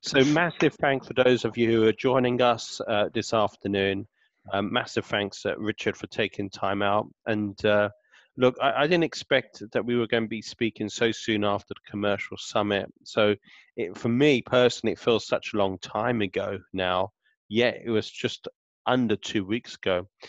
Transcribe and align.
so 0.00 0.24
massive 0.24 0.74
thanks 0.74 1.06
for 1.06 1.14
those 1.14 1.44
of 1.44 1.56
you 1.56 1.70
who 1.70 1.86
are 1.86 1.92
joining 1.92 2.40
us 2.42 2.80
uh, 2.86 3.08
this 3.12 3.32
afternoon. 3.32 4.06
Um, 4.52 4.72
massive 4.72 5.04
thanks, 5.06 5.44
uh, 5.44 5.56
Richard, 5.58 5.96
for 5.96 6.06
taking 6.06 6.50
time 6.50 6.82
out. 6.82 7.08
And 7.26 7.62
uh, 7.64 7.90
look, 8.36 8.56
I, 8.62 8.82
I, 8.82 8.86
didn't 8.86 9.04
expect 9.04 9.62
that 9.72 9.84
we 9.84 9.96
were 9.96 10.06
going 10.06 10.24
to 10.24 10.28
be 10.28 10.42
speaking 10.42 10.88
so 10.88 11.10
soon 11.10 11.44
after 11.44 11.74
the 11.74 11.90
commercial 11.90 12.36
summit. 12.36 12.92
So 13.04 13.34
it, 13.76 13.96
for 13.96 14.08
me 14.08 14.42
personally, 14.42 14.92
it 14.92 15.00
feels 15.00 15.26
such 15.26 15.52
a 15.52 15.56
long 15.56 15.78
time 15.78 16.20
ago 16.20 16.60
now. 16.72 17.10
Yet 17.48 17.80
it 17.84 17.90
was 17.90 18.10
just 18.10 18.48
under 18.86 19.16
two 19.16 19.44
weeks 19.44 19.74
ago. 19.74 20.06
Hmm. 20.20 20.26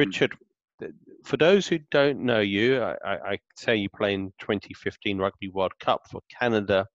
Richard, 0.00 0.36
for 1.24 1.36
those 1.36 1.66
who 1.66 1.78
don't 1.90 2.20
know 2.20 2.40
you, 2.40 2.80
I, 2.80 2.96
I, 3.04 3.38
say 3.56 3.76
you 3.76 3.88
play 3.88 4.14
in 4.14 4.32
2015 4.38 5.18
Rugby 5.18 5.48
World 5.48 5.72
Cup 5.80 6.02
for 6.10 6.20
Canada. 6.38 6.86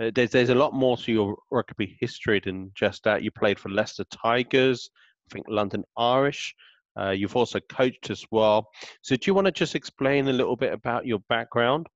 Uh, 0.00 0.10
there's 0.14 0.30
there's 0.30 0.50
a 0.50 0.54
lot 0.54 0.72
more 0.72 0.96
to 0.96 1.12
your 1.12 1.36
rugby 1.50 1.96
history 2.00 2.40
than 2.40 2.70
just 2.74 3.04
that. 3.04 3.22
You 3.22 3.30
played 3.30 3.58
for 3.58 3.68
Leicester 3.68 4.04
Tigers, 4.04 4.90
I 5.28 5.34
think 5.34 5.46
London 5.48 5.84
Irish. 5.96 6.54
Uh, 6.98 7.10
you've 7.10 7.36
also 7.36 7.60
coached 7.60 8.10
as 8.10 8.24
well. 8.30 8.68
So 9.02 9.14
do 9.14 9.22
you 9.26 9.34
want 9.34 9.46
to 9.46 9.52
just 9.52 9.74
explain 9.74 10.26
a 10.28 10.32
little 10.32 10.56
bit 10.56 10.72
about 10.72 11.06
your 11.06 11.20
background? 11.28 11.86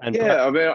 And 0.00 0.14
yeah, 0.14 0.44
I 0.44 0.50
mean, 0.50 0.74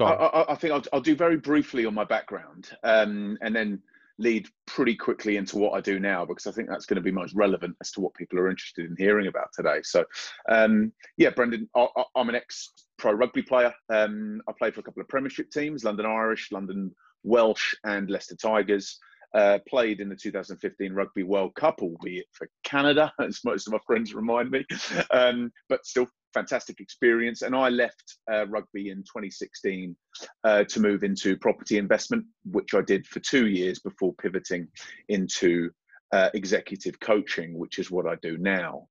I, 0.00 0.04
I, 0.04 0.52
I, 0.52 0.54
think 0.54 0.72
I'll, 0.74 0.82
I'll, 0.92 1.00
do 1.00 1.16
very 1.16 1.36
briefly 1.36 1.86
on 1.86 1.94
my 1.94 2.04
background, 2.04 2.68
um, 2.84 3.36
and 3.40 3.54
then 3.54 3.82
lead 4.20 4.46
pretty 4.66 4.94
quickly 4.94 5.36
into 5.36 5.58
what 5.58 5.72
I 5.72 5.80
do 5.80 5.98
now 5.98 6.24
because 6.24 6.46
I 6.46 6.52
think 6.52 6.68
that's 6.68 6.86
going 6.86 6.96
to 6.96 7.02
be 7.02 7.10
most 7.10 7.34
relevant 7.34 7.74
as 7.80 7.90
to 7.92 8.00
what 8.00 8.14
people 8.14 8.38
are 8.38 8.50
interested 8.50 8.84
in 8.88 8.94
hearing 8.96 9.26
about 9.26 9.48
today. 9.54 9.80
So, 9.82 10.04
um, 10.48 10.92
yeah, 11.16 11.30
Brendan, 11.30 11.68
I, 11.74 11.86
am 12.16 12.28
an 12.28 12.34
ex 12.34 12.68
pro 12.98 13.12
rugby 13.12 13.42
player. 13.42 13.72
Um, 13.88 14.42
I 14.46 14.52
played 14.56 14.74
for 14.74 14.80
a 14.80 14.82
couple 14.84 15.00
of 15.00 15.08
Premiership 15.08 15.50
teams 15.50 15.84
London 15.84 16.06
Irish, 16.06 16.52
London 16.52 16.94
Welsh, 17.24 17.74
and 17.84 18.10
Leicester 18.10 18.36
Tigers. 18.36 18.98
Uh, 19.32 19.60
played 19.68 20.00
in 20.00 20.08
the 20.08 20.16
2015 20.16 20.92
Rugby 20.92 21.22
World 21.22 21.54
Cup, 21.54 21.82
albeit 21.82 22.26
for 22.32 22.48
Canada, 22.64 23.12
as 23.20 23.40
most 23.44 23.68
of 23.68 23.72
my 23.72 23.78
friends 23.86 24.12
remind 24.12 24.50
me, 24.50 24.66
um, 25.12 25.52
but 25.68 25.86
still 25.86 26.08
fantastic 26.32 26.80
experience. 26.80 27.42
And 27.42 27.54
I 27.54 27.68
left 27.68 28.18
uh, 28.32 28.46
rugby 28.46 28.90
in 28.90 28.98
2016 28.98 29.96
uh, 30.44 30.64
to 30.64 30.80
move 30.80 31.02
into 31.02 31.36
property 31.36 31.78
investment, 31.78 32.24
which 32.44 32.74
I 32.74 32.82
did 32.82 33.06
for 33.06 33.20
two 33.20 33.48
years 33.48 33.78
before 33.78 34.14
pivoting 34.14 34.68
into 35.08 35.70
uh, 36.12 36.30
executive 36.34 36.98
coaching, 37.00 37.58
which 37.58 37.78
is 37.78 37.90
what 37.90 38.06
I 38.06 38.16
do 38.22 38.36
now. 38.38 38.88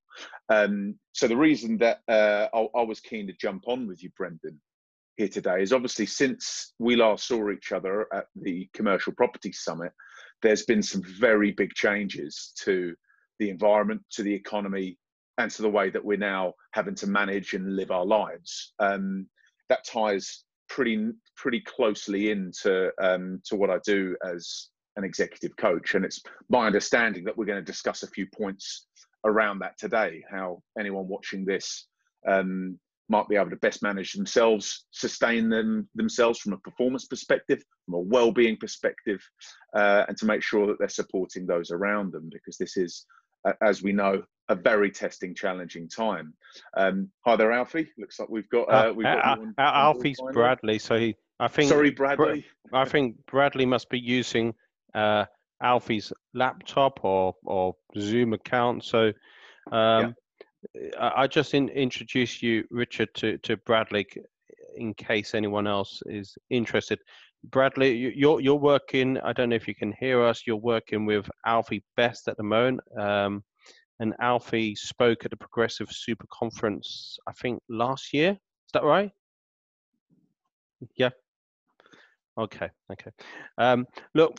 Um, 0.49 0.95
so 1.13 1.27
the 1.27 1.37
reason 1.37 1.77
that 1.77 1.99
uh, 2.07 2.47
I, 2.53 2.67
I, 2.79 2.83
was 2.83 2.99
keen 2.99 3.27
to 3.27 3.33
jump 3.33 3.67
on 3.67 3.87
with 3.87 4.03
you, 4.03 4.09
Brendan, 4.17 4.59
here 5.17 5.27
today 5.27 5.61
is 5.61 5.73
obviously 5.73 6.05
since 6.05 6.73
we 6.79 6.95
last 6.95 7.27
saw 7.27 7.51
each 7.51 7.71
other 7.71 8.07
at 8.13 8.25
the 8.35 8.69
Commercial 8.73 9.13
Property 9.13 9.51
Summit, 9.51 9.91
there's 10.41 10.63
been 10.63 10.81
some 10.81 11.03
very 11.03 11.51
big 11.51 11.73
changes 11.73 12.53
to 12.63 12.95
the 13.37 13.49
environment, 13.49 14.01
to 14.11 14.23
the 14.23 14.33
economy, 14.33 14.97
and 15.39 15.49
to 15.49 15.61
the 15.61 15.69
way 15.69 15.89
that 15.89 16.03
we're 16.03 16.17
now 16.17 16.53
having 16.73 16.93
to 16.93 17.07
manage 17.07 17.53
and 17.53 17.75
live 17.75 17.91
our 17.91 18.05
lives. 18.05 18.73
Um, 18.79 19.25
that 19.69 19.85
ties 19.85 20.43
pretty 20.67 21.11
pretty 21.35 21.61
closely 21.61 22.29
into 22.29 22.91
um, 23.01 23.41
to 23.45 23.55
what 23.55 23.71
I 23.71 23.79
do 23.85 24.15
as 24.23 24.67
an 24.97 25.03
executive 25.03 25.55
coach, 25.57 25.95
and 25.95 26.05
it's 26.05 26.21
my 26.49 26.67
understanding 26.67 27.23
that 27.23 27.35
we're 27.35 27.45
going 27.45 27.63
to 27.63 27.71
discuss 27.71 28.03
a 28.03 28.07
few 28.07 28.27
points 28.27 28.87
around 29.25 29.59
that 29.59 29.77
today. 29.77 30.23
How 30.29 30.61
anyone 30.77 31.07
watching 31.07 31.45
this 31.45 31.87
um, 32.27 32.77
might 33.07 33.29
be 33.29 33.37
able 33.37 33.49
to 33.49 33.55
best 33.55 33.81
manage 33.81 34.11
themselves, 34.13 34.85
sustain 34.91 35.49
them 35.49 35.87
themselves 35.95 36.39
from 36.39 36.53
a 36.53 36.57
performance 36.57 37.05
perspective, 37.05 37.63
from 37.85 37.95
a 37.95 37.99
well-being 37.99 38.57
perspective, 38.57 39.21
uh, 39.73 40.03
and 40.07 40.17
to 40.17 40.25
make 40.25 40.43
sure 40.43 40.67
that 40.67 40.77
they're 40.79 40.89
supporting 40.89 41.47
those 41.47 41.71
around 41.71 42.11
them, 42.11 42.29
because 42.31 42.57
this 42.57 42.75
is 42.75 43.05
as 43.61 43.81
we 43.81 43.93
know, 43.93 44.21
a 44.49 44.55
very 44.55 44.91
testing, 44.91 45.33
challenging 45.33 45.87
time. 45.87 46.33
Um, 46.75 47.09
hi 47.25 47.35
there, 47.35 47.51
Alfie. 47.51 47.89
Looks 47.97 48.19
like 48.19 48.29
we've 48.29 48.49
got 48.49 48.63
uh, 48.63 48.93
we've 48.93 49.05
got 49.05 49.39
uh, 49.39 49.43
uh, 49.57 49.61
Alfie's 49.61 50.19
Bradley. 50.33 50.79
So 50.79 50.99
he, 50.99 51.15
I 51.39 51.47
think. 51.47 51.69
Sorry, 51.69 51.91
Bradley. 51.91 52.45
I 52.73 52.85
think 52.85 53.15
Bradley 53.27 53.65
must 53.65 53.89
be 53.89 53.99
using 53.99 54.53
uh, 54.93 55.25
Alfie's 55.61 56.11
laptop 56.33 56.99
or 57.03 57.35
or 57.45 57.75
Zoom 57.97 58.33
account. 58.33 58.83
So. 58.83 59.13
Um, 59.71 59.73
yeah. 59.73 60.11
I 60.99 61.27
just 61.27 61.53
in, 61.53 61.69
introduce 61.69 62.43
you, 62.43 62.65
Richard, 62.69 63.13
to, 63.15 63.37
to 63.39 63.55
Bradley, 63.55 64.05
in 64.75 64.93
case 64.93 65.33
anyone 65.33 65.67
else 65.67 66.03
is 66.05 66.37
interested. 66.49 66.99
Bradley, 67.45 67.95
you're 67.95 68.41
you're 68.41 68.55
working. 68.55 69.17
I 69.19 69.31
don't 69.31 69.49
know 69.49 69.55
if 69.55 69.69
you 69.69 69.75
can 69.75 69.93
hear 69.97 70.21
us. 70.21 70.43
You're 70.45 70.57
working 70.57 71.05
with 71.05 71.29
Alfie 71.45 71.83
Best 71.95 72.27
at 72.27 72.35
the 72.35 72.43
moment, 72.43 72.81
um, 72.99 73.43
and 73.99 74.13
Alfie 74.19 74.75
spoke 74.75 75.25
at 75.25 75.31
the 75.31 75.37
Progressive 75.37 75.89
Super 75.91 76.25
Conference. 76.31 77.17
I 77.27 77.31
think 77.33 77.61
last 77.69 78.13
year. 78.13 78.31
Is 78.31 78.71
that 78.73 78.83
right? 78.83 79.11
Yeah. 80.95 81.09
Okay. 82.37 82.69
Okay. 82.91 83.11
Um, 83.57 83.87
look, 84.13 84.37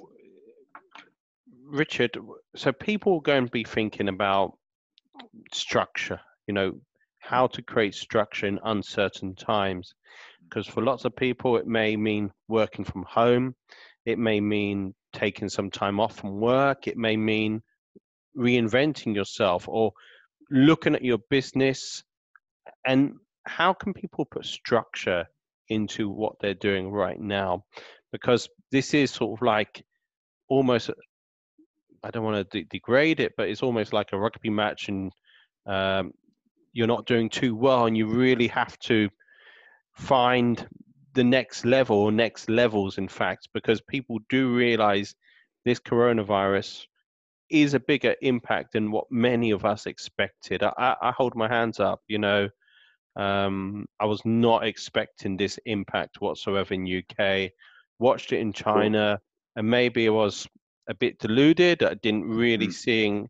Richard. 1.65 2.16
So 2.56 2.72
people 2.72 3.16
are 3.16 3.22
going 3.22 3.47
to 3.47 3.50
be 3.50 3.65
thinking 3.65 4.09
about 4.09 4.56
structure. 5.53 6.21
You 6.47 6.54
know, 6.54 6.72
how 7.21 7.47
to 7.47 7.62
create 7.62 7.94
structure 7.94 8.47
in 8.47 8.59
uncertain 8.65 9.34
times 9.34 9.94
because 10.48 10.66
for 10.66 10.82
lots 10.82 11.04
of 11.04 11.15
people 11.15 11.56
it 11.56 11.66
may 11.66 11.97
mean 11.97 12.31
working 12.48 12.84
from 12.84 13.04
home 13.04 13.54
it 14.04 14.19
may 14.19 14.41
mean 14.41 14.94
taking 15.12 15.48
some 15.48 15.71
time 15.71 16.00
off 16.00 16.16
from 16.16 16.41
work 16.41 16.88
it 16.88 16.97
may 16.97 17.16
mean 17.16 17.62
reinventing 18.36 19.14
yourself 19.14 19.68
or 19.68 19.92
looking 20.50 20.94
at 20.94 21.04
your 21.04 21.18
business? 21.30 22.02
And 22.86 23.14
how 23.46 23.72
can 23.72 23.92
people 23.92 24.24
put 24.24 24.44
structure 24.46 25.26
into 25.68 26.08
what 26.08 26.34
they're 26.41 26.54
doing 26.54 26.91
right 26.91 27.18
now? 27.18 27.64
Because 28.12 28.48
this 28.70 28.94
is 28.94 29.10
sort 29.10 29.38
of 29.38 29.46
like 29.46 29.84
almost 30.48 30.91
i 32.02 32.10
don't 32.10 32.24
want 32.24 32.50
to 32.50 32.58
de- 32.58 32.66
degrade 32.70 33.20
it 33.20 33.32
but 33.36 33.48
it's 33.48 33.62
almost 33.62 33.92
like 33.92 34.08
a 34.12 34.18
rugby 34.18 34.48
match 34.50 34.88
and 34.88 35.12
um, 35.66 36.12
you're 36.72 36.86
not 36.86 37.06
doing 37.06 37.28
too 37.28 37.54
well 37.54 37.86
and 37.86 37.97
you 37.97 38.06
really 38.06 38.48
have 38.48 38.76
to 38.78 39.08
find 39.94 40.66
the 41.14 41.24
next 41.24 41.64
level 41.64 41.98
or 41.98 42.12
next 42.12 42.48
levels, 42.48 42.98
in 42.98 43.08
fact, 43.08 43.48
because 43.52 43.80
people 43.80 44.18
do 44.28 44.54
realize 44.54 45.14
this 45.64 45.80
coronavirus 45.80 46.86
is 47.50 47.75
a 47.75 47.81
bigger 47.81 48.15
impact 48.22 48.72
than 48.72 48.91
what 48.91 49.11
many 49.11 49.50
of 49.50 49.65
us 49.65 49.87
expected. 49.87 50.62
I, 50.62 50.97
I 51.00 51.12
hold 51.16 51.34
my 51.34 51.49
hands 51.49 51.81
up, 51.81 52.00
you 52.09 52.19
know. 52.19 52.49
Um, 53.16 53.87
I 53.99 54.05
was 54.05 54.21
not 54.25 54.65
expecting 54.65 55.37
this 55.37 55.59
impact 55.66 56.21
whatsoever 56.21 56.75
in 56.75 56.87
UK. 56.87 57.50
Watched 57.99 58.33
it 58.33 58.41
in 58.41 58.53
China, 58.53 59.21
and 59.56 59.69
maybe 59.69 60.06
I 60.06 60.10
was 60.10 60.47
a 60.89 60.94
bit 60.94 61.19
deluded. 61.19 61.83
I 61.83 61.94
didn't 61.94 62.25
really 62.25 62.69
mm. 62.69 62.72
seeing 62.72 63.28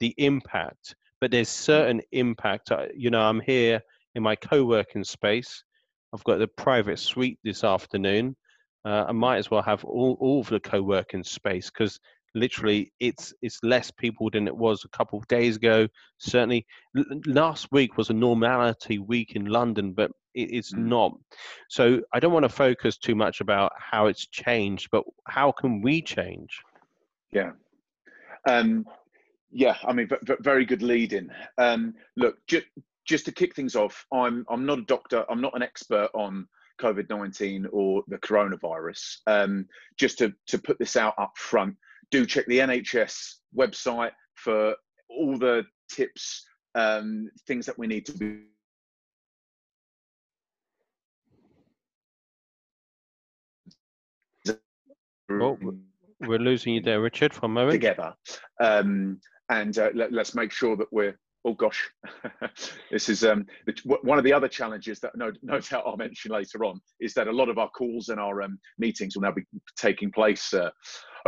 the 0.00 0.14
impact, 0.16 0.94
but 1.20 1.30
there's 1.30 1.48
certain 1.48 2.00
impact. 2.12 2.70
You 2.94 3.10
know, 3.10 3.20
I'm 3.20 3.40
here 3.40 3.82
in 4.14 4.22
my 4.22 4.34
co-working 4.34 5.04
space, 5.04 5.62
I've 6.12 6.24
got 6.24 6.38
the 6.38 6.48
private 6.48 6.98
suite 6.98 7.38
this 7.44 7.64
afternoon. 7.64 8.36
Uh, 8.84 9.04
I 9.08 9.12
might 9.12 9.36
as 9.36 9.50
well 9.50 9.62
have 9.62 9.84
all, 9.84 10.16
all 10.20 10.40
of 10.40 10.48
the 10.48 10.60
co-working 10.60 11.22
space 11.22 11.70
because 11.70 12.00
literally 12.34 12.92
it's 13.00 13.32
it's 13.42 13.58
less 13.62 13.90
people 13.90 14.30
than 14.30 14.46
it 14.46 14.56
was 14.56 14.84
a 14.84 14.96
couple 14.96 15.18
of 15.18 15.26
days 15.28 15.56
ago 15.56 15.86
certainly 16.18 16.66
l- 16.96 17.04
last 17.26 17.68
week 17.72 17.96
was 17.96 18.10
a 18.10 18.14
normality 18.14 18.98
week 18.98 19.34
in 19.34 19.46
london 19.46 19.92
but 19.92 20.10
it, 20.34 20.50
it's 20.52 20.72
mm. 20.72 20.84
not 20.84 21.12
so 21.68 22.00
i 22.12 22.20
don't 22.20 22.32
want 22.32 22.44
to 22.44 22.48
focus 22.48 22.98
too 22.98 23.14
much 23.14 23.40
about 23.40 23.72
how 23.78 24.06
it's 24.06 24.26
changed 24.26 24.88
but 24.92 25.04
how 25.26 25.50
can 25.52 25.80
we 25.80 26.02
change 26.02 26.60
yeah 27.32 27.52
um 28.46 28.86
yeah 29.50 29.76
i 29.84 29.92
mean 29.92 30.08
v- 30.08 30.34
very 30.40 30.64
good 30.64 30.82
leading 30.82 31.30
um 31.56 31.94
look 32.16 32.36
just 32.46 32.66
just 33.08 33.24
to 33.24 33.32
kick 33.32 33.56
things 33.56 33.74
off, 33.74 34.06
I'm 34.12 34.44
I'm 34.48 34.66
not 34.66 34.78
a 34.78 34.84
doctor. 34.84 35.24
I'm 35.28 35.40
not 35.40 35.56
an 35.56 35.62
expert 35.62 36.10
on 36.14 36.46
COVID 36.80 37.08
nineteen 37.08 37.66
or 37.72 38.04
the 38.06 38.18
coronavirus. 38.18 39.16
Um, 39.26 39.66
just 39.96 40.18
to 40.18 40.32
to 40.48 40.58
put 40.58 40.78
this 40.78 40.94
out 40.94 41.14
up 41.18 41.32
front, 41.36 41.74
do 42.10 42.26
check 42.26 42.46
the 42.46 42.58
NHS 42.58 43.34
website 43.56 44.12
for 44.34 44.74
all 45.08 45.38
the 45.38 45.64
tips, 45.90 46.44
um, 46.74 47.30
things 47.46 47.66
that 47.66 47.78
we 47.78 47.86
need 47.86 48.06
to 48.06 48.12
be. 48.12 48.40
Oh, 55.30 55.58
we're 56.20 56.38
losing 56.38 56.74
you 56.74 56.80
there, 56.80 57.00
Richard, 57.00 57.34
for 57.34 57.46
a 57.46 57.48
moment. 57.48 57.72
Together, 57.72 58.14
um, 58.60 59.20
and 59.50 59.78
uh, 59.78 59.90
let, 59.94 60.12
us 60.14 60.34
make 60.34 60.50
sure 60.50 60.74
that 60.76 60.90
we're 60.90 61.18
oh 61.44 61.54
gosh, 61.54 61.90
this 62.90 63.08
is 63.08 63.24
um, 63.24 63.46
one 63.84 64.18
of 64.18 64.24
the 64.24 64.32
other 64.32 64.48
challenges 64.48 65.00
that 65.00 65.16
no, 65.16 65.32
no 65.42 65.60
doubt 65.70 65.84
I'll 65.86 65.96
mention 65.96 66.30
later 66.30 66.64
on 66.64 66.80
is 67.00 67.14
that 67.14 67.28
a 67.28 67.32
lot 67.32 67.48
of 67.48 67.58
our 67.58 67.70
calls 67.70 68.08
and 68.08 68.20
our 68.20 68.42
um, 68.42 68.58
meetings 68.78 69.16
will 69.16 69.22
now 69.22 69.32
be 69.32 69.44
taking 69.76 70.10
place 70.10 70.52
uh, 70.52 70.70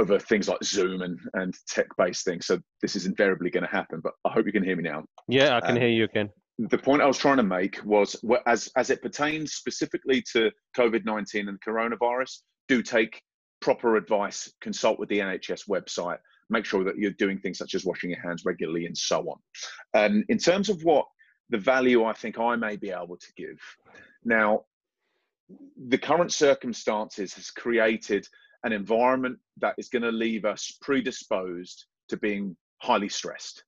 over 0.01 0.19
things 0.19 0.49
like 0.49 0.63
Zoom 0.65 1.03
and, 1.03 1.19
and 1.35 1.55
tech 1.69 1.87
based 1.97 2.25
things. 2.25 2.47
So 2.47 2.59
this 2.83 2.97
is 2.97 3.07
invariably 3.07 3.51
going 3.51 3.65
to 3.65 3.71
happen, 3.71 4.01
but 4.03 4.13
I 4.25 4.31
hope 4.31 4.47
you 4.47 4.53
can 4.53 4.65
hear 4.65 4.77
me 4.77 4.83
now. 4.83 5.05
Yeah, 5.29 5.57
I 5.57 5.61
can 5.61 5.73
um, 5.73 5.77
hear 5.77 5.89
you 5.89 6.05
again. 6.05 6.31
The 6.59 6.79
point 6.79 7.03
I 7.03 7.07
was 7.07 7.19
trying 7.19 7.39
to 7.39 7.43
make 7.43 7.83
was 7.85 8.17
as, 8.47 8.71
as 8.77 8.91
it 8.91 9.03
pertains 9.03 9.55
specifically 9.55 10.23
to 10.33 10.51
COVID 10.77 11.05
19 11.05 11.49
and 11.49 11.59
coronavirus, 11.67 12.41
do 12.69 12.83
take 12.83 13.21
proper 13.61 13.97
advice, 13.97 14.53
consult 14.61 14.99
with 14.99 15.09
the 15.09 15.19
NHS 15.19 15.69
website, 15.69 16.19
make 16.49 16.65
sure 16.65 16.85
that 16.85 16.97
you're 16.99 17.13
doing 17.13 17.39
things 17.39 17.59
such 17.59 17.75
as 17.75 17.85
washing 17.85 18.11
your 18.11 18.21
hands 18.21 18.43
regularly 18.45 18.87
and 18.87 18.97
so 18.97 19.27
on. 19.29 19.39
Um, 19.95 20.25
in 20.29 20.39
terms 20.39 20.69
of 20.69 20.83
what 20.83 21.07
the 21.51 21.59
value 21.59 22.05
I 22.05 22.13
think 22.13 22.39
I 22.39 22.57
may 22.57 22.77
be 22.77 22.91
able 22.91 23.17
to 23.17 23.33
give, 23.37 23.59
now, 24.25 24.65
the 25.89 25.99
current 25.99 26.33
circumstances 26.33 27.35
has 27.35 27.51
created 27.51 28.27
an 28.65 28.73
environment 28.73 29.39
that 29.59 29.75
is 29.79 29.89
going 29.89 30.03
to 30.03 30.13
leave 30.13 30.45
us 30.45 30.77
predisposed 30.81 31.87
to 32.09 32.17
being 32.17 32.57
highly 32.79 33.09
stressed. 33.09 33.65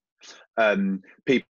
Um, 0.56 1.03
people 1.27 1.47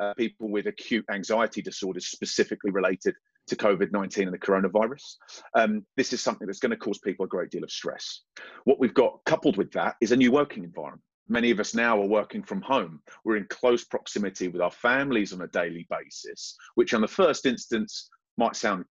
uh, 0.00 0.14
people 0.14 0.50
with 0.50 0.66
acute 0.66 1.04
anxiety 1.10 1.62
disorders 1.62 2.08
specifically 2.08 2.70
related 2.70 3.14
to 3.46 3.56
COVID 3.56 3.92
19 3.92 4.24
and 4.24 4.34
the 4.34 4.38
coronavirus. 4.38 5.16
Um, 5.54 5.84
this 5.96 6.12
is 6.12 6.20
something 6.20 6.46
that's 6.46 6.58
going 6.58 6.70
to 6.70 6.76
cause 6.76 6.98
people 6.98 7.24
a 7.24 7.28
great 7.28 7.50
deal 7.50 7.64
of 7.64 7.70
stress. 7.70 8.22
What 8.64 8.78
we've 8.80 8.94
got 8.94 9.20
coupled 9.26 9.56
with 9.56 9.72
that 9.72 9.96
is 10.00 10.12
a 10.12 10.16
new 10.16 10.32
working 10.32 10.64
environment. 10.64 11.02
Many 11.28 11.50
of 11.50 11.60
us 11.60 11.74
now 11.74 12.00
are 12.00 12.06
working 12.06 12.42
from 12.42 12.60
home. 12.62 13.00
We're 13.24 13.36
in 13.36 13.46
close 13.48 13.84
proximity 13.84 14.48
with 14.48 14.60
our 14.60 14.70
families 14.70 15.32
on 15.32 15.42
a 15.42 15.48
daily 15.48 15.86
basis, 15.88 16.56
which, 16.74 16.94
on 16.94 17.00
the 17.00 17.08
first 17.08 17.46
instance, 17.46 18.08
might 18.36 18.56
sound 18.56 18.84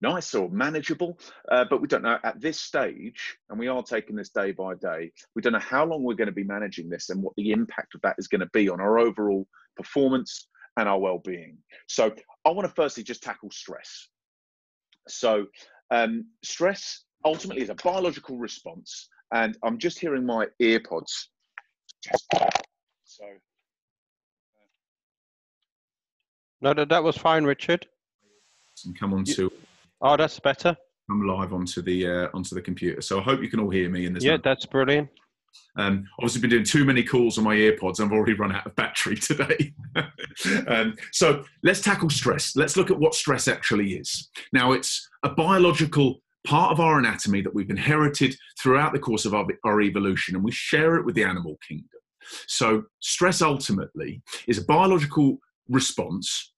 nice 0.00 0.34
or 0.34 0.48
manageable, 0.50 1.18
uh, 1.50 1.64
but 1.68 1.80
we 1.80 1.88
don't 1.88 2.02
know 2.02 2.18
at 2.22 2.40
this 2.40 2.60
stage, 2.60 3.36
and 3.50 3.58
we 3.58 3.68
are 3.68 3.82
taking 3.82 4.16
this 4.16 4.30
day 4.30 4.52
by 4.52 4.74
day, 4.74 5.10
we 5.34 5.42
don't 5.42 5.52
know 5.52 5.58
how 5.58 5.84
long 5.84 6.02
we're 6.02 6.14
going 6.14 6.26
to 6.26 6.32
be 6.32 6.44
managing 6.44 6.88
this 6.88 7.10
and 7.10 7.22
what 7.22 7.34
the 7.36 7.50
impact 7.50 7.94
of 7.94 8.00
that 8.02 8.16
is 8.18 8.28
going 8.28 8.40
to 8.40 8.50
be 8.52 8.68
on 8.68 8.80
our 8.80 8.98
overall 8.98 9.46
performance 9.76 10.48
and 10.76 10.88
our 10.88 10.98
well-being. 10.98 11.58
So 11.88 12.12
I 12.44 12.50
want 12.50 12.68
to 12.68 12.74
firstly 12.74 13.02
just 13.02 13.22
tackle 13.22 13.50
stress. 13.50 14.08
So 15.08 15.46
um, 15.90 16.26
stress 16.44 17.04
ultimately 17.24 17.62
is 17.62 17.70
a 17.70 17.74
biological 17.74 18.38
response, 18.38 19.08
and 19.34 19.58
I'm 19.64 19.78
just 19.78 19.98
hearing 19.98 20.24
my 20.24 20.46
earpods. 20.62 21.12
So. 23.04 23.24
No, 26.60 26.74
that, 26.74 26.88
that 26.88 27.02
was 27.02 27.16
fine, 27.16 27.44
Richard. 27.44 27.86
And 28.84 28.98
come 28.98 29.12
on 29.14 29.24
to. 29.24 29.52
Oh, 30.00 30.16
that's 30.16 30.38
better. 30.38 30.76
Come 31.08 31.26
live 31.26 31.52
onto 31.52 31.82
the 31.82 32.06
uh, 32.06 32.28
onto 32.34 32.54
the 32.54 32.62
computer. 32.62 33.00
So 33.00 33.18
I 33.18 33.22
hope 33.22 33.42
you 33.42 33.48
can 33.48 33.60
all 33.60 33.70
hear 33.70 33.88
me. 33.88 34.06
In 34.06 34.12
this. 34.12 34.24
Yeah, 34.24 34.36
that's 34.42 34.66
brilliant. 34.66 35.08
Um, 35.76 36.06
obviously, 36.18 36.40
been 36.40 36.50
doing 36.50 36.64
too 36.64 36.84
many 36.84 37.02
calls 37.02 37.38
on 37.38 37.44
my 37.44 37.56
earpods. 37.56 38.00
I've 38.00 38.12
already 38.12 38.34
run 38.34 38.52
out 38.52 38.66
of 38.66 38.76
battery 38.76 39.16
today. 39.16 39.72
um, 40.66 40.96
so 41.12 41.44
let's 41.62 41.80
tackle 41.80 42.10
stress. 42.10 42.54
Let's 42.56 42.76
look 42.76 42.90
at 42.90 42.98
what 42.98 43.14
stress 43.14 43.48
actually 43.48 43.94
is. 43.94 44.28
Now, 44.52 44.72
it's 44.72 45.08
a 45.22 45.30
biological 45.30 46.20
part 46.48 46.72
of 46.72 46.80
our 46.80 46.98
anatomy 46.98 47.42
that 47.42 47.54
we've 47.54 47.68
inherited 47.68 48.34
throughout 48.58 48.94
the 48.94 48.98
course 48.98 49.26
of 49.26 49.34
our, 49.34 49.46
our 49.64 49.82
evolution, 49.82 50.34
and 50.34 50.42
we 50.42 50.50
share 50.50 50.96
it 50.96 51.04
with 51.04 51.14
the 51.14 51.22
animal 51.22 51.58
kingdom. 51.66 52.00
So, 52.46 52.84
stress 53.00 53.42
ultimately 53.42 54.22
is 54.46 54.56
a 54.56 54.64
biological 54.64 55.38
response 55.68 56.54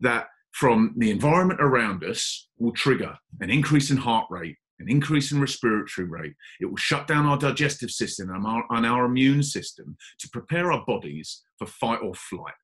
that 0.00 0.28
from 0.52 0.94
the 0.96 1.10
environment 1.10 1.60
around 1.60 2.04
us 2.04 2.48
will 2.58 2.72
trigger 2.72 3.18
an 3.40 3.50
increase 3.50 3.90
in 3.90 3.98
heart 3.98 4.26
rate, 4.30 4.56
an 4.78 4.88
increase 4.88 5.30
in 5.30 5.40
respiratory 5.42 6.08
rate. 6.08 6.34
It 6.60 6.66
will 6.66 6.76
shut 6.76 7.06
down 7.06 7.26
our 7.26 7.36
digestive 7.36 7.90
system 7.90 8.30
and 8.30 8.46
our, 8.46 8.64
and 8.70 8.86
our 8.86 9.04
immune 9.04 9.42
system 9.42 9.98
to 10.20 10.28
prepare 10.30 10.72
our 10.72 10.84
bodies 10.86 11.42
for 11.58 11.66
fight 11.66 12.00
or 12.02 12.14
flight. 12.14 12.54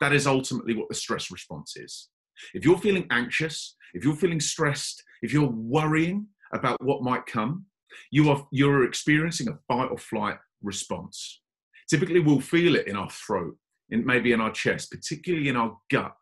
That 0.00 0.14
is 0.14 0.26
ultimately 0.26 0.74
what 0.74 0.88
the 0.88 0.94
stress 0.94 1.30
response 1.30 1.76
is. 1.76 2.08
If 2.54 2.64
you're 2.64 2.78
feeling 2.78 3.06
anxious, 3.10 3.76
if 3.92 4.04
you're 4.04 4.16
feeling 4.16 4.40
stressed, 4.40 5.02
if 5.22 5.32
you're 5.32 5.48
worrying 5.48 6.26
about 6.52 6.82
what 6.82 7.02
might 7.02 7.26
come, 7.26 7.66
you 8.10 8.30
are 8.30 8.46
you're 8.52 8.84
experiencing 8.84 9.48
a 9.48 9.58
fight 9.68 9.90
or 9.90 9.98
flight 9.98 10.38
response. 10.62 11.40
Typically, 11.88 12.20
we'll 12.20 12.40
feel 12.40 12.76
it 12.76 12.86
in 12.86 12.96
our 12.96 13.10
throat, 13.10 13.56
in, 13.90 14.06
maybe 14.06 14.32
in 14.32 14.40
our 14.40 14.52
chest, 14.52 14.90
particularly 14.90 15.48
in 15.48 15.56
our 15.56 15.76
gut. 15.90 16.14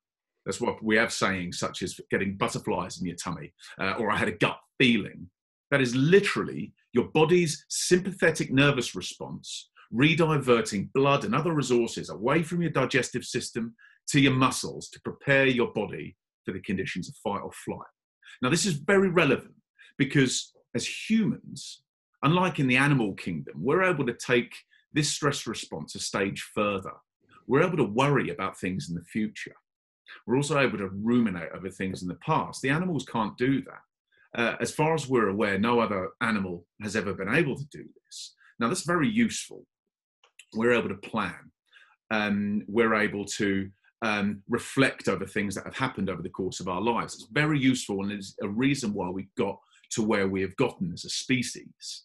That's 0.47 0.61
what 0.61 0.83
we 0.83 0.97
have 0.97 1.13
sayings 1.13 1.59
such 1.59 1.83
as 1.83 2.01
getting 2.11 2.39
butterflies 2.39 3.01
in 3.01 3.07
your 3.07 3.17
tummy, 3.17 3.53
uh, 3.79 3.95
or 3.99 4.11
I 4.11 4.17
had 4.17 4.29
a 4.29 4.33
gut 4.33 4.59
feeling. 4.79 5.29
That 5.71 5.83
is 5.83 5.95
literally 5.95 6.73
your 6.95 7.09
body's 7.09 7.67
sympathetic 7.69 8.51
nervous 8.51 8.95
response 8.95 9.69
rediverting 9.93 10.93
blood 10.93 11.25
and 11.25 11.35
other 11.35 11.53
resources 11.53 12.11
away 12.11 12.43
from 12.43 12.61
your 12.61 12.71
digestive 12.71 13.25
system 13.25 13.75
to 14.09 14.21
your 14.21 14.33
muscles 14.33 14.89
to 14.91 15.01
prepare 15.01 15.47
your 15.47 15.73
body 15.73 16.17
for 16.45 16.53
the 16.53 16.61
conditions 16.61 17.09
of 17.09 17.15
fight 17.17 17.41
or 17.43 17.51
flight. 17.53 17.81
Now, 18.43 18.51
this 18.51 18.67
is 18.67 18.75
very 18.75 19.09
relevant 19.09 19.55
because 19.97 20.53
as 20.75 21.11
humans, 21.11 21.83
unlike 22.23 22.59
in 22.59 22.69
the 22.69 22.77
animal 22.77 23.15
kingdom, 23.15 23.55
we're 23.59 23.83
able 23.83 24.07
to 24.07 24.15
take 24.15 24.55
this 24.93 25.11
stress 25.11 25.47
response 25.47 25.95
a 25.95 25.99
stage 25.99 26.51
further. 26.55 26.93
We're 27.47 27.63
able 27.63 27.79
to 27.79 27.85
worry 27.85 28.31
about 28.31 28.59
things 28.59 28.89
in 28.89 28.95
the 28.95 29.05
future. 29.05 29.55
We're 30.27 30.37
also 30.37 30.59
able 30.59 30.79
to 30.79 30.89
ruminate 30.89 31.51
over 31.55 31.71
things 31.71 32.03
in 32.03 32.09
the 32.09 32.15
past. 32.17 32.63
The 32.63 32.71
animals 32.71 33.05
can't 33.05 33.37
do 33.37 33.63
that. 33.63 34.41
Uh, 34.41 34.57
as 34.61 34.71
far 34.71 34.95
as 34.95 35.09
we're 35.09 35.29
aware, 35.29 35.59
no 35.59 35.81
other 35.81 36.11
animal 36.21 36.67
has 36.83 36.97
ever 36.97 37.15
been 37.15 37.35
able 37.35 37.57
to 37.57 37.65
do 37.71 37.85
this. 38.05 38.35
Now, 38.59 38.69
that's 38.69 38.85
very 38.85 39.09
useful. 39.09 39.67
We're 40.55 40.73
able 40.73 40.89
to 40.89 40.95
plan. 40.97 41.51
Um, 42.11 42.63
we're 42.69 42.95
able 42.95 43.25
to 43.25 43.71
um, 44.03 44.43
reflect 44.49 45.09
over 45.09 45.27
things 45.27 45.55
that 45.55 45.65
have 45.65 45.77
happened 45.77 46.09
over 46.09 46.23
the 46.23 46.29
course 46.29 46.61
of 46.61 46.69
our 46.69 46.81
lives. 46.81 47.15
It's 47.15 47.29
very 47.33 47.59
useful 47.59 48.03
and 48.03 48.13
it's 48.13 48.35
a 48.43 48.49
reason 48.49 48.95
why 48.95 49.09
we 49.09 49.29
got 49.37 49.59
to 49.93 50.03
where 50.03 50.29
we 50.29 50.41
have 50.43 50.57
gotten 50.57 50.93
as 50.93 51.05
a 51.05 51.09
species. 51.11 52.05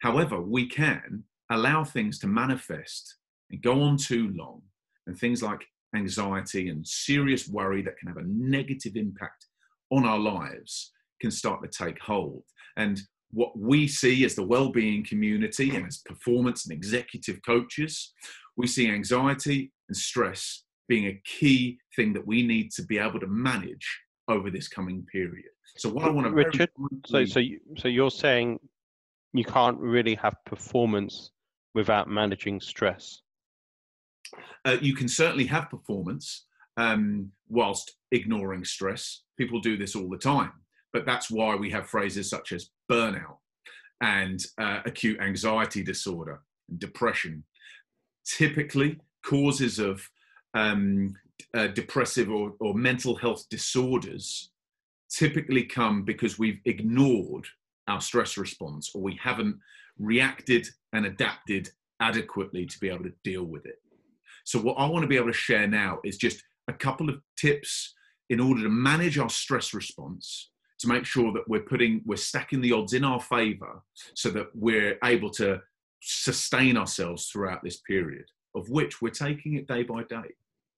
However, 0.00 0.40
we 0.40 0.68
can 0.68 1.24
allow 1.50 1.84
things 1.84 2.18
to 2.20 2.26
manifest 2.26 3.16
and 3.50 3.62
go 3.62 3.82
on 3.82 3.96
too 3.96 4.32
long, 4.34 4.62
and 5.06 5.18
things 5.18 5.42
like 5.42 5.64
anxiety 5.94 6.68
and 6.68 6.86
serious 6.86 7.48
worry 7.48 7.82
that 7.82 7.96
can 7.98 8.08
have 8.08 8.16
a 8.16 8.26
negative 8.26 8.96
impact 8.96 9.46
on 9.90 10.04
our 10.04 10.18
lives 10.18 10.92
can 11.20 11.30
start 11.30 11.62
to 11.62 11.84
take 11.84 12.00
hold. 12.00 12.42
And 12.76 13.00
what 13.30 13.58
we 13.58 13.86
see 13.86 14.24
as 14.24 14.34
the 14.34 14.46
well-being 14.46 15.04
community 15.04 15.74
and 15.74 15.86
as 15.86 15.98
performance 15.98 16.66
and 16.66 16.76
executive 16.76 17.40
coaches, 17.46 18.12
we 18.56 18.66
see 18.66 18.88
anxiety 18.90 19.72
and 19.88 19.96
stress 19.96 20.63
being 20.88 21.06
a 21.06 21.20
key 21.24 21.78
thing 21.96 22.12
that 22.12 22.26
we 22.26 22.46
need 22.46 22.70
to 22.72 22.82
be 22.82 22.98
able 22.98 23.20
to 23.20 23.26
manage 23.26 24.00
over 24.28 24.50
this 24.50 24.68
coming 24.68 25.04
period. 25.10 25.46
So 25.76 25.88
what 25.88 26.04
I 26.04 26.10
want 26.10 26.26
to 26.26 26.32
Richard, 26.32 26.70
so 27.06 27.24
so 27.24 27.40
you, 27.40 27.60
so 27.76 27.88
you're 27.88 28.10
saying 28.10 28.60
you 29.32 29.44
can't 29.44 29.78
really 29.78 30.14
have 30.16 30.36
performance 30.46 31.30
without 31.74 32.08
managing 32.08 32.60
stress. 32.60 33.22
Uh, 34.64 34.76
you 34.80 34.94
can 34.94 35.08
certainly 35.08 35.46
have 35.46 35.68
performance 35.70 36.46
um, 36.76 37.30
whilst 37.48 37.96
ignoring 38.12 38.64
stress. 38.64 39.22
People 39.36 39.60
do 39.60 39.76
this 39.76 39.94
all 39.96 40.08
the 40.08 40.18
time. 40.18 40.52
But 40.92 41.06
that's 41.06 41.30
why 41.30 41.56
we 41.56 41.70
have 41.70 41.88
phrases 41.88 42.30
such 42.30 42.52
as 42.52 42.70
burnout 42.90 43.38
and 44.00 44.40
uh, 44.58 44.80
acute 44.86 45.20
anxiety 45.20 45.82
disorder 45.82 46.40
and 46.68 46.78
depression. 46.78 47.44
Typically, 48.24 49.00
causes 49.24 49.78
of 49.78 50.08
um, 50.54 51.14
uh, 51.54 51.68
depressive 51.68 52.30
or, 52.30 52.54
or 52.60 52.74
mental 52.74 53.14
health 53.14 53.46
disorders 53.48 54.50
typically 55.10 55.64
come 55.64 56.04
because 56.04 56.38
we've 56.38 56.60
ignored 56.64 57.46
our 57.88 58.00
stress 58.00 58.36
response 58.36 58.90
or 58.94 59.02
we 59.02 59.18
haven't 59.22 59.56
reacted 59.98 60.66
and 60.92 61.06
adapted 61.06 61.70
adequately 62.00 62.66
to 62.66 62.78
be 62.80 62.88
able 62.88 63.04
to 63.04 63.12
deal 63.22 63.44
with 63.44 63.66
it. 63.66 63.80
So, 64.44 64.58
what 64.58 64.74
I 64.74 64.86
want 64.86 65.02
to 65.02 65.08
be 65.08 65.16
able 65.16 65.28
to 65.28 65.32
share 65.32 65.66
now 65.66 66.00
is 66.04 66.16
just 66.16 66.42
a 66.68 66.72
couple 66.72 67.08
of 67.08 67.20
tips 67.36 67.94
in 68.30 68.40
order 68.40 68.62
to 68.62 68.68
manage 68.68 69.18
our 69.18 69.30
stress 69.30 69.74
response 69.74 70.50
to 70.78 70.88
make 70.88 71.04
sure 71.04 71.32
that 71.32 71.48
we're 71.48 71.60
putting 71.60 72.02
we're 72.04 72.16
stacking 72.16 72.60
the 72.60 72.72
odds 72.72 72.94
in 72.94 73.04
our 73.04 73.20
favor 73.20 73.82
so 74.14 74.30
that 74.30 74.48
we're 74.54 74.98
able 75.04 75.30
to 75.30 75.60
sustain 76.00 76.76
ourselves 76.76 77.28
throughout 77.28 77.62
this 77.62 77.80
period 77.80 78.24
of 78.54 78.68
which 78.68 79.00
we're 79.00 79.08
taking 79.08 79.54
it 79.54 79.66
day 79.66 79.82
by 79.82 80.02
day 80.04 80.34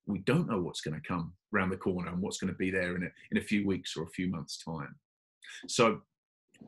we 0.07 0.19
don't 0.21 0.49
know 0.49 0.61
what's 0.61 0.81
going 0.81 0.99
to 0.99 1.09
come 1.09 1.33
around 1.55 1.71
the 1.71 1.77
corner 1.77 2.11
and 2.11 2.21
what's 2.21 2.39
going 2.39 2.53
to 2.53 2.59
be 2.59 2.71
there 2.71 2.97
in 2.97 3.03
a, 3.03 3.09
in 3.31 3.39
a 3.39 3.45
few 3.45 3.67
weeks 3.67 3.97
or 3.97 4.05
a 4.05 4.11
few 4.11 4.29
months 4.29 4.63
time 4.65 4.95
so 5.69 6.01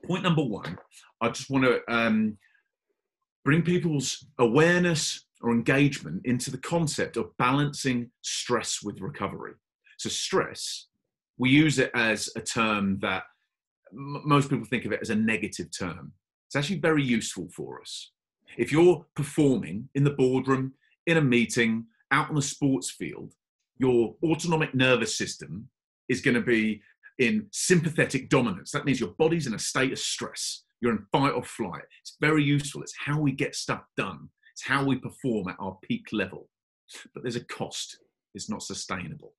point 0.07 0.23
number 0.23 0.42
one 0.42 0.76
i 1.21 1.28
just 1.28 1.50
want 1.50 1.64
to 1.64 1.80
um, 1.92 2.37
bring 3.45 3.62
people's 3.62 4.26
awareness 4.38 5.25
or 5.40 5.52
engagement 5.52 6.23
into 6.25 6.50
the 6.50 6.59
concept 6.59 7.16
of 7.16 7.37
balancing 7.37 8.11
stress 8.23 8.83
with 8.83 9.00
recovery. 9.00 9.54
So, 9.99 10.09
stress, 10.09 10.87
we 11.38 11.50
use 11.50 11.78
it 11.78 11.90
as 11.95 12.28
a 12.37 12.40
term 12.40 12.99
that 13.00 13.25
m- 13.92 14.23
most 14.25 14.50
people 14.50 14.64
think 14.64 14.85
of 14.85 14.92
it 14.92 15.00
as 15.00 15.11
a 15.11 15.14
negative 15.14 15.68
term. 15.76 16.12
It's 16.47 16.57
actually 16.57 16.80
very 16.80 17.04
useful 17.04 17.49
for 17.54 17.80
us. 17.80 18.12
If 18.57 18.73
you're 18.73 19.04
performing 19.14 19.88
in 19.95 20.04
the 20.04 20.11
boardroom, 20.11 20.73
in 21.07 21.16
a 21.16 21.23
meeting, 21.23 21.87
out 22.11 22.29
on 22.29 22.35
the 22.35 22.43
sports 22.43 22.91
field, 22.91 23.35
your 23.79 24.15
autonomic 24.23 24.75
nervous 24.75 25.17
system 25.17 25.69
is 26.09 26.21
going 26.21 26.35
to 26.35 26.41
be 26.41 26.83
in 27.19 27.47
sympathetic 27.53 28.29
dominance. 28.29 28.71
That 28.71 28.85
means 28.85 29.00
your 29.00 29.15
body's 29.19 29.47
in 29.47 29.55
a 29.55 29.59
state 29.59 29.93
of 29.93 29.99
stress. 29.99 30.65
You're 30.81 30.93
in 30.93 31.07
fight 31.12 31.33
or 31.33 31.43
flight. 31.43 31.83
It's 32.00 32.17
very 32.21 32.45
useful. 32.45 32.83
It's 32.83 32.95
how 33.05 33.21
we 33.21 33.33
get 33.33 33.55
stuff 33.55 33.83
done. 33.97 34.29
It's 34.53 34.65
how 34.65 34.85
we 34.85 34.97
perform 34.97 35.49
at 35.49 35.57
our 35.59 35.77
peak 35.83 36.07
level. 36.12 36.49
But 37.15 37.23
there's 37.23 37.37
a 37.37 37.45
cost. 37.45 37.99
It's 38.35 38.49
not 38.49 38.62
sustainable. 38.62 39.35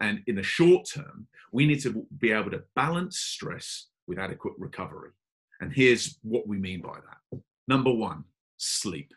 And 0.00 0.20
in 0.26 0.36
the 0.36 0.42
short 0.42 0.86
term, 0.92 1.26
we 1.52 1.66
need 1.66 1.80
to 1.82 2.06
be 2.18 2.32
able 2.32 2.50
to 2.52 2.62
balance 2.74 3.18
stress 3.18 3.88
with 4.06 4.18
adequate 4.18 4.54
recovery. 4.58 5.10
And 5.60 5.72
here's 5.72 6.18
what 6.22 6.46
we 6.46 6.58
mean 6.58 6.80
by 6.80 6.94
that. 6.94 7.40
Number 7.68 7.92
one, 7.92 8.24
sleep. 8.56 9.12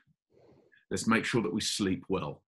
Let's 0.91 1.07
make 1.07 1.25
sure 1.25 1.41
that 1.41 1.53
we 1.53 1.61
sleep 1.61 2.03
well. 2.09 2.43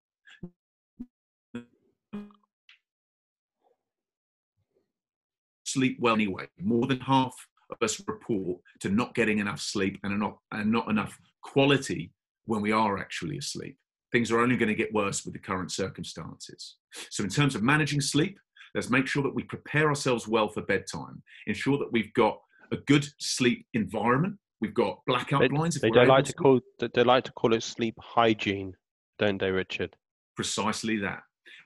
Sleep 5.76 5.98
well 6.00 6.14
anyway. 6.14 6.46
More 6.58 6.86
than 6.86 7.00
half 7.00 7.34
of 7.68 7.76
us 7.82 8.00
report 8.08 8.58
to 8.80 8.88
not 8.88 9.14
getting 9.14 9.40
enough 9.40 9.60
sleep 9.60 9.98
and 10.02 10.18
not, 10.18 10.38
and 10.52 10.72
not 10.72 10.88
enough 10.88 11.20
quality 11.42 12.12
when 12.46 12.62
we 12.62 12.72
are 12.72 12.96
actually 12.96 13.36
asleep. 13.36 13.76
Things 14.10 14.30
are 14.30 14.40
only 14.40 14.56
going 14.56 14.70
to 14.70 14.74
get 14.74 14.94
worse 14.94 15.26
with 15.26 15.34
the 15.34 15.38
current 15.38 15.70
circumstances. 15.70 16.76
So, 17.10 17.24
in 17.24 17.28
terms 17.28 17.54
of 17.54 17.62
managing 17.62 18.00
sleep, 18.00 18.38
let's 18.74 18.88
make 18.88 19.06
sure 19.06 19.22
that 19.22 19.34
we 19.34 19.42
prepare 19.42 19.90
ourselves 19.90 20.26
well 20.26 20.48
for 20.48 20.62
bedtime, 20.62 21.22
ensure 21.46 21.76
that 21.76 21.92
we've 21.92 22.14
got 22.14 22.38
a 22.72 22.78
good 22.78 23.06
sleep 23.18 23.66
environment. 23.74 24.38
We've 24.62 24.72
got 24.72 25.00
blackout 25.06 25.42
they, 25.42 25.48
blinds. 25.48 25.78
They, 25.78 25.90
they 25.90 26.06
like 26.06 26.24
to 26.24 26.32
call 26.32 26.60
they 26.78 27.04
like 27.04 27.24
to 27.24 27.32
call 27.32 27.52
it 27.52 27.62
sleep 27.62 27.96
hygiene, 28.00 28.72
don't 29.18 29.38
they, 29.38 29.50
Richard? 29.50 29.94
Precisely 30.36 30.96
that. 31.00 31.20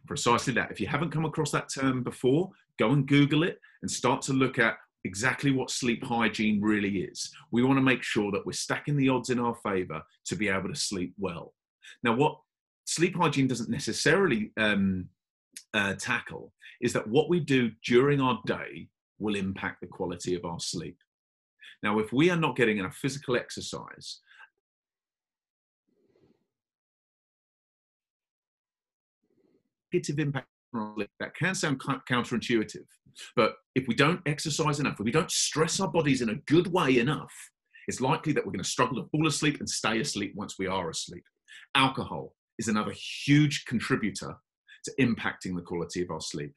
Precisely 0.09 0.52
that. 0.55 0.73
If 0.73 0.81
you 0.81 0.88
haven't 0.88 1.11
come 1.11 1.26
across 1.26 1.52
that 1.52 1.69
term 1.73 2.02
before, 2.02 2.50
go 2.80 2.92
and 2.92 3.06
Google 3.06 3.42
it 3.42 3.60
and 3.82 3.90
start 3.90 4.22
to 4.22 4.32
look 4.32 4.58
at 4.58 4.76
exactly 5.04 5.50
what 5.50 5.70
sleep 5.70 6.02
hygiene 6.02 6.60
really 6.60 7.02
is. 7.02 7.30
We 7.52 7.62
want 7.62 7.76
to 7.76 7.82
make 7.82 8.02
sure 8.02 8.32
that 8.32 8.44
we're 8.44 8.52
stacking 8.52 8.96
the 8.96 9.08
odds 9.08 9.30
in 9.30 9.38
our 9.38 9.54
favor 9.54 10.02
to 10.26 10.37
be 10.37 10.49
able 10.49 10.68
to 10.68 10.75
sleep 10.75 11.12
well. 11.18 11.54
Now, 12.02 12.14
what 12.14 12.38
sleep 12.87 13.16
hygiene 13.16 13.49
doesn't 13.49 13.70
necessarily 13.70 14.52
um, 14.56 15.06
uh, 15.75 15.94
tackle 15.94 16.52
is 16.80 16.92
that 16.94 17.06
what 17.06 17.28
we 17.28 17.40
do 17.40 17.70
during 17.84 18.20
our 18.20 18.40
day 18.46 18.88
will 19.18 19.37
impact 19.37 19.80
the 19.80 19.87
quality 19.87 20.34
of 20.34 20.44
our 20.44 20.60
sleep. 20.60 20.96
Now, 21.82 21.99
if 21.99 22.12
we 22.12 22.30
are 22.30 22.37
not 22.37 22.56
getting 22.56 22.78
enough 22.78 22.96
physical 22.96 23.37
exercise, 23.37 24.20
negative 29.92 30.18
impact 30.18 30.50
that 30.73 31.35
can 31.35 31.55
sound 31.55 31.81
counterintuitive, 31.81 32.87
but 33.37 33.55
if 33.75 33.87
we 33.89 33.95
don't 33.95 34.21
exercise 34.27 34.81
enough, 34.81 34.95
if 34.95 35.05
we 35.05 35.11
don't 35.11 35.31
stress 35.31 35.81
our 35.81 35.89
bodies 35.89 36.23
in 36.23 36.31
a 36.31 36.37
good 36.47 36.73
way 36.73 36.99
enough, 36.99 37.33
it's 37.89 38.00
likely 38.00 38.33
that 38.33 38.45
we're 38.45 38.53
going 38.53 38.62
to 38.62 38.69
struggle 38.69 39.03
to 39.03 39.09
fall 39.11 39.27
asleep 39.27 39.59
and 39.59 39.69
stay 39.69 40.00
asleep 40.00 40.33
once 40.37 40.59
we 40.59 40.67
are 40.67 40.91
asleep. 40.91 41.25
Alcohol 41.75 42.35
is 42.59 42.69
another 42.69 42.93
huge 43.27 43.65
contributor 43.65 44.37
to 44.85 44.93
impacting 45.00 45.57
the 45.57 45.62
quality 45.62 46.03
of 46.03 46.11
our 46.11 46.21
sleep. 46.21 46.53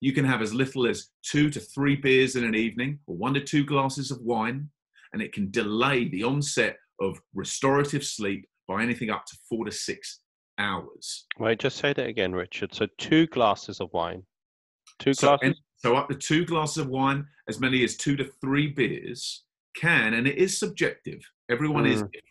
You 0.00 0.12
can 0.12 0.24
have 0.24 0.42
as 0.42 0.52
little 0.52 0.86
as 0.86 1.10
two 1.22 1.50
to 1.50 1.60
three 1.60 1.96
beers 1.96 2.36
in 2.36 2.44
an 2.44 2.54
evening, 2.54 2.98
or 3.06 3.16
one 3.16 3.34
to 3.34 3.40
two 3.40 3.64
glasses 3.64 4.10
of 4.10 4.20
wine, 4.20 4.68
and 5.12 5.22
it 5.22 5.32
can 5.32 5.50
delay 5.50 6.08
the 6.08 6.24
onset 6.24 6.76
of 7.00 7.20
restorative 7.34 8.04
sleep 8.04 8.46
by 8.66 8.82
anything 8.82 9.10
up 9.10 9.24
to 9.26 9.36
four 9.48 9.64
to 9.64 9.72
six 9.72 10.20
hours. 10.58 11.26
Wait, 11.38 11.58
just 11.58 11.76
say 11.76 11.92
that 11.92 12.06
again, 12.06 12.32
Richard. 12.32 12.74
So 12.74 12.86
two 12.98 13.26
glasses 13.28 13.80
of 13.80 13.92
wine. 13.92 14.22
Two 14.98 15.14
so, 15.14 15.36
glasses. 15.36 15.60
So 15.76 15.94
up 15.94 16.08
to 16.08 16.14
two 16.14 16.44
glasses 16.44 16.78
of 16.78 16.88
wine, 16.88 17.26
as 17.48 17.60
many 17.60 17.84
as 17.84 17.96
two 17.96 18.16
to 18.16 18.24
three 18.40 18.68
beers 18.68 19.44
can, 19.76 20.14
and 20.14 20.26
it 20.26 20.36
is 20.36 20.58
subjective. 20.58 21.20
Everyone 21.50 21.84
mm. 21.84 21.92
is 21.92 22.02
different. 22.02 22.22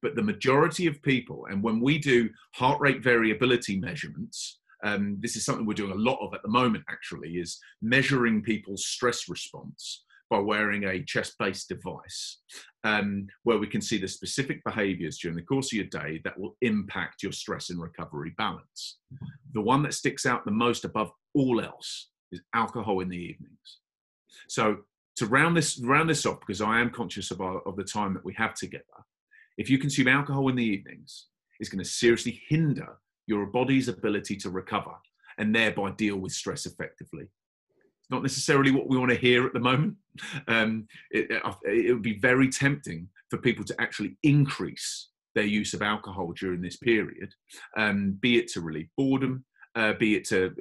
But 0.00 0.14
the 0.14 0.22
majority 0.22 0.86
of 0.86 1.02
people, 1.02 1.46
and 1.50 1.62
when 1.62 1.80
we 1.80 1.98
do 1.98 2.30
heart 2.54 2.80
rate 2.80 3.02
variability 3.02 3.78
measurements, 3.78 4.60
um, 4.84 5.18
this 5.20 5.34
is 5.34 5.44
something 5.44 5.66
we're 5.66 5.74
doing 5.74 5.92
a 5.92 5.96
lot 5.96 6.18
of 6.20 6.34
at 6.34 6.42
the 6.42 6.48
moment 6.48 6.84
actually, 6.88 7.32
is 7.32 7.58
measuring 7.82 8.42
people's 8.42 8.86
stress 8.86 9.28
response 9.28 10.04
by 10.30 10.38
wearing 10.38 10.84
a 10.84 11.02
chest-based 11.04 11.68
device 11.68 12.38
um, 12.84 13.26
where 13.44 13.58
we 13.58 13.66
can 13.66 13.80
see 13.80 13.98
the 13.98 14.08
specific 14.08 14.62
behaviors 14.64 15.18
during 15.18 15.36
the 15.36 15.42
course 15.42 15.72
of 15.72 15.76
your 15.76 15.86
day 15.86 16.20
that 16.24 16.38
will 16.38 16.56
impact 16.60 17.22
your 17.22 17.32
stress 17.32 17.70
and 17.70 17.80
recovery 17.80 18.34
balance. 18.36 18.98
The 19.54 19.60
one 19.60 19.82
that 19.82 19.94
sticks 19.94 20.26
out 20.26 20.44
the 20.44 20.50
most 20.50 20.84
above 20.84 21.10
all 21.34 21.60
else 21.60 22.10
is 22.30 22.40
alcohol 22.54 23.00
in 23.00 23.08
the 23.08 23.16
evenings. 23.16 23.78
So 24.48 24.78
to 25.16 25.26
round 25.26 25.56
this 25.56 25.80
round 25.82 26.08
this 26.10 26.26
off, 26.26 26.40
because 26.40 26.60
I 26.60 26.80
am 26.80 26.90
conscious 26.90 27.30
of, 27.30 27.40
our, 27.40 27.60
of 27.66 27.76
the 27.76 27.84
time 27.84 28.14
that 28.14 28.24
we 28.24 28.34
have 28.34 28.54
together, 28.54 28.84
if 29.56 29.68
you 29.68 29.78
consume 29.78 30.08
alcohol 30.08 30.48
in 30.48 30.56
the 30.56 30.64
evenings, 30.64 31.26
it's 31.58 31.68
going 31.68 31.82
to 31.82 31.90
seriously 31.90 32.40
hinder 32.48 32.98
your 33.26 33.46
body's 33.46 33.88
ability 33.88 34.36
to 34.36 34.50
recover 34.50 34.92
and 35.38 35.54
thereby 35.54 35.90
deal 35.92 36.16
with 36.16 36.32
stress 36.32 36.66
effectively. 36.66 37.28
Not 38.10 38.22
necessarily 38.22 38.70
what 38.70 38.88
we 38.88 38.96
want 38.96 39.10
to 39.10 39.16
hear 39.16 39.46
at 39.46 39.52
the 39.52 39.60
moment. 39.60 39.96
Um, 40.46 40.88
it, 41.10 41.30
it, 41.64 41.92
would 41.92 42.02
be 42.02 42.18
very 42.18 42.48
tempting 42.48 43.08
for 43.30 43.38
people 43.38 43.64
to 43.64 43.80
actually 43.80 44.16
increase 44.22 45.08
their 45.34 45.44
use 45.44 45.74
of 45.74 45.82
alcohol 45.82 46.32
during 46.32 46.60
this 46.60 46.76
period, 46.76 47.32
um, 47.76 48.18
be 48.20 48.38
it 48.38 48.48
to 48.48 48.60
relieve 48.60 48.88
boredom, 48.96 49.44
uh, 49.76 49.92
be 49.92 50.16
it 50.16 50.24
to 50.26 50.54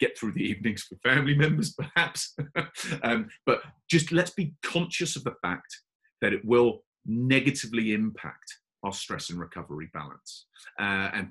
get 0.00 0.18
through 0.18 0.32
the 0.32 0.42
evenings 0.42 0.86
with 0.90 1.00
family 1.02 1.34
members, 1.34 1.74
perhaps. 1.74 2.34
um, 3.02 3.28
but 3.44 3.62
just 3.88 4.12
let's 4.12 4.30
be 4.30 4.54
conscious 4.62 5.16
of 5.16 5.24
the 5.24 5.34
fact 5.42 5.80
that 6.20 6.32
it 6.32 6.44
will 6.44 6.82
negatively 7.06 7.92
impact 7.92 8.56
our 8.82 8.92
stress 8.92 9.30
and 9.30 9.38
recovery 9.38 9.88
balance 9.92 10.46
uh, 10.80 11.10
and 11.12 11.30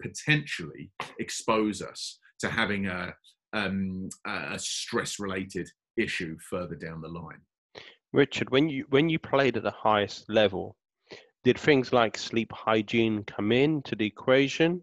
potentially 0.00 0.90
expose 1.18 1.82
us 1.82 2.18
to 2.38 2.48
having 2.48 2.86
a, 2.86 3.14
um, 3.52 4.08
a 4.26 4.58
stress 4.58 5.18
related 5.18 5.68
issue 5.96 6.36
further 6.50 6.74
down 6.74 7.00
the 7.00 7.08
line. 7.08 7.40
Richard, 8.12 8.50
when 8.50 8.68
you 8.68 8.86
when 8.90 9.08
you 9.08 9.18
played 9.18 9.56
at 9.56 9.62
the 9.62 9.70
highest 9.70 10.28
level, 10.28 10.76
did 11.44 11.58
things 11.58 11.92
like 11.92 12.16
sleep 12.16 12.50
hygiene 12.52 13.24
come 13.24 13.52
in 13.52 13.82
to 13.82 13.94
the 13.94 14.06
equation? 14.06 14.82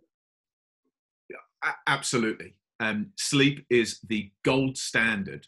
Yeah, 1.29 1.73
absolutely. 1.87 2.55
Um, 2.79 3.11
sleep 3.17 3.65
is 3.69 3.99
the 4.07 4.31
gold 4.43 4.77
standard 4.77 5.47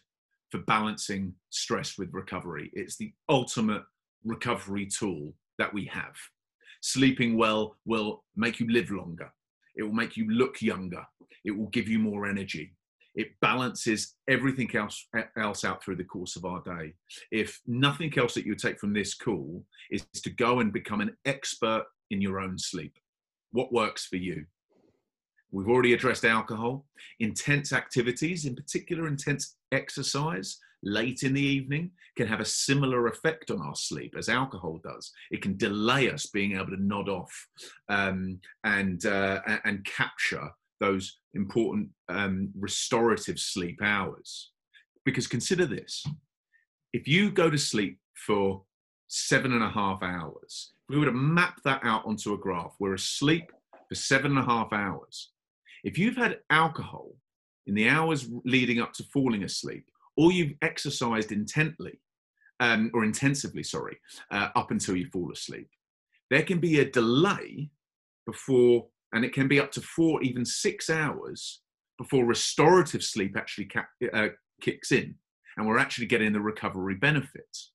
for 0.50 0.58
balancing 0.58 1.34
stress 1.50 1.98
with 1.98 2.12
recovery. 2.12 2.70
It's 2.72 2.96
the 2.96 3.12
ultimate 3.28 3.82
recovery 4.24 4.86
tool 4.86 5.34
that 5.58 5.72
we 5.72 5.86
have. 5.86 6.14
Sleeping 6.82 7.36
well 7.36 7.76
will 7.84 8.24
make 8.36 8.60
you 8.60 8.70
live 8.70 8.90
longer. 8.90 9.32
It 9.74 9.82
will 9.82 9.92
make 9.92 10.16
you 10.16 10.30
look 10.30 10.62
younger. 10.62 11.04
It 11.44 11.50
will 11.50 11.68
give 11.68 11.88
you 11.88 11.98
more 11.98 12.26
energy. 12.26 12.75
It 13.16 13.28
balances 13.40 14.14
everything 14.28 14.74
else, 14.76 15.08
else 15.38 15.64
out 15.64 15.82
through 15.82 15.96
the 15.96 16.04
course 16.04 16.36
of 16.36 16.44
our 16.44 16.62
day. 16.62 16.94
If 17.32 17.60
nothing 17.66 18.16
else 18.18 18.34
that 18.34 18.46
you 18.46 18.54
take 18.54 18.78
from 18.78 18.92
this 18.92 19.14
call 19.14 19.64
is 19.90 20.06
to 20.22 20.30
go 20.30 20.60
and 20.60 20.72
become 20.72 21.00
an 21.00 21.16
expert 21.24 21.84
in 22.10 22.20
your 22.20 22.38
own 22.38 22.58
sleep, 22.58 22.94
what 23.52 23.72
works 23.72 24.06
for 24.06 24.16
you? 24.16 24.44
We've 25.50 25.68
already 25.68 25.94
addressed 25.94 26.24
alcohol. 26.24 26.84
Intense 27.20 27.72
activities, 27.72 28.44
in 28.44 28.54
particular 28.54 29.06
intense 29.06 29.56
exercise, 29.72 30.58
late 30.82 31.22
in 31.22 31.32
the 31.32 31.40
evening 31.40 31.90
can 32.16 32.26
have 32.26 32.40
a 32.40 32.44
similar 32.44 33.06
effect 33.06 33.50
on 33.50 33.60
our 33.60 33.74
sleep 33.74 34.14
as 34.16 34.28
alcohol 34.28 34.80
does. 34.84 35.12
It 35.30 35.42
can 35.42 35.56
delay 35.56 36.10
us 36.10 36.26
being 36.26 36.56
able 36.56 36.66
to 36.66 36.82
nod 36.82 37.08
off 37.08 37.48
um, 37.88 38.40
and 38.64 39.04
uh, 39.06 39.40
and 39.64 39.84
capture 39.84 40.50
those 40.80 41.18
important 41.34 41.88
um, 42.08 42.50
restorative 42.58 43.38
sleep 43.38 43.80
hours. 43.82 44.52
Because 45.04 45.26
consider 45.26 45.66
this: 45.66 46.04
if 46.92 47.06
you 47.06 47.30
go 47.30 47.50
to 47.50 47.58
sleep 47.58 47.98
for 48.14 48.62
seven 49.08 49.52
and 49.52 49.62
a 49.62 49.70
half 49.70 50.02
hours, 50.02 50.72
we 50.88 50.98
were 50.98 51.06
to 51.06 51.12
map 51.12 51.60
that 51.64 51.80
out 51.84 52.04
onto 52.06 52.34
a 52.34 52.38
graph, 52.38 52.74
we're 52.78 52.94
asleep 52.94 53.52
for 53.88 53.94
seven 53.94 54.32
and 54.32 54.40
a 54.40 54.44
half 54.44 54.72
hours. 54.72 55.30
If 55.84 55.98
you've 55.98 56.16
had 56.16 56.40
alcohol 56.50 57.14
in 57.66 57.74
the 57.74 57.88
hours 57.88 58.28
leading 58.44 58.80
up 58.80 58.92
to 58.94 59.04
falling 59.04 59.44
asleep, 59.44 59.84
or 60.16 60.32
you've 60.32 60.54
exercised 60.62 61.32
intently 61.32 62.00
um, 62.60 62.90
or 62.94 63.04
intensively, 63.04 63.62
sorry, 63.62 63.98
uh, 64.30 64.48
up 64.56 64.70
until 64.70 64.96
you 64.96 65.08
fall 65.12 65.30
asleep. 65.32 65.68
there 66.30 66.42
can 66.42 66.58
be 66.58 66.80
a 66.80 66.90
delay 66.90 67.70
before, 68.24 68.86
and 69.12 69.24
it 69.24 69.32
can 69.32 69.48
be 69.48 69.60
up 69.60 69.70
to 69.72 69.80
four, 69.80 70.22
even 70.22 70.44
six 70.44 70.90
hours 70.90 71.62
before 71.98 72.24
restorative 72.24 73.02
sleep 73.02 73.36
actually 73.36 73.66
ca- 73.66 73.86
uh, 74.12 74.28
kicks 74.60 74.92
in, 74.92 75.14
and 75.56 75.66
we're 75.66 75.78
actually 75.78 76.06
getting 76.06 76.32
the 76.32 76.40
recovery 76.40 76.94
benefits. 76.94 77.72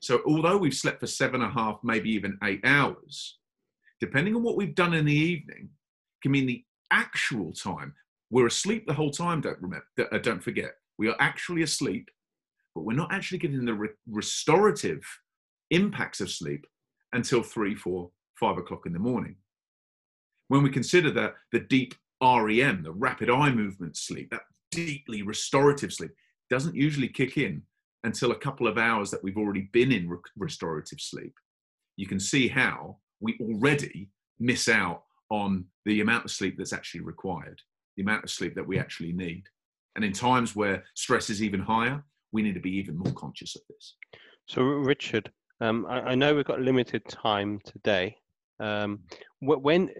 So, 0.00 0.22
although 0.26 0.56
we've 0.56 0.74
slept 0.74 1.00
for 1.00 1.06
seven 1.06 1.42
and 1.42 1.50
a 1.50 1.54
half, 1.54 1.78
maybe 1.82 2.10
even 2.10 2.38
eight 2.42 2.60
hours, 2.64 3.38
depending 4.00 4.34
on 4.34 4.42
what 4.42 4.56
we've 4.56 4.74
done 4.74 4.94
in 4.94 5.04
the 5.04 5.12
evening, 5.12 5.68
can 6.22 6.32
mean 6.32 6.46
the 6.46 6.64
actual 6.90 7.52
time 7.52 7.94
we're 8.30 8.46
asleep 8.48 8.84
the 8.86 8.92
whole 8.94 9.12
time. 9.12 9.40
Don't 9.40 9.60
remember, 9.60 9.86
uh, 10.10 10.18
don't 10.18 10.42
forget, 10.42 10.72
we 10.98 11.08
are 11.08 11.16
actually 11.20 11.62
asleep, 11.62 12.10
but 12.74 12.82
we're 12.84 12.96
not 12.96 13.12
actually 13.12 13.38
getting 13.38 13.64
the 13.64 13.74
re- 13.74 13.88
restorative 14.08 15.02
impacts 15.70 16.20
of 16.20 16.30
sleep 16.30 16.66
until 17.12 17.42
three, 17.42 17.76
four, 17.76 18.10
five 18.38 18.58
o'clock 18.58 18.86
in 18.86 18.92
the 18.92 18.98
morning. 18.98 19.36
When 20.48 20.62
we 20.62 20.70
consider 20.70 21.10
that 21.12 21.34
the 21.52 21.60
deep 21.60 21.94
REM, 22.22 22.82
the 22.82 22.92
rapid 22.92 23.30
eye 23.30 23.50
movement 23.50 23.96
sleep, 23.96 24.30
that 24.30 24.42
deeply 24.70 25.22
restorative 25.22 25.92
sleep, 25.92 26.10
doesn't 26.50 26.74
usually 26.74 27.08
kick 27.08 27.36
in 27.36 27.62
until 28.04 28.32
a 28.32 28.38
couple 28.38 28.66
of 28.66 28.78
hours 28.78 29.10
that 29.10 29.22
we've 29.22 29.38
already 29.38 29.68
been 29.72 29.90
in 29.90 30.08
re- 30.08 30.18
restorative 30.36 31.00
sleep. 31.00 31.34
You 31.96 32.06
can 32.06 32.20
see 32.20 32.48
how 32.48 32.98
we 33.20 33.38
already 33.40 34.10
miss 34.38 34.68
out 34.68 35.04
on 35.30 35.64
the 35.86 36.00
amount 36.00 36.24
of 36.24 36.30
sleep 36.30 36.56
that's 36.58 36.72
actually 36.72 37.00
required, 37.00 37.60
the 37.96 38.02
amount 38.02 38.24
of 38.24 38.30
sleep 38.30 38.54
that 38.54 38.66
we 38.66 38.78
actually 38.78 39.12
need. 39.12 39.44
And 39.96 40.04
in 40.04 40.12
times 40.12 40.54
where 40.54 40.84
stress 40.94 41.30
is 41.30 41.42
even 41.42 41.60
higher, 41.60 42.02
we 42.32 42.42
need 42.42 42.54
to 42.54 42.60
be 42.60 42.76
even 42.76 42.98
more 42.98 43.12
conscious 43.12 43.56
of 43.56 43.62
this. 43.68 43.94
So, 44.46 44.62
Richard, 44.62 45.30
um, 45.60 45.86
I, 45.88 46.00
I, 46.00 46.14
know 46.14 46.34
we've 46.34 46.44
got 46.44 46.60
limited 46.60 47.08
time 47.08 47.60
today. 47.64 48.16
Um, 48.60 49.00
when 49.40 49.90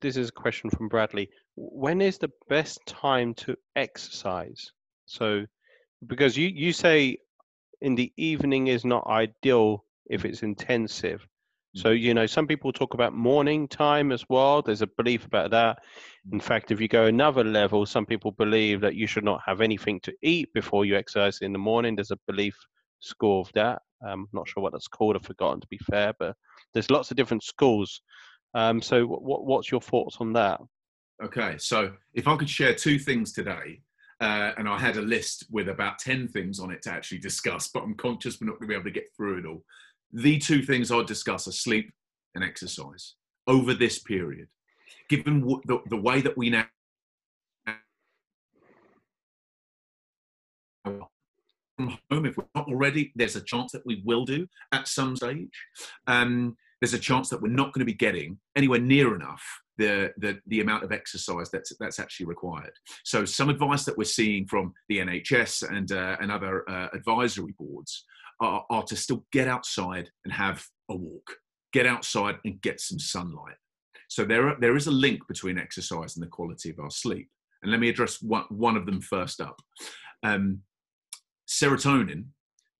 this 0.00 0.16
is 0.16 0.28
a 0.28 0.32
question 0.32 0.70
from 0.70 0.88
Bradley, 0.88 1.30
when 1.56 2.00
is 2.00 2.18
the 2.18 2.30
best 2.48 2.80
time 2.86 3.34
to 3.34 3.56
exercise? 3.74 4.70
So, 5.06 5.46
because 6.06 6.36
you 6.36 6.48
you 6.48 6.72
say 6.72 7.18
in 7.80 7.94
the 7.94 8.12
evening 8.16 8.68
is 8.68 8.84
not 8.84 9.06
ideal 9.06 9.84
if 10.06 10.24
it's 10.24 10.42
intensive. 10.42 11.26
So, 11.74 11.90
mm. 11.90 12.00
you 12.00 12.14
know, 12.14 12.26
some 12.26 12.46
people 12.46 12.72
talk 12.72 12.94
about 12.94 13.14
morning 13.14 13.68
time 13.68 14.12
as 14.12 14.24
well. 14.28 14.62
There's 14.62 14.82
a 14.82 14.86
belief 14.86 15.26
about 15.26 15.50
that. 15.50 15.78
In 16.32 16.40
fact, 16.40 16.70
if 16.70 16.80
you 16.80 16.88
go 16.88 17.06
another 17.06 17.44
level, 17.44 17.84
some 17.84 18.06
people 18.06 18.30
believe 18.30 18.80
that 18.80 18.94
you 18.94 19.06
should 19.06 19.24
not 19.24 19.40
have 19.44 19.60
anything 19.60 20.00
to 20.00 20.12
eat 20.22 20.52
before 20.54 20.84
you 20.84 20.96
exercise 20.96 21.38
in 21.40 21.52
the 21.52 21.58
morning. 21.58 21.96
There's 21.96 22.12
a 22.12 22.18
belief 22.26 22.56
school 23.04 23.42
of 23.42 23.50
that. 23.54 23.82
I'm 24.06 24.26
not 24.32 24.48
sure 24.48 24.62
what 24.62 24.72
that's 24.72 24.88
called. 24.88 25.16
I've 25.16 25.24
forgotten 25.24 25.60
to 25.60 25.66
be 25.68 25.78
fair, 25.78 26.12
but 26.18 26.36
there's 26.72 26.90
lots 26.90 27.10
of 27.10 27.16
different 27.16 27.42
schools. 27.42 28.00
Um, 28.54 28.80
so, 28.80 29.06
what, 29.06 29.44
what's 29.44 29.70
your 29.70 29.80
thoughts 29.80 30.18
on 30.20 30.32
that? 30.34 30.60
Okay, 31.22 31.56
so 31.58 31.92
if 32.12 32.26
I 32.28 32.36
could 32.36 32.50
share 32.50 32.74
two 32.74 32.98
things 32.98 33.32
today, 33.32 33.80
uh, 34.20 34.52
and 34.56 34.68
I 34.68 34.78
had 34.78 34.96
a 34.96 35.02
list 35.02 35.46
with 35.50 35.68
about 35.68 35.98
10 35.98 36.28
things 36.28 36.60
on 36.60 36.70
it 36.70 36.82
to 36.82 36.90
actually 36.90 37.18
discuss, 37.18 37.68
but 37.68 37.82
I'm 37.82 37.94
conscious 37.94 38.40
we're 38.40 38.46
not 38.46 38.58
going 38.58 38.68
to 38.68 38.68
be 38.68 38.74
able 38.74 38.84
to 38.84 38.90
get 38.90 39.08
through 39.16 39.38
it 39.38 39.46
all. 39.46 39.64
The 40.12 40.38
two 40.38 40.62
things 40.62 40.90
I'd 40.90 41.06
discuss 41.06 41.48
are 41.48 41.52
sleep 41.52 41.92
and 42.34 42.44
exercise 42.44 43.14
over 43.46 43.74
this 43.74 43.98
period. 43.98 44.48
Given 45.08 45.40
the, 45.66 45.80
the 45.88 45.96
way 45.96 46.20
that 46.20 46.36
we 46.36 46.50
now 46.50 46.66
from 51.76 51.98
home, 52.10 52.26
if 52.26 52.36
we're 52.36 52.44
not 52.54 52.68
already, 52.68 53.12
there's 53.14 53.36
a 53.36 53.40
chance 53.40 53.72
that 53.72 53.84
we 53.86 54.02
will 54.04 54.24
do 54.24 54.46
at 54.72 54.88
some 54.88 55.16
stage. 55.16 55.50
Um, 56.06 56.56
there's 56.80 56.94
a 56.94 56.98
chance 56.98 57.28
that 57.30 57.40
we're 57.40 57.48
not 57.48 57.72
going 57.72 57.80
to 57.80 57.90
be 57.90 57.94
getting 57.94 58.38
anywhere 58.56 58.80
near 58.80 59.14
enough 59.14 59.42
the, 59.76 60.12
the, 60.18 60.38
the 60.46 60.60
amount 60.60 60.84
of 60.84 60.92
exercise 60.92 61.50
that's, 61.50 61.72
that's 61.80 61.98
actually 61.98 62.26
required. 62.26 62.72
So 63.04 63.24
some 63.24 63.48
advice 63.48 63.84
that 63.84 63.96
we're 63.96 64.04
seeing 64.04 64.46
from 64.46 64.72
the 64.88 64.98
NHS 64.98 65.68
and, 65.68 65.90
uh, 65.90 66.16
and 66.20 66.30
other 66.30 66.68
uh, 66.68 66.88
advisory 66.92 67.54
boards 67.58 68.04
are, 68.40 68.64
are 68.70 68.82
to 68.84 68.96
still 68.96 69.24
get 69.32 69.48
outside 69.48 70.10
and 70.24 70.32
have 70.32 70.64
a 70.90 70.96
walk, 70.96 71.36
get 71.72 71.86
outside 71.86 72.36
and 72.44 72.60
get 72.60 72.80
some 72.80 72.98
sunlight. 72.98 73.56
So 74.08 74.24
there, 74.24 74.48
are, 74.48 74.56
there 74.60 74.76
is 74.76 74.86
a 74.86 74.92
link 74.92 75.26
between 75.26 75.58
exercise 75.58 76.16
and 76.16 76.22
the 76.22 76.28
quality 76.28 76.70
of 76.70 76.78
our 76.78 76.90
sleep. 76.90 77.28
And 77.62 77.70
let 77.70 77.80
me 77.80 77.88
address 77.88 78.20
one, 78.22 78.44
one 78.50 78.76
of 78.76 78.86
them 78.86 79.00
first 79.00 79.40
up. 79.40 79.60
Um, 80.22 80.60
serotonin, 81.62 82.26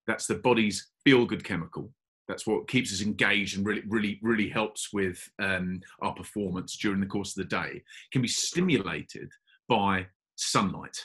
that's 0.07 0.27
the 0.27 0.35
body's 0.37 0.91
feel 1.05 1.27
good 1.27 1.45
chemical. 1.45 1.93
That's 2.29 2.47
what 2.47 2.69
keeps 2.69 2.93
us 2.93 3.03
engaged 3.03 3.57
and 3.57 3.67
really, 3.67 3.83
really, 3.87 4.19
really 4.23 4.49
helps 4.49 4.93
with 4.93 5.23
um, 5.39 5.81
our 6.01 6.15
performance 6.15 6.77
during 6.79 7.01
the 7.01 7.07
course 7.07 7.37
of 7.37 7.43
the 7.43 7.57
day. 7.57 7.83
Can 8.13 8.23
be 8.23 8.29
stimulated 8.29 9.31
by 9.69 10.07
sunlight. 10.37 10.97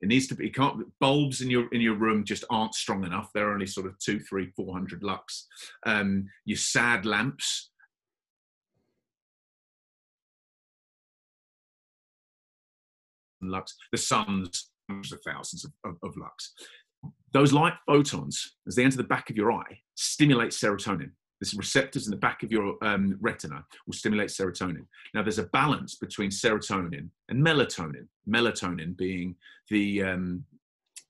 It 0.00 0.08
needs 0.08 0.26
to 0.28 0.34
be. 0.34 0.46
It 0.46 0.54
can't 0.54 0.84
bulbs 0.98 1.42
in 1.42 1.50
your 1.50 1.68
in 1.72 1.80
your 1.80 1.94
room 1.94 2.24
just 2.24 2.44
aren't 2.50 2.74
strong 2.74 3.04
enough. 3.04 3.30
They're 3.32 3.52
only 3.52 3.66
sort 3.66 3.86
of 3.86 3.98
two, 3.98 4.18
three, 4.18 4.50
four 4.56 4.72
hundred 4.72 5.02
lux. 5.02 5.46
Um, 5.86 6.26
your 6.44 6.56
sad 6.56 7.06
lamps 7.06 7.70
lux. 13.42 13.76
The 13.90 13.98
sun's 13.98 14.70
of 14.90 15.20
thousands 15.24 15.64
of, 15.64 15.72
of, 15.84 15.96
of, 16.02 16.16
lux. 16.16 16.52
Those 17.32 17.52
light 17.52 17.74
photons, 17.86 18.56
as 18.66 18.74
they 18.74 18.84
enter 18.84 18.96
the 18.96 19.04
back 19.04 19.30
of 19.30 19.36
your 19.36 19.52
eye, 19.52 19.80
stimulate 19.94 20.50
serotonin. 20.50 21.10
This 21.40 21.54
receptors 21.54 22.06
in 22.06 22.12
the 22.12 22.16
back 22.18 22.42
of 22.44 22.52
your 22.52 22.76
um, 22.84 23.16
retina 23.20 23.64
will 23.86 23.94
stimulate 23.94 24.28
serotonin. 24.28 24.86
Now, 25.12 25.22
there's 25.22 25.40
a 25.40 25.44
balance 25.44 25.96
between 25.96 26.30
serotonin 26.30 27.08
and 27.28 27.44
melatonin. 27.44 28.06
Melatonin 28.28 28.96
being 28.96 29.34
the 29.68 30.02
um, 30.04 30.44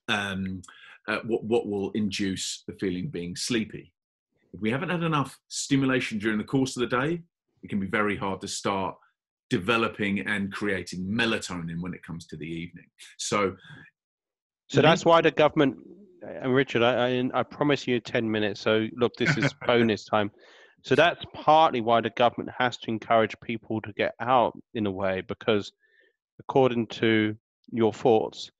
um, 0.08 0.62
uh, 1.08 1.18
what, 1.26 1.44
what 1.44 1.66
will 1.66 1.90
induce 1.90 2.62
the 2.66 2.74
feeling 2.74 3.06
of 3.06 3.12
being 3.12 3.36
sleepy. 3.36 3.92
If 4.54 4.60
we 4.60 4.70
haven't 4.70 4.90
had 4.90 5.02
enough 5.02 5.38
stimulation 5.48 6.18
during 6.18 6.38
the 6.38 6.44
course 6.44 6.76
of 6.76 6.80
the 6.80 6.96
day, 6.96 7.22
it 7.62 7.68
can 7.68 7.80
be 7.80 7.86
very 7.86 8.16
hard 8.16 8.40
to 8.42 8.48
start 8.48 8.96
developing 9.50 10.20
and 10.20 10.52
creating 10.52 11.04
melatonin 11.04 11.80
when 11.80 11.94
it 11.94 12.02
comes 12.02 12.26
to 12.26 12.36
the 12.36 12.46
evening. 12.46 12.86
So, 13.18 13.54
so 14.68 14.80
that's 14.80 15.04
why 15.04 15.20
the 15.20 15.30
government. 15.30 15.76
And 16.22 16.54
Richard, 16.54 16.82
I, 16.82 17.08
I, 17.08 17.30
I 17.34 17.42
promise 17.42 17.86
you 17.86 18.00
ten 18.00 18.30
minutes. 18.30 18.60
So 18.60 18.86
look, 18.94 19.16
this 19.16 19.36
is 19.36 19.52
bonus 19.66 20.04
time. 20.04 20.30
So 20.84 20.94
that's 20.94 21.24
partly 21.32 21.80
why 21.80 22.00
the 22.00 22.10
government 22.10 22.50
has 22.58 22.76
to 22.78 22.90
encourage 22.90 23.38
people 23.40 23.80
to 23.82 23.92
get 23.92 24.14
out 24.20 24.58
in 24.74 24.86
a 24.86 24.90
way, 24.90 25.20
because 25.20 25.72
according 26.40 26.88
to 26.88 27.36
your 27.70 27.92
thoughts, 27.92 28.50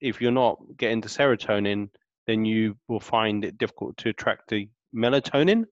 if 0.00 0.20
you're 0.20 0.30
not 0.30 0.58
getting 0.76 1.00
the 1.00 1.08
serotonin, 1.08 1.88
then 2.26 2.44
you 2.44 2.76
will 2.88 3.00
find 3.00 3.44
it 3.44 3.58
difficult 3.58 3.96
to 3.98 4.10
attract 4.10 4.50
the 4.50 4.68
melatonin. 4.94 5.64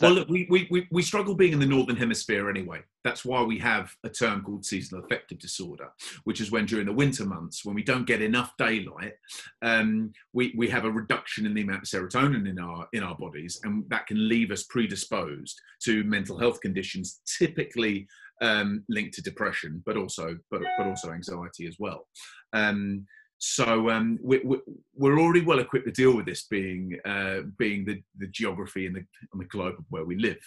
Well, 0.00 0.12
look, 0.12 0.28
we, 0.28 0.46
we, 0.50 0.86
we 0.90 1.02
struggle 1.02 1.34
being 1.34 1.52
in 1.52 1.58
the 1.58 1.66
northern 1.66 1.96
hemisphere 1.96 2.50
anyway. 2.50 2.82
That's 3.04 3.24
why 3.24 3.42
we 3.42 3.58
have 3.58 3.94
a 4.04 4.08
term 4.08 4.42
called 4.42 4.64
seasonal 4.64 5.04
affective 5.04 5.38
disorder, 5.38 5.88
which 6.24 6.40
is 6.40 6.50
when 6.50 6.66
during 6.66 6.86
the 6.86 6.92
winter 6.92 7.24
months, 7.24 7.64
when 7.64 7.74
we 7.74 7.82
don't 7.82 8.06
get 8.06 8.20
enough 8.20 8.52
daylight, 8.58 9.14
um, 9.62 10.12
we, 10.32 10.54
we 10.56 10.68
have 10.68 10.84
a 10.84 10.90
reduction 10.90 11.46
in 11.46 11.54
the 11.54 11.62
amount 11.62 11.82
of 11.82 11.88
serotonin 11.88 12.48
in 12.48 12.58
our 12.58 12.86
in 12.92 13.02
our 13.02 13.16
bodies, 13.16 13.60
and 13.64 13.84
that 13.88 14.06
can 14.06 14.28
leave 14.28 14.50
us 14.50 14.64
predisposed 14.64 15.58
to 15.84 16.04
mental 16.04 16.38
health 16.38 16.60
conditions, 16.60 17.20
typically 17.38 18.06
um, 18.40 18.84
linked 18.88 19.14
to 19.14 19.22
depression, 19.22 19.82
but 19.86 19.96
also 19.96 20.36
but, 20.50 20.62
but 20.76 20.86
also 20.86 21.12
anxiety 21.12 21.66
as 21.66 21.76
well. 21.78 22.06
Um, 22.52 23.06
so 23.38 23.88
um, 23.90 24.18
we, 24.22 24.38
are 24.40 25.18
already 25.18 25.42
well 25.42 25.60
equipped 25.60 25.86
to 25.86 25.92
deal 25.92 26.14
with 26.14 26.26
this, 26.26 26.44
being 26.44 26.98
uh, 27.04 27.40
being 27.56 27.84
the, 27.84 28.02
the 28.18 28.26
geography 28.28 28.86
and 28.86 28.96
the, 28.96 29.04
and 29.32 29.40
the 29.40 29.46
globe 29.46 29.76
of 29.78 29.84
where 29.90 30.04
we 30.04 30.16
live. 30.16 30.38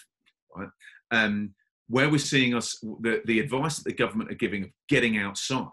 Right? 0.54 0.68
Um, 1.10 1.54
where 1.88 2.10
we're 2.10 2.18
seeing 2.18 2.54
us, 2.54 2.78
the, 3.00 3.22
the 3.26 3.40
advice 3.40 3.76
that 3.76 3.84
the 3.84 3.94
government 3.94 4.30
are 4.30 4.36
giving 4.36 4.64
of 4.64 4.70
getting 4.88 5.18
outside, 5.18 5.68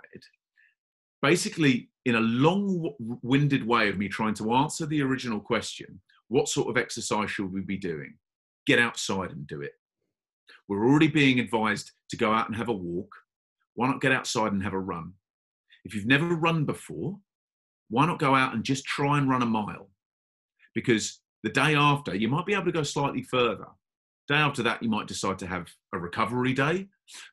basically 1.21 1.89
in 2.05 2.15
a 2.15 2.21
long-winded 2.21 3.65
way 3.65 3.89
of 3.89 3.97
me 3.97 4.07
trying 4.07 4.33
to 4.33 4.53
answer 4.53 4.85
the 4.85 5.01
original 5.01 5.39
question, 5.39 6.01
what 6.27 6.47
sort 6.47 6.69
of 6.69 6.77
exercise 6.77 7.29
should 7.29 7.51
we 7.51 7.61
be 7.61 7.77
doing? 7.77 8.15
Get 8.65 8.79
outside 8.79 9.31
and 9.31 9.45
do 9.47 9.61
it. 9.61 9.71
We're 10.67 10.87
already 10.87 11.07
being 11.07 11.39
advised 11.39 11.91
to 12.09 12.17
go 12.17 12.33
out 12.33 12.47
and 12.47 12.55
have 12.55 12.69
a 12.69 12.73
walk. 12.73 13.13
Why 13.75 13.87
not 13.87 14.01
get 14.01 14.11
outside 14.11 14.51
and 14.51 14.63
have 14.63 14.73
a 14.73 14.79
run? 14.79 15.13
If 15.85 15.95
you've 15.95 16.05
never 16.05 16.35
run 16.35 16.65
before, 16.65 17.17
why 17.89 18.05
not 18.05 18.19
go 18.19 18.35
out 18.35 18.53
and 18.53 18.63
just 18.63 18.85
try 18.85 19.17
and 19.17 19.29
run 19.29 19.41
a 19.41 19.47
mile? 19.47 19.89
Because 20.75 21.21
the 21.43 21.49
day 21.49 21.75
after, 21.75 22.15
you 22.15 22.27
might 22.27 22.45
be 22.45 22.53
able 22.53 22.65
to 22.65 22.71
go 22.71 22.83
slightly 22.83 23.23
further. 23.23 23.65
Day 24.27 24.35
after 24.35 24.61
that, 24.63 24.83
you 24.83 24.89
might 24.89 25.07
decide 25.07 25.39
to 25.39 25.47
have 25.47 25.67
a 25.93 25.97
recovery 25.97 26.53
day. 26.53 26.87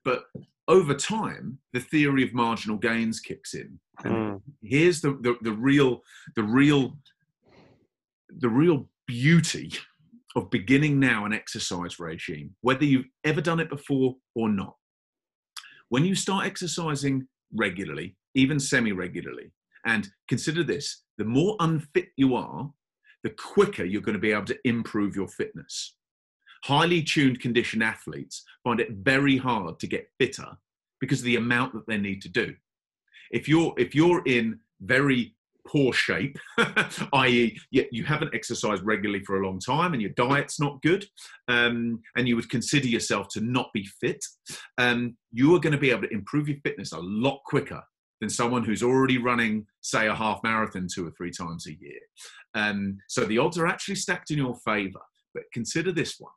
But 0.04 0.24
over 0.68 0.94
time, 0.94 1.58
the 1.72 1.80
theory 1.80 2.22
of 2.22 2.32
marginal 2.32 2.78
gains 2.78 3.20
kicks 3.20 3.54
in. 3.54 3.78
Mm. 4.04 4.42
here's 4.62 5.00
the, 5.00 5.18
the, 5.22 5.36
the 5.40 5.52
real, 5.52 6.02
the 6.34 6.42
real, 6.42 6.98
the 8.28 8.48
real 8.48 8.88
beauty 9.06 9.72
of 10.34 10.50
beginning 10.50 11.00
now 11.00 11.24
an 11.24 11.32
exercise 11.32 11.98
regime, 11.98 12.54
whether 12.60 12.84
you've 12.84 13.06
ever 13.24 13.40
done 13.40 13.58
it 13.58 13.70
before 13.70 14.16
or 14.34 14.50
not. 14.50 14.76
When 15.88 16.04
you 16.04 16.14
start 16.14 16.46
exercising 16.46 17.26
regularly, 17.54 18.16
even 18.36 18.60
semi 18.60 18.92
regularly, 18.92 19.50
and 19.84 20.08
consider 20.28 20.62
this 20.62 21.02
the 21.18 21.24
more 21.24 21.56
unfit 21.60 22.08
you 22.16 22.36
are, 22.36 22.70
the 23.24 23.30
quicker 23.30 23.84
you're 23.84 24.02
going 24.02 24.14
to 24.14 24.20
be 24.20 24.32
able 24.32 24.44
to 24.44 24.58
improve 24.64 25.16
your 25.16 25.28
fitness. 25.28 25.96
Highly 26.64 27.02
tuned 27.02 27.40
conditioned 27.40 27.82
athletes 27.82 28.44
find 28.62 28.80
it 28.80 28.90
very 28.90 29.36
hard 29.36 29.78
to 29.80 29.86
get 29.86 30.10
fitter 30.18 30.48
because 31.00 31.20
of 31.20 31.24
the 31.24 31.36
amount 31.36 31.72
that 31.74 31.86
they 31.86 31.98
need 31.98 32.22
to 32.22 32.28
do. 32.28 32.54
If 33.30 33.48
you're 33.48 33.74
if 33.76 33.94
you're 33.94 34.22
in 34.26 34.60
very 34.80 35.34
poor 35.66 35.92
shape, 35.92 36.38
i.e., 37.12 37.58
you 37.70 38.04
haven't 38.04 38.34
exercised 38.34 38.84
regularly 38.84 39.24
for 39.24 39.40
a 39.40 39.46
long 39.46 39.58
time 39.58 39.92
and 39.92 40.00
your 40.00 40.12
diet's 40.12 40.60
not 40.60 40.80
good, 40.82 41.04
um, 41.48 42.00
and 42.16 42.28
you 42.28 42.36
would 42.36 42.48
consider 42.48 42.86
yourself 42.86 43.26
to 43.30 43.40
not 43.40 43.70
be 43.74 43.84
fit, 44.00 44.24
um, 44.78 45.16
you 45.32 45.54
are 45.54 45.58
going 45.58 45.72
to 45.72 45.78
be 45.78 45.90
able 45.90 46.02
to 46.02 46.12
improve 46.12 46.48
your 46.48 46.58
fitness 46.64 46.92
a 46.92 47.00
lot 47.00 47.40
quicker 47.46 47.82
than 48.20 48.30
someone 48.30 48.64
who's 48.64 48.82
already 48.82 49.18
running, 49.18 49.66
say, 49.80 50.06
a 50.06 50.14
half 50.14 50.40
marathon 50.42 50.88
two 50.92 51.06
or 51.06 51.10
three 51.10 51.30
times 51.30 51.66
a 51.66 51.74
year. 51.78 52.00
Um, 52.54 52.98
so 53.08 53.24
the 53.24 53.38
odds 53.38 53.58
are 53.58 53.66
actually 53.66 53.96
stacked 53.96 54.30
in 54.30 54.38
your 54.38 54.56
favor. 54.64 55.00
But 55.34 55.44
consider 55.52 55.92
this 55.92 56.16
one. 56.18 56.32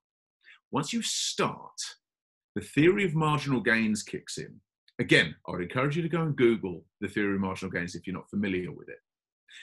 Once 0.72 0.92
you 0.92 1.02
start, 1.02 1.80
the 2.56 2.62
theory 2.62 3.06
of 3.06 3.16
marginal 3.16 3.62
gains 3.62 4.04
kicks 4.04 4.38
in. 4.38 4.60
Again, 5.00 5.34
I 5.48 5.52
would 5.52 5.62
encourage 5.62 5.96
you 5.96 6.02
to 6.02 6.10
go 6.10 6.22
and 6.22 6.36
Google 6.36 6.84
the 7.00 7.08
theory 7.08 7.36
of 7.36 7.42
marginal 7.42 7.72
gains 7.72 7.96
if 7.96 8.06
you're 8.06 8.16
not 8.16 8.30
familiar 8.30 8.72
with 8.72 8.90
it. 8.90 9.00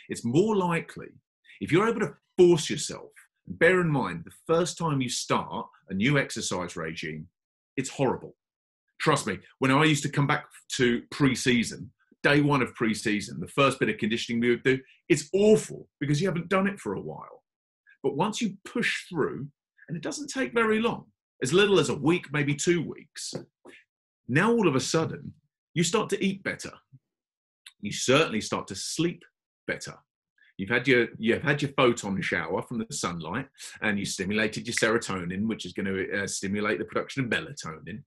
It's 0.09 0.25
more 0.25 0.57
likely 0.57 1.09
if 1.61 1.71
you're 1.71 1.89
able 1.89 2.01
to 2.01 2.15
force 2.37 2.69
yourself, 2.71 3.11
bear 3.47 3.81
in 3.81 3.89
mind 3.89 4.23
the 4.25 4.33
first 4.47 4.79
time 4.79 5.01
you 5.01 5.09
start 5.09 5.67
a 5.89 5.95
new 5.95 6.19
exercise 6.19 6.77
regime, 6.77 7.29
it's 7.77 7.91
horrible. 7.91 8.35
Trust 8.99 9.27
me, 9.27 9.39
when 9.59 9.71
I 9.71 9.85
used 9.85 10.03
to 10.05 10.09
come 10.09 10.27
back 10.27 10.47
to 10.77 11.03
pre 11.11 11.35
season, 11.35 11.91
day 12.27 12.41
one 12.41 12.61
of 12.61 12.75
pre-season, 12.75 13.39
the 13.39 13.47
first 13.47 13.79
bit 13.79 13.89
of 13.89 13.99
conditioning 13.99 14.41
we 14.41 14.51
would 14.51 14.65
do, 14.65 14.79
it's 15.09 15.29
awful 15.33 15.89
because 16.01 16.21
you 16.21 16.27
haven't 16.27 16.49
done 16.49 16.67
it 16.67 16.81
for 16.81 16.95
a 16.95 17.01
while. 17.01 17.45
But 18.03 18.17
once 18.17 18.41
you 18.41 18.57
push 18.65 19.09
through, 19.09 19.47
and 19.89 19.97
it 19.97 20.03
doesn't 20.03 20.29
take 20.29 20.53
very 20.53 20.81
long, 20.81 21.05
as 21.43 21.53
little 21.53 21.79
as 21.79 21.89
a 21.89 21.95
week, 21.95 22.27
maybe 22.33 22.55
two 22.55 22.83
weeks, 22.83 23.33
now 24.27 24.51
all 24.51 24.67
of 24.67 24.75
a 24.75 24.81
sudden 24.81 25.35
you 25.75 25.85
start 25.85 26.09
to 26.11 26.25
eat 26.25 26.43
better. 26.43 26.73
You 27.81 27.93
certainly 27.93 28.41
start 28.41 28.67
to 28.69 28.75
sleep 28.75 29.23
better. 29.69 29.95
You've 30.57 30.71
had 30.71 30.89
your 30.89 31.09
you've 31.19 31.43
had 31.43 31.61
your 31.63 31.71
photon 31.77 32.21
shower 32.23 32.63
from 32.63 32.79
the 32.79 32.87
sunlight, 32.91 33.47
and 33.83 33.99
you 33.99 34.07
stimulated 34.07 34.67
your 34.67 34.75
serotonin, 34.75 35.47
which 35.47 35.67
is 35.67 35.75
going 35.75 35.87
to 35.87 36.23
uh, 36.23 36.27
stimulate 36.27 36.79
the 36.79 36.87
production 36.87 37.25
of 37.25 37.31
melatonin 37.31 38.03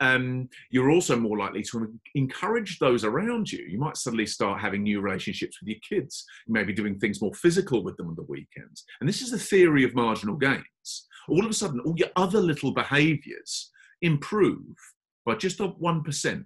um, 0.00 0.48
you're 0.70 0.90
also 0.90 1.16
more 1.16 1.38
likely 1.38 1.62
to 1.64 1.92
encourage 2.14 2.78
those 2.78 3.04
around 3.04 3.50
you. 3.50 3.64
You 3.68 3.78
might 3.78 3.96
suddenly 3.96 4.26
start 4.26 4.60
having 4.60 4.82
new 4.82 5.00
relationships 5.00 5.58
with 5.60 5.68
your 5.68 5.78
kids. 5.88 6.24
You 6.46 6.54
may 6.54 6.64
be 6.64 6.72
doing 6.72 6.98
things 6.98 7.20
more 7.20 7.34
physical 7.34 7.82
with 7.82 7.96
them 7.96 8.08
on 8.08 8.16
the 8.16 8.22
weekends. 8.22 8.84
And 9.00 9.08
this 9.08 9.22
is 9.22 9.30
the 9.30 9.38
theory 9.38 9.84
of 9.84 9.94
marginal 9.94 10.36
gains. 10.36 11.06
All 11.28 11.44
of 11.44 11.50
a 11.50 11.54
sudden, 11.54 11.80
all 11.80 11.94
your 11.96 12.10
other 12.16 12.40
little 12.40 12.72
behaviors 12.72 13.70
improve 14.02 14.76
by 15.24 15.36
just 15.36 15.58
1%. 15.58 16.44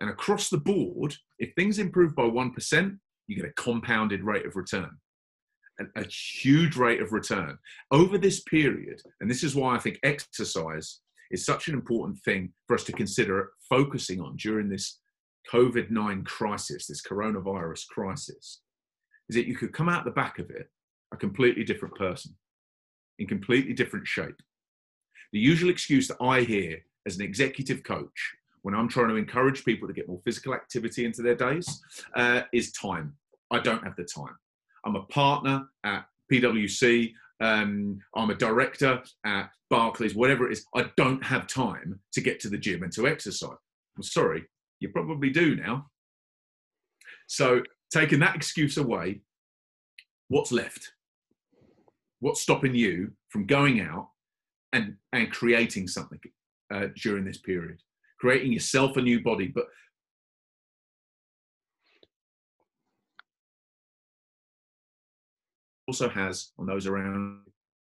And 0.00 0.10
across 0.10 0.48
the 0.48 0.58
board, 0.58 1.14
if 1.38 1.52
things 1.54 1.78
improve 1.78 2.14
by 2.14 2.22
1%, 2.22 2.98
you 3.26 3.36
get 3.36 3.44
a 3.44 3.52
compounded 3.62 4.22
rate 4.22 4.46
of 4.46 4.56
return. 4.56 4.90
A, 5.80 6.00
a 6.00 6.06
huge 6.06 6.76
rate 6.76 7.00
of 7.00 7.12
return 7.12 7.58
over 7.90 8.18
this 8.18 8.40
period. 8.40 9.00
And 9.20 9.30
this 9.30 9.42
is 9.42 9.54
why 9.54 9.74
I 9.74 9.78
think 9.78 9.98
exercise 10.02 11.00
is 11.30 11.44
such 11.44 11.68
an 11.68 11.74
important 11.74 12.18
thing 12.20 12.52
for 12.66 12.74
us 12.74 12.84
to 12.84 12.92
consider 12.92 13.50
focusing 13.68 14.20
on 14.20 14.36
during 14.36 14.68
this 14.68 14.98
COVID 15.52 15.90
9 15.90 16.24
crisis, 16.24 16.86
this 16.86 17.02
coronavirus 17.02 17.86
crisis, 17.88 18.60
is 19.28 19.36
that 19.36 19.46
you 19.46 19.56
could 19.56 19.72
come 19.72 19.88
out 19.88 20.04
the 20.04 20.10
back 20.10 20.38
of 20.38 20.50
it 20.50 20.70
a 21.12 21.16
completely 21.16 21.64
different 21.64 21.94
person 21.94 22.34
in 23.18 23.26
completely 23.26 23.72
different 23.72 24.06
shape. 24.06 24.36
The 25.32 25.38
usual 25.38 25.70
excuse 25.70 26.08
that 26.08 26.22
I 26.22 26.42
hear 26.42 26.78
as 27.06 27.16
an 27.16 27.22
executive 27.22 27.82
coach 27.82 28.34
when 28.62 28.74
I'm 28.74 28.88
trying 28.88 29.08
to 29.08 29.16
encourage 29.16 29.64
people 29.64 29.88
to 29.88 29.94
get 29.94 30.08
more 30.08 30.20
physical 30.24 30.54
activity 30.54 31.04
into 31.04 31.22
their 31.22 31.34
days 31.34 31.82
uh, 32.14 32.42
is 32.52 32.72
time. 32.72 33.14
I 33.50 33.60
don't 33.60 33.82
have 33.84 33.96
the 33.96 34.04
time. 34.04 34.36
I'm 34.84 34.96
a 34.96 35.02
partner 35.04 35.66
at 35.84 36.06
PwC. 36.32 37.12
Um, 37.40 38.00
I'm 38.14 38.30
a 38.30 38.34
director 38.34 39.02
at 39.24 39.50
Barclays, 39.70 40.14
whatever 40.14 40.48
it 40.48 40.52
is. 40.52 40.66
I 40.74 40.90
don't 40.96 41.22
have 41.24 41.46
time 41.46 42.00
to 42.12 42.20
get 42.20 42.40
to 42.40 42.48
the 42.48 42.58
gym 42.58 42.82
and 42.82 42.92
to 42.92 43.06
exercise. 43.06 43.56
I'm 43.96 44.02
sorry, 44.02 44.44
you 44.80 44.88
probably 44.90 45.30
do 45.30 45.56
now. 45.56 45.86
So, 47.26 47.62
taking 47.92 48.20
that 48.20 48.36
excuse 48.36 48.76
away, 48.76 49.20
what's 50.28 50.52
left? 50.52 50.92
What's 52.20 52.42
stopping 52.42 52.74
you 52.74 53.12
from 53.28 53.46
going 53.46 53.80
out 53.80 54.08
and, 54.72 54.96
and 55.12 55.30
creating 55.30 55.88
something 55.88 56.20
uh, 56.72 56.86
during 56.96 57.24
this 57.24 57.38
period? 57.38 57.78
Creating 58.18 58.52
yourself 58.52 58.96
a 58.96 59.02
new 59.02 59.22
body, 59.22 59.48
but 59.48 59.66
also 65.88 66.08
has 66.08 66.52
on 66.58 66.66
those 66.66 66.86
around 66.86 67.40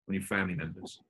on 0.09 0.15
your 0.15 0.23
family 0.23 0.55
members. 0.55 1.01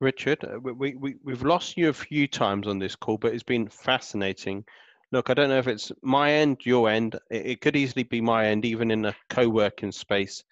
Richard, 0.00 0.44
uh, 0.44 0.58
we, 0.60 0.94
we, 0.94 1.16
we've 1.22 1.42
lost 1.42 1.76
you 1.76 1.88
a 1.88 1.92
few 1.92 2.26
times 2.26 2.66
on 2.66 2.78
this 2.78 2.96
call, 2.96 3.18
but 3.18 3.34
it's 3.34 3.42
been 3.42 3.68
fascinating. 3.68 4.64
Look, 5.10 5.28
I 5.28 5.34
don't 5.34 5.48
know 5.48 5.58
if 5.58 5.68
it's 5.68 5.92
my 6.02 6.32
end, 6.32 6.58
your 6.64 6.88
end. 6.88 7.16
It, 7.30 7.46
it 7.46 7.60
could 7.60 7.76
easily 7.76 8.04
be 8.04 8.20
my 8.20 8.46
end, 8.46 8.64
even 8.64 8.90
in 8.90 9.04
a 9.04 9.14
co 9.28 9.48
working 9.48 9.92
space. 9.92 10.42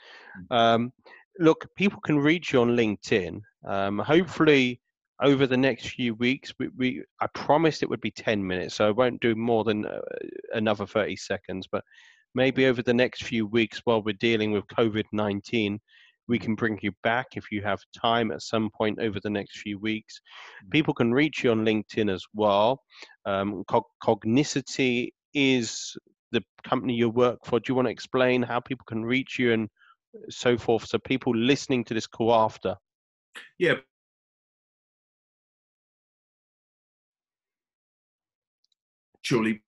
Mm. 0.51 0.57
Um, 0.57 0.93
look, 1.39 1.67
people 1.77 2.01
can 2.01 2.19
reach 2.19 2.53
you 2.53 2.61
on 2.61 2.77
LinkedIn. 2.77 3.41
Um, 3.67 3.99
hopefully, 3.99 4.81
over 5.23 5.47
the 5.47 5.57
next 5.57 5.89
few 5.89 6.15
weeks, 6.15 6.53
we, 6.59 6.69
we 6.77 7.05
I 7.21 7.27
promised 7.35 7.83
it 7.83 7.89
would 7.89 8.01
be 8.01 8.11
10 8.11 8.45
minutes, 8.45 8.75
so 8.75 8.87
I 8.87 8.91
won't 8.91 9.21
do 9.21 9.35
more 9.35 9.65
than 9.65 9.87
uh, 9.87 10.01
another 10.55 10.87
30 10.87 11.17
seconds. 11.17 11.69
But 11.71 11.85
maybe 12.35 12.67
over 12.67 12.83
the 12.83 12.95
next 12.95 13.25
few 13.25 13.47
weeks 13.47 13.81
while 13.85 14.03
we're 14.03 14.15
dealing 14.15 14.53
with 14.53 14.67
COVID 14.69 15.05
19, 15.13 15.81
we 16.29 16.39
can 16.39 16.55
bring 16.55 16.79
you 16.81 16.93
back 17.03 17.27
if 17.35 17.51
you 17.51 17.61
have 17.63 17.81
time 18.01 18.31
at 18.31 18.43
some 18.43 18.71
point 18.71 19.01
over 19.01 19.19
the 19.21 19.31
next 19.31 19.59
few 19.59 19.79
weeks. 19.79 20.21
Mm. 20.65 20.71
People 20.71 20.95
can 20.95 21.13
reach 21.13 21.43
you 21.43 21.51
on 21.51 21.65
LinkedIn 21.65 22.13
as 22.13 22.25
well. 22.33 22.81
Um, 23.27 23.65
Cognacity 24.03 25.13
is 25.35 25.97
the 26.31 26.43
company 26.63 26.95
you 26.95 27.11
work 27.11 27.41
for. 27.45 27.59
Do 27.59 27.71
you 27.71 27.75
want 27.75 27.87
to 27.87 27.93
explain 27.93 28.43
how 28.43 28.61
people 28.61 28.85
can 28.87 29.05
reach 29.05 29.39
you 29.39 29.53
and 29.53 29.69
so 30.29 30.57
forth? 30.57 30.87
So 30.87 30.99
people 30.99 31.35
listening 31.37 31.85
to 31.85 31.95
this 31.95 32.07
call 32.07 32.33
after. 32.33 32.77
Yeah, 33.59 33.75
surely 39.31 39.63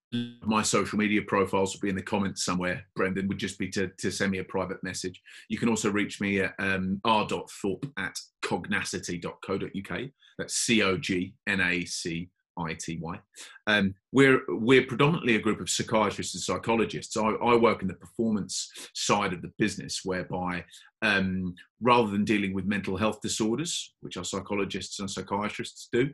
my 0.44 0.60
social 0.60 0.98
media 0.98 1.22
profiles 1.22 1.72
will 1.72 1.80
be 1.80 1.88
in 1.88 1.94
the 1.94 2.02
comments 2.02 2.44
somewhere. 2.44 2.84
Brendan 2.96 3.28
would 3.28 3.38
just 3.38 3.60
be 3.60 3.68
to, 3.68 3.88
to 3.98 4.10
send 4.10 4.32
me 4.32 4.38
a 4.38 4.44
private 4.44 4.82
message. 4.82 5.22
You 5.48 5.56
can 5.56 5.68
also 5.68 5.88
reach 5.88 6.20
me 6.20 6.40
at 6.40 6.54
um, 6.58 7.00
r.thorpe 7.04 7.86
at 7.96 8.18
cognacity.co.uk. 8.44 10.00
That's 10.36 10.54
C 10.54 10.82
O 10.82 10.96
G 10.98 11.34
N 11.46 11.60
A 11.60 11.84
C 11.84 12.28
I 12.58 12.74
T 12.74 12.98
Y. 13.00 13.20
Um, 13.68 13.94
we're 14.10 14.40
we're 14.48 14.86
predominantly 14.86 15.36
a 15.36 15.40
group 15.40 15.60
of 15.60 15.70
psychiatrists 15.70 16.34
and 16.34 16.42
psychologists. 16.42 17.16
I, 17.16 17.28
I 17.28 17.54
work 17.54 17.82
in 17.82 17.88
the 17.88 17.94
performance 17.94 18.68
side 18.94 19.32
of 19.32 19.42
the 19.42 19.52
business, 19.58 20.00
whereby 20.04 20.64
um, 21.02 21.54
rather 21.80 22.10
than 22.10 22.24
dealing 22.24 22.52
with 22.52 22.64
mental 22.64 22.96
health 22.96 23.20
disorders, 23.22 23.94
which 24.00 24.16
our 24.16 24.24
psychologists 24.24 24.98
and 24.98 25.08
psychiatrists 25.08 25.88
do, 25.92 26.10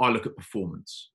I 0.00 0.10
look 0.10 0.26
at 0.26 0.36
performance. 0.36 1.10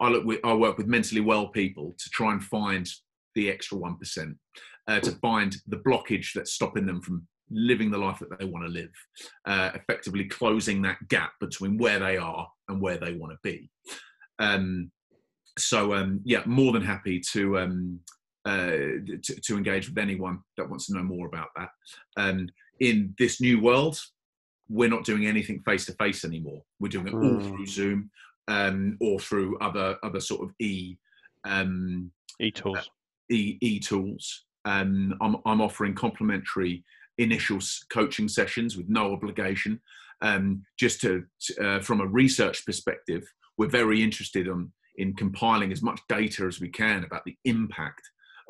I 0.00 0.08
look 0.08 0.24
with, 0.24 0.40
I 0.44 0.54
work 0.54 0.78
with 0.78 0.86
mentally 0.86 1.20
well 1.20 1.48
people 1.48 1.94
to 1.98 2.10
try 2.10 2.32
and 2.32 2.42
find 2.42 2.88
the 3.34 3.50
extra 3.50 3.78
one 3.78 3.96
percent, 3.96 4.36
uh, 4.88 5.00
to 5.00 5.12
find 5.12 5.56
the 5.66 5.78
blockage 5.78 6.32
that's 6.34 6.52
stopping 6.52 6.86
them 6.86 7.00
from 7.00 7.26
living 7.50 7.90
the 7.90 7.98
life 7.98 8.18
that 8.18 8.38
they 8.38 8.44
want 8.44 8.64
to 8.64 8.70
live, 8.70 8.90
uh, 9.46 9.70
effectively 9.74 10.24
closing 10.24 10.82
that 10.82 10.96
gap 11.08 11.32
between 11.40 11.78
where 11.78 11.98
they 11.98 12.16
are 12.16 12.48
and 12.68 12.80
where 12.80 12.98
they 12.98 13.12
want 13.12 13.32
to 13.32 13.38
be. 13.42 13.70
Um, 14.38 14.90
so 15.58 15.94
um, 15.94 16.20
yeah, 16.24 16.42
more 16.46 16.72
than 16.72 16.82
happy 16.82 17.20
to, 17.32 17.58
um, 17.58 18.00
uh, 18.44 18.70
to, 19.22 19.40
to 19.44 19.56
engage 19.56 19.88
with 19.88 19.98
anyone 19.98 20.40
that 20.56 20.68
wants 20.68 20.86
to 20.86 20.94
know 20.94 21.04
more 21.04 21.26
about 21.26 21.48
that. 21.56 21.68
Um, 22.16 22.48
in 22.80 23.14
this 23.18 23.40
new 23.40 23.60
world, 23.60 23.98
we're 24.68 24.88
not 24.88 25.04
doing 25.04 25.26
anything 25.26 25.62
face 25.64 25.86
to 25.86 25.92
face 25.92 26.24
anymore. 26.24 26.62
We're 26.80 26.88
doing 26.88 27.06
it 27.06 27.14
all 27.14 27.40
hmm. 27.40 27.48
through 27.48 27.66
Zoom 27.66 28.10
um, 28.48 28.96
or 29.00 29.18
through 29.18 29.58
other 29.58 29.96
other 30.02 30.20
sort 30.20 30.42
of 30.42 30.54
e 30.60 30.96
um, 31.44 32.10
e 32.40 32.50
tools. 32.50 32.78
Uh, 32.78 32.82
e 33.30 33.58
e 33.60 33.80
tools. 33.80 34.44
Um, 34.64 35.14
I'm 35.20 35.36
I'm 35.46 35.60
offering 35.60 35.94
complimentary 35.94 36.84
initial 37.18 37.58
coaching 37.90 38.28
sessions 38.28 38.76
with 38.76 38.88
no 38.88 39.12
obligation. 39.12 39.80
Um, 40.22 40.64
just 40.78 41.00
to, 41.02 41.24
uh, 41.60 41.80
from 41.80 42.00
a 42.00 42.06
research 42.06 42.64
perspective, 42.64 43.24
we're 43.58 43.68
very 43.68 44.02
interested 44.02 44.46
in, 44.46 44.72
in 44.96 45.14
compiling 45.14 45.70
as 45.70 45.82
much 45.82 46.00
data 46.08 46.46
as 46.46 46.60
we 46.60 46.68
can 46.68 47.04
about 47.04 47.24
the 47.24 47.36
impact 47.44 48.00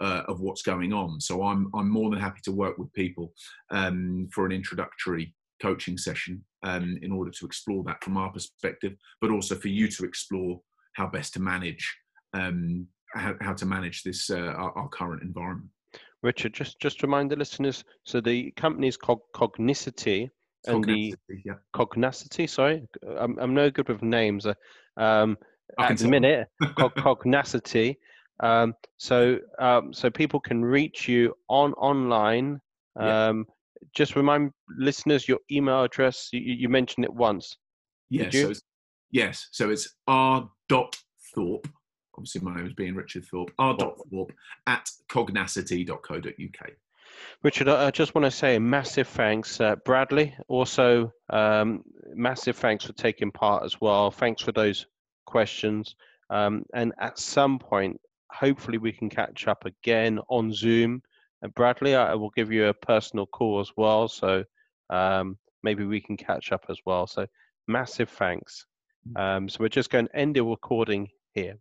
uh, 0.00 0.22
of 0.28 0.40
what's 0.40 0.62
going 0.62 0.92
on. 0.92 1.20
So 1.20 1.42
I'm 1.42 1.70
I'm 1.74 1.90
more 1.90 2.10
than 2.10 2.20
happy 2.20 2.40
to 2.44 2.52
work 2.52 2.78
with 2.78 2.92
people 2.92 3.32
um, 3.70 4.28
for 4.32 4.46
an 4.46 4.52
introductory 4.52 5.34
coaching 5.60 5.96
session 5.96 6.44
um, 6.62 6.98
in 7.02 7.12
order 7.12 7.30
to 7.30 7.46
explore 7.46 7.82
that 7.84 8.02
from 8.02 8.16
our 8.16 8.32
perspective, 8.32 8.94
but 9.20 9.30
also 9.30 9.54
for 9.54 9.68
you 9.68 9.88
to 9.88 10.04
explore 10.04 10.60
how 10.94 11.06
best 11.06 11.34
to 11.34 11.40
manage 11.40 11.96
um, 12.34 12.86
how, 13.14 13.34
how, 13.40 13.52
to 13.52 13.66
manage 13.66 14.02
this 14.02 14.28
uh, 14.30 14.36
our, 14.36 14.76
our, 14.76 14.88
current 14.88 15.22
environment. 15.22 15.68
Richard, 16.22 16.52
just 16.52 16.80
just 16.80 17.02
remind 17.02 17.30
the 17.30 17.36
listeners. 17.36 17.84
So 18.04 18.20
the 18.20 18.50
company 18.52 18.88
is 18.88 18.96
called 18.96 19.20
Cognacity, 19.34 20.30
and 20.66 20.84
the 20.84 21.14
yeah. 21.44 22.46
Sorry, 22.46 22.86
I'm 23.18 23.38
I'm 23.38 23.54
no 23.54 23.70
good 23.70 23.88
with 23.88 24.02
names. 24.02 24.46
Uh, 24.46 24.54
um, 24.96 25.38
at 25.78 25.98
the 25.98 26.08
minute, 26.08 26.48
Cognacity. 26.98 27.98
Um, 28.40 28.74
so 28.96 29.38
um, 29.60 29.92
so 29.92 30.10
people 30.10 30.40
can 30.40 30.64
reach 30.64 31.08
you 31.08 31.34
on 31.48 31.72
online. 31.74 32.60
Um. 32.96 33.46
Just 33.94 34.16
remind 34.16 34.52
listeners 34.78 35.28
your 35.28 35.38
email 35.50 35.82
address. 35.82 36.28
You, 36.32 36.40
you 36.40 36.68
mentioned 36.68 37.04
it 37.04 37.12
once. 37.12 37.56
Yes. 38.10 38.32
So 38.32 38.52
yes. 39.10 39.48
So 39.52 39.70
it's 39.70 39.94
r 40.06 40.48
dot 40.68 40.96
thorpe. 41.34 41.68
Obviously, 42.16 42.42
my 42.42 42.56
name 42.56 42.66
is 42.66 42.74
being 42.74 42.94
Richard 42.94 43.24
Thorpe. 43.24 43.50
R 43.58 43.76
dot 43.76 43.96
thorpe 44.10 44.32
at 44.66 44.88
cognacity.co.uk. 45.08 46.70
Richard, 47.42 47.68
I 47.68 47.90
just 47.90 48.14
want 48.14 48.24
to 48.24 48.30
say 48.30 48.56
a 48.56 48.60
massive 48.60 49.08
thanks, 49.08 49.60
uh, 49.60 49.76
Bradley. 49.84 50.34
Also, 50.48 51.12
um, 51.30 51.84
massive 52.14 52.56
thanks 52.56 52.84
for 52.84 52.92
taking 52.92 53.30
part 53.30 53.64
as 53.64 53.80
well. 53.80 54.10
Thanks 54.10 54.42
for 54.42 54.52
those 54.52 54.86
questions. 55.26 55.94
Um, 56.30 56.64
and 56.74 56.92
at 56.98 57.18
some 57.18 57.58
point, 57.58 58.00
hopefully 58.30 58.78
we 58.78 58.92
can 58.92 59.10
catch 59.10 59.46
up 59.46 59.64
again 59.64 60.18
on 60.28 60.52
Zoom. 60.52 61.02
And 61.44 61.54
Bradley, 61.54 61.94
I 61.94 62.14
will 62.14 62.30
give 62.30 62.50
you 62.50 62.68
a 62.68 62.74
personal 62.74 63.26
call 63.26 63.60
as 63.60 63.70
well. 63.76 64.08
So 64.08 64.44
um, 64.88 65.36
maybe 65.62 65.84
we 65.84 66.00
can 66.00 66.16
catch 66.16 66.52
up 66.52 66.64
as 66.70 66.78
well. 66.86 67.06
So 67.06 67.26
massive 67.68 68.08
thanks. 68.08 68.64
Mm. 69.06 69.20
Um, 69.20 69.48
so 69.50 69.58
we're 69.60 69.68
just 69.68 69.90
going 69.90 70.06
to 70.06 70.16
end 70.16 70.36
the 70.36 70.42
recording 70.42 71.08
here. 71.34 71.56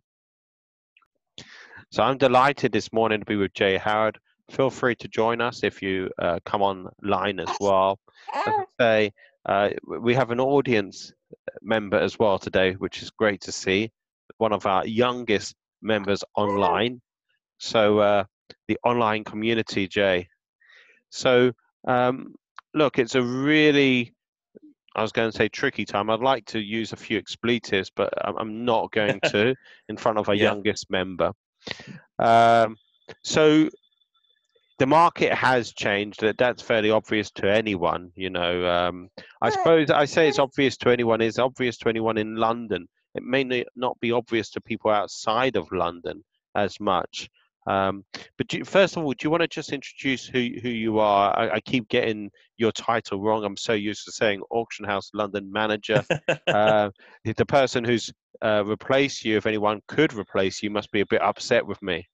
So 1.92 2.02
I'm 2.02 2.16
delighted 2.16 2.72
this 2.72 2.94
morning 2.94 3.20
to 3.20 3.26
be 3.26 3.36
with 3.36 3.52
Jay 3.52 3.76
Howard. 3.76 4.18
Feel 4.50 4.70
free 4.70 4.94
to 4.96 5.08
join 5.08 5.42
us 5.42 5.62
if 5.62 5.82
you 5.82 6.08
uh, 6.18 6.38
come 6.46 6.62
online 6.62 7.38
as 7.38 7.54
well. 7.60 7.98
As 8.34 8.42
I 8.46 8.64
say, 8.80 9.12
uh, 9.44 9.68
we 9.86 10.14
have 10.14 10.30
an 10.30 10.40
audience 10.40 11.12
member 11.60 11.98
as 11.98 12.18
well 12.18 12.38
today, 12.38 12.72
which 12.72 13.02
is 13.02 13.10
great 13.10 13.42
to 13.42 13.52
see. 13.52 13.92
One 14.38 14.54
of 14.54 14.64
our 14.64 14.86
youngest 14.86 15.54
members 15.82 16.24
online. 16.34 17.02
So 17.58 17.98
uh, 17.98 18.24
the 18.68 18.78
online 18.84 19.24
community, 19.24 19.88
Jay. 19.88 20.28
So 21.10 21.52
um, 21.86 22.34
look, 22.72 22.98
it's 22.98 23.14
a 23.14 23.22
really, 23.22 24.14
I 24.96 25.02
was 25.02 25.12
going 25.12 25.30
to 25.30 25.36
say 25.36 25.48
tricky 25.48 25.84
time. 25.84 26.10
I'd 26.10 26.20
like 26.20 26.46
to 26.46 26.60
use 26.60 26.92
a 26.92 26.96
few 26.96 27.18
expletives, 27.18 27.90
but 27.94 28.12
I'm 28.22 28.64
not 28.64 28.90
going 28.92 29.20
to 29.26 29.54
in 29.88 29.96
front 29.96 30.18
of 30.18 30.28
our 30.28 30.34
yeah. 30.34 30.44
youngest 30.44 30.90
member. 30.90 31.32
Um, 32.18 32.76
so 33.22 33.68
the 34.78 34.86
market 34.86 35.32
has 35.32 35.72
changed. 35.72 36.20
That 36.20 36.38
that's 36.38 36.62
fairly 36.62 36.90
obvious 36.90 37.30
to 37.32 37.52
anyone. 37.52 38.10
You 38.16 38.30
know, 38.30 38.66
um, 38.66 39.08
I 39.40 39.50
suppose 39.50 39.90
I 39.90 40.04
say 40.04 40.28
it's 40.28 40.38
obvious 40.38 40.76
to 40.78 40.90
anyone. 40.90 41.20
Is 41.20 41.38
obvious 41.38 41.76
to 41.78 41.88
anyone 41.88 42.18
in 42.18 42.36
London 42.36 42.88
it 43.14 43.22
may 43.22 43.64
not 43.76 43.98
be 44.00 44.12
obvious 44.12 44.50
to 44.50 44.60
people 44.60 44.90
outside 44.90 45.56
of 45.56 45.70
London 45.72 46.24
as 46.54 46.80
much. 46.80 47.30
Um, 47.66 48.04
but 48.36 48.66
first 48.66 48.96
of 48.96 49.04
all, 49.04 49.12
do 49.12 49.24
you 49.24 49.30
want 49.30 49.42
to 49.42 49.48
just 49.48 49.72
introduce 49.72 50.26
who 50.26 50.50
who 50.62 50.68
you 50.68 50.98
are? 50.98 51.38
I, 51.38 51.54
I, 51.54 51.60
keep 51.60 51.88
getting 51.88 52.30
your 52.58 52.72
title 52.72 53.22
wrong. 53.22 53.42
I'm 53.42 53.56
so 53.56 53.72
used 53.72 54.04
to 54.04 54.12
saying 54.12 54.42
auction 54.50 54.84
house 54.84 55.10
London 55.14 55.50
manager. 55.50 56.04
uh, 56.48 56.90
the 57.24 57.46
person 57.46 57.82
who's 57.82 58.12
uh, 58.42 58.64
replaced 58.66 59.24
you, 59.24 59.38
if 59.38 59.46
anyone 59.46 59.80
could 59.88 60.12
replace 60.12 60.62
you, 60.62 60.68
must 60.68 60.90
be 60.92 61.00
a 61.00 61.06
bit 61.06 61.22
upset 61.22 61.66
with 61.66 61.80
me. 61.80 62.06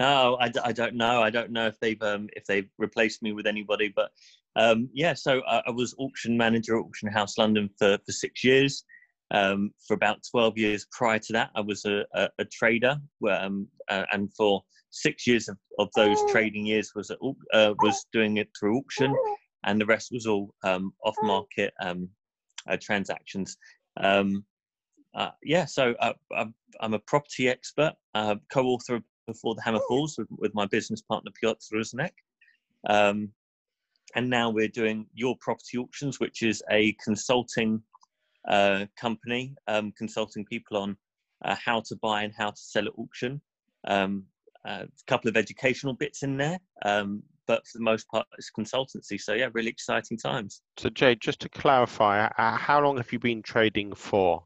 No, 0.00 0.38
I, 0.40 0.50
I 0.64 0.72
don't 0.72 0.94
know. 0.94 1.22
I 1.22 1.30
don't 1.30 1.50
know 1.50 1.66
if 1.66 1.78
they've 1.80 2.00
um, 2.02 2.28
if 2.34 2.46
they've 2.46 2.68
replaced 2.78 3.22
me 3.22 3.32
with 3.32 3.46
anybody. 3.46 3.92
But 3.94 4.10
um, 4.56 4.88
yeah, 4.94 5.14
so 5.14 5.42
I, 5.46 5.62
I 5.66 5.70
was 5.70 5.94
auction 5.98 6.36
manager 6.36 6.78
at 6.78 6.84
Auction 6.84 7.10
House 7.10 7.36
London 7.36 7.68
for 7.78 7.98
for 8.04 8.12
six 8.12 8.44
years. 8.44 8.84
Um, 9.30 9.72
for 9.86 9.94
about 9.94 10.18
12 10.30 10.56
years 10.56 10.86
prior 10.90 11.18
to 11.18 11.32
that, 11.34 11.50
I 11.54 11.60
was 11.60 11.84
a, 11.84 12.04
a, 12.14 12.28
a 12.38 12.44
trader, 12.46 12.96
um, 13.28 13.68
uh, 13.90 14.04
and 14.12 14.32
for 14.34 14.62
six 14.90 15.26
years 15.26 15.48
of, 15.48 15.58
of 15.78 15.88
those 15.94 16.18
trading 16.30 16.64
years 16.64 16.92
was 16.94 17.10
at, 17.10 17.18
uh, 17.52 17.74
was 17.82 18.06
doing 18.12 18.38
it 18.38 18.48
through 18.58 18.78
auction, 18.78 19.14
and 19.64 19.80
the 19.80 19.86
rest 19.86 20.10
was 20.12 20.26
all 20.26 20.54
um, 20.64 20.92
off-market 21.04 21.74
um, 21.82 22.08
uh, 22.68 22.76
transactions. 22.80 23.56
Um, 23.98 24.44
uh, 25.14 25.30
yeah, 25.42 25.64
so 25.64 25.94
uh, 26.00 26.12
I'm 26.80 26.94
a 26.94 26.98
property 27.00 27.48
expert, 27.48 27.94
uh, 28.14 28.36
co-author 28.52 29.00
Before 29.26 29.54
the 29.54 29.62
Hammer 29.62 29.80
Falls 29.88 30.16
with, 30.16 30.28
with 30.30 30.54
my 30.54 30.66
business 30.66 31.02
partner 31.02 31.32
Piotr 31.40 31.74
Rusnek. 31.74 32.12
Um, 32.88 33.30
and 34.14 34.30
now 34.30 34.48
we're 34.48 34.68
doing 34.68 35.06
Your 35.12 35.36
Property 35.40 35.76
Auctions, 35.76 36.18
which 36.20 36.42
is 36.42 36.62
a 36.70 36.94
consulting 37.04 37.82
uh, 38.48 38.86
company 38.98 39.54
um, 39.66 39.92
consulting 39.96 40.44
people 40.44 40.76
on 40.76 40.96
uh, 41.44 41.54
how 41.62 41.80
to 41.86 41.96
buy 41.96 42.22
and 42.22 42.32
how 42.36 42.50
to 42.50 42.60
sell 42.60 42.86
at 42.86 42.92
auction. 42.96 43.40
Um, 43.86 44.24
uh, 44.66 44.84
a 44.84 45.04
couple 45.06 45.28
of 45.28 45.36
educational 45.36 45.94
bits 45.94 46.22
in 46.22 46.36
there, 46.36 46.58
um, 46.84 47.22
but 47.46 47.66
for 47.66 47.78
the 47.78 47.84
most 47.84 48.08
part, 48.08 48.26
it's 48.36 48.50
consultancy. 48.50 49.20
So 49.20 49.34
yeah, 49.34 49.48
really 49.52 49.70
exciting 49.70 50.18
times. 50.18 50.62
So 50.76 50.90
Jay, 50.90 51.14
just 51.14 51.40
to 51.40 51.48
clarify, 51.48 52.26
uh, 52.26 52.56
how 52.56 52.82
long 52.82 52.96
have 52.96 53.12
you 53.12 53.18
been 53.18 53.42
trading 53.42 53.94
for? 53.94 54.44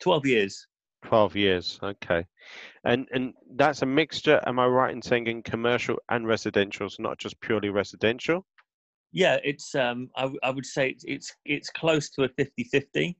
Twelve 0.00 0.26
years. 0.26 0.66
12 1.02 1.36
years 1.36 1.78
okay 1.82 2.26
and 2.84 3.08
and 3.12 3.32
that's 3.54 3.80
a 3.80 3.86
mixture 3.86 4.38
am 4.46 4.58
i 4.58 4.66
right 4.66 4.92
in 4.92 5.00
saying 5.00 5.26
in 5.26 5.42
commercial 5.42 5.96
and 6.10 6.26
residential 6.26 6.90
so 6.90 7.02
not 7.02 7.18
just 7.18 7.40
purely 7.40 7.70
residential 7.70 8.44
yeah, 9.12 9.38
it's 9.44 9.74
um, 9.74 10.10
I, 10.16 10.30
I 10.42 10.50
would 10.50 10.66
say 10.66 10.90
it's, 10.90 11.04
it's 11.06 11.32
it's 11.44 11.70
close 11.70 12.10
to 12.10 12.24
a 12.24 12.28
50-50, 12.28 13.16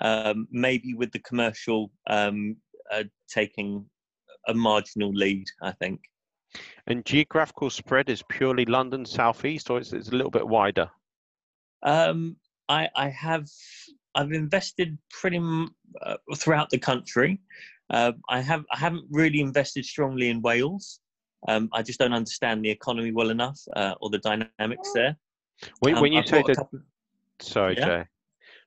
um, 0.00 0.48
maybe 0.50 0.94
with 0.94 1.12
the 1.12 1.18
commercial 1.20 1.90
um, 2.08 2.56
uh, 2.92 3.04
taking 3.28 3.84
a 4.48 4.54
marginal 4.54 5.12
lead. 5.12 5.46
I 5.62 5.72
think. 5.72 6.00
And 6.86 7.04
geographical 7.04 7.70
spread 7.70 8.08
is 8.08 8.22
purely 8.28 8.64
London 8.64 9.04
southeast, 9.04 9.70
or 9.70 9.80
is 9.80 9.92
it 9.92 10.08
a 10.08 10.16
little 10.16 10.30
bit 10.30 10.46
wider? 10.46 10.90
Um, 11.82 12.36
I 12.68 12.88
I 12.96 13.08
have 13.08 13.46
I've 14.14 14.32
invested 14.32 14.96
pretty 15.10 15.36
m- 15.36 15.74
uh, 16.02 16.16
throughout 16.36 16.70
the 16.70 16.78
country. 16.78 17.40
Uh, 17.90 18.12
I 18.28 18.40
have 18.40 18.64
I 18.72 18.78
haven't 18.78 19.04
really 19.10 19.40
invested 19.40 19.84
strongly 19.84 20.30
in 20.30 20.42
Wales. 20.42 21.00
Um, 21.48 21.68
I 21.72 21.82
just 21.82 21.98
don't 21.98 22.14
understand 22.14 22.64
the 22.64 22.70
economy 22.70 23.12
well 23.12 23.30
enough 23.30 23.60
uh, 23.76 23.94
or 24.00 24.10
the 24.10 24.18
dynamics 24.18 24.90
there. 24.94 25.16
When, 25.80 25.94
um, 25.96 26.02
when 26.02 26.12
you 26.12 26.22
say 26.22 26.42
that, 26.46 26.56
couple... 26.56 26.80
sorry, 27.40 27.76
yeah. 27.76 27.86
Jay. 27.86 28.04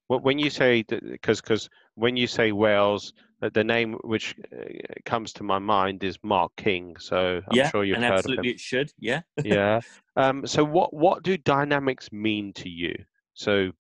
When 0.07 0.39
you 0.39 0.49
say 0.49 0.83
because 0.83 1.39
because 1.39 1.69
when 1.93 2.17
you 2.17 2.25
say 2.25 2.51
Wales, 2.51 3.13
the 3.53 3.63
name 3.63 3.93
which 4.03 4.35
uh, 4.51 4.65
comes 5.05 5.33
to 5.33 5.43
my 5.43 5.59
mind 5.59 6.03
is 6.03 6.17
Mark 6.23 6.51
King. 6.57 6.95
So 6.99 7.41
I'm 7.47 7.57
yeah, 7.57 7.69
sure 7.69 7.83
you've 7.83 7.97
and 7.97 8.05
heard 8.05 8.13
absolutely 8.15 8.39
of 8.39 8.45
him. 8.45 8.55
it 8.55 8.59
should. 8.59 8.91
Yeah. 8.97 9.21
yeah. 9.43 9.81
Um, 10.15 10.47
so 10.47 10.63
what 10.63 10.93
what 10.93 11.23
do 11.23 11.37
dynamics 11.37 12.11
mean 12.11 12.53
to 12.53 12.69
you? 12.69 12.95
So 13.33 13.71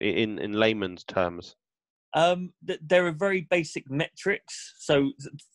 in 0.00 0.38
in 0.38 0.52
layman's 0.52 1.04
terms. 1.04 1.54
Um, 2.14 2.52
there 2.62 3.06
are 3.06 3.12
very 3.12 3.42
basic 3.42 3.90
metrics. 3.90 4.74
So 4.78 5.12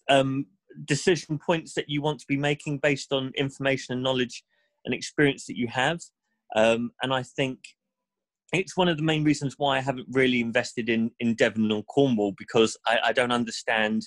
um, 0.09 0.45
decision 0.85 1.39
points 1.39 1.73
that 1.73 1.89
you 1.89 2.01
want 2.01 2.19
to 2.19 2.25
be 2.27 2.37
making 2.37 2.77
based 2.79 3.11
on 3.11 3.31
information 3.35 3.93
and 3.93 4.03
knowledge 4.03 4.43
and 4.85 4.93
experience 4.93 5.45
that 5.45 5.57
you 5.57 5.67
have. 5.67 5.99
Um, 6.55 6.91
and 7.01 7.13
I 7.13 7.23
think 7.23 7.59
it's 8.53 8.75
one 8.75 8.89
of 8.89 8.97
the 8.97 9.03
main 9.03 9.23
reasons 9.23 9.55
why 9.57 9.77
I 9.77 9.81
haven't 9.81 10.07
really 10.11 10.41
invested 10.41 10.89
in, 10.89 11.11
in 11.19 11.35
Devon 11.35 11.71
or 11.71 11.83
Cornwall 11.83 12.33
because 12.37 12.77
I, 12.85 12.99
I 13.05 13.13
don't 13.13 13.31
understand, 13.31 14.01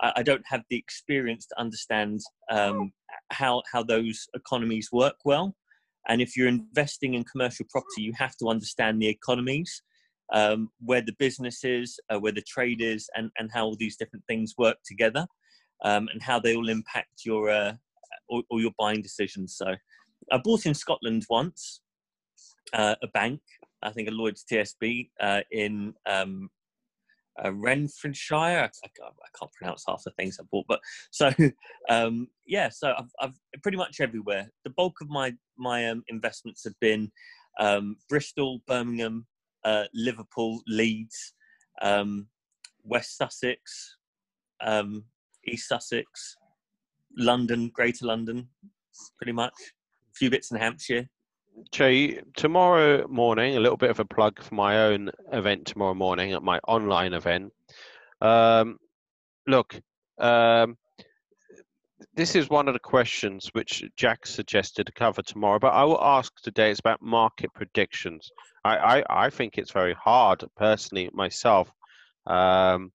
I, 0.00 0.12
I, 0.16 0.22
don't 0.22 0.44
have 0.46 0.62
the 0.70 0.76
experience 0.76 1.46
to 1.46 1.60
understand 1.60 2.20
um, 2.50 2.92
how, 3.30 3.62
how 3.70 3.82
those 3.82 4.26
economies 4.34 4.88
work 4.92 5.16
well. 5.24 5.54
And 6.08 6.20
if 6.20 6.36
you're 6.36 6.48
investing 6.48 7.14
in 7.14 7.24
commercial 7.24 7.66
property, 7.70 8.02
you 8.02 8.12
have 8.16 8.36
to 8.38 8.48
understand 8.48 9.00
the 9.00 9.08
economies, 9.08 9.82
um, 10.32 10.70
where 10.80 11.02
the 11.02 11.14
business 11.18 11.62
is, 11.62 12.00
uh, 12.10 12.18
where 12.18 12.32
the 12.32 12.42
trade 12.42 12.80
is, 12.80 13.08
and, 13.14 13.30
and 13.38 13.50
how 13.52 13.66
all 13.66 13.76
these 13.76 13.96
different 13.96 14.24
things 14.26 14.54
work 14.56 14.78
together, 14.84 15.26
um, 15.84 16.08
and 16.12 16.22
how 16.22 16.40
they 16.40 16.56
all 16.56 16.68
impact 16.68 17.24
your 17.24 17.50
uh, 17.50 17.74
or, 18.28 18.42
or, 18.50 18.60
your 18.60 18.72
buying 18.78 19.02
decisions. 19.02 19.54
So 19.56 19.74
I 20.30 20.38
bought 20.38 20.66
in 20.66 20.74
Scotland 20.74 21.24
once, 21.28 21.81
uh, 22.72 22.94
a 23.02 23.08
bank, 23.08 23.40
I 23.82 23.90
think 23.90 24.08
a 24.08 24.12
Lloyd's 24.12 24.44
TSB 24.50 25.10
uh, 25.20 25.40
in 25.50 25.94
um, 26.06 26.48
uh, 27.42 27.52
Renfrewshire. 27.52 28.36
I, 28.36 28.64
I, 28.66 29.28
can't 29.38 29.52
pronounce 29.58 29.84
half 29.88 30.02
the 30.04 30.10
things 30.12 30.38
I 30.40 30.44
bought, 30.50 30.66
but 30.68 30.80
so 31.10 31.30
um, 31.88 32.28
yeah, 32.46 32.68
so 32.68 32.94
I've, 32.96 33.10
I've, 33.20 33.62
pretty 33.62 33.78
much 33.78 34.00
everywhere. 34.00 34.50
The 34.64 34.70
bulk 34.70 35.00
of 35.00 35.08
my 35.08 35.32
my 35.56 35.88
um, 35.88 36.02
investments 36.08 36.64
have 36.64 36.78
been 36.80 37.10
um, 37.60 37.96
Bristol, 38.08 38.60
Birmingham, 38.66 39.26
uh, 39.64 39.84
Liverpool, 39.94 40.60
Leeds, 40.66 41.34
um, 41.80 42.26
West 42.84 43.16
Sussex, 43.16 43.96
um, 44.60 45.04
East 45.46 45.68
Sussex, 45.68 46.36
London, 47.16 47.70
Greater 47.72 48.06
London, 48.06 48.48
pretty 49.16 49.32
much. 49.32 49.54
A 50.10 50.14
few 50.14 50.30
bits 50.30 50.50
in 50.50 50.58
Hampshire. 50.58 51.08
Jay, 51.70 52.20
tomorrow 52.36 53.06
morning, 53.08 53.56
a 53.56 53.60
little 53.60 53.76
bit 53.76 53.90
of 53.90 54.00
a 54.00 54.04
plug 54.04 54.42
for 54.42 54.54
my 54.54 54.84
own 54.86 55.10
event 55.32 55.66
tomorrow 55.66 55.94
morning 55.94 56.32
at 56.32 56.42
my 56.42 56.58
online 56.66 57.12
event. 57.12 57.52
Um, 58.20 58.78
look, 59.46 59.80
um, 60.18 60.76
this 62.14 62.34
is 62.34 62.50
one 62.50 62.68
of 62.68 62.74
the 62.74 62.80
questions 62.80 63.50
which 63.52 63.84
Jack 63.96 64.26
suggested 64.26 64.86
to 64.86 64.92
cover 64.92 65.22
tomorrow, 65.22 65.58
but 65.58 65.72
I 65.72 65.84
will 65.84 66.02
ask 66.02 66.32
today. 66.42 66.70
It's 66.70 66.80
about 66.80 67.02
market 67.02 67.52
predictions. 67.54 68.30
I, 68.64 68.76
I, 68.76 69.24
I 69.26 69.30
think 69.30 69.58
it's 69.58 69.72
very 69.72 69.94
hard, 69.94 70.44
personally, 70.56 71.10
myself. 71.12 71.70
Um, 72.26 72.92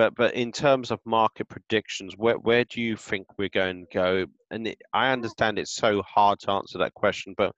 but 0.00 0.14
but 0.14 0.34
in 0.34 0.50
terms 0.50 0.90
of 0.90 0.98
market 1.04 1.46
predictions, 1.46 2.14
where 2.16 2.36
where 2.36 2.64
do 2.64 2.80
you 2.80 2.96
think 2.96 3.26
we're 3.36 3.50
going 3.50 3.84
to 3.84 3.92
go? 3.92 4.26
And 4.50 4.68
it, 4.68 4.80
I 4.94 5.12
understand 5.12 5.58
it's 5.58 5.74
so 5.74 6.00
hard 6.00 6.40
to 6.40 6.52
answer 6.52 6.78
that 6.78 6.94
question, 6.94 7.34
but 7.36 7.54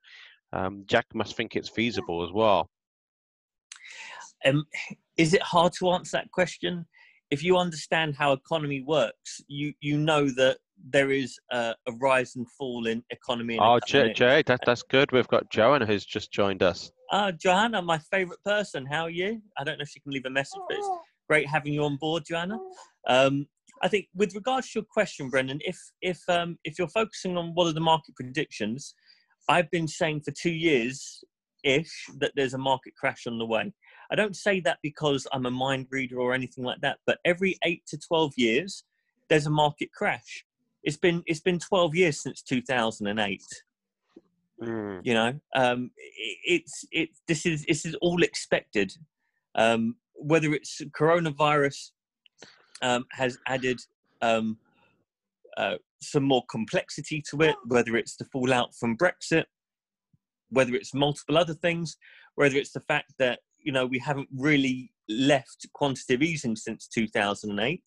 um, 0.51 0.83
Jack 0.85 1.05
must 1.13 1.37
think 1.37 1.55
it's 1.55 1.69
feasible 1.69 2.21
as 2.21 2.33
well. 2.33 2.69
Um, 4.45 4.65
is 5.15 5.33
it 5.33 5.41
hard 5.41 5.71
to 5.79 5.91
answer 5.91 6.17
that 6.17 6.31
question? 6.31 6.85
If 7.31 7.45
you 7.45 7.55
understand 7.55 8.15
how 8.17 8.33
economy 8.33 8.83
works, 8.85 9.39
you 9.47 9.73
you 9.79 9.97
know 9.97 10.29
that 10.31 10.57
there 10.89 11.11
is 11.11 11.39
a, 11.53 11.73
a 11.87 11.93
rise 11.93 12.35
and 12.35 12.45
fall 12.59 12.87
in 12.87 13.05
economy. 13.09 13.57
oh, 13.57 13.79
Jay, 13.87 14.11
Jay, 14.11 14.43
that, 14.47 14.59
that's 14.65 14.83
good. 14.83 15.13
We've 15.13 15.29
got 15.29 15.49
Joanna 15.49 15.85
who's 15.85 16.03
just 16.03 16.29
joined 16.33 16.61
us. 16.61 16.91
Uh, 17.09 17.31
Johanna, 17.31 17.81
my 17.81 17.99
favourite 17.99 18.43
person. 18.43 18.85
How 18.85 19.03
are 19.03 19.09
you? 19.09 19.41
I 19.57 19.63
don't 19.63 19.77
know 19.77 19.83
if 19.83 19.89
she 19.89 20.01
can 20.01 20.11
leave 20.11 20.25
a 20.25 20.29
message, 20.29 20.59
but 20.67 20.79
great 21.33 21.47
having 21.47 21.73
you 21.73 21.83
on 21.83 21.95
board, 21.95 22.23
Joanna. 22.23 22.59
Um, 23.07 23.47
I 23.81 23.87
think 23.87 24.05
with 24.13 24.35
regards 24.35 24.69
to 24.69 24.79
your 24.79 24.85
question, 24.85 25.29
Brendan, 25.29 25.59
if 25.65 25.79
if 26.01 26.19
um, 26.29 26.59
if 26.63 26.77
you're 26.77 26.87
focusing 27.01 27.37
on 27.37 27.55
what 27.55 27.65
are 27.65 27.73
the 27.73 27.79
market 27.79 28.15
predictions, 28.15 28.93
I've 29.49 29.71
been 29.71 29.87
saying 29.87 30.21
for 30.21 30.31
two 30.31 30.53
years 30.53 31.23
ish 31.63 32.05
that 32.19 32.33
there's 32.35 32.53
a 32.53 32.59
market 32.59 32.93
crash 32.95 33.25
on 33.25 33.39
the 33.39 33.47
way. 33.47 33.73
I 34.11 34.15
don't 34.15 34.35
say 34.35 34.59
that 34.59 34.77
because 34.83 35.25
I'm 35.33 35.47
a 35.47 35.51
mind 35.51 35.87
reader 35.89 36.19
or 36.19 36.35
anything 36.35 36.63
like 36.63 36.81
that, 36.81 36.99
but 37.07 37.17
every 37.25 37.57
eight 37.65 37.81
to 37.87 37.97
twelve 37.97 38.33
years, 38.37 38.83
there's 39.29 39.47
a 39.47 39.57
market 39.63 39.91
crash. 39.91 40.45
It's 40.83 40.97
been 40.97 41.23
it's 41.25 41.41
been 41.41 41.57
twelve 41.57 41.95
years 41.95 42.21
since 42.21 42.43
2008. 42.43 43.41
Mm. 44.61 45.01
You 45.03 45.13
know, 45.15 45.33
um, 45.55 45.89
it, 45.97 46.37
it's 46.45 46.85
it. 46.91 47.09
This 47.27 47.47
is 47.47 47.65
this 47.65 47.85
is 47.87 47.95
all 47.95 48.21
expected. 48.21 48.93
Um, 49.55 49.95
whether 50.15 50.53
it's 50.53 50.81
coronavirus 50.97 51.91
um, 52.81 53.05
has 53.11 53.37
added 53.47 53.79
um, 54.21 54.57
uh, 55.57 55.75
some 56.01 56.23
more 56.23 56.43
complexity 56.49 57.23
to 57.29 57.41
it, 57.41 57.55
whether 57.67 57.95
it's 57.95 58.15
the 58.15 58.25
fallout 58.25 58.75
from 58.75 58.97
Brexit, 58.97 59.45
whether 60.49 60.73
it's 60.75 60.93
multiple 60.93 61.37
other 61.37 61.53
things, 61.53 61.97
whether 62.35 62.57
it's 62.57 62.71
the 62.71 62.81
fact 62.81 63.13
that 63.19 63.39
you 63.61 63.71
know 63.71 63.85
we 63.85 63.99
haven't 63.99 64.27
really 64.35 64.91
left 65.09 65.65
quantitative 65.73 66.21
easing 66.21 66.55
since 66.55 66.87
2008. 66.87 67.81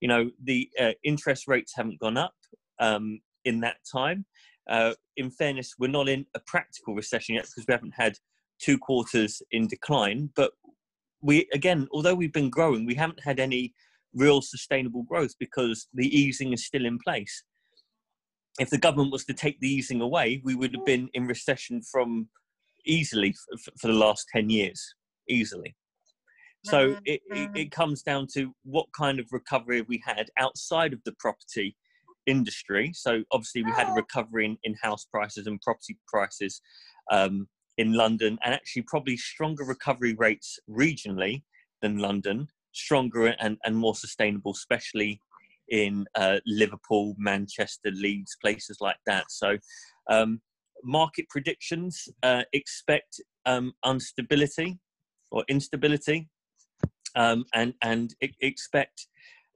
You 0.00 0.08
know 0.08 0.30
the 0.44 0.68
uh, 0.80 0.92
interest 1.04 1.48
rates 1.48 1.72
haven't 1.74 2.00
gone 2.00 2.16
up 2.16 2.34
um, 2.78 3.20
in 3.44 3.60
that 3.60 3.76
time. 3.90 4.24
Uh, 4.68 4.94
in 5.16 5.30
fairness, 5.30 5.74
we're 5.78 5.88
not 5.88 6.08
in 6.08 6.26
a 6.34 6.40
practical 6.40 6.94
recession 6.94 7.36
yet 7.36 7.44
because 7.44 7.64
we 7.68 7.72
haven't 7.72 7.94
had 7.96 8.18
two 8.58 8.78
quarters 8.78 9.42
in 9.52 9.68
decline, 9.68 10.30
but 10.34 10.52
we 11.26 11.48
again, 11.52 11.88
although 11.92 12.14
we've 12.14 12.32
been 12.32 12.50
growing, 12.50 12.86
we 12.86 12.94
haven't 12.94 13.22
had 13.22 13.40
any 13.40 13.74
real 14.14 14.40
sustainable 14.40 15.02
growth 15.02 15.34
because 15.38 15.88
the 15.92 16.06
easing 16.06 16.52
is 16.52 16.64
still 16.64 16.86
in 16.86 16.98
place. 17.04 17.42
If 18.58 18.70
the 18.70 18.78
government 18.78 19.12
was 19.12 19.24
to 19.26 19.34
take 19.34 19.60
the 19.60 19.68
easing 19.68 20.00
away, 20.00 20.40
we 20.44 20.54
would 20.54 20.74
have 20.74 20.86
been 20.86 21.10
in 21.12 21.26
recession 21.26 21.82
from 21.82 22.28
easily 22.86 23.34
for, 23.64 23.72
for 23.78 23.86
the 23.88 23.92
last 23.92 24.26
10 24.32 24.48
years, 24.48 24.94
easily. 25.28 25.76
So 26.64 26.90
mm-hmm. 26.90 26.98
it, 27.04 27.20
it, 27.30 27.50
it, 27.54 27.70
comes 27.70 28.02
down 28.02 28.26
to 28.34 28.52
what 28.64 28.86
kind 28.96 29.20
of 29.20 29.26
recovery 29.30 29.82
we 29.82 30.02
had 30.04 30.30
outside 30.38 30.92
of 30.92 31.00
the 31.04 31.14
property 31.18 31.76
industry. 32.26 32.92
So 32.94 33.22
obviously 33.30 33.62
we 33.62 33.72
had 33.72 33.88
a 33.88 33.92
recovery 33.92 34.46
in, 34.46 34.56
in 34.64 34.74
house 34.82 35.04
prices 35.04 35.46
and 35.46 35.60
property 35.60 35.98
prices 36.08 36.60
um, 37.12 37.46
in 37.78 37.92
London, 37.92 38.38
and 38.44 38.54
actually 38.54 38.82
probably 38.82 39.16
stronger 39.16 39.64
recovery 39.64 40.14
rates 40.14 40.58
regionally 40.68 41.42
than 41.82 41.98
London, 41.98 42.48
stronger 42.72 43.26
and, 43.26 43.58
and 43.64 43.76
more 43.76 43.94
sustainable, 43.94 44.52
especially 44.52 45.20
in 45.68 46.06
uh, 46.14 46.38
Liverpool, 46.46 47.14
Manchester, 47.18 47.90
Leeds, 47.90 48.36
places 48.40 48.78
like 48.80 48.98
that. 49.06 49.24
So, 49.30 49.58
um, 50.10 50.40
market 50.84 51.28
predictions 51.28 52.08
uh, 52.22 52.42
expect 52.52 53.20
um, 53.46 53.72
instability 53.84 54.78
or 55.30 55.44
instability, 55.48 56.28
um, 57.16 57.44
and 57.54 57.74
and 57.82 58.14
expect 58.40 59.08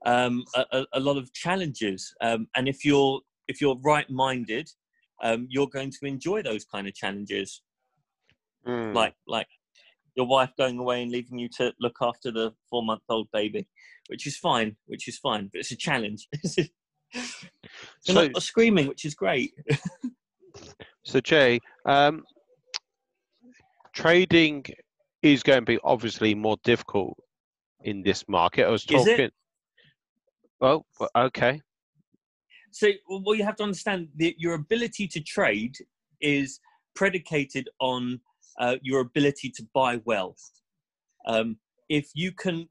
um, 0.05 0.43
a, 0.55 0.85
a, 0.93 0.99
lot 0.99 1.17
of 1.17 1.31
challenges. 1.33 2.13
Um, 2.21 2.47
and 2.55 2.67
if 2.67 2.83
you're 2.83 3.21
if 3.47 3.61
you're 3.61 3.77
right-minded, 3.83 4.69
um, 5.23 5.47
you're 5.49 5.67
going 5.67 5.91
to 5.91 6.05
enjoy 6.05 6.41
those 6.41 6.65
kind 6.65 6.87
of 6.87 6.93
challenges 6.93 7.61
mm. 8.67 8.93
like 8.93 9.15
like 9.27 9.47
your 10.15 10.27
wife 10.27 10.51
going 10.57 10.77
away 10.77 11.03
and 11.03 11.11
leaving 11.11 11.39
you 11.39 11.49
to 11.57 11.73
look 11.79 11.97
after 12.01 12.31
the 12.31 12.53
four 12.69 12.83
month 12.83 13.01
old 13.09 13.27
baby, 13.31 13.67
which 14.07 14.27
is 14.27 14.37
fine, 14.37 14.75
which 14.87 15.07
is 15.07 15.17
fine, 15.17 15.49
but 15.51 15.59
it's 15.59 15.71
a 15.71 15.77
challenge. 15.77 16.27
So, 18.01 18.13
not 18.13 18.41
screaming, 18.41 18.87
which 18.87 19.05
is 19.05 19.15
great. 19.15 19.53
so, 21.03 21.19
Jay, 21.19 21.59
um, 21.85 22.23
trading 23.93 24.65
is 25.21 25.43
going 25.43 25.59
to 25.59 25.65
be 25.65 25.79
obviously 25.83 26.33
more 26.33 26.57
difficult 26.63 27.17
in 27.83 28.01
this 28.01 28.23
market. 28.27 28.65
I 28.65 28.69
was 28.69 28.85
talking. 28.85 29.29
Well, 30.59 30.85
okay. 31.15 31.61
So, 32.71 32.89
well, 33.07 33.35
you 33.35 33.43
have 33.43 33.55
to 33.57 33.63
understand 33.63 34.09
that 34.17 34.39
your 34.39 34.53
ability 34.53 35.07
to 35.09 35.21
trade 35.21 35.75
is 36.21 36.59
predicated 36.95 37.69
on 37.79 38.19
uh, 38.59 38.75
your 38.81 39.01
ability 39.01 39.51
to 39.55 39.63
buy 39.73 40.01
wealth. 40.05 40.51
Um, 41.27 41.57
if 41.89 42.09
you 42.13 42.31
can, 42.31 42.69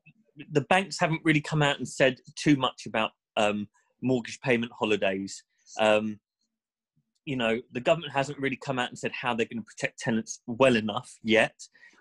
the 0.51 0.63
banks 0.63 0.99
haven't 0.99 1.21
really 1.25 1.41
come 1.41 1.63
out 1.63 1.79
and 1.79 1.89
said 1.89 2.17
too 2.37 2.57
much 2.57 2.87
about 2.87 3.11
um, 3.37 3.69
mortgage 4.03 4.41
payment 4.41 4.73
holidays. 4.79 5.43
Um, 5.79 6.19
you 7.25 7.37
know, 7.37 7.61
the 7.73 7.81
government 7.81 8.13
hasn't 8.13 8.39
really 8.39 8.57
come 8.57 8.79
out 8.79 8.89
and 8.89 8.99
said 8.99 9.13
how 9.13 9.35
they're 9.35 9.47
going 9.47 9.63
to 9.63 9.67
protect 9.77 9.99
tenants 9.99 10.41
well 10.47 10.75
enough 10.75 11.19
yet, 11.23 11.55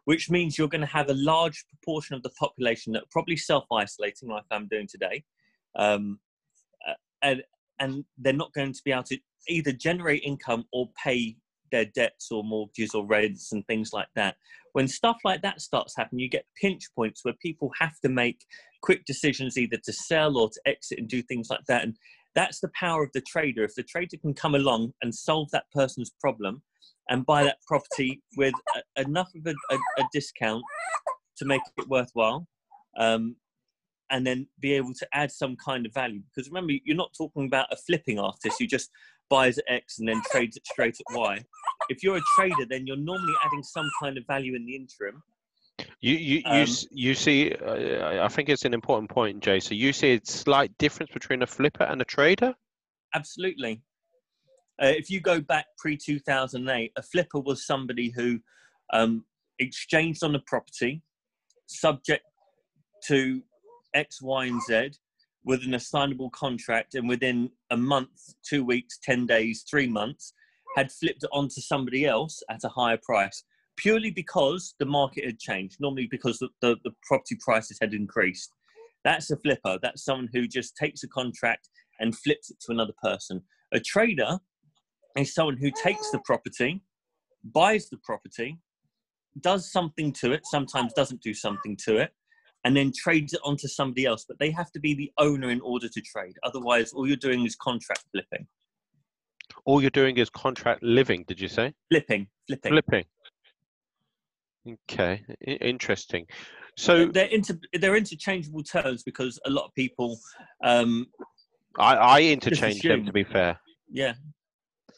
which 0.06 0.30
means 0.30 0.58
you're 0.58 0.70
going 0.70 0.82
to 0.82 0.88
have 0.88 1.10
a 1.10 1.14
large 1.14 1.66
proportion 1.68 2.16
of 2.16 2.24
the 2.24 2.32
population 2.32 2.94
that 2.94 3.04
are 3.04 3.12
probably 3.12 3.38
self-isolating, 3.38 4.30
like 4.30 4.46
I'm 4.50 4.68
doing 4.68 4.88
today, 4.90 5.24
um, 5.76 6.20
uh, 6.88 6.94
and 7.22 7.44
and 7.80 8.04
they're 8.18 8.34
not 8.34 8.54
going 8.54 8.74
to 8.74 8.82
be 8.84 8.92
able 8.92 9.04
to 9.04 9.18
either 9.48 9.72
generate 9.72 10.24
income 10.24 10.66
or 10.74 10.90
pay 11.02 11.38
their 11.72 11.86
debts 11.86 12.32
or 12.32 12.44
mortgages 12.44 12.94
or 12.94 13.06
rents 13.06 13.52
and 13.52 13.66
things 13.68 13.92
like 13.94 14.08
that. 14.16 14.36
When 14.74 14.88
stuff 14.88 15.18
like 15.24 15.42
that 15.42 15.62
starts 15.62 15.96
happening, 15.96 16.22
you 16.22 16.30
get 16.30 16.46
pinch 16.60 16.84
points 16.96 17.24
where 17.24 17.34
people 17.42 17.72
have 17.80 18.00
to 18.02 18.10
make 18.10 18.46
quick 18.82 19.06
decisions 19.06 19.58
either 19.58 19.78
to 19.84 19.94
sell 19.94 20.38
or 20.38 20.50
to 20.50 20.62
exit 20.66 21.00
and 21.00 21.08
do 21.08 21.22
things 21.22 21.48
like 21.50 21.66
that. 21.68 21.84
And 21.84 21.96
that's 22.36 22.60
the 22.60 22.72
power 22.80 23.04
of 23.04 23.12
the 23.14 23.22
trader. 23.22 23.64
If 23.64 23.76
the 23.76 23.84
trader 23.84 24.18
can 24.18 24.34
come 24.34 24.56
along 24.56 24.94
and 25.02 25.14
solve 25.14 25.50
that 25.52 25.66
person's 25.74 26.12
problem 26.22 26.62
and 27.10 27.26
buy 27.26 27.44
that 27.44 27.58
property 27.68 28.22
with 28.38 28.54
a, 28.76 29.02
enough 29.02 29.32
of 29.36 29.48
a, 29.48 29.74
a, 29.74 29.78
a, 30.02 30.08
discount 30.14 30.64
to 31.38 31.46
make 31.46 31.62
it 31.78 31.88
worthwhile, 31.88 32.48
um, 32.98 33.36
and 34.12 34.26
then 34.26 34.48
be 34.60 34.74
able 34.74 34.94
to 34.94 35.08
add 35.14 35.32
some 35.32 35.56
kind 35.56 35.86
of 35.86 35.94
value. 35.94 36.22
Because 36.34 36.50
remember, 36.50 36.74
you're 36.86 36.96
not 36.96 37.14
talking 37.18 37.46
about 37.46 37.72
a 37.72 37.76
flipping 37.76 38.20
artist 38.20 38.58
who 38.60 38.68
just 38.68 38.90
buys 39.30 39.58
at 39.58 39.66
X 39.68 40.00
and 40.00 40.08
then 40.08 40.22
trades 40.32 40.58
it 40.58 40.66
straight 40.66 40.98
at 41.00 41.16
Y. 41.16 41.44
If 41.90 42.04
you're 42.04 42.18
a 42.18 42.22
trader, 42.36 42.66
then 42.70 42.86
you're 42.86 42.98
normally 42.98 43.34
adding 43.46 43.64
some 43.64 43.90
kind 44.02 44.18
of 44.18 44.26
value 44.28 44.56
in 44.56 44.66
the 44.66 44.76
interim. 44.76 45.24
You 46.02 46.16
you 46.16 46.42
um, 46.46 46.68
you, 46.68 46.76
you 46.92 47.14
see, 47.14 47.54
uh, 47.54 48.24
I 48.24 48.28
think 48.28 48.50
it's 48.50 48.66
an 48.66 48.74
important 48.74 49.10
point, 49.10 49.42
Jay. 49.42 49.60
So 49.60 49.74
you 49.74 49.94
see 49.94 50.14
a 50.14 50.22
slight 50.24 50.78
difference 50.78 51.12
between 51.14 51.42
a 51.42 51.48
flipper 51.48 51.84
and 51.84 52.02
a 52.02 52.06
trader. 52.06 52.54
Absolutely, 53.16 53.82
Uh, 54.82 54.88
if 54.88 55.10
you 55.10 55.20
go 55.20 55.42
back 55.42 55.66
pre 55.78 55.98
2008, 55.98 56.92
a 56.96 57.02
flipper 57.02 57.40
was 57.40 57.66
somebody 57.66 58.12
who 58.16 58.40
um, 58.94 59.26
exchanged 59.58 60.24
on 60.24 60.34
the 60.34 60.42
property, 60.48 61.02
subject 61.68 62.24
to 63.06 63.42
X, 63.94 64.22
Y, 64.22 64.46
and 64.46 64.62
Z, 64.62 64.92
with 65.44 65.64
an 65.64 65.74
assignable 65.74 66.30
contract, 66.32 66.96
and 66.96 67.08
within 67.08 67.50
a 67.72 67.78
month, 67.78 68.34
two 68.48 68.64
weeks, 68.64 69.00
10 69.04 69.26
days, 69.26 69.64
three 69.70 69.88
months, 69.88 70.34
had 70.76 70.92
flipped 70.92 71.24
it 71.24 71.30
onto 71.32 71.62
somebody 71.62 72.06
else 72.06 72.42
at 72.50 72.64
a 72.64 72.70
higher 72.70 73.00
price, 73.04 73.44
purely 73.78 74.12
because 74.12 74.76
the 74.80 74.86
market 74.86 75.26
had 75.26 75.40
changed, 75.40 75.78
normally 75.80 76.08
because 76.12 76.38
the, 76.40 76.50
the, 76.62 76.76
the 76.84 76.92
property 77.08 77.38
prices 77.44 77.78
had 77.82 77.94
increased. 77.94 78.54
That's 79.04 79.32
a 79.32 79.38
flipper. 79.38 79.80
That's 79.82 80.04
someone 80.04 80.30
who 80.34 80.48
just 80.48 80.76
takes 80.76 81.04
a 81.04 81.08
contract 81.08 81.70
and 82.00 82.18
flips 82.18 82.50
it 82.50 82.58
to 82.62 82.72
another 82.72 82.94
person. 83.02 83.42
A 83.74 83.80
trader 83.80 84.40
is 85.18 85.34
someone 85.34 85.58
who 85.58 85.72
takes 85.72 86.12
the 86.12 86.20
property, 86.26 86.82
buys 87.44 87.90
the 87.90 87.98
property, 88.04 88.60
does 89.42 89.72
something 89.72 90.12
to 90.14 90.34
it, 90.34 90.46
sometimes 90.46 90.94
doesn't 90.94 91.22
do 91.22 91.34
something 91.34 91.78
to 91.86 91.98
it, 91.98 92.12
and 92.66 92.76
then 92.76 92.92
trades 92.96 93.34
it 93.34 93.40
onto 93.44 93.68
somebody 93.68 94.06
else. 94.06 94.26
But 94.28 94.40
they 94.40 94.52
have 94.52 94.72
to 94.72 94.80
be 94.80 94.94
the 94.94 95.12
owner 95.18 95.50
in 95.50 95.62
order 95.62 95.88
to 95.90 96.02
trade. 96.02 96.36
Otherwise, 96.44 96.94
all 96.94 97.08
you're 97.08 97.18
doing 97.18 97.46
is 97.46 97.56
contract 97.56 98.04
flipping. 98.12 98.48
All 99.66 99.82
you're 99.82 99.90
doing 99.90 100.18
is 100.18 100.30
contract 100.30 100.84
living, 100.84 101.26
did 101.28 101.40
you 101.40 101.48
say? 101.48 101.74
Flipping. 101.90 102.28
Flipping. 102.48 102.72
Flipping. 102.72 103.06
Okay, 104.90 105.24
interesting. 105.42 106.26
So 106.78 107.08
they're 107.08 107.28
inter, 107.28 107.58
they're 107.74 107.96
interchangeable 107.96 108.64
terms 108.64 109.04
because 109.04 109.40
a 109.46 109.50
lot 109.50 109.66
of 109.66 109.74
people. 109.74 110.18
Um, 110.64 111.08
I, 111.78 111.96
I 111.96 112.22
interchange 112.24 112.82
them 112.82 113.06
to 113.06 113.12
be 113.12 113.24
fair. 113.24 113.60
Yeah, 113.90 114.14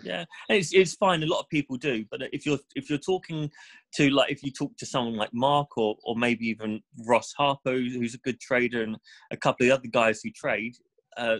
yeah, 0.03 0.25
and 0.49 0.57
it's 0.57 0.73
it's 0.73 0.95
fine. 0.95 1.23
A 1.23 1.27
lot 1.27 1.39
of 1.39 1.49
people 1.49 1.77
do, 1.77 2.05
but 2.09 2.21
if 2.31 2.45
you're 2.45 2.59
if 2.75 2.89
you're 2.89 2.99
talking 2.99 3.49
to 3.95 4.09
like 4.09 4.31
if 4.31 4.43
you 4.43 4.51
talk 4.51 4.75
to 4.77 4.85
someone 4.85 5.15
like 5.15 5.33
Mark 5.33 5.77
or 5.77 5.95
or 6.03 6.15
maybe 6.15 6.47
even 6.47 6.81
Ross 7.05 7.33
Harper, 7.37 7.73
who's 7.73 8.15
a 8.15 8.19
good 8.19 8.39
trader, 8.39 8.83
and 8.83 8.97
a 9.31 9.37
couple 9.37 9.65
of 9.65 9.73
other 9.73 9.87
guys 9.87 10.21
who 10.23 10.31
trade, 10.31 10.73
uh, 11.17 11.37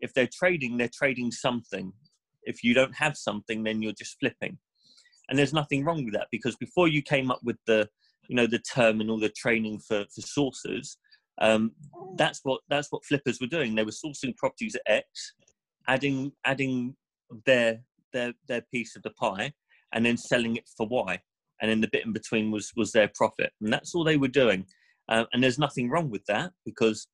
if 0.00 0.12
they're 0.14 0.28
trading, 0.32 0.76
they're 0.76 0.90
trading 0.92 1.30
something. 1.30 1.92
If 2.44 2.64
you 2.64 2.74
don't 2.74 2.94
have 2.96 3.16
something, 3.16 3.62
then 3.62 3.82
you're 3.82 3.92
just 3.92 4.16
flipping, 4.18 4.58
and 5.28 5.38
there's 5.38 5.52
nothing 5.52 5.84
wrong 5.84 6.04
with 6.04 6.14
that 6.14 6.28
because 6.30 6.56
before 6.56 6.88
you 6.88 7.02
came 7.02 7.30
up 7.30 7.40
with 7.42 7.56
the 7.66 7.88
you 8.28 8.36
know 8.36 8.46
the 8.46 8.58
term 8.58 9.00
and 9.00 9.10
all 9.10 9.20
the 9.20 9.28
training 9.28 9.80
for 9.80 10.04
for 10.14 10.20
sources, 10.20 10.96
um, 11.40 11.72
that's 12.16 12.40
what 12.42 12.60
that's 12.68 12.90
what 12.90 13.04
flippers 13.04 13.40
were 13.40 13.46
doing. 13.46 13.74
They 13.74 13.84
were 13.84 13.90
sourcing 13.90 14.36
properties 14.36 14.74
at 14.74 14.82
X, 14.86 15.34
adding 15.88 16.32
adding 16.44 16.96
their 17.46 17.80
their 18.12 18.32
their 18.48 18.62
piece 18.72 18.96
of 18.96 19.02
the 19.02 19.10
pie 19.10 19.52
and 19.92 20.04
then 20.04 20.16
selling 20.16 20.56
it 20.56 20.68
for 20.76 20.86
Y. 20.86 21.18
And 21.60 21.70
then 21.70 21.80
the 21.80 21.88
bit 21.92 22.04
in 22.04 22.12
between 22.12 22.50
was 22.50 22.72
was 22.76 22.92
their 22.92 23.10
profit, 23.14 23.52
and 23.60 23.72
that's 23.72 23.94
all 23.94 24.04
they 24.04 24.16
were 24.16 24.28
doing. 24.28 24.66
Um, 25.08 25.26
and 25.32 25.42
there's 25.42 25.58
nothing 25.58 25.90
wrong 25.90 26.10
with 26.10 26.24
that 26.26 26.52
because 26.64 27.06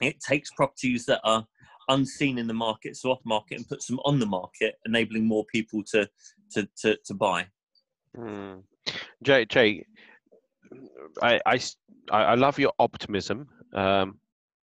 it 0.00 0.20
takes 0.20 0.50
properties 0.50 1.04
that 1.06 1.20
are 1.24 1.46
unseen 1.88 2.38
in 2.38 2.46
the 2.46 2.54
market, 2.54 2.96
so 2.96 3.10
off 3.10 3.20
market, 3.24 3.58
and 3.58 3.68
puts 3.68 3.86
them 3.86 4.00
on 4.04 4.18
the 4.18 4.26
market, 4.26 4.76
enabling 4.86 5.26
more 5.26 5.44
people 5.52 5.82
to 5.92 6.08
to 6.52 6.68
to, 6.82 6.96
to 7.04 7.14
buy. 7.14 7.46
Mm. 8.16 8.62
Jay, 9.22 9.44
Jay, 9.44 9.84
I, 11.22 11.40
I 11.46 11.60
I 12.10 12.34
love 12.34 12.58
your 12.58 12.72
optimism. 12.78 13.48
Um, 13.74 14.18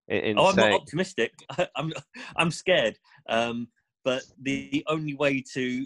in, 0.07 0.37
oh, 0.37 0.47
I'm 0.47 0.55
saying... 0.55 0.71
not 0.71 0.81
optimistic. 0.81 1.33
I'm 1.75 1.93
I'm 2.35 2.51
scared. 2.51 2.97
Um, 3.29 3.67
but 4.05 4.23
the 4.41 4.85
only 4.87 5.15
way 5.15 5.43
to 5.53 5.85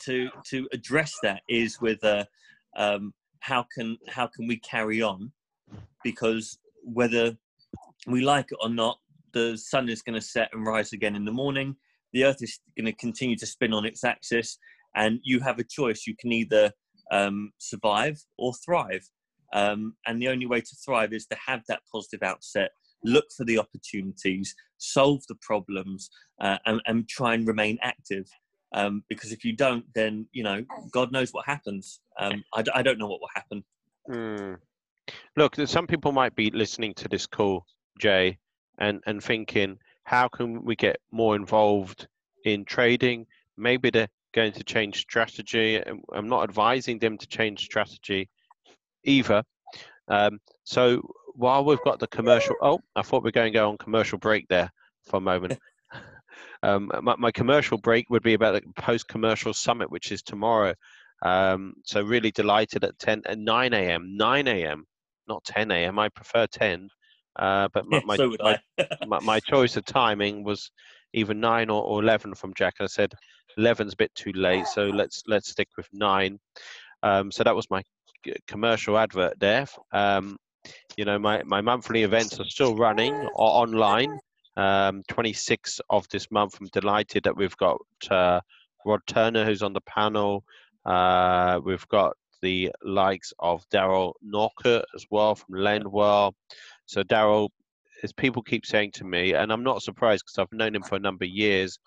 to 0.00 0.28
to 0.50 0.68
address 0.72 1.12
that 1.22 1.42
is 1.48 1.80
with 1.80 2.02
a 2.04 2.26
um, 2.76 3.14
how 3.38 3.64
can 3.74 3.96
how 4.08 4.26
can 4.26 4.46
we 4.46 4.58
carry 4.58 5.00
on? 5.00 5.32
Because 6.04 6.58
whether 6.82 7.36
we 8.06 8.20
like 8.20 8.46
it 8.50 8.58
or 8.60 8.68
not 8.68 8.98
the 9.32 9.56
sun 9.56 9.88
is 9.88 10.02
going 10.02 10.18
to 10.20 10.26
set 10.26 10.50
and 10.52 10.66
rise 10.66 10.92
again 10.92 11.14
in 11.14 11.24
the 11.24 11.32
morning. 11.32 11.76
The 12.12 12.24
earth 12.24 12.42
is 12.42 12.58
going 12.76 12.86
to 12.86 12.92
continue 12.92 13.36
to 13.36 13.46
spin 13.46 13.72
on 13.72 13.84
its 13.84 14.02
axis 14.02 14.58
and 14.96 15.20
you 15.22 15.38
have 15.40 15.58
a 15.60 15.64
choice. 15.64 16.04
You 16.06 16.16
can 16.18 16.32
either 16.32 16.72
um, 17.12 17.52
survive 17.58 18.18
or 18.38 18.52
thrive. 18.64 19.08
Um, 19.52 19.94
and 20.06 20.20
the 20.20 20.28
only 20.28 20.46
way 20.46 20.60
to 20.60 20.76
thrive 20.84 21.12
is 21.12 21.26
to 21.26 21.36
have 21.46 21.62
that 21.68 21.82
positive 21.92 22.22
outset 22.22 22.70
look 23.04 23.26
for 23.36 23.44
the 23.44 23.58
opportunities, 23.58 24.54
solve 24.78 25.22
the 25.28 25.36
problems, 25.40 26.10
uh, 26.40 26.58
and, 26.66 26.80
and, 26.86 27.08
try 27.08 27.34
and 27.34 27.46
remain 27.46 27.78
active. 27.82 28.26
Um, 28.72 29.02
because 29.08 29.32
if 29.32 29.44
you 29.44 29.52
don't, 29.52 29.84
then 29.94 30.26
you 30.32 30.44
know 30.44 30.64
God 30.92 31.10
knows 31.10 31.32
what 31.32 31.44
happens. 31.44 32.00
Um, 32.18 32.44
I, 32.54 32.62
I, 32.72 32.82
don't 32.82 32.98
know 32.98 33.08
what 33.08 33.20
will 33.20 33.28
happen. 33.34 33.64
Mm. 34.08 34.58
Look, 35.36 35.56
some 35.66 35.88
people 35.88 36.12
might 36.12 36.36
be 36.36 36.50
listening 36.52 36.94
to 36.94 37.08
this 37.08 37.26
call, 37.26 37.66
Jay, 37.98 38.38
and 38.78 39.02
and 39.06 39.22
thinking, 39.22 39.76
how 40.04 40.28
can 40.28 40.64
we 40.64 40.76
get 40.76 41.00
more 41.10 41.34
involved 41.34 42.06
in 42.44 42.64
trading? 42.64 43.26
Maybe 43.56 43.90
they're 43.90 44.08
going 44.32 44.52
to 44.52 44.64
change 44.64 45.00
strategy. 45.00 45.82
I'm 46.12 46.28
not 46.28 46.44
advising 46.44 46.98
them 46.98 47.18
to 47.18 47.26
change 47.26 47.64
strategy 47.64 48.28
either. 49.04 49.42
Um, 50.08 50.40
so 50.64 51.02
while 51.40 51.64
we've 51.64 51.82
got 51.82 51.98
the 51.98 52.06
commercial, 52.08 52.54
oh, 52.60 52.80
I 52.94 53.02
thought 53.02 53.22
we 53.22 53.28
are 53.28 53.32
going 53.32 53.52
to 53.52 53.58
go 53.58 53.70
on 53.70 53.78
commercial 53.78 54.18
break 54.18 54.46
there 54.48 54.70
for 55.06 55.16
a 55.16 55.20
moment. 55.20 55.58
um, 56.62 56.90
my, 57.02 57.16
my, 57.16 57.30
commercial 57.30 57.78
break 57.78 58.10
would 58.10 58.22
be 58.22 58.34
about 58.34 58.54
the 58.54 58.62
post-commercial 58.82 59.54
summit, 59.54 59.90
which 59.90 60.12
is 60.12 60.22
tomorrow. 60.22 60.74
Um, 61.22 61.74
so 61.84 62.02
really 62.02 62.30
delighted 62.30 62.84
at 62.84 62.98
10 62.98 63.22
at 63.24 63.38
9 63.38 63.72
a.m. 63.72 64.16
9 64.16 64.48
a.m. 64.48 64.84
Not 65.28 65.42
10 65.44 65.70
a.m. 65.70 65.98
I 65.98 66.10
prefer 66.10 66.46
10. 66.46 66.88
Uh, 67.36 67.68
but 67.72 67.86
my, 67.86 68.02
my, 68.04 68.16
so 68.16 68.36
my, 68.38 68.58
my, 69.06 69.20
my, 69.20 69.40
choice 69.40 69.78
of 69.78 69.86
timing 69.86 70.44
was 70.44 70.70
either 71.14 71.32
9 71.32 71.70
or, 71.70 71.82
or 71.82 72.02
11 72.02 72.34
from 72.34 72.52
Jack. 72.54 72.74
I 72.80 72.86
said 72.86 73.14
11's 73.58 73.94
a 73.94 73.96
bit 73.96 74.14
too 74.14 74.32
late, 74.32 74.66
so 74.66 74.84
let's 74.86 75.22
let's 75.26 75.50
stick 75.50 75.68
with 75.78 75.88
9. 75.92 76.38
Um, 77.02 77.32
so 77.32 77.44
that 77.44 77.56
was 77.56 77.66
my 77.70 77.82
commercial 78.46 78.98
advert 78.98 79.40
there. 79.40 79.66
Um, 79.92 80.36
you 80.96 81.04
know, 81.04 81.18
my, 81.18 81.42
my 81.44 81.60
monthly 81.60 82.02
events 82.02 82.38
are 82.40 82.44
still 82.44 82.76
running 82.76 83.14
or 83.14 83.48
online. 83.48 84.18
Um, 84.56 85.02
26th 85.10 85.80
of 85.88 86.08
this 86.08 86.30
month, 86.30 86.58
I'm 86.60 86.68
delighted 86.72 87.22
that 87.24 87.36
we've 87.36 87.56
got 87.56 87.78
uh, 88.10 88.40
Rod 88.84 89.00
Turner 89.06 89.44
who's 89.44 89.62
on 89.62 89.72
the 89.72 89.80
panel. 89.82 90.44
Uh, 90.84 91.60
we've 91.64 91.86
got 91.88 92.16
the 92.42 92.70
likes 92.82 93.32
of 93.38 93.68
Daryl 93.70 94.14
Norkert 94.24 94.84
as 94.94 95.06
well 95.10 95.34
from 95.34 95.56
Lendwell. 95.56 96.32
So 96.86 97.02
Daryl, 97.02 97.50
as 98.02 98.12
people 98.12 98.42
keep 98.42 98.66
saying 98.66 98.92
to 98.92 99.04
me, 99.04 99.34
and 99.34 99.52
I'm 99.52 99.62
not 99.62 99.82
surprised 99.82 100.24
because 100.24 100.38
I've 100.38 100.58
known 100.58 100.74
him 100.74 100.82
for 100.82 100.96
a 100.96 101.00
number 101.00 101.24
of 101.24 101.30
years, 101.30 101.78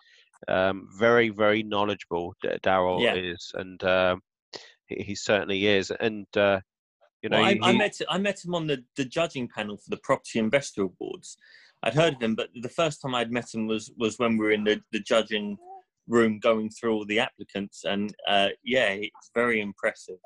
um, 0.47 0.88
very, 0.97 1.30
very 1.30 1.63
knowledgeable. 1.63 2.36
Daryl 2.43 3.01
yeah. 3.01 3.15
is, 3.15 3.51
and 3.55 3.84
uh, 3.84 4.15
he, 4.88 5.03
he, 5.03 5.15
certainly 5.15 5.67
is. 5.67 5.91
And 5.99 6.26
uh, 6.36 6.59
you 7.24 7.30
know, 7.30 7.39
well, 7.39 7.55
I, 7.63 7.69
I, 7.69 7.74
met 7.74 7.99
I 8.09 8.17
met 8.17 8.43
him 8.43 8.53
on 8.53 8.67
the, 8.67 8.84
the 8.97 9.05
judging 9.05 9.47
panel 9.47 9.78
for 9.78 9.89
the 9.89 10.01
Property 10.03 10.39
Investor 10.39 10.84
Awards. 10.84 11.38
I'd 11.82 11.93
heard 11.93 12.15
of 12.15 12.21
him, 12.21 12.36
but 12.36 12.49
the 12.61 12.69
first 12.69 13.01
time 13.01 13.15
I'd 13.15 13.32
met 13.32 13.53
him 13.53 13.65
was 13.65 13.91
was 13.97 14.19
when 14.19 14.38
we 14.38 14.45
were 14.45 14.51
in 14.51 14.63
the, 14.63 14.82
the 14.91 14.99
judging 14.99 15.57
room 16.07 16.39
going 16.39 16.69
through 16.69 16.93
all 16.93 17.05
the 17.05 17.19
applicants, 17.19 17.84
and 17.86 18.13
uh, 18.28 18.49
yeah, 18.63 18.89
it's 18.89 19.32
very 19.34 19.61
impressive. 19.61 20.17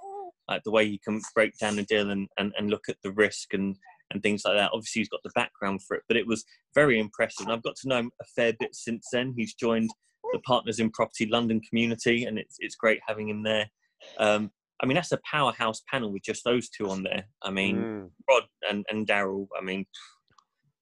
Like 0.48 0.64
the 0.64 0.72
way 0.72 0.88
he 0.88 1.00
can 1.04 1.22
break 1.36 1.58
down 1.58 1.78
a 1.78 1.84
deal 1.84 2.10
and, 2.10 2.28
and, 2.40 2.54
and 2.58 2.70
look 2.70 2.86
at 2.88 2.96
the 3.04 3.12
risk 3.12 3.54
and, 3.54 3.76
and 4.12 4.24
things 4.24 4.44
like 4.46 4.56
that. 4.56 4.72
Obviously, 4.74 5.02
he's 5.02 5.10
got 5.10 5.20
the 5.24 5.32
background 5.36 5.82
for 5.84 5.98
it, 5.98 6.04
but 6.08 6.16
it 6.16 6.26
was 6.26 6.46
very 6.74 7.00
impressive. 7.00 7.46
And 7.46 7.52
I've 7.52 7.64
got 7.64 7.76
to 7.78 7.88
know 7.90 7.98
him 7.98 8.12
a 8.22 8.26
fair 8.34 8.54
bit 8.58 8.74
since 8.74 9.10
then. 9.12 9.34
He's 9.36 9.54
joined 9.54 9.90
the 10.32 10.40
Partners 10.40 10.80
in 10.80 10.90
Property 10.92 11.28
London 11.30 11.60
community, 11.68 12.26
and 12.26 12.40
it's 12.40 12.56
it's 12.60 12.76
great 12.76 13.02
having 13.08 13.30
him 13.30 13.44
there. 13.44 13.70
Um, 14.20 14.52
I 14.82 14.86
mean, 14.86 14.96
that's 14.96 15.12
a 15.12 15.20
powerhouse 15.30 15.82
panel 15.92 16.12
with 16.12 16.24
just 16.24 16.44
those 16.44 16.70
two 16.70 16.90
on 16.90 17.04
there. 17.04 17.26
I 17.42 17.50
mean, 17.50 17.78
mm. 17.78 18.10
Rod 18.30 18.44
and, 18.70 18.86
and 18.90 19.08
Daryl. 19.08 19.48
I 19.60 19.64
mean, 19.64 19.86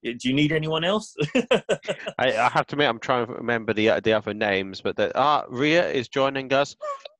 do 0.03 0.27
you 0.27 0.33
need 0.33 0.51
anyone 0.51 0.83
else? 0.83 1.15
I, 1.35 2.31
I, 2.37 2.49
have 2.49 2.67
to 2.67 2.75
admit, 2.75 2.89
I'm 2.89 2.99
trying 2.99 3.25
to 3.27 3.33
remember 3.33 3.73
the 3.73 3.99
the 4.03 4.13
other 4.13 4.33
names, 4.33 4.81
but 4.81 4.95
the, 4.95 5.11
ah, 5.17 5.45
Ria 5.49 5.89
is 5.89 6.07
joining 6.07 6.51
us. 6.53 6.75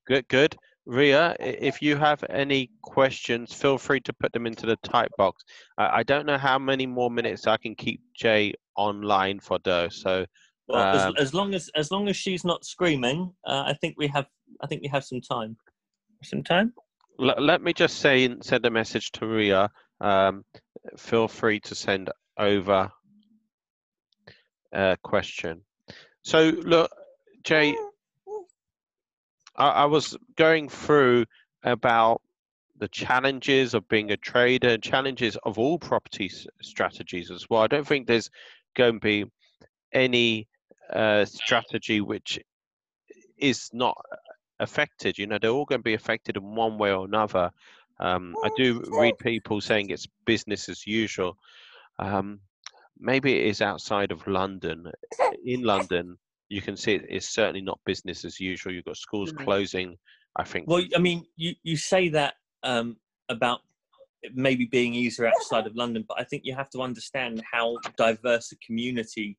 Good, 0.07 0.27
good. 0.27 0.55
Ria, 0.85 1.35
if 1.39 1.81
you 1.81 1.95
have 1.95 2.23
any 2.29 2.69
questions, 2.83 3.51
feel 3.53 3.79
free 3.79 4.01
to 4.01 4.13
put 4.13 4.31
them 4.33 4.45
into 4.45 4.67
the 4.67 4.75
type 4.77 5.11
box. 5.17 5.43
I, 5.79 5.99
I 5.99 6.03
don't 6.03 6.27
know 6.27 6.37
how 6.37 6.59
many 6.59 6.85
more 6.85 7.09
minutes 7.09 7.47
I 7.47 7.57
can 7.57 7.73
keep 7.73 8.01
Jay 8.15 8.53
online 8.77 9.39
for 9.39 9.57
though. 9.63 9.89
So, 9.89 10.25
well, 10.67 10.81
um, 10.81 11.15
as, 11.17 11.27
as, 11.27 11.33
long 11.33 11.55
as 11.55 11.69
as 11.75 11.89
long 11.89 12.07
as 12.07 12.17
she's 12.17 12.45
not 12.45 12.65
screaming, 12.65 13.33
uh, 13.47 13.63
I 13.65 13.73
think 13.73 13.95
we 13.97 14.07
have 14.07 14.27
I 14.61 14.67
think 14.67 14.83
we 14.83 14.87
have 14.89 15.03
some 15.03 15.21
time 15.21 15.57
some 16.25 16.43
time. 16.43 16.73
Let, 17.17 17.41
let 17.41 17.61
me 17.61 17.73
just 17.73 17.99
say 17.99 18.35
send 18.41 18.65
a 18.65 18.71
message 18.71 19.11
to 19.13 19.27
Ria. 19.27 19.69
Um, 20.01 20.43
feel 20.97 21.27
free 21.27 21.59
to 21.61 21.75
send 21.75 22.09
over 22.37 22.91
a 24.73 24.97
question. 25.01 25.61
So 26.23 26.49
look, 26.49 26.91
Jay, 27.43 27.75
I, 29.55 29.69
I 29.69 29.85
was 29.85 30.17
going 30.35 30.69
through 30.69 31.25
about 31.63 32.21
the 32.77 32.87
challenges 32.89 33.73
of 33.73 33.87
being 33.87 34.11
a 34.11 34.17
trader, 34.17 34.69
and 34.69 34.83
challenges 34.83 35.37
of 35.43 35.57
all 35.57 35.79
property 35.79 36.29
strategies 36.61 37.31
as 37.31 37.49
well. 37.49 37.61
I 37.61 37.67
don't 37.67 37.87
think 37.87 38.05
there's 38.05 38.29
going 38.75 38.95
to 38.95 38.99
be 38.99 39.25
any 39.93 40.47
uh, 40.91 41.25
strategy 41.25 42.01
which 42.01 42.39
is 43.37 43.69
not 43.73 43.97
affected. 44.59 45.17
You 45.17 45.27
know, 45.27 45.37
they're 45.41 45.51
all 45.51 45.65
going 45.65 45.79
to 45.79 45.83
be 45.83 45.93
affected 45.93 46.37
in 46.37 46.55
one 46.55 46.77
way 46.77 46.91
or 46.91 47.05
another. 47.05 47.51
Um, 47.99 48.35
I 48.43 48.49
do 48.57 48.83
read 48.91 49.17
people 49.19 49.61
saying 49.61 49.89
it's 49.89 50.07
business 50.25 50.69
as 50.69 50.85
usual. 50.85 51.37
Um, 51.99 52.39
maybe 52.99 53.39
it 53.39 53.45
is 53.47 53.61
outside 53.61 54.11
of 54.11 54.27
London. 54.27 54.91
In 55.45 55.63
London, 55.63 56.17
you 56.49 56.61
can 56.61 56.75
see 56.75 56.95
it's 56.95 57.29
certainly 57.29 57.61
not 57.61 57.79
business 57.85 58.25
as 58.25 58.39
usual. 58.39 58.73
You've 58.73 58.85
got 58.85 58.97
schools 58.97 59.31
mm-hmm. 59.31 59.43
closing. 59.43 59.97
I 60.37 60.43
think. 60.43 60.67
Well, 60.67 60.83
I 60.93 60.99
mean, 60.99 61.25
you 61.37 61.55
you 61.63 61.77
say 61.77 62.09
that 62.09 62.33
um, 62.63 62.97
about 63.29 63.61
maybe 64.33 64.65
being 64.65 64.93
easier 64.93 65.27
outside 65.27 65.67
of 65.67 65.75
London, 65.75 66.03
but 66.07 66.19
I 66.19 66.23
think 66.23 66.43
you 66.45 66.53
have 66.55 66.69
to 66.71 66.81
understand 66.81 67.41
how 67.49 67.77
diverse 67.97 68.51
a 68.51 68.57
community 68.57 69.37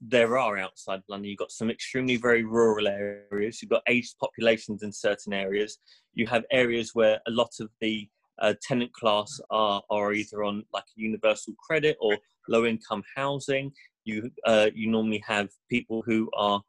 there 0.00 0.38
are 0.38 0.58
outside 0.58 1.02
London. 1.08 1.30
You've 1.30 1.38
got 1.38 1.52
some 1.52 1.70
extremely 1.70 2.16
very 2.16 2.44
rural 2.44 2.88
areas. 2.88 3.60
You've 3.60 3.70
got 3.70 3.82
aged 3.88 4.16
populations 4.18 4.82
in 4.82 4.92
certain 4.92 5.32
areas. 5.32 5.78
You 6.14 6.26
have 6.26 6.44
areas 6.50 6.90
where 6.94 7.20
a 7.26 7.30
lot 7.30 7.50
of 7.60 7.70
the 7.80 8.08
uh, 8.40 8.54
tenant 8.62 8.92
class 8.92 9.40
are, 9.50 9.82
are 9.90 10.12
either 10.12 10.42
on 10.42 10.64
like 10.72 10.84
universal 10.96 11.54
credit 11.64 11.96
or 12.00 12.16
low 12.48 12.64
income 12.66 13.02
housing. 13.16 13.72
You 14.04 14.30
uh, 14.46 14.70
you 14.74 14.90
normally 14.90 15.22
have 15.26 15.50
people 15.68 16.02
who 16.04 16.30
are 16.36 16.62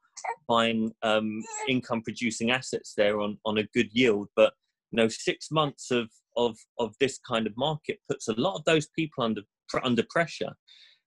buying 0.48 0.92
um, 1.02 1.42
income 1.68 2.02
producing 2.02 2.52
assets 2.52 2.94
there 2.96 3.20
on, 3.22 3.38
on 3.46 3.58
a 3.58 3.64
good 3.74 3.90
yield, 3.94 4.28
but 4.36 4.54
you 4.92 4.98
know 4.98 5.08
six 5.08 5.50
months 5.50 5.92
of, 5.92 6.10
of 6.36 6.58
of 6.78 6.94
this 7.00 7.20
kind 7.28 7.48
of 7.48 7.54
market 7.58 8.00
puts 8.10 8.28
a 8.28 8.34
lot 8.34 8.56
of 8.56 8.66
those 8.66 8.88
people 8.96 9.24
under 9.24 9.42
under 9.84 10.04
pressure 10.10 10.52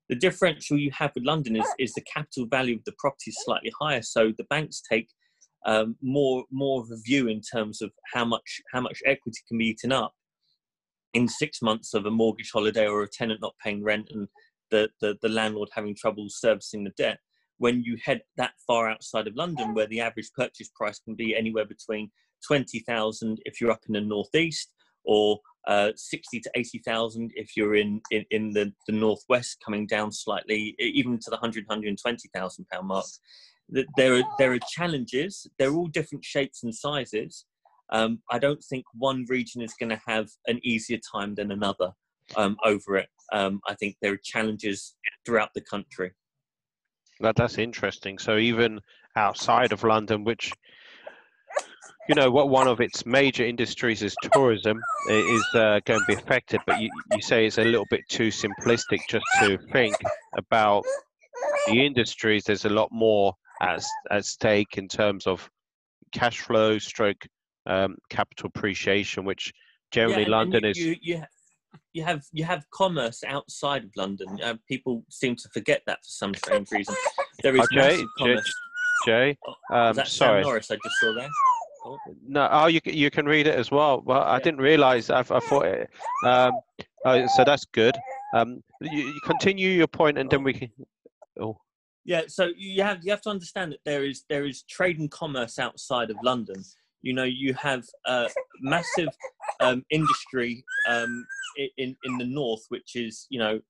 the 0.08 0.14
differential 0.14 0.78
you 0.78 0.90
have 0.92 1.12
with 1.14 1.24
London 1.24 1.56
is, 1.56 1.66
is 1.78 1.92
the 1.94 2.02
capital 2.02 2.46
value 2.46 2.76
of 2.76 2.84
the 2.84 2.94
property 2.98 3.30
is 3.30 3.36
slightly 3.44 3.72
higher. 3.80 4.02
So 4.02 4.32
the 4.36 4.44
banks 4.44 4.82
take 4.88 5.08
um, 5.66 5.96
more 6.02 6.44
more 6.50 6.82
of 6.82 6.90
a 6.90 7.00
view 7.00 7.28
in 7.28 7.40
terms 7.40 7.80
of 7.80 7.90
how 8.12 8.24
much 8.24 8.60
how 8.72 8.82
much 8.82 9.00
equity 9.06 9.40
can 9.48 9.56
be 9.58 9.68
eaten 9.68 9.92
up 9.92 10.12
in 11.14 11.26
six 11.26 11.62
months 11.62 11.94
of 11.94 12.04
a 12.04 12.10
mortgage 12.10 12.50
holiday 12.52 12.86
or 12.86 13.02
a 13.02 13.08
tenant 13.08 13.40
not 13.40 13.54
paying 13.62 13.82
rent 13.82 14.08
and 14.12 14.28
the, 14.70 14.88
the, 15.00 15.16
the 15.22 15.28
landlord 15.28 15.68
having 15.72 15.94
trouble 15.94 16.26
servicing 16.28 16.84
the 16.84 16.90
debt. 16.98 17.18
When 17.58 17.82
you 17.82 17.96
head 18.04 18.22
that 18.36 18.52
far 18.66 18.90
outside 18.90 19.28
of 19.28 19.36
London, 19.36 19.74
where 19.74 19.86
the 19.86 20.00
average 20.00 20.30
purchase 20.36 20.68
price 20.74 20.98
can 20.98 21.14
be 21.14 21.36
anywhere 21.36 21.64
between 21.64 22.10
20,000 22.46 23.38
if 23.44 23.60
you're 23.60 23.70
up 23.70 23.84
in 23.86 23.94
the 23.94 24.00
northeast 24.00 24.72
or 25.04 25.38
uh, 25.66 25.90
60 25.96 26.40
to 26.40 26.50
80,000 26.54 27.32
if 27.34 27.56
you're 27.56 27.74
in, 27.74 28.00
in, 28.10 28.24
in, 28.30 28.52
the, 28.52 28.72
the 28.86 28.92
northwest, 28.92 29.62
coming 29.64 29.86
down 29.86 30.12
slightly, 30.12 30.74
even 30.78 31.18
to 31.18 31.30
the 31.30 31.36
100, 31.36 31.64
120,000 31.66 32.66
pound 32.68 32.86
mark. 32.86 33.06
There 33.96 34.16
are, 34.16 34.22
there 34.38 34.52
are 34.52 34.58
challenges, 34.70 35.46
they're 35.58 35.72
all 35.72 35.86
different 35.86 36.24
shapes 36.24 36.62
and 36.62 36.74
sizes. 36.74 37.46
Um, 37.90 38.20
I 38.30 38.38
don't 38.38 38.62
think 38.62 38.84
one 38.94 39.24
region 39.28 39.62
is 39.62 39.74
going 39.78 39.90
to 39.90 40.00
have 40.06 40.28
an 40.46 40.60
easier 40.62 40.98
time 41.12 41.34
than 41.34 41.50
another 41.50 41.92
um, 42.36 42.56
over 42.64 42.96
it. 42.96 43.08
Um, 43.32 43.60
I 43.66 43.74
think 43.74 43.96
there 44.02 44.12
are 44.12 44.20
challenges 44.22 44.94
throughout 45.24 45.50
the 45.54 45.62
country. 45.62 46.12
That, 47.20 47.36
that's 47.36 47.58
interesting. 47.58 48.18
So 48.18 48.36
even 48.36 48.80
outside 49.16 49.72
of 49.72 49.84
London, 49.84 50.24
which 50.24 50.52
you 52.08 52.14
know 52.14 52.30
what 52.30 52.48
one 52.48 52.68
of 52.68 52.80
its 52.80 53.06
major 53.06 53.44
industries 53.44 54.02
is 54.02 54.14
tourism 54.32 54.80
is 55.08 55.44
uh, 55.54 55.80
going 55.84 56.00
to 56.00 56.06
be 56.06 56.14
affected 56.14 56.60
but 56.66 56.80
you, 56.80 56.90
you 57.12 57.22
say 57.22 57.46
it's 57.46 57.58
a 57.58 57.64
little 57.64 57.86
bit 57.90 58.00
too 58.08 58.28
simplistic 58.28 58.98
just 59.08 59.24
to 59.40 59.58
think 59.72 59.94
about 60.36 60.84
the 61.66 61.84
industries 61.84 62.44
there's 62.44 62.64
a 62.64 62.70
lot 62.70 62.88
more 62.92 63.32
at, 63.62 63.82
at 64.10 64.24
stake 64.24 64.76
in 64.76 64.88
terms 64.88 65.26
of 65.26 65.48
cash 66.12 66.40
flow 66.40 66.78
stroke 66.78 67.26
um, 67.66 67.96
capital 68.10 68.50
appreciation 68.54 69.24
which 69.24 69.52
generally 69.90 70.22
yeah, 70.22 70.28
london 70.28 70.64
you, 70.64 70.70
is 70.70 70.78
you, 70.78 70.96
you, 71.00 71.22
you 71.92 72.04
have 72.04 72.22
you 72.32 72.44
have 72.44 72.64
commerce 72.70 73.22
outside 73.26 73.84
of 73.84 73.90
london 73.96 74.26
uh, 74.42 74.54
people 74.68 75.04
seem 75.08 75.34
to 75.34 75.48
forget 75.54 75.82
that 75.86 75.98
for 75.98 76.08
some 76.08 76.34
strange 76.34 76.70
reason 76.70 76.94
there 77.42 77.56
is 77.56 77.62
okay, 77.72 78.04
commerce. 78.18 78.54
Jay, 79.04 79.36
um, 79.72 79.94
that 79.96 80.08
sorry. 80.08 80.42
Sam 80.42 80.48
Norris 80.48 80.70
I 80.70 80.76
just 80.76 80.96
saw 81.00 81.14
there. 81.14 81.28
No, 82.26 82.48
oh, 82.50 82.66
you 82.66 82.80
you 82.84 83.10
can 83.10 83.26
read 83.26 83.46
it 83.46 83.54
as 83.54 83.70
well. 83.70 84.02
Well, 84.04 84.22
I 84.22 84.38
didn't 84.38 84.60
realise. 84.60 85.10
I, 85.10 85.20
I 85.20 85.40
thought 85.40 85.66
it. 85.66 85.90
Um, 86.24 86.52
oh, 87.04 87.26
so 87.36 87.44
that's 87.44 87.64
good. 87.66 87.96
Um, 88.34 88.62
you, 88.80 89.00
you 89.08 89.20
continue 89.24 89.70
your 89.70 89.86
point, 89.86 90.18
and 90.18 90.30
then 90.30 90.42
we 90.42 90.54
can. 90.54 90.70
Oh. 91.40 91.58
Yeah, 92.04 92.22
so 92.28 92.50
you 92.56 92.82
have 92.82 93.00
you 93.02 93.10
have 93.10 93.22
to 93.22 93.30
understand 93.30 93.72
that 93.72 93.80
there 93.84 94.04
is 94.04 94.24
there 94.28 94.44
is 94.44 94.62
trade 94.62 94.98
and 94.98 95.10
commerce 95.10 95.58
outside 95.58 96.10
of 96.10 96.16
London. 96.22 96.62
You 97.02 97.12
know, 97.12 97.24
you 97.24 97.54
have 97.54 97.84
a 98.06 98.28
massive 98.60 99.08
um, 99.60 99.84
industry 99.90 100.64
um, 100.88 101.26
in 101.76 101.96
in 102.04 102.18
the 102.18 102.26
north, 102.26 102.64
which 102.68 102.96
is 102.96 103.26
you 103.30 103.38
know 103.38 103.60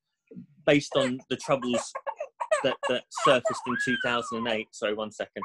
based 0.66 0.96
on 0.96 1.18
the 1.30 1.36
troubles 1.36 1.92
that 2.62 2.76
that 2.88 3.04
surfaced 3.24 3.62
in 3.66 3.76
2008. 3.84 4.66
Sorry, 4.72 4.94
one 4.94 5.12
second. 5.12 5.42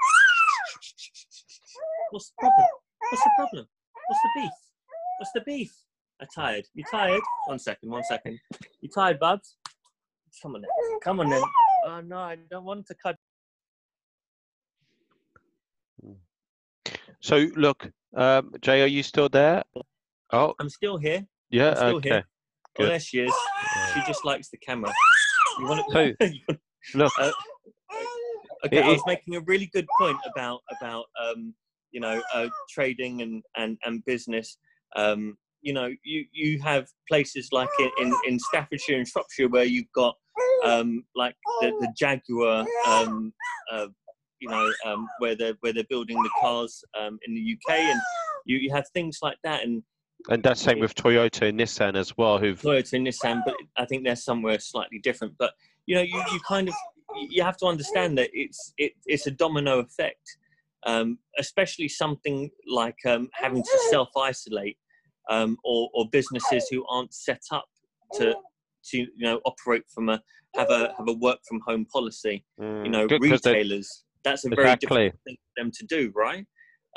What's 2.12 2.30
the 2.30 2.34
problem? 2.40 2.68
What's 3.12 3.24
the 3.24 3.30
problem? 3.36 3.68
What's 4.08 4.22
the 4.24 4.30
beef? 4.42 4.52
What's 5.20 5.32
the 5.34 5.42
beef? 5.42 5.72
I'm 6.22 6.28
tired. 6.34 6.66
You 6.74 6.84
tired? 6.90 7.22
One 7.46 7.60
second, 7.60 7.90
one 7.90 8.04
second. 8.04 8.40
You 8.82 8.90
tired, 8.90 9.20
Bubs? 9.20 9.56
Come 10.42 10.56
on 10.56 10.62
then. 10.62 10.70
Come 11.04 11.20
on 11.20 11.30
then. 11.30 11.42
Oh 11.86 12.02
no, 12.02 12.18
I 12.18 12.38
don't 12.50 12.66
want 12.66 12.88
to 12.88 12.96
cut. 12.96 13.16
So 17.20 17.48
look, 17.56 17.90
um, 18.16 18.54
Jay, 18.62 18.82
are 18.82 18.88
you 18.88 19.04
still 19.04 19.30
there? 19.30 19.64
Oh, 20.32 20.54
I'm 20.60 20.70
still 20.70 20.98
here. 20.98 21.26
Yeah, 21.50 21.74
still 21.76 21.98
okay. 21.98 22.10
Here. 22.10 22.28
Oh, 22.80 22.86
there 22.86 23.00
she 23.00 23.20
is. 23.20 23.34
She 23.94 24.02
just 24.08 24.24
likes 24.26 24.50
the 24.50 24.58
camera. 24.58 24.92
You 25.60 25.68
want 25.68 25.86
to? 25.92 26.16
So, 26.22 26.98
look. 26.98 27.12
Uh, 27.20 27.32
okay, 28.66 28.78
it, 28.78 28.86
I 28.86 28.90
was 28.90 29.04
making 29.06 29.36
a 29.36 29.42
really 29.42 29.70
good 29.74 29.88
point 30.00 30.18
about 30.34 30.62
about 30.80 31.06
um, 31.22 31.54
you 31.92 32.00
know, 32.00 32.22
uh, 32.34 32.48
trading 32.70 33.22
and, 33.22 33.44
and, 33.56 33.78
and 33.84 34.04
business. 34.06 34.58
Um, 34.96 35.38
you 35.62 35.74
know, 35.74 35.90
you, 36.04 36.26
you 36.32 36.62
have 36.62 36.88
places 37.08 37.50
like 37.52 37.70
in, 37.80 37.90
in, 38.00 38.14
in 38.28 38.40
Staffordshire 38.40 38.98
and 38.98 39.08
Shropshire 39.08 39.50
where 39.50 39.66
you've 39.66 39.92
got 39.94 40.16
um, 40.64 41.04
like 41.16 41.36
the, 41.62 41.72
the 41.80 41.94
Jaguar, 41.98 42.66
um, 42.88 43.34
uh, 43.72 43.88
you 44.40 44.50
know, 44.50 44.72
um, 44.86 45.08
where 45.20 45.36
they're 45.36 45.56
where 45.62 45.74
they're 45.74 45.84
building 45.90 46.22
the 46.22 46.30
cars 46.40 46.84
um, 47.00 47.20
in 47.28 47.36
the 47.36 47.58
UK, 47.58 47.80
and 47.80 48.00
you, 48.46 48.58
you 48.58 48.74
have 48.74 48.86
things 48.94 49.20
like 49.22 49.38
that. 49.44 49.64
And 49.64 49.84
and 50.30 50.44
that's 50.44 50.62
same 50.62 50.80
with 50.80 50.96
Toyota 50.96 51.50
and 51.50 51.60
Nissan 51.60 51.96
as 51.96 52.18
well. 52.18 52.38
Who've 52.38 52.60
Toyota 52.62 52.94
and 52.94 53.08
Nissan, 53.08 53.42
but 53.46 53.56
I 53.78 53.86
think 53.86 54.06
they're 54.06 54.16
somewhere 54.16 54.60
slightly 54.60 55.00
different. 55.00 55.34
But 55.38 55.54
you 55.86 55.96
know, 55.96 56.02
you, 56.02 56.24
you 56.32 56.40
kind 56.48 56.68
of 56.68 56.76
you 57.16 57.44
have 57.44 57.58
to 57.58 57.66
understand 57.66 58.18
that 58.18 58.30
it's 58.34 58.74
it, 58.78 58.94
it's 59.06 59.28
a 59.28 59.32
domino 59.32 59.80
effect 59.80 60.38
um, 60.86 61.20
especially 61.38 61.88
something 61.88 62.50
like 62.68 62.98
um, 63.06 63.30
having 63.34 63.64
to 63.64 63.80
self 63.90 64.10
isolate 64.18 64.78
um, 65.30 65.58
or, 65.64 65.90
or, 65.94 66.06
businesses 66.12 66.68
who 66.72 66.86
aren't 66.90 67.14
set 67.14 67.42
up 67.52 67.66
to 68.14 68.34
to 68.86 68.98
you 68.98 69.10
know 69.18 69.40
operate 69.46 69.84
from 69.94 70.10
a 70.10 70.22
have 70.56 70.70
a 70.70 70.94
have 70.98 71.08
a 71.08 71.14
work 71.14 71.40
from 71.48 71.60
home 71.66 71.86
policy. 71.92 72.46
Mm, 72.60 72.86
you 72.86 72.92
know, 72.92 73.08
retailers. 73.20 74.04
That's 74.24 74.46
a 74.46 74.50
very 74.50 74.64
exactly. 74.64 74.88
difficult 74.88 75.24
thing 75.26 75.38
for 75.38 75.64
them 75.64 75.72
to 75.74 75.86
do, 75.86 76.12
right? 76.16 76.46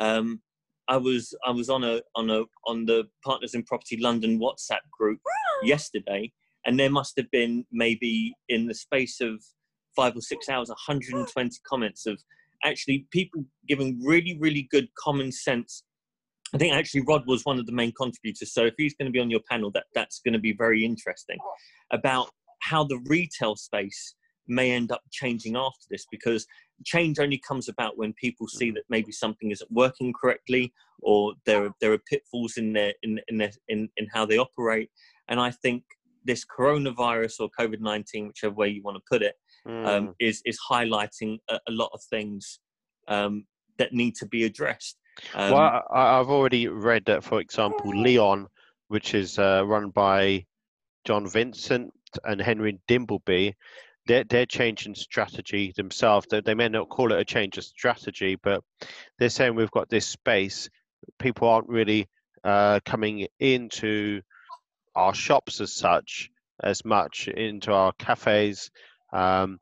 Um, 0.00 0.40
I 0.88 0.96
was 0.96 1.34
I 1.46 1.50
was 1.50 1.68
on 1.68 1.84
a 1.84 2.00
on 2.16 2.30
a 2.30 2.42
on 2.66 2.86
the 2.86 3.04
Partners 3.24 3.54
in 3.54 3.62
Property 3.64 3.98
London 4.00 4.40
WhatsApp 4.40 4.80
group 4.98 5.20
yesterday, 5.62 6.32
and 6.66 6.78
there 6.78 6.90
must 6.90 7.14
have 7.16 7.30
been 7.30 7.64
maybe 7.70 8.34
in 8.48 8.66
the 8.66 8.74
space 8.74 9.20
of 9.20 9.42
five 9.94 10.16
or 10.16 10.20
six 10.20 10.48
hours, 10.48 10.68
120 10.68 11.56
comments 11.68 12.06
of 12.06 12.22
actually 12.64 13.06
people 13.10 13.44
giving 13.68 14.00
really, 14.04 14.36
really 14.38 14.68
good 14.70 14.88
common 14.98 15.32
sense. 15.32 15.84
I 16.54 16.58
think 16.58 16.74
actually 16.74 17.02
Rod 17.02 17.26
was 17.26 17.44
one 17.44 17.58
of 17.58 17.66
the 17.66 17.72
main 17.72 17.92
contributors. 17.92 18.52
So 18.52 18.66
if 18.66 18.74
he's 18.76 18.94
going 18.94 19.06
to 19.06 19.12
be 19.12 19.20
on 19.20 19.30
your 19.30 19.40
panel, 19.50 19.70
that 19.72 19.84
that's 19.94 20.20
going 20.20 20.34
to 20.34 20.38
be 20.38 20.52
very 20.52 20.84
interesting 20.84 21.38
about 21.92 22.28
how 22.60 22.84
the 22.84 23.00
retail 23.06 23.56
space 23.56 24.14
may 24.48 24.70
end 24.72 24.92
up 24.92 25.02
changing 25.10 25.56
after 25.56 25.86
this 25.90 26.06
because 26.10 26.46
change 26.84 27.18
only 27.18 27.40
comes 27.46 27.68
about 27.68 27.96
when 27.96 28.12
people 28.14 28.46
see 28.48 28.70
mm. 28.70 28.74
that 28.74 28.84
maybe 28.88 29.12
something 29.12 29.50
isn't 29.50 29.70
working 29.70 30.12
correctly 30.12 30.72
or 31.00 31.32
there 31.46 31.66
are, 31.66 31.70
there 31.80 31.92
are 31.92 31.98
pitfalls 31.98 32.56
in 32.56 32.72
their 32.72 32.92
in 33.02 33.20
in, 33.28 33.38
their, 33.38 33.50
in 33.68 33.88
in 33.96 34.06
how 34.12 34.26
they 34.26 34.38
operate 34.38 34.90
and 35.28 35.38
i 35.38 35.50
think 35.50 35.84
this 36.24 36.44
coronavirus 36.44 37.34
or 37.40 37.48
covid-19 37.58 38.28
whichever 38.28 38.54
way 38.54 38.68
you 38.68 38.82
want 38.82 38.96
to 38.96 39.02
put 39.08 39.22
it 39.22 39.34
mm. 39.66 39.86
um, 39.86 40.14
is 40.20 40.42
is 40.44 40.58
highlighting 40.70 41.38
a, 41.48 41.58
a, 41.68 41.72
lot 41.72 41.90
of 41.92 42.00
things 42.10 42.58
um, 43.08 43.44
that 43.78 43.92
need 43.92 44.14
to 44.16 44.26
be 44.26 44.44
addressed. 44.44 44.96
Um, 45.34 45.52
well, 45.52 45.82
I, 45.92 46.18
have 46.18 46.30
already 46.30 46.68
read 46.68 47.04
that, 47.06 47.24
for 47.24 47.40
example, 47.40 47.90
Leon, 47.90 48.46
which 48.88 49.14
is 49.14 49.38
uh, 49.38 49.62
run 49.66 49.90
by 49.90 50.46
John 51.04 51.28
Vincent 51.28 51.92
and 52.24 52.40
Henry 52.40 52.78
Dimbleby, 52.88 53.54
they're, 54.06 54.24
they're 54.24 54.46
changing 54.46 54.94
strategy 54.94 55.72
themselves. 55.76 56.26
They, 56.30 56.40
they 56.40 56.54
may 56.54 56.68
not 56.68 56.88
call 56.88 57.12
it 57.12 57.20
a 57.20 57.24
change 57.24 57.58
of 57.58 57.64
strategy, 57.64 58.36
but 58.42 58.62
they're 59.18 59.28
saying 59.28 59.54
we've 59.54 59.70
got 59.70 59.88
this 59.88 60.06
space. 60.06 60.68
People 61.18 61.48
aren't 61.48 61.68
really 61.68 62.08
uh, 62.44 62.80
coming 62.84 63.26
into 63.38 64.22
our 64.94 65.14
shops 65.14 65.60
as 65.60 65.72
such 65.72 66.30
as 66.62 66.84
much 66.84 67.28
into 67.28 67.72
our 67.72 67.92
cafes. 67.98 68.70
Um, 69.12 69.58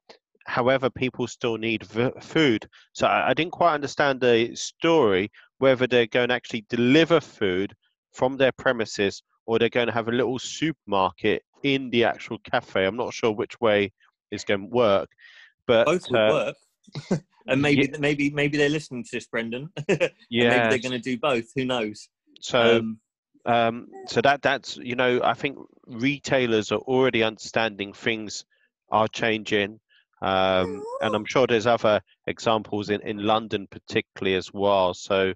however, 0.47 0.91
people 0.91 1.27
still 1.27 1.57
need 1.57 1.85
v- 1.85 2.13
food. 2.21 2.69
So 2.93 3.07
I, 3.07 3.31
I, 3.31 3.35
didn't 3.35 3.53
quite 3.53 3.75
understand 3.75 4.21
the 4.21 4.55
story 4.55 5.31
whether 5.59 5.87
they're 5.87 6.07
going 6.07 6.29
to 6.29 6.35
actually 6.35 6.67
deliver 6.69 7.21
food 7.21 7.75
from 8.13 8.37
their 8.37 8.53
premises 8.53 9.23
or 9.47 9.59
they're 9.59 9.69
going 9.69 9.87
to 9.87 9.93
have 9.93 10.09
a 10.09 10.13
little 10.13 10.39
supermarket 10.39 11.43
in 11.63 11.91
the 11.91 12.05
actual 12.05 12.39
cafe. 12.39 12.85
I'm 12.85 12.97
not 12.97 13.13
sure 13.13 13.33
which 13.33 13.61
way 13.61 13.93
is 14.31 14.45
going 14.45 14.61
to 14.61 14.67
work, 14.67 15.09
but 15.67 15.87
both 15.87 16.11
would 16.11 16.19
uh, 16.19 16.55
work. 17.11 17.21
and 17.47 17.61
maybe 17.61 17.89
yeah. 17.93 17.99
maybe 17.99 18.31
maybe 18.31 18.57
they're 18.57 18.69
listening 18.69 19.05
to 19.05 19.11
this, 19.13 19.27
Brendan. 19.27 19.71
yeah, 19.89 19.99
maybe 20.49 20.69
they're 20.69 20.91
going 20.91 20.93
to 20.93 20.99
do 20.99 21.19
both. 21.19 21.47
Who 21.55 21.65
knows? 21.65 22.09
So. 22.41 22.79
Um, 22.79 23.01
um, 23.47 23.87
so 24.07 24.21
that 24.21 24.43
that's 24.43 24.77
you 24.77 24.97
know 24.97 25.21
I 25.25 25.33
think 25.33 25.57
retailers 25.87 26.73
are 26.73 26.81
already 26.81 27.23
understanding 27.23 27.95
things 27.95 28.45
are 28.91 29.09
changing, 29.09 29.81
um, 30.23 30.83
and 31.01 31.15
I'm 31.15 31.25
sure 31.25 31.47
there's 31.47 31.67
other 31.67 32.01
examples 32.27 32.91
in 32.91 33.01
in 33.03 33.19
London 33.19 33.67
particularly 33.71 34.37
as 34.37 34.53
well. 34.53 34.95
So 34.95 35.35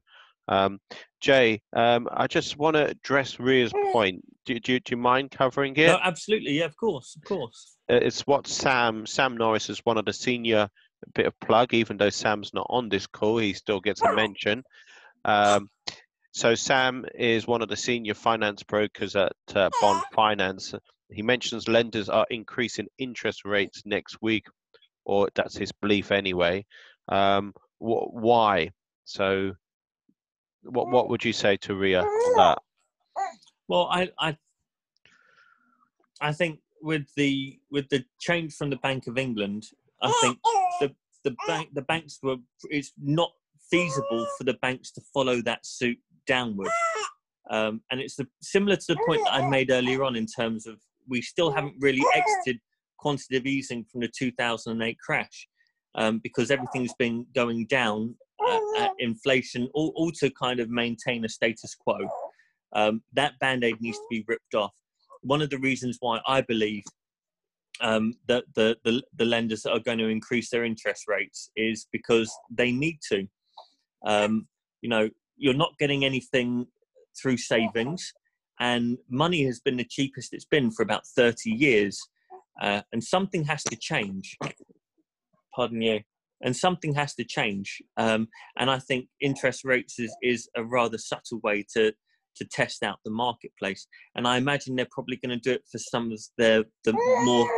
um, 0.48 0.80
Jay, 1.20 1.62
um, 1.72 2.08
I 2.12 2.26
just 2.26 2.58
want 2.58 2.76
to 2.76 2.88
address 2.88 3.40
Ria's 3.40 3.72
point. 3.92 4.22
Do, 4.44 4.58
do, 4.60 4.78
do, 4.78 4.90
you 4.90 4.96
mind 4.96 5.30
covering 5.30 5.74
it? 5.76 5.86
No, 5.86 5.98
absolutely. 6.02 6.52
Yeah, 6.58 6.66
of 6.66 6.76
course, 6.76 7.16
of 7.16 7.24
course. 7.24 7.76
Uh, 7.90 7.94
it's 7.94 8.26
what 8.26 8.46
Sam 8.46 9.06
Sam 9.06 9.36
Norris 9.36 9.70
is 9.70 9.80
one 9.84 9.98
of 9.98 10.04
the 10.04 10.12
senior 10.12 10.68
bit 11.14 11.26
of 11.26 11.38
plug. 11.40 11.72
Even 11.72 11.96
though 11.96 12.10
Sam's 12.10 12.52
not 12.52 12.66
on 12.68 12.88
this 12.88 13.06
call, 13.06 13.38
he 13.38 13.54
still 13.54 13.80
gets 13.80 14.02
a 14.02 14.14
mention. 14.14 14.62
Um, 15.24 15.70
so 16.32 16.54
Sam 16.54 17.06
is 17.14 17.46
one 17.46 17.62
of 17.62 17.68
the 17.68 17.76
senior 17.76 18.14
finance 18.14 18.62
brokers 18.62 19.16
at 19.16 19.32
uh, 19.54 19.70
Bond 19.80 20.02
Finance. 20.12 20.74
He 21.10 21.22
mentions 21.22 21.68
lenders 21.68 22.08
are 22.08 22.26
increasing 22.30 22.86
interest 22.98 23.44
rates 23.44 23.82
next 23.84 24.20
week, 24.22 24.46
or 25.04 25.28
that's 25.34 25.56
his 25.56 25.72
belief 25.72 26.10
anyway. 26.10 26.64
Um, 27.08 27.52
wh- 27.78 28.12
why? 28.12 28.70
So, 29.04 29.52
what 30.62 30.88
what 30.88 31.08
would 31.08 31.24
you 31.24 31.32
say 31.32 31.56
to 31.58 31.74
Ria 31.74 32.02
on 32.02 32.36
that? 32.36 32.58
Well, 33.68 33.88
I 33.90 34.10
I 34.18 34.36
I 36.20 36.32
think 36.32 36.60
with 36.82 37.06
the 37.16 37.58
with 37.70 37.88
the 37.90 38.04
change 38.20 38.54
from 38.54 38.70
the 38.70 38.76
Bank 38.76 39.06
of 39.06 39.18
England, 39.18 39.66
I 40.02 40.12
think 40.22 40.38
the 40.80 40.94
the 41.24 41.36
bank 41.46 41.70
the 41.74 41.82
banks 41.82 42.18
were 42.22 42.36
it's 42.70 42.92
not 43.00 43.32
feasible 43.70 44.26
for 44.38 44.44
the 44.44 44.54
banks 44.54 44.90
to 44.92 45.00
follow 45.12 45.40
that 45.42 45.64
suit 45.66 45.98
downward. 46.26 46.70
Um, 47.50 47.82
and 47.90 48.00
it's 48.00 48.16
the, 48.16 48.26
similar 48.40 48.76
to 48.76 48.84
the 48.88 48.98
point 49.06 49.22
that 49.24 49.34
I 49.34 49.48
made 49.48 49.70
earlier 49.70 50.02
on 50.04 50.16
in 50.16 50.26
terms 50.26 50.66
of 50.66 50.80
we 51.08 51.22
still 51.22 51.50
haven't 51.50 51.74
really 51.80 52.02
exited 52.14 52.60
quantitative 52.98 53.46
easing 53.46 53.84
from 53.90 54.00
the 54.00 54.10
2008 54.16 54.98
crash 54.98 55.48
um, 55.94 56.20
because 56.22 56.50
everything's 56.50 56.94
been 56.94 57.26
going 57.34 57.66
down 57.66 58.14
at, 58.48 58.62
at 58.78 58.90
inflation, 58.98 59.68
all, 59.74 59.92
all, 59.94 60.10
to 60.10 60.30
kind 60.30 60.60
of 60.60 60.70
maintain 60.70 61.24
a 61.24 61.28
status 61.28 61.74
quo. 61.74 61.98
Um, 62.74 63.02
that 63.12 63.38
band 63.40 63.62
aid 63.62 63.80
needs 63.80 63.98
to 63.98 64.06
be 64.10 64.24
ripped 64.26 64.54
off. 64.54 64.72
One 65.22 65.42
of 65.42 65.50
the 65.50 65.58
reasons 65.58 65.98
why 66.00 66.20
I 66.26 66.40
believe 66.40 66.82
um, 67.80 68.14
that 68.28 68.44
the, 68.54 68.76
the, 68.84 69.02
the 69.16 69.24
lenders 69.24 69.66
are 69.66 69.80
going 69.80 69.98
to 69.98 70.08
increase 70.08 70.50
their 70.50 70.64
interest 70.64 71.04
rates 71.08 71.50
is 71.56 71.86
because 71.92 72.32
they 72.50 72.72
need 72.72 72.98
to. 73.10 73.26
Um, 74.06 74.48
you 74.80 74.88
know, 74.88 75.08
you're 75.36 75.54
not 75.54 75.78
getting 75.78 76.04
anything 76.04 76.66
through 77.20 77.38
savings, 77.38 78.12
and 78.60 78.98
money 79.10 79.44
has 79.44 79.60
been 79.60 79.76
the 79.76 79.84
cheapest 79.84 80.32
it's 80.32 80.44
been 80.44 80.70
for 80.70 80.82
about 80.82 81.06
30 81.06 81.50
years. 81.50 82.00
Uh, 82.60 82.82
and 82.92 83.02
something 83.02 83.44
has 83.44 83.64
to 83.64 83.76
change. 83.76 84.36
Pardon 85.54 85.82
you. 85.82 86.00
And 86.42 86.54
something 86.54 86.94
has 86.94 87.14
to 87.14 87.24
change. 87.24 87.82
Um, 87.96 88.28
and 88.58 88.70
I 88.70 88.78
think 88.78 89.08
interest 89.20 89.64
rates 89.64 89.98
is, 89.98 90.14
is 90.22 90.48
a 90.56 90.62
rather 90.62 90.98
subtle 90.98 91.40
way 91.42 91.64
to, 91.74 91.92
to 92.36 92.44
test 92.44 92.82
out 92.82 92.98
the 93.04 93.10
marketplace. 93.10 93.86
And 94.14 94.28
I 94.28 94.36
imagine 94.36 94.76
they're 94.76 94.86
probably 94.90 95.16
going 95.16 95.38
to 95.38 95.42
do 95.42 95.52
it 95.52 95.64
for 95.70 95.78
some 95.78 96.12
of 96.12 96.20
the, 96.38 96.64
the 96.84 96.92
more 97.24 97.48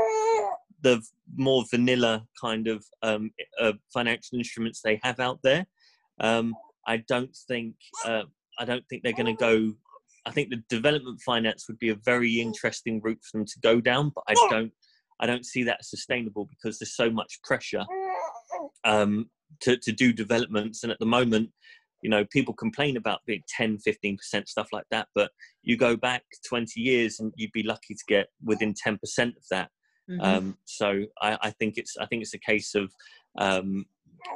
the 0.82 1.02
more 1.34 1.64
vanilla 1.70 2.26
kind 2.40 2.68
of 2.68 2.84
um, 3.02 3.30
uh, 3.60 3.72
financial 3.92 4.38
instruments 4.38 4.82
they 4.82 5.00
have 5.02 5.18
out 5.20 5.40
there. 5.42 5.66
Um, 6.20 6.54
I 6.86 6.98
don't 7.08 7.36
think 7.48 7.74
uh, 8.04 8.22
I 8.58 8.64
don't 8.64 8.84
think 8.88 9.02
they're 9.02 9.12
going 9.12 9.36
to 9.36 9.40
go. 9.40 9.74
I 10.26 10.32
think 10.32 10.50
the 10.50 10.62
development 10.68 11.20
finance 11.24 11.66
would 11.68 11.78
be 11.78 11.90
a 11.90 11.94
very 11.94 12.40
interesting 12.40 13.00
route 13.02 13.22
for 13.22 13.38
them 13.38 13.46
to 13.46 13.60
go 13.60 13.80
down, 13.80 14.12
but 14.14 14.24
I 14.28 14.34
don't 14.50 14.72
I 15.20 15.26
don't 15.26 15.46
see 15.46 15.62
that 15.62 15.78
as 15.80 15.88
sustainable 15.88 16.46
because 16.46 16.78
there's 16.78 16.94
so 16.94 17.10
much 17.10 17.40
pressure 17.42 17.84
um, 18.84 19.30
to 19.60 19.76
to 19.76 19.92
do 19.92 20.12
developments, 20.12 20.82
and 20.82 20.92
at 20.92 20.98
the 20.98 21.06
moment, 21.06 21.50
you 22.02 22.10
know, 22.10 22.24
people 22.26 22.54
complain 22.54 22.96
about 22.96 23.20
being 23.26 23.42
10, 23.48 23.78
15 23.78 24.16
percent 24.16 24.48
stuff 24.48 24.68
like 24.72 24.86
that, 24.90 25.08
but 25.14 25.30
you 25.62 25.76
go 25.76 25.96
back 25.96 26.22
20 26.48 26.80
years 26.80 27.20
and 27.20 27.32
you'd 27.36 27.52
be 27.52 27.62
lucky 27.62 27.94
to 27.94 28.04
get 28.08 28.28
within 28.44 28.74
10 28.74 28.98
percent 28.98 29.34
of 29.36 29.44
that. 29.50 29.70
Mm-hmm. 30.10 30.20
Um, 30.20 30.58
so 30.64 31.02
I, 31.20 31.38
I, 31.42 31.50
think 31.50 31.74
it's 31.76 31.96
I 31.96 32.06
think 32.06 32.22
it's 32.22 32.34
a 32.34 32.38
case 32.38 32.74
of 32.74 32.92
um, 33.38 33.86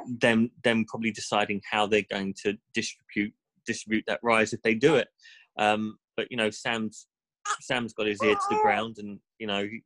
them 0.05 0.51
them 0.63 0.85
probably 0.87 1.11
deciding 1.11 1.61
how 1.69 1.85
they're 1.87 2.03
going 2.09 2.33
to 2.43 2.57
distribute 2.73 3.33
distribute 3.65 4.03
that 4.07 4.19
rise 4.23 4.53
if 4.53 4.61
they 4.63 4.73
do 4.73 4.95
it. 4.95 5.07
Um, 5.61 5.97
but 6.17 6.27
you 6.31 6.37
know, 6.37 6.49
Sam's 6.49 7.07
Sam's 7.61 7.93
got 7.93 8.07
his 8.07 8.21
ear 8.23 8.33
to 8.33 8.41
the 8.49 8.59
ground, 8.61 8.97
and 8.97 9.19
you 9.39 9.47
know, 9.47 9.63
he, 9.63 9.81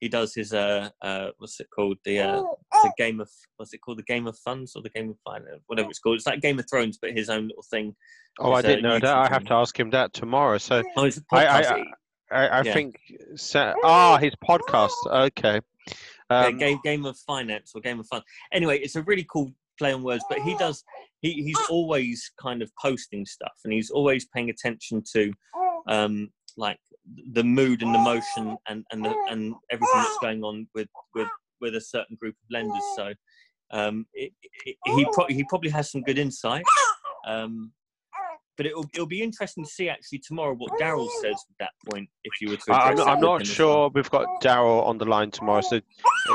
he 0.00 0.08
does 0.08 0.34
his 0.34 0.52
uh, 0.52 0.90
uh, 1.00 1.28
what's 1.38 1.60
it 1.60 1.68
called 1.74 1.98
the 2.04 2.18
uh, 2.18 2.42
the 2.82 2.92
game 2.98 3.20
of 3.20 3.30
what's 3.56 3.72
it 3.72 3.78
called 3.78 3.98
the 3.98 4.04
game 4.04 4.26
of 4.26 4.36
funds 4.38 4.74
or 4.74 4.82
the 4.82 4.90
game 4.90 5.10
of 5.10 5.16
finance 5.24 5.62
whatever 5.66 5.88
it's 5.88 6.00
called. 6.00 6.16
It's 6.16 6.26
like 6.26 6.40
Game 6.40 6.58
of 6.58 6.68
Thrones, 6.68 6.98
but 7.00 7.12
his 7.12 7.30
own 7.30 7.48
little 7.48 7.64
thing. 7.70 7.94
Oh, 8.38 8.54
his, 8.56 8.64
I 8.64 8.68
didn't 8.68 8.82
know 8.82 8.98
that. 8.98 9.16
I 9.16 9.28
have 9.28 9.44
to 9.44 9.54
ask 9.54 9.78
him 9.78 9.90
that 9.90 10.12
tomorrow. 10.12 10.58
So 10.58 10.82
oh, 10.96 11.10
I, 11.32 11.46
I, 11.46 11.84
I, 12.30 12.46
I 12.48 12.62
yeah. 12.62 12.72
think 12.74 12.96
ah 13.54 14.14
oh, 14.14 14.16
his 14.16 14.34
podcast. 14.36 14.92
Okay. 15.06 15.60
Um, 16.28 16.44
yeah, 16.44 16.50
game 16.50 16.80
game 16.82 17.06
of 17.06 17.16
finance 17.18 17.72
or 17.74 17.80
game 17.80 18.00
of 18.00 18.06
fun. 18.08 18.22
Anyway, 18.52 18.78
it's 18.78 18.96
a 18.96 19.02
really 19.02 19.24
cool 19.30 19.52
play 19.78 19.92
on 19.92 20.02
words, 20.02 20.24
but 20.28 20.40
he 20.40 20.56
does. 20.56 20.84
He, 21.20 21.32
he's 21.32 21.58
always 21.70 22.30
kind 22.40 22.62
of 22.62 22.70
posting 22.80 23.24
stuff, 23.26 23.52
and 23.64 23.72
he's 23.72 23.90
always 23.90 24.26
paying 24.26 24.50
attention 24.50 25.02
to, 25.14 25.32
um, 25.88 26.30
like 26.56 26.78
the 27.32 27.44
mood 27.44 27.82
and 27.82 27.94
the 27.94 27.98
motion 27.98 28.56
and 28.68 28.84
and 28.92 29.04
the, 29.04 29.14
and 29.30 29.54
everything 29.70 29.96
that's 29.96 30.18
going 30.20 30.42
on 30.42 30.66
with 30.74 30.88
with 31.14 31.28
with 31.60 31.74
a 31.74 31.80
certain 31.80 32.16
group 32.16 32.34
of 32.34 32.50
lenders. 32.50 32.82
So 32.96 33.12
um, 33.70 34.06
it, 34.14 34.32
it, 34.64 34.76
he 34.84 35.06
pro- 35.12 35.26
he 35.28 35.44
probably 35.44 35.70
has 35.70 35.90
some 35.90 36.02
good 36.02 36.18
insight. 36.18 36.64
Um, 37.26 37.72
but 38.56 38.66
it'll 38.66 38.88
it'll 38.94 39.06
be 39.06 39.22
interesting 39.22 39.64
to 39.64 39.70
see 39.70 39.88
actually 39.88 40.18
tomorrow 40.18 40.54
what 40.54 40.72
Daryl 40.80 41.08
says 41.20 41.34
at 41.34 41.58
that 41.58 41.70
point. 41.90 42.08
If 42.24 42.40
you 42.40 42.50
were 42.50 42.56
to, 42.56 42.72
I'm, 42.72 43.00
I'm 43.00 43.20
not 43.20 43.46
sure 43.46 43.90
we've 43.94 44.10
got 44.10 44.26
Daryl 44.40 44.84
on 44.84 44.98
the 44.98 45.04
line 45.04 45.30
tomorrow. 45.30 45.60
So 45.60 45.80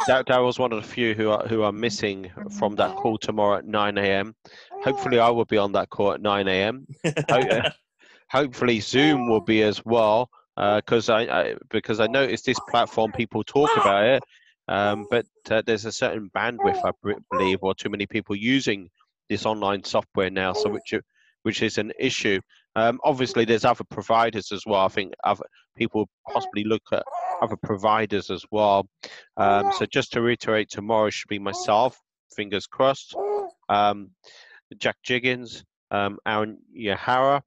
Daryl's 0.08 0.60
one 0.60 0.72
of 0.72 0.82
the 0.82 0.88
few 0.88 1.14
who 1.14 1.30
are 1.30 1.48
who 1.48 1.64
are 1.64 1.72
missing 1.72 2.32
from 2.58 2.76
that 2.76 2.96
call 2.96 3.18
tomorrow 3.18 3.58
at 3.58 3.66
9 3.66 3.98
a.m. 3.98 4.36
Hopefully, 4.84 5.20
I 5.20 5.30
will 5.30 5.46
be 5.46 5.58
on 5.58 5.72
that 5.74 5.90
call 5.90 6.14
at 6.14 6.22
9 6.22 6.48
a.m. 6.48 6.88
Hopefully, 8.30 8.80
Zoom 8.80 9.30
will 9.30 9.42
be 9.42 9.62
as 9.64 9.84
well 9.86 10.30
because 10.56 11.10
uh, 11.10 11.16
I, 11.16 11.42
I, 11.42 11.56
because 11.70 12.00
I 12.00 12.08
noticed 12.08 12.46
this 12.46 12.60
platform 12.70 13.12
people 13.12 13.44
talk 13.44 13.70
about 13.76 14.06
it, 14.06 14.24
um, 14.68 15.08
but 15.10 15.26
uh, 15.50 15.62
there's 15.66 15.86
a 15.86 15.92
certain 15.92 16.30
bandwidth 16.36 16.82
I 16.86 16.92
believe, 17.32 17.60
or 17.62 17.74
too 17.74 17.90
many 17.90 18.06
people 18.06 18.36
using 18.36 18.90
this 19.30 19.46
online 19.46 19.84
software 19.84 20.30
now, 20.30 20.54
so 20.54 20.70
which 20.70 20.94
which 21.44 21.62
is 21.62 21.78
an 21.78 21.92
issue. 22.00 22.40
Um, 22.76 23.00
obviously, 23.04 23.46
there's 23.46 23.66
other 23.66 23.84
providers 23.84 24.52
as 24.52 24.64
well. 24.66 24.86
I 24.86 24.88
think 24.88 25.14
other 25.24 25.44
people 25.76 26.08
possibly 26.32 26.64
look 26.64 26.84
at 26.92 27.04
other 27.42 27.58
providers 27.58 28.30
as 28.30 28.46
well. 28.52 28.88
Um, 29.38 29.72
so 29.78 29.86
just 29.86 30.14
to 30.14 30.22
reiterate, 30.22 30.70
tomorrow 30.70 31.10
should 31.10 31.28
be 31.28 31.40
myself. 31.40 32.00
Fingers 32.36 32.68
crossed. 32.68 33.16
Um, 33.68 34.12
Jack 34.78 34.98
Jiggins, 35.04 35.64
um, 35.92 36.18
Aaron 36.26 36.60
Yahara, 36.74 37.42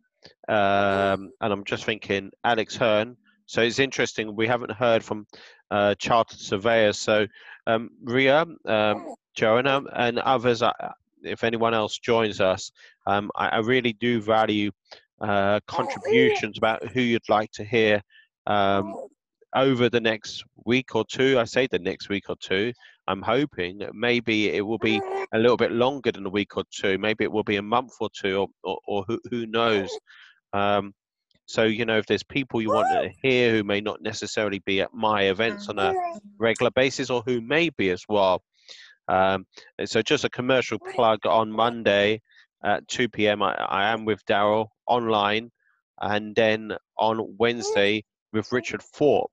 um, 0.49 1.31
and 1.41 1.53
I'm 1.53 1.65
just 1.65 1.85
thinking 1.85 2.31
Alex 2.45 2.77
Hearn. 2.77 3.17
So 3.47 3.63
it's 3.63 3.79
interesting. 3.79 4.37
We 4.37 4.47
haven't 4.47 4.73
heard 4.73 5.03
from 5.03 5.27
uh, 5.71 5.95
chartered 5.97 6.39
surveyors. 6.39 6.99
So 6.99 7.27
um, 7.67 7.91
Ria, 8.03 8.45
Joanna, 9.35 9.83
and 9.95 10.19
others. 10.19 10.63
If 11.23 11.45
anyone 11.45 11.73
else 11.73 11.99
joins 11.99 12.41
us, 12.41 12.71
um, 13.07 13.31
I, 13.35 13.49
I, 13.49 13.59
really 13.59 13.93
do 13.93 14.21
value 14.21 14.71
uh, 15.21 15.61
contributions 15.67 16.59
about 16.59 16.87
who 16.89 17.01
you'd 17.01 17.29
like 17.29 17.51
to 17.53 17.65
hear 17.65 18.03
um, 18.47 18.95
over 19.55 19.89
the 19.89 20.01
next 20.01 20.45
week 20.65 20.95
or 20.95 21.05
two. 21.05 21.39
I 21.39 21.45
say 21.45 21.67
the 21.67 21.79
next 21.79 22.09
week 22.09 22.25
or 22.29 22.37
two. 22.41 22.73
I'm 23.07 23.23
hoping 23.23 23.81
maybe 23.93 24.51
it 24.51 24.63
will 24.63 24.79
be 24.79 25.01
a 25.33 25.39
little 25.39 25.57
bit 25.57 25.73
longer 25.73 26.11
than 26.11 26.27
a 26.27 26.31
week 26.31 26.57
or 26.57 26.65
two. 26.71 26.99
Maybe 26.99 27.25
it 27.25 27.33
will 27.33 27.45
be 27.45 27.57
a 27.57 27.63
month 27.63 27.93
or 28.01 28.09
two, 28.19 28.39
or, 28.39 28.49
or, 28.63 28.79
or 28.87 29.05
who, 29.07 29.21
who 29.31 29.47
knows. 29.47 29.91
Um, 30.53 30.95
so, 31.47 31.65
you 31.65 31.85
know, 31.85 31.99
if 31.99 32.07
there's 32.07 32.23
people 32.23 32.63
you 32.63 32.71
want 32.71 32.89
to 32.91 33.11
hear 33.23 33.51
who 33.51 33.65
may 33.65 33.81
not 33.81 34.01
necessarily 34.01 34.61
be 34.61 34.81
at 34.81 34.95
my 34.95 35.25
events 35.25 35.69
on 35.69 35.79
a 35.79 35.95
regular 36.39 36.71
basis 36.71 37.11
or 37.11 37.23
who 37.27 37.41
may 37.43 37.69
be 37.71 37.91
as 37.91 38.03
well. 38.09 38.43
Um, 39.09 39.45
so, 39.85 40.01
just 40.01 40.25
a 40.25 40.31
commercial 40.31 40.79
plug 40.79 41.27
on 41.27 41.53
Monday 41.53 42.23
at 42.65 42.89
2 42.89 43.09
p.m. 43.09 43.43
I, 43.43 43.55
I 43.55 43.93
am 43.93 44.05
with 44.05 44.25
Daryl 44.27 44.69
online, 44.87 45.51
and 46.01 46.35
then 46.35 46.73
on 46.99 47.37
Wednesday 47.39 48.05
with 48.33 48.51
Richard 48.53 48.83
Thorpe. 48.83 49.31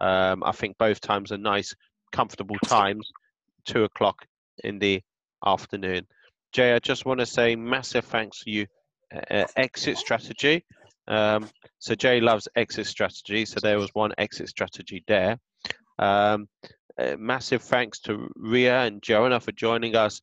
Um, 0.00 0.42
I 0.44 0.52
think 0.52 0.76
both 0.78 1.00
times 1.00 1.32
are 1.32 1.38
nice, 1.38 1.74
comfortable 2.12 2.58
times, 2.64 3.10
two 3.64 3.84
o'clock 3.84 4.26
in 4.62 4.78
the 4.78 5.02
afternoon. 5.44 6.06
Jay, 6.52 6.72
I 6.72 6.78
just 6.78 7.06
want 7.06 7.20
to 7.20 7.26
say 7.26 7.56
massive 7.56 8.04
thanks 8.04 8.44
to 8.44 8.50
you, 8.50 8.66
uh, 9.30 9.44
Exit 9.56 9.98
Strategy. 9.98 10.64
Um, 11.06 11.48
so 11.78 11.94
Jay 11.94 12.20
loves 12.20 12.48
exit 12.56 12.86
strategy. 12.86 13.44
So 13.44 13.60
there 13.60 13.78
was 13.78 13.90
one 13.92 14.12
exit 14.18 14.48
strategy 14.48 15.04
there. 15.06 15.38
Um, 15.98 16.48
uh, 16.98 17.16
massive 17.18 17.62
thanks 17.62 18.00
to 18.00 18.30
Ria 18.36 18.82
and 18.84 19.02
Joanna 19.02 19.40
for 19.40 19.52
joining 19.52 19.96
us. 19.96 20.20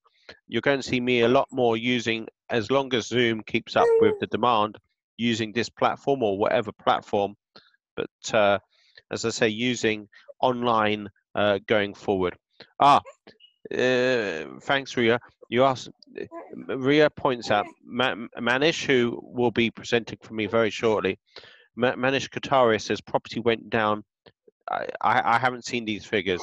You're 0.48 0.62
going 0.62 0.82
to 0.82 0.88
see 0.88 1.00
me 1.00 1.22
a 1.22 1.28
lot 1.28 1.48
more 1.52 1.78
using, 1.78 2.28
as 2.50 2.72
long 2.72 2.94
as 2.94 3.08
Zoom 3.08 3.42
keeps 3.44 3.76
up 3.76 3.88
with 4.00 4.20
the 4.20 4.28
demand, 4.28 4.78
using 5.18 5.52
this 5.52 5.70
platform 5.70 6.24
or 6.24 6.38
whatever 6.38 6.72
platform. 6.72 7.36
But 7.96 8.34
uh, 8.34 8.60
as 9.12 9.26
I 9.26 9.30
say, 9.30 9.50
using 9.50 10.08
online 10.42 11.10
uh, 11.36 11.60
going 11.68 11.94
forward. 11.94 12.36
Ah, 12.80 13.02
uh, 13.74 14.44
thanks, 14.62 14.98
Ria. 14.98 15.20
You 15.50 15.64
asked, 15.64 15.90
Ria 16.54 17.10
points 17.10 17.52
out 17.52 17.66
Manish, 17.88 18.86
who 18.86 19.20
will 19.22 19.52
be 19.52 19.70
presenting 19.70 20.18
for 20.22 20.34
me 20.34 20.46
very 20.46 20.70
shortly. 20.70 21.20
Manish 21.78 22.30
Kataria 22.30 22.82
says 22.82 23.02
property 23.02 23.40
went 23.40 23.70
down. 23.70 24.04
I, 24.70 24.88
I 25.02 25.38
haven't 25.38 25.66
seen 25.66 25.86
these 25.86 26.06
figures. 26.06 26.42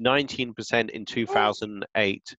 19% 0.00 0.90
in 0.90 1.04
2008. 1.04 2.36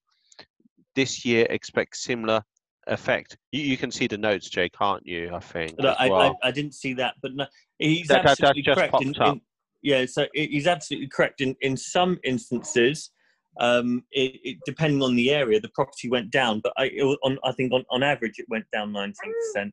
This 0.95 1.25
year, 1.25 1.47
expect 1.49 1.97
similar 1.97 2.41
effect. 2.87 3.37
You, 3.51 3.61
you 3.61 3.77
can 3.77 3.91
see 3.91 4.07
the 4.07 4.17
notes, 4.17 4.49
Jay, 4.49 4.69
can't 4.69 5.05
you? 5.05 5.31
I 5.33 5.39
think. 5.39 5.75
I, 5.79 6.09
well. 6.09 6.37
I, 6.43 6.49
I, 6.49 6.51
didn't 6.51 6.73
see 6.73 6.93
that, 6.95 7.15
but 7.21 7.33
no, 7.33 7.45
he's 7.79 8.07
that, 8.07 8.25
absolutely 8.25 8.63
that, 8.63 8.75
correct. 8.75 9.01
In, 9.01 9.13
in, 9.15 9.41
yeah, 9.81 10.05
so 10.05 10.27
he's 10.33 10.67
absolutely 10.67 11.07
correct. 11.07 11.41
In 11.41 11.55
in 11.61 11.77
some 11.77 12.19
instances, 12.23 13.11
um, 13.59 14.03
it, 14.11 14.39
it, 14.43 14.57
depending 14.65 15.01
on 15.01 15.15
the 15.15 15.31
area, 15.31 15.59
the 15.59 15.69
property 15.69 16.09
went 16.09 16.31
down, 16.31 16.61
but 16.63 16.73
I, 16.77 16.85
it, 16.85 17.19
on, 17.23 17.37
I 17.43 17.51
think 17.51 17.73
on, 17.73 17.83
on 17.89 18.03
average 18.03 18.39
it 18.39 18.45
went 18.49 18.65
down 18.71 18.93
19%. 18.93 19.71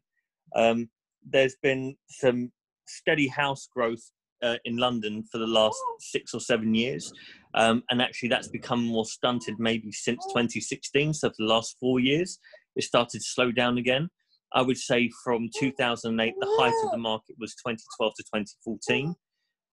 Um, 0.57 0.89
there's 1.29 1.57
been 1.63 1.97
some 2.09 2.51
steady 2.87 3.29
house 3.29 3.69
growth 3.73 4.03
uh, 4.43 4.57
in 4.65 4.77
London 4.77 5.25
for 5.31 5.39
the 5.39 5.47
last 5.47 5.79
six 6.01 6.35
or 6.35 6.41
seven 6.41 6.75
years, 6.75 7.13
um, 7.55 7.83
and 7.91 8.03
actually 8.03 8.29
that's 8.29 8.49
become 8.49 8.85
more 8.85 9.05
stunted 9.05 9.55
maybe 9.59 9.93
since 9.93 10.25
2016. 10.27 11.15
So 11.15 11.29
for 11.29 11.35
the 11.39 11.45
last 11.45 11.77
four 11.81 12.01
years, 12.01 12.39
it 12.77 12.85
started 12.85 13.19
to 13.19 13.25
slow 13.25 13.53
down 13.53 13.79
again. 13.79 14.09
I 14.55 14.63
would 14.63 14.79
say 14.79 15.11
from 15.25 15.51
2008, 15.59 16.35
the 16.39 16.57
height 16.59 16.85
of 16.85 16.91
the 16.91 16.99
market 16.99 17.37
was 17.39 17.55
2012 17.57 18.15
to 18.17 18.23
2014 18.23 19.15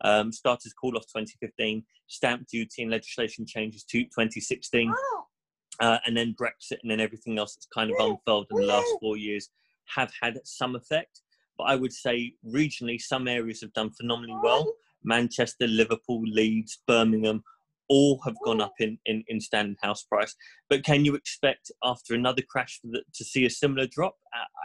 um, 0.01 0.31
starters 0.31 0.73
call 0.73 0.97
off 0.97 1.03
2015, 1.03 1.83
stamp 2.07 2.47
duty 2.47 2.83
and 2.83 2.91
legislation 2.91 3.45
changes 3.45 3.83
to 3.85 4.03
2016, 4.03 4.93
uh, 5.79 5.97
and 6.05 6.15
then 6.15 6.35
Brexit 6.39 6.79
and 6.81 6.91
then 6.91 6.99
everything 6.99 7.37
else 7.37 7.55
that's 7.55 7.67
kind 7.73 7.91
of 7.91 7.97
unfolded 7.99 8.47
in 8.51 8.57
the 8.57 8.67
last 8.67 8.87
four 8.99 9.17
years 9.17 9.49
have 9.95 10.11
had 10.21 10.39
some 10.43 10.75
effect. 10.75 11.21
But 11.57 11.65
I 11.65 11.75
would 11.75 11.93
say 11.93 12.33
regionally, 12.45 12.99
some 12.99 13.27
areas 13.27 13.61
have 13.61 13.73
done 13.73 13.91
phenomenally 13.91 14.37
well. 14.43 14.73
Manchester, 15.03 15.67
Liverpool, 15.67 16.23
Leeds, 16.25 16.81
Birmingham, 16.87 17.43
all 17.89 18.19
have 18.25 18.35
gone 18.43 18.61
up 18.61 18.73
in, 18.79 18.97
in, 19.05 19.23
in 19.27 19.39
standard 19.39 19.77
house 19.81 20.03
price. 20.03 20.35
But 20.69 20.83
can 20.83 21.05
you 21.05 21.15
expect 21.15 21.71
after 21.83 22.13
another 22.13 22.41
crash 22.47 22.79
to 22.83 23.23
see 23.23 23.45
a 23.45 23.49
similar 23.49 23.87
drop? 23.87 24.15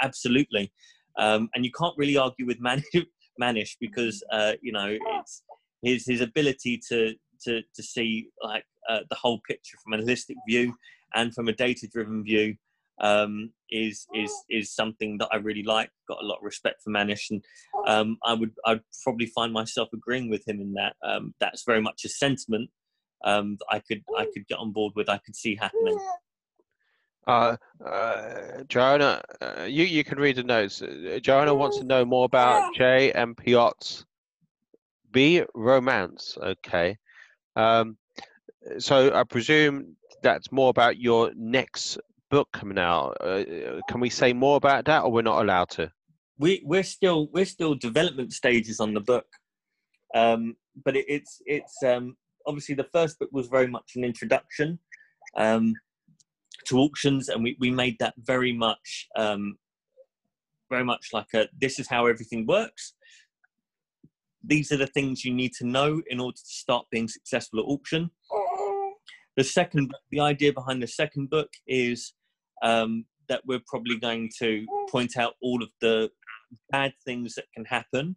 Absolutely. 0.02 0.72
Um, 1.18 1.48
and 1.54 1.64
you 1.64 1.70
can't 1.72 1.94
really 1.96 2.16
argue 2.16 2.46
with 2.46 2.60
Man- 2.60 2.84
Manish 3.40 3.76
because 3.80 4.22
uh, 4.32 4.52
you 4.60 4.72
know 4.72 4.96
it's 5.18 5.42
his 5.82 6.06
his 6.06 6.20
ability 6.20 6.80
to 6.88 7.14
to 7.44 7.62
to 7.74 7.82
see 7.82 8.28
like 8.42 8.64
uh, 8.88 9.00
the 9.08 9.16
whole 9.16 9.40
picture 9.46 9.76
from 9.82 9.94
a 9.94 10.02
holistic 10.02 10.36
view 10.48 10.74
and 11.14 11.34
from 11.34 11.48
a 11.48 11.52
data 11.52 11.88
driven 11.92 12.22
view 12.22 12.54
um, 13.00 13.50
is 13.70 14.06
is 14.14 14.32
is 14.48 14.74
something 14.74 15.18
that 15.18 15.28
I 15.32 15.36
really 15.36 15.62
like. 15.62 15.90
Got 16.08 16.22
a 16.22 16.26
lot 16.26 16.36
of 16.36 16.44
respect 16.44 16.82
for 16.82 16.90
Manish, 16.90 17.30
and 17.30 17.42
um, 17.86 18.18
I 18.24 18.34
would 18.34 18.52
I'd 18.66 18.80
probably 19.02 19.26
find 19.26 19.52
myself 19.52 19.88
agreeing 19.92 20.30
with 20.30 20.46
him 20.46 20.60
in 20.60 20.74
that. 20.74 20.96
Um, 21.02 21.34
that's 21.40 21.64
very 21.64 21.80
much 21.80 22.04
a 22.04 22.08
sentiment 22.08 22.70
um, 23.24 23.56
that 23.58 23.66
I 23.70 23.78
could 23.80 24.02
I 24.16 24.26
could 24.32 24.46
get 24.46 24.58
on 24.58 24.72
board 24.72 24.92
with. 24.96 25.08
I 25.08 25.18
could 25.18 25.36
see 25.36 25.56
happening. 25.56 25.98
Uh, 27.26 27.56
uh, 27.84 28.62
Joanna, 28.68 29.22
uh, 29.40 29.62
you, 29.62 29.84
you 29.84 30.02
can 30.02 30.18
read 30.18 30.36
the 30.36 30.42
notes. 30.42 30.82
Uh, 30.82 31.18
Joanna 31.22 31.54
wants 31.54 31.78
to 31.78 31.84
know 31.84 32.04
more 32.04 32.24
about 32.24 32.74
J 32.74 33.12
and 33.12 33.36
Piot's 33.36 34.04
B 35.12 35.42
romance. 35.54 36.36
Okay. 36.42 36.96
Um, 37.56 37.96
so 38.78 39.14
I 39.14 39.24
presume 39.24 39.96
that's 40.22 40.50
more 40.50 40.70
about 40.70 40.98
your 40.98 41.32
next 41.36 41.98
book 42.30 42.48
coming 42.52 42.78
out. 42.78 43.16
Uh, 43.20 43.44
can 43.88 44.00
we 44.00 44.10
say 44.10 44.32
more 44.32 44.56
about 44.56 44.84
that, 44.86 45.04
or 45.04 45.12
we're 45.12 45.22
not 45.22 45.42
allowed 45.42 45.70
to? 45.70 45.90
We 46.38 46.62
we're 46.64 46.82
still 46.82 47.28
we're 47.32 47.44
still 47.44 47.74
development 47.74 48.32
stages 48.32 48.80
on 48.80 48.94
the 48.94 49.00
book, 49.00 49.26
um, 50.14 50.56
but 50.84 50.96
it, 50.96 51.04
it's 51.08 51.42
it's 51.44 51.82
um, 51.82 52.16
obviously 52.50 52.74
the 52.74 52.92
first 52.92 53.18
book 53.18 53.30
was 53.32 53.46
very 53.48 53.66
much 53.66 53.92
an 53.96 54.04
introduction. 54.04 54.78
Um, 55.36 55.74
to 56.66 56.78
auctions, 56.78 57.28
and 57.28 57.42
we, 57.42 57.56
we 57.58 57.70
made 57.70 57.96
that 58.00 58.14
very 58.18 58.52
much 58.52 59.08
um, 59.16 59.56
very 60.70 60.84
much 60.84 61.08
like 61.12 61.32
a 61.34 61.48
this 61.58 61.78
is 61.78 61.88
how 61.88 62.06
everything 62.06 62.46
works. 62.46 62.94
These 64.42 64.72
are 64.72 64.76
the 64.76 64.86
things 64.86 65.24
you 65.24 65.34
need 65.34 65.52
to 65.54 65.66
know 65.66 66.00
in 66.08 66.20
order 66.20 66.36
to 66.36 66.42
start 66.44 66.86
being 66.90 67.08
successful 67.08 67.60
at 67.60 67.66
auction. 67.66 68.10
The 69.36 69.44
second, 69.44 69.92
the 70.10 70.20
idea 70.20 70.52
behind 70.52 70.82
the 70.82 70.86
second 70.86 71.30
book 71.30 71.50
is 71.66 72.14
um, 72.62 73.04
that 73.28 73.42
we're 73.46 73.62
probably 73.66 73.98
going 73.98 74.30
to 74.38 74.66
point 74.90 75.16
out 75.16 75.34
all 75.42 75.62
of 75.62 75.70
the 75.80 76.10
bad 76.70 76.92
things 77.04 77.34
that 77.34 77.46
can 77.54 77.64
happen, 77.64 78.16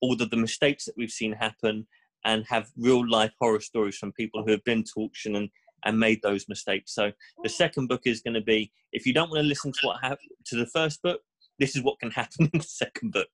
all 0.00 0.20
of 0.20 0.30
the 0.30 0.36
mistakes 0.36 0.84
that 0.84 0.94
we've 0.96 1.10
seen 1.10 1.32
happen, 1.32 1.86
and 2.24 2.44
have 2.48 2.70
real 2.76 3.08
life 3.08 3.32
horror 3.40 3.60
stories 3.60 3.96
from 3.96 4.12
people 4.12 4.42
who 4.42 4.50
have 4.50 4.64
been 4.64 4.82
to 4.82 4.92
auction 4.96 5.36
and 5.36 5.50
and 5.86 6.00
made 6.00 6.22
those 6.22 6.48
mistakes. 6.48 6.94
So 6.94 7.12
the 7.42 7.48
second 7.50 7.88
book 7.88 8.02
is 8.06 8.22
going 8.22 8.34
to 8.34 8.40
be 8.40 8.72
if 8.92 9.06
you 9.06 9.12
don't 9.12 9.30
want 9.30 9.42
to 9.42 9.48
listen 9.48 9.70
to 9.72 9.86
what 9.86 10.00
happened 10.00 10.30
to 10.46 10.56
the 10.56 10.66
first 10.66 11.02
book, 11.02 11.20
this 11.58 11.76
is 11.76 11.82
what 11.82 12.00
can 12.00 12.10
happen 12.22 12.48
in 12.52 12.58
the 12.58 12.64
second 12.64 13.12
book. 13.12 13.28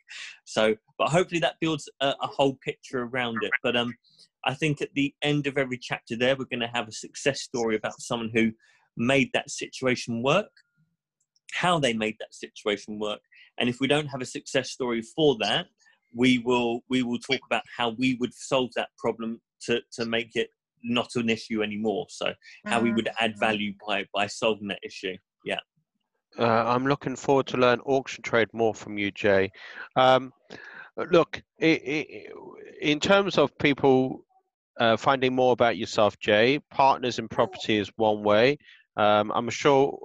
So, 0.45 0.75
but 0.99 1.11
hopefully 1.11 1.41
that 1.41 1.57
builds 1.61 1.89
a, 2.01 2.15
a 2.21 2.27
whole 2.27 2.59
picture 2.65 3.03
around 3.03 3.39
it. 3.43 3.53
But 3.63 3.77
um, 3.77 3.95
I 4.45 4.55
think 4.55 4.83
at 4.83 4.95
the 4.95 5.15
end 5.23 5.47
of 5.47 5.59
every 5.59 5.79
chapter 5.79 6.17
there, 6.17 6.37
we're 6.37 6.45
going 6.47 6.61
to 6.61 6.67
have 6.67 6.89
a 6.89 6.93
success 6.93 7.41
story 7.41 7.77
about 7.77 8.01
someone 8.01 8.31
who 8.35 8.53
made 8.97 9.31
that 9.33 9.51
situation 9.51 10.23
work, 10.23 10.51
how 11.53 11.79
they 11.79 11.93
made 11.93 12.17
that 12.19 12.35
situation 12.35 12.99
work, 12.99 13.21
and 13.59 13.69
if 13.69 13.79
we 13.79 13.87
don't 13.87 14.07
have 14.07 14.23
a 14.23 14.27
success 14.27 14.71
story 14.71 15.03
for 15.03 15.37
that, 15.41 15.67
we 16.15 16.39
will 16.39 16.81
we 16.89 17.03
will 17.03 17.19
talk 17.19 17.41
about 17.47 17.63
how 17.77 17.91
we 17.91 18.17
would 18.21 18.35
solve 18.35 18.71
that 18.77 18.89
problem 18.99 19.41
to 19.63 19.81
to 19.93 20.05
make 20.05 20.37
it 20.37 20.51
not 20.83 21.15
an 21.17 21.29
issue 21.29 21.63
anymore. 21.63 22.07
So 22.09 22.33
how 22.65 22.81
we 22.81 22.93
would 22.93 23.09
add 23.21 23.33
mm-hmm. 23.33 23.41
value 23.41 23.75
by 23.87 24.07
by 24.15 24.27
solving 24.27 24.69
that 24.69 24.81
issue. 24.83 25.17
Yeah. 25.45 25.61
Uh, 26.39 26.45
I'm 26.45 26.87
looking 26.87 27.17
forward 27.17 27.47
to 27.49 27.57
learn 27.57 27.81
auction 27.81 28.23
trade 28.23 28.49
more 28.53 28.75
from 28.75 28.97
you, 28.97 29.11
Jay. 29.11 29.51
Um, 29.97 30.33
look, 31.11 31.43
it, 31.59 31.83
it, 31.83 32.33
in 32.81 33.01
terms 33.01 33.37
of 33.37 33.57
people 33.59 34.25
uh, 34.79 34.97
finding 34.97 35.35
more 35.35 35.53
about 35.53 35.77
yourself, 35.77 36.19
Jay, 36.21 36.61
partners 36.71 37.19
in 37.19 37.29
property 37.29 37.79
is 37.79 37.91
one 37.97 38.23
way. 38.23 38.59
Um, 38.97 39.33
I'm 39.35 39.51
sure 39.51 39.99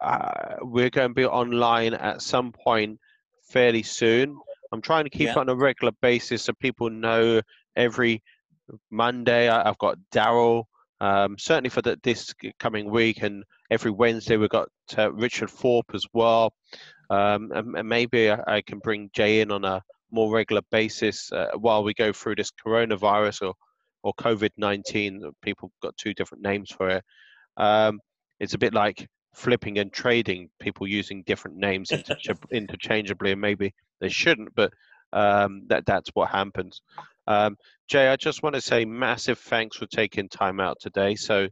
uh, 0.00 0.56
we're 0.60 0.90
going 0.90 1.08
to 1.10 1.14
be 1.14 1.24
online 1.24 1.94
at 1.94 2.22
some 2.22 2.52
point 2.52 2.98
fairly 3.48 3.82
soon. 3.82 4.36
I'm 4.72 4.80
trying 4.80 5.04
to 5.04 5.10
keep 5.10 5.26
yeah. 5.26 5.32
it 5.32 5.36
on 5.36 5.48
a 5.48 5.54
regular 5.54 5.92
basis 6.00 6.42
so 6.42 6.52
people 6.54 6.90
know 6.90 7.42
every 7.76 8.22
Monday, 8.90 9.48
I've 9.48 9.78
got 9.78 9.98
Daryl 10.14 10.64
Um, 11.00 11.36
certainly 11.38 11.70
for 11.70 11.82
the, 11.82 11.98
this 12.02 12.32
coming 12.58 12.88
week 12.88 13.22
and 13.22 13.44
every 13.70 13.90
Wednesday 13.90 14.36
we've 14.36 14.48
got 14.48 14.68
uh, 14.96 15.12
Richard 15.12 15.50
Thorpe 15.50 15.90
as 15.94 16.06
well. 16.12 16.52
Um, 17.10 17.50
and, 17.52 17.76
and, 17.76 17.88
maybe 17.88 18.30
I, 18.30 18.38
I, 18.46 18.62
can 18.62 18.78
bring 18.78 19.10
Jay 19.12 19.40
in 19.40 19.50
on 19.50 19.64
a 19.64 19.82
more 20.12 20.32
regular 20.32 20.62
basis 20.70 21.30
uh, 21.32 21.48
while 21.56 21.82
we 21.82 21.92
go 21.92 22.12
through 22.12 22.36
this 22.36 22.52
coronavirus 22.52 23.48
or, 23.48 23.54
or 24.04 24.14
COVID-19. 24.14 25.32
People 25.42 25.72
got 25.82 25.96
two 25.96 26.14
different 26.14 26.44
names 26.44 26.70
for 26.70 26.88
it. 26.88 27.04
Um, 27.56 28.00
it's 28.38 28.54
a 28.54 28.58
bit 28.58 28.72
like 28.72 29.08
flipping 29.34 29.78
and 29.78 29.92
trading, 29.92 30.50
people 30.60 30.86
using 30.86 31.22
different 31.22 31.56
names 31.56 31.90
interchangeably, 32.50 33.32
and 33.32 33.40
maybe 33.40 33.74
they 34.00 34.08
shouldn't, 34.08 34.54
but 34.54 34.72
um, 35.12 35.62
that 35.66 35.86
that's 35.86 36.10
what 36.14 36.30
happens. 36.30 36.82
Um, 37.26 37.56
Jay, 37.88 38.08
I 38.08 38.16
just 38.16 38.42
want 38.42 38.54
to 38.54 38.60
say 38.60 38.84
massive 38.84 39.38
thanks 39.38 39.76
for 39.76 39.86
taking 39.86 40.28
time 40.28 40.60
out 40.60 40.78
today. 40.80 41.14
So, 41.14 41.48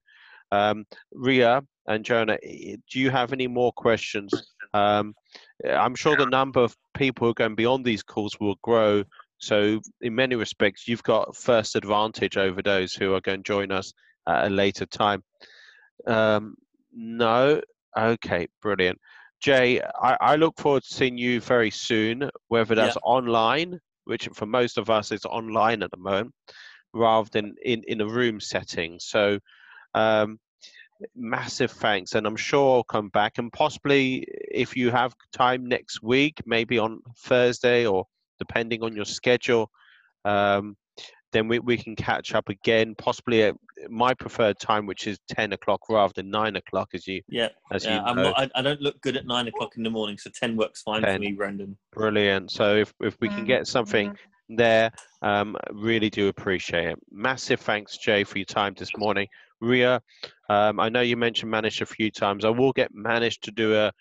um, 0.50 0.84
Ria 1.12 1.62
and 1.86 2.04
Jonah, 2.04 2.38
do 2.42 2.98
you 2.98 3.10
have 3.10 3.32
any 3.32 3.46
more 3.46 3.72
questions? 3.72 4.32
Um, 4.74 5.14
I'm 5.68 5.94
sure 5.94 6.16
the 6.16 6.26
number 6.26 6.60
of 6.60 6.76
people 6.94 7.26
who 7.26 7.30
are 7.30 7.34
going 7.34 7.52
to 7.52 7.56
be 7.56 7.66
on 7.66 7.82
these 7.82 8.02
calls 8.02 8.38
will 8.40 8.56
grow. 8.62 9.04
So, 9.38 9.80
in 10.00 10.14
many 10.14 10.34
respects, 10.34 10.86
you've 10.88 11.02
got 11.02 11.36
first 11.36 11.76
advantage 11.76 12.36
over 12.36 12.62
those 12.62 12.94
who 12.94 13.14
are 13.14 13.20
going 13.20 13.42
to 13.42 13.46
join 13.48 13.72
us 13.72 13.92
at 14.28 14.46
a 14.46 14.50
later 14.50 14.86
time. 14.86 15.22
Um, 16.06 16.56
no, 16.92 17.60
okay, 17.96 18.48
brilliant. 18.62 18.98
Jay, 19.40 19.80
I, 19.80 20.16
I, 20.20 20.36
look 20.36 20.58
forward 20.58 20.82
to 20.82 20.94
seeing 20.94 21.16
you 21.16 21.40
very 21.40 21.70
soon, 21.70 22.28
whether 22.48 22.74
that's 22.74 22.96
yeah. 22.96 23.10
online 23.10 23.80
which 24.10 24.28
for 24.34 24.46
most 24.46 24.76
of 24.76 24.90
us 24.90 25.12
is 25.12 25.24
online 25.24 25.84
at 25.84 25.90
the 25.92 25.96
moment, 25.96 26.34
rather 26.92 27.28
than 27.30 27.54
in, 27.64 27.82
in 27.86 28.00
a 28.00 28.06
room 28.06 28.40
setting. 28.40 28.98
So, 28.98 29.38
um, 29.94 30.38
massive 31.14 31.70
thanks. 31.70 32.14
And 32.14 32.26
I'm 32.26 32.36
sure 32.36 32.76
I'll 32.76 32.84
come 32.84 33.08
back 33.08 33.38
and 33.38 33.52
possibly 33.52 34.26
if 34.50 34.76
you 34.76 34.90
have 34.90 35.14
time 35.32 35.66
next 35.66 36.02
week, 36.02 36.40
maybe 36.44 36.76
on 36.76 37.00
Thursday 37.18 37.86
or 37.86 38.04
depending 38.40 38.82
on 38.82 38.96
your 38.96 39.04
schedule, 39.04 39.70
um, 40.24 40.76
then 41.32 41.48
we, 41.48 41.58
we 41.58 41.76
can 41.76 41.96
catch 41.96 42.34
up 42.34 42.48
again, 42.48 42.94
possibly 42.96 43.44
at 43.44 43.56
my 43.88 44.14
preferred 44.14 44.58
time, 44.58 44.86
which 44.86 45.06
is 45.06 45.18
10 45.28 45.52
o'clock 45.52 45.88
rather 45.88 46.12
than 46.14 46.30
9 46.30 46.56
o'clock, 46.56 46.90
as 46.94 47.06
you 47.06 47.22
Yeah, 47.28 47.48
as 47.72 47.84
yeah, 47.84 47.96
you 47.96 48.00
I'm 48.02 48.16
not, 48.16 48.38
I, 48.38 48.50
I, 48.54 48.62
don't 48.62 48.80
look 48.80 49.00
good 49.00 49.16
at 49.16 49.26
9 49.26 49.48
o'clock 49.48 49.76
in 49.76 49.82
the 49.82 49.90
morning, 49.90 50.18
so 50.18 50.30
10 50.30 50.56
works 50.56 50.82
fine 50.82 51.02
10. 51.02 51.14
for 51.14 51.20
me, 51.20 51.32
Brendan. 51.32 51.76
Brilliant. 51.92 52.50
So 52.50 52.76
if, 52.76 52.92
if 53.00 53.16
we 53.20 53.28
can 53.28 53.44
get 53.44 53.66
something 53.66 54.14
there, 54.48 54.90
um, 55.22 55.56
really 55.72 56.10
do 56.10 56.28
appreciate 56.28 56.86
it. 56.86 56.98
Massive 57.10 57.60
thanks, 57.60 57.96
Jay, 57.96 58.24
for 58.24 58.38
your 58.38 58.44
time 58.46 58.74
this 58.76 58.90
morning. 58.96 59.28
Ria, 59.60 60.00
um, 60.48 60.80
I 60.80 60.88
know 60.88 61.02
you 61.02 61.16
mentioned 61.16 61.52
Manish 61.52 61.80
a 61.80 61.86
few 61.86 62.10
times. 62.10 62.44
I 62.44 62.50
will 62.50 62.72
get 62.72 62.94
Manish 62.94 63.40
to 63.42 63.50
do 63.50 63.76
a, 63.76 63.92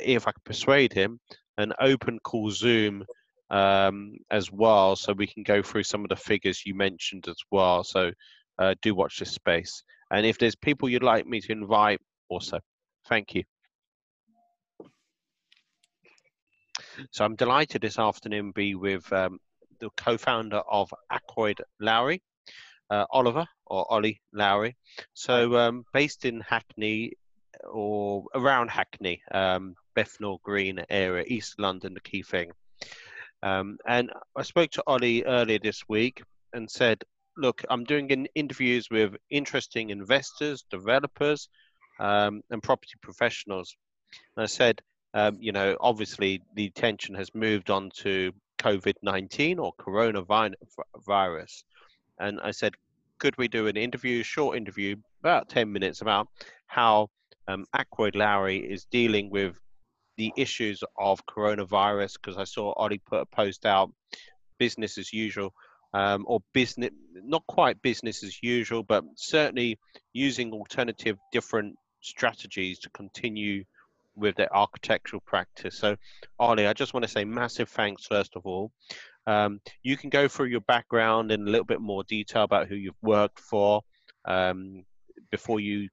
if 0.00 0.26
I 0.26 0.32
can 0.32 0.42
persuade 0.44 0.92
him, 0.92 1.20
an 1.58 1.72
open 1.80 2.18
call 2.20 2.50
Zoom 2.50 3.04
um, 3.50 4.16
as 4.30 4.50
well, 4.52 4.96
so 4.96 5.12
we 5.12 5.26
can 5.26 5.42
go 5.42 5.62
through 5.62 5.84
some 5.84 6.02
of 6.04 6.08
the 6.08 6.16
figures 6.16 6.64
you 6.64 6.74
mentioned 6.74 7.26
as 7.28 7.36
well. 7.50 7.84
So 7.84 8.12
uh, 8.58 8.74
do 8.82 8.94
watch 8.94 9.18
this 9.18 9.32
space. 9.32 9.82
And 10.10 10.26
if 10.26 10.38
there's 10.38 10.56
people 10.56 10.88
you'd 10.88 11.02
like 11.02 11.26
me 11.26 11.40
to 11.40 11.52
invite, 11.52 12.00
also, 12.28 12.60
thank 13.08 13.34
you. 13.34 13.44
So 17.10 17.24
I'm 17.24 17.36
delighted 17.36 17.82
this 17.82 17.98
afternoon 17.98 18.52
be 18.52 18.74
with 18.74 19.10
um, 19.12 19.38
the 19.80 19.90
co-founder 19.96 20.62
of 20.70 20.92
Ackroyd 21.10 21.60
Lowry, 21.80 22.22
uh, 22.90 23.06
Oliver 23.10 23.46
or 23.66 23.90
Ollie 23.90 24.20
Lowry. 24.32 24.76
So 25.14 25.56
um, 25.56 25.84
based 25.92 26.24
in 26.24 26.40
Hackney 26.40 27.14
or 27.68 28.24
around 28.34 28.68
Hackney, 28.68 29.22
um, 29.32 29.74
Bethnal 29.94 30.40
Green 30.42 30.84
area, 30.90 31.24
East 31.26 31.58
London, 31.58 31.94
the 31.94 32.00
key 32.00 32.22
thing. 32.22 32.52
Um, 33.42 33.78
and 33.86 34.10
I 34.36 34.42
spoke 34.42 34.70
to 34.72 34.82
Ollie 34.86 35.24
earlier 35.24 35.58
this 35.58 35.82
week 35.88 36.22
and 36.52 36.70
said, 36.70 37.02
look, 37.36 37.62
I'm 37.70 37.84
doing 37.84 38.26
interviews 38.34 38.88
with 38.90 39.16
interesting 39.30 39.90
investors, 39.90 40.64
developers, 40.70 41.48
um, 41.98 42.42
and 42.50 42.62
property 42.62 42.94
professionals. 43.02 43.74
And 44.36 44.42
I 44.42 44.46
said, 44.46 44.82
um, 45.14 45.38
you 45.40 45.52
know, 45.52 45.76
obviously 45.80 46.42
the 46.54 46.66
attention 46.66 47.14
has 47.14 47.34
moved 47.34 47.70
on 47.70 47.90
to 47.98 48.32
COVID 48.58 48.94
19 49.02 49.58
or 49.58 49.72
coronavirus. 49.74 51.62
And 52.18 52.40
I 52.42 52.50
said, 52.50 52.74
could 53.18 53.36
we 53.38 53.48
do 53.48 53.66
an 53.66 53.76
interview, 53.76 54.22
short 54.22 54.56
interview, 54.56 54.96
about 55.20 55.48
10 55.48 55.72
minutes, 55.72 56.00
about 56.00 56.28
how 56.66 57.08
um, 57.48 57.66
Lowry 58.14 58.58
is 58.58 58.84
dealing 58.84 59.30
with 59.30 59.56
the 60.16 60.32
issues 60.36 60.82
of 60.98 61.24
coronavirus 61.26 62.14
because 62.14 62.36
I 62.36 62.44
saw 62.44 62.72
Ollie 62.72 62.98
put 63.04 63.22
a 63.22 63.26
post 63.26 63.66
out, 63.66 63.92
business 64.58 64.98
as 64.98 65.12
usual, 65.12 65.54
um, 65.94 66.24
or 66.28 66.40
business, 66.52 66.90
not 67.14 67.46
quite 67.46 67.82
business 67.82 68.22
as 68.22 68.42
usual, 68.42 68.82
but 68.82 69.04
certainly 69.16 69.78
using 70.12 70.52
alternative, 70.52 71.16
different 71.32 71.74
strategies 72.00 72.78
to 72.80 72.90
continue 72.90 73.64
with 74.14 74.36
their 74.36 74.54
architectural 74.54 75.22
practice. 75.26 75.76
So, 75.78 75.96
Ollie, 76.38 76.66
I 76.66 76.72
just 76.72 76.94
want 76.94 77.04
to 77.04 77.10
say 77.10 77.24
massive 77.24 77.68
thanks 77.68 78.06
first 78.06 78.36
of 78.36 78.46
all. 78.46 78.72
Um, 79.26 79.60
you 79.82 79.96
can 79.96 80.10
go 80.10 80.28
through 80.28 80.46
your 80.46 80.62
background 80.62 81.30
in 81.30 81.42
a 81.42 81.50
little 81.50 81.64
bit 81.64 81.80
more 81.80 82.04
detail 82.04 82.42
about 82.42 82.68
who 82.68 82.74
you've 82.74 83.02
worked 83.02 83.38
for 83.38 83.82
um, 84.24 84.84
before 85.30 85.60
you 85.60 85.88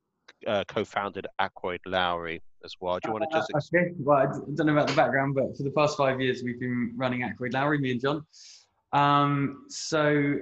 uh, 0.45 0.63
co-founded 0.67 1.27
Ackroyd 1.39 1.81
Lowry 1.85 2.41
as 2.63 2.73
well. 2.79 2.99
Do 2.99 3.09
you 3.09 3.13
want 3.13 3.25
to 3.31 3.37
just? 3.37 3.51
Uh, 3.53 3.77
okay. 3.77 3.91
Well, 3.97 4.17
I 4.17 4.25
don't 4.55 4.67
know 4.67 4.73
about 4.73 4.87
the 4.87 4.95
background, 4.95 5.35
but 5.35 5.55
for 5.57 5.63
the 5.63 5.71
past 5.71 5.97
five 5.97 6.19
years, 6.21 6.43
we've 6.43 6.59
been 6.59 6.93
running 6.95 7.23
Ackroyd 7.23 7.53
Lowry, 7.53 7.79
me 7.79 7.91
and 7.91 8.01
John. 8.01 8.25
Um, 8.93 9.65
so 9.69 10.37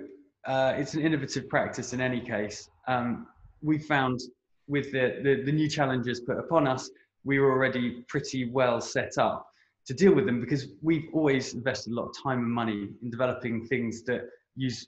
uh, 0.46 0.74
it's 0.78 0.94
an 0.94 1.02
innovative 1.02 1.50
practice 1.50 1.94
in 1.94 2.02
any 2.02 2.20
case. 2.20 2.70
Um, 2.88 3.28
we 3.62 3.78
found 3.80 4.20
with 4.68 4.92
the, 4.92 5.20
the, 5.24 5.44
the 5.44 5.52
new 5.52 5.70
challenges 5.70 6.20
put 6.20 6.38
upon 6.38 6.68
us, 6.68 6.90
we 7.24 7.40
were 7.40 7.52
already 7.52 8.04
pretty 8.08 8.50
well 8.50 8.82
set 8.82 9.18
up 9.18 9.48
to 9.86 9.94
deal 9.94 10.14
with 10.14 10.26
them 10.26 10.40
because 10.40 10.68
we've 10.82 11.08
always 11.14 11.54
invested 11.54 11.92
a 11.92 11.96
lot 11.96 12.08
of 12.08 12.16
time 12.22 12.40
and 12.40 12.52
money 12.52 12.90
in 13.02 13.10
developing 13.10 13.66
things 13.68 14.04
that 14.04 14.22
use 14.56 14.88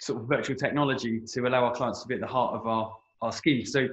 sort 0.00 0.22
of 0.22 0.28
virtual 0.28 0.56
technology 0.56 1.20
to 1.20 1.46
allow 1.46 1.64
our 1.64 1.74
clients 1.74 2.02
to 2.02 2.08
be 2.08 2.14
at 2.14 2.20
the 2.20 2.26
heart 2.26 2.54
of 2.54 2.66
our, 2.66 2.96
our 3.20 3.32
scheme. 3.32 3.66
So 3.66 3.88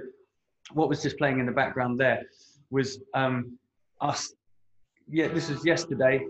what 0.74 0.90
was 0.90 1.02
just 1.02 1.18
playing 1.18 1.40
in 1.40 1.46
the 1.46 1.52
background 1.52 2.00
there 2.00 2.24
was 2.70 3.00
um, 3.14 3.58
us. 4.02 4.34
Yeah, 5.10 5.28
this 5.30 5.50
was 5.50 5.66
yesterday. 5.66 6.26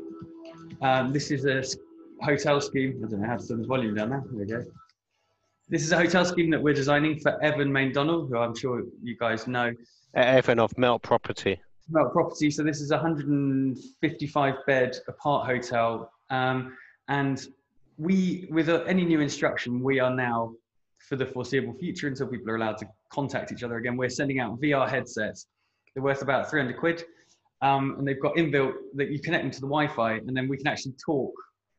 Um, 0.82 1.12
this 1.12 1.32
is 1.32 1.46
a 1.46 1.64
hotel 2.24 2.62
scheme. 2.62 3.02
I 3.04 3.10
don't 3.10 3.22
know 3.22 3.28
how 3.28 3.38
to 3.38 3.48
turn 3.48 3.62
the 3.62 3.68
volume 3.68 3.96
down 3.96 4.10
now. 4.10 4.24
There 4.32 4.40
we 4.40 4.46
go. 4.46 4.64
This 5.70 5.84
is 5.84 5.92
a 5.92 5.98
hotel 5.98 6.24
scheme 6.24 6.50
that 6.52 6.62
we're 6.62 6.74
designing 6.74 7.20
for 7.20 7.42
Evan 7.44 7.72
Maindonnell, 7.72 8.30
who 8.30 8.38
I'm 8.38 8.56
sure 8.56 8.84
you 9.02 9.18
guys 9.18 9.48
know. 9.48 9.74
Evan 10.14 10.60
of 10.60 10.78
Melt 10.78 11.02
Property. 11.02 11.60
Melt 11.90 12.14
Property. 12.14 12.50
So 12.52 12.64
this 12.64 12.80
is 12.80 12.92
a 12.92 12.96
155 12.96 14.56
bed 14.66 14.98
apart 15.08 15.48
hotel, 15.48 16.12
um, 16.30 16.78
and 17.10 17.48
we, 17.98 18.48
with 18.52 18.70
any 18.70 19.04
new 19.04 19.20
instruction, 19.20 19.82
we 19.82 20.00
are 20.00 20.14
now 20.14 20.54
for 21.00 21.16
the 21.16 21.26
foreseeable 21.26 21.74
future 21.74 22.08
until 22.08 22.28
people 22.28 22.50
are 22.52 22.56
allowed 22.56 22.78
to 22.78 22.88
contact 23.10 23.52
each 23.52 23.64
other 23.64 23.78
again. 23.78 23.98
We're 23.98 24.10
sending 24.10 24.40
out 24.40 24.60
VR 24.60 24.90
headsets. 24.90 25.48
They're 25.94 26.04
worth 26.04 26.22
about 26.22 26.50
300 26.50 26.78
quid. 26.78 27.04
Um, 27.62 27.96
and 27.98 28.08
they've 28.08 28.22
got 28.22 28.36
inbuilt 28.36 28.74
that 28.96 29.10
you 29.10 29.20
connect 29.20 29.44
them 29.44 29.52
to 29.52 29.62
the 29.62 29.68
Wi-Fi, 29.68 30.14
and 30.14 30.38
then 30.38 30.48
we 30.48 30.58
can 30.58 30.68
actually 30.68 30.94
talk 31.04 31.34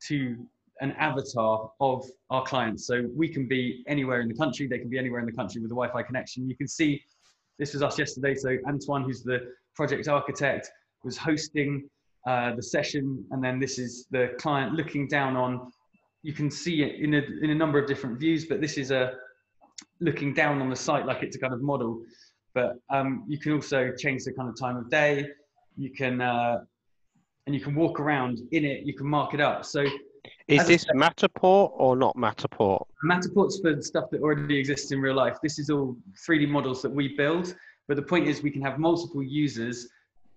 to 0.09 0.37
an 0.81 0.93
avatar 0.93 1.71
of 1.81 2.05
our 2.31 2.45
clients. 2.45 2.87
So 2.87 3.09
we 3.15 3.29
can 3.29 3.47
be 3.47 3.85
anywhere 3.87 4.21
in 4.21 4.29
the 4.29 4.35
country. 4.35 4.67
They 4.67 4.79
can 4.79 4.89
be 4.89 4.99
anywhere 4.99 5.21
in 5.21 5.27
the 5.27 5.33
country 5.33 5.61
with 5.61 5.71
a 5.71 5.75
Wi-Fi 5.75 6.03
connection. 6.03 6.49
You 6.49 6.57
can 6.57 6.69
see 6.69 7.03
this 7.59 7.75
was 7.75 7.83
us 7.83 7.99
yesterday. 7.99 8.35
So 8.35 8.57
Antoine, 8.67 9.05
who's 9.05 9.23
the 9.23 9.53
project 9.75 10.09
architect, 10.09 10.71
was 11.05 11.17
hosting 11.17 11.89
uh, 12.27 12.55
the 12.57 12.63
session, 12.63 13.25
and 13.31 13.43
then 13.43 13.61
this 13.61 13.79
is 13.79 14.07
the 14.11 14.33
client 14.39 14.75
looking 14.75 15.07
down 15.07 15.37
on 15.37 15.73
you 16.23 16.33
can 16.33 16.51
see 16.51 16.83
it 16.83 16.97
in 17.01 17.15
a, 17.15 17.23
in 17.43 17.51
a 17.51 17.55
number 17.55 17.79
of 17.79 17.87
different 17.87 18.19
views, 18.19 18.45
but 18.47 18.61
this 18.61 18.77
is 18.77 18.91
a 18.91 19.13
looking 20.01 20.35
down 20.35 20.61
on 20.61 20.71
the 20.71 20.77
site 20.77 21.07
like 21.07 21.23
it's 21.23 21.37
a 21.37 21.39
kind 21.39 21.55
of 21.55 21.63
model. 21.63 22.03
But 22.55 22.77
um, 22.91 23.25
you 23.29 23.39
can 23.39 23.53
also 23.53 23.93
change 23.97 24.25
the 24.25 24.33
kind 24.33 24.49
of 24.49 24.59
time 24.59 24.77
of 24.77 24.91
day. 24.91 25.29
You 25.77 25.91
can 25.91 26.21
uh, 26.21 26.59
and 27.47 27.55
you 27.55 27.61
can 27.61 27.75
walk 27.75 28.01
around 28.01 28.41
in 28.53 28.65
it. 28.65 28.85
You 28.85 28.95
can 28.95 29.07
mark 29.07 29.35
it 29.35 29.41
up. 29.41 29.65
So 29.65 29.85
is 30.49 30.67
this 30.67 30.83
said, 30.83 30.97
Matterport 30.97 31.73
or 31.75 31.97
not 31.97 32.17
Matterport? 32.17 32.85
Matterport's 33.05 33.61
for 33.61 33.81
stuff 33.83 34.11
that 34.11 34.21
already 34.23 34.59
exists 34.59 34.93
in 34.93 35.01
real 35.01 35.15
life. 35.15 35.37
This 35.43 35.59
is 35.59 35.71
all 35.71 35.97
3D 36.27 36.49
models 36.49 36.83
that 36.83 36.91
we 36.91 37.17
build. 37.17 37.55
But 37.87 37.97
the 37.97 38.03
point 38.03 38.27
is, 38.27 38.43
we 38.43 38.51
can 38.51 38.63
have 38.63 38.79
multiple 38.79 39.23
users 39.23 39.89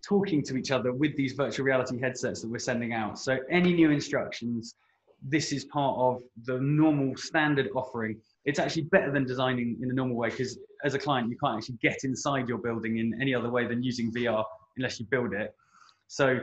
talking 0.08 0.44
to 0.44 0.58
each 0.58 0.72
other 0.72 0.92
with 0.92 1.16
these 1.16 1.34
virtual 1.34 1.66
reality 1.66 2.00
headsets 2.00 2.42
that 2.42 2.50
we're 2.50 2.60
sending 2.60 2.94
out. 2.94 3.20
So 3.20 3.40
any 3.50 3.74
new 3.74 3.92
instructions, 3.92 4.76
this 5.22 5.52
is 5.52 5.66
part 5.66 5.98
of 5.98 6.22
the 6.46 6.60
normal 6.60 7.16
standard 7.16 7.70
offering. 7.76 8.20
It's 8.46 8.60
actually 8.60 8.84
better 8.84 9.12
than 9.12 9.26
designing 9.26 9.78
in 9.82 9.88
the 9.88 9.94
normal 9.94 10.18
way 10.18 10.30
because 10.30 10.58
as 10.84 10.94
a 10.94 11.00
client, 11.00 11.30
you 11.30 11.38
can't 11.44 11.58
actually 11.58 11.78
get 11.82 12.04
inside 12.04 12.48
your 12.50 12.58
building 12.58 12.98
in 12.98 13.20
any 13.22 13.36
other 13.36 13.50
way 13.50 13.68
than 13.68 13.84
using 13.84 14.12
VR 14.12 14.44
unless 14.78 15.00
you 15.00 15.06
build 15.10 15.34
it. 15.34 15.54
So 16.08 16.40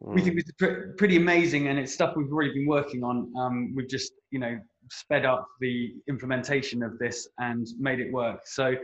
we 0.00 0.20
think 0.22 0.38
it's 0.38 0.50
hmm. 0.60 0.92
pretty 0.96 1.16
amazing, 1.16 1.66
and 1.66 1.76
it's 1.78 1.92
stuff 1.92 2.14
we've 2.16 2.32
already 2.32 2.54
been 2.54 2.66
working 2.68 3.02
on. 3.02 3.32
Um, 3.36 3.74
we've 3.74 3.88
just, 3.88 4.12
you 4.30 4.38
know, 4.38 4.58
sped 4.90 5.24
up 5.24 5.48
the 5.60 5.92
implementation 6.08 6.84
of 6.84 6.98
this 6.98 7.28
and 7.38 7.66
made 7.80 7.98
it 7.98 8.12
work. 8.12 8.42
So 8.46 8.74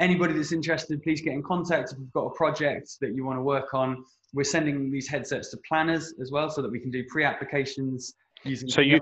anybody 0.00 0.34
that's 0.34 0.50
interested, 0.50 1.02
please 1.04 1.20
get 1.20 1.34
in 1.34 1.42
contact. 1.42 1.92
If 1.92 1.98
you've 1.98 2.12
got 2.12 2.26
a 2.26 2.34
project 2.34 2.96
that 3.00 3.14
you 3.14 3.24
want 3.24 3.38
to 3.38 3.42
work 3.42 3.74
on, 3.74 4.04
we're 4.34 4.42
sending 4.42 4.90
these 4.90 5.08
headsets 5.08 5.50
to 5.52 5.58
planners 5.68 6.14
as 6.20 6.32
well, 6.32 6.50
so 6.50 6.62
that 6.62 6.70
we 6.70 6.80
can 6.80 6.90
do 6.90 7.04
pre-applications. 7.08 8.12
So 8.68 8.80
you 8.80 9.00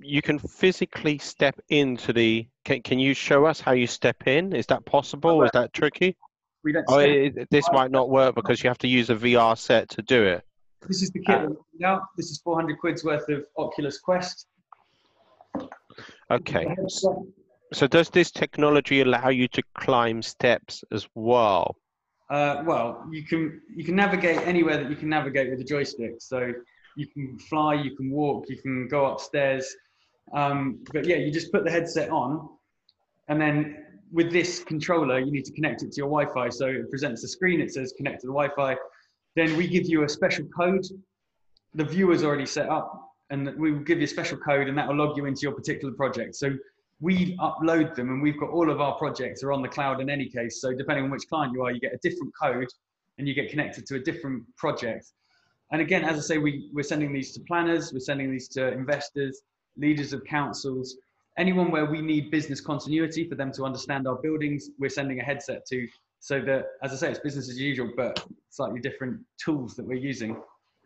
you 0.00 0.22
can 0.22 0.38
physically 0.38 1.18
step 1.18 1.58
into 1.68 2.12
the. 2.12 2.48
Can, 2.64 2.82
can 2.82 2.98
you 2.98 3.14
show 3.14 3.44
us 3.44 3.60
how 3.60 3.72
you 3.72 3.86
step 3.86 4.26
in? 4.26 4.54
Is 4.54 4.66
that 4.66 4.84
possible? 4.84 5.42
Is 5.42 5.50
that 5.52 5.72
tricky? 5.72 6.16
We 6.64 6.72
don't. 6.72 6.84
Oh, 6.88 6.98
it, 6.98 7.48
this 7.50 7.66
might 7.72 7.90
not 7.90 8.10
work 8.10 8.34
because 8.34 8.62
you 8.62 8.68
have 8.68 8.78
to 8.78 8.88
use 8.88 9.10
a 9.10 9.16
VR 9.16 9.56
set 9.58 9.88
to 9.90 10.02
do 10.02 10.24
it. 10.24 10.42
This 10.86 11.02
is 11.02 11.10
the 11.10 11.20
kit 11.20 11.36
uh, 11.36 11.48
now. 11.78 12.02
This 12.16 12.30
is 12.30 12.38
400 12.38 12.78
quid's 12.78 13.04
worth 13.04 13.28
of 13.28 13.44
Oculus 13.58 13.98
Quest. 13.98 14.46
Okay. 16.30 16.76
So 17.72 17.86
does 17.88 18.10
this 18.10 18.30
technology 18.30 19.00
allow 19.00 19.28
you 19.28 19.48
to 19.48 19.62
climb 19.74 20.22
steps 20.22 20.84
as 20.92 21.08
well? 21.14 21.76
Uh, 22.30 22.62
well, 22.64 23.04
you 23.10 23.24
can 23.24 23.60
you 23.74 23.84
can 23.84 23.96
navigate 23.96 24.38
anywhere 24.38 24.76
that 24.76 24.90
you 24.90 24.96
can 24.96 25.08
navigate 25.08 25.50
with 25.50 25.60
a 25.60 25.64
joystick. 25.64 26.14
So 26.18 26.52
you 26.96 27.06
can 27.06 27.38
fly, 27.38 27.74
you 27.74 27.94
can 27.94 28.10
walk, 28.10 28.46
you 28.48 28.56
can 28.56 28.88
go 28.88 29.06
upstairs. 29.06 29.74
Um, 30.32 30.80
but 30.92 31.04
yeah, 31.04 31.16
you 31.16 31.30
just 31.30 31.52
put 31.52 31.62
the 31.64 31.70
headset 31.70 32.10
on, 32.10 32.48
and 33.28 33.40
then 33.40 33.84
with 34.12 34.32
this 34.32 34.62
controller, 34.64 35.18
you 35.18 35.30
need 35.30 35.44
to 35.44 35.52
connect 35.52 35.82
it 35.82 35.92
to 35.92 35.96
your 35.98 36.08
Wi-Fi. 36.08 36.48
So 36.48 36.66
it 36.66 36.90
presents 36.90 37.22
a 37.24 37.28
screen. 37.28 37.60
It 37.60 37.72
says 37.72 37.92
connect 37.96 38.20
to 38.22 38.26
the 38.26 38.32
Wi-Fi. 38.32 38.76
Then 39.34 39.56
we 39.56 39.66
give 39.66 39.86
you 39.86 40.04
a 40.04 40.08
special 40.08 40.46
code. 40.46 40.84
The 41.74 41.84
viewer's 41.84 42.24
already 42.24 42.46
set 42.46 42.68
up, 42.68 43.12
and 43.30 43.54
we 43.56 43.72
will 43.72 43.80
give 43.80 43.98
you 43.98 44.04
a 44.04 44.08
special 44.08 44.38
code, 44.38 44.68
and 44.68 44.78
that 44.78 44.88
will 44.88 44.96
log 44.96 45.16
you 45.16 45.26
into 45.26 45.42
your 45.42 45.52
particular 45.52 45.92
project. 45.92 46.36
So 46.36 46.56
we 47.00 47.36
upload 47.36 47.94
them, 47.94 48.08
and 48.08 48.22
we've 48.22 48.40
got 48.40 48.50
all 48.50 48.70
of 48.70 48.80
our 48.80 48.94
projects 48.94 49.42
are 49.42 49.52
on 49.52 49.60
the 49.60 49.68
cloud 49.68 50.00
in 50.00 50.08
any 50.08 50.28
case. 50.28 50.60
So 50.60 50.72
depending 50.72 51.04
on 51.04 51.10
which 51.10 51.28
client 51.28 51.52
you 51.52 51.62
are, 51.62 51.70
you 51.70 51.80
get 51.80 51.92
a 51.92 51.98
different 51.98 52.32
code, 52.40 52.68
and 53.18 53.28
you 53.28 53.34
get 53.34 53.50
connected 53.50 53.86
to 53.86 53.96
a 53.96 53.98
different 53.98 54.44
project. 54.56 55.12
And 55.72 55.82
again, 55.82 56.04
as 56.04 56.16
I 56.16 56.20
say, 56.20 56.38
we, 56.38 56.70
we're 56.72 56.82
sending 56.82 57.12
these 57.12 57.32
to 57.32 57.40
planners, 57.40 57.92
we're 57.92 58.00
sending 58.00 58.30
these 58.30 58.48
to 58.50 58.72
investors, 58.72 59.42
leaders 59.76 60.12
of 60.12 60.24
councils, 60.24 60.96
anyone 61.38 61.70
where 61.70 61.86
we 61.86 62.00
need 62.00 62.30
business 62.30 62.60
continuity 62.60 63.28
for 63.28 63.34
them 63.34 63.52
to 63.52 63.64
understand 63.64 64.06
our 64.06 64.16
buildings, 64.16 64.70
we're 64.78 64.88
sending 64.88 65.20
a 65.20 65.24
headset 65.24 65.66
to 65.66 65.86
so 66.20 66.40
that, 66.40 66.66
as 66.82 66.92
I 66.92 66.96
say, 66.96 67.10
it's 67.10 67.20
business 67.20 67.48
as 67.50 67.58
usual, 67.58 67.92
but 67.96 68.24
slightly 68.50 68.80
different 68.80 69.20
tools 69.42 69.76
that 69.76 69.86
we're 69.86 69.94
using. 69.94 70.40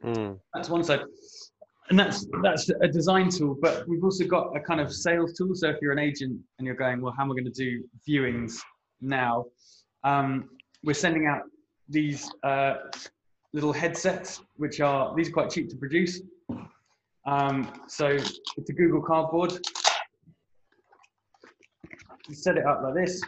Mm. 0.04 0.38
That's 0.54 0.68
one 0.68 0.82
side. 0.82 1.00
And 1.88 1.98
that's 1.98 2.26
that's 2.42 2.68
a 2.68 2.86
design 2.86 3.30
tool, 3.30 3.56
but 3.60 3.86
we've 3.88 4.04
also 4.04 4.24
got 4.24 4.56
a 4.56 4.60
kind 4.60 4.80
of 4.80 4.92
sales 4.92 5.32
tool. 5.32 5.54
So 5.54 5.70
if 5.70 5.76
you're 5.82 5.92
an 5.92 5.98
agent 5.98 6.38
and 6.58 6.66
you're 6.66 6.76
going, 6.76 7.00
well, 7.00 7.12
how 7.16 7.24
am 7.24 7.32
I 7.32 7.34
going 7.34 7.50
to 7.52 7.64
do 7.64 7.82
viewings 8.08 8.58
now? 9.00 9.46
Um, 10.04 10.50
we're 10.84 10.94
sending 10.94 11.26
out 11.26 11.42
these 11.88 12.30
uh, 12.44 12.74
little 13.52 13.72
headsets, 13.72 14.40
which 14.56 14.80
are 14.80 15.14
these 15.16 15.28
are 15.28 15.32
quite 15.32 15.50
cheap 15.50 15.68
to 15.70 15.76
produce. 15.76 16.20
Um, 17.26 17.72
so 17.88 18.08
it's 18.08 18.70
a 18.70 18.72
Google 18.72 19.02
Cardboard. 19.02 19.52
You 22.28 22.34
set 22.34 22.56
it 22.56 22.64
up 22.64 22.80
like 22.82 22.94
this, 22.94 23.20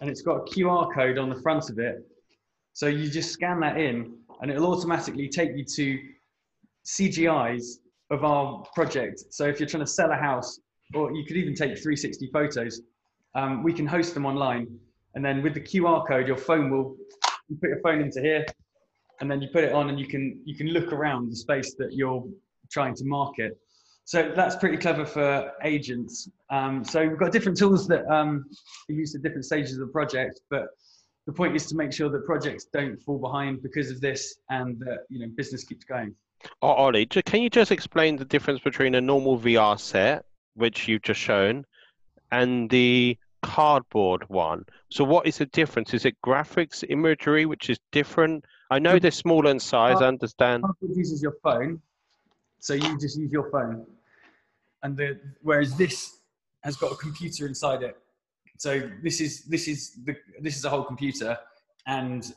and 0.00 0.08
it's 0.08 0.22
got 0.22 0.36
a 0.36 0.44
QR 0.44 0.92
code 0.94 1.18
on 1.18 1.28
the 1.28 1.40
front 1.42 1.70
of 1.70 1.78
it. 1.78 2.06
So 2.72 2.86
you 2.86 3.10
just 3.10 3.30
scan 3.30 3.60
that 3.60 3.76
in, 3.76 4.16
and 4.40 4.50
it'll 4.50 4.72
automatically 4.72 5.28
take 5.28 5.50
you 5.54 5.64
to 5.76 5.98
CGIs 6.86 7.78
of 8.10 8.24
our 8.24 8.64
project. 8.74 9.22
So 9.30 9.46
if 9.46 9.60
you're 9.60 9.68
trying 9.68 9.84
to 9.84 9.90
sell 9.90 10.10
a 10.10 10.16
house, 10.16 10.60
or 10.94 11.12
you 11.12 11.24
could 11.24 11.36
even 11.36 11.54
take 11.54 11.76
360 11.78 12.30
photos, 12.32 12.80
um, 13.34 13.62
we 13.62 13.72
can 13.72 13.86
host 13.86 14.14
them 14.14 14.26
online. 14.26 14.66
And 15.14 15.24
then 15.24 15.42
with 15.42 15.54
the 15.54 15.60
QR 15.60 16.06
code, 16.06 16.26
your 16.26 16.36
phone 16.36 16.70
will 16.70 16.96
you 17.48 17.56
put 17.60 17.68
your 17.68 17.80
phone 17.80 18.00
into 18.00 18.20
here, 18.20 18.46
and 19.22 19.30
then 19.30 19.40
you 19.40 19.48
put 19.48 19.62
it 19.62 19.72
on, 19.72 19.88
and 19.88 20.00
you 20.00 20.06
can 20.06 20.40
you 20.44 20.56
can 20.56 20.66
look 20.66 20.92
around 20.92 21.30
the 21.30 21.36
space 21.36 21.74
that 21.78 21.92
you're 21.92 22.24
trying 22.72 22.94
to 22.96 23.04
market. 23.04 23.56
So 24.04 24.32
that's 24.34 24.56
pretty 24.56 24.76
clever 24.76 25.06
for 25.06 25.52
agents. 25.62 26.28
Um, 26.50 26.84
so 26.84 27.06
we've 27.06 27.18
got 27.18 27.30
different 27.30 27.56
tools 27.56 27.86
that 27.86 28.04
um, 28.12 28.44
are 28.90 28.92
used 28.92 29.14
at 29.14 29.22
different 29.22 29.44
stages 29.44 29.74
of 29.74 29.86
the 29.86 29.92
project, 29.92 30.40
but 30.50 30.66
the 31.26 31.32
point 31.32 31.54
is 31.54 31.66
to 31.66 31.76
make 31.76 31.92
sure 31.92 32.10
that 32.10 32.26
projects 32.26 32.66
don't 32.72 33.00
fall 33.00 33.18
behind 33.18 33.62
because 33.62 33.92
of 33.92 34.00
this, 34.00 34.38
and 34.50 34.76
that 34.80 35.06
you 35.08 35.20
know 35.20 35.32
business 35.36 35.62
keeps 35.62 35.84
going. 35.84 36.12
Oh, 36.60 36.70
Ollie, 36.70 37.06
can 37.06 37.42
you 37.42 37.48
just 37.48 37.70
explain 37.70 38.16
the 38.16 38.24
difference 38.24 38.58
between 38.58 38.96
a 38.96 39.00
normal 39.00 39.38
VR 39.38 39.78
set, 39.78 40.24
which 40.54 40.88
you've 40.88 41.02
just 41.02 41.20
shown, 41.20 41.64
and 42.32 42.68
the 42.70 43.16
cardboard 43.42 44.28
one? 44.28 44.64
So, 44.90 45.04
what 45.04 45.28
is 45.28 45.38
the 45.38 45.46
difference? 45.46 45.94
Is 45.94 46.06
it 46.06 46.16
graphics, 46.26 46.82
imagery, 46.88 47.46
which 47.46 47.70
is 47.70 47.78
different? 47.92 48.44
I 48.72 48.78
know 48.78 48.98
they're 48.98 49.10
smaller 49.10 49.50
in 49.50 49.60
size. 49.60 50.00
I 50.00 50.06
understand. 50.06 50.64
Uses 50.96 51.22
your 51.22 51.36
phone, 51.42 51.78
so 52.58 52.72
you 52.72 52.98
just 52.98 53.18
use 53.18 53.30
your 53.30 53.50
phone, 53.50 53.84
and 54.82 54.96
the 54.96 55.20
whereas 55.42 55.76
this 55.76 56.20
has 56.64 56.76
got 56.76 56.90
a 56.90 56.96
computer 56.96 57.46
inside 57.46 57.82
it. 57.82 57.98
So 58.56 58.88
this 59.02 59.20
is 59.20 59.44
this 59.44 59.68
is 59.68 59.98
the 60.06 60.16
this 60.40 60.56
is 60.56 60.64
a 60.64 60.70
whole 60.70 60.84
computer 60.84 61.36
and 61.86 62.32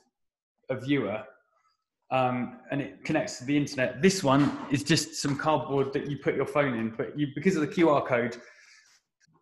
a 0.70 0.76
viewer, 0.76 1.24
um, 2.12 2.60
and 2.70 2.82
it 2.82 3.06
connects 3.06 3.38
to 3.40 3.46
the 3.46 3.56
internet. 3.56 4.02
This 4.02 4.22
one 4.22 4.58
is 4.70 4.84
just 4.84 5.16
some 5.16 5.38
cardboard 5.38 5.94
that 5.94 6.12
you 6.12 6.18
put 6.18 6.36
your 6.36 6.48
phone 6.48 6.74
in, 6.78 6.90
but 6.98 7.18
you 7.18 7.28
because 7.34 7.56
of 7.56 7.62
the 7.62 7.74
QR 7.74 8.06
code, 8.06 8.36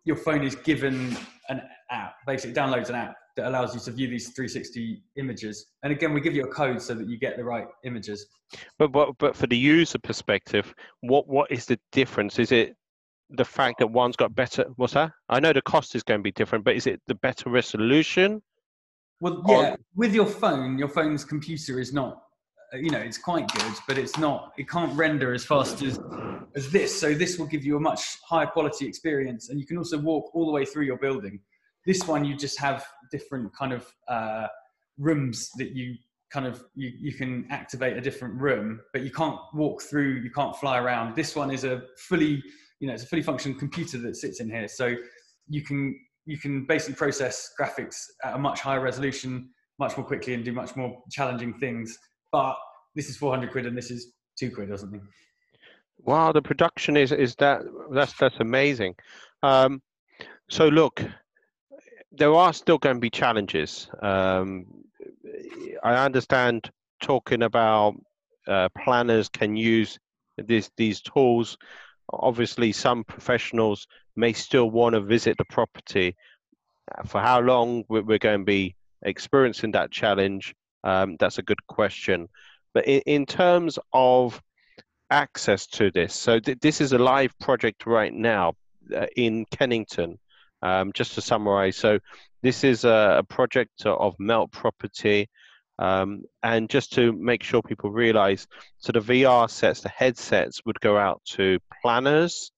your 0.04 0.16
phone 0.16 0.44
is 0.44 0.54
given 0.54 1.16
an 1.48 1.60
app. 1.90 2.18
Basically, 2.24 2.54
downloads 2.54 2.88
an 2.88 2.94
app 2.94 3.16
that 3.36 3.46
allows 3.46 3.74
you 3.74 3.80
to 3.80 3.90
view 3.90 4.08
these 4.08 4.28
360 4.28 5.02
images. 5.16 5.66
And 5.82 5.92
again, 5.92 6.12
we 6.12 6.20
give 6.20 6.34
you 6.34 6.44
a 6.44 6.48
code 6.48 6.80
so 6.80 6.94
that 6.94 7.08
you 7.08 7.18
get 7.18 7.36
the 7.36 7.44
right 7.44 7.66
images. 7.84 8.26
But 8.78 8.92
but 8.92 9.16
but 9.18 9.36
for 9.36 9.46
the 9.46 9.56
user 9.56 9.98
perspective, 9.98 10.72
what 11.00 11.26
what 11.26 11.50
is 11.50 11.66
the 11.66 11.78
difference? 11.92 12.38
Is 12.38 12.52
it 12.52 12.76
the 13.30 13.44
fact 13.44 13.78
that 13.78 13.88
one's 13.88 14.16
got 14.16 14.34
better? 14.34 14.66
What's 14.76 14.94
that? 14.94 15.10
I 15.28 15.40
know 15.40 15.52
the 15.52 15.62
cost 15.62 15.94
is 15.94 16.02
going 16.02 16.20
to 16.20 16.22
be 16.22 16.32
different, 16.32 16.64
but 16.64 16.76
is 16.76 16.86
it 16.86 17.00
the 17.06 17.14
better 17.16 17.50
resolution? 17.50 18.42
Well, 19.20 19.42
yeah. 19.48 19.54
Or, 19.54 19.76
with 19.96 20.14
your 20.14 20.26
phone, 20.26 20.78
your 20.78 20.88
phone's 20.88 21.24
computer 21.24 21.80
is 21.80 21.92
not. 21.92 22.22
Uh, 22.72 22.78
you 22.78 22.90
know, 22.90 22.98
it's 22.98 23.18
quite 23.18 23.48
good, 23.48 23.72
but 23.88 23.98
it's 23.98 24.18
not. 24.18 24.52
It 24.58 24.68
can't 24.68 24.94
render 24.96 25.34
as 25.34 25.44
fast 25.44 25.82
as 25.82 25.98
as 26.54 26.70
this. 26.70 26.98
So 27.00 27.14
this 27.14 27.38
will 27.38 27.46
give 27.46 27.64
you 27.64 27.76
a 27.76 27.80
much 27.80 28.18
higher 28.28 28.46
quality 28.46 28.86
experience, 28.86 29.48
and 29.48 29.58
you 29.58 29.66
can 29.66 29.78
also 29.78 29.98
walk 29.98 30.34
all 30.34 30.46
the 30.46 30.52
way 30.52 30.64
through 30.64 30.84
your 30.84 30.98
building. 30.98 31.40
This 31.86 32.06
one, 32.06 32.24
you 32.24 32.34
just 32.34 32.58
have 32.60 32.86
different 33.10 33.54
kind 33.56 33.72
of 33.72 33.86
uh, 34.08 34.46
rooms 34.98 35.50
that 35.58 35.72
you 35.72 35.94
kind 36.32 36.46
of 36.46 36.64
you, 36.74 36.90
you 36.98 37.12
can 37.12 37.46
activate 37.50 37.96
a 37.96 38.00
different 38.00 38.34
room, 38.40 38.80
but 38.92 39.02
you 39.02 39.10
can't 39.10 39.38
walk 39.54 39.82
through, 39.82 40.20
you 40.22 40.30
can't 40.30 40.56
fly 40.56 40.78
around. 40.78 41.14
This 41.14 41.36
one 41.36 41.50
is 41.50 41.64
a 41.64 41.82
fully, 42.08 42.42
you 42.80 42.88
know, 42.88 42.94
it's 42.94 43.04
a 43.04 43.06
fully 43.06 43.22
functioning 43.22 43.58
computer 43.58 43.98
that 43.98 44.16
sits 44.16 44.40
in 44.40 44.50
here. 44.50 44.68
So 44.68 44.96
you 45.48 45.62
can 45.62 45.98
you 46.26 46.38
can 46.38 46.66
basically 46.66 46.94
process 46.94 47.50
graphics 47.60 47.96
at 48.24 48.34
a 48.34 48.38
much 48.38 48.60
higher 48.60 48.80
resolution, 48.80 49.50
much 49.78 49.96
more 49.96 50.06
quickly, 50.06 50.34
and 50.34 50.44
do 50.44 50.52
much 50.52 50.74
more 50.74 51.02
challenging 51.10 51.54
things. 51.54 51.96
But 52.32 52.56
this 52.94 53.08
is 53.08 53.16
400 53.16 53.52
quid, 53.52 53.66
and 53.66 53.76
this 53.76 53.90
is 53.90 54.14
two 54.38 54.50
quid 54.50 54.70
or 54.70 54.78
something. 54.78 55.02
Wow, 55.98 56.32
the 56.32 56.42
production 56.42 56.96
is 56.96 57.12
is 57.12 57.34
that 57.36 57.62
that's 57.92 58.14
that's 58.14 58.36
amazing. 58.40 58.94
Um, 59.42 59.82
so 60.50 60.68
look, 60.68 61.02
there 62.16 62.34
are 62.34 62.52
still 62.52 62.78
going 62.78 62.96
to 62.96 63.00
be 63.00 63.10
challenges. 63.10 63.88
Um, 64.02 64.66
I 65.82 66.04
understand 66.04 66.70
talking 67.00 67.42
about 67.42 67.94
uh, 68.46 68.68
planners 68.82 69.28
can 69.28 69.56
use 69.56 69.98
these 70.38 70.70
these 70.76 71.00
tools. 71.00 71.56
Obviously, 72.12 72.72
some 72.72 73.04
professionals 73.04 73.86
may 74.16 74.32
still 74.32 74.70
want 74.70 74.94
to 74.94 75.00
visit 75.00 75.36
the 75.38 75.44
property. 75.46 76.16
For 77.06 77.20
how 77.20 77.40
long 77.40 77.84
we're 77.88 78.18
going 78.18 78.40
to 78.40 78.44
be 78.44 78.76
experiencing 79.02 79.72
that 79.72 79.90
challenge, 79.90 80.54
um, 80.84 81.16
that's 81.18 81.38
a 81.38 81.42
good 81.42 81.66
question. 81.66 82.28
But 82.74 82.86
in, 82.86 83.00
in 83.06 83.26
terms 83.26 83.78
of 83.92 84.40
access 85.10 85.66
to 85.68 85.90
this, 85.90 86.14
so 86.14 86.40
th- 86.40 86.58
this 86.60 86.80
is 86.80 86.92
a 86.92 86.98
live 86.98 87.32
project 87.38 87.86
right 87.86 88.12
now 88.12 88.54
uh, 88.94 89.06
in 89.16 89.46
Kennington. 89.50 90.18
Um, 90.64 90.92
just 90.94 91.14
to 91.14 91.20
summarize, 91.20 91.76
so 91.76 91.98
this 92.42 92.64
is 92.64 92.84
a, 92.84 93.16
a, 93.18 93.22
project 93.22 93.84
of 93.84 94.14
Melt 94.18 94.50
Property. 94.50 95.28
Um, 95.78 96.22
and 96.42 96.70
just 96.70 96.90
to 96.94 97.12
make 97.12 97.42
sure 97.42 97.60
people 97.60 97.90
realize, 97.90 98.46
so 98.78 98.90
the 98.90 99.00
VR 99.00 99.50
sets, 99.50 99.82
the 99.82 99.90
headsets 99.90 100.62
would 100.64 100.80
go 100.80 100.96
out 100.96 101.20
to 101.32 101.58
planners, 101.82 102.50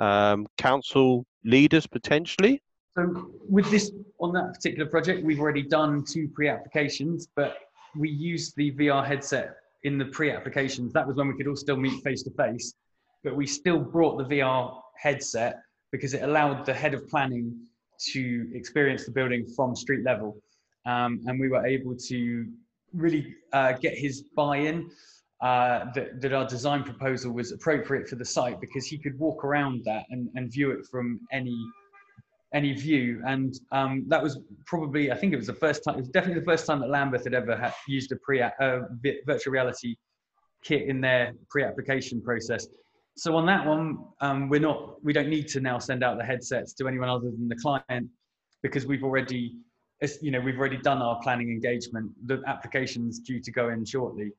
um, 0.00 0.46
council 0.58 1.24
leaders 1.44 1.86
potentially. 1.86 2.60
So 2.96 3.30
with 3.48 3.70
this 3.70 3.92
on 4.18 4.32
that 4.32 4.54
particular 4.54 4.88
project, 4.88 5.24
we've 5.24 5.40
already 5.40 5.62
done 5.62 6.04
two 6.04 6.28
pre-applications, 6.34 7.28
but 7.36 7.58
we 7.96 8.10
used 8.10 8.54
the 8.56 8.72
VR 8.72 9.06
headset 9.06 9.54
in 9.84 9.98
the 9.98 10.06
pre-applications. 10.06 10.92
That 10.92 11.06
was 11.06 11.16
when 11.16 11.28
we 11.28 11.36
could 11.36 11.46
all 11.46 11.56
still 11.56 11.76
meet 11.76 12.02
face 12.02 12.22
to 12.24 12.30
face, 12.32 12.74
but 13.24 13.36
we 13.36 13.46
still 13.46 13.78
brought 13.78 14.18
the 14.18 14.36
VR 14.36 14.80
headset 14.96 15.60
because 15.92 16.14
it 16.14 16.22
allowed 16.22 16.66
the 16.66 16.74
head 16.74 16.94
of 16.94 17.08
planning 17.08 17.54
to 18.12 18.50
experience 18.54 19.04
the 19.04 19.12
building 19.12 19.46
from 19.54 19.76
street 19.76 20.04
level. 20.04 20.36
Um, 20.86 21.20
and 21.26 21.38
we 21.38 21.48
were 21.48 21.64
able 21.64 21.94
to 22.08 22.46
really 22.92 23.36
uh, 23.52 23.72
get 23.74 23.96
his 23.96 24.22
buy-in 24.34 24.90
uh, 25.40 25.86
that, 25.94 26.20
that 26.20 26.32
our 26.32 26.46
design 26.46 26.82
proposal 26.82 27.32
was 27.32 27.52
appropriate 27.52 28.08
for 28.08 28.16
the 28.16 28.24
site 28.24 28.60
because 28.60 28.86
he 28.86 28.98
could 28.98 29.18
walk 29.18 29.44
around 29.44 29.82
that 29.84 30.06
and, 30.10 30.28
and 30.34 30.50
view 30.50 30.70
it 30.70 30.86
from 30.90 31.20
any 31.30 31.56
any 32.54 32.74
view. 32.74 33.22
And 33.26 33.58
um, 33.70 34.04
that 34.08 34.22
was 34.22 34.38
probably, 34.66 35.10
I 35.10 35.16
think 35.16 35.32
it 35.32 35.36
was 35.36 35.46
the 35.46 35.54
first 35.54 35.82
time, 35.82 35.94
it 35.94 36.00
was 36.00 36.08
definitely 36.10 36.40
the 36.40 36.44
first 36.44 36.66
time 36.66 36.80
that 36.80 36.90
Lambeth 36.90 37.24
had 37.24 37.32
ever 37.32 37.56
had 37.56 37.72
used 37.88 38.12
a 38.12 38.16
pre 38.16 38.42
uh, 38.42 38.50
virtual 39.26 39.52
reality 39.52 39.96
kit 40.62 40.88
in 40.88 41.00
their 41.00 41.32
pre-application 41.50 42.20
process. 42.22 42.66
So 43.16 43.36
on 43.36 43.46
that 43.46 43.66
one, 43.66 44.04
um, 44.20 44.48
we're 44.48 44.60
not, 44.60 45.04
we 45.04 45.12
don't 45.12 45.28
need 45.28 45.48
to 45.48 45.60
now 45.60 45.78
send 45.78 46.02
out 46.02 46.16
the 46.18 46.24
headsets 46.24 46.72
to 46.74 46.88
anyone 46.88 47.08
other 47.08 47.30
than 47.30 47.48
the 47.48 47.56
client 47.56 48.08
because 48.62 48.86
we've 48.86 49.04
already, 49.04 49.56
you 50.20 50.30
know, 50.30 50.40
we've 50.40 50.58
already 50.58 50.78
done 50.78 51.02
our 51.02 51.20
planning 51.22 51.48
engagement. 51.50 52.10
The 52.26 52.42
application's 52.46 53.18
due 53.18 53.40
to 53.40 53.50
go 53.50 53.68
in 53.68 53.84
shortly. 53.84 54.32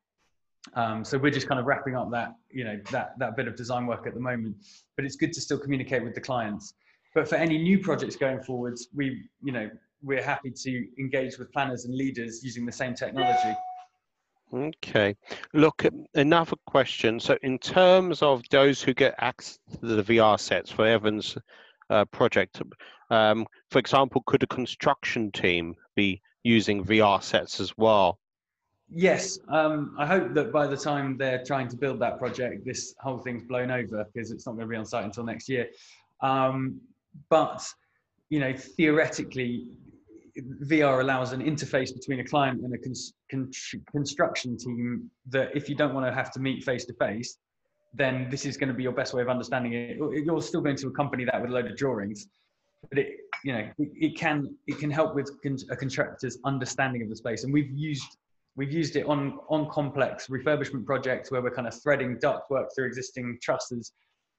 Um, 0.76 1.04
so 1.04 1.18
we're 1.18 1.32
just 1.32 1.48
kind 1.48 1.60
of 1.60 1.66
wrapping 1.66 1.96
up 1.96 2.10
that, 2.12 2.36
you 2.50 2.64
know, 2.64 2.80
that, 2.92 3.20
that 3.20 3.36
bit 3.36 3.48
of 3.48 3.56
design 3.56 3.86
work 3.86 4.08
at 4.08 4.14
the 4.14 4.20
moment, 4.20 4.56
but 4.96 5.06
it's 5.06 5.18
good 5.18 5.34
to 5.34 5.42
still 5.42 5.60
communicate 5.60 6.04
with 6.04 6.16
the 6.16 6.22
clients. 6.22 6.74
But 7.14 7.28
for 7.28 7.36
any 7.36 7.58
new 7.58 7.80
projects 7.80 8.16
going 8.16 8.42
forwards, 8.42 8.88
we, 8.94 9.24
you 9.44 9.52
know, 9.52 9.70
we're 10.02 10.24
happy 10.24 10.52
to 10.52 10.88
engage 10.98 11.38
with 11.38 11.52
planners 11.52 11.86
and 11.86 11.96
leaders 11.96 12.44
using 12.44 12.66
the 12.66 12.72
same 12.72 12.96
technology. 12.96 13.56
Okay. 14.54 15.16
Look, 15.54 15.86
another 16.14 16.56
question. 16.68 17.20
So, 17.20 17.38
in 17.41 17.58
terms 17.58 18.22
of 18.22 18.43
those 18.51 18.82
who 18.82 18.93
get 18.93 19.16
access 19.18 19.60
to 19.80 19.88
the 19.88 20.04
VR 20.04 20.39
sets 20.39 20.70
for 20.70 20.86
Evan's 20.86 21.38
uh, 21.89 22.06
project, 22.06 22.62
um, 23.10 23.47
for 23.72 23.80
example, 23.80 24.22
could 24.28 24.43
a 24.43 24.47
construction 24.47 25.32
team 25.32 25.76
be 25.95 26.22
using 26.43 26.84
VR 26.84 27.24
sets 27.24 27.60
as 27.60 27.76
well? 27.78 28.20
Yes. 28.89 29.39
Um, 29.49 29.95
I 29.97 30.06
hope 30.06 30.36
that 30.36 30.51
by 30.51 30.68
the 30.68 30.78
time 30.78 31.18
they're 31.18 31.43
trying 31.43 31.68
to 31.70 31.78
build 31.78 31.99
that 32.01 32.20
project, 32.20 32.64
this 32.64 32.93
whole 32.99 33.18
thing's 33.18 33.43
blown 33.43 33.72
over 33.72 34.06
because 34.14 34.30
it's 34.30 34.45
not 34.45 34.54
going 34.54 34.68
to 34.68 34.70
be 34.70 34.76
on 34.76 34.86
site 34.86 35.06
until 35.06 35.24
next 35.24 35.49
year. 35.49 35.70
Um, 36.22 36.80
but 37.30 37.68
you 38.30 38.39
know, 38.39 38.54
theoretically, 38.56 39.68
VR 40.38 41.02
allows 41.02 41.32
an 41.32 41.42
interface 41.42 41.94
between 41.94 42.20
a 42.20 42.24
client 42.24 42.62
and 42.64 42.74
a 42.74 42.78
cons- 42.78 43.14
con- 43.30 43.52
construction 43.92 44.58
team 44.58 45.10
that 45.30 45.56
if 45.56 45.70
you 45.70 45.76
don't 45.76 45.94
want 45.94 46.08
to 46.08 46.14
have 46.14 46.32
to 46.32 46.40
meet 46.40 46.64
face 46.64 46.86
to 46.86 46.94
face, 46.94 47.38
then 47.94 48.28
this 48.32 48.46
is 48.46 48.58
going 48.58 48.70
to 48.70 48.74
be 48.74 48.82
your 48.82 48.92
best 48.92 49.14
way 49.14 49.22
of 49.22 49.30
understanding 49.30 49.74
it. 49.74 49.98
You're 49.98 50.42
still 50.42 50.62
going 50.62 50.78
to 50.78 50.88
accompany 50.88 51.26
that 51.26 51.40
with 51.40 51.52
a 51.52 51.54
load 51.54 51.70
of 51.70 51.78
drawings, 51.78 52.28
but 52.90 52.98
it, 52.98 53.18
you 53.44 53.54
know, 53.54 53.70
it, 53.78 53.90
it 53.94 54.18
can 54.18 54.56
it 54.66 54.80
can 54.80 54.90
help 54.90 55.14
with 55.14 55.30
con- 55.44 55.58
a 55.70 55.76
contractor's 55.76 56.40
understanding 56.46 57.04
of 57.04 57.10
the 57.10 57.16
space. 57.16 57.44
And 57.44 57.54
we've 57.54 57.72
used 57.72 58.18
we've 58.56 58.72
used 58.72 58.96
it 58.96 59.06
on 59.06 59.38
on 59.50 59.70
complex 59.70 60.28
refurbishment 60.28 60.86
projects 60.86 61.30
where 61.30 61.44
we're 61.44 61.54
kind 61.54 61.68
of 61.68 61.80
threading 61.80 62.18
ductwork 62.18 62.70
through 62.76 62.88
existing 62.88 63.38
trusses. 63.44 63.92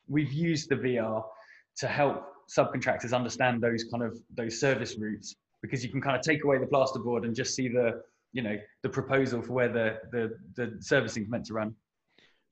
We've 0.09 0.32
used 0.32 0.68
the 0.68 0.76
VR 0.76 1.22
to 1.76 1.86
help 1.86 2.26
subcontractors 2.51 3.14
understand 3.14 3.62
those 3.62 3.84
kind 3.84 4.03
of 4.03 4.18
those 4.34 4.59
service 4.59 4.97
routes 4.99 5.36
because 5.64 5.82
you 5.82 5.88
can 5.88 6.02
kind 6.02 6.14
of 6.14 6.20
take 6.20 6.44
away 6.44 6.58
the 6.58 6.66
plasterboard 6.66 7.24
and 7.24 7.34
just 7.34 7.54
see 7.54 7.68
the 7.68 8.02
you 8.32 8.42
know 8.42 8.58
the 8.82 8.88
proposal 8.88 9.40
for 9.40 9.54
where 9.54 9.68
the 9.68 9.98
the, 10.12 10.36
the 10.56 10.76
servicing 10.80 11.22
is 11.22 11.28
meant 11.30 11.46
to 11.46 11.54
run. 11.54 11.74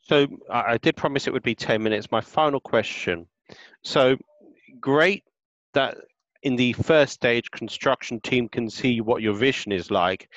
So 0.00 0.26
i 0.50 0.78
did 0.78 0.96
promise 0.96 1.26
it 1.26 1.32
would 1.32 1.44
be 1.44 1.54
10 1.54 1.80
minutes. 1.82 2.10
My 2.10 2.20
final 2.20 2.58
question. 2.58 3.26
So 3.84 4.16
great 4.80 5.22
that 5.74 5.96
in 6.42 6.56
the 6.56 6.72
first 6.72 7.12
stage 7.12 7.50
construction 7.50 8.18
team 8.20 8.48
can 8.48 8.68
see 8.68 9.00
what 9.00 9.22
your 9.22 9.34
vision 9.34 9.70
is 9.70 9.90
like. 9.90 10.28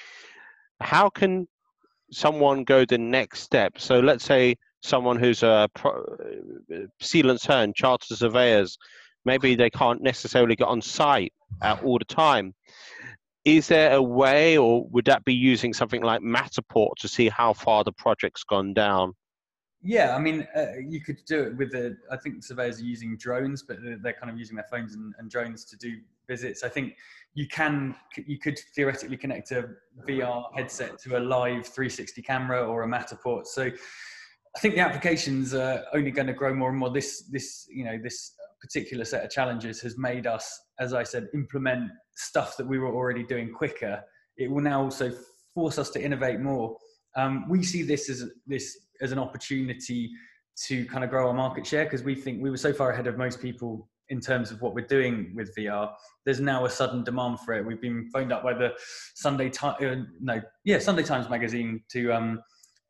How 0.81 1.09
can 1.09 1.47
someone 2.11 2.63
go 2.63 2.85
the 2.85 2.97
next 2.97 3.39
step? 3.39 3.79
So 3.79 4.01
let's 4.01 4.23
say 4.23 4.57
someone 4.83 5.17
who's 5.17 5.41
a 5.41 5.67
pro, 5.73 5.93
uh, 5.93 6.85
sealant 7.01 7.41
turn 7.41 7.73
chartered 7.73 8.17
surveyors 8.17 8.77
maybe 9.25 9.55
they 9.55 9.69
can't 9.69 10.01
necessarily 10.01 10.55
get 10.55 10.67
on 10.67 10.81
site 10.81 11.33
uh, 11.61 11.77
all 11.83 11.99
the 11.99 12.05
time. 12.05 12.53
Is 13.43 13.67
there 13.67 13.93
a 13.93 14.01
way, 14.01 14.57
or 14.57 14.87
would 14.89 15.05
that 15.05 15.23
be 15.23 15.33
using 15.33 15.73
something 15.73 16.01
like 16.01 16.21
Matterport 16.21 16.95
to 16.99 17.07
see 17.07 17.29
how 17.29 17.53
far 17.53 17.83
the 17.83 17.91
project's 17.91 18.43
gone 18.43 18.73
down? 18.73 19.13
Yeah, 19.83 20.15
I 20.15 20.19
mean, 20.19 20.47
uh, 20.55 20.77
you 20.79 20.99
could 20.99 21.23
do 21.27 21.43
it 21.43 21.57
with 21.57 21.71
the. 21.71 21.95
I 22.11 22.17
think 22.17 22.43
surveyors 22.43 22.81
are 22.81 22.85
using 22.85 23.17
drones, 23.17 23.61
but 23.61 23.77
they're 24.01 24.13
kind 24.13 24.31
of 24.31 24.39
using 24.39 24.55
their 24.55 24.65
phones 24.69 24.95
and, 24.95 25.13
and 25.19 25.29
drones 25.29 25.63
to 25.65 25.77
do 25.77 25.97
visits. 26.27 26.63
I 26.63 26.69
think 26.69 26.95
you 27.35 27.47
can, 27.47 27.93
you 28.25 28.39
could 28.39 28.57
theoretically 28.75 29.17
connect 29.17 29.51
a 29.51 29.69
VR 30.07 30.45
headset 30.55 30.97
to 30.99 31.17
a 31.17 31.19
live 31.19 31.67
360 31.67 32.19
camera 32.23 32.65
or 32.65 32.81
a 32.81 32.87
Matterport. 32.87 33.45
So, 33.45 33.69
I 34.55 34.59
think 34.59 34.73
the 34.73 34.81
applications 34.81 35.53
are 35.53 35.83
only 35.93 36.11
going 36.11 36.27
to 36.27 36.33
grow 36.33 36.55
more 36.55 36.69
and 36.69 36.79
more. 36.79 36.89
This, 36.89 37.23
this, 37.29 37.67
you 37.69 37.83
know, 37.83 37.99
this 38.01 38.34
particular 38.65 39.05
set 39.05 39.23
of 39.23 39.29
challenges 39.29 39.79
has 39.81 39.97
made 39.97 40.25
us, 40.25 40.59
as 40.79 40.93
I 40.93 41.03
said, 41.03 41.27
implement 41.33 41.91
stuff 42.15 42.57
that 42.57 42.65
we 42.67 42.79
were 42.79 42.93
already 42.93 43.23
doing 43.23 43.51
quicker. 43.53 44.01
It 44.37 44.49
will 44.49 44.63
now 44.63 44.81
also 44.81 45.11
force 45.53 45.77
us 45.77 45.89
to 45.91 46.03
innovate 46.03 46.39
more. 46.39 46.75
Um, 47.15 47.45
we 47.47 47.63
see 47.63 47.83
this 47.83 48.09
as 48.09 48.25
this 48.47 48.77
as 49.01 49.11
an 49.11 49.19
opportunity 49.19 50.11
to 50.67 50.85
kind 50.85 51.03
of 51.03 51.09
grow 51.09 51.27
our 51.27 51.33
market 51.33 51.67
share 51.67 51.83
because 51.83 52.03
we 52.03 52.15
think 52.15 52.41
we 52.41 52.49
were 52.49 52.57
so 52.57 52.73
far 52.73 52.91
ahead 52.91 53.07
of 53.07 53.17
most 53.17 53.41
people 53.41 53.89
in 54.09 54.19
terms 54.19 54.51
of 54.51 54.61
what 54.61 54.73
we're 54.73 54.87
doing 54.87 55.33
with 55.35 55.55
VR. 55.55 55.91
There's 56.25 56.39
now 56.39 56.65
a 56.65 56.69
sudden 56.69 57.03
demand 57.03 57.39
for 57.41 57.53
it. 57.53 57.65
We've 57.65 57.81
been 57.81 58.09
phoned 58.13 58.31
up 58.31 58.43
by 58.43 58.53
the 58.53 58.73
Sunday 59.15 59.49
Times, 59.49 59.77
uh, 59.83 59.95
no, 60.19 60.41
yeah, 60.63 60.79
Sunday 60.79 61.03
Times 61.03 61.29
magazine 61.29 61.83
to 61.89 62.11
um, 62.11 62.41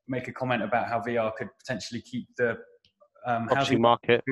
make 0.08 0.28
a 0.28 0.34
comment 0.34 0.62
about 0.62 0.88
how 0.88 1.00
VR 1.02 1.36
could 1.36 1.50
potentially 1.60 2.02
keep 2.02 2.28
the 2.38 2.58
um, 3.26 3.48
housing 3.48 3.82
market. 3.82 4.24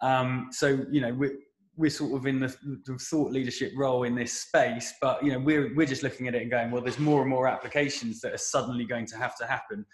Um, 0.00 0.48
so 0.52 0.84
you 0.90 1.00
know 1.00 1.14
we're 1.14 1.38
we're 1.76 1.90
sort 1.90 2.12
of 2.12 2.26
in 2.26 2.38
the, 2.38 2.54
the, 2.86 2.96
thought 2.98 3.32
leadership 3.32 3.72
role 3.76 4.04
in 4.04 4.14
this 4.14 4.32
space, 4.32 4.94
but 5.00 5.24
you 5.24 5.32
know 5.32 5.38
we're 5.38 5.74
we're 5.74 5.86
just 5.86 6.02
looking 6.02 6.28
at 6.28 6.34
it 6.34 6.42
and 6.42 6.50
going, 6.50 6.70
well, 6.70 6.82
there's 6.82 6.98
more 6.98 7.22
and 7.22 7.30
more 7.30 7.48
applications 7.48 8.20
that 8.20 8.32
are 8.32 8.38
suddenly 8.38 8.84
going 8.84 9.06
to 9.06 9.16
have 9.16 9.36
to 9.38 9.46
happen. 9.46 9.84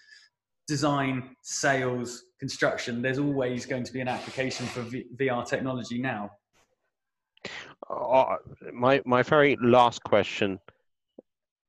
Design, 0.69 1.35
sales, 1.43 2.23
construction. 2.39 3.03
There's 3.03 3.19
always 3.19 3.67
going 3.67 3.85
to 3.85 3.93
be 3.93 4.01
an 4.01 4.09
application 4.09 4.67
for 4.67 4.83
v- 4.83 5.07
VR 5.19 5.47
technology 5.47 5.99
now. 5.99 6.31
Uh, 7.89 8.37
my 8.73 9.01
my 9.05 9.23
very 9.23 9.57
last 9.63 10.03
question: 10.03 10.59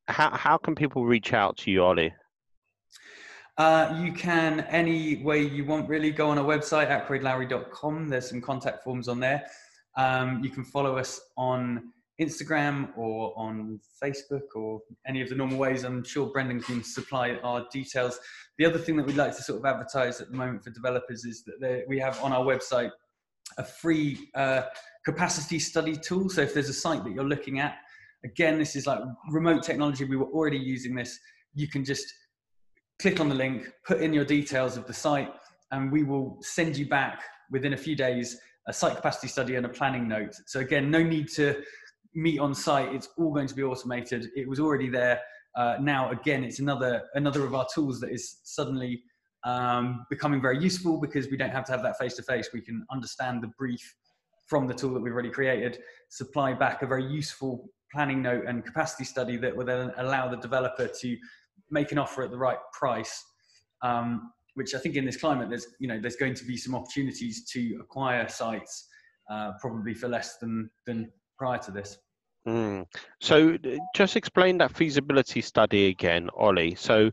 How 0.08 0.36
how 0.36 0.58
can 0.58 0.76
people 0.76 1.06
reach 1.06 1.34
out 1.34 1.58
to 1.58 1.72
you, 1.72 1.84
Ollie? 1.84 2.14
Uh, 3.58 4.00
you 4.02 4.14
can 4.14 4.62
any 4.70 5.18
way 5.18 5.42
you 5.42 5.66
want 5.66 5.88
really. 5.90 6.12
Go 6.12 6.30
on 6.30 6.38
our 6.38 6.46
website 6.46 6.90
ackroydlowrie.com 6.90 8.08
there's 8.08 8.30
some 8.30 8.42
contact 8.42 8.84
forms 8.84 9.08
on 9.08 9.20
there. 9.20 9.46
Um, 9.98 10.42
you 10.44 10.50
can 10.50 10.64
follow 10.64 10.98
us 10.98 11.20
on 11.38 11.92
instagram 12.20 12.90
or 12.96 13.34
on 13.36 13.80
facebook 14.02 14.56
or 14.56 14.80
any 15.08 15.22
of 15.22 15.30
the 15.30 15.36
normal 15.36 15.58
ways. 15.58 15.84
I'm 15.84 16.04
sure 16.04 16.28
brendan 16.28 16.62
can 16.62 16.84
supply 16.84 17.38
our 17.44 17.66
details. 17.72 18.20
The 18.58 18.66
other 18.66 18.78
thing 18.78 18.96
that 18.98 19.06
we'd 19.06 19.18
like 19.18 19.36
to 19.36 19.44
sort 19.44 19.60
of 19.60 19.66
advertise 19.66 20.22
at 20.22 20.30
the 20.30 20.38
moment 20.38 20.64
for 20.64 20.70
developers 20.70 21.26
is 21.26 21.44
that 21.60 21.84
we 21.88 22.00
have 22.00 22.22
on 22.24 22.32
our 22.32 22.46
website 22.46 22.92
a 23.58 23.66
free 23.66 24.30
uh, 24.34 24.64
capacity 25.04 25.60
study 25.60 25.96
tool. 25.98 26.30
So 26.30 26.42
if 26.42 26.54
there's 26.54 26.70
a 26.70 26.74
site 26.74 27.04
that 27.04 27.12
you're 27.12 27.26
looking 27.26 27.60
at 27.60 27.76
again 28.24 28.60
this 28.60 28.76
is 28.78 28.88
like 28.88 29.00
remote 29.30 29.64
technology. 29.64 30.06
We 30.06 30.16
were 30.16 30.32
already 30.32 30.60
using 30.60 30.96
this. 30.96 31.20
You 31.54 31.68
can 31.68 31.84
just 31.84 32.14
click 33.02 33.20
on 33.20 33.28
the 33.28 33.36
link, 33.36 33.68
put 33.84 34.00
in 34.00 34.14
your 34.14 34.24
details 34.24 34.78
of 34.78 34.86
the 34.86 34.94
site, 34.94 35.34
and 35.72 35.92
we 35.92 36.04
will 36.04 36.38
send 36.42 36.78
you 36.78 36.88
back 36.88 37.24
within 37.50 37.74
a 37.74 37.78
few 37.78 37.96
days 37.96 38.38
a 38.68 38.74
site 38.74 38.96
capacity 38.96 39.28
study 39.28 39.56
and 39.56 39.66
a 39.66 39.70
planning 39.70 40.08
note. 40.08 40.36
So 40.46 40.60
again, 40.60 40.92
no 40.92 41.02
need 41.02 41.28
to 41.30 41.62
meet 42.14 42.40
on 42.40 42.54
site. 42.54 42.94
It's 42.94 43.10
all 43.18 43.34
going 43.34 43.48
to 43.48 43.56
be 43.56 43.64
automated. 43.64 44.30
It 44.36 44.48
was 44.48 44.60
already 44.60 44.88
there. 44.88 45.20
Uh, 45.56 45.78
now, 45.82 46.12
again, 46.12 46.44
it's 46.44 46.60
another 46.60 47.04
another 47.16 47.44
of 47.44 47.56
our 47.56 47.66
tools 47.74 48.00
that 48.02 48.12
is 48.12 48.38
suddenly 48.44 49.02
um, 49.44 50.06
becoming 50.10 50.40
very 50.40 50.60
useful 50.62 50.98
because 51.00 51.30
we 51.30 51.38
don't 51.38 51.50
have 51.50 51.66
to 51.66 51.72
have 51.72 51.82
that 51.82 51.98
face 51.98 52.14
to 52.18 52.24
face. 52.24 52.50
We 52.54 52.62
can 52.62 52.86
understand 52.92 53.42
the 53.42 53.52
brief 53.58 53.96
from 54.48 54.68
the 54.68 54.74
tool 54.74 54.94
that 54.94 55.02
we've 55.02 55.14
already 55.14 55.32
created, 55.32 55.80
supply 56.10 56.54
back 56.54 56.84
a 56.84 56.86
very 56.86 57.06
useful 57.06 57.70
planning 57.92 58.22
note 58.22 58.46
and 58.48 58.64
capacity 58.64 59.04
study 59.04 59.38
that 59.38 59.56
will 59.56 59.66
then 59.66 59.92
allow 59.98 60.30
the 60.30 60.38
developer 60.38 60.88
to 60.88 61.18
make 61.72 61.92
an 61.92 61.98
offer 61.98 62.24
at 62.24 62.32
the 62.32 62.38
right 62.38 62.60
price. 62.74 63.24
Um, 63.82 64.32
which 64.56 64.76
I 64.76 64.80
think 64.80 64.96
in 64.96 65.06
this 65.06 65.18
climate, 65.18 65.50
there's 65.50 65.68
you 65.80 65.88
know 65.88 66.00
there's 66.00 66.18
going 66.18 66.36
to 66.36 66.46
be 66.46 66.58
some 66.58 66.76
opportunities 66.76 67.50
to 67.52 67.80
acquire 67.82 68.28
sites 68.28 68.88
uh, 69.30 69.52
probably 69.60 69.94
for 69.94 70.08
less 70.08 70.38
than 70.38 70.72
than 70.86 71.12
prior 71.38 71.58
to 71.60 71.72
this. 71.72 71.98
Mm. 72.48 72.88
So, 73.20 73.58
just 73.96 74.16
explain 74.16 74.58
that 74.58 74.76
feasibility 74.76 75.42
study 75.42 75.86
again, 75.88 76.30
Ollie. 76.36 76.76
So, 76.76 77.12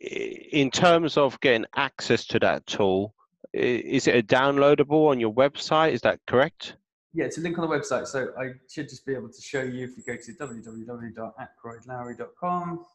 in 0.00 0.70
terms 0.70 1.18
of 1.18 1.38
getting 1.40 1.66
access 1.76 2.24
to 2.26 2.38
that 2.40 2.66
tool, 2.66 3.14
is 3.52 4.06
it 4.06 4.16
a 4.16 4.22
downloadable 4.22 5.10
on 5.10 5.20
your 5.20 5.34
website? 5.34 5.92
Is 5.92 6.00
that 6.02 6.20
correct? 6.26 6.76
Yeah, 7.12 7.24
it's 7.26 7.38
a 7.38 7.42
link 7.42 7.58
on 7.58 7.68
the 7.68 7.76
website. 7.76 8.06
So, 8.06 8.28
I 8.40 8.52
should 8.70 8.88
just 8.88 9.04
be 9.04 9.14
able 9.14 9.28
to 9.28 9.42
show 9.42 9.62
you 9.62 9.84
if 9.84 9.98
you 9.98 10.02
go 10.02 10.16
to 10.16 10.32
www.ackroydlowrie.com. 10.32 12.86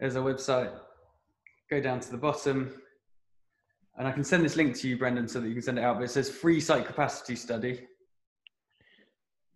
There's 0.00 0.16
a 0.16 0.20
website. 0.20 0.72
Go 1.70 1.80
down 1.80 2.00
to 2.00 2.10
the 2.10 2.16
bottom 2.16 2.72
and 3.98 4.06
I 4.06 4.12
can 4.12 4.24
send 4.24 4.44
this 4.44 4.56
link 4.56 4.76
to 4.76 4.88
you, 4.88 4.96
Brendan, 4.96 5.26
so 5.26 5.40
that 5.40 5.48
you 5.48 5.54
can 5.54 5.62
send 5.62 5.78
it 5.78 5.84
out. 5.84 5.96
But 5.96 6.04
it 6.04 6.10
says 6.10 6.30
free 6.30 6.60
site 6.60 6.86
capacity 6.86 7.34
study, 7.34 7.86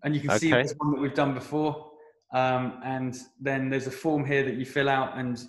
and 0.03 0.15
you 0.15 0.21
can 0.21 0.31
okay. 0.31 0.39
see 0.39 0.51
this 0.51 0.75
one 0.79 0.93
that 0.93 1.01
we've 1.01 1.15
done 1.15 1.33
before. 1.33 1.91
Um, 2.35 2.81
and 2.85 3.17
then 3.41 3.71
there's 3.71 3.87
a 3.87 3.91
form 3.91 4.25
here 4.25 4.43
that 4.43 4.55
you 4.55 4.67
fill 4.67 4.89
out, 4.89 5.17
and 5.17 5.41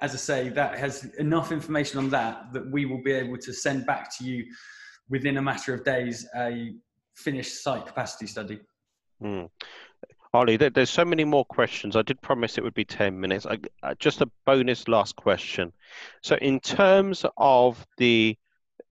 as 0.00 0.12
I 0.12 0.16
say, 0.16 0.48
that 0.50 0.76
has 0.76 1.04
enough 1.18 1.52
information 1.52 1.98
on 1.98 2.10
that 2.10 2.52
that 2.52 2.68
we 2.68 2.84
will 2.84 3.02
be 3.02 3.12
able 3.12 3.38
to 3.38 3.52
send 3.52 3.86
back 3.86 4.16
to 4.18 4.24
you 4.24 4.44
within 5.08 5.36
a 5.36 5.42
matter 5.42 5.72
of 5.72 5.84
days 5.84 6.26
a 6.36 6.74
finished 7.14 7.62
site 7.62 7.86
capacity 7.86 8.26
study. 8.26 8.58
Mm. 9.22 9.48
Ollie, 10.34 10.56
there's 10.56 10.88
so 10.88 11.04
many 11.04 11.24
more 11.24 11.44
questions. 11.44 11.94
I 11.94 12.00
did 12.00 12.20
promise 12.22 12.56
it 12.56 12.64
would 12.64 12.72
be 12.72 12.86
10 12.86 13.20
minutes. 13.20 13.44
I, 13.44 13.58
just 13.98 14.22
a 14.22 14.30
bonus 14.46 14.88
last 14.88 15.14
question. 15.14 15.74
So, 16.22 16.36
in 16.36 16.58
terms 16.58 17.26
of 17.36 17.86
the 17.98 18.38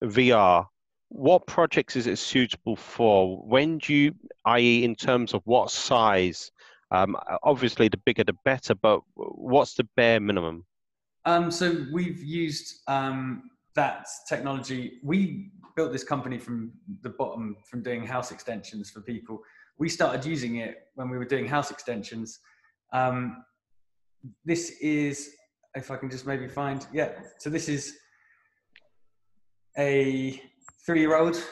VR, 0.04 0.68
what 1.10 1.48
projects 1.48 1.96
is 1.96 2.06
it 2.06 2.20
suitable 2.20 2.76
for? 2.76 3.38
When 3.38 3.80
do 3.80 3.92
you, 3.92 4.16
i.e., 4.46 4.84
in 4.84 4.96
terms 4.96 5.34
of 5.34 5.42
what 5.46 5.72
size? 5.72 6.52
Um, 6.92 7.18
obviously, 7.42 7.88
the 7.88 7.98
bigger 7.98 8.24
the 8.24 8.38
better, 8.46 8.76
but 8.76 9.02
what's 9.16 9.74
the 9.74 9.88
bare 9.96 10.20
minimum? 10.20 10.64
Um, 11.26 11.50
so, 11.50 11.88
we've 11.92 12.22
used 12.22 12.82
um, 12.88 13.50
that 13.74 14.06
technology. 14.30 15.00
We 15.02 15.50
built 15.76 15.92
this 15.92 16.04
company 16.04 16.38
from 16.38 16.72
the 17.02 17.10
bottom, 17.10 17.58
from 17.68 17.82
doing 17.82 18.06
house 18.06 18.32
extensions 18.32 18.92
for 18.92 19.02
people 19.02 19.42
we 19.82 19.90
started 19.90 20.24
using 20.24 20.58
it 20.58 20.76
when 20.94 21.10
we 21.10 21.18
were 21.18 21.26
doing 21.26 21.48
house 21.48 21.72
extensions. 21.72 22.40
Um, 22.94 23.44
this 24.46 24.78
is, 24.80 25.32
if 25.74 25.90
I 25.90 25.98
can 25.98 26.08
just 26.08 26.28
maybe 26.28 26.48
find, 26.48 26.86
yeah. 26.94 27.10
So 27.40 27.50
this 27.50 27.68
is 27.68 27.96
a 29.80 30.40
three-year-old 30.86 31.44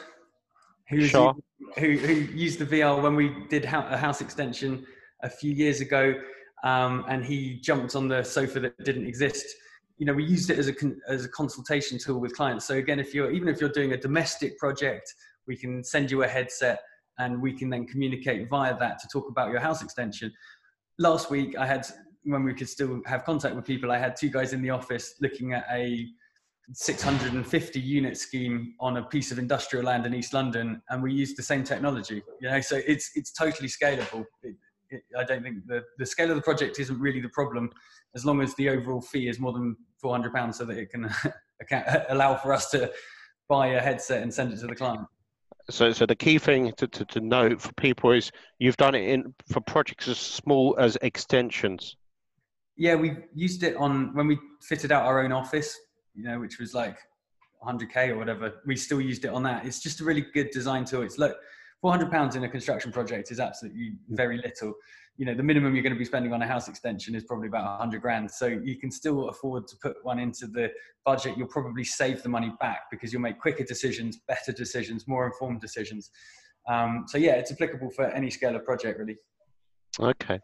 who, 0.88 1.00
sure. 1.06 1.34
who, 1.76 1.96
who 1.96 2.12
used 2.12 2.60
the 2.60 2.66
VR 2.66 3.02
when 3.02 3.16
we 3.16 3.34
did 3.48 3.64
a 3.64 3.96
house 3.96 4.20
extension 4.20 4.86
a 5.24 5.28
few 5.28 5.52
years 5.52 5.80
ago, 5.80 6.14
um, 6.62 7.04
and 7.08 7.24
he 7.24 7.58
jumped 7.60 7.96
on 7.96 8.06
the 8.06 8.22
sofa 8.22 8.60
that 8.60 8.78
didn't 8.84 9.08
exist. 9.08 9.44
You 9.98 10.06
know, 10.06 10.14
we 10.14 10.24
used 10.24 10.50
it 10.50 10.58
as 10.58 10.68
a 10.68 10.74
as 11.08 11.24
a 11.24 11.28
consultation 11.28 11.98
tool 11.98 12.20
with 12.20 12.36
clients. 12.36 12.64
So 12.64 12.74
again, 12.76 13.00
if 13.00 13.12
you're 13.12 13.32
even 13.32 13.48
if 13.48 13.60
you're 13.60 13.76
doing 13.80 13.92
a 13.92 13.96
domestic 13.96 14.56
project, 14.56 15.12
we 15.48 15.56
can 15.56 15.82
send 15.82 16.10
you 16.10 16.22
a 16.22 16.28
headset 16.28 16.80
and 17.20 17.40
we 17.40 17.52
can 17.52 17.68
then 17.68 17.86
communicate 17.86 18.48
via 18.48 18.76
that 18.78 18.98
to 18.98 19.08
talk 19.08 19.28
about 19.28 19.50
your 19.50 19.60
house 19.60 19.82
extension. 19.82 20.32
Last 20.98 21.30
week, 21.30 21.56
I 21.56 21.66
had, 21.66 21.86
when 22.24 22.44
we 22.44 22.54
could 22.54 22.68
still 22.68 23.00
have 23.06 23.24
contact 23.24 23.54
with 23.54 23.66
people, 23.66 23.92
I 23.92 23.98
had 23.98 24.16
two 24.16 24.30
guys 24.30 24.52
in 24.54 24.62
the 24.62 24.70
office 24.70 25.14
looking 25.20 25.52
at 25.52 25.66
a 25.70 26.06
650 26.72 27.80
unit 27.80 28.16
scheme 28.16 28.74
on 28.80 28.96
a 28.96 29.02
piece 29.02 29.30
of 29.30 29.38
industrial 29.38 29.84
land 29.84 30.06
in 30.06 30.14
East 30.14 30.32
London, 30.32 30.80
and 30.88 31.02
we 31.02 31.12
used 31.12 31.36
the 31.36 31.42
same 31.42 31.62
technology. 31.62 32.22
You 32.40 32.48
know, 32.48 32.60
so 32.60 32.80
it's 32.86 33.10
it's 33.14 33.32
totally 33.32 33.68
scalable. 33.68 34.24
It, 34.42 34.56
I 35.18 35.24
don't 35.24 35.42
think 35.42 35.66
the 35.66 35.82
the 35.98 36.06
scale 36.06 36.30
of 36.30 36.36
the 36.36 36.42
project 36.42 36.78
isn't 36.78 36.98
really 36.98 37.20
the 37.20 37.28
problem, 37.30 37.70
as 38.14 38.24
long 38.24 38.40
as 38.40 38.54
the 38.54 38.68
overall 38.70 39.00
fee 39.00 39.28
is 39.28 39.38
more 39.38 39.52
than 39.52 39.76
400 40.00 40.32
pounds, 40.32 40.58
so 40.58 40.64
that 40.64 40.78
it 40.78 40.90
can 40.90 41.10
allow 42.08 42.36
for 42.36 42.52
us 42.52 42.70
to 42.70 42.90
buy 43.48 43.68
a 43.68 43.80
headset 43.80 44.22
and 44.22 44.32
send 44.32 44.52
it 44.52 44.60
to 44.60 44.66
the 44.68 44.76
client. 44.76 45.06
So, 45.68 45.92
so 45.92 46.06
the 46.06 46.16
key 46.16 46.38
thing 46.38 46.72
to, 46.76 46.86
to, 46.88 47.04
to 47.04 47.20
note 47.20 47.60
for 47.60 47.72
people 47.74 48.12
is 48.12 48.30
you've 48.58 48.76
done 48.76 48.94
it 48.94 49.08
in 49.08 49.34
for 49.46 49.60
projects 49.60 50.08
as 50.08 50.18
small 50.18 50.76
as 50.78 50.96
extensions. 51.02 51.96
Yeah, 52.76 52.94
we 52.94 53.16
used 53.34 53.62
it 53.62 53.76
on 53.76 54.14
when 54.14 54.26
we 54.26 54.38
fitted 54.62 54.90
out 54.90 55.04
our 55.04 55.22
own 55.22 55.32
office, 55.32 55.76
you 56.14 56.24
know, 56.24 56.40
which 56.40 56.58
was 56.58 56.72
like 56.74 56.96
100k 57.64 58.08
or 58.08 58.16
whatever. 58.16 58.54
We 58.66 58.76
still 58.76 59.00
used 59.00 59.24
it 59.24 59.28
on 59.28 59.42
that. 59.42 59.66
It's 59.66 59.82
just 59.82 60.00
a 60.00 60.04
really 60.04 60.26
good 60.32 60.50
design 60.50 60.84
tool. 60.84 61.02
It's 61.02 61.18
look, 61.18 61.36
400 61.82 62.10
pounds 62.10 62.36
in 62.36 62.44
a 62.44 62.48
construction 62.48 62.92
project 62.92 63.30
is 63.30 63.40
absolutely 63.40 63.92
very 64.08 64.36
little. 64.38 64.74
You 65.16 65.26
know 65.26 65.34
the 65.34 65.42
minimum 65.42 65.74
you're 65.74 65.82
going 65.82 65.94
to 65.94 65.98
be 65.98 66.04
spending 66.04 66.32
on 66.32 66.42
a 66.42 66.46
house 66.46 66.68
extension 66.68 67.14
is 67.14 67.24
probably 67.24 67.48
about 67.48 67.64
100 67.64 68.02
grand. 68.02 68.30
So 68.30 68.46
you 68.46 68.76
can 68.76 68.90
still 68.90 69.28
afford 69.28 69.66
to 69.68 69.76
put 69.82 69.96
one 70.02 70.18
into 70.18 70.46
the 70.46 70.70
budget. 71.04 71.36
You'll 71.36 71.48
probably 71.48 71.84
save 71.84 72.22
the 72.22 72.28
money 72.28 72.52
back 72.60 72.82
because 72.90 73.12
you'll 73.12 73.22
make 73.22 73.38
quicker 73.38 73.64
decisions 73.64 74.20
better 74.28 74.52
decisions 74.52 75.08
more 75.08 75.26
informed 75.26 75.60
decisions. 75.60 76.10
Um, 76.68 77.04
so 77.08 77.18
yeah 77.18 77.32
it's 77.32 77.50
applicable 77.50 77.90
for 77.90 78.06
any 78.06 78.30
scale 78.30 78.54
of 78.56 78.64
project 78.64 78.98
really. 78.98 79.16
Okay. 79.98 80.38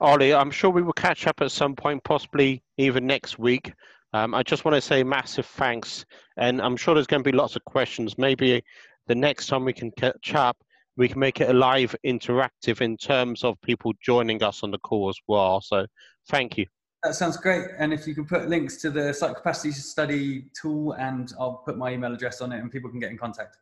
Ollie 0.00 0.34
i'm 0.34 0.50
sure 0.50 0.70
we 0.70 0.82
will 0.82 0.92
catch 0.92 1.26
up 1.26 1.40
at 1.40 1.50
some 1.50 1.74
point 1.74 2.04
possibly 2.04 2.62
even 2.76 3.06
next 3.06 3.38
week. 3.38 3.72
Um, 4.12 4.34
i 4.34 4.42
just 4.42 4.64
want 4.64 4.76
to 4.76 4.80
say 4.80 5.02
massive 5.02 5.46
thanks 5.46 6.04
and 6.36 6.60
i'm 6.62 6.76
sure 6.76 6.94
there's 6.94 7.06
going 7.06 7.24
to 7.24 7.30
be 7.30 7.36
lots 7.36 7.56
of 7.56 7.64
questions. 7.64 8.16
Maybe 8.18 8.62
the 9.06 9.14
next 9.14 9.46
time 9.46 9.64
we 9.64 9.72
can 9.72 9.90
catch 9.92 10.34
up 10.34 10.56
we 10.96 11.08
can 11.08 11.18
make 11.18 11.40
it 11.40 11.50
a 11.50 11.52
live 11.52 11.94
interactive 12.06 12.80
in 12.80 12.96
terms 12.96 13.44
of 13.44 13.60
people 13.62 13.92
joining 14.02 14.42
us 14.42 14.62
on 14.62 14.70
the 14.70 14.78
call 14.78 15.08
as 15.08 15.18
well. 15.26 15.60
So 15.60 15.86
thank 16.28 16.56
you. 16.56 16.66
That 17.02 17.14
sounds 17.14 17.36
great. 17.36 17.66
And 17.78 17.92
if 17.92 18.06
you 18.06 18.14
can 18.14 18.24
put 18.24 18.48
links 18.48 18.76
to 18.78 18.90
the 18.90 19.12
site 19.12 19.36
capacity 19.36 19.72
study 19.72 20.46
tool, 20.58 20.92
and 20.92 21.32
I'll 21.38 21.62
put 21.64 21.76
my 21.76 21.92
email 21.92 22.14
address 22.14 22.40
on 22.40 22.52
it, 22.52 22.60
and 22.60 22.70
people 22.70 22.90
can 22.90 22.98
get 22.98 23.10
in 23.10 23.18
contact. 23.18 23.58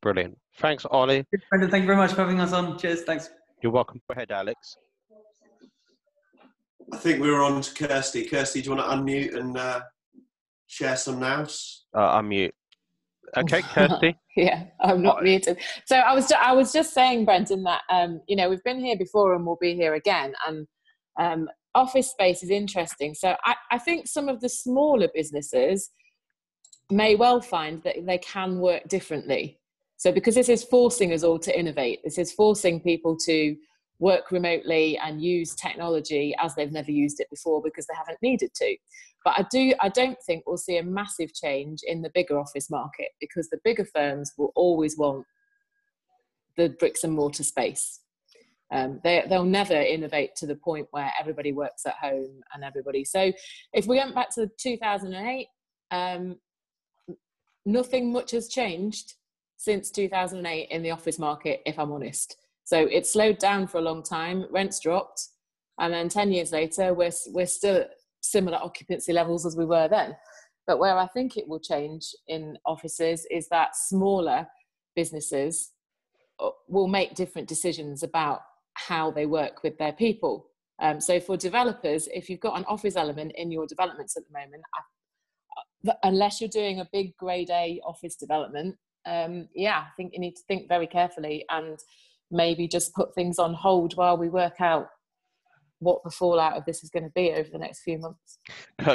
Brilliant. 0.00 0.38
Thanks, 0.58 0.84
Ollie. 0.84 1.24
Brendan, 1.50 1.70
thank 1.70 1.82
you 1.82 1.86
very 1.86 1.96
much 1.96 2.12
for 2.12 2.18
having 2.18 2.38
us 2.38 2.52
on. 2.52 2.78
Cheers. 2.78 3.02
Thanks. 3.02 3.30
You're 3.62 3.72
welcome. 3.72 4.00
Go 4.08 4.12
ahead, 4.12 4.30
Alex. 4.30 4.76
I 6.92 6.98
think 6.98 7.20
we 7.20 7.30
were 7.30 7.42
on 7.42 7.62
to 7.62 7.74
Kirsty. 7.86 8.26
Kirsty, 8.26 8.60
do 8.60 8.70
you 8.70 8.76
want 8.76 8.88
to 8.88 8.96
unmute 8.96 9.34
and 9.34 9.56
uh, 9.56 9.80
share 10.66 10.96
some 10.96 11.18
nows? 11.18 11.86
Uh, 11.94 12.20
unmute. 12.20 12.52
Okay, 13.36 13.62
Kirsty. 13.74 14.16
yeah, 14.36 14.64
I'm 14.80 15.02
not 15.02 15.18
oh. 15.20 15.22
muted. 15.22 15.58
So 15.86 15.96
I 15.96 16.14
was 16.14 16.30
I 16.32 16.52
was 16.52 16.72
just 16.72 16.94
saying, 16.94 17.24
Brendan, 17.24 17.62
that 17.64 17.82
um, 17.90 18.20
you 18.28 18.36
know 18.36 18.48
we've 18.48 18.64
been 18.64 18.80
here 18.80 18.96
before 18.96 19.34
and 19.34 19.46
we'll 19.46 19.58
be 19.60 19.74
here 19.74 19.94
again, 19.94 20.34
and 20.46 20.66
um, 21.18 21.48
office 21.74 22.10
space 22.10 22.42
is 22.42 22.50
interesting. 22.50 23.14
So 23.14 23.34
I, 23.44 23.54
I 23.70 23.78
think 23.78 24.06
some 24.06 24.28
of 24.28 24.40
the 24.40 24.48
smaller 24.48 25.08
businesses 25.14 25.90
may 26.90 27.14
well 27.16 27.40
find 27.40 27.82
that 27.82 27.96
they 28.06 28.18
can 28.18 28.58
work 28.58 28.86
differently. 28.88 29.58
So 29.96 30.12
because 30.12 30.34
this 30.34 30.48
is 30.48 30.64
forcing 30.64 31.12
us 31.12 31.22
all 31.22 31.38
to 31.38 31.58
innovate, 31.58 32.00
this 32.04 32.18
is 32.18 32.32
forcing 32.32 32.80
people 32.80 33.16
to 33.24 33.56
work 34.04 34.30
remotely 34.30 34.98
and 34.98 35.22
use 35.22 35.54
technology 35.54 36.34
as 36.38 36.54
they've 36.54 36.70
never 36.70 36.90
used 36.90 37.20
it 37.20 37.30
before 37.30 37.62
because 37.64 37.86
they 37.86 37.94
haven't 37.96 38.18
needed 38.20 38.50
to. 38.54 38.76
But 39.24 39.34
I 39.38 39.46
do 39.50 39.72
I 39.80 39.88
don't 39.88 40.18
think 40.26 40.44
we'll 40.46 40.58
see 40.58 40.76
a 40.76 40.82
massive 40.82 41.32
change 41.32 41.80
in 41.86 42.02
the 42.02 42.10
bigger 42.14 42.38
office 42.38 42.68
market 42.70 43.08
because 43.18 43.48
the 43.48 43.60
bigger 43.64 43.86
firms 43.86 44.32
will 44.36 44.52
always 44.54 44.98
want 44.98 45.24
the 46.58 46.68
bricks 46.68 47.02
and 47.02 47.14
mortar 47.14 47.44
space. 47.44 48.00
Um, 48.70 49.00
they, 49.02 49.24
they'll 49.28 49.44
never 49.44 49.74
innovate 49.74 50.36
to 50.36 50.46
the 50.46 50.56
point 50.56 50.88
where 50.90 51.10
everybody 51.18 51.52
works 51.52 51.86
at 51.86 51.94
home 51.94 52.42
and 52.52 52.62
everybody. 52.62 53.04
So 53.04 53.32
if 53.72 53.86
we 53.86 53.96
went 53.96 54.14
back 54.14 54.34
to 54.34 54.50
2008, 54.58 55.46
um, 55.90 56.36
nothing 57.64 58.12
much 58.12 58.32
has 58.32 58.48
changed 58.48 59.14
since 59.56 59.90
2008 59.90 60.68
in 60.70 60.82
the 60.82 60.90
office 60.90 61.18
market, 61.18 61.62
if 61.64 61.78
I'm 61.78 61.92
honest. 61.92 62.36
So 62.64 62.78
it 62.78 63.06
slowed 63.06 63.38
down 63.38 63.66
for 63.66 63.78
a 63.78 63.82
long 63.82 64.02
time, 64.02 64.46
rents 64.50 64.80
dropped, 64.80 65.28
and 65.78 65.92
then 65.92 66.08
10 66.08 66.32
years 66.32 66.52
later, 66.52 66.94
we're, 66.94 67.10
we're 67.28 67.46
still 67.46 67.84
similar 68.20 68.58
occupancy 68.58 69.12
levels 69.12 69.44
as 69.44 69.56
we 69.56 69.66
were 69.66 69.88
then. 69.88 70.16
But 70.66 70.78
where 70.78 70.96
I 70.96 71.06
think 71.08 71.36
it 71.36 71.46
will 71.46 71.60
change 71.60 72.06
in 72.26 72.56
offices 72.64 73.26
is 73.30 73.48
that 73.48 73.76
smaller 73.76 74.46
businesses 74.96 75.72
uh, 76.40 76.50
will 76.68 76.88
make 76.88 77.14
different 77.14 77.48
decisions 77.48 78.02
about 78.02 78.40
how 78.74 79.10
they 79.10 79.26
work 79.26 79.62
with 79.62 79.76
their 79.78 79.92
people. 79.92 80.46
Um, 80.80 81.00
so 81.00 81.20
for 81.20 81.36
developers, 81.36 82.08
if 82.12 82.28
you've 82.28 82.40
got 82.40 82.58
an 82.58 82.64
office 82.64 82.96
element 82.96 83.32
in 83.36 83.52
your 83.52 83.66
developments 83.66 84.16
at 84.16 84.24
the 84.26 84.38
moment, 84.38 84.62
unless 86.02 86.40
you're 86.40 86.48
doing 86.48 86.80
a 86.80 86.88
big 86.92 87.16
grade 87.16 87.50
A 87.50 87.80
office 87.84 88.16
development, 88.16 88.76
um, 89.06 89.48
yeah, 89.54 89.80
I 89.80 89.90
think 89.96 90.14
you 90.14 90.20
need 90.20 90.36
to 90.36 90.42
think 90.48 90.68
very 90.68 90.86
carefully 90.86 91.44
and 91.50 91.78
maybe 92.34 92.68
just 92.68 92.94
put 92.94 93.14
things 93.14 93.38
on 93.38 93.54
hold 93.54 93.96
while 93.96 94.18
we 94.18 94.28
work 94.28 94.60
out 94.60 94.88
what 95.78 96.02
the 96.04 96.10
fallout 96.10 96.56
of 96.56 96.64
this 96.64 96.82
is 96.82 96.90
going 96.90 97.04
to 97.04 97.10
be 97.10 97.32
over 97.32 97.48
the 97.50 97.58
next 97.58 97.82
few 97.82 97.98
months. 97.98 98.38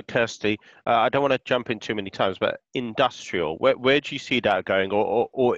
Kirsty, 0.07 0.57
uh, 0.88 0.91
I 0.91 1.10
don't 1.10 1.22
want 1.22 1.34
to 1.34 1.40
jump 1.45 1.70
in 1.70 1.80
too 1.80 1.95
many 1.95 2.10
times, 2.10 2.38
but 2.40 2.60
industrial, 2.74 3.57
where, 3.57 3.78
where 3.78 4.02
do 4.02 4.16
you 4.16 4.20
see 4.20 4.40
that 4.41 4.66
going? 4.66 4.91
Or, 4.91 5.06
or, 5.06 5.30
or 5.34 5.57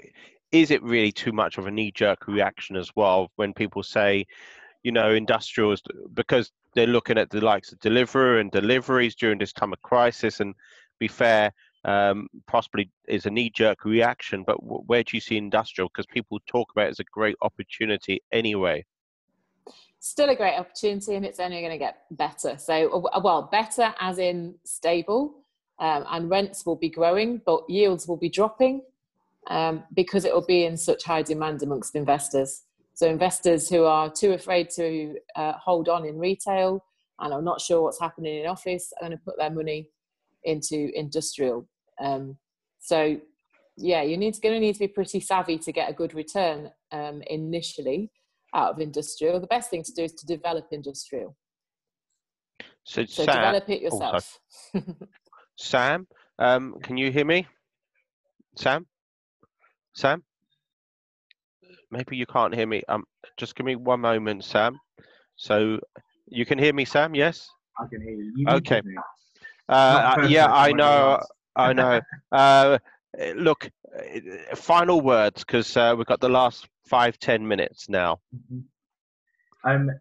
is 0.52 0.72
it 0.72 0.84
really 0.84 1.12
too 1.12 1.32
much 1.32 1.58
of 1.58 1.68
a 1.68 1.72
knee 1.72 1.92
jerk 1.92 2.28
reaction 2.28 2.76
as 2.76 2.92
well 2.96 3.32
when 3.38 3.54
people 3.54 3.84
say, 3.84 4.26
you 4.84 4.92
know, 4.92 5.12
industrials, 5.14 5.82
because 6.14 6.52
they're 6.76 6.88
looking 6.88 7.18
at 7.18 7.30
the 7.30 7.42
likes 7.42 7.72
of 7.72 7.80
Deliveroo 7.80 8.42
and 8.42 8.52
deliveries 8.52 9.16
during 9.16 9.38
this 9.38 9.54
time 9.54 9.74
of 9.74 9.82
crisis? 9.82 10.40
And 10.40 10.54
be 11.00 11.08
fair, 11.08 11.54
um, 11.86 12.28
possibly 12.48 12.90
is 13.08 13.26
a 13.26 13.32
knee 13.32 13.50
jerk 13.50 13.86
reaction, 13.86 14.44
but 14.46 14.58
where 14.58 15.04
do 15.04 15.18
you 15.18 15.22
see 15.22 15.38
industrial? 15.38 15.90
Because 15.90 16.06
people 16.06 16.40
talk 16.48 16.72
about 16.72 16.88
it 16.88 16.92
as 16.92 17.00
a 17.00 17.06
great 17.06 17.36
opportunity 17.42 18.22
anyway 18.32 18.86
still 20.02 20.30
a 20.30 20.36
great 20.36 20.58
opportunity 20.58 21.16
and 21.16 21.24
it's 21.24 21.40
only 21.40 21.60
going 21.62 21.72
to 21.72 21.78
get 21.78 22.04
better. 22.12 22.58
So, 22.58 23.08
well, 23.24 23.44
better 23.52 23.94
as 24.00 24.18
in 24.18 24.56
stable, 24.64 25.36
um, 25.80 26.06
and 26.10 26.30
rents 26.30 26.66
will 26.66 26.76
be 26.76 26.90
growing, 26.90 27.42
but 27.46 27.70
yields 27.70 28.08
will 28.08 28.18
be 28.18 28.30
dropping 28.30 28.82
um, 29.48 29.84
because 29.94 30.26
it 30.26 30.34
will 30.34 30.46
be 30.46 30.66
in 30.66 30.76
such 30.76 31.04
high 31.04 31.22
demand 31.22 31.64
amongst 31.64 31.96
investors. 31.96 32.64
So, 32.94 33.08
investors 33.08 33.70
who 33.70 33.86
are 33.86 34.10
too 34.10 34.34
afraid 34.34 34.70
to 34.72 35.16
uh, 35.36 35.54
hold 35.54 35.88
on 35.88 36.06
in 36.06 36.18
retail 36.18 36.84
and 37.20 37.34
are 37.34 37.42
not 37.42 37.62
sure 37.62 37.84
what's 37.84 38.00
happening 38.00 38.40
in 38.40 38.48
office 38.48 38.92
are 38.98 39.08
going 39.08 39.18
to 39.18 39.24
put 39.24 39.38
their 39.38 39.52
money 39.52 39.88
into 40.44 40.92
industrial. 40.96 41.68
Um, 42.02 42.38
so, 42.80 43.20
yeah, 43.78 44.02
you're 44.02 44.20
going 44.20 44.42
to 44.42 44.60
need 44.60 44.74
to 44.74 44.80
be 44.80 44.88
pretty 44.88 45.20
savvy 45.20 45.58
to 45.60 45.72
get 45.72 45.90
a 45.90 45.94
good 45.94 46.14
return 46.14 46.72
um, 46.92 47.22
initially 47.28 48.12
out 48.54 48.72
of 48.72 48.80
industrial, 48.80 49.40
the 49.40 49.48
best 49.48 49.70
thing 49.70 49.84
to 49.84 49.94
do 49.94 50.04
is 50.04 50.14
to 50.14 50.26
develop 50.26 50.68
industrial. 50.72 51.36
So, 52.84 53.06
so 53.06 53.26
Sam, 53.26 53.36
develop 53.36 53.70
it 53.70 53.82
yourself. 53.82 54.40
Oh, 54.76 54.82
Sam, 55.58 56.08
um, 56.40 56.76
can 56.84 56.98
you 56.98 57.12
hear 57.12 57.26
me? 57.26 57.48
Sam? 58.58 58.86
Sam? 59.94 60.24
Maybe 61.92 62.18
you 62.18 62.26
can't 62.26 62.54
hear 62.54 62.68
me. 62.68 62.84
Um, 62.90 63.04
just 63.38 63.56
give 63.56 63.66
me 63.66 63.76
one 63.76 64.02
moment, 64.02 64.44
Sam. 64.44 64.80
So 65.36 65.80
you 66.28 66.46
can 66.46 66.58
hear 66.58 66.74
me, 66.74 66.86
Sam? 66.86 67.16
Yes. 67.16 67.48
I 67.80 67.86
can 67.88 68.02
hear 68.02 68.14
you. 68.14 68.34
you 68.36 68.48
okay. 68.48 68.82
Uh, 69.70 69.72
uh 70.18 70.28
yeah, 70.28 70.52
I 70.52 70.72
know. 70.72 71.20
I 71.56 71.74
know. 71.74 72.02
Uh, 72.32 72.78
look, 73.36 73.70
final 74.56 75.02
words 75.02 75.44
because 75.44 75.76
uh, 75.76 75.94
we've 75.98 76.08
got 76.08 76.22
the 76.22 76.30
last 76.30 76.68
five 76.88 77.20
ten 77.20 77.46
minutes 77.46 77.90
now. 77.90 78.20
Mm-hmm. 78.34 79.70
Um, 79.70 79.92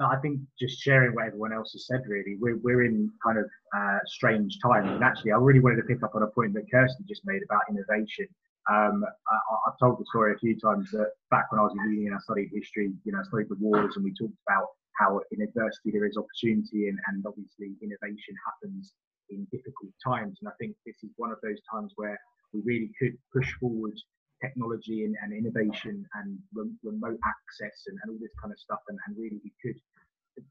I 0.00 0.16
think 0.16 0.40
just 0.60 0.78
sharing 0.78 1.14
what 1.14 1.26
everyone 1.26 1.52
else 1.52 1.72
has 1.72 1.86
said. 1.86 2.02
Really, 2.06 2.36
we're 2.38 2.58
we're 2.58 2.84
in 2.84 3.10
kind 3.24 3.38
of 3.38 3.46
uh, 3.74 3.98
strange 4.06 4.58
times, 4.60 4.90
and 4.90 5.02
actually, 5.02 5.32
I 5.32 5.36
really 5.36 5.60
wanted 5.60 5.76
to 5.76 5.82
pick 5.82 6.02
up 6.02 6.14
on 6.14 6.22
a 6.22 6.28
point 6.28 6.54
that 6.54 6.70
Kirsty 6.70 7.04
just 7.08 7.22
made 7.24 7.42
about 7.42 7.62
innovation. 7.70 8.26
Um, 8.70 9.02
I, 9.02 9.56
have 9.66 9.78
told 9.80 9.98
the 9.98 10.04
story 10.10 10.34
a 10.34 10.38
few 10.38 10.58
times 10.60 10.90
that 10.90 11.12
back 11.30 11.50
when 11.50 11.58
I 11.58 11.64
was 11.64 11.72
in 11.72 11.90
uni 11.90 12.06
and 12.06 12.14
I 12.14 12.18
studied 12.18 12.50
history, 12.52 12.92
you 13.04 13.12
know, 13.12 13.20
I 13.20 13.22
studied 13.24 13.48
the 13.48 13.56
wars, 13.58 13.96
and 13.96 14.04
we 14.04 14.12
talked 14.12 14.36
about 14.46 14.68
how 15.00 15.20
in 15.32 15.40
adversity 15.40 15.90
there 15.90 16.04
is 16.04 16.18
opportunity, 16.18 16.88
and, 16.88 16.98
and 17.08 17.24
obviously 17.26 17.72
innovation 17.80 18.34
happens 18.44 18.92
in 19.30 19.46
difficult 19.50 19.92
times. 20.04 20.38
And 20.40 20.48
I 20.48 20.56
think 20.58 20.76
this 20.84 20.96
is 21.02 21.10
one 21.16 21.30
of 21.30 21.38
those 21.42 21.60
times 21.70 21.92
where 21.96 22.18
we 22.52 22.60
really 22.64 22.90
could 22.98 23.16
push 23.32 23.50
forward 23.60 23.96
technology 24.40 25.04
and, 25.04 25.16
and 25.22 25.32
innovation 25.32 26.06
and 26.14 26.38
remote 26.54 27.18
access 27.26 27.76
and, 27.86 27.98
and, 28.02 28.10
all 28.10 28.20
this 28.20 28.34
kind 28.40 28.52
of 28.52 28.58
stuff. 28.58 28.80
And, 28.88 28.98
and 29.06 29.16
really, 29.18 29.40
we 29.42 29.52
could, 29.60 29.78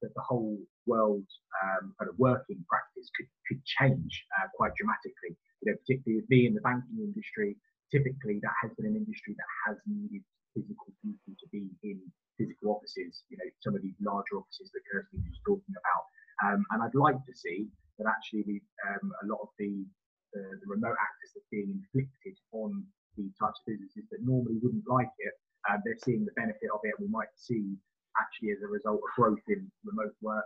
the, 0.02 0.10
the 0.12 0.22
whole 0.22 0.60
world 0.86 1.24
um, 1.64 1.96
kind 1.98 2.10
of 2.10 2.20
working 2.20 2.60
practice 2.68 3.10
could, 3.16 3.30
could 3.48 3.64
change 3.64 4.26
uh, 4.40 4.48
quite 4.56 4.76
dramatically. 4.76 5.40
You 5.64 5.72
know, 5.72 5.76
particularly 5.80 6.22
with 6.22 6.30
me 6.30 6.48
in 6.48 6.54
the 6.54 6.62
banking 6.62 7.00
industry, 7.00 7.56
typically 7.92 8.40
that 8.44 8.56
has 8.62 8.72
been 8.76 8.92
an 8.92 9.00
industry 9.00 9.34
that 9.40 9.52
has 9.68 9.78
needed 9.88 10.24
physical 10.52 10.92
people 11.00 11.34
to 11.40 11.48
be 11.54 11.72
in 11.84 12.02
physical 12.38 12.76
offices, 12.76 13.24
you 13.30 13.38
know, 13.38 13.50
some 13.62 13.74
of 13.74 13.82
these 13.82 13.98
larger 14.02 14.38
offices 14.38 14.70
that 14.74 14.84
Kirsty 14.92 15.18
was 15.18 15.40
talking 15.46 15.74
about. 15.74 16.04
Um, 16.44 16.66
and 16.72 16.84
I'd 16.84 16.96
like 16.96 17.18
to 17.26 17.34
see 17.34 17.68
that 17.98 18.08
actually 18.08 18.44
the, 18.46 18.60
um, 18.90 19.12
a 19.24 19.26
lot 19.26 19.42
of 19.42 19.50
the 19.58 19.86
the, 20.34 20.44
the 20.60 20.68
remote 20.68 20.98
access 21.00 21.34
that's 21.34 21.50
being 21.52 21.72
inflicted 21.72 22.36
on 22.52 22.84
the 23.16 23.32
types 23.40 23.58
of 23.64 23.66
businesses 23.66 24.06
that 24.12 24.22
normally 24.22 24.60
wouldn't 24.62 24.86
like 24.86 25.12
it, 25.20 25.34
uh, 25.70 25.78
they're 25.84 26.00
seeing 26.04 26.24
the 26.26 26.36
benefit 26.38 26.70
of 26.74 26.80
it. 26.84 26.94
We 27.00 27.08
might 27.08 27.32
see 27.36 27.76
actually 28.20 28.54
as 28.54 28.62
a 28.62 28.70
result 28.70 29.02
of 29.02 29.12
growth 29.16 29.46
in 29.50 29.70
remote 29.86 30.14
work, 30.22 30.46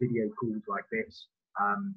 video 0.00 0.28
calls 0.40 0.64
like 0.68 0.84
this. 0.92 1.28
Um, 1.60 1.94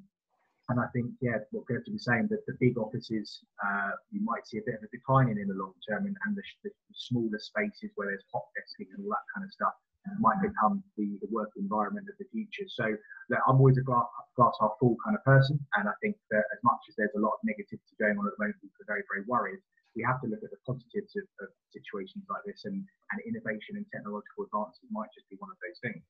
and 0.68 0.78
I 0.78 0.86
think, 0.94 1.10
yeah, 1.20 1.42
what 1.50 1.66
Gertrude 1.66 1.98
was 1.98 2.06
saying, 2.06 2.28
that 2.30 2.46
the 2.46 2.54
big 2.60 2.78
offices, 2.78 3.42
uh, 3.58 3.90
you 4.14 4.22
might 4.22 4.46
see 4.46 4.58
a 4.58 4.66
bit 4.66 4.78
of 4.78 4.86
a 4.86 4.92
decline 4.94 5.26
in 5.26 5.38
in 5.38 5.50
the 5.50 5.58
long 5.58 5.74
term, 5.82 6.06
and, 6.06 6.14
and 6.24 6.36
the, 6.36 6.44
the, 6.62 6.70
smaller 6.94 7.40
spaces 7.42 7.90
where 7.96 8.06
there's 8.06 8.22
hot 8.30 8.46
desking 8.54 8.86
and 8.94 9.02
all 9.02 9.10
that 9.10 9.26
kind 9.34 9.42
of 9.42 9.50
stuff 9.50 9.74
might 10.18 10.40
become 10.40 10.82
the, 10.96 11.18
the 11.20 11.28
work 11.30 11.50
environment 11.56 12.06
of 12.08 12.16
the 12.18 12.26
future. 12.32 12.64
So 12.68 12.96
look, 13.28 13.40
I'm 13.46 13.56
always 13.56 13.78
a 13.78 13.84
glass, 13.84 14.06
glass 14.36 14.54
half 14.60 14.72
full 14.80 14.96
kind 15.04 15.16
of 15.16 15.22
person, 15.24 15.60
and 15.76 15.88
I 15.88 15.92
think 16.02 16.16
that 16.30 16.44
as 16.52 16.60
much 16.64 16.80
as 16.88 16.96
there's 16.96 17.14
a 17.16 17.20
lot 17.20 17.36
of 17.36 17.40
negativity 17.44 17.92
going 18.00 18.16
on 18.16 18.26
at 18.26 18.32
the 18.36 18.40
moment, 18.40 18.60
people 18.60 18.80
are 18.80 18.90
very, 18.90 19.04
very 19.12 19.24
worried. 19.28 19.60
We 19.96 20.02
have 20.06 20.20
to 20.22 20.28
look 20.28 20.40
at 20.42 20.50
the 20.50 20.62
positives 20.64 21.12
of, 21.16 21.26
of 21.44 21.48
situations 21.72 22.24
like 22.30 22.42
this, 22.46 22.64
and, 22.64 22.80
and 22.80 23.18
innovation 23.26 23.76
and 23.76 23.84
technological 23.92 24.46
advances 24.48 24.86
might 24.90 25.10
just 25.14 25.28
be 25.28 25.36
one 25.38 25.50
of 25.50 25.58
those 25.60 25.78
things. 25.82 26.02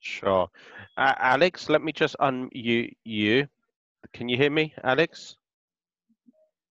Sure. 0.00 0.48
Uh, 0.96 1.14
Alex, 1.18 1.68
let 1.68 1.82
me 1.82 1.92
just 1.92 2.16
unmute 2.20 2.96
you. 3.04 3.48
Can 4.12 4.28
you 4.28 4.36
hear 4.36 4.50
me, 4.50 4.72
Alex? 4.84 5.36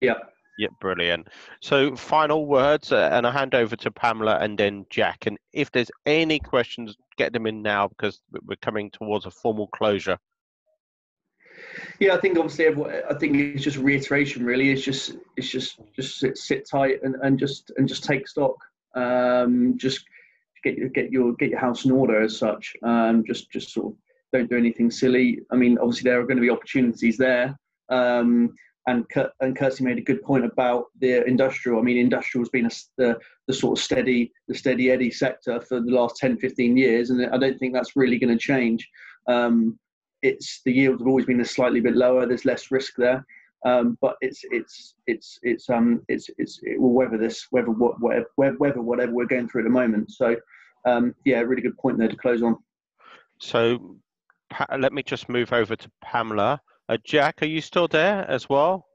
Yeah. 0.02 0.18
Yeah, 0.60 0.68
brilliant. 0.82 1.30
So, 1.62 1.96
final 1.96 2.46
words, 2.46 2.92
uh, 2.92 3.08
and 3.14 3.26
I 3.26 3.32
hand 3.32 3.56
over 3.56 3.78
to 3.78 3.92
Pamela 3.92 4.40
and 4.42 4.58
then 4.58 4.86
Jack. 4.90 5.26
And 5.26 5.38
if 5.54 5.72
there's 5.72 5.90
any 6.06 6.38
questions, 6.38 6.98
get 7.18 7.32
them 7.32 7.48
in 7.48 7.62
now 7.62 7.88
because 7.88 8.20
we're 8.46 8.58
coming 8.58 8.92
towards 8.92 9.26
a 9.26 9.32
formal 9.32 9.68
closure. 9.68 10.18
Yeah, 12.02 12.14
I 12.14 12.20
think 12.20 12.38
obviously, 12.38 12.68
I 12.68 13.14
think 13.14 13.38
it's 13.38 13.64
just 13.64 13.78
reiteration. 13.78 14.46
Really, 14.46 14.70
it's 14.70 14.82
just 14.82 15.16
it's 15.38 15.50
just 15.50 15.80
just 15.96 16.20
sit, 16.20 16.38
sit 16.38 16.68
tight 16.70 17.04
and, 17.04 17.16
and 17.24 17.40
just 17.40 17.72
and 17.78 17.88
just 17.88 18.04
take 18.04 18.28
stock. 18.28 18.58
Um, 18.96 19.78
just 19.78 20.04
get 20.62 20.78
your 20.78 20.90
get 20.90 21.10
your 21.10 21.36
get 21.36 21.52
your 21.52 21.60
house 21.60 21.86
in 21.86 21.92
order 21.92 22.22
as 22.22 22.38
such. 22.38 22.76
Um, 22.84 23.24
just 23.26 23.50
just 23.50 23.72
sort 23.72 23.94
of 23.94 23.98
don't 24.34 24.50
do 24.50 24.58
anything 24.58 24.92
silly. 24.92 25.40
I 25.52 25.56
mean, 25.56 25.78
obviously 25.78 26.10
there 26.10 26.20
are 26.20 26.26
going 26.26 26.36
to 26.36 26.42
be 26.42 26.50
opportunities 26.50 27.16
there. 27.16 27.58
Um, 27.88 28.56
and 28.88 29.06
and 29.40 29.56
Kirsty 29.56 29.84
made 29.84 29.98
a 29.98 30.02
good 30.02 30.22
point 30.24 30.46
about 30.46 30.86
the 31.00 31.26
industrial. 31.26 31.80
I 31.80 31.84
mean, 31.84 31.98
industrial 31.98 32.44
has 32.44 32.50
been 32.50 32.66
a, 32.66 32.72
the 32.98 33.20
the 33.48 33.54
sort 33.54 33.78
of 33.78 33.84
steady 33.84 34.32
the 34.48 34.56
steady 34.56 34.92
eddy 34.92 35.12
sector 35.12 35.62
for 35.62 35.80
the 35.80 35.92
last 35.92 36.18
10, 36.18 36.38
15 36.38 36.78
years, 36.78 37.10
and 37.10 37.26
I 37.34 37.38
don't 37.38 37.58
think 37.60 37.74
that's 37.74 37.96
really 37.96 38.18
going 38.18 38.36
to 38.36 38.40
change. 38.40 38.88
Um, 39.28 39.78
it's 40.22 40.62
the 40.66 40.74
yields 40.74 41.02
have 41.02 41.08
always 41.08 41.26
been 41.26 41.42
a 41.42 41.46
slightly 41.46 41.80
bit 41.80 41.96
lower. 41.96 42.26
There's 42.26 42.46
less 42.46 42.72
risk 42.72 42.94
there, 42.98 43.26
um, 43.66 43.98
but 44.02 44.16
it's 44.22 44.42
it's 44.52 44.96
it's 45.08 45.40
it's 45.44 45.70
um 45.70 46.02
it's 46.08 46.30
it's 46.38 46.60
it 46.64 46.80
will 46.80 46.94
weather 46.94 47.18
this 47.18 47.48
whether 47.52 47.72
whatever 47.72 48.28
whether 48.36 48.82
whatever 48.82 49.14
we're 49.14 49.26
going 49.26 49.48
through 49.48 49.62
at 49.62 49.66
the 49.66 49.70
moment. 49.70 50.12
So 50.12 50.36
um, 50.86 51.14
yeah, 51.26 51.40
really 51.40 51.62
good 51.62 51.78
point 51.78 51.98
there 51.98 52.08
to 52.08 52.18
close 52.18 52.42
on. 52.42 52.58
So 53.40 53.98
let 54.78 54.94
me 54.94 55.04
just 55.04 55.30
move 55.30 55.54
over 55.54 55.76
to 55.76 55.92
Pamela. 56.02 56.62
Uh, 56.90 56.98
Jack, 57.06 57.44
are 57.44 57.46
you 57.46 57.62
still 57.62 57.88
there 57.88 58.26
as 58.28 58.50
well? 58.50 58.88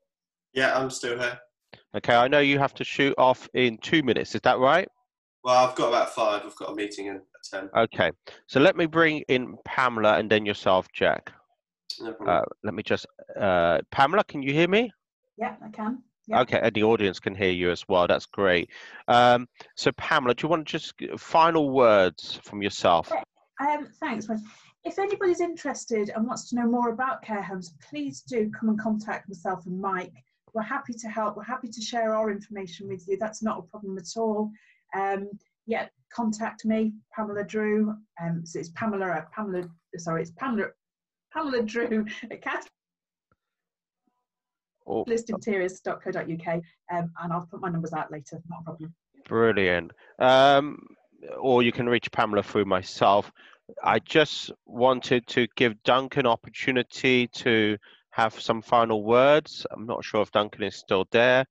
Yeah, 0.52 0.76
I'm 0.76 0.90
still 0.90 1.16
here. 1.16 1.38
Okay, 1.96 2.14
I 2.14 2.26
know 2.26 2.40
you 2.40 2.58
have 2.58 2.74
to 2.74 2.84
shoot 2.84 3.14
off 3.18 3.48
in 3.54 3.78
two 3.78 4.02
minutes. 4.02 4.34
Is 4.34 4.40
that 4.42 4.58
right? 4.58 4.88
Well, 5.44 5.64
I've 5.64 5.76
got 5.76 5.88
about 5.88 6.12
five. 6.12 6.42
I've 6.44 6.56
got 6.56 6.72
a 6.72 6.74
meeting 6.74 7.08
at 7.08 7.22
ten. 7.48 7.70
Okay, 7.76 8.10
so 8.48 8.58
let 8.58 8.76
me 8.76 8.86
bring 8.86 9.22
in 9.28 9.56
Pamela 9.64 10.18
and 10.18 10.28
then 10.28 10.44
yourself, 10.44 10.88
Jack. 10.92 11.32
No 12.00 12.12
uh, 12.26 12.42
let 12.64 12.74
me 12.74 12.82
just, 12.82 13.06
uh, 13.38 13.78
Pamela, 13.92 14.24
can 14.24 14.42
you 14.42 14.52
hear 14.52 14.66
me? 14.66 14.90
Yeah, 15.36 15.54
I 15.64 15.68
can. 15.70 16.02
Yeah. 16.26 16.40
Okay, 16.40 16.58
and 16.60 16.74
the 16.74 16.82
audience 16.82 17.20
can 17.20 17.36
hear 17.36 17.50
you 17.50 17.70
as 17.70 17.84
well. 17.88 18.08
That's 18.08 18.26
great. 18.26 18.70
Um, 19.06 19.46
so, 19.76 19.92
Pamela, 19.92 20.34
do 20.34 20.44
you 20.44 20.48
want 20.48 20.66
to 20.66 20.78
just 20.78 20.94
final 21.16 21.70
words 21.70 22.40
from 22.42 22.60
yourself? 22.60 23.12
Um, 23.60 23.86
thanks 24.00 24.26
if 24.84 24.98
anybody's 24.98 25.40
interested 25.40 26.10
and 26.10 26.26
wants 26.26 26.48
to 26.50 26.56
know 26.56 26.66
more 26.66 26.90
about 26.90 27.22
care 27.22 27.42
homes, 27.42 27.74
please 27.88 28.20
do 28.22 28.50
come 28.50 28.68
and 28.68 28.78
contact 28.78 29.28
myself 29.28 29.66
and 29.66 29.80
Mike. 29.80 30.12
We're 30.52 30.62
happy 30.62 30.92
to 30.92 31.08
help. 31.08 31.36
We're 31.36 31.42
happy 31.42 31.68
to 31.68 31.80
share 31.80 32.14
our 32.14 32.30
information 32.30 32.86
with 32.86 33.04
you. 33.08 33.16
That's 33.18 33.42
not 33.42 33.58
a 33.58 33.62
problem 33.62 33.98
at 33.98 34.08
all. 34.16 34.50
Um, 34.94 35.30
yeah, 35.66 35.88
contact 36.12 36.64
me, 36.64 36.92
Pamela 37.12 37.44
Drew. 37.44 37.94
Um, 38.22 38.44
so 38.44 38.58
it's 38.60 38.68
Pamela, 38.70 39.08
uh, 39.08 39.24
Pamela, 39.32 39.64
sorry, 39.96 40.22
it's 40.22 40.32
Pamela, 40.32 40.68
Pamela 41.32 41.62
Drew 41.62 42.04
at 42.30 42.42
Cat. 42.42 42.68
or 44.84 45.04
listinteriors.co.uk, 45.06 46.62
um, 46.92 47.10
and 47.22 47.32
I'll 47.32 47.48
put 47.50 47.60
my 47.60 47.70
numbers 47.70 47.94
out 47.94 48.12
later. 48.12 48.40
Not 48.48 48.60
a 48.60 48.64
problem. 48.64 48.94
Brilliant. 49.26 49.92
Um, 50.18 50.86
or 51.38 51.62
you 51.62 51.72
can 51.72 51.88
reach 51.88 52.12
Pamela 52.12 52.42
through 52.42 52.66
myself. 52.66 53.32
I 53.82 53.98
just 53.98 54.52
wanted 54.66 55.26
to 55.28 55.46
give 55.56 55.82
Duncan 55.84 56.26
opportunity 56.26 57.28
to 57.28 57.76
have 58.10 58.38
some 58.38 58.62
final 58.62 59.02
words. 59.02 59.66
I'm 59.70 59.86
not 59.86 60.04
sure 60.04 60.22
if 60.22 60.30
Duncan 60.30 60.62
is 60.62 60.76
still 60.76 61.06
there. 61.10 61.44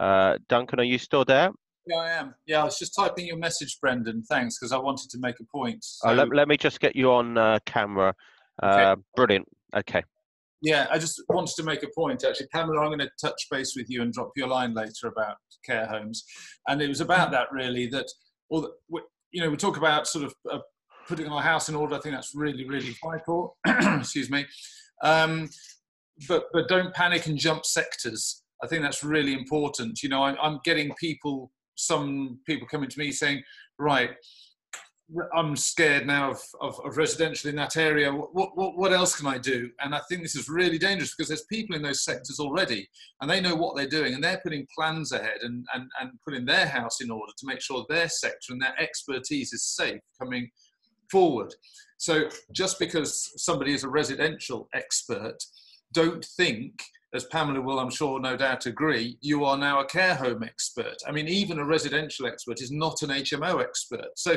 Uh, 0.00 0.38
Duncan, 0.48 0.80
are 0.80 0.84
you 0.84 0.98
still 0.98 1.24
there? 1.24 1.50
Yeah, 1.86 1.96
I 1.96 2.10
am. 2.10 2.34
Yeah, 2.46 2.62
I 2.62 2.64
was 2.64 2.78
just 2.78 2.94
typing 2.94 3.26
your 3.26 3.38
message, 3.38 3.78
Brendan. 3.80 4.22
Thanks, 4.28 4.58
because 4.58 4.72
I 4.72 4.78
wanted 4.78 5.10
to 5.10 5.18
make 5.20 5.36
a 5.40 5.44
point. 5.44 5.78
So... 5.82 6.08
Uh, 6.08 6.14
let, 6.14 6.34
let, 6.34 6.48
me 6.48 6.56
just 6.56 6.80
get 6.80 6.94
you 6.94 7.12
on 7.12 7.38
uh, 7.38 7.58
camera. 7.64 8.14
Uh, 8.62 8.66
okay. 8.66 9.02
Brilliant. 9.16 9.48
Okay. 9.74 10.02
Yeah, 10.60 10.86
I 10.90 10.98
just 10.98 11.22
wanted 11.28 11.54
to 11.56 11.62
make 11.62 11.82
a 11.84 11.88
point 11.94 12.24
actually. 12.24 12.48
Pamela, 12.48 12.80
I'm 12.80 12.88
going 12.88 12.98
to 12.98 13.10
touch 13.20 13.46
base 13.50 13.74
with 13.76 13.86
you 13.88 14.02
and 14.02 14.12
drop 14.12 14.32
you 14.34 14.44
a 14.44 14.48
line 14.48 14.74
later 14.74 15.06
about 15.06 15.36
care 15.64 15.86
homes. 15.86 16.24
And 16.66 16.82
it 16.82 16.88
was 16.88 17.00
about 17.00 17.30
that 17.30 17.46
really 17.52 17.86
that, 17.88 18.06
all 18.50 18.62
the, 18.62 19.00
you 19.30 19.42
know, 19.42 19.50
we 19.50 19.56
talk 19.56 19.76
about 19.76 20.08
sort 20.08 20.24
of 20.24 20.34
uh, 20.50 20.58
putting 21.08 21.26
our 21.26 21.42
house 21.42 21.68
in 21.68 21.74
order. 21.74 21.96
I 21.96 22.00
think 22.00 22.14
that's 22.14 22.34
really, 22.34 22.68
really 22.68 22.94
vital. 23.02 23.56
Excuse 23.66 24.30
me. 24.30 24.46
Um, 25.02 25.48
but, 26.28 26.46
but 26.52 26.68
don't 26.68 26.94
panic 26.94 27.26
and 27.26 27.38
jump 27.38 27.64
sectors. 27.64 28.42
I 28.62 28.66
think 28.66 28.82
that's 28.82 29.02
really 29.02 29.34
important. 29.34 30.02
You 30.02 30.10
know, 30.10 30.22
I, 30.22 30.36
I'm 30.40 30.60
getting 30.64 30.92
people, 31.00 31.50
some 31.76 32.40
people 32.46 32.68
coming 32.68 32.90
to 32.90 32.98
me 32.98 33.12
saying, 33.12 33.42
right, 33.78 34.10
I'm 35.34 35.56
scared 35.56 36.06
now 36.06 36.32
of, 36.32 36.42
of, 36.60 36.78
of, 36.84 36.98
residential 36.98 37.48
in 37.48 37.56
that 37.56 37.78
area. 37.78 38.12
What, 38.12 38.54
what, 38.56 38.76
what 38.76 38.92
else 38.92 39.16
can 39.16 39.26
I 39.26 39.38
do? 39.38 39.70
And 39.80 39.94
I 39.94 40.00
think 40.06 40.20
this 40.20 40.36
is 40.36 40.50
really 40.50 40.76
dangerous 40.76 41.14
because 41.14 41.28
there's 41.28 41.44
people 41.44 41.74
in 41.76 41.82
those 41.82 42.04
sectors 42.04 42.38
already 42.38 42.86
and 43.22 43.30
they 43.30 43.40
know 43.40 43.54
what 43.54 43.74
they're 43.74 43.88
doing 43.88 44.12
and 44.12 44.22
they're 44.22 44.40
putting 44.42 44.66
plans 44.76 45.12
ahead 45.12 45.38
and, 45.40 45.64
and, 45.72 45.88
and 46.00 46.10
putting 46.26 46.44
their 46.44 46.66
house 46.66 47.00
in 47.00 47.10
order 47.10 47.32
to 47.38 47.46
make 47.46 47.62
sure 47.62 47.86
their 47.88 48.08
sector 48.10 48.52
and 48.52 48.60
their 48.60 48.78
expertise 48.78 49.54
is 49.54 49.64
safe 49.64 50.00
coming 50.20 50.50
forward. 51.10 51.54
So 51.98 52.28
just 52.52 52.78
because 52.78 53.32
somebody 53.36 53.74
is 53.74 53.84
a 53.84 53.88
residential 53.88 54.68
expert, 54.74 55.38
don't 55.92 56.24
think 56.24 56.74
as 57.14 57.24
Pamela 57.24 57.62
will, 57.62 57.80
I'm 57.80 57.90
sure, 57.90 58.20
no 58.20 58.36
doubt 58.36 58.66
agree, 58.66 59.16
you 59.22 59.44
are 59.44 59.56
now 59.56 59.80
a 59.80 59.86
care 59.86 60.14
home 60.14 60.42
expert. 60.42 60.96
I 61.06 61.12
mean, 61.12 61.26
even 61.26 61.58
a 61.58 61.64
residential 61.64 62.26
expert 62.26 62.60
is 62.60 62.70
not 62.70 63.00
an 63.02 63.08
HMO 63.08 63.62
expert. 63.62 64.08
So 64.14 64.36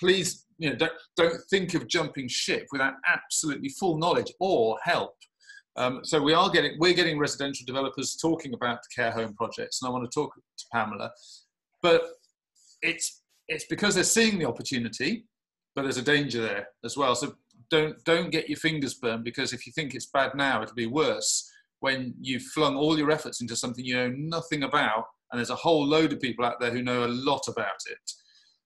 please 0.00 0.46
you 0.58 0.70
know, 0.70 0.76
don't, 0.76 0.92
don't 1.16 1.40
think 1.48 1.74
of 1.74 1.86
jumping 1.88 2.28
ship 2.28 2.66
without 2.72 2.94
absolutely 3.06 3.68
full 3.68 3.98
knowledge 3.98 4.32
or 4.40 4.78
help. 4.82 5.14
Um, 5.76 6.00
so 6.02 6.20
we 6.20 6.34
are 6.34 6.50
getting 6.50 6.76
we're 6.78 6.92
getting 6.92 7.18
residential 7.18 7.64
developers 7.66 8.16
talking 8.20 8.52
about 8.52 8.80
care 8.94 9.10
home 9.10 9.34
projects, 9.34 9.80
and 9.80 9.88
I 9.88 9.92
want 9.92 10.04
to 10.04 10.14
talk 10.14 10.34
to 10.34 10.64
Pamela, 10.70 11.10
but 11.82 12.02
it's 12.82 13.22
it's 13.48 13.64
because 13.64 13.94
they're 13.94 14.04
seeing 14.04 14.38
the 14.38 14.44
opportunity, 14.44 15.24
but 15.74 15.82
there's 15.82 15.96
a 15.96 16.02
danger 16.02 16.42
there 16.42 16.68
as 16.84 16.96
well. 16.96 17.14
So 17.14 17.34
don't 17.70 18.02
don't 18.04 18.30
get 18.30 18.48
your 18.48 18.58
fingers 18.58 18.94
burned 18.94 19.24
because 19.24 19.52
if 19.52 19.66
you 19.66 19.72
think 19.72 19.94
it's 19.94 20.06
bad 20.06 20.34
now, 20.34 20.62
it'll 20.62 20.74
be 20.74 20.86
worse 20.86 21.50
when 21.80 22.14
you've 22.20 22.42
flung 22.42 22.76
all 22.76 22.96
your 22.96 23.10
efforts 23.10 23.40
into 23.40 23.56
something 23.56 23.84
you 23.84 23.96
know 23.96 24.08
nothing 24.08 24.62
about, 24.62 25.04
and 25.30 25.38
there's 25.38 25.50
a 25.50 25.56
whole 25.56 25.84
load 25.84 26.12
of 26.12 26.20
people 26.20 26.44
out 26.44 26.60
there 26.60 26.70
who 26.70 26.82
know 26.82 27.04
a 27.04 27.06
lot 27.08 27.48
about 27.48 27.80
it. 27.90 28.12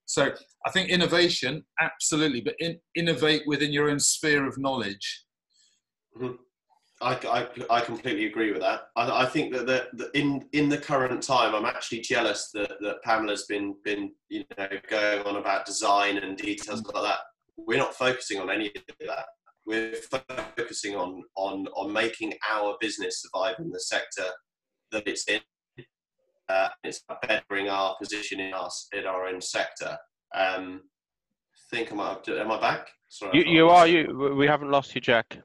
So 0.05 0.33
I 0.67 0.71
think 0.71 0.91
innovation, 0.91 1.65
absolutely, 1.81 2.41
but 2.41 2.55
in, 2.61 2.79
innovate 2.95 3.43
within 3.47 3.73
your 3.73 3.91
own 3.91 3.99
sphere 3.99 4.47
of 4.47 4.59
knowledge. 4.59 5.25
Mm-hmm. 6.17 6.35
I, 7.03 7.15
I, 7.71 7.77
I, 7.77 7.81
completely 7.83 8.25
agree 8.25 8.53
with 8.53 8.63
that. 8.63 8.89
I, 8.97 9.25
I 9.25 9.27
think 9.27 9.53
that 9.53 9.67
the, 9.67 9.89
the, 9.93 10.19
in 10.19 10.47
in 10.53 10.71
the 10.71 10.79
current 10.79 11.23
time, 11.23 11.55
I'm 11.55 11.67
actually 11.67 12.01
jealous 12.01 12.51
that, 12.55 12.73
that 12.81 13.03
Pamela's 13.03 13.45
been 13.47 13.75
been 13.85 14.13
you 14.31 14.45
know 14.57 14.69
going 14.89 15.27
on 15.27 15.37
about 15.37 15.67
design 15.67 16.17
and 16.17 16.39
details 16.39 16.83
like 16.85 17.03
that. 17.03 17.19
We're 17.59 17.79
not 17.79 17.95
focusing 17.95 18.41
on 18.41 18.51
any 18.51 18.69
of 18.69 18.83
that. 19.07 19.27
We're 19.67 19.95
focusing 20.57 20.97
on 20.97 21.23
on 21.37 21.67
on 21.75 21.93
making 21.93 22.33
our 22.51 22.77
business 22.81 23.23
survive 23.23 23.57
in 23.59 23.71
the 23.71 23.81
sector 23.81 24.25
that 24.93 25.07
it's 25.07 25.29
in 25.29 25.41
uh, 26.49 26.69
it's 26.83 27.03
bettering 27.27 27.69
our 27.69 27.97
position 28.01 28.41
in 28.41 28.55
our 28.55 28.71
in 28.95 29.05
our 29.05 29.27
own 29.27 29.43
sector. 29.43 29.99
Um, 30.35 30.81
I 31.73 31.77
think 31.77 31.93
am 31.93 32.01
I 32.01 32.17
am 32.29 32.51
I 32.51 32.61
back? 32.61 32.89
Sorry, 33.09 33.39
you, 33.39 33.53
you 33.53 33.69
are 33.69 33.87
you. 33.87 34.35
We 34.35 34.47
haven't 34.47 34.71
lost 34.71 34.95
you, 34.95 35.03
Jack. 35.03 35.39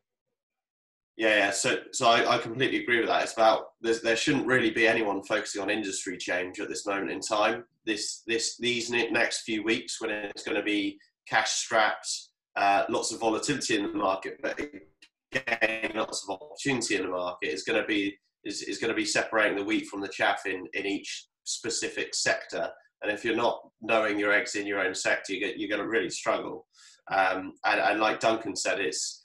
Yeah, 1.22 1.36
yeah. 1.36 1.52
So, 1.52 1.78
so 1.92 2.08
I, 2.08 2.34
I 2.34 2.38
completely 2.40 2.82
agree 2.82 2.98
with 2.98 3.08
that. 3.10 3.22
It's 3.22 3.34
about 3.34 3.74
there 3.84 4.16
shouldn't 4.16 4.48
really 4.48 4.72
be 4.72 4.88
anyone 4.88 5.22
focusing 5.22 5.62
on 5.62 5.70
industry 5.70 6.18
change 6.18 6.60
at 6.60 6.68
this 6.68 6.88
moment 6.88 7.12
in 7.12 7.20
time. 7.20 7.64
This, 7.86 8.24
this, 8.26 8.58
these 8.58 8.90
next 8.90 9.44
few 9.44 9.64
weeks 9.64 10.02
when 10.02 10.10
it's 10.10 10.42
going 10.42 10.58
to 10.58 10.64
be 10.64 10.98
cash 11.30 11.52
strapped, 11.52 12.10
uh, 12.56 12.86
lots 12.90 13.12
of 13.12 13.20
volatility 13.20 13.78
in 13.78 13.84
the 13.84 13.90
market, 13.90 14.40
but 14.42 14.60
again, 14.60 15.92
lots 15.94 16.26
of 16.28 16.42
opportunity 16.42 16.96
in 16.96 17.04
the 17.04 17.10
market 17.10 17.54
is 17.54 17.62
going 17.66 17.80
to 17.80 17.88
be 17.88 18.18
is, 18.44 18.64
is 18.64 18.80
going 18.80 18.90
to 18.90 18.96
be 18.96 19.06
separating 19.06 19.56
the 19.56 19.64
wheat 19.64 19.86
from 19.86 20.02
the 20.02 20.08
chaff 20.08 20.48
in, 20.48 20.66
in 20.74 20.88
each 20.88 21.28
specific 21.44 22.16
sector. 22.16 22.68
And 23.04 23.12
if 23.12 23.24
you're 23.24 23.36
not 23.36 23.62
knowing 23.80 24.18
your 24.18 24.32
eggs 24.32 24.56
in 24.56 24.66
your 24.66 24.80
own 24.80 24.96
sector, 24.96 25.34
you 25.34 25.40
get, 25.40 25.60
you're 25.60 25.70
going 25.70 25.84
to 25.84 25.88
really 25.88 26.10
struggle. 26.10 26.66
Um, 27.12 27.54
and, 27.64 27.80
and, 27.80 28.00
like 28.00 28.20
Duncan 28.20 28.56
said, 28.56 28.80
it's 28.80 29.21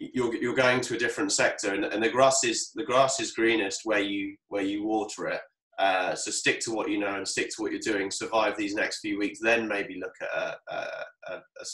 you're, 0.00 0.34
you're 0.36 0.54
going 0.54 0.80
to 0.80 0.94
a 0.94 0.98
different 0.98 1.30
sector, 1.30 1.74
and, 1.74 1.84
and, 1.84 2.02
the 2.02 2.08
grass 2.08 2.42
is 2.42 2.72
the 2.74 2.84
grass 2.84 3.20
is 3.20 3.32
greenest 3.32 3.82
where 3.84 4.00
you 4.00 4.34
where 4.48 4.62
you 4.62 4.84
water 4.84 5.28
it. 5.28 5.40
Uh, 5.78 6.14
so 6.14 6.30
stick 6.30 6.60
to 6.60 6.72
what 6.72 6.90
you 6.90 6.98
know 6.98 7.14
and 7.14 7.28
stick 7.28 7.50
to 7.50 7.62
what 7.62 7.70
you're 7.70 7.80
doing. 7.80 8.10
Survive 8.10 8.56
these 8.56 8.74
next 8.74 9.00
few 9.00 9.18
weeks, 9.18 9.38
then 9.42 9.68
maybe 9.68 10.00
look 10.00 10.14
at 10.22 10.56
a, 10.70 10.74
a, 11.28 11.36
a 11.36 11.64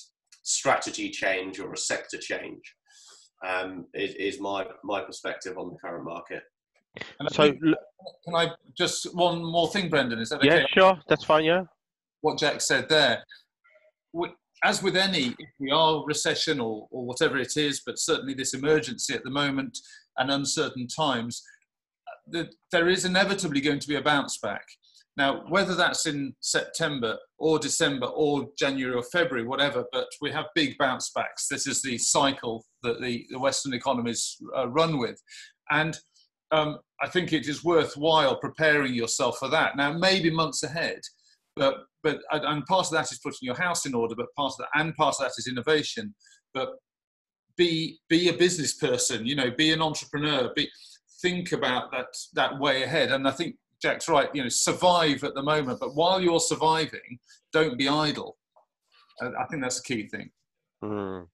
strategy 0.42 1.10
change 1.10 1.60
or 1.60 1.72
a 1.72 1.76
sector 1.76 2.18
change. 2.18 2.60
Um, 3.46 3.86
is, 3.94 4.14
is 4.14 4.40
my 4.40 4.66
my 4.82 5.02
perspective 5.02 5.56
on 5.56 5.70
the 5.70 5.76
current 5.76 6.04
market. 6.04 6.42
So, 7.30 7.52
can 7.52 8.34
I 8.34 8.50
just 8.76 9.14
one 9.14 9.44
more 9.44 9.68
thing, 9.68 9.88
Brendan? 9.88 10.18
Is 10.18 10.30
that 10.30 10.38
okay? 10.38 10.48
Yeah, 10.48 10.66
sure. 10.72 10.98
That's 11.08 11.24
fine. 11.24 11.44
Yeah. 11.44 11.62
What 12.22 12.38
Jack 12.38 12.60
said 12.60 12.88
there. 12.88 13.22
As 14.64 14.82
with 14.82 14.96
any, 14.96 15.34
if 15.38 15.50
we 15.58 15.70
are 15.70 16.04
recession 16.04 16.60
or, 16.60 16.86
or 16.90 17.04
whatever 17.04 17.36
it 17.38 17.56
is, 17.56 17.82
but 17.84 17.98
certainly 17.98 18.34
this 18.34 18.54
emergency 18.54 19.14
at 19.14 19.22
the 19.22 19.30
moment 19.30 19.78
and 20.16 20.30
uncertain 20.30 20.86
times, 20.88 21.42
that 22.28 22.54
there 22.72 22.88
is 22.88 23.04
inevitably 23.04 23.60
going 23.60 23.78
to 23.78 23.88
be 23.88 23.96
a 23.96 24.02
bounce 24.02 24.38
back. 24.38 24.64
Now, 25.16 25.44
whether 25.48 25.74
that's 25.74 26.06
in 26.06 26.34
September 26.40 27.16
or 27.38 27.58
December 27.58 28.06
or 28.06 28.48
January 28.58 28.94
or 28.94 29.02
February, 29.02 29.46
whatever, 29.46 29.84
but 29.90 30.08
we 30.20 30.30
have 30.32 30.46
big 30.54 30.76
bounce 30.78 31.10
backs. 31.10 31.48
This 31.48 31.66
is 31.66 31.80
the 31.80 31.96
cycle 31.96 32.66
that 32.82 33.00
the, 33.00 33.26
the 33.30 33.38
Western 33.38 33.72
economies 33.72 34.36
uh, 34.56 34.68
run 34.68 34.98
with. 34.98 35.18
And 35.70 35.98
um, 36.52 36.78
I 37.00 37.08
think 37.08 37.32
it 37.32 37.48
is 37.48 37.64
worthwhile 37.64 38.36
preparing 38.36 38.94
yourself 38.94 39.38
for 39.38 39.48
that. 39.48 39.76
Now, 39.76 39.92
maybe 39.92 40.30
months 40.30 40.62
ahead, 40.62 41.00
but 41.56 41.84
but 42.02 42.20
and 42.30 42.64
part 42.66 42.86
of 42.86 42.92
that 42.92 43.10
is 43.10 43.18
putting 43.18 43.38
your 43.42 43.56
house 43.56 43.86
in 43.86 43.94
order, 43.94 44.14
but 44.14 44.32
part 44.36 44.52
of 44.52 44.58
that 44.58 44.80
and 44.80 44.94
part 44.94 45.16
of 45.18 45.24
that 45.24 45.32
is 45.38 45.48
innovation. 45.48 46.14
But 46.54 46.70
be 47.56 47.98
be 48.08 48.28
a 48.28 48.34
business 48.34 48.74
person, 48.74 49.26
you 49.26 49.34
know, 49.34 49.50
be 49.50 49.72
an 49.72 49.82
entrepreneur. 49.82 50.52
Be 50.54 50.68
think 51.22 51.52
about 51.52 51.90
that 51.92 52.06
that 52.34 52.58
way 52.58 52.82
ahead. 52.82 53.10
And 53.10 53.26
I 53.26 53.30
think 53.30 53.56
Jack's 53.82 54.08
right. 54.08 54.28
You 54.34 54.42
know, 54.42 54.48
survive 54.48 55.24
at 55.24 55.34
the 55.34 55.42
moment, 55.42 55.80
but 55.80 55.94
while 55.94 56.20
you're 56.20 56.40
surviving, 56.40 57.18
don't 57.52 57.78
be 57.78 57.88
idle. 57.88 58.36
I 59.20 59.44
think 59.50 59.62
that's 59.62 59.80
the 59.80 59.94
key 59.94 60.08
thing. 60.08 60.30
Mm. 60.84 61.26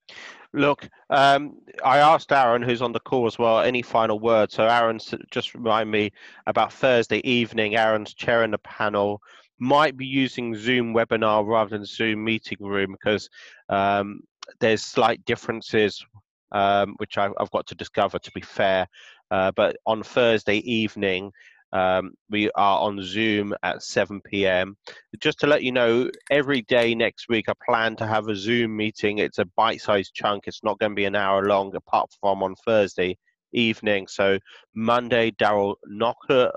Look, 0.54 0.88
um, 1.10 1.56
I 1.84 1.98
asked 1.98 2.30
Aaron, 2.30 2.62
who's 2.62 2.82
on 2.82 2.92
the 2.92 3.00
call 3.00 3.26
as 3.26 3.38
well, 3.38 3.60
any 3.60 3.82
final 3.82 4.20
words. 4.20 4.54
So, 4.54 4.64
Aaron, 4.64 5.00
just 5.30 5.54
remind 5.54 5.90
me 5.90 6.12
about 6.46 6.72
Thursday 6.72 7.26
evening. 7.28 7.76
Aaron's 7.76 8.14
chairing 8.14 8.50
the 8.50 8.58
panel. 8.58 9.20
Might 9.58 9.96
be 9.96 10.06
using 10.06 10.54
Zoom 10.54 10.94
webinar 10.94 11.46
rather 11.46 11.70
than 11.70 11.84
Zoom 11.84 12.24
meeting 12.24 12.58
room 12.60 12.92
because 12.92 13.28
um, 13.68 14.20
there's 14.60 14.82
slight 14.82 15.24
differences, 15.24 16.04
um, 16.50 16.94
which 16.98 17.18
I've, 17.18 17.32
I've, 17.38 17.50
got 17.50 17.66
to 17.68 17.74
discover. 17.74 18.18
To 18.18 18.30
be 18.32 18.40
fair, 18.40 18.86
uh, 19.30 19.52
but 19.52 19.76
on 19.86 20.02
Thursday 20.02 20.58
evening, 20.58 21.32
um, 21.72 22.12
we 22.28 22.50
are 22.50 22.80
on 22.80 23.02
Zoom 23.02 23.54
at 23.62 23.82
7 23.82 24.20
p.m. 24.20 24.76
Just 25.20 25.40
to 25.40 25.46
let 25.46 25.62
you 25.62 25.72
know, 25.72 26.10
every 26.30 26.62
day 26.62 26.94
next 26.94 27.28
week 27.28 27.48
I 27.48 27.54
plan 27.64 27.96
to 27.96 28.06
have 28.06 28.28
a 28.28 28.36
Zoom 28.36 28.76
meeting. 28.76 29.18
It's 29.18 29.38
a 29.38 29.46
bite-sized 29.56 30.14
chunk. 30.14 30.44
It's 30.46 30.62
not 30.62 30.78
going 30.78 30.92
to 30.92 30.96
be 30.96 31.06
an 31.06 31.16
hour 31.16 31.44
long, 31.46 31.74
apart 31.74 32.10
from 32.20 32.42
on 32.42 32.54
Thursday 32.56 33.16
evening. 33.52 34.06
So 34.06 34.38
Monday, 34.74 35.30
Daryl 35.30 35.76
Knocker 35.86 36.52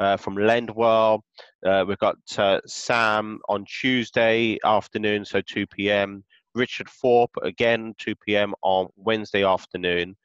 uh, 0.00 0.16
from 0.16 0.34
Lendwell. 0.34 1.20
Uh, 1.64 1.84
we've 1.86 1.98
got 1.98 2.16
uh, 2.38 2.60
Sam 2.66 3.38
on 3.48 3.64
Tuesday 3.66 4.58
afternoon, 4.64 5.24
so 5.24 5.40
2 5.42 5.66
p.m. 5.66 6.24
Richard 6.54 6.88
Thorpe 6.88 7.36
again 7.42 7.94
2 7.98 8.14
p.m. 8.26 8.54
on 8.62 8.88
Wednesday 8.96 9.44
afternoon. 9.44 10.16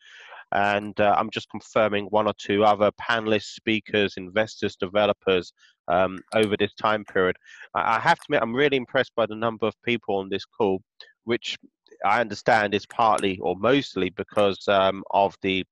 and 0.53 0.99
uh, 0.99 1.13
I'm 1.17 1.29
just 1.29 1.49
confirming 1.49 2.05
one 2.05 2.27
or 2.27 2.33
two 2.37 2.63
other 2.63 2.89
panelists, 2.93 3.53
speakers, 3.55 4.15
investors, 4.17 4.75
developers 4.75 5.51
um, 5.87 6.19
over 6.33 6.55
this 6.57 6.73
time 6.75 7.03
period. 7.05 7.35
I, 7.75 7.97
I 7.97 7.99
have 7.99 8.17
to 8.19 8.25
admit, 8.29 8.41
I'm 8.41 8.55
really 8.55 8.77
impressed 8.77 9.13
by 9.15 9.25
the 9.25 9.35
number 9.35 9.67
of 9.67 9.75
people 9.83 10.15
on 10.15 10.29
this 10.29 10.45
call, 10.45 10.81
which 11.25 11.57
I 12.05 12.21
understand 12.21 12.73
is 12.73 12.85
partly 12.85 13.37
or 13.39 13.55
mostly 13.57 14.09
because 14.09 14.67
um, 14.67 15.03
of 15.11 15.35
the 15.41 15.65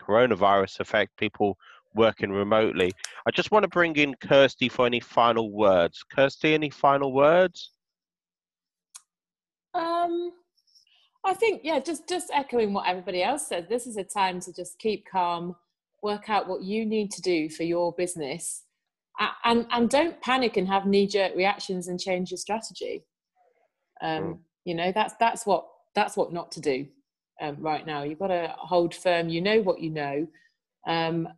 coronavirus 0.00 0.80
effect, 0.80 1.16
people 1.16 1.56
working 1.96 2.30
remotely. 2.30 2.92
I 3.26 3.30
just 3.30 3.50
want 3.50 3.64
to 3.64 3.68
bring 3.68 3.96
in 3.96 4.14
Kirsty 4.14 4.68
for 4.68 4.86
any 4.86 5.00
final 5.00 5.50
words. 5.50 6.04
Kirsty, 6.14 6.54
any 6.54 6.70
final 6.70 7.12
words? 7.12 7.72
Um, 9.74 10.32
I 11.24 11.34
think 11.34 11.62
yeah, 11.64 11.80
just 11.80 12.08
just 12.08 12.30
echoing 12.32 12.72
what 12.72 12.86
everybody 12.86 13.22
else 13.22 13.48
said. 13.48 13.68
This 13.68 13.86
is 13.86 13.96
a 13.96 14.04
time 14.04 14.40
to 14.40 14.52
just 14.52 14.78
keep 14.78 15.04
calm, 15.10 15.56
work 16.02 16.30
out 16.30 16.48
what 16.48 16.62
you 16.62 16.86
need 16.86 17.10
to 17.12 17.22
do 17.22 17.50
for 17.50 17.64
your 17.64 17.92
business, 17.92 18.62
and 19.44 19.66
and 19.72 19.90
don't 19.90 20.20
panic 20.22 20.56
and 20.56 20.68
have 20.68 20.86
knee 20.86 21.06
jerk 21.06 21.34
reactions 21.34 21.88
and 21.88 22.00
change 22.00 22.30
your 22.30 22.38
strategy. 22.38 23.04
Um, 24.00 24.22
mm. 24.22 24.38
You 24.64 24.74
know 24.76 24.92
that's 24.92 25.14
that's 25.18 25.44
what 25.44 25.66
that's 25.94 26.16
what 26.16 26.32
not 26.32 26.52
to 26.52 26.60
do 26.60 26.86
um, 27.40 27.56
right 27.58 27.86
now. 27.86 28.02
You've 28.02 28.18
got 28.18 28.28
to 28.28 28.54
hold 28.56 28.94
firm. 28.94 29.28
You 29.28 29.40
know 29.40 29.60
what 29.60 29.80
you 29.80 29.90
know. 29.90 30.26
Um, 30.86 31.28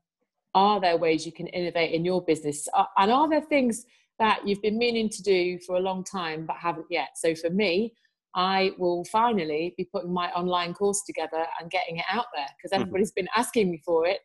are 0.55 0.81
there 0.81 0.97
ways 0.97 1.27
you 1.27 1.33
can 1.33 1.47
innovate 1.49 1.93
in 1.93 2.05
your 2.05 2.23
business? 2.23 2.69
And 2.97 3.11
are 3.11 3.29
there 3.29 3.43
things 3.43 3.85
that 4.19 4.47
you've 4.47 4.63
been 4.63 4.79
meaning 4.79 5.09
to 5.09 5.23
do 5.23 5.59
for 5.67 5.77
a 5.77 5.81
long 5.81 6.05
time 6.05 6.47
but 6.47 6.57
haven't 6.57 6.87
yet? 6.91 7.11
So 7.17 7.35
for 7.35 7.51
me, 7.51 7.95
I 8.35 8.73
will 8.79 9.05
finally 9.07 9.75
be 9.77 9.85
putting 9.85 10.13
my 10.13 10.31
online 10.33 10.75
course 10.75 11.03
together 11.05 11.47
and 11.61 11.71
getting 11.71 11.97
it 11.97 12.05
out 12.11 12.27
there 12.35 12.47
because 12.57 12.73
mm-hmm. 12.73 12.83
everybody's 12.83 13.13
been 13.13 13.29
asking 13.37 13.71
me 13.71 13.83
for 13.85 14.07
it 14.07 14.21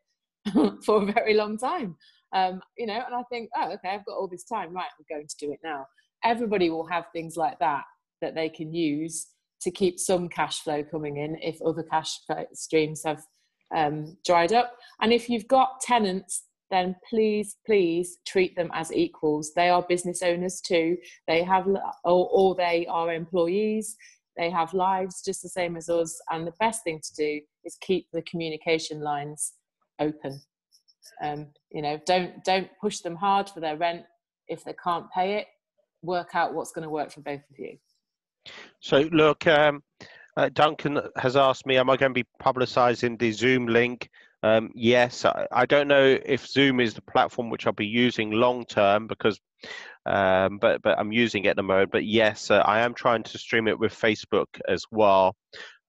for 0.85 1.01
a 1.01 1.11
very 1.11 1.33
long 1.33 1.57
time. 1.57 1.95
Um, 2.33 2.61
you 2.77 2.87
know, 2.87 3.01
and 3.05 3.15
I 3.15 3.23
think, 3.31 3.49
oh, 3.55 3.71
okay, 3.73 3.89
I've 3.89 4.05
got 4.05 4.17
all 4.17 4.27
this 4.27 4.43
time, 4.43 4.73
right? 4.73 4.89
I'm 4.97 5.05
going 5.15 5.27
to 5.27 5.35
do 5.39 5.51
it 5.51 5.59
now. 5.63 5.85
Everybody 6.23 6.69
will 6.69 6.87
have 6.87 7.05
things 7.13 7.37
like 7.37 7.59
that 7.59 7.83
that 8.21 8.35
they 8.35 8.49
can 8.49 8.73
use 8.73 9.27
to 9.61 9.71
keep 9.71 9.99
some 9.99 10.27
cash 10.27 10.61
flow 10.61 10.83
coming 10.83 11.17
in 11.17 11.37
if 11.41 11.61
other 11.61 11.83
cash 11.83 12.19
streams 12.53 13.03
have 13.05 13.23
um, 13.75 14.17
dried 14.25 14.53
up. 14.53 14.73
And 15.01 15.11
if 15.11 15.29
you've 15.29 15.47
got 15.47 15.81
tenants 15.81 16.43
then 16.73 16.95
please, 17.07 17.57
please 17.67 18.17
treat 18.25 18.55
them 18.55 18.71
as 18.73 18.91
equals. 18.91 19.51
They 19.55 19.69
are 19.69 19.85
business 19.87 20.23
owners 20.23 20.59
too. 20.59 20.97
They 21.27 21.43
have, 21.43 21.67
or, 22.03 22.29
or 22.31 22.55
they 22.55 22.87
are 22.89 23.13
employees. 23.13 23.95
They 24.37 24.49
have 24.49 24.73
lives 24.73 25.21
just 25.23 25.43
the 25.43 25.49
same 25.49 25.77
as 25.77 25.87
us. 25.87 26.19
And 26.31 26.47
the 26.47 26.53
best 26.59 26.83
thing 26.83 26.99
to 26.99 27.13
do 27.15 27.41
is 27.63 27.77
keep 27.79 28.07
the 28.11 28.23
communication 28.23 29.01
lines 29.01 29.53
open. 29.99 30.41
Um, 31.23 31.47
you 31.71 31.83
know, 31.83 31.99
don't 32.07 32.43
don't 32.43 32.69
push 32.81 32.99
them 33.01 33.15
hard 33.15 33.51
for 33.51 33.59
their 33.59 33.77
rent 33.77 34.03
if 34.47 34.63
they 34.63 34.73
can't 34.83 35.05
pay 35.11 35.35
it. 35.35 35.47
Work 36.01 36.29
out 36.33 36.55
what's 36.55 36.71
going 36.71 36.83
to 36.83 36.89
work 36.89 37.11
for 37.11 37.21
both 37.21 37.41
of 37.51 37.59
you. 37.59 37.77
So 38.79 39.07
look, 39.11 39.45
um, 39.45 39.83
uh, 40.37 40.49
Duncan 40.53 41.01
has 41.15 41.35
asked 41.35 41.65
me, 41.65 41.77
am 41.77 41.89
I 41.89 41.97
going 41.97 42.13
to 42.13 42.23
be 42.23 42.27
publicising 42.41 43.19
the 43.19 43.31
Zoom 43.31 43.67
link 43.67 44.09
um, 44.43 44.71
yes, 44.75 45.23
I, 45.23 45.47
I, 45.53 45.65
don't 45.65 45.87
know 45.87 46.19
if 46.25 46.45
Zoom 46.45 46.81
is 46.81 46.93
the 46.93 47.01
platform 47.01 47.49
which 47.49 47.65
I'll 47.65 47.71
be 47.71 47.87
using 47.87 48.31
long 48.31 48.65
term 48.65 49.07
because, 49.07 49.39
um, 50.05 50.57
but 50.57 50.81
but 50.81 50.99
I'm 50.99 51.13
using 51.13 51.45
it 51.45 51.49
at 51.49 51.55
the 51.55 51.63
moment. 51.63 51.91
But 51.93 52.03
yes, 52.03 52.51
uh, 52.51 52.57
I 52.57 52.81
am 52.81 52.93
trying 52.93 53.23
to 53.23 53.37
stream 53.37 53.69
it 53.69 53.79
with 53.79 53.93
Facebook 53.93 54.59
as 54.67 54.83
well. 54.91 55.37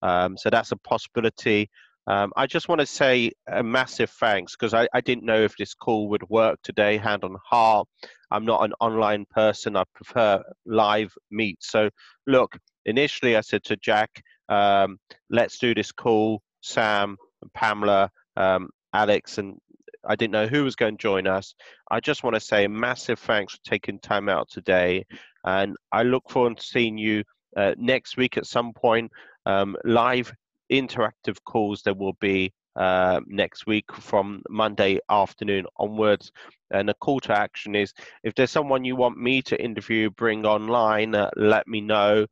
Um, 0.03 0.37
so 0.39 0.51
that's 0.51 0.71
a 0.71 0.77
possibility. 0.77 1.69
Um, 2.07 2.33
I 2.37 2.47
just 2.47 2.69
want 2.69 2.81
to 2.81 2.87
say 2.87 3.33
a 3.49 3.65
massive 3.65 4.11
thanks 4.11 4.53
because 4.53 4.73
I, 4.73 4.87
I 4.95 5.01
didn't 5.01 5.25
know 5.25 5.43
if 5.43 5.57
this 5.57 5.75
call 5.75 6.09
would 6.11 6.29
work 6.29 6.61
today, 6.63 6.97
hand 6.97 7.25
on 7.25 7.37
heart. 7.45 7.89
I'm 8.31 8.45
not 8.45 8.65
an 8.65 8.75
online 8.79 9.27
person. 9.35 9.77
I 9.77 9.83
prefer 9.97 10.45
live 10.65 11.13
meet. 11.33 11.59
So 11.61 11.91
look, 12.29 12.57
initially 12.85 13.37
I 13.37 13.41
said 13.41 13.65
to 13.65 13.77
Jack, 13.77 14.23
um, 14.49 14.99
let's 15.31 15.59
do 15.59 15.75
this 15.75 15.93
call. 15.93 16.43
Sam, 16.61 17.19
and 17.43 17.53
Pamela, 17.53 18.11
um, 18.37 18.71
Alex, 18.93 19.39
and 19.39 19.59
I 20.07 20.17
didn't 20.17 20.33
know 20.33 20.47
who 20.47 20.65
was 20.65 20.77
going 20.77 20.97
to 20.97 21.03
join 21.03 21.27
us. 21.27 21.55
I 21.91 22.01
just 22.01 22.25
want 22.25 22.35
to 22.35 22.41
say 22.41 22.65
a 22.65 22.69
massive 22.69 23.19
thanks 23.19 23.55
for 23.55 23.61
taking 23.65 23.99
time 23.99 24.29
out 24.29 24.49
today, 24.49 25.05
and 25.45 25.77
I 25.93 26.03
look 26.03 26.31
forward 26.31 26.57
to 26.57 26.63
seeing 26.63 26.99
you 26.99 27.25
uh, 27.57 27.75
next 27.77 28.17
week 28.17 28.37
at 28.37 28.47
some 28.47 28.73
point. 28.73 29.13
Um, 29.47 29.77
live 29.85 30.33
interactive 30.73 31.37
calls 31.45 31.83
there 31.83 31.95
will 31.95 32.15
be 32.15 32.53
uh, 32.77 33.21
next 33.27 33.67
week 33.67 33.93
from 33.93 34.43
Monday 34.49 34.99
afternoon 35.09 35.67
onwards. 35.77 36.33
And 36.71 36.89
the 36.89 36.95
call 36.95 37.21
to 37.21 37.39
action 37.39 37.75
is 37.75 37.93
if 38.25 38.35
there's 38.35 38.51
someone 38.51 38.85
you 38.85 38.97
want 38.97 39.19
me 39.19 39.43
to 39.43 39.63
interview, 39.63 40.11
bring 40.11 40.45
online, 40.47 41.15
uh, 41.15 41.31
let 41.37 41.69
me 41.69 41.81
know. 41.81 42.27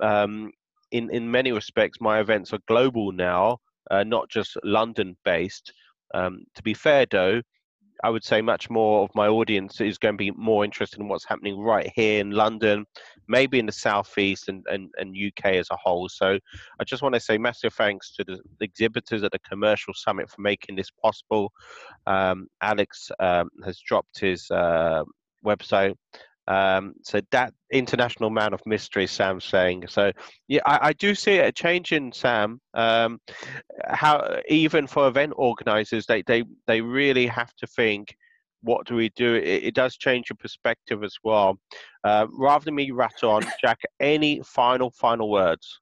Um, 0.00 0.52
in 0.90 1.10
in 1.10 1.30
many 1.30 1.52
respects, 1.52 2.00
my 2.00 2.20
events 2.20 2.52
are 2.52 2.60
global 2.68 3.12
now, 3.12 3.58
uh, 3.90 4.04
not 4.04 4.28
just 4.28 4.56
London 4.64 5.16
based. 5.24 5.72
Um, 6.14 6.44
to 6.54 6.62
be 6.62 6.74
fair, 6.74 7.06
though, 7.10 7.42
I 8.04 8.10
would 8.10 8.24
say 8.24 8.40
much 8.40 8.70
more 8.70 9.02
of 9.02 9.14
my 9.14 9.26
audience 9.26 9.80
is 9.80 9.98
going 9.98 10.14
to 10.14 10.18
be 10.18 10.30
more 10.32 10.64
interested 10.64 11.00
in 11.00 11.08
what's 11.08 11.26
happening 11.26 11.58
right 11.58 11.90
here 11.94 12.20
in 12.20 12.30
London, 12.30 12.86
maybe 13.26 13.58
in 13.58 13.66
the 13.66 13.72
southeast 13.72 14.48
and, 14.48 14.64
and, 14.70 14.88
and 14.98 15.16
UK 15.16 15.54
as 15.54 15.68
a 15.70 15.76
whole. 15.76 16.08
So 16.08 16.38
I 16.80 16.84
just 16.84 17.02
want 17.02 17.14
to 17.14 17.20
say 17.20 17.38
massive 17.38 17.74
thanks 17.74 18.14
to 18.16 18.24
the 18.24 18.38
exhibitors 18.60 19.24
at 19.24 19.32
the 19.32 19.40
Commercial 19.40 19.94
Summit 19.94 20.30
for 20.30 20.40
making 20.40 20.76
this 20.76 20.90
possible. 20.90 21.52
Um, 22.06 22.46
Alex 22.62 23.10
um, 23.18 23.50
has 23.64 23.80
dropped 23.80 24.20
his 24.20 24.48
uh, 24.50 25.02
website. 25.44 25.94
Um, 26.48 26.94
so 27.02 27.20
that 27.30 27.52
international 27.70 28.30
man 28.30 28.54
of 28.54 28.62
mystery, 28.64 29.06
Sam's 29.06 29.44
saying. 29.44 29.84
So 29.88 30.12
yeah, 30.48 30.60
I, 30.64 30.88
I 30.88 30.92
do 30.94 31.14
see 31.14 31.38
a 31.38 31.52
change 31.52 31.92
in 31.92 32.10
Sam. 32.10 32.60
Um, 32.72 33.20
how 33.86 34.40
even 34.48 34.86
for 34.86 35.06
event 35.06 35.34
organizers, 35.36 36.06
they 36.06 36.22
they 36.22 36.44
they 36.66 36.80
really 36.80 37.26
have 37.26 37.54
to 37.56 37.66
think. 37.66 38.16
What 38.62 38.86
do 38.86 38.96
we 38.96 39.10
do? 39.10 39.34
It, 39.34 39.64
it 39.64 39.74
does 39.74 39.96
change 39.96 40.30
your 40.30 40.36
perspective 40.36 41.04
as 41.04 41.14
well. 41.22 41.60
Uh, 42.02 42.26
rather 42.32 42.64
than 42.64 42.74
me 42.74 42.90
rattle 42.90 43.30
on, 43.30 43.42
Jack, 43.60 43.78
any 44.00 44.40
final 44.42 44.90
final 44.90 45.30
words? 45.30 45.80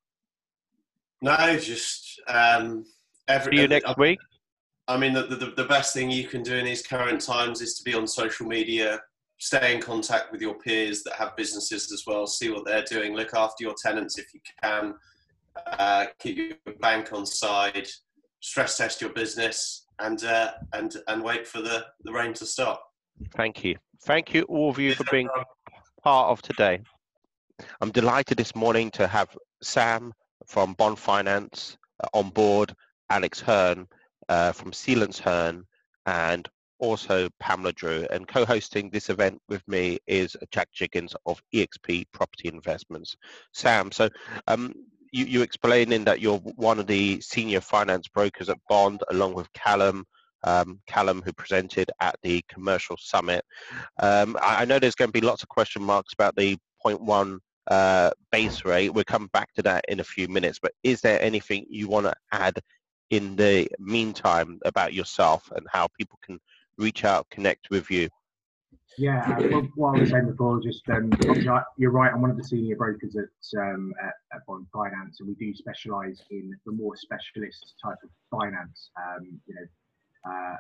No, 1.22 1.56
just 1.59 2.20
um, 2.26 2.84
every. 3.28 3.56
See 3.56 3.62
you 3.62 3.68
next 3.68 3.86
I, 3.86 3.94
week. 3.97 4.18
I 4.88 4.97
mean, 4.97 5.12
the, 5.12 5.22
the, 5.22 5.52
the 5.56 5.64
best 5.64 5.94
thing 5.94 6.10
you 6.10 6.28
can 6.28 6.43
do 6.43 6.55
in 6.55 6.64
these 6.64 6.86
current 6.86 7.20
times 7.20 7.60
is 7.60 7.74
to 7.78 7.84
be 7.84 7.94
on 7.94 8.06
social 8.06 8.47
media, 8.47 9.01
stay 9.38 9.74
in 9.74 9.80
contact 9.80 10.32
with 10.32 10.40
your 10.40 10.54
peers 10.54 11.02
that 11.02 11.14
have 11.14 11.36
businesses 11.36 11.92
as 11.92 12.04
well, 12.06 12.26
see 12.26 12.50
what 12.50 12.64
they're 12.64 12.84
doing, 12.84 13.14
look 13.14 13.34
after 13.34 13.64
your 13.64 13.74
tenants 13.80 14.18
if 14.18 14.32
you 14.32 14.40
can, 14.62 14.94
uh, 15.78 16.06
keep 16.18 16.36
your 16.36 16.74
bank 16.80 17.12
on 17.12 17.26
side, 17.26 17.88
stress 18.40 18.76
test 18.76 19.00
your 19.00 19.10
business, 19.10 19.86
and 19.98 20.24
uh, 20.24 20.52
and 20.72 20.96
and 21.08 21.22
wait 21.22 21.46
for 21.46 21.60
the, 21.60 21.86
the 22.04 22.12
rain 22.12 22.32
to 22.34 22.46
stop. 22.46 22.92
Thank 23.34 23.64
you. 23.64 23.76
Thank 24.02 24.34
you, 24.34 24.42
all 24.42 24.70
of 24.70 24.78
you, 24.78 24.94
for 24.94 25.04
being 25.10 25.28
part 26.02 26.30
of 26.30 26.42
today. 26.42 26.80
I'm 27.80 27.90
delighted 27.90 28.36
this 28.36 28.54
morning 28.54 28.90
to 28.92 29.06
have 29.06 29.34
Sam 29.62 30.12
from 30.46 30.74
Bond 30.74 30.98
Finance 30.98 31.78
uh, 32.02 32.08
on 32.12 32.28
board, 32.30 32.74
Alex 33.10 33.40
Hearn 33.40 33.88
uh, 34.28 34.52
from 34.52 34.72
Sealants 34.72 35.18
Hearn, 35.18 35.64
and 36.04 36.48
also 36.78 37.28
Pamela 37.40 37.73
Drew, 37.73 38.07
and 38.11 38.28
co-hosting 38.28 38.90
this 38.90 39.09
event 39.09 39.40
with 39.48 39.66
me 39.66 39.98
is 40.07 40.36
Jack 40.51 40.69
Jiggins 40.73 41.15
of 41.27 41.43
EXP 41.55 42.07
Property 42.12 42.48
Investments. 42.48 43.16
Sam, 43.53 43.90
so 43.93 44.09
um, 44.47 44.74
you, 45.12 45.24
you 45.24 45.43
explaining 45.43 46.05
that 46.05 46.20
you're 46.20 46.39
one 46.39 46.78
of 46.78 46.86
the 46.86 47.20
senior 47.20 47.61
finance 47.61 48.09
brokers 48.09 48.48
at 48.48 48.59
Bond, 48.69 49.03
along 49.11 49.35
with 49.35 49.53
Callum, 49.53 50.05
um, 50.44 50.81
Callum, 50.86 51.23
who 51.24 51.32
presented 51.32 51.90
at 52.01 52.16
the 52.23 52.43
commercial 52.48 52.97
summit. 52.98 53.44
Um, 53.98 54.36
I, 54.40 54.62
I, 54.62 54.65
know 54.65 54.78
there's 54.78 54.94
going 54.94 55.09
to 55.09 55.20
be 55.20 55.27
lots 55.27 55.43
of 55.43 55.48
question 55.48 55.82
marks 55.82 56.12
about 56.12 56.36
the 56.36 56.57
0.1 56.85 57.39
uh, 57.69 58.11
base 58.31 58.65
rate. 58.65 58.90
We'll 58.90 59.05
come 59.05 59.28
back 59.32 59.53
to 59.55 59.62
that 59.62 59.85
in 59.89 60.01
a 60.01 60.05
few 60.05 60.28
minutes, 60.28 60.59
but 60.61 60.73
is 60.82 61.01
there 61.01 61.20
anything 61.20 61.66
you 61.69 61.89
want 61.89 62.07
to 62.07 62.15
add 62.32 62.61
in 63.11 63.36
the 63.36 63.69
meantime 63.78 64.59
about 64.65 64.93
yourself 64.93 65.51
and 65.55 65.66
how 65.70 65.89
people 65.98 66.19
can 66.24 66.39
reach 66.78 67.05
out, 67.05 67.28
connect 67.31 67.70
with 67.70 67.90
you? 67.90 68.09
Yeah, 68.98 69.39
uh, 69.55 69.62
what 69.74 69.97
I 69.97 70.01
was 70.01 70.11
saying 70.11 70.27
before, 70.27 70.61
just 70.62 70.89
um, 70.89 71.11
you're 71.77 71.90
right. 71.90 72.12
I'm 72.12 72.23
one 72.23 72.31
of 72.31 72.36
the 72.36 72.44
senior 72.44 72.77
brokers 72.77 73.16
at, 73.16 73.61
um, 73.61 73.93
at, 74.03 74.15
at 74.35 74.47
Bond 74.47 74.66
Finance, 74.73 75.20
and 75.20 75.28
we 75.28 75.35
do 75.35 75.55
specialise 75.55 76.23
in 76.31 76.51
the 76.65 76.73
more 76.73 76.97
specialist 76.97 77.74
type 77.82 77.98
of 78.03 78.11
finance. 78.31 78.90
Um, 78.97 79.40
you 79.47 79.55
know, 79.55 80.31
uh, 80.31 80.57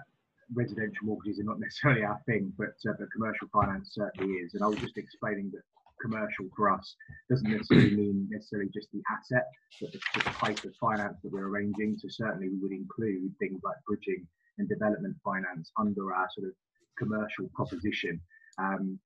residential 0.54 1.06
mortgages 1.06 1.40
are 1.40 1.44
not 1.44 1.60
necessarily 1.60 2.02
our 2.02 2.20
thing, 2.26 2.52
but 2.58 2.76
uh, 2.88 2.94
but 2.98 3.08
commercial 3.12 3.48
finance 3.52 3.90
certainly 3.92 4.34
is. 4.34 4.54
And 4.54 4.62
I 4.62 4.66
was 4.66 4.78
just 4.78 4.98
explaining 4.98 5.50
that 5.52 5.62
commercial 6.02 6.46
for 6.54 6.70
us 6.70 6.94
doesn't 7.30 7.50
necessarily 7.50 7.96
mean 7.96 8.28
necessarily 8.30 8.68
just 8.74 8.88
the 8.92 9.02
asset, 9.10 9.48
but 9.80 9.92
the, 9.92 10.00
the 10.14 10.20
type 10.30 10.62
of 10.64 10.74
finance 10.76 11.16
that 11.22 11.32
we're 11.32 11.48
arranging. 11.48 11.96
So 11.98 12.08
certainly 12.10 12.48
we 12.50 12.58
would 12.60 12.72
include 12.72 13.32
things 13.38 13.60
like 13.64 13.76
bridging 13.86 14.26
and 14.58 14.68
development 14.68 15.16
finance 15.24 15.70
under 15.78 16.12
our 16.12 16.28
sort 16.34 16.48
of 16.48 16.54
commercial 16.98 17.48
proposition. 17.54 18.20
Um, 18.58 18.98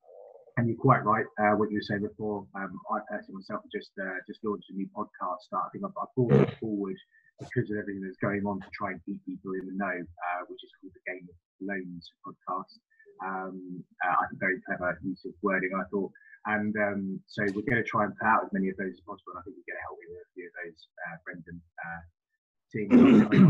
and 0.57 0.69
you're 0.69 0.77
quite 0.77 1.05
right. 1.05 1.25
Uh, 1.41 1.57
what 1.57 1.71
you 1.71 1.79
were 1.79 1.89
saying 1.89 2.03
before, 2.03 2.45
um, 2.55 2.77
I 2.91 3.01
personally 3.09 3.41
myself 3.41 3.63
just 3.73 3.91
uh, 3.97 4.19
just 4.27 4.45
launched 4.45 4.69
a 4.71 4.75
new 4.75 4.89
podcast. 4.97 5.47
I 5.55 5.69
think 5.73 5.85
I've, 5.85 5.97
I've 5.97 6.13
brought 6.15 6.37
it 6.37 6.53
forward 6.61 6.97
because 7.39 7.71
of 7.71 7.79
everything 7.81 8.05
that's 8.05 8.21
going 8.21 8.45
on 8.45 8.61
to 8.61 8.71
try 8.77 8.93
and 8.93 9.01
keep 9.07 9.25
people 9.25 9.57
in 9.57 9.65
the 9.65 9.77
know, 9.77 9.97
uh, 9.97 10.41
which 10.49 10.61
is 10.61 10.71
called 10.77 10.93
the 10.93 11.05
Game 11.09 11.25
of 11.25 11.37
Loans 11.65 12.13
podcast. 12.21 12.77
Um, 13.25 13.81
uh, 14.05 14.17
I 14.21 14.29
think 14.29 14.41
very 14.41 14.61
clever 14.69 14.99
use 15.01 15.25
of 15.25 15.33
wording, 15.41 15.73
I 15.73 15.85
thought. 15.89 16.13
And 16.47 16.75
um, 16.77 17.21
so 17.27 17.45
we're 17.53 17.69
going 17.69 17.81
to 17.81 17.89
try 17.89 18.05
and 18.05 18.17
put 18.17 18.29
out 18.29 18.45
as 18.45 18.53
many 18.53 18.69
of 18.69 18.77
those 18.77 18.97
as 18.97 19.05
possible. 19.05 19.37
And 19.37 19.41
I 19.41 19.43
think 19.45 19.57
we're 19.57 19.69
going 19.69 19.81
to 19.81 19.89
help 19.89 19.99
you 20.01 20.09
with 20.13 20.25
a 20.25 20.33
few 20.37 20.47
of 20.49 20.55
those, 20.61 20.81
uh, 21.09 21.17
Brendan. 21.25 21.61
Seeing 22.73 22.91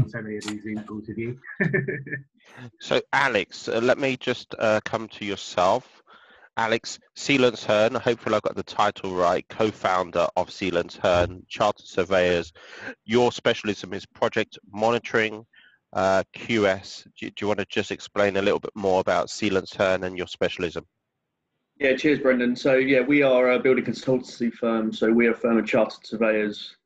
so 0.09 0.23
many 0.23 0.39
of 0.39 0.45
these 0.45 0.63
Zoom 0.63 0.83
calls 0.85 1.09
you. 1.09 1.39
so, 2.81 3.03
Alex, 3.13 3.69
uh, 3.69 3.79
let 3.83 3.99
me 3.99 4.17
just 4.17 4.55
uh, 4.59 4.81
come 4.85 5.09
to 5.09 5.27
yourself. 5.27 6.03
Alex 6.57 6.99
Sealance 7.17 7.65
Hearn, 7.65 7.95
hopefully 7.95 8.35
I've 8.35 8.43
got 8.43 8.57
the 8.57 8.63
title 8.63 9.15
right, 9.15 9.47
co-founder 9.49 10.27
of 10.37 10.49
Sealance 10.49 10.97
Hearn, 10.97 11.45
Chartered 11.49 11.87
Surveyors. 11.87 12.53
Your 13.05 13.31
specialism 13.31 13.93
is 13.93 14.07
project 14.07 14.59
monitoring, 14.73 15.45
uh, 15.93 16.23
QS. 16.37 17.05
Do, 17.19 17.31
do, 17.31 17.33
you 17.41 17.47
want 17.47 17.61
to 17.61 17.67
just 17.67 17.91
explain 17.91 18.37
a 18.37 18.43
little 18.43 18.61
bit 18.61 18.75
more 18.75 19.01
about 19.01 19.29
Sealance 19.29 19.75
Hearn 19.75 20.05
and 20.05 20.17
your 20.17 20.27
specialism? 20.27 20.87
Yeah, 21.79 21.97
cheers, 21.97 22.19
Brendan. 22.19 22.57
So 22.57 22.75
yeah, 22.75 23.01
we 23.01 23.23
are 23.23 23.53
a 23.53 23.59
building 23.59 23.85
consultancy 23.85 24.53
firm. 24.53 24.93
So 24.93 25.11
we 25.11 25.27
are 25.27 25.33
a 25.33 25.37
firm 25.37 25.57
of 25.57 25.67
chartered 25.67 26.07
surveyors, 26.07 26.77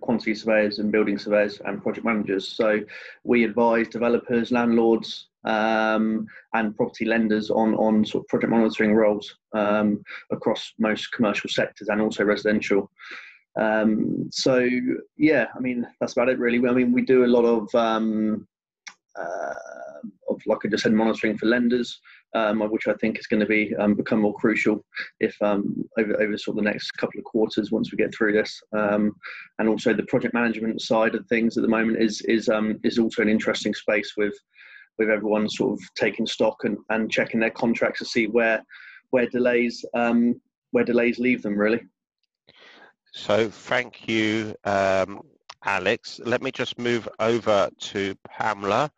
quantity 0.00 0.34
surveyors, 0.34 0.78
and 0.78 0.92
building 0.92 1.18
surveyors 1.18 1.60
and 1.64 1.82
project 1.82 2.04
managers. 2.04 2.48
So 2.48 2.80
we 3.24 3.44
advise 3.44 3.88
developers, 3.88 4.50
landlords, 4.50 5.28
um, 5.44 6.26
and 6.54 6.76
property 6.76 7.04
lenders 7.04 7.50
on 7.50 7.74
on 7.74 8.04
sort 8.04 8.24
of 8.24 8.28
project 8.28 8.50
monitoring 8.50 8.94
roles 8.94 9.34
um, 9.54 10.02
across 10.30 10.72
most 10.78 11.12
commercial 11.12 11.48
sectors 11.48 11.88
and 11.88 12.00
also 12.00 12.24
residential. 12.24 12.90
Um, 13.60 14.28
so 14.30 14.68
yeah, 15.16 15.46
I 15.56 15.60
mean 15.60 15.86
that's 16.00 16.12
about 16.12 16.28
it 16.28 16.38
really. 16.38 16.58
I 16.68 16.72
mean 16.72 16.92
we 16.92 17.02
do 17.02 17.24
a 17.24 17.26
lot 17.26 17.44
of 17.44 17.74
um, 17.74 18.46
uh, 19.18 19.54
of 20.28 20.40
like 20.46 20.58
I 20.64 20.68
just 20.68 20.84
said, 20.84 20.92
monitoring 20.92 21.36
for 21.36 21.46
lenders, 21.46 22.00
um, 22.34 22.60
which 22.70 22.86
I 22.86 22.94
think 22.94 23.18
is 23.18 23.26
going 23.26 23.40
to 23.40 23.46
be 23.46 23.74
um, 23.76 23.94
become 23.94 24.20
more 24.20 24.34
crucial 24.34 24.84
if 25.18 25.34
um, 25.42 25.84
over 25.98 26.20
over 26.22 26.38
sort 26.38 26.56
of 26.58 26.64
the 26.64 26.70
next 26.70 26.92
couple 26.92 27.18
of 27.18 27.24
quarters 27.24 27.70
once 27.70 27.90
we 27.90 27.98
get 27.98 28.14
through 28.14 28.32
this, 28.32 28.60
um, 28.76 29.12
and 29.58 29.68
also 29.68 29.92
the 29.92 30.04
project 30.04 30.34
management 30.34 30.80
side 30.80 31.14
of 31.14 31.26
things 31.26 31.56
at 31.56 31.62
the 31.62 31.68
moment 31.68 32.00
is 32.00 32.20
is 32.22 32.48
um, 32.48 32.78
is 32.84 32.98
also 32.98 33.22
an 33.22 33.28
interesting 33.28 33.74
space 33.74 34.14
with 34.16 34.34
with 34.98 35.08
everyone 35.08 35.48
sort 35.48 35.72
of 35.72 35.80
taking 35.96 36.26
stock 36.26 36.56
and, 36.64 36.76
and 36.90 37.10
checking 37.10 37.40
their 37.40 37.50
contracts 37.50 38.00
to 38.00 38.04
see 38.04 38.26
where 38.26 38.62
where 39.10 39.26
delays 39.26 39.84
um, 39.94 40.40
where 40.70 40.84
delays 40.84 41.18
leave 41.18 41.42
them 41.42 41.56
really. 41.56 41.80
So 43.12 43.48
thank 43.50 44.08
you, 44.08 44.54
Alex. 45.64 46.20
Let 46.24 46.42
me 46.42 46.52
just 46.52 46.78
move 46.78 47.08
over 47.18 47.68
to 47.78 48.14
Pamela. 48.24 48.90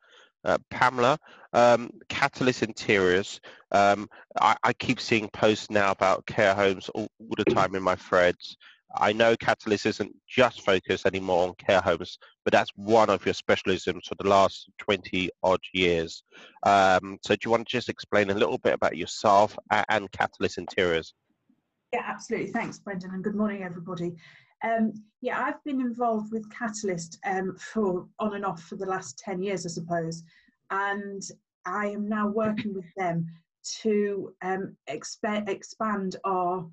Uh, 0.45 0.59
Pamela, 0.71 1.19
um, 1.53 1.91
Catalyst 2.09 2.63
Interiors. 2.63 3.41
Um, 3.71 4.09
I, 4.41 4.57
I, 4.63 4.73
keep 4.73 5.01
seeing 5.01 5.29
posts 5.31 5.71
now 5.71 5.91
about 5.91 6.27
care 6.27 6.55
homes 6.55 6.89
all, 6.91 7.09
all 7.19 7.35
the 7.37 7.45
time 7.45 7.75
in 7.75 7.83
my 7.83 7.97
threads. 7.97 8.57
I 8.95 9.13
know 9.13 9.37
Catalyst 9.37 9.87
isn't 9.87 10.15
just 10.29 10.63
focused 10.63 11.07
anymore 11.07 11.49
on 11.49 11.55
care 11.55 11.81
homes, 11.81 12.19
but 12.45 12.53
that's 12.53 12.71
one 12.77 13.09
of 13.09 13.25
your 13.25 13.35
specialisms 13.35 14.07
for 14.07 14.15
the 14.19 14.29
last 14.29 14.69
20 14.79 15.31
odd 15.43 15.61
years. 15.73 16.23
Um, 16.63 17.19
so 17.25 17.35
do 17.35 17.41
you 17.45 17.51
want 17.51 17.67
to 17.67 17.73
just 17.73 17.89
explain 17.89 18.31
a 18.31 18.35
little 18.35 18.59
bit 18.59 18.75
about 18.75 18.97
yourself 18.97 19.57
and 19.89 20.13
Catalyst 20.13 20.59
Interiors? 20.59 21.15
Yeah, 21.93 22.05
absolutely. 22.07 22.53
Thanks, 22.53 22.79
Brendan, 22.79 23.13
and 23.13 23.25
good 23.25 23.35
morning, 23.35 23.63
everybody. 23.63 24.15
Um, 24.65 24.93
yeah, 25.21 25.43
I've 25.43 25.63
been 25.65 25.81
involved 25.81 26.33
with 26.33 26.51
Catalyst 26.51 27.19
um, 27.27 27.57
for 27.57 28.07
on 28.19 28.35
and 28.35 28.45
off 28.45 28.63
for 28.63 28.77
the 28.77 28.87
last 28.87 29.19
10 29.19 29.43
years, 29.43 29.67
I 29.67 29.71
suppose. 29.71 30.23
And 30.73 31.23
I 31.65 31.87
am 31.87 32.09
now 32.09 32.27
working 32.27 32.75
with 32.75 32.93
them 32.97 33.27
to 33.83 34.35
um, 34.43 34.77
exp- 34.89 35.49
expand 35.49 36.17
our 36.25 36.67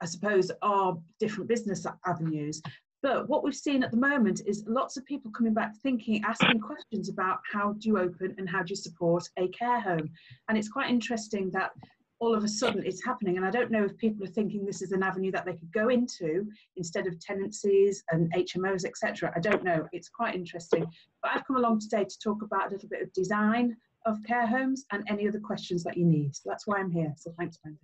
I 0.00 0.06
suppose, 0.06 0.50
our 0.62 0.98
different 1.20 1.48
business 1.48 1.86
avenues. 2.04 2.60
But 3.02 3.28
what 3.28 3.44
we've 3.44 3.54
seen 3.54 3.82
at 3.82 3.90
the 3.90 3.96
moment 3.96 4.42
is 4.46 4.64
lots 4.66 4.96
of 4.96 5.04
people 5.04 5.30
coming 5.30 5.54
back 5.54 5.76
thinking, 5.82 6.24
asking 6.24 6.60
questions 6.60 7.08
about 7.08 7.38
how 7.50 7.74
do 7.74 7.88
you 7.88 7.98
open 7.98 8.34
and 8.38 8.48
how 8.48 8.62
do 8.62 8.70
you 8.70 8.76
support 8.76 9.28
a 9.38 9.48
care 9.48 9.80
home. 9.80 10.10
And 10.48 10.58
it's 10.58 10.68
quite 10.68 10.90
interesting 10.90 11.50
that 11.52 11.70
all 12.18 12.34
of 12.34 12.44
a 12.44 12.48
sudden 12.48 12.82
it's 12.84 13.04
happening. 13.04 13.36
And 13.36 13.44
I 13.44 13.50
don't 13.50 13.70
know 13.70 13.84
if 13.84 13.96
people 13.98 14.24
are 14.24 14.30
thinking 14.30 14.64
this 14.64 14.82
is 14.82 14.92
an 14.92 15.02
avenue 15.02 15.30
that 15.32 15.44
they 15.44 15.52
could 15.52 15.72
go 15.72 15.88
into 15.88 16.46
instead 16.76 17.06
of 17.06 17.18
tenancies 17.20 18.02
and 18.10 18.32
HMOs, 18.32 18.84
etc. 18.84 19.32
I 19.34 19.40
don't 19.40 19.64
know. 19.64 19.86
It's 19.92 20.08
quite 20.08 20.34
interesting. 20.34 20.86
But 21.22 21.32
I've 21.34 21.46
come 21.46 21.56
along 21.56 21.80
today 21.80 22.04
to 22.04 22.18
talk 22.22 22.42
about 22.42 22.68
a 22.68 22.70
little 22.72 22.88
bit 22.88 23.02
of 23.02 23.12
design 23.12 23.76
of 24.06 24.22
care 24.24 24.46
homes 24.46 24.84
and 24.92 25.04
any 25.08 25.28
other 25.28 25.40
questions 25.40 25.82
that 25.84 25.96
you 25.96 26.06
need. 26.06 26.34
So 26.34 26.42
that's 26.46 26.66
why 26.66 26.78
I'm 26.78 26.90
here. 26.90 27.12
So 27.16 27.32
thanks, 27.38 27.58
Brendan. 27.58 27.80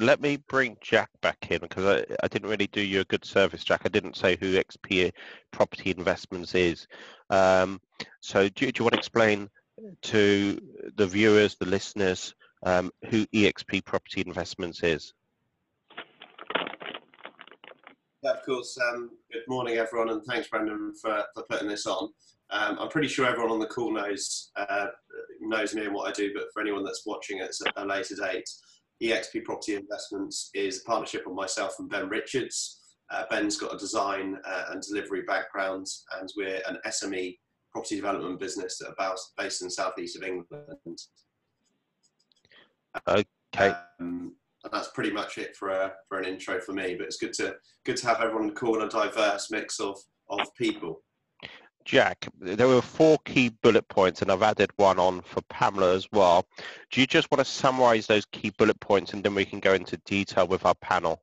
Let 0.00 0.22
me 0.22 0.38
bring 0.48 0.78
Jack 0.80 1.10
back 1.20 1.50
in 1.50 1.60
because 1.60 1.84
I, 1.84 2.14
I 2.22 2.28
didn't 2.28 2.48
really 2.48 2.68
do 2.68 2.80
you 2.80 3.00
a 3.00 3.04
good 3.04 3.24
service, 3.24 3.62
Jack. 3.62 3.82
I 3.84 3.88
didn't 3.88 4.16
say 4.16 4.38
who 4.40 4.54
XP 4.54 5.12
Property 5.50 5.90
Investments 5.90 6.54
is. 6.54 6.86
Um, 7.28 7.80
so 8.20 8.48
do, 8.48 8.72
do, 8.72 8.78
you 8.78 8.84
want 8.84 8.94
to 8.94 8.98
explain 8.98 9.50
to 10.02 10.58
the 10.96 11.06
viewers, 11.06 11.56
the 11.56 11.66
listeners, 11.66 12.34
um, 12.62 12.90
who 13.10 13.26
EXP 13.26 13.84
Property 13.84 14.22
Investments 14.26 14.82
is? 14.82 15.14
Yeah, 18.22 18.32
of 18.32 18.44
course. 18.46 18.78
Um, 18.90 19.10
good 19.32 19.42
morning, 19.48 19.78
everyone, 19.78 20.10
and 20.10 20.22
thanks, 20.24 20.48
Brendan, 20.48 20.94
for, 21.00 21.24
for 21.34 21.42
putting 21.50 21.68
this 21.68 21.86
on. 21.86 22.08
Um, 22.50 22.78
I'm 22.78 22.88
pretty 22.88 23.08
sure 23.08 23.26
everyone 23.26 23.50
on 23.50 23.58
the 23.58 23.66
call 23.66 23.92
knows 23.92 24.50
uh, 24.56 24.86
knows 25.40 25.74
me 25.74 25.86
and 25.86 25.94
what 25.94 26.08
I 26.08 26.12
do, 26.12 26.32
but 26.34 26.44
for 26.52 26.60
anyone 26.60 26.84
that's 26.84 27.06
watching 27.06 27.40
at 27.40 27.50
a 27.76 27.84
later 27.84 28.14
date, 28.14 28.48
EXP 29.02 29.44
Property 29.44 29.74
Investments 29.74 30.50
is 30.54 30.80
a 30.80 30.84
partnership 30.84 31.26
of 31.26 31.34
myself 31.34 31.74
and 31.78 31.90
Ben 31.90 32.08
Richards. 32.08 32.80
Uh, 33.10 33.24
Ben's 33.30 33.56
got 33.56 33.74
a 33.74 33.78
design 33.78 34.36
uh, 34.44 34.66
and 34.70 34.82
delivery 34.82 35.22
background, 35.22 35.86
and 36.20 36.28
we're 36.36 36.62
an 36.68 36.78
SME 36.86 37.38
property 37.72 37.96
development 37.96 38.38
business 38.38 38.78
that 38.78 38.94
are 38.98 39.16
based 39.36 39.62
in 39.62 39.66
the 39.66 39.72
southeast 39.72 40.16
of 40.16 40.22
England. 40.22 40.98
Okay. 43.08 43.74
Um, 44.00 44.34
that's 44.70 44.88
pretty 44.88 45.10
much 45.10 45.38
it 45.38 45.56
for 45.56 45.70
a, 45.70 45.92
for 46.08 46.18
an 46.18 46.24
intro 46.24 46.60
for 46.60 46.72
me. 46.72 46.94
But 46.94 47.06
it's 47.06 47.16
good 47.16 47.32
to 47.34 47.56
good 47.84 47.96
to 47.98 48.06
have 48.06 48.20
everyone 48.20 48.42
on 48.42 48.48
the 48.48 48.54
call 48.54 48.80
and 48.80 48.84
a 48.84 48.88
diverse 48.88 49.50
mix 49.50 49.80
of 49.80 49.98
of 50.28 50.54
people. 50.56 51.02
Jack, 51.84 52.28
there 52.38 52.68
were 52.68 52.80
four 52.80 53.18
key 53.24 53.50
bullet 53.62 53.88
points, 53.88 54.22
and 54.22 54.30
I've 54.30 54.42
added 54.42 54.70
one 54.76 55.00
on 55.00 55.20
for 55.22 55.42
Pamela 55.42 55.94
as 55.94 56.06
well. 56.12 56.46
Do 56.90 57.00
you 57.00 57.06
just 57.06 57.30
want 57.30 57.44
to 57.44 57.50
summarize 57.50 58.06
those 58.06 58.24
key 58.26 58.50
bullet 58.50 58.78
points, 58.78 59.12
and 59.12 59.24
then 59.24 59.34
we 59.34 59.44
can 59.44 59.58
go 59.58 59.74
into 59.74 59.96
detail 60.06 60.46
with 60.46 60.64
our 60.64 60.76
panel? 60.76 61.22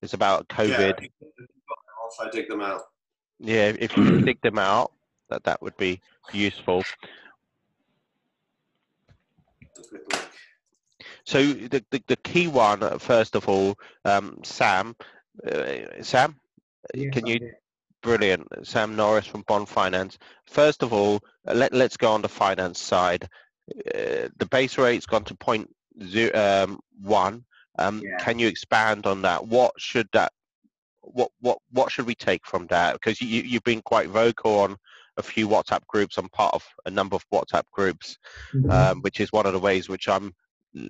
It's 0.00 0.14
about 0.14 0.48
COVID. 0.48 0.98
Yeah, 0.98 1.08
if 1.30 2.20
I 2.20 2.30
dig 2.30 2.48
them 2.48 2.62
out. 2.62 2.82
Yeah, 3.38 3.72
if 3.78 3.96
you 3.96 4.22
dig 4.22 4.40
them 4.40 4.58
out, 4.58 4.92
that 5.28 5.44
that 5.44 5.60
would 5.60 5.76
be 5.76 6.00
useful. 6.32 6.82
So 11.24 11.42
the, 11.42 11.84
the, 11.90 12.02
the 12.06 12.16
key 12.16 12.46
one, 12.46 12.98
first 12.98 13.34
of 13.34 13.48
all, 13.48 13.76
um, 14.04 14.38
Sam, 14.44 14.94
uh, 15.46 16.02
Sam, 16.02 16.36
yes, 16.94 17.12
can 17.12 17.26
you 17.26 17.52
Brilliant. 18.06 18.46
Sam 18.62 18.94
Norris 18.94 19.26
from 19.26 19.42
Bond 19.48 19.68
Finance. 19.68 20.16
First 20.46 20.84
of 20.84 20.92
all, 20.92 21.20
let, 21.44 21.72
let's 21.72 21.96
go 21.96 22.12
on 22.12 22.22
the 22.22 22.28
finance 22.28 22.78
side. 22.78 23.28
Uh, 23.68 24.28
the 24.36 24.46
base 24.48 24.78
rate's 24.78 25.06
gone 25.06 25.24
to 25.24 25.34
point 25.34 25.68
zero, 26.04 26.30
um, 26.38 26.78
one. 27.02 27.44
Um, 27.80 28.02
yeah. 28.04 28.16
Can 28.18 28.38
you 28.38 28.46
expand 28.46 29.06
on 29.06 29.22
that? 29.22 29.48
What 29.48 29.72
should 29.78 30.08
that 30.12 30.32
what 31.00 31.32
what 31.40 31.58
what 31.72 31.90
should 31.90 32.06
we 32.06 32.14
take 32.14 32.46
from 32.46 32.68
that? 32.68 32.92
Because 32.92 33.20
you 33.20 33.42
you've 33.42 33.64
been 33.64 33.82
quite 33.82 34.08
vocal 34.08 34.60
on 34.60 34.76
a 35.16 35.22
few 35.22 35.48
WhatsApp 35.48 35.86
groups. 35.86 36.18
I'm 36.18 36.28
part 36.28 36.54
of 36.54 36.64
a 36.84 36.90
number 36.90 37.16
of 37.16 37.24
WhatsApp 37.32 37.64
groups, 37.72 38.18
mm-hmm. 38.54 38.70
um, 38.70 39.00
which 39.02 39.20
is 39.20 39.32
one 39.32 39.46
of 39.46 39.52
the 39.52 39.58
ways 39.58 39.88
which 39.88 40.08
I'm 40.08 40.34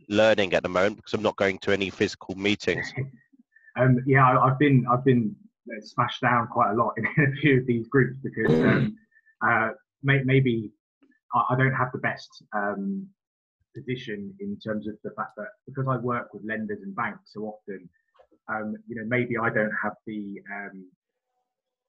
learning 0.09 0.55
at 0.55 0.63
the 0.63 0.69
moment 0.69 0.97
because 0.97 1.15
I'm 1.15 1.23
not 1.23 1.37
going 1.37 1.59
to 1.59 1.73
any 1.73 1.91
physical 1.91 2.35
meetings. 2.35 2.93
um, 3.79 3.99
yeah, 4.07 4.39
I've 4.39 4.59
been 4.59 4.85
I've 4.91 5.05
been 5.05 5.35
smashed 5.83 6.23
down 6.23 6.49
quite 6.49 6.71
a 6.71 6.75
lot 6.75 6.95
in 6.97 7.07
a 7.25 7.37
few 7.37 7.61
of 7.61 7.67
these 7.67 7.89
groups 7.89 8.19
because 8.23 8.55
um, 8.61 8.97
uh, 9.47 9.71
may, 10.03 10.23
maybe 10.25 10.71
I, 11.35 11.55
I, 11.55 11.57
don't 11.57 11.75
have 11.75 11.93
the 11.93 11.99
best 11.99 12.29
um, 12.55 13.07
position 13.75 14.35
in 14.41 14.59
terms 14.59 14.87
of 14.87 14.95
the 15.05 15.11
fact 15.11 15.33
that 15.37 15.49
because 15.67 15.87
I 15.89 15.97
work 15.97 16.33
with 16.33 16.43
lenders 16.45 16.79
and 16.83 16.95
banks 16.95 17.33
so 17.33 17.43
often, 17.43 17.89
um, 18.49 18.77
you 18.87 18.97
know, 18.97 19.05
maybe 19.07 19.37
I 19.37 19.51
don't 19.51 19.73
have 19.83 19.95
the 20.07 20.41
um, 20.53 20.87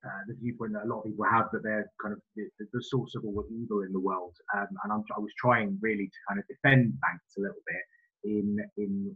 uh, 0.07 0.23
the 0.27 0.35
viewpoint 0.41 0.73
that 0.73 0.85
a 0.85 0.89
lot 0.89 0.99
of 0.99 1.05
people 1.05 1.25
have 1.29 1.51
that 1.51 1.63
they're 1.63 1.91
kind 2.01 2.13
of 2.13 2.21
the, 2.35 2.47
the 2.73 2.83
source 2.83 3.15
of 3.15 3.25
all 3.25 3.43
the 3.43 3.55
evil 3.55 3.83
in 3.83 3.91
the 3.91 3.99
world. 3.99 4.33
Um, 4.55 4.67
and 4.83 4.93
I'm, 4.93 5.03
i 5.15 5.19
was 5.19 5.33
trying 5.37 5.77
really 5.81 6.07
to 6.07 6.19
kind 6.27 6.39
of 6.39 6.45
defend 6.47 6.95
banks 7.01 7.35
a 7.37 7.41
little 7.41 7.63
bit 7.67 7.83
in 8.23 8.57
in 8.77 9.15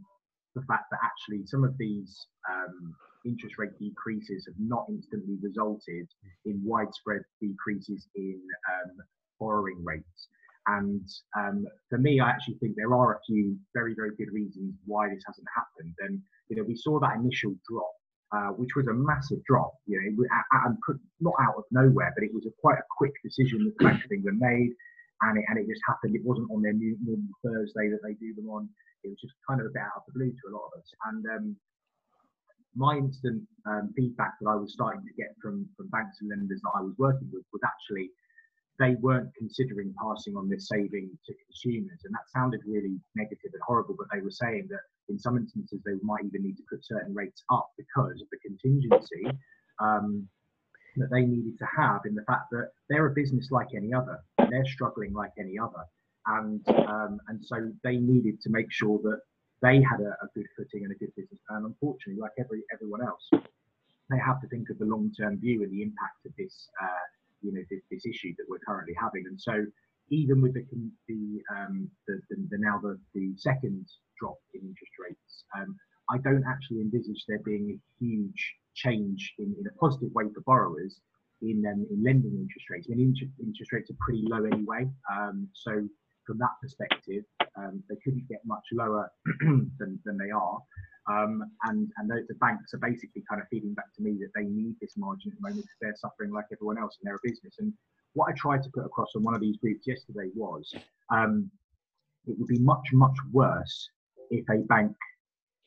the 0.54 0.62
fact 0.68 0.84
that 0.90 1.00
actually 1.02 1.46
some 1.46 1.64
of 1.64 1.76
these 1.78 2.26
um, 2.50 2.94
interest 3.24 3.56
rate 3.58 3.76
decreases 3.78 4.44
have 4.46 4.58
not 4.58 4.84
instantly 4.88 5.36
resulted 5.40 6.06
in 6.44 6.60
widespread 6.64 7.22
decreases 7.40 8.06
in 8.14 8.40
um, 8.68 8.96
borrowing 9.40 9.82
rates. 9.82 10.28
And 10.66 11.08
um, 11.36 11.66
for 11.88 11.98
me, 11.98 12.20
I 12.20 12.28
actually 12.28 12.54
think 12.54 12.76
there 12.76 12.94
are 12.94 13.14
a 13.14 13.20
few 13.26 13.56
very, 13.74 13.94
very 13.94 14.14
good 14.16 14.32
reasons 14.32 14.74
why 14.86 15.08
this 15.08 15.22
hasn't 15.26 15.46
happened. 15.54 15.94
And 16.00 16.20
you 16.48 16.56
know, 16.56 16.64
we 16.66 16.76
saw 16.76 17.00
that 17.00 17.16
initial 17.16 17.54
drop, 17.68 17.92
uh, 18.32 18.50
which 18.56 18.74
was 18.74 18.86
a 18.88 18.94
massive 18.94 19.44
drop. 19.44 19.74
You 19.86 20.00
know, 20.00 20.24
not 21.20 21.34
out 21.40 21.56
of 21.56 21.64
nowhere, 21.70 22.12
but 22.16 22.24
it 22.24 22.32
was 22.32 22.46
a 22.46 22.52
quite 22.60 22.78
a 22.78 22.86
quick 22.96 23.12
decision 23.22 23.64
that 23.64 23.76
the 23.78 23.84
Bank 23.84 24.04
of 24.04 24.12
England 24.12 24.40
made, 24.40 24.72
and 25.22 25.38
it 25.38 25.44
and 25.48 25.58
it 25.58 25.68
just 25.68 25.84
happened. 25.86 26.16
It 26.16 26.24
wasn't 26.24 26.50
on 26.50 26.62
their 26.62 26.72
new 26.72 26.96
normal 27.04 27.34
Thursday 27.44 27.90
that 27.90 28.00
they 28.02 28.14
do 28.14 28.34
them 28.34 28.48
on. 28.48 28.68
It 29.04 29.08
was 29.08 29.20
just 29.20 29.34
kind 29.48 29.60
of 29.60 29.66
a 29.66 29.74
bit 29.74 29.82
out 29.82 30.00
of 30.00 30.06
the 30.08 30.16
blue 30.16 30.30
to 30.30 30.44
a 30.48 30.54
lot 30.54 30.70
of 30.70 30.80
us. 30.80 30.88
And 31.10 31.22
um, 31.26 31.56
my 32.74 32.96
instant 32.96 33.42
um, 33.66 33.92
feedback 33.96 34.38
that 34.40 34.48
I 34.48 34.56
was 34.56 34.72
starting 34.72 35.02
to 35.04 35.14
get 35.14 35.36
from 35.42 35.68
from 35.76 35.88
banks 35.88 36.18
and 36.20 36.30
lenders 36.30 36.60
that 36.62 36.72
I 36.74 36.80
was 36.80 36.94
working 36.98 37.28
with 37.32 37.44
was 37.52 37.62
actually 37.64 38.10
they 38.78 38.94
weren't 39.00 39.34
considering 39.36 39.94
passing 40.02 40.36
on 40.36 40.48
this 40.48 40.68
saving 40.68 41.10
to 41.26 41.34
consumers. 41.46 42.00
And 42.04 42.14
that 42.14 42.30
sounded 42.34 42.60
really 42.66 42.98
negative 43.14 43.50
and 43.52 43.62
horrible, 43.66 43.94
but 43.96 44.06
they 44.12 44.20
were 44.20 44.30
saying 44.30 44.68
that 44.70 44.80
in 45.08 45.18
some 45.18 45.36
instances 45.36 45.80
they 45.84 45.92
might 46.02 46.24
even 46.24 46.42
need 46.42 46.56
to 46.56 46.62
put 46.70 46.84
certain 46.84 47.14
rates 47.14 47.42
up 47.50 47.70
because 47.76 48.20
of 48.20 48.28
the 48.30 48.38
contingency 48.38 49.38
um, 49.78 50.26
that 50.96 51.10
they 51.10 51.22
needed 51.22 51.58
to 51.58 51.66
have 51.76 52.02
in 52.06 52.14
the 52.14 52.24
fact 52.24 52.50
that 52.50 52.70
they're 52.88 53.06
a 53.06 53.14
business 53.14 53.48
like 53.50 53.68
any 53.74 53.92
other. 53.92 54.18
They're 54.38 54.66
struggling 54.66 55.12
like 55.12 55.32
any 55.38 55.58
other. 55.58 55.84
And, 56.26 56.66
um, 56.86 57.20
and 57.28 57.44
so 57.44 57.72
they 57.82 57.96
needed 57.96 58.40
to 58.42 58.50
make 58.50 58.70
sure 58.70 58.98
that 59.02 59.20
they 59.62 59.76
had 59.76 60.00
a, 60.00 60.10
a 60.22 60.28
good 60.34 60.46
footing 60.56 60.84
and 60.84 60.92
a 60.92 60.96
good 60.96 61.14
business 61.16 61.40
plan. 61.48 61.64
Unfortunately, 61.64 62.20
like 62.20 62.32
every 62.38 62.62
everyone 62.72 63.02
else, 63.02 63.28
they 64.10 64.18
have 64.18 64.40
to 64.40 64.48
think 64.48 64.70
of 64.70 64.78
the 64.78 64.84
long-term 64.84 65.38
view 65.38 65.62
and 65.62 65.72
the 65.72 65.82
impact 65.82 66.26
of 66.26 66.32
this 66.36 66.68
uh, 66.82 67.06
you 67.42 67.52
know 67.52 67.62
this, 67.70 67.82
this 67.90 68.06
issue 68.06 68.32
that 68.38 68.46
we're 68.48 68.64
currently 68.66 68.94
having. 69.00 69.24
And 69.26 69.40
so 69.40 69.64
even 70.10 70.40
with 70.42 70.54
the 70.54 70.64
the, 71.08 71.40
um, 71.54 71.88
the, 72.06 72.20
the, 72.30 72.36
the, 72.50 72.58
now 72.58 72.80
the, 72.82 72.98
the 73.14 73.34
second 73.36 73.86
drop 74.18 74.38
in 74.54 74.60
interest 74.60 74.92
rates, 74.98 75.44
um, 75.56 75.76
I 76.10 76.18
don't 76.18 76.44
actually 76.46 76.80
envisage 76.80 77.24
there 77.28 77.40
being 77.44 77.78
a 77.78 78.04
huge 78.04 78.54
change 78.74 79.34
in, 79.38 79.54
in 79.58 79.66
a 79.66 79.78
positive 79.78 80.12
way 80.12 80.24
for 80.34 80.40
borrowers 80.42 81.00
in 81.40 81.64
um, 81.66 81.86
in 81.90 82.02
lending 82.02 82.32
interest 82.32 82.70
rates. 82.70 82.86
I 82.90 82.94
mean, 82.94 83.08
interest, 83.08 83.32
interest 83.40 83.72
rates 83.72 83.90
are 83.90 84.00
pretty 84.00 84.24
low 84.26 84.44
anyway, 84.44 84.88
um, 85.12 85.48
so 85.54 85.88
from 86.26 86.38
that 86.38 86.54
perspective, 86.60 87.24
um, 87.56 87.82
they 87.88 87.96
couldn't 88.04 88.28
get 88.28 88.40
much 88.44 88.64
lower 88.72 89.10
than, 89.40 89.98
than 90.04 90.18
they 90.18 90.30
are. 90.30 90.58
Um, 91.10 91.42
and 91.64 91.90
and 91.96 92.08
the, 92.08 92.24
the, 92.28 92.36
banks 92.36 92.72
are 92.74 92.78
basically 92.78 93.24
kind 93.28 93.42
of 93.42 93.48
feeding 93.50 93.74
back 93.74 93.92
to 93.96 94.02
me 94.02 94.18
that 94.20 94.30
they 94.36 94.46
need 94.46 94.76
this 94.80 94.94
margin 94.96 95.32
at 95.32 95.36
the 95.36 95.42
moment 95.42 95.64
because 95.64 95.78
they're 95.80 95.96
suffering 95.96 96.30
like 96.32 96.44
everyone 96.52 96.78
else 96.78 96.96
and 97.00 97.08
they're 97.08 97.16
a 97.16 97.28
business. 97.28 97.56
And 97.58 97.72
what 98.14 98.28
I 98.30 98.32
tried 98.36 98.62
to 98.62 98.70
put 98.70 98.86
across 98.86 99.08
on 99.16 99.24
one 99.24 99.34
of 99.34 99.40
these 99.40 99.56
groups 99.56 99.84
yesterday 99.84 100.30
was 100.36 100.72
um, 101.10 101.50
it 102.26 102.38
would 102.38 102.46
be 102.46 102.60
much, 102.60 102.86
much 102.92 103.16
worse 103.32 103.90
if 104.30 104.44
a 104.48 104.58
bank 104.66 104.94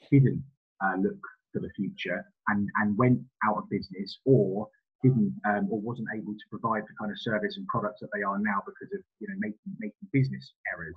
didn't 0.09 0.43
uh, 0.83 0.95
look 1.01 1.19
for 1.51 1.59
the 1.59 1.69
future 1.75 2.23
and, 2.47 2.69
and 2.81 2.97
went 2.97 3.19
out 3.45 3.57
of 3.57 3.69
business 3.69 4.19
or 4.25 4.69
didn't 5.03 5.33
um, 5.45 5.67
or 5.69 5.79
wasn't 5.81 6.07
able 6.15 6.33
to 6.33 6.45
provide 6.49 6.83
the 6.83 6.95
kind 6.99 7.11
of 7.11 7.19
service 7.19 7.57
and 7.57 7.67
products 7.67 7.99
that 7.99 8.09
they 8.15 8.23
are 8.23 8.39
now 8.39 8.61
because 8.65 8.91
of 8.93 9.01
you 9.19 9.27
know 9.27 9.35
making 9.37 9.59
making 9.79 10.07
business 10.11 10.53
errors 10.73 10.95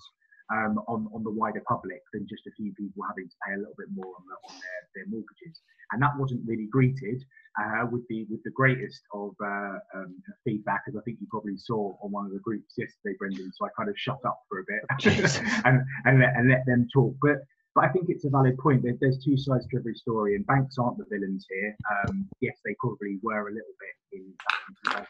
um, 0.53 0.81
on, 0.89 1.09
on 1.15 1.23
the 1.23 1.31
wider 1.31 1.63
public 1.69 2.01
than 2.13 2.27
just 2.29 2.47
a 2.47 2.53
few 2.57 2.73
people 2.75 3.03
having 3.07 3.29
to 3.29 3.37
pay 3.47 3.55
a 3.55 3.59
little 3.59 3.77
bit 3.77 3.89
more 3.95 4.13
on, 4.17 4.25
the, 4.27 4.37
on 4.49 4.55
their, 4.57 4.81
their 4.95 5.07
mortgages. 5.09 5.61
And 5.93 6.03
that 6.03 6.17
wasn't 6.17 6.47
really 6.47 6.69
greeted 6.71 7.25
uh, 7.59 7.87
with 7.91 8.07
the 8.09 8.27
with 8.31 8.43
the 8.45 8.51
greatest 8.51 9.01
of 9.15 9.33
uh, 9.43 9.79
um, 9.95 10.23
feedback, 10.45 10.83
as 10.89 10.97
I 10.97 11.01
think 11.05 11.19
you 11.21 11.27
probably 11.31 11.57
saw 11.57 11.97
on 12.03 12.13
one 12.13 12.27
of 12.27 12.33
the 12.33 12.39
groups 12.41 12.75
yesterday, 12.77 13.17
Brendan. 13.19 13.51
So 13.57 13.67
I 13.67 13.71
kind 13.77 13.89
of 13.89 13.97
shut 13.99 14.21
up 14.27 14.41
for 14.49 14.61
a 14.61 14.65
bit 14.69 14.85
and 15.65 15.83
and 16.05 16.21
let, 16.21 16.37
and 16.37 16.49
let 16.51 16.67
them 16.67 16.89
talk. 16.93 17.17
But 17.21 17.39
but 17.75 17.85
I 17.85 17.89
think 17.89 18.07
it's 18.09 18.25
a 18.25 18.31
valid 18.31 18.59
point. 18.59 18.83
There, 18.83 18.95
there's 19.01 19.23
two 19.23 19.37
sides 19.37 19.67
to 19.69 19.79
every 19.79 19.95
story, 19.95 20.35
and 20.37 20.47
banks 20.47 20.77
aren't 20.79 20.99
the 20.99 21.07
villains 21.11 21.47
here. 21.49 21.77
Um, 21.91 22.29
yes, 22.41 22.57
they 22.65 22.75
probably 22.81 23.19
were 23.23 23.49
a 23.49 23.53
little 23.53 23.77
bit 23.79 24.19
in, 24.19 24.25
in 24.27 24.75
2008, 24.91 25.07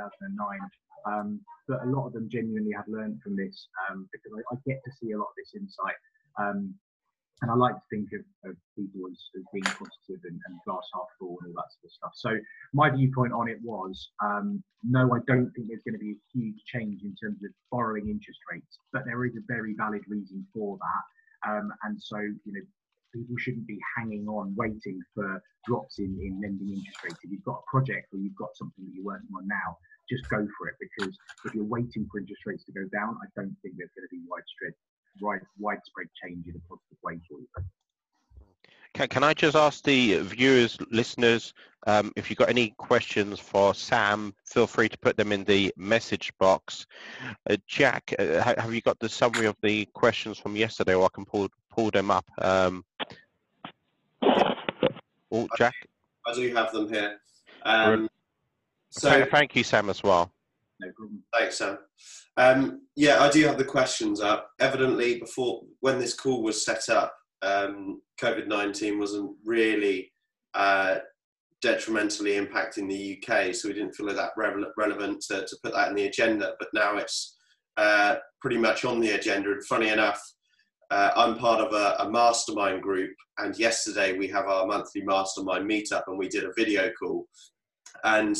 2009, 0.00 0.58
um, 1.06 1.40
but 1.68 1.82
a 1.82 1.88
lot 1.90 2.06
of 2.06 2.12
them 2.12 2.28
genuinely 2.30 2.72
have 2.72 2.88
learned 2.88 3.20
from 3.22 3.36
this 3.36 3.68
um, 3.88 4.08
because 4.12 4.32
I, 4.36 4.54
I, 4.54 4.58
get 4.66 4.80
to 4.84 4.92
see 5.00 5.12
a 5.12 5.18
lot 5.18 5.32
of 5.32 5.36
this 5.36 5.54
insight. 5.54 5.98
Um, 6.38 6.74
and 7.42 7.50
I 7.50 7.54
like 7.54 7.74
to 7.74 7.82
think 7.88 8.08
of, 8.12 8.50
of 8.50 8.56
people 8.76 9.08
as, 9.10 9.16
as, 9.36 9.44
being 9.52 9.64
positive 9.64 10.20
and, 10.24 10.38
and, 10.44 10.60
glass 10.66 10.84
half 10.92 11.08
full 11.18 11.38
and 11.40 11.56
all 11.56 11.62
that 11.64 11.72
sort 11.72 11.88
of 11.88 11.92
stuff. 11.92 12.12
So 12.14 12.30
my 12.74 12.90
viewpoint 12.90 13.32
on 13.32 13.48
it 13.48 13.56
was, 13.64 14.10
um, 14.22 14.62
no, 14.84 15.08
I 15.14 15.20
don't 15.26 15.50
think 15.56 15.68
there's 15.68 15.82
going 15.82 15.96
to 15.96 16.04
be 16.04 16.12
a 16.12 16.20
huge 16.36 16.60
change 16.66 17.00
in 17.02 17.16
terms 17.16 17.40
of 17.42 17.50
borrowing 17.72 18.08
interest 18.10 18.40
rates, 18.52 18.78
but 18.92 19.04
there 19.06 19.24
is 19.24 19.36
a 19.36 19.44
very 19.48 19.74
valid 19.74 20.02
reason 20.06 20.46
for 20.52 20.76
that. 20.76 21.50
Um, 21.50 21.72
and 21.84 21.96
so, 21.96 22.18
you 22.18 22.52
know, 22.52 22.60
people 23.12 23.36
shouldn't 23.38 23.66
be 23.66 23.78
hanging 23.96 24.26
on 24.28 24.54
waiting 24.56 25.00
for 25.14 25.42
drops 25.66 25.98
in, 25.98 26.18
in 26.22 26.40
lending 26.40 26.70
interest 26.72 26.98
rates. 27.04 27.20
If 27.22 27.30
you've 27.30 27.44
got 27.44 27.62
a 27.62 27.70
project 27.70 28.12
or 28.12 28.18
you've 28.18 28.36
got 28.36 28.56
something 28.56 28.84
that 28.84 28.94
you're 28.94 29.04
working 29.04 29.30
on 29.36 29.46
now, 29.46 29.78
just 30.08 30.28
go 30.28 30.42
for 30.58 30.68
it 30.68 30.76
because 30.80 31.14
if 31.44 31.54
you're 31.54 31.68
waiting 31.68 32.08
for 32.10 32.18
interest 32.18 32.42
rates 32.46 32.64
to 32.66 32.72
go 32.72 32.86
down, 32.90 33.18
I 33.22 33.28
don't 33.38 33.54
think 33.62 33.78
there's 33.78 33.94
going 33.94 34.06
to 34.06 34.14
be 34.14 34.22
widespread 34.26 34.74
wide, 35.20 35.42
widespread 35.58 36.06
change 36.22 36.46
in 36.46 36.54
a 36.54 36.62
positive 36.68 36.98
way 37.02 37.18
for 37.28 37.38
you. 37.38 37.48
Can, 38.94 39.08
can 39.08 39.24
I 39.24 39.34
just 39.34 39.56
ask 39.56 39.84
the 39.84 40.18
viewers, 40.18 40.78
listeners, 40.90 41.54
um, 41.86 42.12
if 42.16 42.28
you've 42.28 42.38
got 42.38 42.50
any 42.50 42.70
questions 42.76 43.40
for 43.40 43.74
Sam, 43.74 44.34
feel 44.44 44.66
free 44.66 44.88
to 44.88 44.98
put 44.98 45.16
them 45.16 45.32
in 45.32 45.44
the 45.44 45.72
message 45.76 46.32
box. 46.38 46.86
Uh, 47.48 47.56
Jack, 47.66 48.14
uh, 48.18 48.42
have 48.42 48.74
you 48.74 48.82
got 48.82 48.98
the 48.98 49.08
summary 49.08 49.46
of 49.46 49.56
the 49.62 49.86
questions 49.94 50.38
from 50.38 50.56
yesterday, 50.56 50.94
or 50.94 51.06
I 51.06 51.08
can 51.14 51.24
pull 51.24 51.48
pull 51.70 51.90
them 51.90 52.10
up? 52.10 52.26
Um, 52.38 52.84
oh, 54.22 55.48
Jack. 55.56 55.74
I 56.26 56.34
do 56.34 56.54
have 56.54 56.70
them 56.72 56.92
here. 56.92 57.18
Um, 57.64 58.10
so 58.90 59.24
thank 59.30 59.56
you, 59.56 59.64
Sam, 59.64 59.88
as 59.88 60.02
well. 60.02 60.30
No 60.80 60.92
problem. 60.92 61.22
Thanks, 61.38 61.58
Sam. 61.58 61.78
Um, 62.36 62.82
yeah, 62.94 63.22
I 63.22 63.30
do 63.30 63.46
have 63.46 63.56
the 63.56 63.64
questions 63.64 64.20
up. 64.20 64.50
Evidently, 64.60 65.18
before 65.18 65.62
when 65.80 65.98
this 65.98 66.14
call 66.14 66.42
was 66.42 66.64
set 66.64 66.88
up, 66.90 67.14
um, 67.42 68.00
COVID 68.20 68.46
nineteen 68.46 68.98
wasn't 68.98 69.32
really 69.44 70.12
uh, 70.54 70.98
detrimentally 71.62 72.32
impacting 72.32 72.88
the 72.88 73.18
UK, 73.18 73.54
so 73.54 73.68
we 73.68 73.74
didn't 73.74 73.94
feel 73.94 74.06
that 74.06 74.30
re- 74.36 74.64
relevant 74.76 75.22
to, 75.22 75.44
to, 75.46 75.56
put 75.62 75.74
that 75.74 75.88
in 75.88 75.94
the 75.94 76.06
agenda. 76.06 76.54
But 76.58 76.68
now 76.72 76.96
it's 76.96 77.36
uh, 77.76 78.16
pretty 78.40 78.58
much 78.58 78.84
on 78.84 79.00
the 79.00 79.10
agenda. 79.10 79.52
And 79.52 79.64
funny 79.66 79.88
enough, 79.88 80.20
uh, 80.90 81.10
I'm 81.14 81.36
part 81.36 81.60
of 81.60 81.72
a, 81.72 82.02
a, 82.02 82.10
mastermind 82.10 82.82
group, 82.82 83.14
and 83.38 83.56
yesterday 83.58 84.16
we 84.16 84.26
have 84.28 84.46
our 84.46 84.66
monthly 84.66 85.02
mastermind 85.02 85.68
meetup, 85.70 86.02
and 86.06 86.18
we 86.18 86.28
did 86.28 86.44
a 86.44 86.52
video 86.56 86.90
call. 87.00 87.26
And 88.04 88.36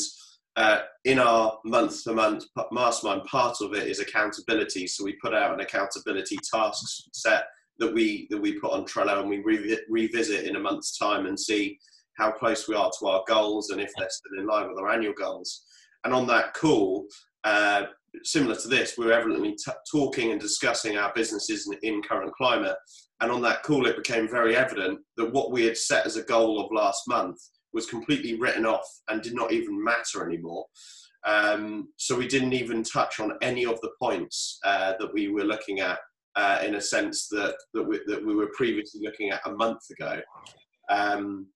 uh, 0.57 0.81
in 1.05 1.19
our 1.19 1.57
month 1.63 2.03
to 2.03 2.13
month 2.13 2.43
mastermind, 2.71 3.23
part 3.25 3.57
of 3.61 3.73
it 3.73 3.87
is 3.87 3.99
accountability. 3.99 4.87
So 4.87 5.03
we 5.03 5.15
put 5.21 5.33
out 5.33 5.53
an 5.53 5.61
accountability 5.61 6.37
task 6.53 6.83
set 7.13 7.45
that 7.79 7.93
we 7.93 8.27
that 8.29 8.41
we 8.41 8.59
put 8.59 8.71
on 8.71 8.85
Trello, 8.85 9.21
and 9.21 9.29
we 9.29 9.39
re- 9.39 9.79
revisit 9.89 10.45
in 10.45 10.55
a 10.55 10.59
month's 10.59 10.97
time 10.97 11.25
and 11.25 11.39
see 11.39 11.77
how 12.17 12.31
close 12.31 12.67
we 12.67 12.75
are 12.75 12.91
to 12.99 13.07
our 13.07 13.23
goals 13.27 13.69
and 13.69 13.81
if 13.81 13.91
they're 13.97 14.09
still 14.09 14.39
in 14.39 14.45
line 14.45 14.69
with 14.69 14.77
our 14.77 14.91
annual 14.91 15.13
goals. 15.13 15.63
And 16.03 16.13
on 16.13 16.27
that 16.27 16.53
call, 16.53 17.07
uh, 17.43 17.83
similar 18.23 18.55
to 18.55 18.67
this, 18.67 18.97
we 18.97 19.05
were 19.05 19.13
evidently 19.13 19.53
t- 19.53 19.71
talking 19.89 20.31
and 20.31 20.39
discussing 20.39 20.97
our 20.97 21.11
businesses 21.15 21.67
in, 21.67 21.95
in 21.95 22.01
current 22.01 22.33
climate. 22.33 22.75
And 23.21 23.31
on 23.31 23.41
that 23.43 23.63
call, 23.63 23.85
it 23.85 23.95
became 23.95 24.27
very 24.27 24.55
evident 24.55 24.99
that 25.17 25.31
what 25.31 25.51
we 25.51 25.63
had 25.65 25.77
set 25.77 26.05
as 26.05 26.17
a 26.17 26.23
goal 26.23 26.59
of 26.59 26.71
last 26.71 27.07
month 27.07 27.37
was 27.73 27.85
completely 27.85 28.35
written 28.35 28.65
off 28.65 28.87
and 29.09 29.21
did 29.21 29.35
not 29.35 29.51
even 29.51 29.81
matter 29.81 30.25
anymore. 30.25 30.65
Um, 31.25 31.89
so 31.97 32.17
we 32.17 32.27
didn't 32.27 32.53
even 32.53 32.83
touch 32.83 33.19
on 33.19 33.37
any 33.41 33.65
of 33.65 33.79
the 33.81 33.91
points 34.01 34.59
uh, 34.65 34.93
that 34.99 35.13
we 35.13 35.27
were 35.29 35.43
looking 35.43 35.79
at 35.79 35.99
uh, 36.35 36.59
in 36.65 36.75
a 36.75 36.81
sense 36.81 37.27
that 37.29 37.55
that 37.73 37.83
we, 37.83 37.99
that 38.07 38.25
we, 38.25 38.35
were 38.35 38.49
previously 38.55 39.01
looking 39.03 39.31
at 39.31 39.41
a 39.45 39.51
month 39.51 39.89
ago. 39.89 40.21
Um, 40.89 41.47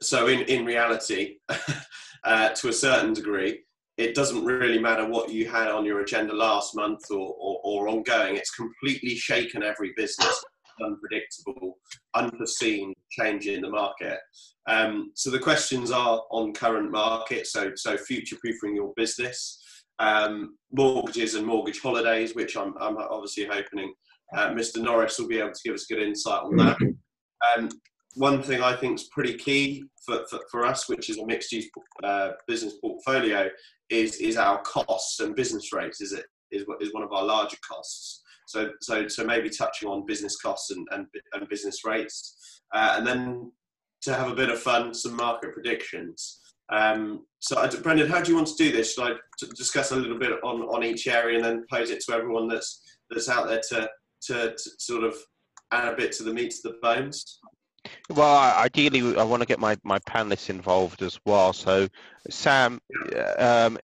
so 0.00 0.26
in 0.28 0.40
in 0.42 0.64
reality, 0.64 1.36
uh, 2.24 2.50
to 2.50 2.68
a 2.68 2.72
certain 2.72 3.12
degree, 3.12 3.60
it 3.96 4.14
doesn't 4.14 4.44
really 4.44 4.78
matter 4.78 5.06
what 5.06 5.30
you 5.30 5.48
had 5.48 5.68
on 5.68 5.84
your 5.84 6.00
agenda 6.00 6.32
last 6.32 6.74
month 6.74 7.10
or, 7.10 7.34
or, 7.38 7.60
or 7.62 7.88
ongoing. 7.88 8.36
It's 8.36 8.54
completely 8.54 9.14
shaken 9.14 9.62
every 9.62 9.92
business, 9.94 10.42
unpredictable, 10.82 11.78
unforeseen 12.14 12.94
change 13.10 13.46
in 13.46 13.60
the 13.60 13.68
market. 13.68 14.18
Um, 14.66 15.12
so 15.14 15.30
the 15.30 15.38
questions 15.38 15.90
are 15.90 16.22
on 16.30 16.52
current 16.52 16.90
market, 16.90 17.46
so 17.46 17.72
so 17.74 17.96
future 17.96 18.36
proofing 18.40 18.74
your 18.74 18.92
business, 18.96 19.59
um, 20.00 20.56
mortgages 20.72 21.34
and 21.34 21.46
mortgage 21.46 21.80
holidays, 21.80 22.34
which 22.34 22.56
I'm, 22.56 22.74
I'm 22.80 22.96
obviously 22.96 23.44
hoping 23.44 23.92
uh, 24.36 24.48
Mr. 24.50 24.82
Norris 24.82 25.18
will 25.18 25.28
be 25.28 25.38
able 25.38 25.52
to 25.52 25.60
give 25.64 25.74
us 25.74 25.86
good 25.86 26.02
insight 26.02 26.42
on 26.42 26.56
that. 26.56 26.76
Um, 27.56 27.68
one 28.14 28.42
thing 28.42 28.62
I 28.62 28.74
think 28.74 28.98
is 28.98 29.08
pretty 29.12 29.34
key 29.34 29.84
for, 30.04 30.24
for, 30.28 30.40
for, 30.50 30.66
us, 30.66 30.88
which 30.88 31.10
is 31.10 31.18
a 31.18 31.26
mixed 31.26 31.52
use 31.52 31.68
uh, 32.02 32.32
business 32.46 32.74
portfolio, 32.80 33.48
is 33.88 34.16
is 34.16 34.36
our 34.36 34.60
costs 34.62 35.20
and 35.20 35.34
business 35.34 35.72
rates. 35.72 36.00
Is 36.00 36.12
it 36.12 36.26
is 36.50 36.64
is 36.80 36.92
one 36.92 37.02
of 37.02 37.12
our 37.12 37.24
larger 37.24 37.56
costs. 37.66 38.22
So 38.46 38.70
so 38.80 39.06
so 39.08 39.24
maybe 39.24 39.48
touching 39.48 39.88
on 39.88 40.06
business 40.06 40.36
costs 40.36 40.70
and 40.70 40.86
and, 40.90 41.06
and 41.32 41.48
business 41.48 41.84
rates, 41.84 42.62
uh, 42.74 42.96
and 42.98 43.06
then 43.06 43.52
to 44.02 44.14
have 44.14 44.30
a 44.30 44.34
bit 44.34 44.48
of 44.48 44.60
fun, 44.60 44.92
some 44.92 45.16
market 45.16 45.52
predictions. 45.52 46.39
Um, 46.70 47.26
so, 47.40 47.66
Brendan, 47.82 48.08
how 48.08 48.22
do 48.22 48.30
you 48.30 48.36
want 48.36 48.48
to 48.48 48.54
do 48.56 48.70
this? 48.70 48.94
Should 48.94 49.12
I 49.12 49.46
discuss 49.56 49.92
a 49.92 49.96
little 49.96 50.18
bit 50.18 50.32
on, 50.44 50.62
on 50.62 50.84
each 50.84 51.06
area 51.06 51.36
and 51.36 51.44
then 51.44 51.64
pose 51.70 51.90
it 51.90 52.00
to 52.06 52.12
everyone 52.12 52.48
that's 52.48 52.82
that's 53.10 53.28
out 53.28 53.48
there 53.48 53.60
to, 53.70 53.88
to, 54.26 54.54
to 54.54 54.70
sort 54.78 55.02
of 55.02 55.16
add 55.72 55.92
a 55.92 55.96
bit 55.96 56.12
to 56.12 56.22
the 56.22 56.32
meat 56.32 56.52
to 56.52 56.68
the 56.68 56.78
bones? 56.80 57.40
Well, 58.10 58.36
ideally, 58.58 59.16
I 59.16 59.24
want 59.24 59.42
to 59.42 59.46
get 59.46 59.58
my, 59.58 59.76
my 59.84 59.98
panelists 60.00 60.50
involved 60.50 61.02
as 61.02 61.18
well. 61.24 61.52
So, 61.52 61.88
Sam, 62.28 62.80
um, 63.38 63.78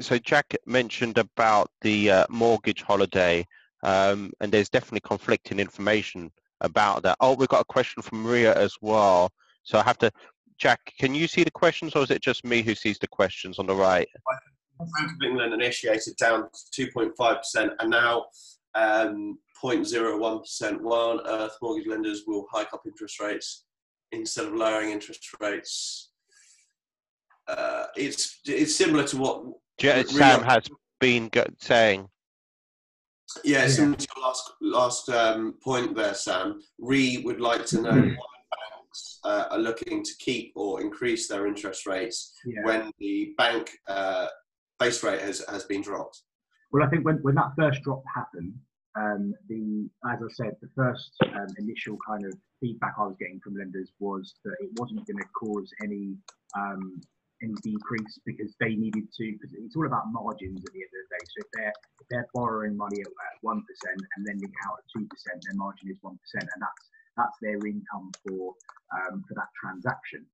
so 0.00 0.18
Jack 0.18 0.54
mentioned 0.66 1.18
about 1.18 1.70
the 1.80 2.10
uh, 2.10 2.26
mortgage 2.28 2.82
holiday, 2.82 3.46
um, 3.82 4.32
and 4.40 4.52
there's 4.52 4.68
definitely 4.68 5.00
conflicting 5.00 5.58
information 5.58 6.30
about 6.60 7.02
that. 7.04 7.16
Oh, 7.20 7.34
we've 7.34 7.48
got 7.48 7.62
a 7.62 7.72
question 7.72 8.02
from 8.02 8.22
Maria 8.22 8.54
as 8.54 8.76
well. 8.80 9.32
So 9.62 9.78
I 9.78 9.82
have 9.82 9.98
to, 9.98 10.10
Jack, 10.58 10.92
can 10.98 11.14
you 11.14 11.28
see 11.28 11.44
the 11.44 11.50
questions, 11.50 11.94
or 11.94 12.02
is 12.02 12.10
it 12.10 12.20
just 12.20 12.44
me 12.44 12.62
who 12.62 12.74
sees 12.74 12.98
the 12.98 13.06
questions 13.06 13.58
on 13.58 13.66
the 13.66 13.74
right? 13.74 14.08
Bank 14.78 15.12
of 15.12 15.26
England 15.26 15.54
initiated 15.54 16.16
down 16.16 16.48
to 16.72 16.88
2.5%, 16.88 17.74
and 17.78 17.90
now 17.90 18.26
um, 18.74 19.38
0.01%. 19.62 20.80
Why 20.80 20.96
on 20.96 21.20
earth 21.26 21.56
mortgage 21.62 21.86
lenders 21.86 22.24
will 22.26 22.46
hike 22.50 22.72
up 22.72 22.82
interest 22.86 23.20
rates 23.20 23.64
instead 24.12 24.46
of 24.46 24.54
lowering 24.54 24.90
interest 24.90 25.28
rates? 25.40 26.10
Uh, 27.46 27.86
it's 27.96 28.40
it's 28.44 28.76
similar 28.76 29.04
to 29.04 29.16
what 29.16 29.42
Sam 29.80 30.40
really, 30.40 30.44
has 30.44 30.68
been 31.00 31.30
saying. 31.58 32.08
Yeah, 33.44 33.62
yeah. 33.62 33.68
similar 33.68 33.96
to 33.96 34.06
your 34.16 34.24
last 34.24 34.52
last 34.60 35.08
um, 35.08 35.54
point 35.62 35.96
there, 35.96 36.14
Sam. 36.14 36.60
Re 36.78 37.22
would 37.24 37.40
like 37.40 37.64
to 37.66 37.80
know 37.80 37.92
mm-hmm. 37.92 38.08
why 38.10 38.14
banks 38.14 38.37
uh, 39.24 39.46
are 39.50 39.58
looking 39.58 40.02
to 40.02 40.12
keep 40.18 40.52
or 40.54 40.80
increase 40.80 41.28
their 41.28 41.46
interest 41.46 41.86
rates 41.86 42.32
yeah. 42.46 42.60
when 42.64 42.90
the 42.98 43.34
bank 43.36 43.70
uh, 43.86 44.26
base 44.78 45.02
rate 45.02 45.20
has, 45.20 45.44
has 45.48 45.64
been 45.64 45.82
dropped. 45.82 46.22
Well, 46.70 46.82
I 46.84 46.90
think 46.90 47.04
when, 47.04 47.16
when 47.22 47.34
that 47.36 47.52
first 47.56 47.82
drop 47.82 48.02
happened, 48.14 48.54
um, 48.96 49.34
the 49.48 49.88
as 50.10 50.18
I 50.18 50.32
said, 50.32 50.56
the 50.60 50.68
first 50.74 51.12
um, 51.34 51.46
initial 51.58 51.96
kind 52.06 52.24
of 52.24 52.34
feedback 52.60 52.94
I 52.98 53.06
was 53.06 53.16
getting 53.18 53.40
from 53.40 53.54
lenders 53.54 53.90
was 54.00 54.34
that 54.44 54.56
it 54.60 54.70
wasn't 54.76 55.06
going 55.06 55.18
to 55.18 55.28
cause 55.38 55.70
any 55.82 56.16
um, 56.56 57.00
any 57.42 57.54
decrease 57.62 58.18
because 58.26 58.54
they 58.58 58.74
needed 58.74 59.06
to 59.14 59.32
because 59.32 59.54
it's 59.54 59.76
all 59.76 59.86
about 59.86 60.10
margins 60.10 60.58
at 60.58 60.72
the 60.72 60.82
end 60.82 60.90
of 60.90 61.00
the 61.06 61.14
day. 61.14 61.24
So 61.24 61.38
if 61.38 61.50
they're 61.54 61.76
if 62.00 62.06
they're 62.10 62.28
borrowing 62.34 62.76
money 62.76 63.00
at 63.00 63.12
one 63.42 63.62
percent 63.62 64.00
and 64.16 64.26
lending 64.26 64.52
out 64.66 64.82
at 64.82 64.84
two 64.90 65.06
percent, 65.06 65.44
their 65.46 65.54
margin 65.54 65.90
is 65.90 65.98
one 66.00 66.18
percent, 66.18 66.50
and 66.50 66.62
that's 66.62 66.84
that's 67.18 67.36
their 67.42 67.58
income 67.66 68.10
for 68.22 68.54
um, 68.94 69.24
for 69.28 69.34
that 69.34 69.50
transaction. 69.60 70.24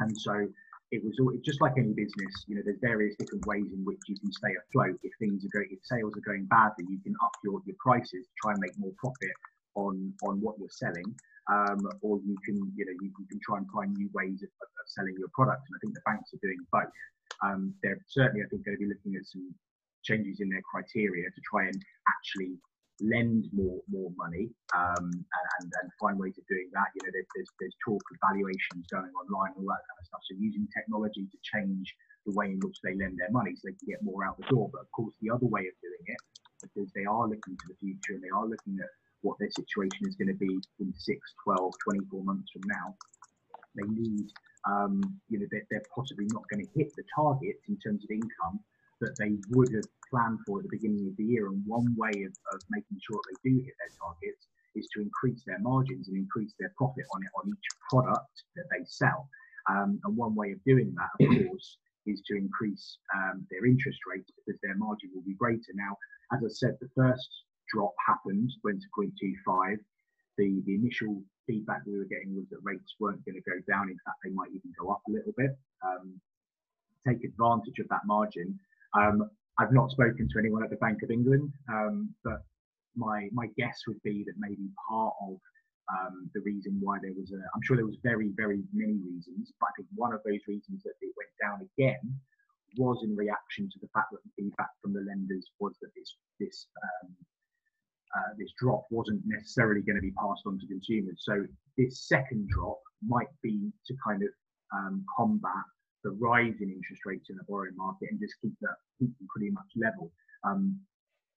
And 0.00 0.14
so 0.16 0.46
it 0.94 1.02
was 1.02 1.18
all, 1.20 1.32
just 1.42 1.60
like 1.60 1.74
any 1.76 1.92
business, 1.92 2.32
you 2.46 2.54
know, 2.54 2.62
there's 2.64 2.78
various 2.80 3.14
different 3.18 3.44
ways 3.46 3.66
in 3.74 3.82
which 3.84 3.98
you 4.06 4.16
can 4.18 4.32
stay 4.32 4.54
afloat. 4.54 4.98
If 5.02 5.12
things 5.18 5.44
are 5.44 5.52
going, 5.52 5.68
if 5.70 5.82
sales 5.82 6.14
are 6.16 6.26
going 6.26 6.46
badly, 6.46 6.86
you 6.88 7.02
can 7.02 7.14
up 7.22 7.34
your, 7.42 7.60
your 7.66 7.76
prices 7.82 8.26
to 8.26 8.34
try 8.40 8.52
and 8.52 8.60
make 8.60 8.78
more 8.78 8.94
profit 8.98 9.34
on 9.74 10.14
on 10.22 10.40
what 10.40 10.54
you're 10.58 10.70
selling, 10.70 11.10
um, 11.50 11.82
or 12.00 12.22
you 12.24 12.36
can, 12.46 12.56
you 12.78 12.86
know, 12.86 12.94
you, 13.02 13.10
you, 13.10 13.26
can 13.26 13.40
try 13.42 13.58
and 13.58 13.66
find 13.74 13.92
new 13.92 14.08
ways 14.14 14.42
of, 14.42 14.50
of, 14.62 14.68
selling 14.86 15.14
your 15.18 15.28
product. 15.34 15.66
And 15.66 15.74
I 15.74 15.78
think 15.82 15.94
the 15.94 16.06
banks 16.06 16.30
are 16.32 16.42
doing 16.42 16.62
both. 16.70 16.94
Um, 17.42 17.74
they're 17.82 17.98
certainly, 18.06 18.44
I 18.44 18.48
think, 18.48 18.64
going 18.64 18.78
to 18.78 18.84
be 18.86 18.88
looking 18.88 19.18
at 19.18 19.26
some 19.26 19.50
changes 20.04 20.38
in 20.40 20.48
their 20.48 20.62
criteria 20.62 21.26
to 21.26 21.40
try 21.42 21.66
and 21.66 21.78
actually 22.06 22.54
lend 23.00 23.50
more 23.50 23.80
more 23.90 24.10
money 24.16 24.50
um, 24.74 25.10
and, 25.10 25.66
and 25.82 25.86
find 25.98 26.18
ways 26.18 26.38
of 26.38 26.46
doing 26.46 26.70
that. 26.72 26.94
You 26.94 27.02
know, 27.02 27.12
there's, 27.12 27.50
there's, 27.58 27.76
talk 27.82 27.98
of 27.98 28.16
valuations 28.22 28.86
going 28.86 29.10
online 29.18 29.50
and 29.58 29.66
all 29.66 29.70
that 29.74 29.82
kind 29.82 29.98
of 29.98 30.06
stuff. 30.06 30.22
So 30.30 30.38
using 30.38 30.68
technology 30.70 31.26
to 31.26 31.38
change 31.42 31.90
the 32.26 32.32
way 32.38 32.54
in 32.54 32.60
which 32.62 32.78
they 32.86 32.94
lend 32.94 33.18
their 33.18 33.30
money 33.34 33.52
so 33.58 33.68
they 33.68 33.76
can 33.76 33.98
get 33.98 34.02
more 34.06 34.24
out 34.24 34.38
the 34.38 34.46
door. 34.46 34.70
But 34.70 34.86
of 34.86 34.90
course, 34.94 35.14
the 35.20 35.34
other 35.34 35.46
way 35.46 35.66
of 35.66 35.74
doing 35.82 36.04
it, 36.06 36.20
because 36.62 36.88
they 36.94 37.04
are 37.04 37.26
looking 37.26 37.58
to 37.58 37.66
the 37.68 37.78
future 37.82 38.14
and 38.14 38.22
they 38.22 38.32
are 38.32 38.46
looking 38.46 38.78
at 38.78 38.90
what 39.26 39.36
their 39.40 39.50
situation 39.50 40.06
is 40.06 40.14
going 40.16 40.30
to 40.30 40.38
be 40.38 40.52
in 40.80 40.92
6, 40.92 41.00
12, 41.02 41.72
24 41.82 42.24
months 42.24 42.48
from 42.52 42.62
now, 42.68 42.94
they 43.74 43.88
need, 43.88 44.28
um, 44.68 45.00
you 45.28 45.40
know, 45.40 45.46
they're, 45.50 45.66
they're 45.70 45.90
possibly 45.94 46.26
not 46.32 46.44
going 46.48 46.64
to 46.64 46.70
hit 46.78 46.94
the 46.96 47.04
targets 47.10 47.60
in 47.68 47.76
terms 47.82 48.04
of 48.04 48.10
income 48.10 48.60
that 49.04 49.16
they 49.20 49.36
would 49.50 49.68
have 49.74 49.84
planned 50.08 50.40
for 50.46 50.58
at 50.58 50.64
the 50.64 50.76
beginning 50.76 51.06
of 51.08 51.16
the 51.16 51.24
year. 51.24 51.46
And 51.48 51.62
one 51.66 51.94
way 51.96 52.24
of, 52.24 52.32
of 52.52 52.60
making 52.70 52.98
sure 53.04 53.20
they 53.28 53.38
do 53.44 53.56
hit 53.60 53.76
their 53.76 53.92
targets 54.00 54.48
is 54.74 54.88
to 54.94 55.02
increase 55.02 55.44
their 55.46 55.60
margins 55.60 56.08
and 56.08 56.16
increase 56.16 56.54
their 56.58 56.72
profit 56.76 57.04
on 57.14 57.22
it 57.22 57.32
on 57.36 57.52
each 57.52 57.68
product 57.90 58.42
that 58.56 58.64
they 58.72 58.84
sell. 58.84 59.28
Um, 59.68 60.00
and 60.04 60.16
one 60.16 60.34
way 60.34 60.52
of 60.52 60.64
doing 60.64 60.94
that, 60.96 61.12
of 61.20 61.46
course, 61.48 61.78
is 62.06 62.22
to 62.28 62.36
increase 62.36 62.98
um, 63.14 63.46
their 63.50 63.64
interest 63.64 64.00
rates 64.08 64.30
because 64.34 64.60
their 64.62 64.76
margin 64.76 65.10
will 65.14 65.24
be 65.24 65.34
greater. 65.34 65.72
Now, 65.74 65.96
as 66.32 66.44
I 66.44 66.48
said, 66.48 66.76
the 66.80 66.90
first 66.96 67.28
drop 67.72 67.94
happened, 68.04 68.50
went 68.62 68.82
to 68.82 68.88
0.25. 68.92 69.76
The, 70.36 70.62
the 70.66 70.74
initial 70.74 71.22
feedback 71.46 71.82
we 71.86 71.96
were 71.96 72.10
getting 72.10 72.34
was 72.34 72.44
that 72.50 72.58
rates 72.62 72.96
weren't 72.98 73.24
going 73.24 73.40
to 73.40 73.50
go 73.50 73.56
down. 73.70 73.88
In 73.88 73.98
fact, 74.04 74.18
they 74.24 74.30
might 74.30 74.50
even 74.50 74.72
go 74.78 74.90
up 74.90 75.00
a 75.08 75.12
little 75.12 75.32
bit. 75.36 75.56
Um, 75.84 76.20
take 77.06 77.24
advantage 77.24 77.78
of 77.78 77.88
that 77.88 78.02
margin 78.06 78.58
um, 78.94 79.30
I've 79.58 79.72
not 79.72 79.90
spoken 79.90 80.28
to 80.28 80.38
anyone 80.38 80.64
at 80.64 80.70
the 80.70 80.76
Bank 80.76 81.02
of 81.02 81.10
England, 81.10 81.52
um, 81.72 82.14
but 82.24 82.42
my 82.96 83.28
my 83.32 83.46
guess 83.56 83.82
would 83.86 84.02
be 84.02 84.24
that 84.26 84.34
maybe 84.38 84.68
part 84.88 85.14
of 85.22 85.36
um, 85.92 86.30
the 86.34 86.40
reason 86.40 86.78
why 86.80 86.98
there 87.02 87.12
was 87.16 87.30
a, 87.32 87.40
I'm 87.54 87.62
sure 87.62 87.76
there 87.76 87.86
was 87.86 87.98
very 88.02 88.30
very 88.36 88.62
many 88.72 88.98
reasons, 89.04 89.52
but 89.60 89.66
I 89.66 89.72
think 89.76 89.88
one 89.94 90.12
of 90.12 90.20
those 90.24 90.40
reasons 90.48 90.82
that 90.82 90.94
it 91.00 91.12
went 91.16 91.34
down 91.42 91.68
again 91.74 92.18
was 92.76 92.98
in 93.04 93.14
reaction 93.14 93.70
to 93.70 93.78
the 93.80 93.88
fact 93.94 94.10
that 94.10 94.18
the 94.24 94.30
feedback 94.36 94.70
from 94.82 94.92
the 94.92 95.04
lenders 95.06 95.46
was 95.60 95.74
that 95.82 95.90
this 95.94 96.16
this 96.40 96.66
um, 96.82 97.14
uh, 98.16 98.32
this 98.38 98.52
drop 98.58 98.86
wasn't 98.90 99.20
necessarily 99.26 99.82
going 99.82 99.96
to 99.96 100.02
be 100.02 100.12
passed 100.12 100.42
on 100.46 100.58
to 100.58 100.66
consumers. 100.66 101.22
So 101.22 101.44
this 101.76 102.06
second 102.06 102.48
drop 102.48 102.78
might 103.06 103.32
be 103.42 103.72
to 103.86 103.94
kind 104.06 104.22
of 104.22 104.30
um, 104.72 105.04
combat 105.16 105.66
the 106.04 106.12
rise 106.12 106.54
in 106.60 106.70
interest 106.70 107.02
rates 107.04 107.30
in 107.30 107.36
the 107.36 107.44
borrowing 107.48 107.76
market 107.76 108.08
and 108.10 108.20
just 108.20 108.34
keep 108.40 108.52
that 108.60 108.76
keep 108.98 109.16
them 109.18 109.28
pretty 109.28 109.50
much 109.50 109.66
level. 109.76 110.12
Um, 110.44 110.78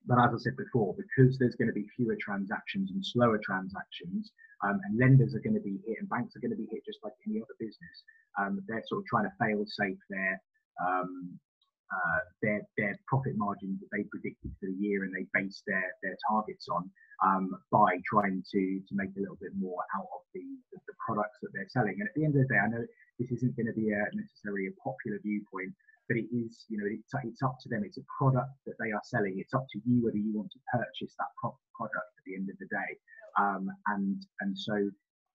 but 0.06 0.20
as 0.20 0.32
I 0.34 0.38
said 0.38 0.56
before, 0.56 0.96
because 0.96 1.38
there's 1.38 1.56
going 1.56 1.68
to 1.68 1.74
be 1.74 1.88
fewer 1.96 2.16
transactions 2.20 2.92
and 2.92 3.04
slower 3.04 3.40
transactions, 3.44 4.32
um, 4.64 4.80
and 4.86 5.00
lenders 5.00 5.36
are 5.36 5.42
going 5.42 5.56
to 5.56 5.62
be 5.62 5.80
hit 5.86 5.98
and 6.00 6.10
banks 6.10 6.36
are 6.36 6.40
going 6.40 6.52
to 6.52 6.58
be 6.58 6.68
hit 6.72 6.86
just 6.86 7.00
like 7.04 7.14
any 7.28 7.42
other 7.42 7.56
business, 7.60 8.04
um, 8.40 8.60
they're 8.68 8.84
sort 8.88 9.00
of 9.02 9.06
trying 9.06 9.26
to 9.26 9.36
fail 9.40 9.64
safe 9.68 10.00
their 10.10 10.42
um, 10.80 11.40
uh, 11.88 12.20
their 12.42 12.62
their 12.78 13.00
profit 13.08 13.38
margins 13.38 13.80
that 13.80 13.90
they 13.92 14.04
predicted 14.12 14.52
for 14.60 14.68
the 14.68 14.78
year 14.80 15.04
and 15.04 15.14
they 15.16 15.26
base 15.34 15.64
their 15.68 15.88
their 16.04 16.18
targets 16.30 16.68
on 16.68 16.90
um, 17.24 17.56
by 17.72 17.98
trying 18.06 18.44
to 18.52 18.62
to 18.88 18.94
make 18.94 19.10
a 19.18 19.22
little 19.22 19.40
bit 19.40 19.56
more 19.58 19.80
out 19.96 20.08
of 20.12 20.22
the, 20.34 20.44
the, 20.72 20.80
the 20.88 20.98
products 21.00 21.40
that 21.42 21.50
they're 21.54 21.70
selling. 21.70 21.96
And 22.00 22.08
at 22.08 22.16
the 22.16 22.26
end 22.26 22.36
of 22.36 22.44
the 22.44 22.52
day, 22.52 22.60
I 22.60 22.68
know 22.68 22.86
this 23.20 23.32
isn't 23.32 23.56
going 23.56 23.68
to 23.72 23.78
be 23.78 23.92
a, 23.92 24.04
necessarily 24.14 24.68
a 24.68 24.76
popular 24.84 25.18
viewpoint, 25.24 25.74
but 26.08 26.18
it 26.18 26.28
is, 26.30 26.66
you 26.70 26.78
know, 26.78 26.86
it's, 26.88 27.12
it's 27.24 27.42
up 27.42 27.58
to 27.62 27.70
them. 27.70 27.84
It's 27.84 27.98
a 27.98 28.06
product 28.18 28.54
that 28.66 28.78
they 28.80 28.92
are 28.92 29.02
selling. 29.04 29.40
It's 29.40 29.54
up 29.54 29.66
to 29.74 29.80
you 29.86 30.04
whether 30.04 30.18
you 30.18 30.36
want 30.36 30.52
to 30.52 30.62
purchase 30.72 31.16
that 31.18 31.32
pro- 31.42 31.58
product 31.76 32.12
at 32.20 32.24
the 32.26 32.36
end 32.36 32.50
of 32.50 32.58
the 32.60 32.70
day. 32.70 32.92
Um, 33.40 33.70
and 33.96 34.20
and 34.42 34.58
so 34.58 34.90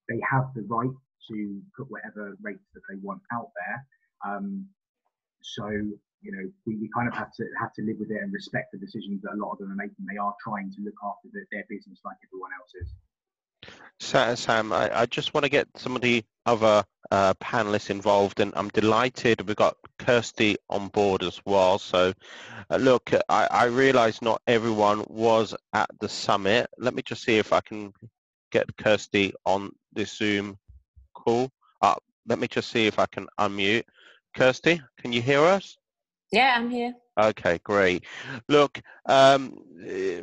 they 0.09 0.21
have 0.31 0.51
the 0.55 0.67
right 0.69 0.95
to 1.31 1.61
put 1.77 1.91
whatever 1.91 2.35
rates 2.43 2.69
that 2.75 2.83
they 2.91 2.99
want 3.01 3.23
out 3.33 3.51
there. 3.55 3.79
Um, 4.27 4.67
so 5.43 5.67
you 6.23 6.33
know, 6.33 6.51
we, 6.67 6.77
we 6.77 6.89
kind 6.95 7.09
of 7.09 7.15
have 7.15 7.33
to 7.35 7.45
have 7.61 7.73
to 7.75 7.83
live 7.83 7.97
with 7.99 8.11
it 8.11 8.23
and 8.23 8.33
respect 8.33 8.73
the 8.73 8.79
decisions 8.79 9.23
that 9.23 9.33
a 9.35 9.37
lot 9.37 9.53
of 9.53 9.59
them 9.59 9.73
are 9.73 9.77
making. 9.77 10.07
They 10.11 10.19
are 10.19 10.35
trying 10.43 10.71
to 10.73 10.81
look 10.83 10.95
after 11.05 11.29
the, 11.33 11.45
their 11.51 11.65
business 11.69 12.01
like 12.05 12.17
everyone 12.27 12.51
else 12.59 12.73
is. 12.81 12.89
Sam, 14.01 14.73
I, 14.73 15.01
I 15.01 15.07
just 15.07 15.33
want 15.33 15.45
to 15.45 15.51
get 15.51 15.69
some 15.77 15.95
of 15.95 16.03
the 16.03 16.25
other 16.47 16.85
uh, 17.11 17.35
panelists 17.35 17.91
involved, 17.91 18.41
and 18.41 18.53
I'm 18.57 18.69
delighted 18.71 19.47
we've 19.47 19.57
got 19.57 19.77
Kirsty 19.99 20.57
on 20.71 20.89
board 20.89 21.23
as 21.23 21.41
well. 21.45 21.79
So, 21.79 22.13
uh, 22.71 22.77
look, 22.77 23.11
I, 23.29 23.47
I 23.51 23.65
realize 23.65 24.23
not 24.23 24.43
everyone 24.47 25.05
was 25.09 25.55
at 25.73 25.91
the 26.01 26.09
summit. 26.09 26.69
Let 26.79 26.95
me 26.95 27.03
just 27.03 27.23
see 27.23 27.39
if 27.39 27.53
I 27.53 27.61
can 27.61 27.93
get 28.51 28.77
Kirsty 28.77 29.35
on 29.47 29.73
this 29.93 30.17
Zoom 30.17 30.59
call. 31.15 31.51
Uh, 31.81 31.95
let 32.27 32.39
me 32.39 32.49
just 32.49 32.71
see 32.71 32.87
if 32.87 32.99
I 32.99 33.07
can 33.07 33.29
unmute. 33.39 33.85
Kirsty, 34.35 34.81
can 34.99 35.13
you 35.13 35.23
hear 35.23 35.45
us? 35.45 35.77
Yeah, 36.33 36.55
I'm 36.57 36.71
here. 36.71 36.95
Okay, 37.21 37.61
great. 37.63 38.05
Look, 38.49 38.81
um, 39.07 39.59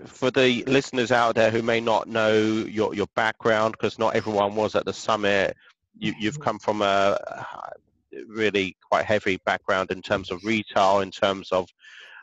for 0.05 0.31
the 0.31 0.63
listeners 0.65 1.11
out 1.11 1.35
there 1.35 1.51
who 1.51 1.61
may 1.61 1.79
not 1.79 2.07
know 2.07 2.35
your, 2.35 2.95
your 2.95 3.07
background, 3.15 3.73
because 3.73 3.99
not 3.99 4.15
everyone 4.15 4.55
was 4.55 4.75
at 4.75 4.85
the 4.85 4.93
summit, 4.93 5.55
you, 5.97 6.13
you've 6.19 6.39
come 6.39 6.57
from 6.57 6.81
a 6.81 7.17
really 8.27 8.75
quite 8.89 9.05
heavy 9.05 9.37
background 9.45 9.91
in 9.91 10.01
terms 10.01 10.31
of 10.31 10.43
retail, 10.43 11.01
in 11.01 11.11
terms 11.11 11.51
of 11.51 11.67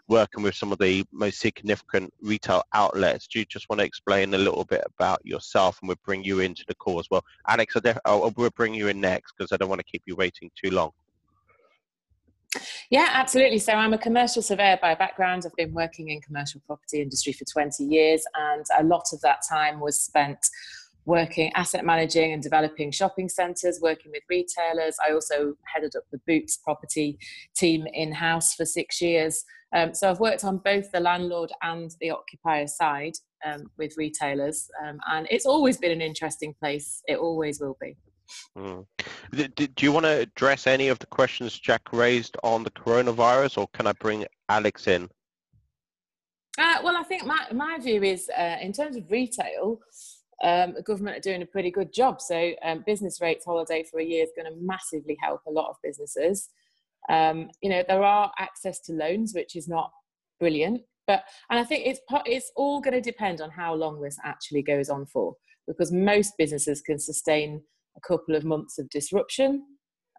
working 0.08 0.42
with 0.42 0.54
some 0.54 0.72
of 0.72 0.78
the 0.78 1.04
most 1.12 1.38
significant 1.38 2.12
retail 2.20 2.62
outlets. 2.72 3.28
Do 3.28 3.38
you 3.38 3.44
just 3.44 3.68
want 3.68 3.80
to 3.80 3.86
explain 3.86 4.34
a 4.34 4.38
little 4.38 4.64
bit 4.64 4.82
about 4.98 5.24
yourself 5.24 5.78
and 5.80 5.88
we'll 5.88 5.96
bring 6.04 6.24
you 6.24 6.40
into 6.40 6.64
the 6.66 6.74
call 6.74 6.98
as 6.98 7.06
well? 7.10 7.24
Alex, 7.46 7.76
I'll, 8.04 8.32
we'll 8.36 8.50
bring 8.50 8.74
you 8.74 8.88
in 8.88 9.00
next 9.00 9.34
because 9.36 9.52
I 9.52 9.56
don't 9.56 9.68
want 9.68 9.80
to 9.80 9.84
keep 9.90 10.02
you 10.06 10.16
waiting 10.16 10.50
too 10.60 10.70
long. 10.70 10.90
Yeah, 12.90 13.08
absolutely. 13.12 13.58
So 13.58 13.72
I'm 13.72 13.92
a 13.92 13.98
commercial 13.98 14.42
surveyor 14.42 14.78
by 14.80 14.94
background. 14.94 15.42
I've 15.44 15.56
been 15.56 15.74
working 15.74 16.08
in 16.08 16.20
commercial 16.20 16.60
property 16.66 17.00
industry 17.02 17.32
for 17.32 17.44
20 17.44 17.84
years, 17.84 18.22
and 18.34 18.64
a 18.78 18.84
lot 18.84 19.04
of 19.12 19.20
that 19.22 19.40
time 19.48 19.80
was 19.80 20.00
spent 20.00 20.38
working 21.04 21.52
asset 21.54 21.84
managing 21.84 22.32
and 22.32 22.42
developing 22.42 22.90
shopping 22.90 23.28
centres, 23.28 23.80
working 23.80 24.10
with 24.12 24.24
retailers. 24.28 24.96
I 25.06 25.12
also 25.12 25.54
headed 25.72 25.94
up 25.96 26.02
the 26.10 26.20
Boots 26.26 26.58
property 26.58 27.18
team 27.56 27.86
in 27.92 28.12
house 28.12 28.54
for 28.54 28.64
six 28.64 29.00
years. 29.00 29.44
Um, 29.74 29.94
so 29.94 30.10
I've 30.10 30.20
worked 30.20 30.44
on 30.44 30.58
both 30.58 30.90
the 30.92 31.00
landlord 31.00 31.50
and 31.62 31.90
the 32.00 32.10
occupier 32.10 32.66
side 32.66 33.14
um, 33.44 33.70
with 33.78 33.94
retailers, 33.96 34.68
um, 34.84 34.98
and 35.10 35.26
it's 35.30 35.46
always 35.46 35.76
been 35.76 35.92
an 35.92 36.00
interesting 36.00 36.54
place. 36.60 37.02
It 37.06 37.18
always 37.18 37.60
will 37.60 37.76
be. 37.80 37.96
Mm. 38.56 38.86
Do 39.54 39.84
you 39.86 39.92
want 39.92 40.06
to 40.06 40.20
address 40.20 40.66
any 40.66 40.88
of 40.88 40.98
the 40.98 41.06
questions 41.06 41.58
Jack 41.58 41.82
raised 41.92 42.36
on 42.42 42.62
the 42.62 42.70
coronavirus, 42.70 43.58
or 43.58 43.68
can 43.68 43.86
I 43.86 43.92
bring 43.92 44.26
Alex 44.48 44.86
in? 44.86 45.08
Uh, 46.58 46.78
well, 46.82 46.96
I 46.96 47.02
think 47.02 47.24
my, 47.26 47.46
my 47.52 47.78
view 47.78 48.02
is 48.02 48.30
uh, 48.36 48.56
in 48.60 48.72
terms 48.72 48.96
of 48.96 49.10
retail, 49.10 49.80
um, 50.42 50.74
the 50.74 50.82
government 50.82 51.16
are 51.16 51.20
doing 51.20 51.42
a 51.42 51.46
pretty 51.46 51.70
good 51.70 51.92
job. 51.92 52.20
So, 52.20 52.52
um, 52.62 52.82
business 52.86 53.20
rates 53.20 53.44
holiday 53.44 53.84
for 53.90 54.00
a 54.00 54.04
year 54.04 54.22
is 54.24 54.30
going 54.36 54.50
to 54.50 54.58
massively 54.60 55.16
help 55.20 55.40
a 55.46 55.50
lot 55.50 55.68
of 55.68 55.76
businesses. 55.82 56.48
Um, 57.08 57.50
you 57.62 57.70
know, 57.70 57.82
there 57.86 58.02
are 58.02 58.32
access 58.38 58.80
to 58.80 58.92
loans, 58.92 59.32
which 59.34 59.56
is 59.56 59.68
not 59.68 59.92
brilliant, 60.40 60.82
but 61.06 61.24
and 61.50 61.58
I 61.58 61.64
think 61.64 61.86
it's 61.86 62.00
it's 62.26 62.50
all 62.56 62.80
going 62.80 62.94
to 62.94 63.00
depend 63.00 63.40
on 63.40 63.50
how 63.50 63.74
long 63.74 64.00
this 64.00 64.18
actually 64.24 64.62
goes 64.62 64.88
on 64.90 65.06
for, 65.06 65.36
because 65.66 65.92
most 65.92 66.34
businesses 66.36 66.80
can 66.82 66.98
sustain 66.98 67.62
a 67.96 68.00
couple 68.00 68.34
of 68.34 68.44
months 68.44 68.78
of 68.78 68.88
disruption. 68.90 69.64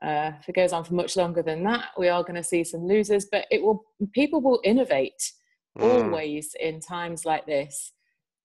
Uh, 0.02 0.32
if 0.40 0.48
it 0.48 0.56
goes 0.56 0.74
on 0.74 0.84
for 0.84 0.94
much 0.94 1.16
longer 1.16 1.42
than 1.42 1.64
that, 1.64 1.86
we 1.98 2.08
are 2.08 2.22
going 2.24 2.36
to 2.36 2.44
see 2.44 2.64
some 2.64 2.86
losers. 2.86 3.28
But 3.32 3.46
it 3.50 3.62
will 3.62 3.84
people 4.14 4.42
will 4.42 4.62
innovate 4.64 5.32
mm. 5.78 5.84
always 5.84 6.56
in 6.60 6.80
times 6.80 7.26
like 7.26 7.46
this. 7.46 7.94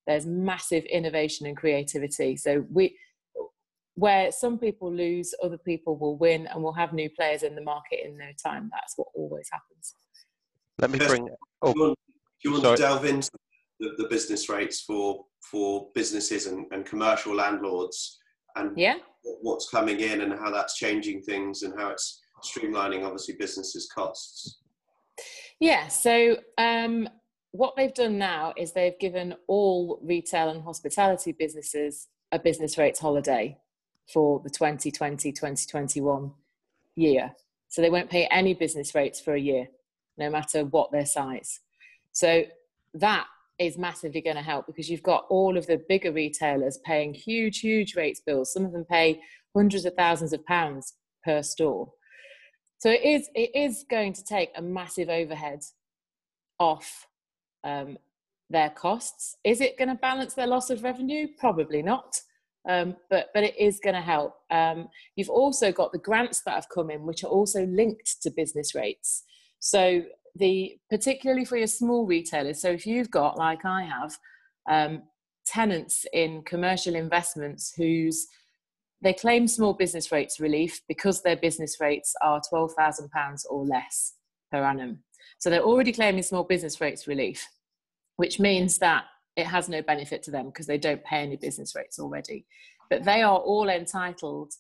There's 0.06 0.26
massive 0.26 0.84
innovation 0.84 1.46
and 1.46 1.56
creativity. 1.56 2.36
So 2.36 2.64
we, 2.70 2.96
where 3.94 4.32
some 4.32 4.59
people 4.59 4.92
lose, 4.92 5.34
other 5.44 5.59
people 5.59 5.96
will 5.96 6.16
win, 6.16 6.46
and 6.46 6.62
we'll 6.62 6.72
have 6.72 6.92
new 6.92 7.10
players 7.10 7.42
in 7.42 7.54
the 7.54 7.62
market 7.62 8.00
in 8.04 8.16
no 8.16 8.30
time. 8.44 8.70
That's 8.72 8.94
what 8.96 9.09
always 9.14 9.48
happens. 9.52 9.94
Let 10.80 10.90
me 10.90 10.98
bring. 10.98 11.28
Oh, 11.60 11.72
do 11.72 11.78
you 11.78 11.86
want, 11.86 11.98
do 12.42 12.48
you 12.48 12.52
want 12.52 12.76
to 12.76 12.82
delve 12.82 13.04
into 13.04 13.30
the, 13.78 13.90
the, 13.98 14.09
business 14.09 14.48
rates 14.48 14.80
for 14.80 15.26
for 15.50 15.90
businesses 15.94 16.46
and, 16.46 16.66
and 16.72 16.86
commercial 16.86 17.34
landlords? 17.34 18.18
and 18.56 18.76
yeah. 18.76 18.96
What's 19.23 19.69
coming 19.70 20.01
in 20.01 20.23
and 20.23 20.32
how 20.32 20.51
that's 20.51 20.77
changing 20.77 21.23
things 21.23 21.62
and 21.62 21.78
how 21.78 21.90
it's 21.90 22.20
streamlining 22.43 23.05
obviously 23.05 23.35
businesses 23.39 23.89
costs. 23.94 24.61
Yeah 25.61 25.89
so 25.89 26.36
um, 26.59 27.09
what 27.53 27.74
they've 27.77 27.94
done 27.94 28.19
now 28.19 28.53
is 28.57 28.73
they've 28.73 28.99
given 28.99 29.35
all 29.47 30.01
retail 30.03 30.49
and 30.49 30.62
hospitality 30.62 31.32
businesses 31.32 32.09
a 32.32 32.39
business 32.39 32.78
rates 32.78 32.99
holiday 32.99 33.59
for 34.12 34.40
the 34.43 34.51
2020-2021 34.51 36.32
year. 36.97 37.32
So 37.69 37.82
they 37.82 37.90
won't 37.90 38.11
pay 38.11 38.27
any 38.27 38.55
business 38.55 38.94
rates 38.94 39.20
for 39.20 39.35
a 39.35 39.40
year 39.40 39.69
no 40.19 40.31
matter 40.31 40.65
what 40.65 40.93
their 40.93 41.07
size. 41.07 41.61
So 42.12 42.44
that 42.94 43.27
is 43.58 43.78
massively 43.78 44.20
going 44.20 44.36
to 44.36 44.42
help 44.42 44.66
because 44.66 44.88
you've 44.88 45.02
got 45.02 45.26
all 45.28 45.56
of 45.56 45.66
the 45.66 45.82
bigger 45.88 46.12
retailers 46.12 46.78
paying 46.84 47.14
huge, 47.14 47.60
huge 47.60 47.94
rates 47.94 48.20
bills. 48.20 48.52
Some 48.52 48.64
of 48.64 48.72
them 48.72 48.84
pay 48.84 49.20
hundreds 49.54 49.84
of 49.84 49.94
thousands 49.94 50.32
of 50.32 50.44
pounds 50.46 50.94
per 51.24 51.42
store. 51.42 51.90
So 52.78 52.90
it 52.90 53.04
is 53.04 53.28
it 53.34 53.50
is 53.54 53.84
going 53.88 54.12
to 54.14 54.24
take 54.24 54.50
a 54.56 54.62
massive 54.62 55.08
overhead 55.08 55.60
off 56.58 57.06
um, 57.62 57.96
their 58.50 58.70
costs. 58.70 59.36
Is 59.44 59.60
it 59.60 59.78
going 59.78 59.88
to 59.88 59.94
balance 59.94 60.34
their 60.34 60.48
loss 60.48 60.68
of 60.70 60.82
revenue? 60.82 61.28
Probably 61.38 61.82
not. 61.82 62.20
Um, 62.68 62.96
but 63.10 63.28
but 63.34 63.44
it 63.44 63.56
is 63.58 63.80
going 63.82 63.94
to 63.94 64.00
help. 64.00 64.34
Um, 64.50 64.88
you've 65.16 65.30
also 65.30 65.70
got 65.72 65.92
the 65.92 65.98
grants 65.98 66.42
that 66.42 66.54
have 66.54 66.68
come 66.74 66.90
in, 66.90 67.06
which 67.06 67.24
are 67.24 67.28
also 67.28 67.66
linked 67.66 68.22
to 68.22 68.30
business 68.30 68.74
rates. 68.74 69.24
So 69.60 70.02
the 70.36 70.76
particularly 70.90 71.44
for 71.44 71.56
your 71.56 71.66
small 71.66 72.06
retailers. 72.06 72.60
So 72.60 72.70
if 72.70 72.86
you've 72.86 73.10
got, 73.10 73.38
like 73.38 73.64
I 73.64 73.82
have, 73.82 74.18
um, 74.68 75.02
tenants 75.44 76.06
in 76.12 76.42
commercial 76.42 76.94
investments 76.94 77.72
whose 77.76 78.26
they 79.02 79.12
claim 79.12 79.48
small 79.48 79.74
business 79.74 80.12
rates 80.12 80.38
relief 80.38 80.80
because 80.88 81.22
their 81.22 81.36
business 81.36 81.78
rates 81.80 82.14
are 82.22 82.40
£12,000 82.52 83.42
or 83.50 83.66
less 83.66 84.14
per 84.50 84.62
annum. 84.62 85.02
So 85.38 85.50
they're 85.50 85.62
already 85.62 85.92
claiming 85.92 86.22
small 86.22 86.44
business 86.44 86.80
rates 86.80 87.09
relief, 87.09 87.44
which 88.16 88.38
means 88.38 88.78
that 88.78 89.04
it 89.36 89.46
has 89.46 89.68
no 89.68 89.82
benefit 89.82 90.22
to 90.24 90.30
them 90.30 90.46
because 90.46 90.66
they 90.66 90.78
don't 90.78 91.02
pay 91.04 91.16
any 91.16 91.36
business 91.36 91.74
rates 91.74 91.98
already. 91.98 92.46
But 92.90 93.04
they 93.04 93.22
are 93.22 93.38
all 93.38 93.68
entitled 93.68 94.52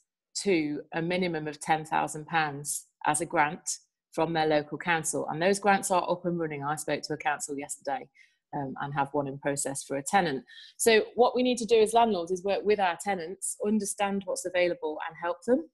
to 0.42 0.80
a 0.94 1.02
minimum 1.02 1.46
of 1.46 1.60
£10,000 1.60 2.80
as 3.06 3.20
a 3.20 3.26
grant 3.26 3.78
from 4.12 4.32
their 4.32 4.46
local 4.46 4.78
council. 4.78 5.26
And 5.28 5.40
those 5.40 5.58
grants 5.58 5.90
are 5.90 6.08
up 6.10 6.24
and 6.24 6.38
running. 6.38 6.62
I 6.62 6.76
spoke 6.76 7.02
to 7.04 7.14
a 7.14 7.18
council 7.18 7.56
yesterday 7.56 8.08
um, 8.54 8.74
and 8.80 8.94
have 8.94 9.08
one 9.12 9.26
in 9.26 9.38
process 9.38 9.82
for 9.82 9.96
a 9.96 10.02
tenant. 10.02 10.44
So, 10.76 11.04
what 11.14 11.34
we 11.34 11.42
need 11.42 11.58
to 11.58 11.66
do 11.66 11.80
as 11.80 11.92
landlords 11.92 12.30
is 12.30 12.44
work 12.44 12.62
with 12.64 12.78
our 12.78 12.98
tenants, 13.02 13.56
understand 13.66 14.22
what's 14.24 14.44
available, 14.44 14.98
and 15.08 15.16
help 15.20 15.38
them. 15.46 15.68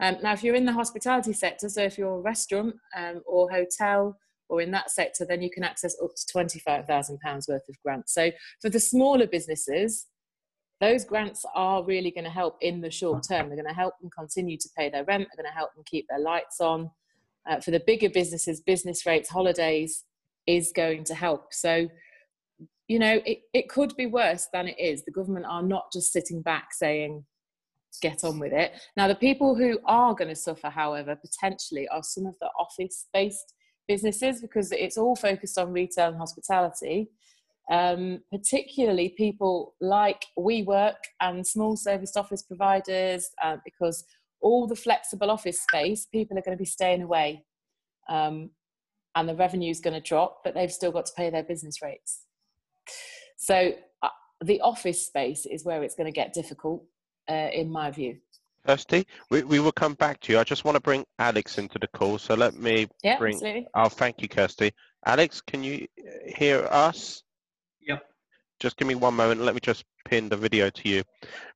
Um, 0.00 0.16
now, 0.22 0.32
if 0.32 0.44
you're 0.44 0.54
in 0.54 0.66
the 0.66 0.72
hospitality 0.72 1.32
sector, 1.32 1.68
so 1.68 1.82
if 1.82 1.98
you're 1.98 2.18
a 2.18 2.20
restaurant 2.20 2.74
um, 2.96 3.22
or 3.26 3.50
hotel 3.50 4.16
or 4.48 4.62
in 4.62 4.70
that 4.70 4.90
sector, 4.90 5.26
then 5.28 5.42
you 5.42 5.50
can 5.50 5.62
access 5.62 5.94
up 6.02 6.10
to 6.14 6.38
£25,000 6.38 7.48
worth 7.48 7.68
of 7.68 7.82
grants. 7.84 8.14
So, 8.14 8.30
for 8.60 8.70
the 8.70 8.80
smaller 8.80 9.26
businesses, 9.26 10.06
those 10.80 11.04
grants 11.04 11.44
are 11.54 11.84
really 11.84 12.10
going 12.10 12.24
to 12.24 12.30
help 12.30 12.56
in 12.60 12.80
the 12.80 12.90
short 12.90 13.24
term. 13.28 13.48
They're 13.48 13.56
going 13.56 13.68
to 13.68 13.74
help 13.74 13.94
them 14.00 14.10
continue 14.16 14.56
to 14.56 14.68
pay 14.76 14.88
their 14.88 15.04
rent, 15.04 15.26
they're 15.28 15.42
going 15.42 15.52
to 15.52 15.56
help 15.56 15.74
them 15.74 15.84
keep 15.86 16.06
their 16.08 16.20
lights 16.20 16.60
on, 16.60 16.90
uh, 17.48 17.60
for 17.60 17.70
the 17.70 17.80
bigger 17.80 18.10
businesses, 18.10 18.60
business 18.60 19.06
rates, 19.06 19.28
holidays 19.28 20.04
is 20.46 20.72
going 20.74 21.04
to 21.04 21.14
help. 21.14 21.52
So, 21.52 21.88
you 22.88 22.98
know, 22.98 23.20
it, 23.26 23.40
it 23.52 23.68
could 23.68 23.94
be 23.96 24.06
worse 24.06 24.48
than 24.52 24.68
it 24.68 24.78
is. 24.78 25.04
The 25.04 25.12
government 25.12 25.46
are 25.46 25.62
not 25.62 25.92
just 25.92 26.12
sitting 26.12 26.42
back 26.42 26.68
saying, 26.72 27.24
get 28.00 28.24
on 28.24 28.38
with 28.38 28.52
it. 28.52 28.72
Now, 28.96 29.08
the 29.08 29.14
people 29.14 29.54
who 29.54 29.78
are 29.84 30.14
going 30.14 30.28
to 30.28 30.36
suffer, 30.36 30.68
however, 30.68 31.16
potentially 31.16 31.88
are 31.88 32.02
some 32.02 32.26
of 32.26 32.36
the 32.40 32.48
office 32.58 33.06
based 33.12 33.54
businesses 33.86 34.40
because 34.40 34.70
it's 34.72 34.98
all 34.98 35.16
focused 35.16 35.58
on 35.58 35.72
retail 35.72 36.08
and 36.08 36.18
hospitality. 36.18 37.10
Um, 37.70 38.20
particularly 38.32 39.10
people 39.10 39.74
like 39.80 40.24
WeWork 40.38 40.96
and 41.20 41.46
small 41.46 41.76
service 41.76 42.16
office 42.16 42.42
providers, 42.42 43.28
uh, 43.42 43.58
because 43.62 44.04
all 44.40 44.66
the 44.66 44.76
flexible 44.76 45.30
office 45.30 45.60
space, 45.62 46.06
people 46.06 46.38
are 46.38 46.42
going 46.42 46.56
to 46.56 46.60
be 46.60 46.66
staying 46.66 47.02
away. 47.02 47.44
Um, 48.08 48.50
and 49.14 49.28
the 49.28 49.34
revenue 49.34 49.70
is 49.70 49.80
going 49.80 49.94
to 49.94 50.00
drop, 50.00 50.40
but 50.44 50.54
they've 50.54 50.72
still 50.72 50.92
got 50.92 51.06
to 51.06 51.12
pay 51.16 51.30
their 51.30 51.42
business 51.42 51.82
rates. 51.82 52.24
So 53.36 53.72
uh, 54.02 54.08
the 54.44 54.60
office 54.60 55.06
space 55.06 55.46
is 55.46 55.64
where 55.64 55.82
it's 55.82 55.94
going 55.94 56.06
to 56.06 56.12
get 56.12 56.32
difficult, 56.32 56.84
uh, 57.28 57.48
in 57.52 57.70
my 57.70 57.90
view. 57.90 58.18
Kirsty, 58.66 59.06
we, 59.30 59.42
we 59.42 59.60
will 59.60 59.72
come 59.72 59.94
back 59.94 60.20
to 60.20 60.32
you. 60.32 60.38
I 60.38 60.44
just 60.44 60.64
want 60.64 60.76
to 60.76 60.80
bring 60.80 61.04
Alex 61.18 61.58
into 61.58 61.78
the 61.78 61.88
call. 61.88 62.18
So 62.18 62.34
let 62.34 62.54
me 62.54 62.86
yeah, 63.02 63.18
bring. 63.18 63.34
Absolutely. 63.34 63.66
Oh, 63.74 63.88
thank 63.88 64.20
you, 64.20 64.28
Kirsty. 64.28 64.72
Alex, 65.06 65.40
can 65.40 65.64
you 65.64 65.86
hear 66.26 66.66
us? 66.70 67.22
Just 68.60 68.76
give 68.76 68.88
me 68.88 68.94
one 68.94 69.14
moment. 69.14 69.40
Let 69.40 69.54
me 69.54 69.60
just 69.62 69.84
pin 70.04 70.28
the 70.28 70.36
video 70.36 70.70
to 70.70 70.88
you. 70.88 71.02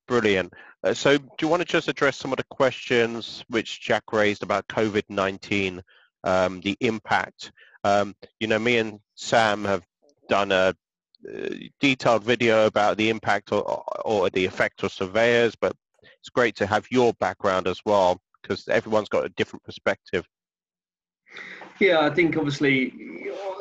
Brilliant. 0.07 0.53
Uh, 0.85 0.95
so 0.95 1.19
do 1.19 1.27
you 1.41 1.49
want 1.49 1.61
to 1.61 1.69
just 1.69 1.89
address 1.89 2.17
some 2.17 2.33
of 2.33 2.39
the 2.39 2.45
questions 2.45 3.45
which 3.49 3.81
Jack 3.81 4.13
raised 4.13 4.43
about 4.43 4.67
COVID-19 4.69 5.83
um, 6.25 6.61
the 6.61 6.77
impact. 6.81 7.53
Um, 7.85 8.15
you 8.41 8.47
know, 8.47 8.59
me 8.59 8.79
and 8.79 9.01
Sam 9.15 9.65
have 9.65 9.83
done 10.29 10.53
a 10.53 10.75
uh, 11.29 11.49
detailed 11.81 12.25
video 12.25 12.67
about 12.67 12.97
the 12.97 13.11
impact 13.11 13.53
or, 13.53 13.85
or 14.05 14.31
the 14.31 14.45
effect 14.45 14.83
of 14.83 14.93
surveyors, 14.93 15.55
but 15.61 15.75
it's 16.21 16.31
great 16.31 16.57
to 16.57 16.67
have 16.67 16.87
your 16.91 17.13
background 17.15 17.67
as 17.67 17.81
well 17.85 18.21
because 18.41 18.67
everyone's 18.69 19.09
got 19.09 19.25
a 19.25 19.31
different 19.31 19.63
perspective. 19.65 20.27
Yeah, 21.81 22.01
I 22.01 22.11
think 22.11 22.37
obviously 22.37 22.93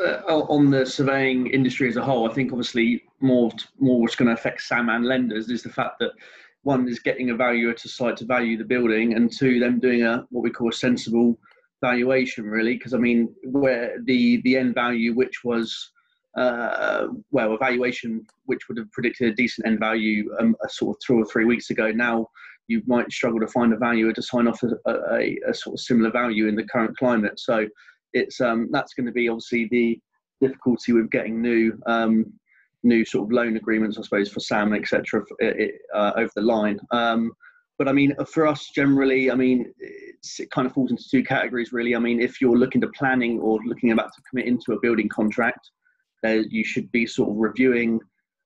uh, 0.03 0.21
on 0.27 0.69
the 0.69 0.85
surveying 0.85 1.47
industry 1.47 1.89
as 1.89 1.97
a 1.97 2.03
whole, 2.03 2.29
I 2.29 2.33
think 2.33 2.51
obviously 2.51 3.03
more 3.19 3.51
more 3.79 3.99
what's 4.01 4.15
going 4.15 4.27
to 4.27 4.33
affect 4.33 4.61
SAM 4.61 4.89
and 4.89 5.05
lenders 5.05 5.49
is 5.49 5.63
the 5.63 5.69
fact 5.69 5.99
that 5.99 6.11
one 6.63 6.87
is 6.87 6.99
getting 6.99 7.31
a 7.31 7.35
valuer 7.35 7.73
to 7.73 7.89
site 7.89 8.17
to 8.17 8.25
value 8.25 8.57
the 8.57 8.63
building, 8.63 9.15
and 9.15 9.31
two, 9.31 9.59
them 9.59 9.79
doing 9.79 10.03
a 10.03 10.25
what 10.29 10.43
we 10.43 10.51
call 10.51 10.69
a 10.69 10.73
sensible 10.73 11.39
valuation, 11.81 12.45
really. 12.45 12.73
Because 12.73 12.93
I 12.93 12.97
mean, 12.97 13.33
where 13.43 13.97
the 14.03 14.41
the 14.43 14.57
end 14.57 14.75
value, 14.75 15.15
which 15.15 15.43
was 15.43 15.91
uh, 16.37 17.07
well, 17.31 17.53
a 17.53 17.57
valuation 17.57 18.25
which 18.45 18.67
would 18.69 18.77
have 18.77 18.91
predicted 18.91 19.31
a 19.31 19.35
decent 19.35 19.67
end 19.67 19.79
value 19.79 20.31
um, 20.39 20.55
a 20.63 20.69
sort 20.69 20.95
of 20.95 21.01
two 21.05 21.15
or 21.15 21.25
three 21.25 21.45
weeks 21.45 21.69
ago, 21.71 21.91
now 21.91 22.27
you 22.67 22.81
might 22.85 23.11
struggle 23.11 23.39
to 23.39 23.47
find 23.47 23.73
a 23.73 23.77
valuer 23.77 24.13
to 24.13 24.21
sign 24.21 24.47
off 24.47 24.61
a, 24.63 24.89
a, 25.13 25.37
a 25.49 25.53
sort 25.53 25.73
of 25.73 25.79
similar 25.79 26.11
value 26.11 26.47
in 26.47 26.55
the 26.55 26.63
current 26.63 26.95
climate. 26.97 27.37
So 27.39 27.67
it's 28.13 28.41
um, 28.41 28.69
that's 28.71 28.93
going 28.93 29.05
to 29.05 29.11
be 29.11 29.29
obviously 29.29 29.67
the 29.71 29.99
difficulty 30.41 30.93
with 30.93 31.09
getting 31.09 31.41
new 31.41 31.77
um, 31.85 32.33
new 32.83 33.05
sort 33.05 33.27
of 33.27 33.31
loan 33.31 33.57
agreements, 33.57 33.97
I 33.97 34.01
suppose, 34.01 34.31
for 34.31 34.39
Sam, 34.39 34.73
etc., 34.73 35.23
uh, 35.41 36.11
over 36.15 36.31
the 36.35 36.41
line. 36.41 36.79
Um, 36.91 37.31
but 37.77 37.87
I 37.87 37.93
mean, 37.93 38.15
for 38.31 38.45
us 38.45 38.69
generally, 38.75 39.31
I 39.31 39.35
mean, 39.35 39.73
it 39.79 40.51
kind 40.51 40.67
of 40.67 40.73
falls 40.73 40.91
into 40.91 41.03
two 41.09 41.23
categories, 41.23 41.73
really. 41.73 41.95
I 41.95 41.99
mean, 41.99 42.21
if 42.21 42.39
you're 42.39 42.57
looking 42.57 42.81
to 42.81 42.87
planning 42.89 43.39
or 43.39 43.59
looking 43.65 43.91
about 43.91 44.13
to 44.13 44.21
commit 44.29 44.45
into 44.45 44.73
a 44.73 44.79
building 44.81 45.09
contract, 45.09 45.69
uh, 46.25 46.41
you 46.49 46.63
should 46.63 46.91
be 46.91 47.07
sort 47.07 47.29
of 47.29 47.37
reviewing 47.37 47.99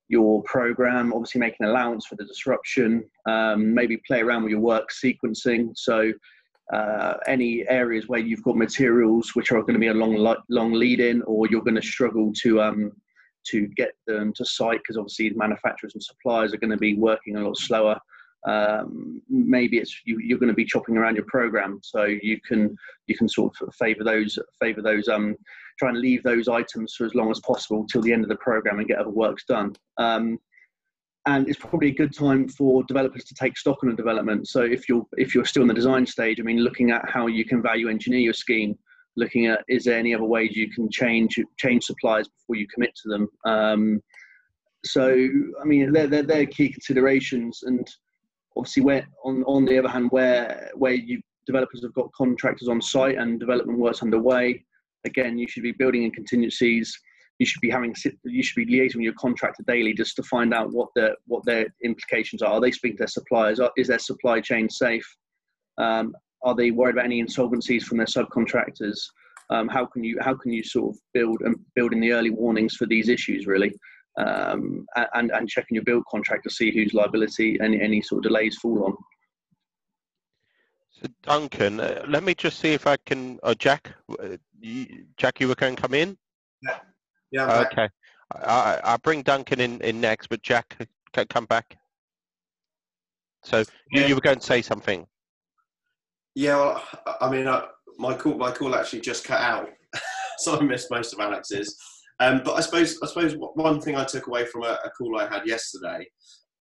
your 0.07 0.41
program, 0.43 1.11
obviously 1.13 1.39
making 1.39 1.65
allowance 1.65 2.05
for 2.05 2.15
the 2.15 2.25
disruption, 2.25 3.03
um, 3.27 3.73
maybe 3.73 3.97
play 4.07 4.21
around 4.21 4.43
with 4.43 4.51
your 4.51 4.61
work 4.61 4.89
sequencing. 4.91 5.71
So 5.75 6.13
uh, 6.73 7.15
any 7.27 7.67
areas 7.67 8.07
where 8.07 8.19
you've 8.19 8.43
got 8.43 8.57
materials 8.57 9.35
which 9.35 9.51
are 9.51 9.61
going 9.61 9.73
to 9.73 9.79
be 9.79 9.87
a 9.87 9.93
long 9.93 10.35
long 10.49 10.73
lead 10.73 10.99
in, 10.99 11.21
or 11.23 11.47
you're 11.47 11.61
going 11.61 11.75
to 11.75 11.81
struggle 11.81 12.31
to 12.41 12.61
um, 12.61 12.91
to 13.47 13.67
get 13.75 13.91
them 14.07 14.33
to 14.33 14.45
site 14.45 14.79
because 14.79 14.97
obviously 14.97 15.29
manufacturers 15.31 15.93
and 15.93 16.03
suppliers 16.03 16.53
are 16.53 16.57
going 16.57 16.71
to 16.71 16.77
be 16.77 16.95
working 16.95 17.35
a 17.35 17.41
lot 17.41 17.57
slower. 17.57 17.99
Um, 18.47 19.21
maybe 19.29 19.77
it's 19.77 20.01
you, 20.05 20.19
you're 20.19 20.39
going 20.39 20.49
to 20.49 20.55
be 20.55 20.65
chopping 20.65 20.97
around 20.97 21.15
your 21.15 21.25
program, 21.25 21.79
so 21.83 22.03
you 22.05 22.39
can 22.47 22.75
you 23.07 23.15
can 23.15 23.27
sort 23.27 23.55
of 23.61 23.73
favour 23.75 24.03
those 24.03 24.37
favour 24.59 24.81
those 24.81 25.07
um, 25.07 25.35
try 25.79 25.89
and 25.89 25.99
leave 25.99 26.23
those 26.23 26.47
items 26.47 26.93
for 26.95 27.05
as 27.05 27.15
long 27.15 27.31
as 27.31 27.39
possible 27.41 27.85
till 27.85 28.01
the 28.01 28.13
end 28.13 28.23
of 28.23 28.29
the 28.29 28.35
program 28.37 28.79
and 28.79 28.87
get 28.87 28.99
other 28.99 29.09
works 29.09 29.45
done. 29.47 29.75
Um, 29.97 30.39
and 31.27 31.47
it's 31.47 31.57
probably 31.57 31.89
a 31.89 31.93
good 31.93 32.13
time 32.13 32.47
for 32.47 32.83
developers 32.83 33.23
to 33.25 33.33
take 33.33 33.57
stock 33.57 33.83
on 33.83 33.89
a 33.89 33.95
development. 33.95 34.47
So 34.47 34.61
if 34.61 34.87
you're 34.87 35.05
if 35.13 35.33
you're 35.33 35.45
still 35.45 35.63
in 35.63 35.67
the 35.67 35.73
design 35.73 36.05
stage, 36.05 36.39
I 36.39 36.43
mean, 36.43 36.59
looking 36.59 36.91
at 36.91 37.09
how 37.09 37.27
you 37.27 37.45
can 37.45 37.61
value 37.61 37.89
engineer 37.89 38.19
your 38.19 38.33
scheme, 38.33 38.77
looking 39.17 39.47
at 39.47 39.63
is 39.67 39.85
there 39.85 39.97
any 39.97 40.13
other 40.13 40.23
ways 40.23 40.55
you 40.55 40.69
can 40.69 40.89
change 40.91 41.39
change 41.57 41.85
suppliers 41.85 42.29
before 42.29 42.55
you 42.55 42.67
commit 42.73 42.91
to 43.03 43.09
them. 43.09 43.27
Um, 43.45 44.01
so 44.83 45.09
I 45.09 45.65
mean, 45.65 45.91
they're, 45.91 46.07
they're, 46.07 46.23
they're 46.23 46.45
key 46.45 46.69
considerations, 46.69 47.63
and 47.63 47.87
obviously, 48.55 48.83
where 48.83 49.07
on 49.23 49.43
on 49.45 49.65
the 49.65 49.79
other 49.79 49.89
hand, 49.89 50.09
where 50.11 50.69
where 50.75 50.93
you 50.93 51.21
developers 51.47 51.83
have 51.83 51.93
got 51.93 52.11
contractors 52.13 52.67
on 52.67 52.81
site 52.81 53.17
and 53.17 53.39
development 53.39 53.79
works 53.79 54.03
underway, 54.03 54.63
again, 55.05 55.37
you 55.37 55.47
should 55.47 55.63
be 55.63 55.71
building 55.71 56.03
in 56.03 56.11
contingencies 56.11 56.95
you 57.39 57.45
should 57.45 57.61
be 57.61 57.69
having 57.69 57.93
you 58.23 58.43
should 58.43 58.55
be 58.55 58.65
liaising 58.65 58.95
with 58.95 59.03
your 59.03 59.13
contractor 59.13 59.63
daily 59.67 59.93
just 59.93 60.15
to 60.15 60.23
find 60.23 60.53
out 60.53 60.71
what 60.71 60.89
the 60.95 61.15
what 61.25 61.45
their 61.45 61.67
implications 61.83 62.41
are. 62.41 62.53
Are 62.53 62.61
they 62.61 62.71
speaking 62.71 62.97
to 62.97 63.01
their 63.01 63.07
suppliers? 63.07 63.59
Is 63.77 63.87
their 63.87 63.99
supply 63.99 64.39
chain 64.39 64.69
safe? 64.69 65.05
Um, 65.77 66.15
are 66.43 66.55
they 66.55 66.71
worried 66.71 66.95
about 66.95 67.05
any 67.05 67.21
insolvencies 67.21 67.83
from 67.83 67.97
their 67.97 68.07
subcontractors? 68.07 68.99
Um, 69.49 69.67
how 69.67 69.85
can 69.85 70.03
you 70.03 70.17
how 70.21 70.33
can 70.33 70.53
you 70.53 70.63
sort 70.63 70.95
of 70.95 71.01
build 71.13 71.41
and 71.41 71.55
build 71.75 71.93
in 71.93 71.99
the 71.99 72.13
early 72.13 72.29
warnings 72.29 72.75
for 72.75 72.85
these 72.87 73.09
issues 73.09 73.45
really, 73.45 73.73
um, 74.17 74.85
and 75.13 75.31
and 75.31 75.49
checking 75.49 75.75
your 75.75 75.83
build 75.83 76.03
contract 76.09 76.43
to 76.45 76.49
see 76.49 76.71
whose 76.71 76.93
liability 76.93 77.57
any 77.61 77.81
any 77.81 78.01
sort 78.01 78.25
of 78.25 78.29
delays 78.29 78.57
fall 78.57 78.85
on. 78.85 78.95
So 80.91 81.07
Duncan, 81.23 81.81
uh, 81.81 82.05
let 82.07 82.23
me 82.23 82.33
just 82.33 82.59
see 82.59 82.73
if 82.73 82.87
I 82.87 82.95
can. 83.05 83.37
Oh, 83.43 83.53
Jack, 83.53 83.93
uh, 84.17 84.37
you, 84.59 85.05
Jack, 85.17 85.41
you 85.41 85.49
were 85.49 85.55
going 85.55 85.75
to 85.75 85.81
come 85.81 85.93
in. 85.93 86.17
Yeah. 86.63 86.79
Yeah. 87.31 87.65
Okay. 87.67 87.89
I, 88.33 88.79
I'll 88.83 88.97
bring 88.97 89.21
Duncan 89.21 89.59
in, 89.59 89.81
in 89.81 90.01
next, 90.01 90.27
but 90.27 90.41
Jack 90.41 90.87
can 91.13 91.27
come 91.27 91.45
back. 91.45 91.77
So 93.43 93.59
you, 93.59 93.65
yeah. 94.01 94.07
you 94.07 94.15
were 94.15 94.21
going 94.21 94.39
to 94.39 94.45
say 94.45 94.61
something. 94.61 95.05
Yeah, 96.33 96.57
well, 96.57 96.83
I 97.21 97.29
mean, 97.29 97.47
uh, 97.47 97.67
my 97.97 98.15
call 98.15 98.35
my 98.35 98.51
call 98.51 98.75
actually 98.75 99.01
just 99.01 99.23
cut 99.23 99.39
out, 99.39 99.69
so 100.39 100.59
I 100.59 100.63
missed 100.63 100.91
most 100.91 101.13
of 101.13 101.19
Alex's. 101.19 101.77
Um, 102.19 102.41
but 102.43 102.53
I 102.53 102.61
suppose 102.61 102.97
I 103.03 103.07
suppose 103.07 103.35
one 103.37 103.79
thing 103.79 103.95
I 103.95 104.03
took 104.03 104.27
away 104.27 104.45
from 104.45 104.63
a, 104.63 104.79
a 104.83 104.89
call 104.97 105.19
I 105.19 105.27
had 105.27 105.45
yesterday 105.45 106.05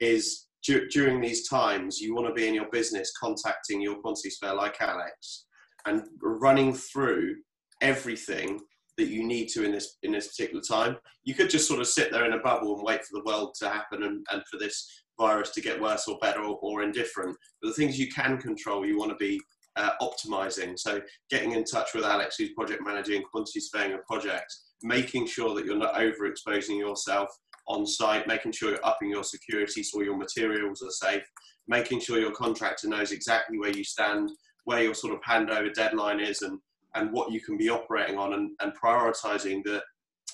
is 0.00 0.46
du- 0.64 0.88
during 0.88 1.20
these 1.20 1.48
times 1.48 2.00
you 2.00 2.14
want 2.14 2.28
to 2.28 2.34
be 2.34 2.46
in 2.46 2.54
your 2.54 2.68
business 2.70 3.12
contacting 3.18 3.80
your 3.80 3.96
quantity 3.96 4.30
surveyor 4.30 4.56
like 4.56 4.76
Alex 4.80 5.46
and 5.86 6.02
running 6.22 6.74
through 6.74 7.36
everything 7.80 8.60
that 8.96 9.08
you 9.08 9.26
need 9.26 9.48
to 9.48 9.64
in 9.64 9.72
this 9.72 9.98
in 10.02 10.12
this 10.12 10.28
particular 10.28 10.62
time. 10.62 10.96
You 11.24 11.34
could 11.34 11.50
just 11.50 11.68
sort 11.68 11.80
of 11.80 11.86
sit 11.86 12.12
there 12.12 12.24
in 12.24 12.32
a 12.34 12.40
bubble 12.40 12.74
and 12.76 12.84
wait 12.84 13.00
for 13.00 13.18
the 13.18 13.24
world 13.24 13.54
to 13.60 13.68
happen 13.68 14.02
and, 14.04 14.24
and 14.30 14.42
for 14.50 14.58
this 14.58 15.04
virus 15.18 15.50
to 15.50 15.60
get 15.60 15.80
worse 15.80 16.08
or 16.08 16.18
better 16.20 16.40
or, 16.40 16.58
or 16.62 16.82
indifferent. 16.82 17.36
But 17.60 17.68
the 17.68 17.74
things 17.74 17.98
you 17.98 18.10
can 18.10 18.38
control, 18.38 18.86
you 18.86 18.98
want 18.98 19.10
to 19.10 19.16
be 19.16 19.40
uh, 19.76 19.90
optimizing. 20.00 20.78
So 20.78 21.00
getting 21.30 21.52
in 21.52 21.64
touch 21.64 21.90
with 21.94 22.04
Alex, 22.04 22.36
who's 22.38 22.52
project 22.52 22.82
managing 22.84 23.22
quantity 23.30 23.60
surveying 23.60 23.94
a 23.94 23.98
project, 23.98 24.52
making 24.82 25.26
sure 25.26 25.54
that 25.54 25.64
you're 25.64 25.76
not 25.76 25.94
overexposing 25.94 26.78
yourself 26.78 27.28
on 27.66 27.86
site, 27.86 28.26
making 28.26 28.52
sure 28.52 28.70
you're 28.70 28.86
upping 28.86 29.10
your 29.10 29.24
security 29.24 29.82
so 29.82 30.02
your 30.02 30.16
materials 30.16 30.82
are 30.82 30.90
safe, 30.90 31.22
making 31.66 32.00
sure 32.00 32.18
your 32.18 32.32
contractor 32.32 32.88
knows 32.88 33.10
exactly 33.10 33.58
where 33.58 33.74
you 33.76 33.84
stand, 33.84 34.30
where 34.64 34.82
your 34.82 34.94
sort 34.94 35.14
of 35.14 35.20
handover 35.22 35.72
deadline 35.72 36.20
is, 36.20 36.42
and 36.42 36.58
and 36.94 37.12
what 37.12 37.32
you 37.32 37.40
can 37.40 37.56
be 37.56 37.68
operating 37.68 38.18
on 38.18 38.34
and, 38.34 38.50
and 38.60 38.72
prioritizing 38.74 39.62
the, 39.64 39.82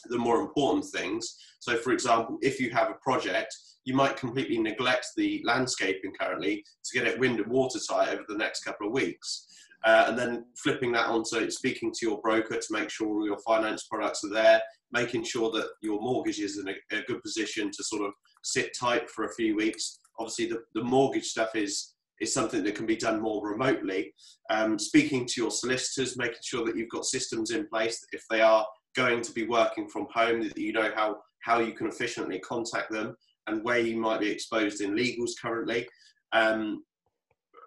the 0.07 0.19
more 0.19 0.41
important 0.41 0.85
things. 0.87 1.37
So, 1.61 1.77
for 1.77 1.93
example, 1.93 2.39
if 2.43 2.61
you 2.61 2.71
have 2.71 2.91
a 2.91 2.95
project, 3.03 3.55
you 3.85 3.95
might 3.95 4.17
completely 4.17 4.59
neglect 4.59 5.07
the 5.17 5.43
landscaping 5.45 6.13
currently 6.19 6.65
to 6.85 6.99
get 6.99 7.09
it 7.09 7.19
wind 7.19 7.41
and 7.41 7.51
watertight 7.51 8.09
over 8.09 8.25
the 8.29 8.37
next 8.37 8.63
couple 8.63 8.87
of 8.87 8.93
weeks. 8.93 9.47
Uh, 9.85 10.05
and 10.09 10.19
then 10.19 10.45
flipping 10.63 10.93
that 10.93 11.07
onto 11.07 11.51
speaking 11.51 11.91
to 11.91 12.07
your 12.07 12.21
broker 12.21 12.57
to 12.57 12.73
make 12.73 12.91
sure 12.91 13.25
your 13.25 13.39
finance 13.39 13.85
products 13.85 14.23
are 14.25 14.31
there, 14.31 14.61
making 14.93 15.25
sure 15.25 15.51
that 15.51 15.69
your 15.81 15.99
mortgage 16.03 16.39
is 16.39 16.59
in 16.59 16.69
a, 16.69 16.97
a 16.97 17.03
good 17.05 17.23
position 17.23 17.71
to 17.71 17.83
sort 17.83 18.03
of 18.03 18.13
sit 18.45 18.73
tight 18.79 19.09
for 19.09 19.25
a 19.25 19.35
few 19.35 19.57
weeks. 19.57 20.01
Obviously, 20.19 20.47
the, 20.47 20.63
the 20.75 20.85
mortgage 20.85 21.25
stuff 21.25 21.57
is 21.57 21.95
is 22.21 22.33
something 22.33 22.63
that 22.65 22.75
can 22.75 22.87
be 22.87 22.97
done 22.97 23.21
more 23.21 23.47
remotely. 23.47 24.13
Um, 24.51 24.79
speaking 24.79 25.27
to 25.27 25.41
your 25.41 25.51
solicitors, 25.51 26.17
making 26.17 26.39
sure 26.43 26.65
that 26.67 26.77
you've 26.77 26.91
got 26.91 27.05
systems 27.05 27.51
in 27.51 27.67
place 27.67 28.05
if 28.13 28.23
they 28.31 28.43
are 28.43 28.67
going 28.95 29.23
to 29.23 29.33
be 29.33 29.47
working 29.47 29.89
from 29.89 30.07
home, 30.13 30.43
that 30.43 30.59
you 30.59 30.73
know 30.73 30.91
how, 30.95 31.19
how 31.43 31.61
you 31.61 31.73
can 31.73 31.87
efficiently 31.87 32.39
contact 32.41 32.91
them 32.91 33.17
and 33.47 33.65
where 33.65 33.79
you 33.79 33.97
might 33.97 34.21
be 34.21 34.31
exposed 34.31 34.81
in 34.81 34.95
legals 34.95 35.31
currently. 35.41 35.89
Um, 36.33 36.85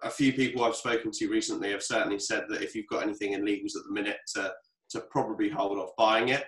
a 0.02 0.10
few 0.10 0.32
people 0.32 0.62
I've 0.62 0.76
spoken 0.76 1.10
to 1.12 1.28
recently 1.28 1.70
have 1.72 1.82
certainly 1.82 2.18
said 2.18 2.44
that 2.48 2.62
if 2.62 2.74
you've 2.74 2.86
got 2.86 3.02
anything 3.02 3.32
in 3.32 3.44
legals 3.44 3.76
at 3.76 3.84
the 3.86 3.92
minute, 3.92 4.18
to, 4.34 4.52
to 4.90 5.00
probably 5.10 5.48
hold 5.48 5.78
off 5.78 5.90
buying 5.96 6.28
it. 6.28 6.44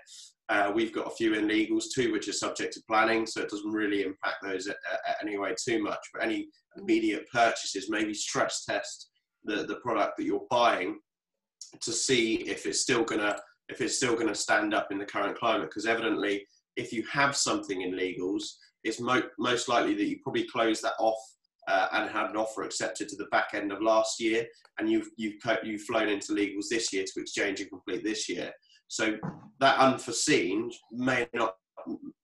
Uh, 0.49 0.71
we've 0.75 0.93
got 0.93 1.09
a 1.09 1.17
few 1.17 1.35
in 1.35 1.49
legals 1.49 1.87
too, 1.93 2.13
which 2.13 2.29
are 2.29 2.33
subject 2.33 2.73
to 2.75 2.83
planning, 2.89 3.27
so 3.27 3.41
it 3.41 3.51
doesn't 3.51 3.73
really 3.73 4.03
impact 4.03 4.37
those 4.43 4.69
at, 4.69 4.77
at 5.09 5.17
anyway 5.21 5.53
too 5.61 5.83
much. 5.83 5.99
But 6.13 6.23
any 6.23 6.49
immediate 6.77 7.27
purchases, 7.33 7.91
maybe 7.91 8.15
stress 8.15 8.65
test 8.65 9.11
the, 9.45 9.65
the 9.65 9.77
product 9.77 10.17
that 10.17 10.25
you're 10.25 10.47
buying 10.51 11.01
to 11.81 11.93
see 11.93 12.37
if 12.49 12.67
it's 12.67 12.81
still 12.81 13.05
gonna 13.05 13.37
if 13.69 13.81
it's 13.81 13.97
still 13.97 14.15
gonna 14.15 14.35
stand 14.35 14.73
up 14.73 14.93
in 14.93 14.99
the 14.99 15.05
current 15.05 15.37
climate. 15.37 15.69
Because 15.69 15.87
evidently, 15.87 16.47
if 16.77 16.93
you 16.93 17.03
have 17.11 17.35
something 17.35 17.83
in 17.83 17.93
legals, 17.93 18.45
it's 18.85 19.01
mo- 19.01 19.29
most 19.39 19.69
likely 19.69 19.95
that 19.95 20.05
you 20.07 20.19
probably 20.23 20.47
closed 20.47 20.83
that 20.83 20.95
off 21.01 21.19
uh, 21.67 21.89
and 21.93 22.11
had 22.11 22.31
an 22.31 22.37
offer 22.37 22.63
accepted 22.63 23.09
to 23.09 23.17
the 23.17 23.27
back 23.27 23.49
end 23.55 23.73
of 23.73 23.83
last 23.83 24.21
year, 24.21 24.47
and 24.79 24.89
you've 24.89 25.09
you've 25.17 25.35
you've 25.65 25.83
flown 25.83 26.09
into 26.09 26.33
legals 26.33 26.69
this 26.71 26.93
year 26.93 27.05
to 27.05 27.21
exchange 27.21 27.61
and 27.61 27.71
complete 27.71 28.05
this 28.05 28.29
year. 28.29 28.53
So 28.89 29.17
that 29.61 29.79
unforeseen 29.79 30.71
may 30.93 31.27
not 31.35 31.55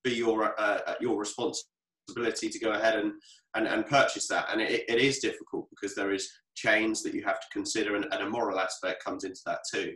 be 0.05 0.13
your 0.15 0.59
uh, 0.61 0.79
uh, 0.87 0.95
your 1.01 1.19
responsibility 1.19 2.49
to 2.49 2.59
go 2.59 2.73
ahead 2.73 2.99
and, 2.99 3.13
and, 3.55 3.67
and 3.67 3.87
purchase 3.87 4.27
that. 4.29 4.47
And 4.51 4.61
it, 4.61 4.85
it 4.89 4.99
is 4.99 5.19
difficult 5.19 5.69
because 5.71 5.95
there 5.95 6.13
is 6.13 6.31
chains 6.55 7.03
that 7.03 7.15
you 7.15 7.25
have 7.25 7.41
to 7.41 7.47
consider 7.53 7.97
and, 7.97 8.07
and 8.13 8.23
a 8.23 8.29
moral 8.29 8.59
aspect 8.59 9.05
comes 9.05 9.25
into 9.25 9.41
that 9.47 9.61
too. 9.73 9.95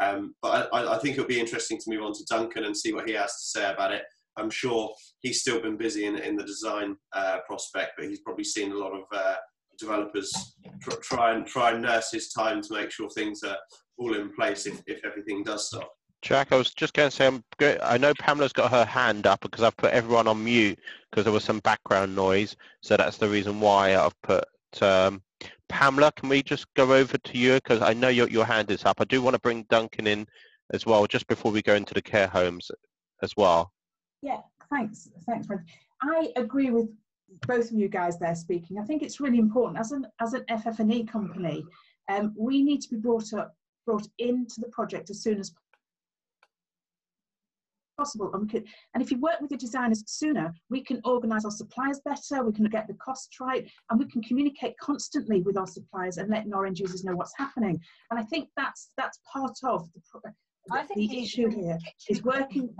Um, 0.00 0.34
but 0.42 0.68
I, 0.72 0.96
I, 0.96 0.98
think 0.98 1.16
it'll 1.16 1.28
be 1.28 1.40
interesting 1.40 1.78
to 1.78 1.90
move 1.90 2.02
on 2.02 2.12
to 2.14 2.24
Duncan 2.28 2.64
and 2.64 2.76
see 2.76 2.92
what 2.92 3.08
he 3.08 3.14
has 3.14 3.30
to 3.30 3.46
say 3.46 3.72
about 3.72 3.92
it. 3.92 4.02
I'm 4.36 4.50
sure 4.50 4.92
he's 5.20 5.40
still 5.40 5.62
been 5.62 5.76
busy 5.76 6.06
in, 6.06 6.16
in 6.16 6.36
the 6.36 6.42
design 6.42 6.96
uh, 7.12 7.38
prospect, 7.46 7.92
but 7.96 8.08
he's 8.08 8.20
probably 8.20 8.44
seen 8.44 8.72
a 8.72 8.76
lot 8.76 8.92
of 8.92 9.04
uh, 9.12 9.36
developers 9.78 10.32
tr- 10.82 11.00
try 11.00 11.34
and 11.34 11.46
try 11.46 11.70
and 11.70 11.82
nurse 11.82 12.10
his 12.10 12.32
time 12.32 12.60
to 12.62 12.74
make 12.74 12.90
sure 12.90 13.08
things 13.10 13.44
are 13.44 13.56
all 13.98 14.14
in 14.14 14.32
place 14.34 14.66
if, 14.66 14.82
if 14.86 15.04
everything 15.04 15.44
does 15.44 15.68
stop. 15.68 15.92
Jack, 16.24 16.52
I 16.52 16.56
was 16.56 16.72
just 16.72 16.94
going 16.94 17.10
to 17.10 17.14
say, 17.14 17.26
I'm 17.26 17.44
good. 17.58 17.78
I 17.82 17.98
know 17.98 18.14
Pamela's 18.18 18.54
got 18.54 18.70
her 18.70 18.86
hand 18.86 19.26
up 19.26 19.42
because 19.42 19.62
I've 19.62 19.76
put 19.76 19.92
everyone 19.92 20.26
on 20.26 20.42
mute 20.42 20.78
because 21.10 21.24
there 21.24 21.32
was 21.34 21.44
some 21.44 21.58
background 21.58 22.16
noise. 22.16 22.56
So 22.80 22.96
that's 22.96 23.18
the 23.18 23.28
reason 23.28 23.60
why 23.60 23.94
I've 23.94 24.18
put 24.22 24.42
um, 24.80 25.22
Pamela. 25.68 26.12
Can 26.12 26.30
we 26.30 26.42
just 26.42 26.64
go 26.72 26.94
over 26.94 27.18
to 27.18 27.38
you 27.38 27.56
because 27.56 27.82
I 27.82 27.92
know 27.92 28.08
your 28.08 28.26
your 28.30 28.46
hand 28.46 28.70
is 28.70 28.86
up. 28.86 29.02
I 29.02 29.04
do 29.04 29.20
want 29.20 29.34
to 29.34 29.40
bring 29.40 29.66
Duncan 29.68 30.06
in 30.06 30.26
as 30.72 30.86
well 30.86 31.06
just 31.06 31.26
before 31.26 31.52
we 31.52 31.60
go 31.60 31.74
into 31.74 31.92
the 31.92 32.00
care 32.00 32.28
homes 32.28 32.70
as 33.20 33.34
well. 33.36 33.70
Yeah, 34.22 34.40
thanks, 34.70 35.10
thanks, 35.26 35.46
Fred. 35.46 35.60
I 36.02 36.32
agree 36.36 36.70
with 36.70 36.88
both 37.46 37.70
of 37.70 37.76
you 37.76 37.88
guys 37.88 38.18
there 38.18 38.34
speaking. 38.34 38.78
I 38.78 38.84
think 38.84 39.02
it's 39.02 39.20
really 39.20 39.38
important 39.38 39.78
as 39.78 39.92
an 39.92 40.06
as 40.22 40.32
an 40.32 40.46
FF&E 40.48 41.04
company, 41.04 41.66
um, 42.10 42.34
we 42.34 42.62
need 42.62 42.80
to 42.80 42.88
be 42.88 42.96
brought 42.96 43.34
up 43.34 43.54
brought 43.84 44.08
into 44.18 44.62
the 44.62 44.68
project 44.68 45.10
as 45.10 45.22
soon 45.22 45.38
as 45.38 45.52
possible. 47.96 48.30
And, 48.32 48.42
we 48.42 48.48
could, 48.48 48.64
and 48.94 49.02
if 49.02 49.10
you 49.10 49.18
work 49.18 49.40
with 49.40 49.50
the 49.50 49.56
designers 49.56 50.02
sooner, 50.06 50.52
we 50.70 50.82
can 50.82 51.00
organise 51.04 51.44
our 51.44 51.50
suppliers 51.50 52.00
better, 52.04 52.44
we 52.44 52.52
can 52.52 52.64
get 52.66 52.86
the 52.86 52.94
costs 52.94 53.40
right, 53.40 53.68
and 53.90 53.98
we 53.98 54.06
can 54.06 54.22
communicate 54.22 54.76
constantly 54.78 55.42
with 55.42 55.56
our 55.56 55.66
suppliers 55.66 56.18
and 56.18 56.30
letting 56.30 56.52
our 56.54 56.66
end 56.66 56.78
users 56.78 57.04
know 57.04 57.16
what's 57.16 57.36
happening. 57.36 57.80
And 58.10 58.18
I 58.18 58.22
think 58.24 58.48
that's 58.56 58.90
that's 58.96 59.18
part 59.30 59.56
of 59.64 59.88
the, 59.94 60.32
the, 60.68 60.86
the 60.94 61.22
issue 61.22 61.48
here 61.50 61.78
is 62.08 62.22
working 62.22 62.74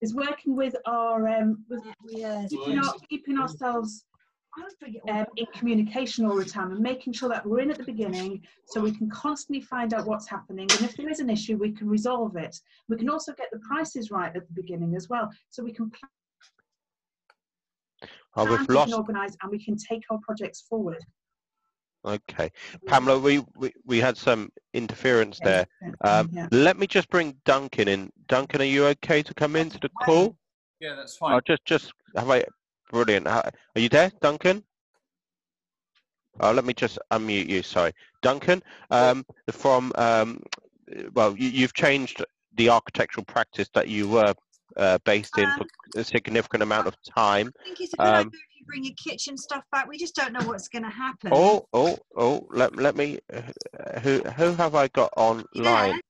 is 0.00 0.14
working 0.14 0.56
with 0.56 0.74
our 0.86 1.28
um, 1.28 1.64
with 1.68 1.82
keeping, 2.48 2.78
our, 2.78 2.94
keeping 3.08 3.38
ourselves 3.38 4.04
um, 5.08 5.26
in 5.36 5.46
communication 5.54 6.26
all 6.26 6.36
the 6.36 6.44
time 6.44 6.72
and 6.72 6.80
making 6.80 7.12
sure 7.12 7.28
that 7.28 7.46
we're 7.46 7.60
in 7.60 7.70
at 7.70 7.78
the 7.78 7.84
beginning 7.84 8.42
so 8.66 8.80
we 8.80 8.92
can 8.92 9.08
constantly 9.08 9.60
find 9.60 9.94
out 9.94 10.06
what's 10.06 10.28
happening. 10.28 10.66
And 10.72 10.82
if 10.82 10.96
there 10.96 11.08
is 11.08 11.20
an 11.20 11.30
issue 11.30 11.56
we 11.56 11.72
can 11.72 11.88
resolve 11.88 12.36
it. 12.36 12.56
We 12.88 12.96
can 12.96 13.08
also 13.08 13.32
get 13.32 13.48
the 13.52 13.60
prices 13.60 14.10
right 14.10 14.34
at 14.34 14.46
the 14.46 14.54
beginning 14.54 14.96
as 14.96 15.08
well 15.08 15.30
so 15.50 15.62
we 15.62 15.72
can 15.72 15.90
plan 15.90 16.10
oh, 18.36 18.44
we've 18.44 18.68
lost 18.68 18.92
organize 18.92 19.36
and 19.42 19.50
we 19.50 19.62
can 19.62 19.76
take 19.76 20.02
our 20.10 20.18
projects 20.22 20.62
forward. 20.62 21.04
Okay. 22.04 22.50
Pamela 22.86 23.18
we 23.18 23.44
we, 23.56 23.72
we 23.84 23.98
had 23.98 24.16
some 24.16 24.50
interference 24.72 25.38
there. 25.44 25.66
um, 26.02 26.30
yeah. 26.32 26.48
let 26.50 26.78
me 26.78 26.86
just 26.86 27.08
bring 27.10 27.36
duncan 27.44 27.88
in. 27.88 28.10
Duncan 28.26 28.62
are 28.62 28.64
you 28.64 28.86
okay 28.86 29.22
to 29.22 29.34
come 29.34 29.54
into 29.54 29.78
the 29.80 29.90
call? 30.04 30.36
Yeah 30.80 30.94
that's 30.96 31.16
fine. 31.16 31.34
i'll 31.34 31.42
just 31.42 31.62
just 31.66 31.92
have 32.16 32.30
i 32.30 32.42
Brilliant. 32.90 33.26
Are 33.26 33.52
you 33.76 33.88
there, 33.88 34.10
Duncan? 34.20 34.64
Oh, 36.40 36.52
let 36.52 36.64
me 36.64 36.74
just 36.74 36.98
unmute 37.10 37.48
you. 37.48 37.62
Sorry, 37.62 37.92
Duncan. 38.22 38.62
Um, 38.90 39.24
from 39.50 39.92
um, 39.96 40.42
well, 41.14 41.36
you, 41.36 41.62
have 41.62 41.74
changed 41.74 42.24
the 42.56 42.70
architectural 42.70 43.24
practice 43.24 43.68
that 43.74 43.88
you 43.88 44.08
were 44.08 44.34
uh, 44.76 44.98
based 45.04 45.38
in 45.38 45.44
um, 45.44 45.58
for 45.58 46.00
a 46.00 46.04
significant 46.04 46.62
amount 46.62 46.86
of 46.86 46.96
time. 47.02 47.52
I 47.60 47.64
think 47.64 47.80
it's 47.80 47.94
a 47.94 47.96
good 47.96 48.06
um, 48.06 48.14
idea 48.14 48.26
if 48.32 48.60
you 48.60 48.66
bring 48.66 48.84
your 48.84 48.94
kitchen 48.94 49.36
stuff 49.36 49.64
back. 49.70 49.88
We 49.88 49.98
just 49.98 50.14
don't 50.14 50.32
know 50.32 50.46
what's 50.46 50.68
going 50.68 50.84
to 50.84 50.90
happen. 50.90 51.30
Oh, 51.32 51.66
oh, 51.72 51.98
oh! 52.16 52.48
Let 52.50 52.76
let 52.76 52.96
me. 52.96 53.18
Uh, 53.32 54.00
who 54.00 54.20
who 54.20 54.54
have 54.54 54.74
I 54.74 54.88
got 54.88 55.12
online? 55.16 56.00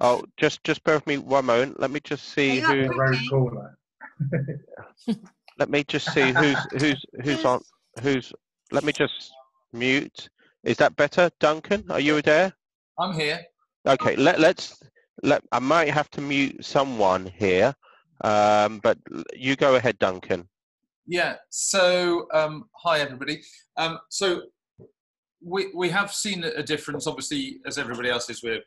Oh, 0.00 0.24
just 0.36 0.64
just 0.64 0.82
bear 0.84 0.94
with 0.96 1.06
me 1.06 1.18
one 1.18 1.44
moment. 1.44 1.78
Let 1.78 1.90
me 1.90 2.00
just 2.02 2.24
see 2.24 2.60
who. 2.60 2.88
Let 5.58 5.70
me 5.70 5.84
just 5.84 6.12
see 6.12 6.32
who's 6.32 6.58
who's 6.78 7.04
who's 7.22 7.44
on 7.44 7.60
who's. 8.02 8.32
Let 8.70 8.84
me 8.84 8.92
just 8.92 9.32
mute. 9.72 10.28
Is 10.64 10.76
that 10.76 10.96
better, 10.96 11.30
Duncan? 11.40 11.84
Are 11.90 12.00
you 12.00 12.20
there? 12.22 12.52
I'm 12.98 13.14
here. 13.14 13.40
Okay. 13.86 14.16
Let 14.16 14.38
let's 14.38 14.80
let. 15.22 15.42
I 15.52 15.58
might 15.58 15.90
have 15.90 16.10
to 16.10 16.20
mute 16.20 16.64
someone 16.64 17.26
here, 17.36 17.74
um, 18.22 18.80
but 18.82 18.98
you 19.34 19.56
go 19.56 19.76
ahead, 19.76 19.98
Duncan. 19.98 20.48
Yeah. 21.06 21.36
So 21.50 22.26
um, 22.32 22.64
hi 22.76 23.00
everybody. 23.00 23.42
Um, 23.76 23.98
so 24.10 24.42
we 25.42 25.70
we 25.74 25.88
have 25.88 26.12
seen 26.12 26.44
a 26.44 26.62
difference. 26.62 27.06
Obviously, 27.06 27.60
as 27.66 27.78
everybody 27.78 28.10
else 28.10 28.28
is, 28.30 28.42
we're 28.42 28.62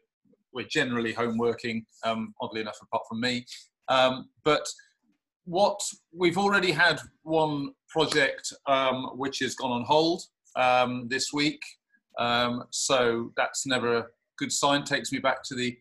we're 0.54 0.68
generally 0.68 1.14
home 1.14 1.38
working. 1.38 1.86
Um, 2.04 2.34
oddly 2.42 2.62
enough, 2.62 2.80
apart 2.82 3.04
from 3.08 3.22
me, 3.22 3.46
um, 3.88 4.30
but 4.44 4.68
what 5.46 5.80
we've 6.16 6.38
already 6.38 6.72
had 6.72 7.00
one 7.24 7.74
project 7.90 8.54
um, 8.68 9.12
which 9.16 9.40
has 9.40 9.56
gone 9.56 9.72
on 9.72 9.84
hold 9.84 10.24
um, 10.56 11.08
this 11.10 11.34
week. 11.34 11.62
Um, 12.18 12.64
so 12.70 13.32
that's 13.36 13.66
never 13.66 13.98
a 13.98 14.06
good 14.38 14.52
sign. 14.52 14.84
Takes 14.84 15.12
me 15.12 15.20
back 15.20 15.44
to 15.46 15.56
the 15.56 15.78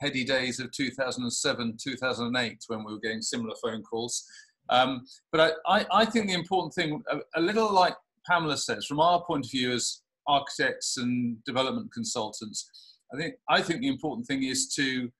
heady 0.00 0.24
days 0.24 0.58
of 0.60 0.70
2007, 0.72 1.76
2008 1.82 2.64
when 2.66 2.84
we 2.84 2.92
were 2.92 3.00
getting 3.00 3.22
similar 3.22 3.54
phone 3.62 3.82
calls. 3.82 4.24
Um, 4.68 5.04
but 5.30 5.56
I, 5.66 5.80
I, 5.80 5.86
I, 5.92 6.04
think 6.04 6.28
the 6.28 6.34
important 6.34 6.72
thing, 6.74 7.02
a, 7.10 7.18
a 7.36 7.40
little 7.40 7.72
like 7.72 7.94
Pamela 8.26 8.56
says, 8.56 8.86
from 8.86 9.00
our 9.00 9.22
point 9.24 9.44
of 9.44 9.50
view 9.50 9.72
as 9.72 10.02
architects 10.26 10.96
and 10.96 11.42
development 11.44 11.92
consultants, 11.92 12.70
I 13.12 13.16
think 13.16 13.34
I 13.48 13.60
think 13.60 13.80
the 13.80 13.88
important 13.88 14.26
thing 14.26 14.44
is 14.44 14.72
to 14.74 15.10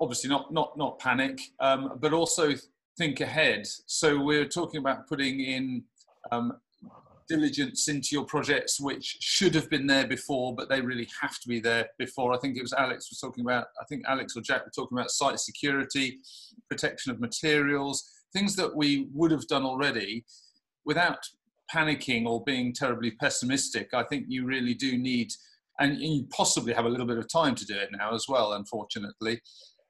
obviously 0.00 0.28
not 0.28 0.52
not 0.52 0.76
not 0.76 0.98
panic, 0.98 1.40
um, 1.60 1.96
but 2.00 2.12
also 2.12 2.54
think 2.96 3.20
ahead. 3.20 3.66
So 3.86 4.20
we're 4.20 4.46
talking 4.46 4.78
about 4.78 5.08
putting 5.08 5.40
in 5.40 5.84
um, 6.30 6.52
diligence 7.28 7.88
into 7.88 8.08
your 8.12 8.24
projects, 8.24 8.80
which 8.80 9.16
should 9.20 9.54
have 9.54 9.70
been 9.70 9.86
there 9.86 10.06
before, 10.06 10.54
but 10.54 10.68
they 10.68 10.80
really 10.80 11.08
have 11.20 11.38
to 11.40 11.48
be 11.48 11.60
there 11.60 11.88
before. 11.98 12.32
I 12.32 12.38
think 12.38 12.56
it 12.56 12.62
was 12.62 12.72
Alex 12.72 13.10
was 13.10 13.18
talking 13.18 13.44
about, 13.44 13.66
I 13.80 13.84
think 13.86 14.04
Alex 14.06 14.36
or 14.36 14.42
Jack 14.42 14.64
were 14.64 14.70
talking 14.70 14.96
about 14.96 15.10
site 15.10 15.40
security, 15.40 16.18
protection 16.68 17.12
of 17.12 17.20
materials, 17.20 18.10
things 18.32 18.56
that 18.56 18.74
we 18.74 19.08
would 19.12 19.30
have 19.30 19.46
done 19.46 19.64
already 19.64 20.24
without 20.84 21.18
panicking 21.72 22.26
or 22.26 22.44
being 22.44 22.72
terribly 22.72 23.12
pessimistic. 23.12 23.94
I 23.94 24.02
think 24.04 24.26
you 24.28 24.44
really 24.44 24.74
do 24.74 24.98
need, 24.98 25.32
and 25.80 25.98
you 25.98 26.26
possibly 26.30 26.74
have 26.74 26.84
a 26.84 26.88
little 26.88 27.06
bit 27.06 27.18
of 27.18 27.28
time 27.32 27.54
to 27.54 27.64
do 27.64 27.74
it 27.74 27.90
now 27.92 28.14
as 28.14 28.26
well, 28.28 28.52
unfortunately, 28.52 29.40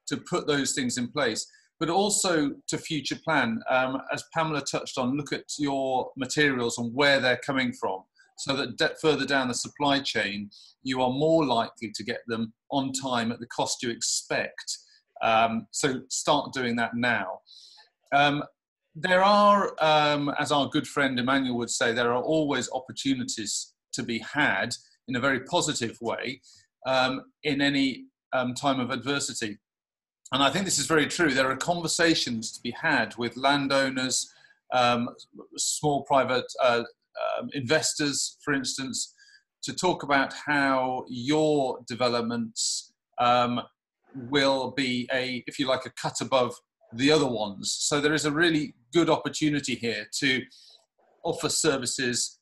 to 0.07 0.17
put 0.19 0.47
those 0.47 0.73
things 0.73 0.99
in 0.99 1.09
place 1.09 1.47
but 1.81 1.91
also 1.91 2.53
to 2.69 2.79
future 2.79 3.19
plan. 3.25 3.61
Um, 3.69 4.01
as 4.13 4.25
Pamela 4.33 4.63
touched 4.63 4.99
on, 4.99 5.17
look 5.17 5.33
at 5.33 5.45
your 5.59 6.11
materials 6.17 6.79
and 6.79 6.95
where 6.95 7.21
they're 7.21 7.41
coming 7.45 7.73
from 7.73 8.05
so 8.37 8.57
that 8.57 9.01
further 9.01 9.25
down 9.25 9.49
the 9.49 9.55
supply 9.55 10.01
chain, 10.01 10.51
you 10.83 11.01
are 11.01 11.11
more 11.11 11.45
likely 11.45 11.91
to 11.95 12.05
get 12.05 12.21
them 12.27 12.53
on 12.71 12.93
time 12.93 13.31
at 13.33 13.41
the 13.41 13.47
cost 13.47 13.83
you 13.83 13.91
expect. 13.91 14.79
Um, 15.23 15.67
so 15.71 16.01
start 16.11 16.53
doing 16.53 16.77
that 16.77 16.93
now. 16.95 17.41
Um, 18.13 18.43
there 18.95 19.23
are, 19.23 19.75
um, 19.81 20.33
as 20.39 20.53
our 20.53 20.69
good 20.69 20.87
friend 20.87 21.19
Emmanuel 21.19 21.59
would 21.59 21.71
say, 21.71 21.93
there 21.93 22.13
are 22.13 22.23
always 22.23 22.69
opportunities 22.73 23.73
to 23.93 24.03
be 24.03 24.19
had 24.19 24.75
in 25.09 25.17
a 25.17 25.21
very 25.21 25.41
positive 25.41 25.97
way 26.01 26.41
um, 26.87 27.23
in 27.43 27.61
any 27.61 28.05
um, 28.33 28.55
time 28.55 28.81
of 28.81 28.91
adversity. 28.91 29.59
And 30.33 30.43
I 30.43 30.51
think 30.51 30.65
this 30.65 30.79
is 30.79 30.87
very 30.87 31.07
true. 31.07 31.33
There 31.33 31.51
are 31.51 31.57
conversations 31.57 32.51
to 32.53 32.63
be 32.63 32.73
had 32.73 33.17
with 33.17 33.37
landowners, 33.37 34.33
um, 34.73 35.11
small 35.57 36.03
private 36.03 36.47
uh, 36.63 36.83
um, 37.39 37.51
investors, 37.53 38.39
for 38.45 38.53
instance, 38.53 39.15
to 39.63 39.73
talk 39.73 40.03
about 40.03 40.33
how 40.47 41.05
your 41.09 41.79
developments 41.87 42.93
um, 43.19 43.61
will 44.31 44.73
be 44.73 45.09
a, 45.13 45.43
if 45.47 45.59
you 45.59 45.67
like, 45.67 45.87
a 45.87 45.91
cut 45.91 46.21
above 46.21 46.55
the 46.93 47.11
other 47.11 47.27
ones. 47.27 47.73
So 47.73 48.01
there 48.01 48.15
is 48.15 48.25
a 48.25 48.31
really 48.31 48.75
good 48.93 49.11
opportunity 49.11 49.75
here 49.75 50.07
to 50.21 50.43
offer 51.25 51.49
services, 51.49 52.39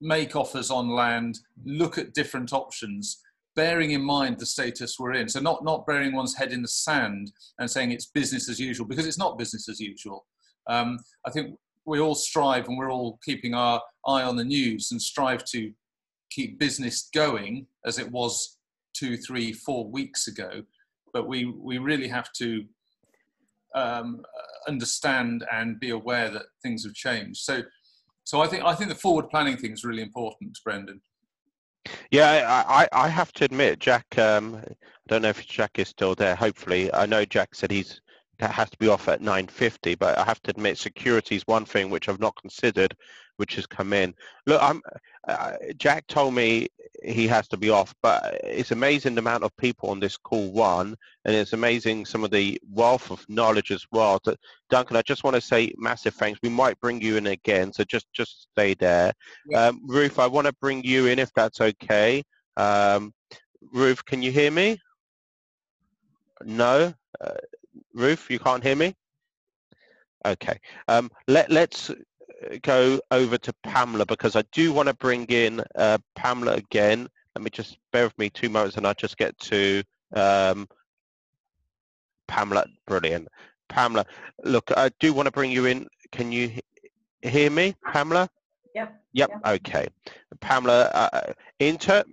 make 0.00 0.36
offers 0.36 0.70
on 0.70 0.90
land, 0.90 1.40
look 1.64 1.98
at 1.98 2.14
different 2.14 2.52
options, 2.52 3.22
bearing 3.56 3.90
in 3.92 4.02
mind 4.02 4.38
the 4.38 4.46
status 4.46 4.98
we're 4.98 5.14
in. 5.14 5.28
So 5.28 5.40
not 5.40 5.64
not 5.64 5.86
burying 5.86 6.14
one's 6.14 6.36
head 6.36 6.52
in 6.52 6.62
the 6.62 6.68
sand 6.68 7.32
and 7.58 7.70
saying 7.70 7.92
it's 7.92 8.06
business 8.06 8.48
as 8.48 8.60
usual 8.60 8.86
because 8.86 9.06
it's 9.06 9.18
not 9.18 9.38
business 9.38 9.68
as 9.68 9.80
usual. 9.80 10.26
Um, 10.68 10.98
I 11.26 11.30
think 11.30 11.58
we 11.84 12.00
all 12.00 12.14
strive 12.14 12.68
and 12.68 12.76
we're 12.76 12.92
all 12.92 13.18
keeping 13.24 13.54
our 13.54 13.80
eye 14.06 14.22
on 14.22 14.36
the 14.36 14.44
news 14.44 14.92
and 14.92 15.00
strive 15.00 15.44
to 15.46 15.72
keep 16.30 16.58
business 16.58 17.08
going 17.14 17.66
as 17.86 17.98
it 17.98 18.10
was 18.10 18.58
two, 18.94 19.16
three, 19.16 19.52
four 19.52 19.88
weeks 19.88 20.28
ago. 20.28 20.62
But 21.12 21.26
we 21.26 21.46
we 21.46 21.78
really 21.78 22.08
have 22.08 22.32
to 22.34 22.64
um, 23.74 24.22
understand 24.66 25.44
and 25.50 25.80
be 25.80 25.90
aware 25.90 26.30
that 26.30 26.46
things 26.62 26.84
have 26.84 26.94
changed. 26.94 27.40
So 27.40 27.62
so 28.24 28.42
I 28.42 28.46
think 28.46 28.62
I 28.62 28.74
think 28.74 28.90
the 28.90 28.94
forward 28.94 29.30
planning 29.30 29.56
thing 29.56 29.72
is 29.72 29.84
really 29.84 30.02
important, 30.02 30.58
Brendan. 30.62 31.00
Yeah, 32.10 32.64
I, 32.68 32.88
I 32.92 33.08
have 33.08 33.32
to 33.34 33.44
admit, 33.44 33.78
Jack. 33.78 34.18
Um, 34.18 34.56
I 34.64 34.74
don't 35.08 35.22
know 35.22 35.28
if 35.28 35.46
Jack 35.46 35.78
is 35.78 35.88
still 35.88 36.14
there. 36.14 36.34
Hopefully, 36.34 36.92
I 36.92 37.06
know 37.06 37.24
Jack 37.24 37.54
said 37.54 37.70
he's 37.70 38.00
has 38.40 38.70
to 38.70 38.78
be 38.78 38.88
off 38.88 39.08
at 39.08 39.20
9.50 39.20 39.98
but 39.98 40.16
i 40.16 40.24
have 40.24 40.40
to 40.42 40.50
admit 40.50 40.78
security 40.78 41.36
is 41.36 41.42
one 41.46 41.64
thing 41.64 41.90
which 41.90 42.08
i've 42.08 42.20
not 42.20 42.36
considered 42.36 42.94
which 43.38 43.54
has 43.56 43.66
come 43.66 43.92
in. 43.92 44.14
Look 44.46 44.62
i'm 44.62 44.82
uh, 45.26 45.52
jack 45.76 46.06
told 46.06 46.34
me 46.34 46.68
he 47.04 47.26
has 47.26 47.46
to 47.48 47.56
be 47.56 47.70
off 47.70 47.94
but 48.02 48.40
it's 48.42 48.70
amazing 48.70 49.14
the 49.14 49.20
amount 49.20 49.44
of 49.44 49.56
people 49.56 49.90
on 49.90 50.00
this 50.00 50.16
call 50.16 50.50
one 50.50 50.96
and 51.24 51.34
it's 51.34 51.52
amazing 51.52 52.04
some 52.06 52.24
of 52.24 52.30
the 52.30 52.60
wealth 52.72 53.10
of 53.10 53.24
knowledge 53.28 53.70
as 53.70 53.84
well. 53.92 54.18
To, 54.20 54.36
duncan 54.70 54.96
i 54.96 55.02
just 55.02 55.24
want 55.24 55.34
to 55.34 55.40
say 55.40 55.72
massive 55.76 56.14
thanks. 56.14 56.40
We 56.42 56.48
might 56.48 56.80
bring 56.80 57.00
you 57.00 57.16
in 57.16 57.26
again 57.26 57.72
so 57.72 57.84
just 57.84 58.06
just 58.12 58.48
stay 58.52 58.74
there. 58.74 59.12
Yeah. 59.46 59.66
um, 59.66 59.80
ruth 59.84 60.18
i 60.18 60.26
want 60.26 60.46
to 60.46 60.52
bring 60.60 60.84
you 60.84 61.06
in 61.06 61.18
if 61.18 61.32
that's 61.34 61.60
okay. 61.60 62.22
Um, 62.56 63.12
ruth 63.72 64.04
can 64.04 64.22
you 64.22 64.32
hear 64.32 64.50
me? 64.50 64.78
No? 66.44 66.94
Uh, 67.20 67.30
Ruth, 67.94 68.30
you 68.30 68.38
can't 68.38 68.62
hear 68.62 68.76
me? 68.76 68.94
Okay. 70.24 70.58
Um, 70.86 71.10
let, 71.26 71.50
let's 71.50 71.90
go 72.62 73.00
over 73.10 73.38
to 73.38 73.52
Pamela 73.62 74.06
because 74.06 74.36
I 74.36 74.42
do 74.52 74.72
want 74.72 74.88
to 74.88 74.94
bring 74.94 75.26
in 75.26 75.62
uh, 75.74 75.98
Pamela 76.14 76.54
again. 76.54 77.08
Let 77.34 77.42
me 77.42 77.50
just 77.50 77.78
bear 77.92 78.04
with 78.04 78.18
me 78.18 78.30
two 78.30 78.48
moments 78.48 78.76
and 78.76 78.86
I'll 78.86 78.94
just 78.94 79.16
get 79.16 79.38
to 79.38 79.82
um, 80.14 80.68
Pamela. 82.26 82.66
Brilliant. 82.86 83.28
Pamela, 83.68 84.06
look, 84.44 84.70
I 84.76 84.90
do 84.98 85.12
want 85.12 85.26
to 85.26 85.32
bring 85.32 85.50
you 85.50 85.66
in. 85.66 85.86
Can 86.10 86.32
you 86.32 86.50
hear 87.22 87.50
me, 87.50 87.74
Pamela? 87.92 88.28
Yep. 88.74 89.02
Yep. 89.12 89.30
yep. 89.30 89.46
Okay. 89.46 89.88
Pamela, 90.40 90.84
uh, 90.94 91.32
in 91.58 91.76
ter- 91.76 92.04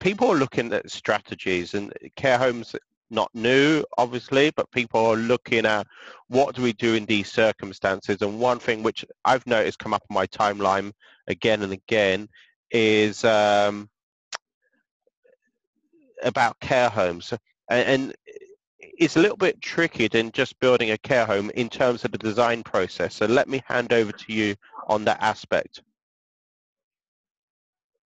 people 0.00 0.30
are 0.30 0.36
looking 0.36 0.72
at 0.72 0.90
strategies 0.90 1.74
and 1.74 1.92
care 2.16 2.38
homes 2.38 2.74
not 3.10 3.30
new, 3.34 3.84
obviously, 3.98 4.50
but 4.50 4.70
people 4.70 5.04
are 5.06 5.16
looking 5.16 5.66
at 5.66 5.86
what 6.28 6.54
do 6.54 6.62
we 6.62 6.72
do 6.72 6.94
in 6.94 7.04
these 7.06 7.30
circumstances. 7.30 8.22
And 8.22 8.40
one 8.40 8.58
thing 8.58 8.82
which 8.82 9.04
I've 9.24 9.46
noticed 9.46 9.78
come 9.78 9.94
up 9.94 10.02
on 10.10 10.14
my 10.14 10.26
timeline 10.26 10.92
again 11.26 11.62
and 11.62 11.72
again 11.72 12.28
is 12.70 13.24
um, 13.24 13.88
about 16.22 16.58
care 16.60 16.88
homes. 16.88 17.32
And, 17.68 18.14
it's 18.98 19.16
a 19.16 19.20
little 19.20 19.36
bit 19.36 19.60
tricky 19.60 20.08
than 20.08 20.32
just 20.32 20.58
building 20.58 20.90
a 20.90 20.98
care 20.98 21.26
home 21.26 21.50
in 21.50 21.68
terms 21.68 22.04
of 22.04 22.12
the 22.12 22.18
design 22.18 22.62
process. 22.62 23.14
So 23.14 23.26
let 23.26 23.46
me 23.46 23.62
hand 23.66 23.92
over 23.92 24.10
to 24.10 24.32
you 24.32 24.54
on 24.86 25.04
that 25.04 25.20
aspect. 25.20 25.82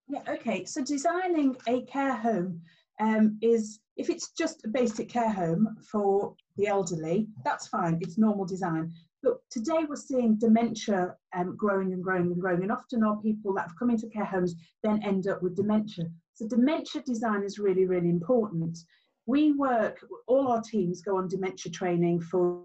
Yeah, 0.08 0.22
okay. 0.28 0.64
So 0.64 0.82
designing 0.82 1.56
a 1.68 1.82
care 1.82 2.16
home 2.16 2.62
um, 2.98 3.38
is 3.40 3.78
if 4.00 4.08
it's 4.08 4.30
just 4.30 4.64
a 4.64 4.68
basic 4.68 5.10
care 5.10 5.30
home 5.30 5.76
for 5.92 6.34
the 6.56 6.66
elderly, 6.66 7.28
that's 7.44 7.68
fine, 7.68 7.98
it's 8.00 8.16
normal 8.16 8.46
design. 8.46 8.90
But 9.22 9.34
today 9.50 9.84
we're 9.86 9.96
seeing 9.96 10.38
dementia 10.38 11.14
um, 11.36 11.54
growing 11.54 11.92
and 11.92 12.02
growing 12.02 12.32
and 12.32 12.40
growing, 12.40 12.62
and 12.62 12.72
often 12.72 13.04
our 13.04 13.18
people 13.18 13.52
that 13.54 13.66
have 13.68 13.78
come 13.78 13.90
into 13.90 14.08
care 14.08 14.24
homes 14.24 14.54
then 14.82 15.02
end 15.04 15.28
up 15.28 15.42
with 15.42 15.54
dementia. 15.54 16.06
So 16.32 16.48
dementia 16.48 17.02
design 17.02 17.42
is 17.44 17.58
really, 17.58 17.84
really 17.84 18.08
important. 18.08 18.78
We 19.26 19.52
work, 19.52 19.98
all 20.26 20.48
our 20.48 20.62
teams 20.62 21.02
go 21.02 21.18
on 21.18 21.28
dementia 21.28 21.70
training 21.70 22.22
for 22.22 22.62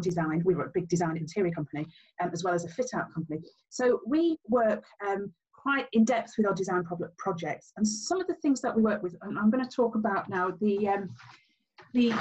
design. 0.00 0.40
We 0.46 0.54
were 0.54 0.64
a 0.64 0.70
big 0.72 0.88
design 0.88 1.18
interior 1.18 1.52
company 1.52 1.86
um, 2.22 2.30
as 2.32 2.42
well 2.42 2.54
as 2.54 2.64
a 2.64 2.68
fit 2.68 2.92
out 2.94 3.12
company. 3.12 3.40
So 3.68 4.00
we 4.06 4.38
work 4.48 4.82
um, 5.06 5.30
quite 5.62 5.86
in 5.92 6.04
depth 6.04 6.32
with 6.36 6.46
our 6.46 6.54
design 6.54 6.84
projects. 7.18 7.72
And 7.76 7.86
some 7.86 8.20
of 8.20 8.26
the 8.26 8.34
things 8.34 8.60
that 8.62 8.74
we 8.74 8.82
work 8.82 9.02
with, 9.02 9.16
and 9.22 9.38
I'm 9.38 9.50
going 9.50 9.64
to 9.64 9.70
talk 9.70 9.94
about 9.94 10.28
now 10.28 10.50
the 10.60 10.88
um, 10.88 11.10
the 11.94 12.12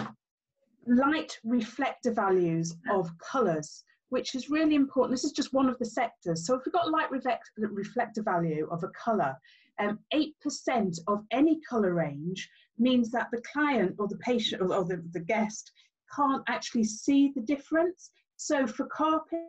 light 0.88 1.40
reflector 1.44 2.12
values 2.12 2.76
of 2.92 3.10
colours, 3.20 3.84
which 4.10 4.36
is 4.36 4.50
really 4.50 4.76
important. 4.76 5.12
This 5.12 5.24
is 5.24 5.32
just 5.32 5.54
one 5.54 5.70
of 5.70 5.78
the 5.80 5.86
sectors. 5.86 6.46
So 6.46 6.56
if 6.56 6.62
we've 6.66 6.74
got 6.74 6.92
light 6.92 7.12
reflect, 7.12 7.50
reflector 7.58 8.24
value 8.24 8.68
of 8.72 8.84
a 8.84 8.90
colour, 8.90 9.36
um, 9.80 10.00
8% 10.14 11.00
of 11.08 11.24
any 11.32 11.60
colour 11.68 11.94
range 11.94 12.50
means 12.78 13.10
that 13.12 13.30
the 13.32 13.42
client 13.54 13.96
or 14.00 14.08
the 14.08 14.18
patient 14.18 14.62
or, 14.62 14.74
or 14.74 14.84
the, 14.84 15.04
the 15.14 15.20
guest 15.20 15.72
can't 16.16 16.44
actually 16.48 16.84
see 16.84 17.32
the 17.36 17.42
difference. 17.42 18.12
So 18.38 18.68
for 18.68 18.86
carpet, 18.88 19.40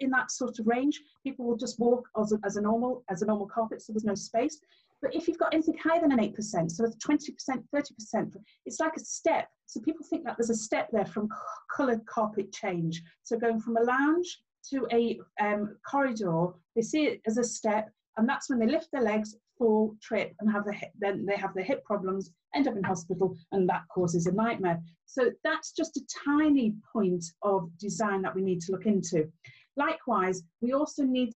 in 0.00 0.10
that 0.10 0.30
sort 0.30 0.58
of 0.58 0.66
range, 0.66 1.00
people 1.22 1.46
will 1.46 1.56
just 1.56 1.78
walk 1.78 2.08
as 2.20 2.32
a, 2.32 2.38
as 2.44 2.56
a 2.56 2.60
normal 2.60 3.04
as 3.10 3.22
a 3.22 3.26
normal 3.26 3.46
carpet, 3.46 3.82
so 3.82 3.92
there's 3.92 4.04
no 4.04 4.14
space. 4.14 4.58
But 5.02 5.14
if 5.14 5.28
you've 5.28 5.38
got 5.38 5.52
anything 5.52 5.76
higher 5.76 6.00
than 6.00 6.12
an 6.12 6.18
8%, 6.18 6.70
so 6.70 6.84
it's 6.84 6.96
20%, 6.96 7.62
30%, 7.74 8.36
it's 8.64 8.80
like 8.80 8.96
a 8.96 9.00
step. 9.00 9.48
So 9.66 9.80
people 9.80 10.06
think 10.08 10.24
that 10.24 10.36
there's 10.38 10.50
a 10.50 10.54
step 10.54 10.88
there 10.90 11.04
from 11.04 11.28
coloured 11.70 12.06
carpet 12.06 12.50
change. 12.52 13.02
So 13.22 13.38
going 13.38 13.60
from 13.60 13.76
a 13.76 13.82
lounge 13.82 14.40
to 14.70 14.86
a 14.92 15.20
um, 15.40 15.76
corridor, 15.88 16.48
they 16.74 16.82
see 16.82 17.06
it 17.06 17.20
as 17.26 17.36
a 17.36 17.44
step, 17.44 17.90
and 18.16 18.28
that's 18.28 18.48
when 18.48 18.58
they 18.58 18.66
lift 18.66 18.88
their 18.90 19.02
legs, 19.02 19.36
fall, 19.58 19.94
trip, 20.02 20.34
and 20.40 20.50
have 20.50 20.64
the 20.64 20.72
hip, 20.72 20.90
then 20.98 21.24
they 21.26 21.36
have 21.36 21.54
their 21.54 21.64
hip 21.64 21.84
problems, 21.84 22.30
end 22.54 22.68
up 22.68 22.76
in 22.76 22.82
hospital, 22.82 23.36
and 23.52 23.68
that 23.68 23.82
causes 23.92 24.26
a 24.26 24.32
nightmare. 24.32 24.80
So 25.06 25.30
that's 25.44 25.72
just 25.72 25.96
a 25.96 26.06
tiny 26.24 26.74
point 26.92 27.24
of 27.42 27.70
design 27.78 28.22
that 28.22 28.34
we 28.34 28.42
need 28.42 28.60
to 28.62 28.72
look 28.72 28.86
into. 28.86 29.30
Likewise, 29.76 30.42
we 30.60 30.72
also 30.72 31.04
need 31.04 31.32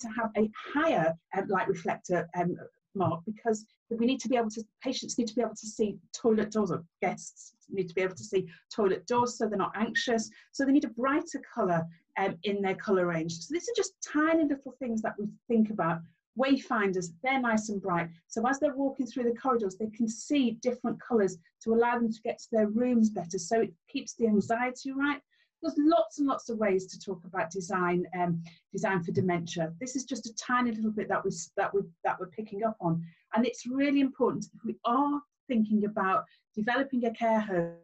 to 0.00 0.08
have 0.08 0.30
a 0.36 0.50
higher 0.74 1.14
um, 1.36 1.48
light 1.48 1.68
reflector 1.68 2.28
um, 2.36 2.56
mark 2.94 3.20
because 3.24 3.64
we 3.90 4.06
need 4.06 4.20
to 4.20 4.28
be 4.28 4.36
able 4.36 4.50
to, 4.50 4.62
patients 4.82 5.18
need 5.18 5.28
to 5.28 5.34
be 5.34 5.40
able 5.40 5.54
to 5.54 5.66
see 5.66 5.96
toilet 6.12 6.50
doors 6.50 6.70
or 6.70 6.84
guests 7.00 7.54
need 7.70 7.88
to 7.88 7.94
be 7.94 8.02
able 8.02 8.14
to 8.14 8.24
see 8.24 8.46
toilet 8.74 9.06
doors 9.06 9.38
so 9.38 9.48
they're 9.48 9.58
not 9.58 9.72
anxious. 9.76 10.30
So 10.52 10.64
they 10.64 10.72
need 10.72 10.84
a 10.84 10.90
brighter 10.90 11.42
colour 11.54 11.84
um, 12.18 12.36
in 12.44 12.62
their 12.62 12.74
colour 12.74 13.06
range. 13.06 13.32
So 13.38 13.52
these 13.52 13.68
are 13.68 13.76
just 13.76 13.94
tiny 14.02 14.44
little 14.44 14.74
things 14.78 15.02
that 15.02 15.14
we 15.18 15.26
think 15.48 15.70
about. 15.70 16.00
Wayfinders, 16.38 17.12
they're 17.22 17.40
nice 17.40 17.68
and 17.68 17.80
bright. 17.80 18.08
So 18.26 18.46
as 18.48 18.58
they're 18.58 18.74
walking 18.74 19.06
through 19.06 19.24
the 19.24 19.38
corridors, 19.38 19.76
they 19.76 19.90
can 19.90 20.08
see 20.08 20.58
different 20.62 21.00
colours 21.00 21.38
to 21.62 21.74
allow 21.74 21.98
them 21.98 22.12
to 22.12 22.20
get 22.22 22.38
to 22.40 22.48
their 22.50 22.66
rooms 22.66 23.10
better. 23.10 23.38
So 23.38 23.60
it 23.60 23.72
keeps 23.88 24.14
the 24.14 24.26
anxiety 24.26 24.90
right 24.92 25.20
there's 25.64 25.78
lots 25.78 26.18
and 26.18 26.28
lots 26.28 26.50
of 26.50 26.58
ways 26.58 26.86
to 26.86 26.98
talk 26.98 27.24
about 27.24 27.50
design, 27.50 28.04
um, 28.18 28.42
design 28.72 29.02
for 29.02 29.12
dementia. 29.12 29.72
This 29.80 29.96
is 29.96 30.04
just 30.04 30.26
a 30.26 30.34
tiny 30.34 30.72
little 30.72 30.90
bit 30.90 31.08
that 31.08 31.24
we 31.24 31.30
that 31.56 31.74
we 31.74 31.80
that 32.04 32.20
we're 32.20 32.28
picking 32.28 32.64
up 32.64 32.76
on, 32.80 33.02
and 33.34 33.46
it's 33.46 33.66
really 33.66 34.00
important 34.00 34.46
if 34.54 34.60
we 34.64 34.76
are 34.84 35.20
thinking 35.48 35.84
about 35.86 36.24
developing 36.54 37.04
a 37.06 37.14
care 37.14 37.40
home. 37.40 37.76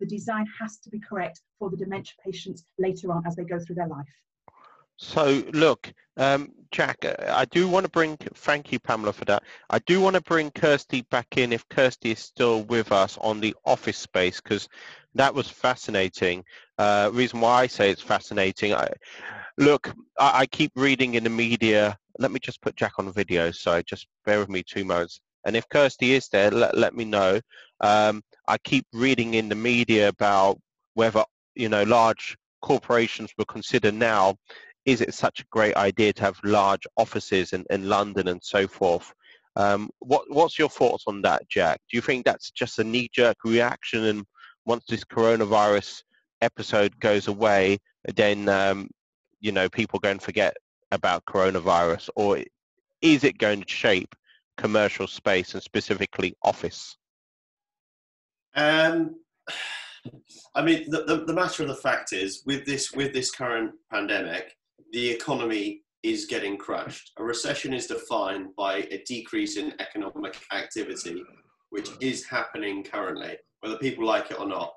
The 0.00 0.06
design 0.06 0.46
has 0.60 0.78
to 0.78 0.90
be 0.90 1.00
correct 1.00 1.40
for 1.58 1.70
the 1.70 1.76
dementia 1.76 2.14
patients 2.24 2.64
later 2.78 3.12
on 3.12 3.26
as 3.26 3.36
they 3.36 3.44
go 3.44 3.58
through 3.58 3.76
their 3.76 3.88
life. 3.88 4.06
So 4.98 5.44
look, 5.52 5.92
um, 6.16 6.52
Jack, 6.72 7.04
I 7.04 7.44
do 7.44 7.68
want 7.68 7.84
to 7.84 7.90
bring, 7.90 8.16
thank 8.16 8.72
you 8.72 8.80
Pamela 8.80 9.12
for 9.12 9.24
that. 9.26 9.44
I 9.70 9.78
do 9.80 10.00
want 10.00 10.14
to 10.14 10.20
bring 10.20 10.50
Kirsty 10.50 11.02
back 11.02 11.38
in 11.38 11.52
if 11.52 11.68
Kirsty 11.68 12.10
is 12.10 12.18
still 12.18 12.64
with 12.64 12.90
us 12.90 13.16
on 13.20 13.40
the 13.40 13.54
office 13.64 13.96
space 13.96 14.40
because 14.40 14.68
that 15.14 15.32
was 15.32 15.48
fascinating. 15.48 16.44
Uh, 16.78 17.10
reason 17.12 17.40
why 17.40 17.62
I 17.62 17.66
say 17.68 17.90
it's 17.90 18.02
fascinating, 18.02 18.74
I, 18.74 18.88
look, 19.56 19.94
I, 20.18 20.40
I, 20.40 20.46
keep 20.46 20.72
reading 20.74 21.14
in 21.14 21.24
the 21.24 21.30
media. 21.30 21.96
Let 22.18 22.32
me 22.32 22.40
just 22.40 22.60
put 22.60 22.76
Jack 22.76 22.92
on 22.98 23.10
video, 23.12 23.52
so 23.52 23.80
just 23.82 24.08
bear 24.26 24.40
with 24.40 24.48
me 24.48 24.62
two 24.62 24.84
moments. 24.84 25.20
And 25.44 25.56
if 25.56 25.68
Kirsty 25.68 26.12
is 26.14 26.28
there, 26.28 26.50
let, 26.50 26.76
let 26.76 26.94
me 26.94 27.04
know. 27.04 27.40
Um, 27.80 28.22
I 28.48 28.58
keep 28.58 28.86
reading 28.92 29.34
in 29.34 29.48
the 29.48 29.54
media 29.54 30.08
about 30.08 30.58
whether, 30.94 31.24
you 31.54 31.68
know, 31.68 31.84
large 31.84 32.36
corporations 32.62 33.30
will 33.38 33.44
consider 33.44 33.92
now, 33.92 34.36
is 34.84 35.00
it 35.00 35.14
such 35.14 35.40
a 35.40 35.46
great 35.50 35.76
idea 35.76 36.12
to 36.14 36.22
have 36.22 36.40
large 36.42 36.86
offices 36.96 37.52
in, 37.52 37.64
in 37.70 37.88
London 37.88 38.28
and 38.28 38.40
so 38.42 38.66
forth? 38.66 39.12
Um, 39.54 39.90
what, 40.00 40.24
what's 40.28 40.58
your 40.58 40.68
thoughts 40.68 41.04
on 41.06 41.22
that, 41.22 41.48
Jack? 41.48 41.80
Do 41.90 41.96
you 41.96 42.00
think 42.00 42.24
that's 42.24 42.50
just 42.50 42.78
a 42.78 42.84
knee-jerk 42.84 43.36
reaction 43.44 44.04
and 44.04 44.24
once 44.68 44.84
this 44.86 45.02
coronavirus 45.02 46.02
episode 46.42 47.00
goes 47.00 47.26
away, 47.26 47.78
then 48.14 48.48
um, 48.48 48.88
you 49.40 49.50
know 49.50 49.68
people 49.68 49.98
go 49.98 50.10
and 50.10 50.22
forget 50.22 50.54
about 50.92 51.24
coronavirus, 51.24 52.10
or 52.14 52.38
is 53.00 53.24
it 53.24 53.38
going 53.38 53.62
to 53.62 53.68
shape 53.68 54.14
commercial 54.56 55.06
space 55.06 55.54
and 55.54 55.62
specifically 55.62 56.36
office? 56.42 56.96
Um, 58.56 59.16
I 60.54 60.62
mean, 60.62 60.90
the, 60.90 61.04
the, 61.04 61.24
the 61.26 61.32
matter 61.32 61.62
of 61.62 61.68
the 61.68 61.74
fact 61.74 62.12
is, 62.12 62.42
with 62.46 62.64
this 62.64 62.92
with 62.92 63.12
this 63.12 63.30
current 63.30 63.72
pandemic, 63.92 64.56
the 64.92 65.10
economy 65.10 65.82
is 66.02 66.26
getting 66.26 66.56
crushed. 66.56 67.12
A 67.18 67.24
recession 67.24 67.72
is 67.74 67.86
defined 67.86 68.48
by 68.56 68.86
a 68.90 69.02
decrease 69.06 69.56
in 69.56 69.74
economic 69.80 70.40
activity, 70.52 71.22
which 71.70 71.90
is 72.00 72.24
happening 72.24 72.84
currently 72.84 73.36
whether 73.60 73.76
people 73.78 74.06
like 74.06 74.30
it 74.30 74.38
or 74.38 74.46
not. 74.46 74.72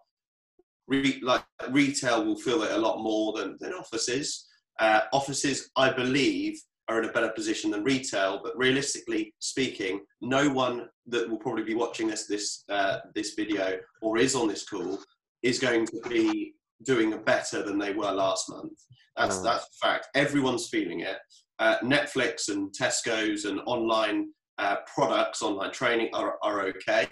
re, 0.88 1.20
like 1.24 1.44
retail 1.70 2.26
will 2.26 2.36
feel 2.36 2.64
it 2.64 2.72
a 2.72 2.78
lot 2.78 3.02
more 3.02 3.34
than, 3.34 3.58
than 3.60 3.74
offices. 3.74 4.48
Uh, 4.80 5.02
offices, 5.14 5.70
I 5.76 5.92
believe, 5.92 6.60
are 6.88 7.02
in 7.02 7.10
a 7.10 7.14
better 7.14 7.30
position 7.30 7.72
than 7.72 7.84
retail. 7.84 8.42
But 8.44 8.58
realistically 8.58 9.34
speaking, 9.40 10.02
no 10.22 10.50
one 10.50 10.88
that 11.08 11.30
will 11.30 11.38
probably 11.38 11.64
be 11.64 11.76
watching 11.76 12.08
this 12.08 12.28
this 12.28 12.64
uh, 12.70 13.00
this 13.16 13.34
video 13.34 13.78
or 14.02 14.18
is 14.18 14.36
on 14.36 14.48
this 14.48 14.68
call 14.68 15.00
is 15.44 15.60
going 15.60 15.88
to 15.88 16.02
be 16.10 16.54
doing 16.84 17.18
better 17.24 17.64
than 17.64 17.78
they 17.78 17.94
were 17.94 18.12
last 18.12 18.50
month. 18.50 18.74
That's 19.18 19.38
mm. 19.38 19.44
that's 19.44 19.66
a 19.66 19.86
fact. 19.86 20.08
Everyone's 20.16 20.68
feeling 20.68 21.02
it. 21.02 21.18
Uh, 21.60 21.78
Netflix 21.84 22.50
and 22.50 22.74
Tesco's 22.74 23.46
and 23.46 23.62
online 23.68 24.30
uh, 24.58 24.78
products, 24.94 25.42
online 25.42 25.72
training 25.72 26.10
are, 26.14 26.36
are 26.42 26.62
okay, 26.68 27.08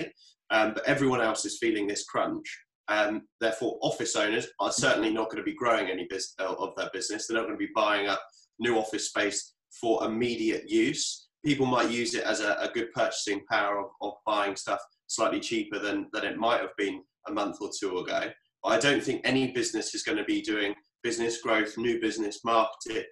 um, 0.49 0.73
but 0.73 0.87
everyone 0.87 1.21
else 1.21 1.45
is 1.45 1.59
feeling 1.59 1.87
this 1.87 2.05
crunch. 2.05 2.47
Um, 2.87 3.21
therefore, 3.39 3.77
office 3.81 4.15
owners 4.15 4.47
are 4.59 4.71
certainly 4.71 5.13
not 5.13 5.29
going 5.29 5.37
to 5.37 5.43
be 5.43 5.53
growing 5.53 5.89
any 5.89 6.07
bus- 6.09 6.33
uh, 6.39 6.55
of 6.57 6.75
their 6.75 6.89
business. 6.91 7.27
They're 7.27 7.37
not 7.37 7.45
going 7.45 7.59
to 7.59 7.65
be 7.65 7.71
buying 7.75 8.07
up 8.07 8.21
new 8.59 8.77
office 8.77 9.09
space 9.09 9.53
for 9.71 10.03
immediate 10.05 10.69
use. 10.69 11.27
People 11.45 11.65
might 11.65 11.89
use 11.89 12.15
it 12.15 12.23
as 12.23 12.41
a, 12.41 12.57
a 12.59 12.69
good 12.73 12.91
purchasing 12.93 13.41
power 13.49 13.79
of, 13.79 13.87
of, 14.01 14.13
buying 14.25 14.55
stuff 14.55 14.79
slightly 15.07 15.39
cheaper 15.39 15.79
than, 15.79 16.07
than 16.11 16.25
it 16.25 16.37
might 16.37 16.59
have 16.59 16.75
been 16.77 17.01
a 17.27 17.31
month 17.31 17.57
or 17.61 17.69
two 17.77 17.99
ago. 17.99 18.29
But 18.63 18.69
I 18.69 18.79
don't 18.79 19.03
think 19.03 19.21
any 19.23 19.51
business 19.51 19.95
is 19.95 20.03
going 20.03 20.17
to 20.17 20.25
be 20.25 20.41
doing 20.41 20.75
business 21.01 21.41
growth, 21.41 21.77
new 21.77 21.99
business 22.01 22.43
marketing, 22.43 23.03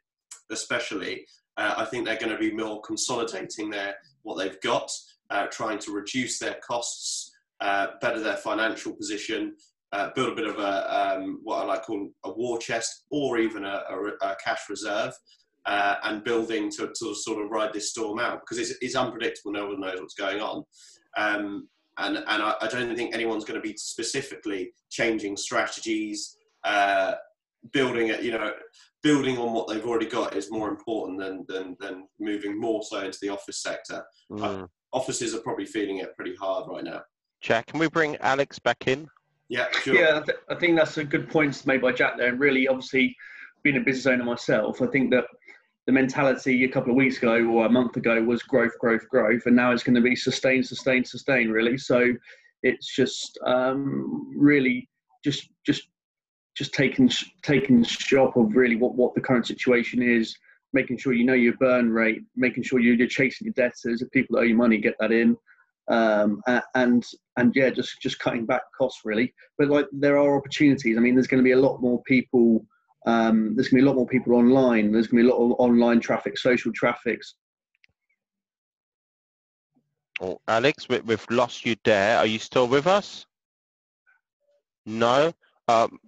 especially. 0.51 1.25
Uh, 1.55 1.75
I 1.77 1.85
think 1.85 2.05
they're 2.05 2.17
going 2.17 2.31
to 2.31 2.37
be 2.37 2.51
more 2.51 2.81
consolidating 2.81 3.69
their 3.69 3.95
what 4.23 4.37
they've 4.37 4.59
got, 4.61 4.91
uh, 5.29 5.47
trying 5.47 5.79
to 5.79 5.91
reduce 5.91 6.37
their 6.37 6.57
costs, 6.67 7.31
uh, 7.61 7.87
better 8.01 8.19
their 8.19 8.37
financial 8.37 8.93
position, 8.93 9.55
uh, 9.93 10.09
build 10.15 10.33
a 10.33 10.35
bit 10.35 10.47
of 10.47 10.59
a 10.59 11.15
um, 11.17 11.39
what 11.43 11.61
I 11.61 11.65
like 11.65 11.83
call 11.83 12.09
a 12.25 12.31
war 12.31 12.57
chest 12.57 13.05
or 13.09 13.37
even 13.37 13.63
a, 13.63 13.83
a, 13.89 14.27
a 14.27 14.35
cash 14.43 14.69
reserve, 14.69 15.13
uh, 15.67 15.95
and 16.03 16.23
building 16.23 16.71
to, 16.71 16.91
to, 16.97 17.13
sort 17.13 17.43
of 17.43 17.51
ride 17.51 17.73
this 17.73 17.89
storm 17.89 18.19
out 18.19 18.39
because 18.39 18.57
it's, 18.57 18.77
it's 18.81 18.95
unpredictable. 18.95 19.51
No 19.51 19.67
one 19.67 19.81
knows 19.81 19.99
what's 19.99 20.13
going 20.13 20.39
on. 20.39 20.63
Um, 21.17 21.67
and 21.99 22.17
and 22.17 22.43
I, 22.43 22.55
I, 22.61 22.67
don't 22.67 22.95
think 22.95 23.13
anyone's 23.13 23.43
going 23.43 23.59
to 23.59 23.67
be 23.67 23.75
specifically 23.75 24.71
changing 24.89 25.35
strategies, 25.35 26.37
uh, 26.63 27.13
building 27.73 28.09
it. 28.09 28.21
You 28.21 28.31
know, 28.31 28.51
building 29.01 29.37
on 29.37 29.53
what 29.53 29.67
they've 29.67 29.85
already 29.85 30.05
got 30.05 30.35
is 30.35 30.51
more 30.51 30.69
important 30.69 31.19
than 31.19 31.45
than, 31.47 31.75
than 31.79 32.07
moving 32.19 32.59
more 32.59 32.83
so 32.83 32.99
into 32.99 33.17
the 33.21 33.29
office 33.29 33.61
sector. 33.61 34.03
Mm. 34.31 34.43
Uh, 34.43 34.67
offices 34.93 35.35
are 35.35 35.41
probably 35.41 35.65
feeling 35.65 35.97
it 35.97 36.15
pretty 36.15 36.35
hard 36.35 36.69
right 36.69 36.83
now. 36.83 37.01
Jack, 37.41 37.67
can 37.67 37.79
we 37.79 37.87
bring 37.89 38.15
Alex 38.17 38.59
back 38.59 38.87
in? 38.87 39.07
Yeah, 39.49 39.67
sure. 39.81 39.95
Yeah, 39.95 40.19
I, 40.21 40.25
th- 40.25 40.37
I 40.49 40.55
think 40.55 40.77
that's 40.77 40.97
a 40.97 41.03
good 41.03 41.29
point 41.29 41.65
made 41.65 41.81
by 41.81 41.93
Jack 41.93 42.17
there. 42.17 42.27
And 42.27 42.39
really, 42.39 42.67
obviously, 42.67 43.15
being 43.63 43.77
a 43.77 43.81
business 43.81 44.05
owner 44.05 44.23
myself, 44.23 44.81
I 44.81 44.87
think 44.87 45.11
that 45.11 45.25
the 45.87 45.93
mentality 45.93 46.65
a 46.65 46.67
couple 46.67 46.91
of 46.91 46.97
weeks 46.97 47.17
ago 47.17 47.45
or 47.45 47.65
a 47.65 47.69
month 47.69 47.95
ago 47.95 48.21
was 48.21 48.43
growth, 48.43 48.77
growth, 48.79 49.07
growth, 49.09 49.45
and 49.45 49.55
now 49.55 49.71
it's 49.71 49.83
going 49.83 49.95
to 49.95 50.01
be 50.01 50.15
sustain, 50.15 50.61
sustain, 50.61 51.05
sustain. 51.05 51.49
Really, 51.49 51.77
so 51.77 52.13
it's 52.61 52.93
just 52.93 53.39
um, 53.45 54.29
really 54.37 54.87
just 55.23 55.49
just 55.65 55.87
just 56.57 56.73
taking 56.73 57.09
taking 57.41 57.85
stock 57.85 58.35
of 58.35 58.53
really 58.53 58.75
what 58.75 58.95
what 58.95 59.15
the 59.15 59.21
current 59.21 59.47
situation 59.47 60.03
is, 60.03 60.35
making 60.73 60.97
sure 60.97 61.13
you 61.13 61.25
know 61.25 61.33
your 61.33 61.55
burn 61.55 61.89
rate, 61.89 62.21
making 62.35 62.63
sure 62.63 62.79
you're 62.79 63.07
chasing 63.07 63.45
your 63.45 63.53
debtors. 63.53 64.01
If 64.01 64.11
people 64.11 64.35
that 64.35 64.41
owe 64.41 64.45
you 64.45 64.57
money, 64.57 64.79
get 64.79 64.95
that 64.99 65.13
in, 65.13 65.37
um, 65.89 66.41
and 66.75 67.05
and 67.37 67.55
yeah, 67.55 67.69
just 67.69 68.01
just 68.01 68.19
cutting 68.19 68.45
back 68.45 68.63
costs 68.77 69.01
really. 69.05 69.33
But 69.57 69.69
like 69.69 69.87
there 69.93 70.17
are 70.17 70.37
opportunities. 70.37 70.97
I 70.97 70.99
mean, 70.99 71.15
there's 71.15 71.27
going 71.27 71.41
to 71.41 71.47
be 71.47 71.53
a 71.53 71.59
lot 71.59 71.81
more 71.81 72.03
people 72.03 72.65
um, 73.07 73.55
there's 73.55 73.69
going 73.69 73.79
to 73.79 73.83
be 73.83 73.85
a 73.85 73.85
lot 73.85 73.95
more 73.95 74.05
people 74.05 74.35
online. 74.35 74.91
There's 74.91 75.07
going 75.07 75.23
to 75.23 75.29
be 75.29 75.31
a 75.31 75.33
lot 75.33 75.45
of 75.45 75.59
online 75.59 76.01
traffic, 76.01 76.37
social 76.37 76.73
traffic. 76.73 77.21
Oh, 80.19 80.41
Alex, 80.45 80.89
we, 80.89 80.97
have 81.07 81.25
lost 81.29 81.65
you 81.65 81.77
there. 81.85 82.17
Are 82.17 82.25
you 82.25 82.37
still 82.37 82.67
with 82.67 82.85
us? 82.85 83.25
No. 84.85 85.31
Um, 85.69 85.99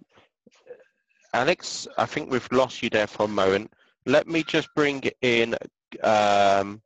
Alex, 1.33 1.87
I 1.97 2.05
think 2.05 2.29
we've 2.29 2.51
lost 2.51 2.83
you 2.83 2.89
there 2.89 3.07
for 3.07 3.23
a 3.23 3.29
moment. 3.29 3.71
Let 4.05 4.27
me 4.27 4.43
just 4.43 4.67
bring 4.75 5.01
in 5.21 5.55
um, 6.03 6.81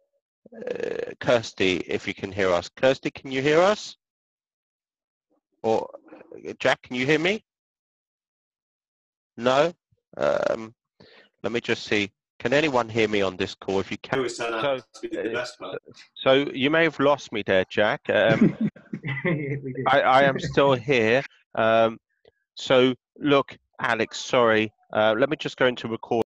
uh, 0.56 1.12
Kirsty, 1.20 1.78
if 1.88 2.08
you 2.08 2.14
can 2.14 2.32
hear 2.32 2.52
us. 2.52 2.70
Kirsty, 2.70 3.10
can 3.10 3.32
you 3.32 3.42
hear 3.42 3.62
us? 3.62 3.98
Or 5.64 5.90
Jack, 6.60 6.84
can 6.84 6.98
you 6.98 7.08
hear 7.08 7.20
me? 7.20 7.44
No? 9.38 9.74
Um, 10.18 10.74
let 11.44 11.52
me 11.52 11.60
just 11.60 11.84
see. 11.84 12.12
Can 12.40 12.52
anyone 12.52 12.90
hear 12.90 13.08
me 13.08 13.22
on 13.22 13.38
this 13.38 13.56
call? 13.56 13.80
If 13.80 13.92
you 13.92 13.98
can. 14.00 14.28
So, 14.28 14.46
uh, 14.46 14.80
so 16.16 16.34
you 16.54 16.70
may 16.70 16.84
have 16.84 17.00
lost 17.00 17.32
me 17.32 17.44
there, 17.46 17.66
Jack. 17.70 18.02
Um, 18.10 18.58
I, 19.88 20.02
I, 20.02 20.24
am 20.24 20.40
still 20.40 20.74
here. 20.74 21.24
Um, 21.56 22.00
so 22.56 22.96
look, 23.18 23.58
Alex, 23.80 24.20
sorry. 24.20 24.74
Uh, 24.92 25.16
let 25.18 25.30
me 25.30 25.38
just 25.38 25.58
go 25.58 25.68
into 25.68 25.88
record. 25.88 26.26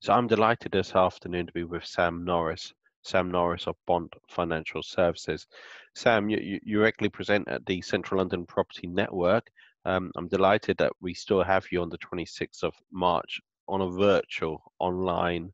So 0.00 0.12
I'm 0.12 0.26
delighted 0.26 0.72
this 0.72 0.94
afternoon 0.94 1.46
to 1.46 1.52
be 1.52 1.64
with 1.64 1.84
Sam 1.86 2.24
Norris. 2.24 2.72
Sam 3.04 3.30
Norris 3.30 3.66
of 3.66 3.76
Bond 3.86 4.12
Financial 4.28 4.82
Services. 4.82 5.46
Sam, 5.94 6.28
you, 6.28 6.60
you 6.62 6.80
regularly 6.80 7.10
present 7.10 7.48
at 7.48 7.64
the 7.66 7.80
Central 7.82 8.18
London 8.18 8.46
Property 8.46 8.86
Network. 8.86 9.50
Um, 9.84 10.10
I'm 10.16 10.28
delighted 10.28 10.76
that 10.78 10.92
we 11.00 11.14
still 11.14 11.42
have 11.42 11.66
you 11.70 11.82
on 11.82 11.88
the 11.88 11.98
26th 11.98 12.62
of 12.62 12.74
March 12.92 13.40
on 13.68 13.80
a 13.80 13.90
virtual 13.90 14.62
online. 14.78 15.52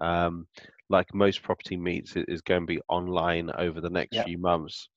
Um, 0.00 0.46
like 0.90 1.12
most 1.14 1.42
property 1.42 1.76
meets, 1.76 2.16
it 2.16 2.26
is 2.28 2.40
going 2.40 2.62
to 2.62 2.66
be 2.66 2.80
online 2.88 3.50
over 3.58 3.80
the 3.80 3.90
next 3.90 4.14
yep. 4.14 4.26
few 4.26 4.38
months. 4.38 4.88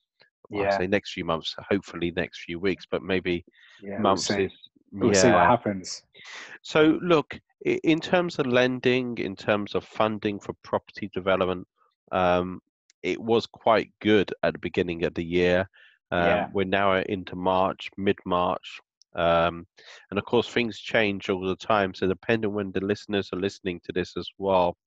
Well, 0.49 0.63
yeah. 0.63 0.75
I 0.75 0.77
say 0.77 0.87
next 0.87 1.13
few 1.13 1.25
months, 1.25 1.55
hopefully 1.69 2.11
next 2.15 2.41
few 2.41 2.59
weeks, 2.59 2.85
but 2.89 3.01
maybe 3.03 3.45
yeah, 3.81 3.97
months. 3.99 4.29
We'll, 4.29 4.37
see. 4.37 4.55
we'll 4.91 5.13
yeah. 5.13 5.21
see 5.21 5.31
what 5.31 5.47
happens. 5.47 6.03
So, 6.61 6.99
look, 7.01 7.39
in 7.65 7.99
terms 7.99 8.39
of 8.39 8.47
lending, 8.47 9.17
in 9.17 9.35
terms 9.35 9.75
of 9.75 9.83
funding 9.83 10.39
for 10.39 10.53
property 10.63 11.09
development, 11.13 11.67
um, 12.11 12.61
it 13.03 13.19
was 13.19 13.45
quite 13.45 13.91
good 14.01 14.33
at 14.43 14.53
the 14.53 14.59
beginning 14.59 15.03
of 15.05 15.13
the 15.13 15.23
year. 15.23 15.69
Um, 16.11 16.25
yeah. 16.25 16.47
We're 16.53 16.65
now 16.65 16.95
into 16.97 17.35
March, 17.35 17.89
mid 17.97 18.17
March. 18.25 18.79
Um, 19.13 19.67
and 20.09 20.17
of 20.17 20.25
course, 20.25 20.47
things 20.47 20.79
change 20.79 21.29
all 21.29 21.41
the 21.41 21.55
time. 21.55 21.93
So, 21.93 22.07
depending 22.07 22.53
when 22.53 22.71
the 22.71 22.79
listeners 22.79 23.29
are 23.33 23.39
listening 23.39 23.81
to 23.83 23.91
this 23.93 24.13
as 24.17 24.29
well. 24.37 24.77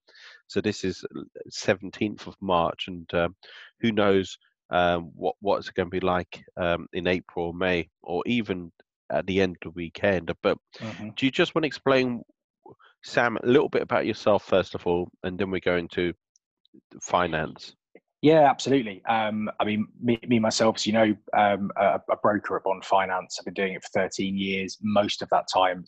So, 0.46 0.60
this 0.60 0.84
is 0.84 1.04
17th 1.50 2.26
of 2.26 2.34
March, 2.40 2.88
and 2.88 3.12
um, 3.14 3.36
who 3.80 3.92
knows 3.92 4.38
um, 4.70 5.10
what 5.14 5.36
what's 5.40 5.70
going 5.70 5.88
to 5.88 6.00
be 6.00 6.04
like 6.04 6.42
um, 6.56 6.86
in 6.92 7.06
April, 7.06 7.52
May, 7.52 7.88
or 8.02 8.22
even 8.26 8.72
at 9.12 9.26
the 9.26 9.40
end 9.40 9.56
of 9.56 9.72
the 9.72 9.76
weekend. 9.76 10.32
But 10.42 10.58
mm-hmm. 10.78 11.10
do 11.16 11.26
you 11.26 11.32
just 11.32 11.54
want 11.54 11.64
to 11.64 11.68
explain, 11.68 12.22
Sam, 13.02 13.36
a 13.42 13.46
little 13.46 13.68
bit 13.68 13.82
about 13.82 14.06
yourself 14.06 14.44
first 14.44 14.74
of 14.74 14.86
all, 14.86 15.08
and 15.22 15.38
then 15.38 15.50
we 15.50 15.60
go 15.60 15.76
into 15.76 16.14
finance? 17.02 17.74
Yeah, 18.24 18.48
absolutely. 18.48 19.04
Um, 19.04 19.50
I 19.60 19.64
mean, 19.64 19.86
me, 20.02 20.18
me 20.26 20.38
myself, 20.38 20.76
as 20.76 20.86
you 20.86 20.94
know, 20.94 21.14
um, 21.36 21.70
a, 21.76 22.00
a, 22.10 22.16
broker 22.22 22.56
at 22.56 22.64
Bond 22.64 22.82
Finance. 22.82 23.36
I've 23.38 23.44
been 23.44 23.52
doing 23.52 23.74
it 23.74 23.82
for 23.82 24.00
13 24.00 24.38
years. 24.38 24.78
Most 24.80 25.20
of 25.20 25.28
that 25.28 25.46
time, 25.52 25.84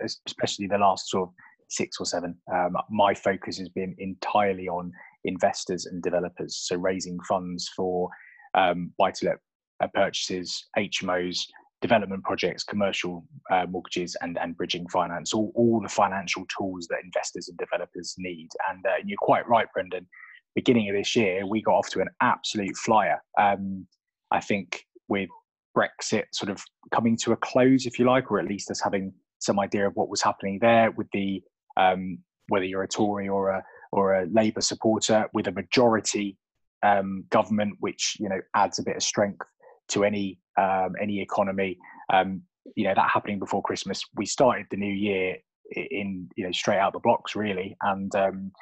especially 0.00 0.68
the 0.68 0.78
last 0.78 1.10
sort 1.10 1.30
of 1.30 1.34
six 1.68 1.96
or 1.98 2.06
seven, 2.06 2.36
um, 2.54 2.76
my 2.90 3.12
focus 3.12 3.58
has 3.58 3.68
been 3.70 3.96
entirely 3.98 4.68
on 4.68 4.92
investors 5.24 5.86
and 5.86 6.00
developers. 6.00 6.58
So 6.58 6.76
raising 6.76 7.18
funds 7.28 7.68
for 7.74 8.08
um, 8.54 8.92
buy-to-let 8.96 9.38
uh, 9.82 9.88
purchases, 9.92 10.68
HMOs, 10.78 11.40
development 11.82 12.22
projects, 12.22 12.62
commercial 12.62 13.26
uh, 13.50 13.66
mortgages, 13.68 14.16
and 14.20 14.38
and 14.38 14.56
bridging 14.56 14.86
finance. 14.90 15.34
All 15.34 15.50
all 15.56 15.80
the 15.80 15.88
financial 15.88 16.46
tools 16.56 16.86
that 16.86 16.98
investors 17.02 17.48
and 17.48 17.58
developers 17.58 18.14
need. 18.16 18.50
And, 18.70 18.86
uh, 18.86 18.90
and 19.00 19.08
you're 19.08 19.18
quite 19.18 19.48
right, 19.48 19.66
Brendan 19.74 20.06
beginning 20.54 20.88
of 20.88 20.96
this 20.96 21.14
year, 21.16 21.46
we 21.46 21.62
got 21.62 21.74
off 21.74 21.90
to 21.90 22.00
an 22.00 22.08
absolute 22.20 22.76
flyer. 22.76 23.22
Um, 23.38 23.86
I 24.30 24.40
think 24.40 24.84
with 25.08 25.28
Brexit 25.76 26.24
sort 26.32 26.50
of 26.50 26.62
coming 26.92 27.16
to 27.18 27.32
a 27.32 27.36
close, 27.36 27.86
if 27.86 27.98
you 27.98 28.06
like, 28.06 28.30
or 28.30 28.38
at 28.38 28.46
least 28.46 28.70
us 28.70 28.80
having 28.80 29.12
some 29.38 29.58
idea 29.58 29.86
of 29.86 29.94
what 29.94 30.08
was 30.08 30.22
happening 30.22 30.58
there 30.60 30.90
with 30.92 31.08
the 31.12 31.42
um, 31.76 32.18
whether 32.48 32.64
you're 32.64 32.82
a 32.82 32.88
Tory 32.88 33.28
or 33.28 33.50
a 33.50 33.62
or 33.92 34.14
a 34.14 34.26
Labour 34.26 34.60
supporter 34.60 35.26
with 35.32 35.46
a 35.46 35.52
majority 35.52 36.36
um, 36.82 37.24
government, 37.30 37.74
which 37.80 38.16
you 38.20 38.28
know 38.28 38.40
adds 38.54 38.78
a 38.78 38.82
bit 38.82 38.96
of 38.96 39.02
strength 39.02 39.46
to 39.88 40.04
any 40.04 40.38
um, 40.58 40.94
any 41.00 41.20
economy. 41.20 41.78
Um, 42.12 42.42
you 42.76 42.84
know 42.84 42.94
that 42.94 43.10
happening 43.10 43.38
before 43.38 43.62
Christmas. 43.62 44.02
We 44.16 44.26
started 44.26 44.66
the 44.70 44.76
new 44.76 44.92
year 44.92 45.36
in 45.72 46.28
you 46.36 46.44
know 46.44 46.52
straight 46.52 46.78
out 46.78 46.92
the 46.92 47.00
blocks 47.00 47.34
really, 47.34 47.76
and 47.82 48.14
um, 48.14 48.52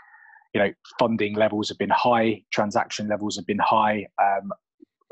you 0.55 0.61
know, 0.61 0.73
funding 0.99 1.35
levels 1.35 1.69
have 1.69 1.79
been 1.79 1.91
high, 1.91 2.43
transaction 2.53 3.09
levels 3.09 3.37
have 3.37 3.47
been 3.47 3.59
high. 3.59 4.07
Um, 4.23 4.51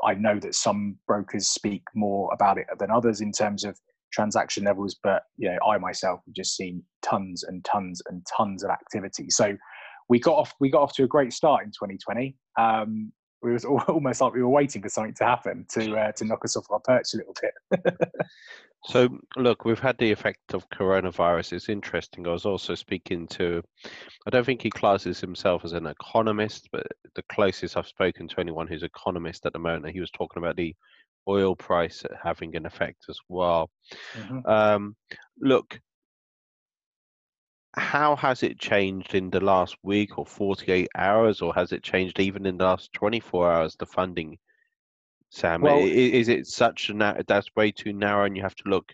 I 0.03 0.13
know 0.13 0.39
that 0.39 0.55
some 0.55 0.97
brokers 1.07 1.47
speak 1.47 1.83
more 1.95 2.31
about 2.33 2.57
it 2.57 2.67
than 2.79 2.91
others 2.91 3.21
in 3.21 3.31
terms 3.31 3.63
of 3.63 3.77
transaction 4.11 4.63
levels, 4.63 4.95
but 5.03 5.23
you 5.37 5.49
know, 5.49 5.57
I 5.67 5.77
myself 5.77 6.21
have 6.25 6.33
just 6.33 6.55
seen 6.55 6.83
tons 7.01 7.43
and 7.43 7.63
tons 7.65 8.01
and 8.09 8.25
tons 8.35 8.63
of 8.63 8.69
activity. 8.69 9.29
So 9.29 9.55
we 10.09 10.19
got 10.19 10.35
off 10.35 10.53
we 10.59 10.69
got 10.69 10.83
off 10.83 10.93
to 10.93 11.03
a 11.03 11.07
great 11.07 11.33
start 11.33 11.63
in 11.63 11.69
2020. 11.69 12.35
Um, 12.59 13.11
it 13.43 13.47
was 13.47 13.65
almost 13.87 14.21
like 14.21 14.33
we 14.33 14.41
were 14.41 14.49
waiting 14.49 14.81
for 14.81 14.89
something 14.89 15.13
to 15.15 15.25
happen 15.25 15.65
to 15.69 15.95
uh, 15.95 16.11
to 16.13 16.25
knock 16.25 16.43
us 16.45 16.55
off 16.55 16.65
our 16.69 16.79
perch 16.79 17.13
a 17.13 17.17
little 17.17 17.35
bit. 17.41 17.95
so 18.85 19.09
look, 19.35 19.65
we've 19.65 19.79
had 19.79 19.97
the 19.97 20.11
effect 20.11 20.53
of 20.53 20.69
coronavirus. 20.69 21.53
It's 21.53 21.69
interesting. 21.69 22.27
I 22.27 22.31
was 22.31 22.45
also 22.45 22.75
speaking 22.75 23.27
to, 23.29 23.61
I 24.25 24.29
don't 24.29 24.45
think 24.45 24.61
he 24.61 24.69
classes 24.69 25.19
himself 25.19 25.65
as 25.65 25.73
an 25.73 25.87
economist, 25.87 26.69
but 26.71 26.87
the 27.15 27.23
closest 27.31 27.77
I've 27.77 27.87
spoken 27.87 28.27
to 28.27 28.39
anyone 28.39 28.67
who's 28.67 28.83
economist 28.83 29.45
at 29.45 29.53
the 29.53 29.59
moment, 29.59 29.93
he 29.93 29.99
was 29.99 30.11
talking 30.11 30.41
about 30.41 30.55
the 30.55 30.75
oil 31.27 31.55
price 31.55 32.03
having 32.23 32.55
an 32.55 32.65
effect 32.65 33.05
as 33.09 33.19
well. 33.27 33.69
Mm-hmm. 34.15 34.47
Um, 34.49 34.95
look, 35.39 35.79
how 37.77 38.15
has 38.15 38.43
it 38.43 38.59
changed 38.59 39.13
in 39.13 39.29
the 39.29 39.39
last 39.39 39.77
week 39.83 40.17
or 40.17 40.25
48 40.25 40.89
hours, 40.95 41.41
or 41.41 41.53
has 41.53 41.71
it 41.71 41.83
changed 41.83 42.19
even 42.19 42.45
in 42.45 42.57
the 42.57 42.65
last 42.65 42.91
24 42.93 43.51
hours, 43.51 43.75
the 43.75 43.85
funding, 43.85 44.37
Sam? 45.29 45.61
Well, 45.61 45.79
is, 45.79 46.27
it 46.27 46.47
such 46.47 46.89
a 46.89 47.23
that's 47.27 47.55
way 47.55 47.71
too 47.71 47.93
narrow 47.93 48.25
and 48.25 48.35
you 48.35 48.43
have 48.43 48.55
to 48.55 48.69
look 48.69 48.93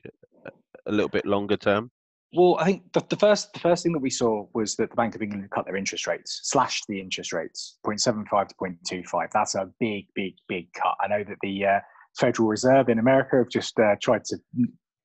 a 0.85 0.91
little 0.91 1.09
bit 1.09 1.25
longer 1.25 1.57
term? 1.57 1.91
Well, 2.35 2.57
I 2.59 2.65
think 2.65 2.91
the, 2.93 3.03
the, 3.09 3.15
first 3.15 3.53
the 3.53 3.59
first 3.59 3.83
thing 3.83 3.93
that 3.93 3.99
we 3.99 4.09
saw 4.09 4.47
was 4.53 4.75
that 4.77 4.89
the 4.89 4.95
Bank 4.95 5.15
of 5.15 5.21
England 5.21 5.49
cut 5.51 5.65
their 5.65 5.75
interest 5.75 6.07
rates, 6.07 6.41
slashed 6.43 6.85
the 6.87 6.99
interest 6.99 7.31
rates, 7.31 7.77
0.75 7.85 8.47
to 8.49 8.55
0.25. 8.55 9.27
That's 9.31 9.55
a 9.55 9.69
big, 9.79 10.07
big, 10.15 10.33
big 10.47 10.73
cut. 10.73 10.95
I 10.99 11.07
know 11.07 11.23
that 11.23 11.37
the 11.41 11.65
uh, 11.65 11.79
Federal 12.17 12.47
Reserve 12.47 12.89
in 12.89 12.97
America 12.97 13.37
have 13.37 13.49
just 13.49 13.79
uh, 13.79 13.95
tried 14.01 14.25
to 14.25 14.37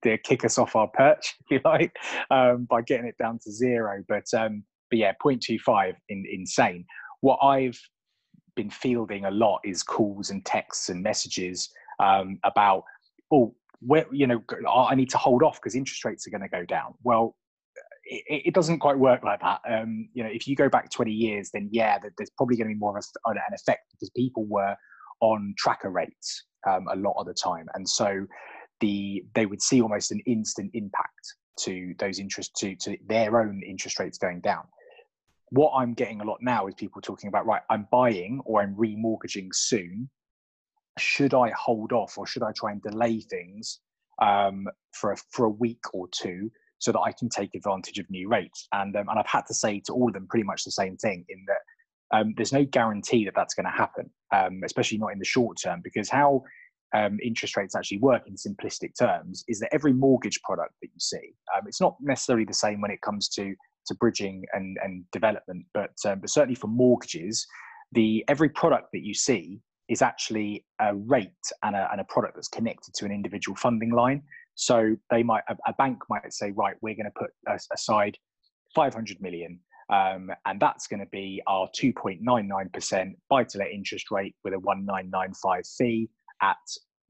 to 0.03 0.19
kick 0.19 0.45
us 0.45 0.59
off 0.59 0.77
our 0.77 0.89
perch, 0.89 1.35
if 1.51 1.51
you 1.51 1.61
like, 1.65 1.97
um, 2.31 2.67
by 2.69 2.83
getting 2.83 3.07
it 3.07 3.17
down 3.19 3.39
to 3.45 3.51
zero. 3.51 4.03
But 4.09 4.25
um, 4.37 4.65
but 4.91 4.99
yeah, 4.99 5.13
0.25 5.23 5.95
in, 6.09 6.25
insane. 6.31 6.85
What 7.21 7.39
I've 7.43 7.79
been 8.57 8.71
fielding 8.71 9.25
a 9.25 9.31
lot 9.31 9.61
is 9.65 9.83
calls 9.83 10.31
and 10.31 10.45
texts 10.45 10.89
and 10.89 11.03
messages 11.03 11.69
um, 12.01 12.39
about, 12.45 12.85
oh, 13.33 13.55
where 13.81 14.07
you 14.11 14.27
know, 14.27 14.43
I 14.69 14.95
need 14.95 15.11
to 15.11 15.19
hold 15.19 15.43
off 15.43 15.61
because 15.61 15.75
interest 15.75 16.05
rates 16.05 16.27
are 16.27 16.31
going 16.31 16.43
to 16.43 16.49
go 16.49 16.65
down. 16.65 16.95
Well, 17.03 17.37
it, 18.05 18.43
it, 18.47 18.55
doesn't 18.55 18.81
quite 18.81 18.99
work 18.99 19.23
like 19.23 19.41
that. 19.41 19.61
Um, 19.69 20.09
you 20.15 20.25
know, 20.25 20.31
if 20.33 20.49
you 20.49 20.57
go 20.57 20.69
back 20.69 20.91
20 20.91 21.13
years, 21.13 21.51
then 21.53 21.69
yeah, 21.71 21.99
there's 22.17 22.31
probably 22.37 22.57
going 22.57 22.69
to 22.69 22.75
be 22.75 22.79
more 22.79 22.97
of 22.97 23.05
an 23.25 23.37
effect 23.53 23.83
because 23.93 24.11
people 24.17 24.47
were 24.47 24.75
on 25.21 25.55
tracker 25.59 25.91
rates 25.91 26.45
um, 26.69 26.87
a 26.91 26.97
lot 26.97 27.15
of 27.19 27.27
the 27.27 27.35
time, 27.35 27.67
and 27.75 27.89
so 27.89 28.27
the 28.81 29.25
they 29.35 29.47
would 29.47 29.63
see 29.63 29.81
almost 29.81 30.13
an 30.13 30.21
instant 30.27 30.71
impact 30.75 31.35
to 31.61 31.95
those 31.99 32.19
interest 32.19 32.55
to 32.57 32.77
to 32.77 32.97
their 33.07 33.41
own 33.41 33.63
interest 33.67 33.99
rates 33.99 34.19
going 34.19 34.41
down. 34.41 34.63
What 35.51 35.73
I'm 35.73 35.95
getting 35.95 36.21
a 36.21 36.25
lot 36.25 36.39
now 36.41 36.67
is 36.67 36.75
people 36.75 37.01
talking 37.01 37.29
about 37.29 37.47
right, 37.47 37.63
I'm 37.71 37.89
buying 37.91 38.41
or 38.45 38.61
I'm 38.61 38.75
remortgaging 38.75 39.49
soon. 39.53 40.11
Should 40.99 41.33
I 41.33 41.51
hold 41.51 41.93
off 41.93 42.19
or 42.19 42.27
should 42.27 42.43
I 42.43 42.53
try 42.53 42.73
and 42.73 42.83
delay 42.83 43.21
things 43.21 43.81
um, 44.21 44.67
for 44.93 45.13
a, 45.13 45.17
for 45.31 45.47
a 45.47 45.51
week 45.51 45.83
or 45.95 46.07
two 46.13 46.51
so 46.79 46.93
that 46.93 47.01
I 47.01 47.13
can 47.13 47.29
take 47.29 47.55
advantage 47.55 47.99
of 47.99 48.11
new 48.11 48.29
rates? 48.29 48.69
And 48.73 48.95
um, 48.97 49.09
and 49.09 49.19
I've 49.19 49.27
had 49.27 49.47
to 49.47 49.55
say 49.55 49.81
to 49.87 49.93
all 49.93 50.09
of 50.09 50.15
them 50.15 50.27
pretty 50.29 50.45
much 50.45 50.65
the 50.65 50.71
same 50.71 50.97
thing 50.97 51.25
in 51.29 51.45
that 51.47 52.19
um, 52.19 52.35
there's 52.37 52.53
no 52.53 52.65
guarantee 52.65 53.25
that 53.25 53.35
that's 53.35 53.55
going 53.55 53.67
to 53.67 53.71
happen, 53.71 54.11
um, 54.35 54.61
especially 54.65 54.99
not 54.99 55.13
in 55.13 55.19
the 55.19 55.25
short 55.25 55.59
term, 55.63 55.81
because 55.83 56.09
how 56.09 56.43
um, 56.95 57.19
interest 57.23 57.57
rates 57.57 57.75
actually 57.75 57.99
work 57.99 58.23
in 58.27 58.35
simplistic 58.35 58.93
terms 58.99 59.45
is 59.49 59.61
that 59.61 59.73
every 59.73 59.93
mortgage 59.93 60.41
product 60.43 60.75
that 60.83 60.89
you 60.89 61.01
see, 61.01 61.35
um, 61.57 61.67
it's 61.67 61.81
not 61.81 61.97
necessarily 62.01 62.45
the 62.45 62.55
same 62.55 62.81
when 62.81 62.91
it 62.91 63.01
comes 63.03 63.29
to 63.31 63.55
to 63.87 63.95
bridging 63.95 64.45
and, 64.53 64.77
and 64.83 65.05
development, 65.13 65.65
but 65.73 65.93
um, 66.07 66.21
but 66.21 66.31
certainly 66.31 66.55
for 66.55 66.67
mortgages, 66.67 67.47
the 67.93 68.25
every 68.29 68.49
product 68.49 68.89
that 68.93 69.03
you 69.03 69.15
see 69.15 69.61
is 69.89 70.03
actually 70.03 70.65
a 70.81 70.95
rate 70.95 71.31
and 71.63 71.75
a, 71.75 71.89
and 71.91 72.01
a 72.01 72.05
product 72.05 72.35
that's 72.35 72.49
connected 72.49 72.93
to 72.95 73.07
an 73.07 73.13
individual 73.13 73.57
funding 73.57 73.91
line. 73.91 74.23
So 74.55 74.97
they 75.11 75.23
might 75.23 75.43
a, 75.49 75.57
a 75.67 75.73
bank 75.75 75.99
might 76.11 76.33
say, 76.33 76.51
right, 76.51 76.77
we're 76.83 76.97
going 76.97 77.11
to 77.11 77.19
put 77.19 77.31
aside 77.73 78.19
500 78.75 79.21
million 79.23 79.61
um, 79.91 80.31
and 80.45 80.61
that's 80.61 80.87
going 80.87 81.01
to 81.01 81.07
be 81.07 81.43
our 81.47 81.69
2.99% 81.69 83.13
buy 83.31 83.45
to 83.45 83.59
let 83.59 83.71
interest 83.71 84.11
rate 84.11 84.35
with 84.45 84.53
a 84.53 84.59
1995 84.59 85.67
fee 85.67 86.11
at 86.43 86.57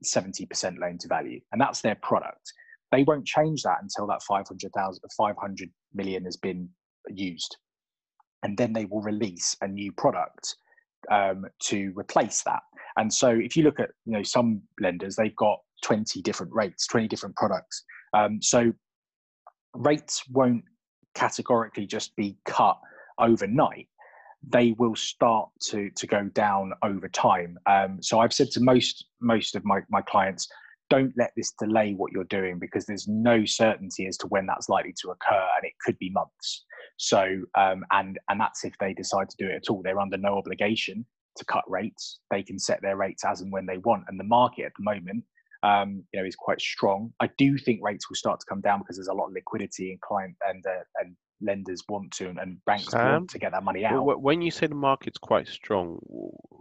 70% 0.03 0.79
loan 0.79 0.97
to 0.99 1.07
value, 1.07 1.39
and 1.51 1.59
that's 1.59 1.81
their 1.81 1.95
product. 1.95 2.51
They 2.91 3.03
won't 3.03 3.25
change 3.25 3.63
that 3.63 3.77
until 3.81 4.07
that 4.07 4.23
500,000, 4.23 5.01
500 5.17 5.69
million 5.93 6.25
has 6.25 6.37
been 6.37 6.69
used, 7.09 7.57
and 8.43 8.57
then 8.57 8.73
they 8.73 8.85
will 8.85 9.01
release 9.01 9.55
a 9.61 9.67
new 9.67 9.91
product 9.91 10.55
um, 11.11 11.45
to 11.63 11.93
replace 11.95 12.41
that. 12.43 12.61
And 12.97 13.13
so, 13.13 13.29
if 13.29 13.55
you 13.55 13.63
look 13.63 13.79
at 13.79 13.91
you 14.05 14.13
know 14.13 14.23
some 14.23 14.61
lenders, 14.79 15.15
they've 15.15 15.35
got 15.35 15.59
20 15.83 16.21
different 16.21 16.53
rates, 16.53 16.87
20 16.87 17.07
different 17.07 17.35
products. 17.35 17.83
Um, 18.13 18.41
so 18.41 18.73
rates 19.73 20.23
won't 20.29 20.63
categorically 21.15 21.85
just 21.85 22.15
be 22.15 22.37
cut 22.45 22.77
overnight 23.19 23.87
they 24.47 24.73
will 24.77 24.95
start 24.95 25.49
to 25.61 25.89
to 25.91 26.07
go 26.07 26.23
down 26.33 26.73
over 26.83 27.07
time. 27.09 27.57
Um, 27.65 28.01
so 28.01 28.19
I've 28.19 28.33
said 28.33 28.51
to 28.51 28.61
most 28.61 29.05
most 29.21 29.55
of 29.55 29.65
my, 29.65 29.81
my 29.89 30.01
clients, 30.01 30.47
don't 30.89 31.13
let 31.17 31.31
this 31.35 31.53
delay 31.59 31.93
what 31.93 32.11
you're 32.11 32.23
doing 32.25 32.57
because 32.57 32.85
there's 32.85 33.07
no 33.07 33.45
certainty 33.45 34.07
as 34.07 34.17
to 34.17 34.27
when 34.27 34.45
that's 34.45 34.69
likely 34.69 34.93
to 35.01 35.09
occur, 35.09 35.47
and 35.57 35.65
it 35.65 35.73
could 35.83 35.97
be 35.99 36.09
months. 36.09 36.65
So 36.97 37.41
um, 37.55 37.83
and 37.91 38.17
and 38.29 38.39
that's 38.39 38.63
if 38.63 38.73
they 38.79 38.93
decide 38.93 39.29
to 39.29 39.37
do 39.37 39.49
it 39.49 39.55
at 39.55 39.69
all. 39.69 39.81
They're 39.83 39.99
under 39.99 40.17
no 40.17 40.37
obligation 40.37 41.05
to 41.37 41.45
cut 41.45 41.69
rates. 41.69 42.19
They 42.31 42.43
can 42.43 42.59
set 42.59 42.81
their 42.81 42.97
rates 42.97 43.25
as 43.25 43.41
and 43.41 43.51
when 43.51 43.65
they 43.65 43.77
want, 43.79 44.05
and 44.07 44.19
the 44.19 44.25
market 44.25 44.65
at 44.65 44.73
the 44.77 44.83
moment. 44.83 45.23
Um, 45.61 46.05
you 46.13 46.21
know, 46.21 46.25
is 46.25 46.37
quite 46.37 46.61
strong. 46.61 47.11
I 47.19 47.29
do 47.37 47.57
think 47.57 47.81
rates 47.83 48.09
will 48.09 48.15
start 48.15 48.39
to 48.39 48.45
come 48.47 48.61
down 48.61 48.79
because 48.79 48.95
there's 48.95 49.09
a 49.09 49.13
lot 49.13 49.27
of 49.27 49.33
liquidity 49.33 49.91
in 49.91 49.97
client 50.01 50.37
and 50.47 50.65
uh, 50.65 50.83
and 51.01 51.17
lenders 51.41 51.83
want 51.89 52.11
to 52.13 52.29
and, 52.29 52.63
banks 52.65 52.91
Sam, 52.91 53.11
want 53.11 53.29
to 53.31 53.39
get 53.39 53.51
that 53.51 53.63
money 53.63 53.85
out. 53.85 54.21
When 54.21 54.41
you 54.41 54.51
say 54.51 54.67
the 54.67 54.75
market's 54.75 55.17
quite 55.17 55.47
strong, 55.47 55.99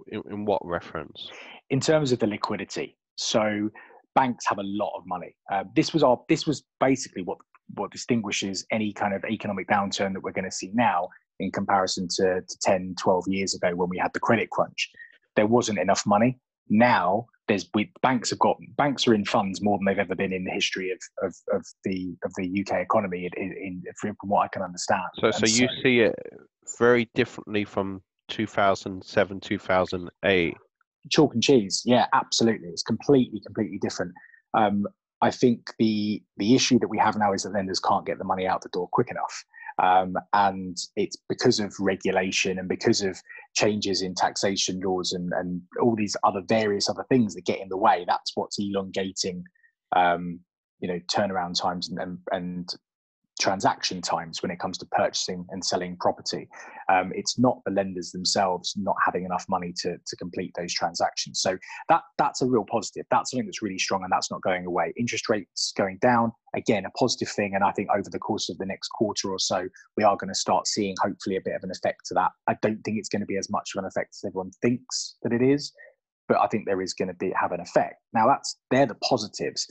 in, 0.09 0.23
in 0.31 0.45
what 0.45 0.65
reference? 0.65 1.31
In 1.71 1.81
terms 1.81 2.13
of 2.13 2.19
the 2.19 2.27
liquidity. 2.27 2.97
So 3.17 3.71
banks 4.15 4.47
have 4.47 4.59
a 4.59 4.65
lot 4.65 4.93
of 4.97 5.05
money. 5.07 5.35
Uh, 5.53 5.65
this 5.75 5.93
was 5.93 6.03
our 6.03 6.21
this 6.29 6.47
was 6.47 6.65
basically 6.81 7.23
what 7.23 7.39
what 7.75 7.91
distinguishes 7.91 8.67
any 8.71 8.93
kind 8.93 9.15
of 9.15 9.25
economic 9.25 9.69
downturn 9.69 10.13
that 10.15 10.23
we're 10.23 10.33
going 10.33 10.45
to 10.45 10.51
see 10.51 10.71
now 10.75 11.09
in 11.41 11.51
comparison 11.51 12.09
to, 12.09 12.41
to 12.41 12.59
10, 12.63 12.97
12 13.01 13.25
years 13.29 13.55
ago 13.55 13.75
when 13.75 13.89
we 13.89 13.99
had 13.99 14.13
the 14.13 14.21
credit 14.21 14.51
crunch. 14.51 14.91
There 15.37 15.47
wasn't 15.47 15.79
enough 15.79 16.05
money. 16.07 16.39
Now 16.71 17.27
there's 17.49 17.69
we, 17.75 17.91
banks 18.03 18.31
have 18.31 18.39
got 18.39 18.57
banks 18.77 19.09
are 19.09 19.15
in 19.15 19.25
funds 19.25 19.63
more 19.63 19.79
than 19.79 19.87
they've 19.87 19.99
ever 19.99 20.15
been 20.15 20.33
in 20.33 20.45
the 20.45 20.51
history 20.51 20.91
of 20.91 20.99
of, 21.23 21.35
of 21.53 21.67
the 21.85 22.15
of 22.25 22.33
the 22.37 22.61
UK 22.61 22.81
economy 22.81 23.29
in, 23.37 23.53
in, 23.53 23.83
from 24.01 24.15
what 24.25 24.45
I 24.45 24.49
can 24.49 24.63
understand. 24.63 25.03
So, 25.21 25.31
so 25.31 25.47
you 25.47 25.69
see 25.83 26.01
it 26.01 26.15
very 26.79 27.09
differently 27.15 27.65
from 27.65 28.03
2007 28.29 29.41
2008 29.41 30.57
chalk 31.11 31.35
and 31.35 31.43
cheese. 31.43 31.83
Yeah 31.85 32.07
absolutely. 32.13 32.69
It's 32.69 32.83
completely 32.83 33.41
completely 33.41 33.79
different. 33.79 34.13
Um, 34.55 34.87
i 35.21 35.33
think 35.33 35.73
the 35.81 36.23
the 36.37 36.55
issue 36.55 36.79
that 36.79 36.89
we 36.89 36.97
have 36.97 37.19
now 37.19 37.33
is 37.33 37.43
that 37.43 37.53
lenders 37.53 37.81
can't 37.81 38.07
get 38.07 38.19
the 38.19 38.25
money 38.25 38.47
out 38.47 38.63
the 38.63 38.69
door 38.69 38.89
quick 38.93 39.11
enough 39.11 39.45
um, 39.83 40.15
and 40.33 40.77
it's 40.97 41.17
because 41.29 41.61
of 41.61 41.75
regulation 41.79 42.59
and 42.59 42.69
because 42.69 43.03
of 43.03 43.21
changes 43.55 44.03
in 44.03 44.15
taxation 44.15 44.81
laws 44.81 45.13
and, 45.13 45.31
and 45.33 45.61
all 45.81 45.95
these 45.95 46.17
other 46.25 46.43
various 46.49 46.89
other 46.89 47.05
things 47.09 47.35
that 47.35 47.45
get 47.45 47.61
in 47.61 47.69
the 47.69 47.77
way. 47.77 48.05
That's 48.07 48.33
what's 48.35 48.59
elongating, 48.59 49.45
um, 49.95 50.41
you 50.81 50.89
know, 50.89 51.01
turnaround 51.13 51.61
times 51.61 51.91
and, 51.91 51.99
and, 52.01 52.19
and 52.33 52.69
transaction 53.39 54.03
times 54.03 54.43
when 54.43 54.51
it 54.51 54.59
comes 54.59 54.79
to 54.79 54.87
purchasing 54.87 55.47
and 55.51 55.65
selling 55.65 55.97
property. 55.97 56.49
Um, 56.91 57.13
it's 57.15 57.39
not 57.39 57.61
the 57.65 57.71
lenders 57.71 58.11
themselves 58.13 58.75
not 58.77 58.97
having 59.05 59.25
enough 59.25 59.45
money 59.49 59.73
to, 59.83 59.97
to 60.07 60.17
complete 60.17 60.53
those 60.57 60.73
transactions. 60.73 61.41
So 61.41 61.57
that 61.89 62.03
that's 62.19 62.43
a 62.43 62.47
real 62.47 62.65
positive. 62.71 63.07
That's 63.11 63.31
something 63.31 63.47
that's 63.47 63.63
really 63.63 63.79
strong 63.79 64.03
and 64.03 64.13
that's 64.13 64.31
not 64.31 64.43
going 64.43 64.67
away. 64.67 64.93
Interest 64.97 65.29
rates 65.29 65.73
going 65.77 65.99
down, 66.01 66.33
again, 66.55 66.85
a 66.85 66.91
positive 66.91 67.29
thing. 67.29 67.55
And 67.55 67.65
I 67.65 67.73
think 67.73 67.89
over 67.91 68.11
the 68.11 68.19
course 68.19 68.49
of 68.49 68.59
the 68.59 68.67
next 68.67 68.89
quarter 68.89 69.31
or 69.31 69.39
so, 69.39 69.69
we 69.97 70.05
are 70.05 70.17
going 70.17 70.29
to 70.29 70.39
start 70.39 70.67
seeing 70.67 70.95
hopefully 71.03 71.37
a 71.37 71.43
bit 71.45 71.55
of 71.55 71.63
an 71.63 71.71
effect 71.71 72.07
to 72.07 72.15
that. 72.15 72.31
I 72.49 72.57
don't 72.63 72.83
think 72.83 72.99
it's 72.99 73.09
going 73.09 73.21
to 73.21 73.27
be 73.27 73.39
as 73.39 73.51
much 73.51 73.71
of 73.75 73.83
an 73.83 73.87
effect 73.87 74.15
as 74.15 74.25
everyone 74.27 74.51
thinks 74.63 75.17
that 75.23 75.33
it 75.33 75.43
is, 75.43 75.73
but 76.29 76.39
I 76.39 76.47
think 76.47 76.67
there 76.67 76.83
is 76.83 76.95
going 76.95 77.09
to 77.09 77.15
be 77.15 77.33
have 77.41 77.53
an 77.53 77.61
effect. 77.61 77.97
Now 78.13 78.27
that's 78.27 78.57
they're 78.71 78.87
the 78.87 78.97
positives. 78.97 79.67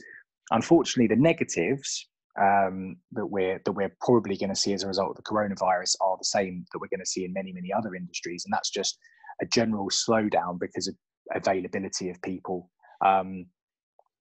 Unfortunately, 0.50 1.14
the 1.14 1.20
negatives 1.20 2.08
um, 2.40 2.96
that 3.12 3.26
we're 3.26 3.60
that 3.64 3.72
we're 3.72 3.94
probably 4.00 4.36
going 4.36 4.50
to 4.50 4.56
see 4.56 4.72
as 4.72 4.82
a 4.82 4.88
result 4.88 5.10
of 5.10 5.16
the 5.16 5.22
coronavirus 5.22 5.96
are 6.00 6.16
the 6.18 6.24
same 6.24 6.64
that 6.72 6.78
we're 6.80 6.88
going 6.88 7.00
to 7.00 7.06
see 7.06 7.24
in 7.24 7.32
many 7.32 7.52
many 7.52 7.72
other 7.72 7.94
industries, 7.94 8.44
and 8.44 8.52
that's 8.52 8.70
just 8.70 8.98
a 9.42 9.46
general 9.46 9.88
slowdown 9.90 10.58
because 10.58 10.88
of 10.88 10.94
availability 11.34 12.10
of 12.10 12.20
people. 12.22 12.70
Um, 13.04 13.46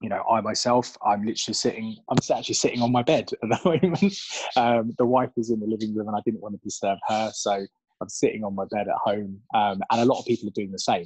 you 0.02 0.10
know, 0.10 0.22
I 0.30 0.41
myself, 0.41 0.95
I'm 1.06 1.26
literally 1.26 1.56
sitting, 1.56 1.98
I'm 2.10 2.19
actually 2.31 2.56
sitting 2.56 2.81
on 2.81 2.91
my 2.91 3.02
bed 3.02 3.31
at 3.41 3.49
the 3.49 3.60
moment. 3.65 4.15
Um, 4.56 4.94
the 4.98 5.06
wife 5.06 5.31
is 5.38 5.49
in 5.49 5.60
the 5.60 5.65
living 5.65 5.95
room 5.95 6.07
and 6.07 6.15
I 6.15 6.19
didn't 6.23 6.41
want 6.41 6.53
to 6.53 6.61
disturb 6.64 6.99
her. 7.07 7.31
So 7.34 7.65
I'm 8.02 8.10
sitting 8.10 8.44
on 8.44 8.56
my 8.56 8.65
bed 8.69 8.88
at 8.88 8.95
home. 9.03 9.40
Um, 9.56 9.82
and 9.91 10.02
a 10.02 10.06
lot 10.06 10.19
of 10.19 10.26
people 10.26 10.48
are 10.48 10.56
doing 10.56 10.72
the 10.72 10.80
same. 10.80 11.06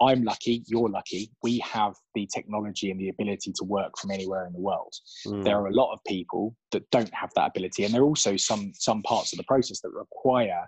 I'm 0.00 0.22
lucky, 0.22 0.62
you're 0.66 0.88
lucky. 0.88 1.30
We 1.42 1.58
have 1.58 1.94
the 2.14 2.28
technology 2.32 2.90
and 2.90 3.00
the 3.00 3.08
ability 3.08 3.52
to 3.56 3.64
work 3.64 3.98
from 3.98 4.10
anywhere 4.10 4.46
in 4.46 4.52
the 4.52 4.60
world. 4.60 4.94
Mm. 5.26 5.44
There 5.44 5.56
are 5.56 5.66
a 5.66 5.74
lot 5.74 5.92
of 5.92 5.98
people 6.06 6.54
that 6.70 6.88
don't 6.90 7.12
have 7.12 7.30
that 7.34 7.50
ability. 7.50 7.84
And 7.84 7.92
there 7.92 8.02
are 8.02 8.06
also 8.06 8.36
some, 8.36 8.72
some 8.74 9.02
parts 9.02 9.32
of 9.32 9.38
the 9.38 9.44
process 9.44 9.80
that 9.80 9.90
require 9.90 10.66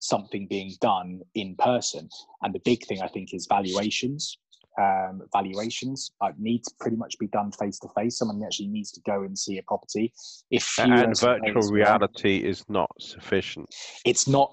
something 0.00 0.46
being 0.48 0.72
done 0.80 1.20
in 1.34 1.54
person. 1.56 2.08
And 2.42 2.54
the 2.54 2.60
big 2.64 2.84
thing 2.86 3.00
I 3.00 3.08
think 3.08 3.32
is 3.32 3.46
valuations 3.48 4.36
um, 4.80 5.22
valuations 5.32 6.12
uh, 6.20 6.30
need 6.38 6.64
to 6.64 6.70
pretty 6.80 6.96
much 6.96 7.18
be 7.18 7.28
done 7.28 7.52
face 7.52 7.78
to 7.80 7.88
face. 7.96 8.18
Someone 8.18 8.42
actually 8.44 8.68
needs 8.68 8.90
to 8.92 9.00
go 9.06 9.22
and 9.22 9.38
see 9.38 9.58
a 9.58 9.62
property. 9.62 10.12
If 10.50 10.78
and 10.78 11.18
virtual 11.18 11.70
reality 11.70 12.38
is 12.38 12.64
not 12.68 12.90
sufficient, 13.00 13.68
it's 14.04 14.26
not. 14.26 14.52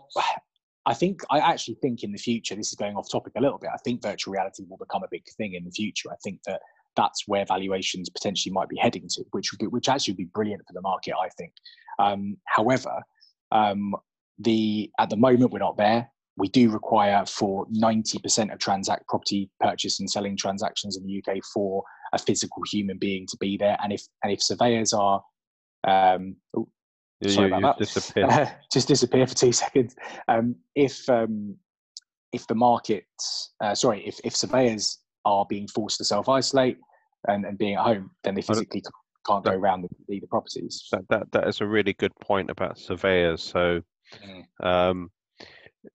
I 0.86 0.94
think 0.94 1.22
I 1.30 1.40
actually 1.40 1.76
think 1.76 2.04
in 2.04 2.12
the 2.12 2.18
future, 2.18 2.56
this 2.56 2.70
is 2.70 2.76
going 2.76 2.96
off 2.96 3.12
topic 3.12 3.34
a 3.38 3.42
little 3.42 3.60
bit. 3.60 3.70
I 3.74 3.78
think 3.84 4.02
virtual 4.02 4.34
reality 4.34 4.64
will 4.68 4.78
become 4.78 5.04
a 5.04 5.08
big 5.12 5.24
thing 5.38 5.54
in 5.54 5.64
the 5.64 5.72
future. 5.72 6.12
I 6.12 6.16
think 6.24 6.40
that 6.48 6.62
that's 6.96 7.28
where 7.28 7.46
valuations 7.46 8.10
potentially 8.10 8.52
might 8.52 8.68
be 8.68 8.78
heading 8.78 9.08
to, 9.10 9.24
which 9.32 9.52
would 9.52 9.60
be, 9.60 9.68
which 9.68 9.88
actually 9.88 10.14
would 10.14 10.18
be 10.18 10.30
brilliant 10.34 10.64
for 10.66 10.74
the 10.74 10.82
market. 10.82 11.14
I 11.20 11.30
think. 11.38 11.54
Um, 12.00 12.38
however, 12.46 13.02
um, 13.52 13.96
the 14.40 14.90
at 15.00 15.10
the 15.10 15.18
moment 15.18 15.52
we're 15.52 15.60
not 15.60 15.78
there 15.78 16.10
we 16.38 16.48
do 16.48 16.72
require 16.72 17.26
for 17.26 17.68
90% 17.68 18.54
of 18.54 18.60
transact 18.60 19.08
property 19.08 19.50
purchase 19.60 20.00
and 20.00 20.10
selling 20.10 20.38
transactions 20.38 20.98
in 20.98 21.06
the 21.06 21.22
UK 21.22 21.38
for 21.54 21.84
a 22.14 22.18
physical 22.18 22.64
human 22.72 22.98
being 22.98 23.28
to 23.28 23.38
be 23.40 23.58
there. 23.58 23.78
And 23.84 23.94
if 23.94 24.02
and 24.24 24.32
if 24.32 24.42
surveyors 24.42 24.94
are 24.94 25.22
um, 25.88 26.36
sorry 27.30 27.50
you, 27.50 27.56
about 27.56 27.78
that. 27.78 27.86
Disappear. 27.86 28.58
just 28.72 28.88
disappear 28.88 29.28
for 29.28 29.36
two 29.36 29.52
seconds. 29.64 29.96
Um, 30.28 30.56
if 30.76 31.08
um, 31.10 31.56
if 32.32 32.48
the 32.48 32.56
market, 32.56 33.06
uh, 33.62 33.76
sorry, 33.76 34.04
if, 34.06 34.20
if 34.24 34.36
surveyors 34.36 35.00
are 35.26 35.46
being 35.50 35.68
forced 35.68 35.98
to 35.98 36.06
self 36.06 36.30
isolate 36.30 36.78
and, 37.28 37.46
and 37.46 37.58
being 37.58 37.76
at 37.76 37.84
home, 37.84 38.12
then 38.24 38.36
they 38.36 38.42
physically 38.42 38.82
can't 39.28 39.44
go 39.44 39.52
around 39.52 39.88
see 40.10 40.20
the 40.20 40.28
properties. 40.28 40.88
That, 40.92 41.02
that 41.10 41.32
that 41.32 41.48
is 41.48 41.62
a 41.62 41.68
really 41.68 41.94
good 41.94 42.14
point 42.22 42.50
about 42.50 42.80
surveyors. 42.80 43.44
So, 43.44 43.82
mm. 44.26 44.66
um, 44.66 45.12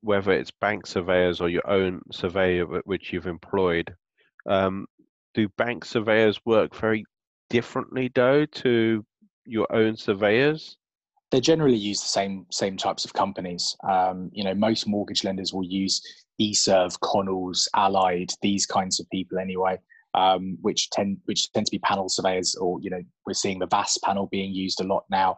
whether 0.00 0.32
it's 0.32 0.50
bank 0.50 0.86
surveyors 0.86 1.40
or 1.40 1.48
your 1.48 1.68
own 1.68 2.02
surveyor 2.12 2.66
which 2.84 3.12
you've 3.12 3.26
employed, 3.26 3.94
um, 4.48 4.86
do 5.34 5.48
bank 5.56 5.84
surveyors 5.84 6.40
work 6.44 6.74
very 6.76 7.04
differently 7.50 8.10
though 8.14 8.46
to 8.46 9.04
your 9.44 9.66
own 9.74 9.96
surveyors? 9.96 10.76
They 11.32 11.40
generally 11.40 11.76
use 11.76 12.00
the 12.00 12.08
same 12.08 12.46
same 12.50 12.76
types 12.76 13.04
of 13.04 13.12
companies. 13.12 13.76
Um, 13.88 14.30
you 14.32 14.44
know, 14.44 14.54
most 14.54 14.86
mortgage 14.86 15.24
lenders 15.24 15.52
will 15.52 15.64
use 15.64 16.00
e.surv, 16.38 16.98
Connells, 17.00 17.68
Allied, 17.74 18.30
these 18.42 18.66
kinds 18.66 19.00
of 19.00 19.08
people 19.10 19.38
anyway. 19.38 19.78
Um, 20.14 20.56
which 20.62 20.88
tend 20.90 21.18
which 21.26 21.52
tend 21.52 21.66
to 21.66 21.70
be 21.70 21.78
panel 21.80 22.08
surveyors, 22.08 22.54
or 22.54 22.78
you 22.80 22.88
know, 22.88 23.02
we're 23.26 23.34
seeing 23.34 23.58
the 23.58 23.66
VAS 23.66 23.98
panel 24.02 24.28
being 24.30 24.54
used 24.54 24.80
a 24.80 24.84
lot 24.84 25.04
now 25.10 25.36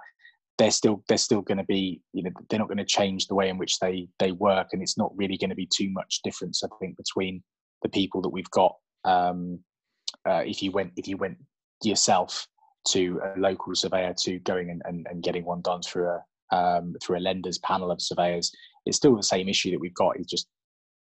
they're 0.58 0.72
still 0.72 1.02
they're 1.08 1.16
still 1.16 1.40
going 1.40 1.58
to 1.58 1.64
be 1.64 2.02
you 2.12 2.22
know 2.22 2.30
they're 2.50 2.58
not 2.58 2.68
going 2.68 2.76
to 2.78 2.84
change 2.84 3.26
the 3.26 3.34
way 3.34 3.48
in 3.48 3.56
which 3.56 3.78
they 3.78 4.08
they 4.18 4.32
work 4.32 4.68
and 4.72 4.82
it's 4.82 4.98
not 4.98 5.12
really 5.16 5.38
going 5.38 5.50
to 5.50 5.56
be 5.56 5.68
too 5.72 5.88
much 5.90 6.20
difference 6.22 6.62
i 6.62 6.68
think 6.80 6.96
between 6.96 7.42
the 7.82 7.88
people 7.88 8.20
that 8.20 8.28
we've 8.28 8.50
got 8.50 8.74
um, 9.04 9.58
uh, 10.28 10.42
if 10.44 10.62
you 10.62 10.72
went 10.72 10.92
if 10.96 11.06
you 11.06 11.16
went 11.16 11.38
yourself 11.82 12.46
to 12.90 13.20
a 13.24 13.38
local 13.38 13.74
surveyor 13.74 14.14
to 14.18 14.38
going 14.40 14.70
and, 14.70 14.82
and, 14.84 15.06
and 15.10 15.22
getting 15.22 15.44
one 15.44 15.60
done 15.62 15.82
through 15.82 16.08
a 16.08 16.22
um, 16.50 16.94
through 17.02 17.18
a 17.18 17.20
lender's 17.20 17.58
panel 17.58 17.90
of 17.90 18.00
surveyors 18.00 18.50
it's 18.88 18.96
still 18.96 19.14
the 19.14 19.22
same 19.22 19.48
issue 19.48 19.70
that 19.70 19.80
we've 19.80 19.94
got 19.94 20.18
is 20.18 20.26
just 20.26 20.48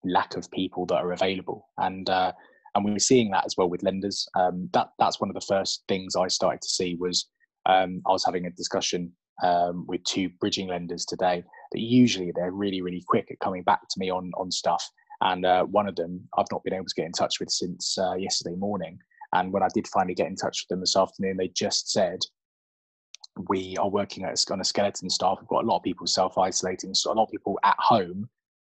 lack 0.03 0.35
of 0.35 0.49
people 0.51 0.85
that 0.87 0.95
are 1.03 1.11
available. 1.11 1.67
And 1.77 2.09
uh, 2.09 2.31
and 2.73 2.85
we're 2.85 2.99
seeing 2.99 3.31
that 3.31 3.45
as 3.45 3.55
well 3.57 3.69
with 3.69 3.83
lenders. 3.83 4.27
Um, 4.35 4.69
that 4.73 4.89
that's 4.99 5.19
one 5.19 5.29
of 5.29 5.33
the 5.33 5.45
first 5.45 5.83
things 5.89 6.15
i 6.15 6.27
started 6.27 6.61
to 6.61 6.69
see 6.69 6.95
was 6.95 7.27
um, 7.65 8.01
I 8.07 8.11
was 8.11 8.25
having 8.25 8.45
a 8.45 8.51
discussion 8.51 9.11
um, 9.43 9.85
with 9.87 10.03
two 10.03 10.29
bridging 10.39 10.67
lenders 10.67 11.05
today 11.05 11.43
that 11.71 11.79
usually 11.79 12.31
they're 12.35 12.51
really 12.51 12.81
really 12.81 13.03
quick 13.07 13.27
at 13.31 13.39
coming 13.39 13.63
back 13.63 13.81
to 13.89 13.99
me 13.99 14.09
on 14.09 14.31
on 14.37 14.51
stuff. 14.51 14.87
And 15.23 15.45
uh, 15.45 15.65
one 15.65 15.87
of 15.87 15.95
them 15.95 16.27
i've 16.37 16.51
not 16.51 16.63
been 16.63 16.73
able 16.73 16.85
to 16.85 16.95
get 16.95 17.05
in 17.05 17.11
touch 17.11 17.39
with 17.39 17.49
since 17.49 17.97
uh, 17.97 18.13
yesterday 18.13 18.55
morning 18.55 18.99
and 19.33 19.51
when 19.51 19.63
i 19.63 19.67
did 19.73 19.87
finally 19.87 20.13
get 20.13 20.27
in 20.27 20.35
touch 20.35 20.63
with 20.63 20.69
them 20.69 20.79
this 20.79 20.95
afternoon 20.95 21.37
they 21.37 21.49
just 21.49 21.91
said 21.91 22.19
we 23.47 23.77
are 23.77 23.89
working 23.89 24.25
on 24.25 24.59
a 24.59 24.63
skeleton 24.63 25.09
staff 25.09 25.37
we've 25.39 25.47
got 25.47 25.63
a 25.63 25.67
lot 25.67 25.77
of 25.77 25.83
people 25.83 26.05
self-isolating 26.05 26.93
so 26.93 27.11
a 27.11 27.13
lot 27.13 27.23
of 27.23 27.31
people 27.31 27.57
at 27.63 27.77
home 27.79 28.29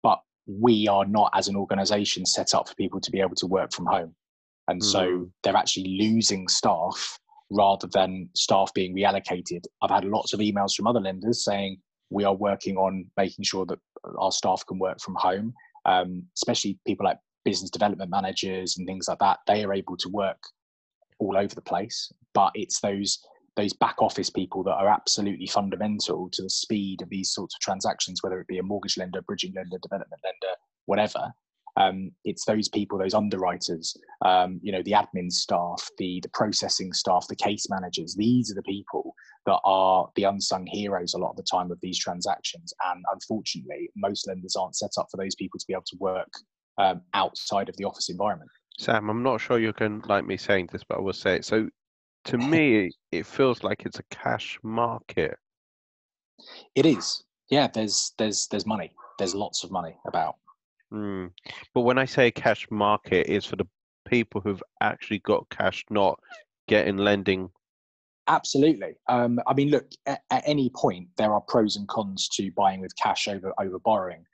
but 0.02 0.20
we 0.46 0.86
are 0.86 1.04
not 1.06 1.30
as 1.34 1.48
an 1.48 1.56
organization 1.56 2.24
set 2.24 2.54
up 2.54 2.68
for 2.68 2.74
people 2.76 3.00
to 3.00 3.10
be 3.10 3.20
able 3.20 3.34
to 3.34 3.46
work 3.46 3.72
from 3.72 3.86
home 3.86 4.14
and 4.68 4.80
mm-hmm. 4.80 4.90
so 4.90 5.30
they're 5.42 5.56
actually 5.56 5.98
losing 6.00 6.48
staff 6.48 7.18
rather 7.50 7.86
than 7.92 8.28
staff 8.34 8.72
being 8.74 8.94
reallocated. 8.94 9.64
I've 9.82 9.90
had 9.90 10.04
lots 10.04 10.32
of 10.32 10.40
emails 10.40 10.74
from 10.74 10.86
other 10.86 11.00
lenders 11.00 11.44
saying 11.44 11.78
we 12.10 12.24
are 12.24 12.34
working 12.34 12.76
on 12.76 13.06
making 13.16 13.44
sure 13.44 13.66
that 13.66 13.78
our 14.18 14.32
staff 14.32 14.64
can 14.66 14.78
work 14.78 15.00
from 15.00 15.14
home, 15.16 15.54
um, 15.84 16.24
especially 16.36 16.78
people 16.86 17.04
like 17.04 17.18
business 17.44 17.70
development 17.70 18.10
managers 18.10 18.76
and 18.76 18.86
things 18.86 19.08
like 19.08 19.18
that. 19.18 19.38
They 19.46 19.64
are 19.64 19.74
able 19.74 19.96
to 19.98 20.08
work 20.08 20.42
all 21.18 21.36
over 21.36 21.54
the 21.54 21.60
place, 21.62 22.12
but 22.32 22.52
it's 22.54 22.80
those 22.80 23.18
those 23.56 23.72
back 23.72 24.02
office 24.02 24.30
people 24.30 24.64
that 24.64 24.74
are 24.74 24.88
absolutely 24.88 25.46
fundamental 25.46 26.28
to 26.32 26.42
the 26.42 26.50
speed 26.50 27.00
of 27.02 27.08
these 27.08 27.30
sorts 27.30 27.54
of 27.54 27.60
transactions, 27.60 28.20
whether 28.20 28.40
it 28.40 28.48
be 28.48 28.58
a 28.58 28.62
mortgage 28.64 28.96
lender, 28.96 29.22
bridging 29.22 29.52
lender, 29.54 29.78
development 29.80 30.20
lender, 30.24 30.56
whatever, 30.86 31.32
um, 31.76 32.12
it's 32.24 32.44
those 32.44 32.68
people, 32.68 32.98
those 32.98 33.14
underwriters, 33.14 33.96
um, 34.24 34.60
you 34.62 34.70
know, 34.70 34.82
the 34.82 34.92
admin 34.92 35.30
staff, 35.30 35.88
the 35.98 36.20
the 36.22 36.28
processing 36.28 36.92
staff, 36.92 37.26
the 37.28 37.36
case 37.36 37.66
managers. 37.68 38.14
These 38.14 38.50
are 38.50 38.54
the 38.54 38.62
people 38.62 39.14
that 39.46 39.58
are 39.64 40.08
the 40.14 40.24
unsung 40.24 40.66
heroes 40.66 41.14
a 41.14 41.18
lot 41.18 41.30
of 41.30 41.36
the 41.36 41.42
time 41.42 41.72
of 41.72 41.78
these 41.82 41.98
transactions. 41.98 42.72
And 42.92 43.04
unfortunately, 43.12 43.90
most 43.96 44.28
lenders 44.28 44.56
aren't 44.56 44.76
set 44.76 44.92
up 44.98 45.08
for 45.10 45.16
those 45.16 45.34
people 45.34 45.58
to 45.58 45.66
be 45.66 45.74
able 45.74 45.84
to 45.86 45.96
work 45.98 46.32
um, 46.78 47.02
outside 47.14 47.68
of 47.68 47.76
the 47.76 47.84
office 47.84 48.08
environment. 48.08 48.50
Sam, 48.78 49.08
I'm 49.08 49.22
not 49.22 49.40
sure 49.40 49.58
you 49.58 49.72
can 49.72 50.02
like 50.08 50.26
me 50.26 50.36
saying 50.36 50.68
this, 50.72 50.82
but 50.84 50.98
I 50.98 51.00
will 51.00 51.12
say 51.12 51.36
it. 51.36 51.44
So, 51.44 51.68
to 52.26 52.38
me, 52.54 52.90
it 53.12 53.26
feels 53.26 53.62
like 53.62 53.84
it's 53.86 53.98
a 53.98 54.04
cash 54.10 54.58
market. 54.62 55.36
It 56.74 56.86
is. 56.86 57.22
Yeah, 57.50 57.68
there's 57.72 58.12
there's 58.18 58.48
there's 58.48 58.66
money. 58.66 58.92
There's 59.18 59.34
lots 59.34 59.62
of 59.64 59.70
money 59.70 59.96
about. 60.06 60.36
Mm. 60.92 61.30
But 61.72 61.82
when 61.82 61.98
I 61.98 62.04
say 62.04 62.30
cash 62.30 62.66
market, 62.70 63.26
it's 63.28 63.46
for 63.46 63.56
the 63.56 63.66
people 64.06 64.40
who've 64.40 64.62
actually 64.80 65.20
got 65.20 65.48
cash, 65.50 65.84
not 65.90 66.18
getting 66.68 66.96
lending. 66.96 67.50
Absolutely. 68.26 68.94
Um, 69.08 69.38
I 69.46 69.54
mean, 69.54 69.68
look, 69.68 69.90
at, 70.06 70.22
at, 70.30 70.42
any 70.46 70.70
point, 70.70 71.08
there 71.16 71.32
are 71.34 71.42
pros 71.42 71.76
and 71.76 71.86
cons 71.88 72.28
to 72.30 72.50
buying 72.52 72.80
with 72.80 72.96
cash 72.96 73.28
over 73.28 73.52
over 73.58 73.78
borrowing. 73.78 74.24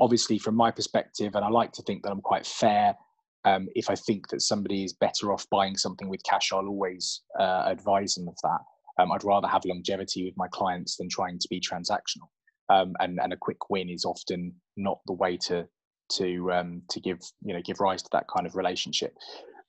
Obviously, 0.00 0.38
from 0.38 0.56
my 0.56 0.70
perspective, 0.70 1.34
and 1.34 1.44
I 1.44 1.48
like 1.48 1.72
to 1.72 1.82
think 1.82 2.02
that 2.02 2.10
I'm 2.10 2.22
quite 2.22 2.46
fair. 2.46 2.96
Um, 3.44 3.68
if 3.74 3.88
I 3.88 3.94
think 3.94 4.28
that 4.28 4.40
somebody 4.40 4.84
is 4.84 4.92
better 4.92 5.32
off 5.32 5.46
buying 5.50 5.76
something 5.76 6.08
with 6.08 6.22
cash, 6.24 6.52
I'll 6.52 6.66
always 6.66 7.22
uh, 7.38 7.64
advise 7.66 8.14
them 8.14 8.28
of 8.28 8.36
that. 8.42 8.60
Um, 8.98 9.12
I'd 9.12 9.24
rather 9.24 9.48
have 9.48 9.64
longevity 9.64 10.24
with 10.24 10.34
my 10.36 10.48
clients 10.48 10.96
than 10.96 11.08
trying 11.08 11.38
to 11.38 11.48
be 11.48 11.60
transactional. 11.60 12.28
Um, 12.68 12.94
and, 13.00 13.18
and 13.20 13.32
a 13.32 13.36
quick 13.36 13.70
win 13.70 13.88
is 13.88 14.04
often 14.04 14.54
not 14.76 15.00
the 15.06 15.12
way 15.12 15.36
to 15.48 15.66
to 16.12 16.52
um, 16.52 16.82
to 16.90 17.00
give 17.00 17.20
you 17.42 17.54
know 17.54 17.62
give 17.64 17.80
rise 17.80 18.02
to 18.02 18.08
that 18.12 18.26
kind 18.34 18.46
of 18.46 18.56
relationship. 18.56 19.14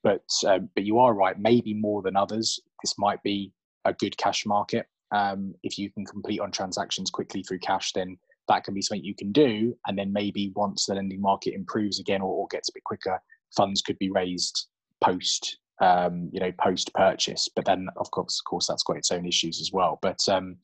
But 0.04 0.26
um, 0.48 0.70
but 0.76 0.84
you 0.84 1.00
are 1.00 1.14
right. 1.14 1.38
Maybe 1.38 1.74
more 1.74 2.02
than 2.02 2.16
others, 2.16 2.60
this 2.84 2.96
might 2.98 3.22
be 3.24 3.54
a 3.86 3.94
good 3.94 4.18
cash 4.18 4.46
market. 4.46 4.88
Um, 5.14 5.54
if 5.64 5.78
you 5.78 5.92
can 5.92 6.06
complete 6.06 6.40
on 6.40 6.52
transactions 6.52 7.10
quickly 7.10 7.44
through 7.44 7.60
cash, 7.60 7.92
then 7.94 8.18
that 8.52 8.64
can 8.64 8.74
be 8.74 8.82
something 8.82 9.04
you 9.04 9.16
can 9.16 9.32
do. 9.32 9.76
And 9.88 9.98
then 9.98 10.14
maybe 10.14 10.52
once 10.56 10.86
the 10.86 10.96
lending 10.96 11.22
market 11.22 11.54
improves 11.54 12.00
again 12.00 12.22
or, 12.22 12.32
or 12.32 12.48
gets 12.50 12.70
a 12.70 12.74
bit 12.74 12.84
quicker, 12.84 13.22
funds 13.56 13.82
could 13.82 13.98
be 13.98 14.12
raised 14.12 14.68
post 15.02 15.58
um, 15.82 16.30
you 16.32 16.40
know 16.40 16.52
post 16.60 16.94
purchase. 16.94 17.50
But 17.56 17.66
then 17.66 17.88
of 17.98 18.12
course, 18.12 18.40
of 18.40 18.50
course, 18.50 18.68
that's 18.68 18.84
got 18.84 18.98
its 18.98 19.12
own 19.12 19.26
issues 19.26 19.60
as 19.60 19.72
well. 19.74 20.00
But 20.02 20.20
um, 20.30 20.58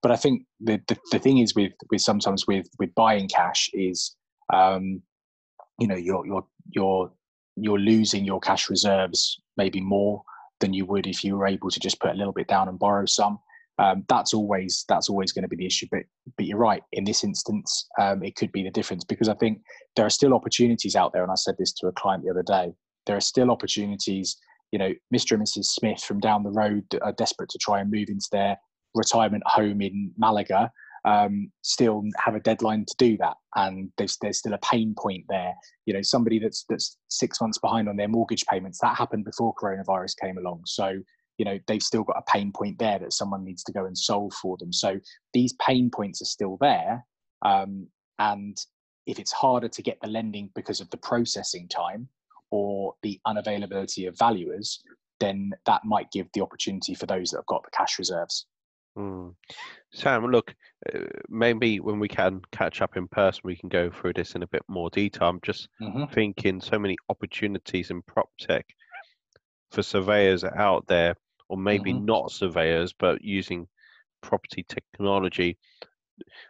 but 0.00 0.12
I 0.12 0.16
think 0.16 0.44
the, 0.60 0.80
the, 0.86 0.96
the 1.10 1.18
thing 1.18 1.38
is 1.38 1.54
with 1.54 1.72
with 1.90 2.00
sometimes 2.00 2.46
with 2.46 2.68
with 2.78 2.94
buying 2.94 3.28
cash 3.28 3.68
is 3.72 4.16
um, 4.52 5.02
you 5.78 5.88
know 5.88 5.96
you're 5.96 6.24
you're 6.26 6.46
you're 6.70 7.12
you're 7.56 7.78
losing 7.78 8.24
your 8.24 8.38
cash 8.38 8.70
reserves 8.70 9.40
maybe 9.56 9.80
more 9.80 10.22
than 10.60 10.72
you 10.72 10.84
would 10.86 11.06
if 11.06 11.24
you 11.24 11.36
were 11.36 11.46
able 11.46 11.70
to 11.70 11.80
just 11.80 12.00
put 12.00 12.12
a 12.12 12.14
little 12.14 12.32
bit 12.32 12.48
down 12.48 12.68
and 12.68 12.78
borrow 12.78 13.06
some. 13.06 13.38
Um, 13.80 14.04
that's 14.08 14.34
always 14.34 14.84
that's 14.88 15.08
always 15.08 15.32
going 15.32 15.42
to 15.42 15.48
be 15.48 15.56
the 15.56 15.66
issue. 15.66 15.86
But 15.90 16.02
but 16.36 16.46
you're 16.46 16.58
right. 16.58 16.82
In 16.92 17.04
this 17.04 17.24
instance, 17.24 17.86
um, 18.00 18.22
it 18.22 18.36
could 18.36 18.52
be 18.52 18.62
the 18.62 18.70
difference 18.70 19.04
because 19.04 19.28
I 19.28 19.34
think 19.34 19.60
there 19.96 20.06
are 20.06 20.10
still 20.10 20.34
opportunities 20.34 20.96
out 20.96 21.12
there. 21.12 21.22
And 21.22 21.32
I 21.32 21.36
said 21.36 21.56
this 21.58 21.72
to 21.74 21.88
a 21.88 21.92
client 21.92 22.24
the 22.24 22.30
other 22.30 22.42
day. 22.42 22.72
There 23.06 23.16
are 23.16 23.20
still 23.20 23.50
opportunities 23.50 24.36
you 24.70 24.78
know, 24.78 24.92
Mr. 25.14 25.32
and 25.32 25.42
Mrs. 25.42 25.64
Smith 25.64 26.02
from 26.02 26.20
down 26.20 26.42
the 26.42 26.50
road 26.50 26.84
are 27.00 27.12
desperate 27.12 27.48
to 27.50 27.58
try 27.58 27.80
and 27.80 27.90
move 27.90 28.08
into 28.08 28.28
their 28.30 28.56
retirement 28.94 29.42
home 29.46 29.80
in 29.80 30.12
Malaga 30.18 30.70
um, 31.04 31.50
still 31.62 32.02
have 32.18 32.34
a 32.34 32.40
deadline 32.40 32.84
to 32.86 32.94
do 32.98 33.16
that, 33.18 33.36
and 33.56 33.90
there's 33.96 34.16
there's 34.20 34.38
still 34.38 34.54
a 34.54 34.58
pain 34.58 34.94
point 34.98 35.24
there. 35.28 35.54
You 35.86 35.94
know, 35.94 36.02
somebody 36.02 36.38
that's 36.38 36.64
that's 36.68 36.98
six 37.08 37.40
months 37.40 37.58
behind 37.58 37.88
on 37.88 37.96
their 37.96 38.08
mortgage 38.08 38.44
payments 38.46 38.78
that 38.80 38.96
happened 38.96 39.24
before 39.24 39.54
coronavirus 39.54 40.18
came 40.20 40.38
along. 40.38 40.62
So 40.66 40.98
you 41.38 41.44
know 41.44 41.58
they've 41.66 41.82
still 41.82 42.02
got 42.02 42.18
a 42.18 42.30
pain 42.30 42.52
point 42.52 42.78
there 42.78 42.98
that 42.98 43.12
someone 43.12 43.44
needs 43.44 43.62
to 43.64 43.72
go 43.72 43.86
and 43.86 43.96
solve 43.96 44.32
for 44.34 44.56
them. 44.58 44.72
So 44.72 45.00
these 45.32 45.54
pain 45.54 45.90
points 45.90 46.20
are 46.20 46.26
still 46.26 46.58
there, 46.60 47.04
um, 47.44 47.86
and 48.18 48.56
if 49.06 49.18
it's 49.18 49.32
harder 49.32 49.68
to 49.68 49.82
get 49.82 49.98
the 50.02 50.08
lending 50.08 50.50
because 50.54 50.80
of 50.80 50.90
the 50.90 50.98
processing 50.98 51.66
time 51.68 52.08
or 52.50 52.94
the 53.02 53.18
unavailability 53.26 54.06
of 54.06 54.18
valuers, 54.18 54.82
then 55.20 55.52
that 55.64 55.84
might 55.84 56.10
give 56.10 56.26
the 56.34 56.42
opportunity 56.42 56.94
for 56.94 57.06
those 57.06 57.30
that 57.30 57.38
have 57.38 57.46
got 57.46 57.62
the 57.62 57.70
cash 57.70 57.98
reserves. 57.98 58.46
Mm. 58.98 59.34
Sam, 59.92 60.26
look, 60.26 60.54
uh, 60.92 61.00
maybe 61.28 61.80
when 61.80 61.98
we 61.98 62.08
can 62.08 62.42
catch 62.52 62.82
up 62.82 62.96
in 62.96 63.06
person, 63.08 63.42
we 63.44 63.56
can 63.56 63.68
go 63.68 63.90
through 63.90 64.14
this 64.14 64.34
in 64.34 64.42
a 64.42 64.46
bit 64.48 64.62
more 64.68 64.90
detail. 64.90 65.28
I'm 65.28 65.40
just 65.42 65.68
mm-hmm. 65.80 66.12
thinking 66.12 66.60
so 66.60 66.78
many 66.78 66.96
opportunities 67.08 67.90
in 67.90 68.02
prop 68.02 68.28
tech 68.38 68.66
for 69.70 69.82
surveyors 69.82 70.44
out 70.44 70.86
there, 70.88 71.14
or 71.48 71.56
maybe 71.56 71.92
mm-hmm. 71.92 72.04
not 72.04 72.32
surveyors, 72.32 72.92
but 72.98 73.22
using 73.22 73.66
property 74.22 74.64
technology. 74.68 75.58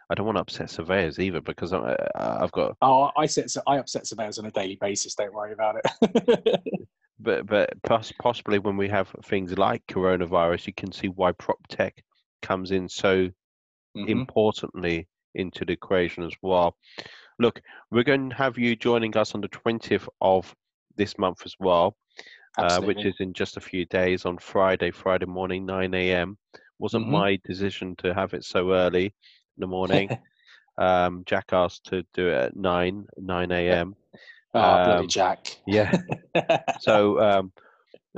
I 0.09 0.15
don't 0.15 0.25
want 0.25 0.37
to 0.37 0.41
upset 0.41 0.69
surveyors 0.69 1.19
either 1.19 1.41
because 1.41 1.73
I, 1.73 1.95
have 2.17 2.51
got. 2.51 2.75
Oh, 2.81 3.11
I 3.15 3.27
set 3.27 3.53
I 3.67 3.77
upset 3.77 4.07
surveyors 4.07 4.39
on 4.39 4.45
a 4.45 4.51
daily 4.51 4.77
basis. 4.81 5.15
Don't 5.15 5.33
worry 5.33 5.53
about 5.53 5.75
it. 6.01 6.61
but 7.19 7.45
but 7.45 7.73
possibly 7.83 8.59
when 8.59 8.77
we 8.77 8.89
have 8.89 9.13
things 9.25 9.57
like 9.57 9.83
coronavirus, 9.87 10.67
you 10.67 10.73
can 10.73 10.91
see 10.91 11.07
why 11.07 11.31
prop 11.33 11.59
tech 11.67 12.03
comes 12.41 12.71
in 12.71 12.89
so 12.89 13.27
mm-hmm. 13.27 14.07
importantly 14.07 15.07
into 15.35 15.65
the 15.65 15.73
equation 15.73 16.23
as 16.23 16.33
well. 16.41 16.75
Look, 17.39 17.61
we're 17.91 18.03
going 18.03 18.31
to 18.31 18.35
have 18.35 18.57
you 18.57 18.75
joining 18.75 19.15
us 19.15 19.33
on 19.33 19.41
the 19.41 19.49
20th 19.49 20.07
of 20.19 20.53
this 20.97 21.17
month 21.17 21.43
as 21.45 21.55
well, 21.59 21.95
uh, 22.63 22.81
which 22.81 23.05
is 23.05 23.15
in 23.19 23.33
just 23.33 23.57
a 23.57 23.61
few 23.61 23.85
days 23.85 24.25
on 24.25 24.37
Friday, 24.37 24.91
Friday 24.91 25.25
morning, 25.25 25.65
9 25.65 25.93
a.m. 25.93 26.37
Wasn't 26.77 27.03
mm-hmm. 27.03 27.11
my 27.11 27.39
decision 27.45 27.95
to 27.97 28.13
have 28.13 28.33
it 28.33 28.43
so 28.43 28.73
early 28.73 29.05
in 29.05 29.11
the 29.59 29.67
morning. 29.67 30.09
um, 30.77 31.23
Jack 31.25 31.45
asked 31.51 31.85
to 31.85 32.03
do 32.13 32.29
it 32.29 32.33
at 32.33 32.55
9, 32.55 33.05
9 33.17 33.51
a.m. 33.51 33.95
Oh, 34.53 34.59
um, 34.61 34.85
bloody 34.85 35.07
Jack. 35.07 35.57
Yeah. 35.65 35.95
so, 36.79 37.19
um, 37.19 37.51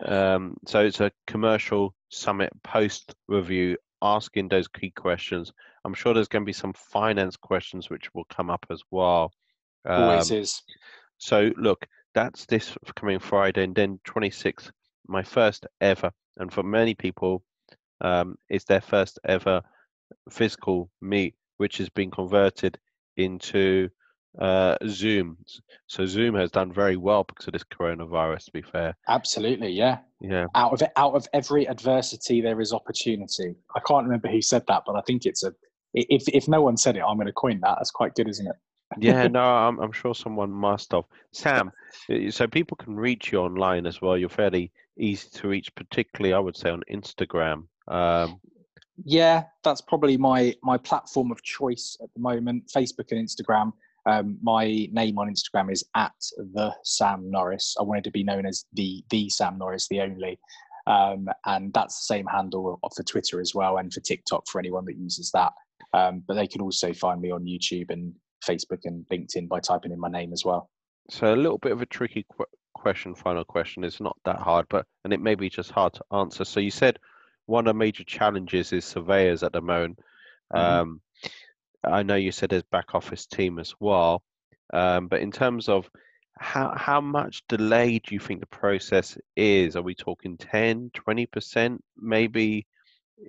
um, 0.04 0.58
so 0.68 0.82
it's 0.82 1.02
a 1.02 1.12
commercial 1.28 1.94
summit 2.10 2.52
post 2.64 3.14
review 3.28 3.78
asking 4.02 4.50
those 4.50 4.68
key 4.68 4.92
questions. 4.92 5.52
I'm 5.86 5.94
sure 5.94 6.14
there's 6.14 6.28
going 6.28 6.44
to 6.44 6.50
be 6.50 6.54
some 6.54 6.74
finance 6.74 7.36
questions 7.36 7.90
which 7.90 8.14
will 8.14 8.26
come 8.26 8.50
up 8.50 8.66
as 8.70 8.82
well. 8.92 9.32
Um, 9.86 10.04
Always 10.04 10.32
is. 10.32 10.62
So 11.18 11.52
look, 11.58 11.88
that's 12.14 12.46
this 12.46 12.78
coming 12.96 13.20
Friday, 13.20 13.64
and 13.64 13.76
then 13.76 14.00
26th, 14.08 14.72
my 15.08 15.24
first 15.24 15.66
ever, 15.80 16.12
and 16.38 16.52
for 16.52 16.64
many 16.64 16.94
people, 16.94 17.44
um, 18.02 18.36
it's 18.50 18.66
their 18.66 18.82
first 18.82 19.20
ever 19.26 19.62
physical 20.30 20.90
meet, 21.02 21.36
which 21.58 21.78
has 21.78 21.90
been 21.90 22.12
converted 22.12 22.78
into 23.18 23.90
uh, 24.40 24.78
Zoom. 24.88 25.38
So 25.88 26.06
Zoom 26.06 26.36
has 26.36 26.52
done 26.52 26.72
very 26.72 26.98
well 26.98 27.24
because 27.24 27.48
of 27.48 27.54
this 27.54 27.64
coronavirus. 27.64 28.46
To 28.46 28.52
be 28.52 28.62
fair, 28.62 28.96
absolutely, 29.08 29.72
yeah, 29.72 30.00
yeah. 30.20 30.46
Out 30.56 30.74
of 30.74 30.82
it, 30.82 30.92
out 30.96 31.14
of 31.14 31.28
every 31.34 31.68
adversity, 31.68 32.42
there 32.42 32.62
is 32.62 32.74
opportunity. 32.74 33.56
I 33.76 33.80
can't 33.86 34.06
remember 34.06 34.30
who 34.30 34.42
said 34.42 34.64
that, 34.68 34.84
but 34.86 34.96
I 34.96 35.02
think 35.02 35.26
it's 35.26 35.44
a. 35.44 35.54
If 35.94 36.24
if 36.30 36.48
no 36.48 36.62
one 36.62 36.78
said 36.78 36.96
it, 36.96 37.04
I'm 37.06 37.18
going 37.18 37.28
to 37.28 37.34
coin 37.34 37.60
that. 37.62 37.76
That's 37.78 37.92
quite 37.92 38.16
good, 38.16 38.30
isn't 38.30 38.48
it? 38.48 38.56
Yeah, 38.98 39.28
no, 39.28 39.42
I'm 39.42 39.80
I'm 39.80 39.92
sure 39.92 40.16
someone 40.16 40.52
must 40.52 40.92
have. 40.92 41.06
Sam, 41.32 41.72
uh, 42.10 42.30
so 42.32 42.48
people 42.48 42.78
can 42.78 42.96
reach 42.96 43.32
you 43.32 43.40
online 43.40 43.86
as 43.86 44.02
well. 44.02 44.18
You're 44.18 44.30
fairly 44.30 44.72
easy 44.98 45.30
to 45.34 45.48
reach, 45.48 45.74
particularly 45.76 46.34
I 46.34 46.40
would 46.40 46.58
say 46.58 46.70
on 46.70 46.84
Instagram. 46.92 47.66
Um, 47.88 48.40
yeah, 49.04 49.44
that's 49.64 49.82
probably 49.82 50.18
my 50.18 50.56
my 50.64 50.78
platform 50.78 51.32
of 51.32 51.42
choice 51.44 51.98
at 52.02 52.10
the 52.14 52.22
moment. 52.22 52.72
Facebook 52.76 53.12
and 53.12 53.28
Instagram. 53.28 53.74
Um, 54.08 54.38
my 54.42 54.88
name 54.92 55.20
on 55.20 55.32
Instagram 55.32 55.72
is 55.72 55.84
at 55.96 56.14
the 56.54 56.74
Sam 56.84 57.30
Norris. 57.30 57.76
I 57.80 57.84
wanted 57.84 58.04
to 58.06 58.12
be 58.12 58.24
known 58.24 58.46
as 58.46 58.66
the 58.74 59.04
the 59.10 59.30
Sam 59.30 59.58
Norris, 59.58 59.88
the 59.88 60.02
only, 60.02 60.40
um, 60.88 61.28
and 61.46 61.74
that's 61.74 62.00
the 62.00 62.14
same 62.14 62.26
handle 62.26 62.80
for 62.96 63.04
Twitter 63.04 63.40
as 63.40 63.54
well, 63.54 63.78
and 63.78 63.94
for 63.94 64.00
TikTok 64.02 64.48
for 64.48 64.60
anyone 64.60 64.86
that 64.86 64.98
uses 64.98 65.32
that. 65.32 65.54
Um, 65.94 66.24
but 66.28 66.36
they 66.36 66.48
can 66.48 66.62
also 66.62 66.94
find 66.94 67.22
me 67.22 67.32
on 67.32 67.44
YouTube 67.44 67.90
and 67.90 68.14
Facebook 68.48 68.80
and 68.86 69.06
LinkedIn 69.12 69.48
by 69.48 69.60
typing 69.60 69.92
in 69.92 70.00
my 70.00 70.10
name 70.10 70.34
as 70.34 70.44
well. 70.46 70.70
So 71.10 71.34
a 71.34 71.36
little 71.36 71.58
bit 71.58 71.72
of 71.72 71.82
a 71.82 71.86
tricky 71.86 72.26
qu- 72.36 72.46
question, 72.74 73.16
final 73.16 73.44
question. 73.44 73.84
It's 73.84 74.02
not 74.02 74.18
that 74.26 74.38
hard, 74.38 74.66
but 74.70 74.86
and 75.04 75.14
it 75.14 75.22
may 75.22 75.36
be 75.36 75.50
just 75.50 75.72
hard 75.72 75.94
to 75.94 76.04
answer. 76.12 76.46
So 76.46 76.60
you 76.60 76.72
said 76.72 77.00
one 77.46 77.68
of 77.68 77.74
the 77.74 77.78
major 77.78 78.04
challenges 78.04 78.72
is 78.74 78.86
surveyors 78.86 79.44
at 79.44 79.54
the 79.54 79.62
moment. 79.62 80.00
Mm-hmm. 80.54 80.82
Um, 80.82 81.02
I 81.84 82.04
know 82.04 82.16
you 82.16 82.32
said 82.32 82.50
there's 82.50 82.64
back 82.64 82.94
office 82.94 83.26
team 83.26 83.58
as 83.58 83.74
well, 83.80 84.22
um, 84.74 85.08
but 85.08 85.22
in 85.22 85.32
terms 85.32 85.68
of 85.68 85.90
how 86.40 86.74
how 86.76 87.02
much 87.02 87.44
delay 87.48 88.00
do 88.00 88.16
you 88.16 88.20
think 88.20 88.40
the 88.40 88.48
process 88.48 89.18
is? 89.36 89.76
Are 89.76 89.82
we 89.82 89.96
talking 89.96 90.38
10, 90.38 90.92
20 90.94 91.26
percent? 91.28 91.84
Maybe 91.98 92.66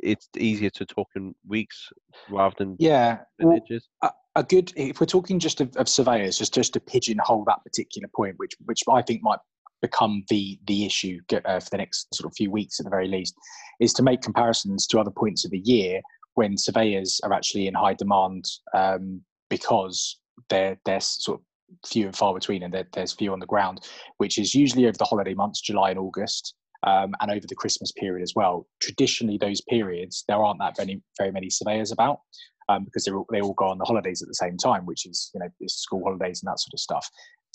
it's 0.02 0.28
easier 0.36 0.70
to 0.70 0.86
talk 0.86 1.08
in 1.16 1.34
weeks 1.46 1.88
rather 2.30 2.54
than 2.58 2.76
yeah. 2.78 3.18
Well, 3.38 3.58
a, 4.02 4.10
a, 4.36 4.42
good 4.42 4.72
if 4.76 5.00
we're 5.00 5.06
talking 5.06 5.38
just 5.38 5.60
of, 5.60 5.76
of 5.76 5.88
surveyors, 5.88 6.38
just 6.38 6.54
just 6.54 6.72
to 6.74 6.80
pigeonhole 6.80 7.44
that 7.46 7.62
particular 7.64 8.08
point, 8.14 8.34
which 8.38 8.54
which 8.64 8.82
I 8.90 9.02
think 9.02 9.22
might 9.22 9.38
become 9.80 10.24
the 10.28 10.58
the 10.66 10.86
issue 10.86 11.20
uh, 11.44 11.60
for 11.60 11.70
the 11.70 11.78
next 11.78 12.14
sort 12.14 12.30
of 12.30 12.36
few 12.36 12.50
weeks 12.50 12.80
at 12.80 12.84
the 12.84 12.90
very 12.90 13.08
least, 13.08 13.34
is 13.80 13.92
to 13.94 14.02
make 14.02 14.22
comparisons 14.22 14.86
to 14.88 14.98
other 14.98 15.10
points 15.10 15.44
of 15.44 15.50
the 15.50 15.60
year 15.60 16.00
when 16.34 16.56
surveyors 16.56 17.20
are 17.24 17.32
actually 17.32 17.66
in 17.66 17.74
high 17.74 17.94
demand 17.94 18.44
um, 18.74 19.20
because 19.50 20.18
they're 20.48 20.78
they're 20.84 21.00
sort 21.00 21.40
of 21.40 21.44
few 21.86 22.06
and 22.06 22.16
far 22.16 22.34
between 22.34 22.62
and 22.62 22.84
there's 22.92 23.12
few 23.12 23.32
on 23.32 23.40
the 23.40 23.46
ground, 23.46 23.80
which 24.18 24.38
is 24.38 24.54
usually 24.54 24.86
over 24.86 24.96
the 24.98 25.04
holiday 25.04 25.34
months, 25.34 25.60
July 25.60 25.90
and 25.90 25.98
August, 25.98 26.54
um, 26.84 27.14
and 27.20 27.30
over 27.30 27.46
the 27.48 27.54
Christmas 27.54 27.92
period 27.92 28.22
as 28.22 28.32
well. 28.34 28.66
Traditionally, 28.80 29.38
those 29.38 29.60
periods 29.62 30.24
there 30.28 30.42
aren't 30.42 30.60
that 30.60 30.78
many 30.78 31.02
very 31.18 31.32
many 31.32 31.50
surveyors 31.50 31.92
about. 31.92 32.20
Um, 32.68 32.84
because 32.84 33.04
they 33.04 33.10
all, 33.10 33.26
they 33.30 33.40
all 33.40 33.54
go 33.54 33.66
on 33.66 33.78
the 33.78 33.84
holidays 33.84 34.22
at 34.22 34.28
the 34.28 34.34
same 34.34 34.56
time, 34.56 34.86
which 34.86 35.04
is 35.04 35.30
you 35.34 35.40
know 35.40 35.48
school 35.66 36.02
holidays 36.04 36.42
and 36.42 36.50
that 36.50 36.60
sort 36.60 36.72
of 36.72 36.80
stuff. 36.80 37.10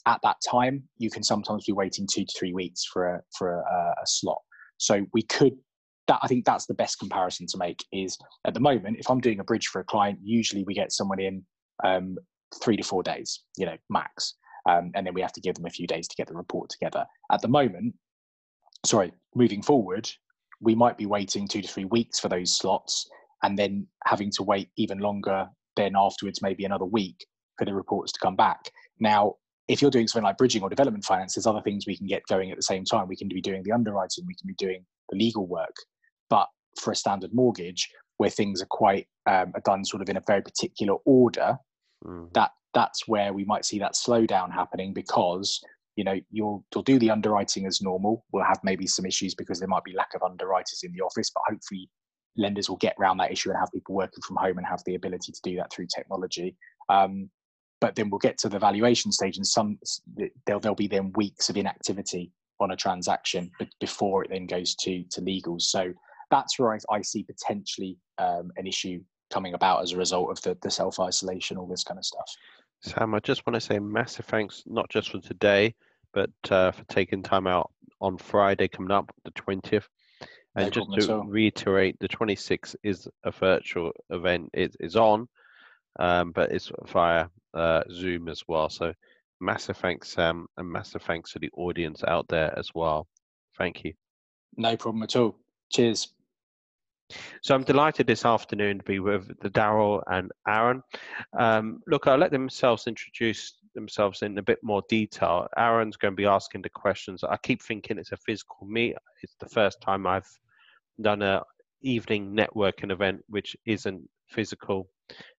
At 0.06 0.19
that 0.23 0.35
time, 0.47 0.83
you 0.97 1.09
can 1.09 1.23
sometimes 1.23 1.65
be 1.65 1.72
waiting 1.72 2.06
two 2.11 2.25
to 2.25 2.33
three 2.38 2.53
weeks 2.53 2.83
for 2.85 3.15
a 3.15 3.22
for 3.38 3.61
a, 3.61 3.95
a 4.01 4.06
slot. 4.06 4.41
So 4.77 5.06
we 5.14 5.22
could 5.23 5.53
that 6.07 6.19
I 6.22 6.27
think 6.27 6.45
that's 6.45 6.65
the 6.65 6.73
best 6.73 6.99
comparison 6.99 7.47
to 7.47 7.57
make. 7.57 7.83
Is 7.91 8.17
at 8.45 8.53
the 8.53 8.59
moment, 8.59 8.97
if 8.99 9.09
I'm 9.09 9.19
doing 9.19 9.39
a 9.39 9.43
bridge 9.43 9.67
for 9.67 9.80
a 9.80 9.85
client, 9.85 10.19
usually 10.22 10.64
we 10.65 10.73
get 10.73 10.91
someone 10.91 11.19
in 11.19 11.43
um, 11.83 12.17
three 12.64 12.77
to 12.77 12.83
four 12.83 13.03
days, 13.03 13.41
you 13.57 13.65
know, 13.65 13.77
max, 13.89 14.35
um, 14.69 14.91
and 14.95 15.06
then 15.06 15.14
we 15.14 15.22
have 15.22 15.33
to 15.33 15.41
give 15.41 15.56
them 15.56 15.65
a 15.65 15.69
few 15.69 15.88
days 15.88 16.07
to 16.07 16.15
get 16.15 16.27
the 16.27 16.35
report 16.35 16.69
together. 16.69 17.06
At 17.31 17.41
the 17.41 17.47
moment, 17.47 17.95
sorry, 18.85 19.14
moving 19.35 19.61
forward, 19.61 20.09
we 20.61 20.75
might 20.75 20.97
be 20.97 21.06
waiting 21.06 21.47
two 21.47 21.61
to 21.61 21.67
three 21.67 21.85
weeks 21.85 22.19
for 22.19 22.30
those 22.30 22.57
slots, 22.57 23.09
and 23.43 23.57
then 23.57 23.88
having 24.06 24.31
to 24.31 24.43
wait 24.43 24.69
even 24.77 24.99
longer. 24.99 25.47
Then 25.75 25.93
afterwards, 25.95 26.41
maybe 26.41 26.65
another 26.65 26.85
week 26.85 27.25
for 27.57 27.65
the 27.65 27.73
reports 27.73 28.11
to 28.14 28.19
come 28.19 28.35
back. 28.35 28.72
Now, 28.99 29.35
if 29.67 29.81
you're 29.81 29.91
doing 29.91 30.07
something 30.07 30.25
like 30.25 30.38
bridging 30.38 30.64
or 30.64 30.69
development 30.69 31.03
finance, 31.03 31.35
there's 31.35 31.45
other 31.45 31.61
things 31.61 31.85
we 31.85 31.97
can 31.97 32.07
get 32.07 32.23
going 32.27 32.51
at 32.51 32.57
the 32.57 32.64
same 32.64 32.85
time. 32.85 33.07
We 33.07 33.15
can 33.15 33.27
be 33.27 33.41
doing 33.41 33.64
the 33.64 33.73
underwriting, 33.73 34.25
we 34.25 34.35
can 34.35 34.47
be 34.47 34.56
doing 34.57 34.85
the 35.09 35.17
legal 35.17 35.45
work, 35.45 35.75
but 36.30 36.47
for 36.80 36.91
a 36.91 36.95
standard 36.95 37.33
mortgage, 37.33 37.89
where 38.17 38.30
things 38.30 38.61
are 38.61 38.67
quite 38.69 39.07
um, 39.30 39.51
are 39.53 39.61
done 39.65 39.85
sort 39.85 40.01
of 40.01 40.09
in 40.09 40.17
a 40.17 40.23
very 40.25 40.41
particular 40.41 40.95
order, 41.06 41.57
mm. 42.06 42.33
that 42.33 42.51
that's 42.73 43.07
where 43.07 43.33
we 43.33 43.43
might 43.45 43.65
see 43.65 43.80
that 43.80 43.93
slowdown 43.93 44.51
happening 44.51 44.93
because 44.93 45.61
you 45.98 46.03
know 46.03 46.16
you'll 46.32 46.64
you'll 46.74 46.84
do 46.84 47.00
the 47.00 47.09
underwriting 47.09 47.66
as 47.66 47.82
normal. 47.82 48.24
We'll 48.32 48.45
have 48.45 48.59
maybe 48.64 48.88
some 48.88 49.06
issues 49.06 49.35
because 49.35 49.59
there 49.59 49.67
might 49.67 49.84
be 49.84 49.93
lack 49.93 50.14
of 50.14 50.24
underwriters 50.24 50.82
in 50.84 50.93
the 50.93 51.01
office, 51.01 51.30
but 51.32 51.43
hopefully 51.50 51.90
lenders 52.38 52.69
will 52.69 52.77
get 52.77 52.95
around 53.00 53.17
that 53.17 53.32
issue 53.32 53.50
and 53.50 53.58
have 53.59 53.72
people 53.74 53.95
working 53.95 54.22
from 54.26 54.38
home 54.38 54.59
and 54.59 54.67
have 54.67 54.84
the 54.85 54.95
ability 54.95 55.32
to 55.32 55.42
do 55.43 55.56
that 55.58 55.74
through 55.74 55.88
technology. 55.93 56.56
Um, 56.88 57.30
but 57.82 57.95
then 57.95 58.09
we'll 58.09 58.19
get 58.19 58.38
to 58.40 58.50
the 58.50 58.59
valuation 58.59 59.11
stage, 59.11 59.38
and 59.38 59.45
some 59.45 59.80
there'll 60.45 60.61
there'll 60.61 60.76
be 60.76 60.88
then 60.88 61.11
weeks 61.16 61.50
of 61.50 61.58
inactivity 61.58 62.32
on 62.59 62.72
a 62.72 62.76
transaction 62.76 63.51
before 63.80 64.24
it 64.24 64.30
then 64.30 64.45
goes 64.45 64.76
to 64.76 65.03
to 65.11 65.22
legals. 65.22 65.64
So 65.64 65.92
that's 66.30 66.59
where 66.59 66.74
I, 66.74 66.77
I 66.92 67.01
see 67.01 67.24
potentially 67.24 67.98
um, 68.19 68.51
an 68.58 68.67
issue 68.67 69.00
coming 69.32 69.53
about 69.56 69.82
as 69.82 69.93
a 69.93 69.98
result 69.98 70.30
of 70.30 70.42
the, 70.43 70.58
the 70.61 70.69
self 70.69 71.00
isolation, 71.00 71.58
all 71.58 71.67
this 71.67 71.84
kind 71.84 71.98
of 71.98 72.06
stuff. 72.06 72.30
Sam, 72.82 73.16
I 73.16 73.19
just 73.19 73.45
want 73.48 73.56
to 73.56 73.61
say 73.61 73.80
massive 73.80 74.26
thanks, 74.26 74.64
not 74.66 74.90
just 74.90 75.11
for 75.11 75.19
today, 75.19 75.74
but 76.17 76.51
uh, 76.51 76.71
for 76.71 76.83
taking 76.85 77.21
time 77.21 77.45
out 77.45 77.69
on 78.01 78.17
Friday 78.17 78.67
coming 78.67 78.89
up, 78.89 79.13
the 79.23 79.31
20th. 79.31 79.83
And 80.55 80.73
just 80.73 80.91
to 80.93 81.21
reiterate, 81.27 81.99
the 81.99 82.07
26th 82.07 82.75
is 82.81 83.07
a 83.23 83.29
virtual 83.29 83.91
event. 84.09 84.49
It 84.51 84.75
is 84.79 84.95
on, 84.95 85.27
um, 85.99 86.31
but 86.31 86.51
it's 86.51 86.71
via 86.87 87.27
uh, 87.53 87.83
Zoom 87.91 88.29
as 88.29 88.41
well. 88.47 88.67
So 88.67 88.93
massive 89.39 89.77
thanks, 89.77 90.09
Sam, 90.09 90.47
and 90.57 90.67
massive 90.67 91.03
thanks 91.03 91.33
to 91.33 91.39
the 91.39 91.51
audience 91.53 92.03
out 92.03 92.27
there 92.29 92.57
as 92.57 92.71
well. 92.73 93.07
Thank 93.55 93.83
you. 93.83 93.93
No 94.55 94.75
problem 94.75 95.03
at 95.03 95.15
all. 95.15 95.35
Cheers. 95.69 96.07
So 97.43 97.53
I'm 97.53 97.63
delighted 97.63 98.07
this 98.07 98.25
afternoon 98.25 98.79
to 98.79 98.83
be 98.83 98.97
with 98.97 99.39
the 99.39 99.51
Daryl 99.51 100.01
and 100.07 100.31
Aaron. 100.47 100.81
Um, 101.37 101.83
look, 101.85 102.07
I'll 102.07 102.17
let 102.17 102.31
themselves 102.31 102.87
introduce 102.87 103.53
themselves 103.77 104.23
in 104.23 104.38
a 104.38 104.43
bit 104.43 104.59
more 104.64 104.83
detail. 104.89 105.47
Aaron's 105.56 105.97
going 105.97 106.14
to 106.14 106.15
be 106.15 106.25
asking 106.25 106.64
the 106.64 106.69
questions. 106.69 107.23
I 107.23 107.38
keep 107.38 107.61
thinking 107.61 107.97
it's 107.97 108.11
a 108.11 108.17
physical 108.17 108.65
meet. 108.65 108.95
It's 109.22 109.35
the 109.39 109.49
first 109.49 109.80
time 109.81 110.07
I've 110.07 110.27
done 110.99 111.22
a 111.22 111.43
evening 111.81 112.35
networking 112.35 112.91
event 112.91 113.22
which 113.30 113.56
isn't 113.65 114.09
physical. 114.27 114.89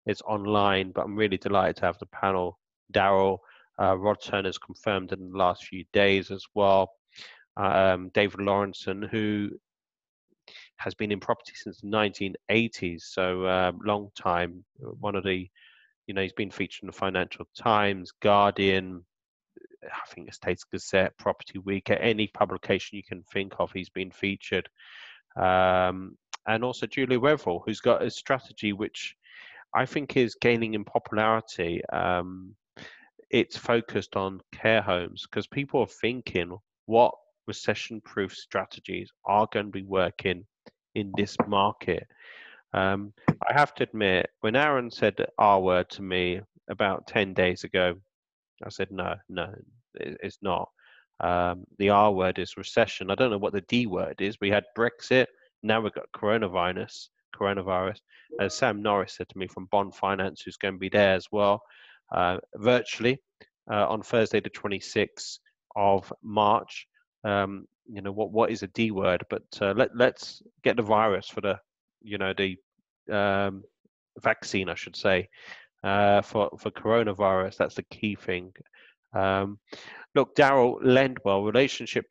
It's 0.06 0.22
online, 0.22 0.92
but 0.92 1.04
I'm 1.04 1.16
really 1.16 1.38
delighted 1.38 1.78
to 1.78 1.86
have 1.86 1.98
the 2.00 2.06
panel. 2.08 2.60
Daryl, 2.94 3.40
uh, 3.82 3.98
Rod 3.98 4.18
Turner's 4.24 4.58
confirmed 4.58 5.12
in 5.12 5.32
the 5.32 5.38
last 5.38 5.66
few 5.66 5.84
days 5.92 6.32
as 6.32 6.46
well. 6.54 6.92
Um, 7.58 8.12
David 8.14 8.40
Lawrenson, 8.40 9.10
who 9.10 9.50
has 10.78 10.94
been 10.94 11.12
in 11.12 11.20
property 11.20 11.54
since 11.56 11.82
the 11.82 11.88
1980s, 11.88 13.02
so 13.02 13.48
um, 13.48 13.80
long 13.84 14.10
time. 14.16 14.64
One 14.78 15.16
of 15.16 15.24
the, 15.24 15.50
you 16.08 16.14
know, 16.14 16.22
he's 16.22 16.34
been 16.34 16.52
featured 16.52 16.84
in 16.84 16.88
the 16.88 16.94
Financial 16.94 17.46
Times, 17.56 18.12
Guardian, 18.22 19.06
I 19.84 20.08
think 20.10 20.28
the 20.28 20.32
Estates 20.32 20.64
Gazette, 20.64 21.18
Property 21.18 21.60
Week, 21.60 21.90
any 21.90 22.28
publication 22.28 22.98
you 22.98 23.04
can 23.04 23.24
think 23.32 23.54
of, 23.60 23.72
he's 23.72 23.90
been 23.90 24.12
featured. 24.12 24.70
Um, 25.36 26.18
and 26.48 26.64
also 26.64 26.88
Julie 26.88 27.18
Wetherell, 27.18 27.62
who's 27.66 27.82
got 27.82 28.02
a 28.02 28.10
strategy 28.10 28.74
which 28.74 29.16
I 29.74 29.86
think 29.86 30.16
is 30.16 30.36
gaining 30.40 30.74
in 30.74 30.86
popularity. 30.86 31.82
Um, 31.90 32.56
it's 33.30 33.58
focused 33.58 34.16
on 34.16 34.40
care 34.54 34.82
homes 34.82 35.26
because 35.30 35.48
people 35.48 35.82
are 35.82 35.88
thinking 35.88 36.58
what 36.86 37.14
recession 37.48 38.02
proof 38.02 38.34
strategies 38.34 39.12
are 39.26 39.48
going 39.52 39.66
to 39.66 39.72
be 39.72 39.84
working 39.84 40.46
in 40.96 41.12
this 41.18 41.36
market. 41.48 42.08
Um, 42.74 43.14
I 43.28 43.54
have 43.54 43.74
to 43.76 43.84
admit, 43.84 44.30
when 44.42 44.56
Aaron 44.56 44.92
said 44.92 45.16
R 45.38 45.62
word 45.62 45.90
to 45.92 46.02
me 46.02 46.42
about 46.70 47.08
10 47.08 47.34
days 47.34 47.64
ago, 47.64 47.96
I 48.64 48.70
said, 48.70 48.92
no, 48.92 49.16
no, 49.30 49.54
it's 49.96 50.40
not. 50.42 50.70
Um, 51.20 51.66
the 51.80 51.90
R 51.90 52.12
word 52.12 52.40
is 52.40 52.58
recession. 52.58 53.10
I 53.10 53.16
don't 53.16 53.32
know 53.32 53.38
what 53.38 53.54
the 53.54 53.62
D 53.62 53.88
word 53.88 54.22
is. 54.22 54.38
We 54.40 54.50
had 54.50 54.66
Brexit. 54.78 55.28
Now 55.64 55.82
we've 55.82 55.94
got 55.94 56.12
coronavirus. 56.16 57.08
Coronavirus. 57.36 57.98
As 58.40 58.54
Sam 58.54 58.82
Norris 58.82 59.16
said 59.16 59.30
to 59.30 59.38
me 59.38 59.48
from 59.48 59.68
Bond 59.72 59.96
Finance, 59.96 60.42
who's 60.42 60.58
going 60.58 60.76
to 60.76 60.80
be 60.80 60.90
there 60.90 61.16
as 61.16 61.28
well, 61.32 61.62
uh, 62.14 62.38
virtually 62.56 63.20
uh, 63.72 63.88
on 63.88 64.02
Thursday, 64.02 64.40
the 64.40 64.50
26th 64.50 65.40
of 65.76 66.12
March. 66.24 66.88
Um, 67.24 67.66
you 67.90 68.02
know 68.02 68.12
what 68.12 68.32
what 68.32 68.52
is 68.52 68.64
a 68.64 68.68
D 68.68 68.92
word, 68.92 69.24
but 69.30 69.44
uh, 69.62 69.74
let 69.76 69.96
let's 69.96 70.42
get 70.64 70.76
the 70.76 70.84
virus 70.84 71.30
for 71.30 71.42
the 71.42 71.58
you 72.02 72.18
know 72.18 72.34
the 72.34 72.58
um, 73.14 73.64
vaccine, 74.22 74.70
I 74.70 74.76
should 74.76 74.96
say, 74.96 75.30
uh, 75.84 76.22
for 76.22 76.50
for 76.60 76.72
coronavirus. 76.72 77.58
That's 77.58 77.76
the 77.76 77.84
key 77.84 78.16
thing. 78.16 78.54
Um, 79.14 79.60
look, 80.16 80.36
Daryl 80.36 80.82
Lendwell, 80.84 81.46
relationship 81.46 82.06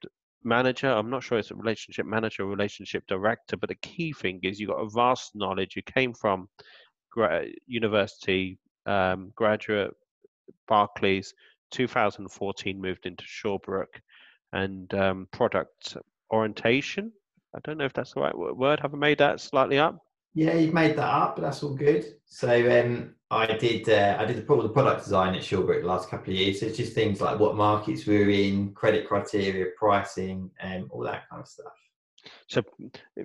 manager. 0.44 0.88
I'm 0.88 1.10
not 1.10 1.22
sure 1.22 1.38
it's 1.38 1.50
a 1.50 1.54
relationship 1.54 2.06
manager 2.06 2.44
or 2.44 2.46
relationship 2.46 3.04
director, 3.06 3.56
but 3.56 3.68
the 3.68 3.74
key 3.76 4.12
thing 4.12 4.40
is 4.42 4.58
you 4.58 4.68
got 4.68 4.80
a 4.80 4.88
vast 4.88 5.32
knowledge. 5.34 5.76
You 5.76 5.82
came 5.82 6.14
from 6.14 6.48
gra- 7.10 7.46
university, 7.66 8.58
um, 8.86 9.32
graduate, 9.34 9.92
Barclays, 10.68 11.34
2014 11.72 12.80
moved 12.80 13.06
into 13.06 13.24
Shawbrook, 13.24 14.00
and 14.52 14.92
um, 14.94 15.28
product 15.32 15.96
orientation. 16.32 17.12
I 17.56 17.60
don't 17.64 17.78
know 17.78 17.86
if 17.86 17.94
that's 17.94 18.12
the 18.12 18.20
right 18.20 18.36
word. 18.36 18.80
Have 18.80 18.92
I 18.92 18.98
made 18.98 19.18
that 19.18 19.40
slightly 19.40 19.78
up? 19.78 20.04
Yeah, 20.34 20.54
you've 20.54 20.74
made 20.74 20.96
that 20.96 21.08
up, 21.08 21.36
but 21.36 21.42
that's 21.42 21.62
all 21.62 21.74
good. 21.74 22.04
So 22.26 22.48
um, 22.48 23.14
I 23.30 23.46
did 23.46 23.88
uh, 23.88 24.18
I 24.20 24.26
did 24.26 24.36
the, 24.36 24.62
the 24.62 24.68
product 24.68 25.04
design 25.04 25.34
at 25.34 25.40
Shawbrook 25.40 25.80
the 25.80 25.86
last 25.86 26.10
couple 26.10 26.34
of 26.34 26.38
years. 26.38 26.60
So 26.60 26.66
it's 26.66 26.76
just 26.76 26.92
things 26.92 27.22
like 27.22 27.40
what 27.40 27.56
markets 27.56 28.04
we 28.06 28.22
are 28.22 28.28
in, 28.28 28.74
credit 28.74 29.08
criteria, 29.08 29.66
pricing, 29.78 30.50
and 30.60 30.84
um, 30.84 30.90
all 30.92 31.02
that 31.04 31.28
kind 31.30 31.40
of 31.40 31.48
stuff. 31.48 31.72
So, 32.48 32.62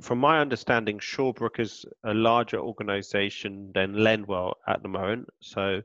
from 0.02 0.20
my 0.20 0.40
understanding, 0.40 1.00
Shawbrook 1.00 1.60
is 1.60 1.86
a 2.06 2.14
larger 2.14 2.60
organisation 2.60 3.72
than 3.74 3.96
Lendwell 3.96 4.54
at 4.68 4.82
the 4.82 4.90
moment. 4.90 5.28
So, 5.42 5.82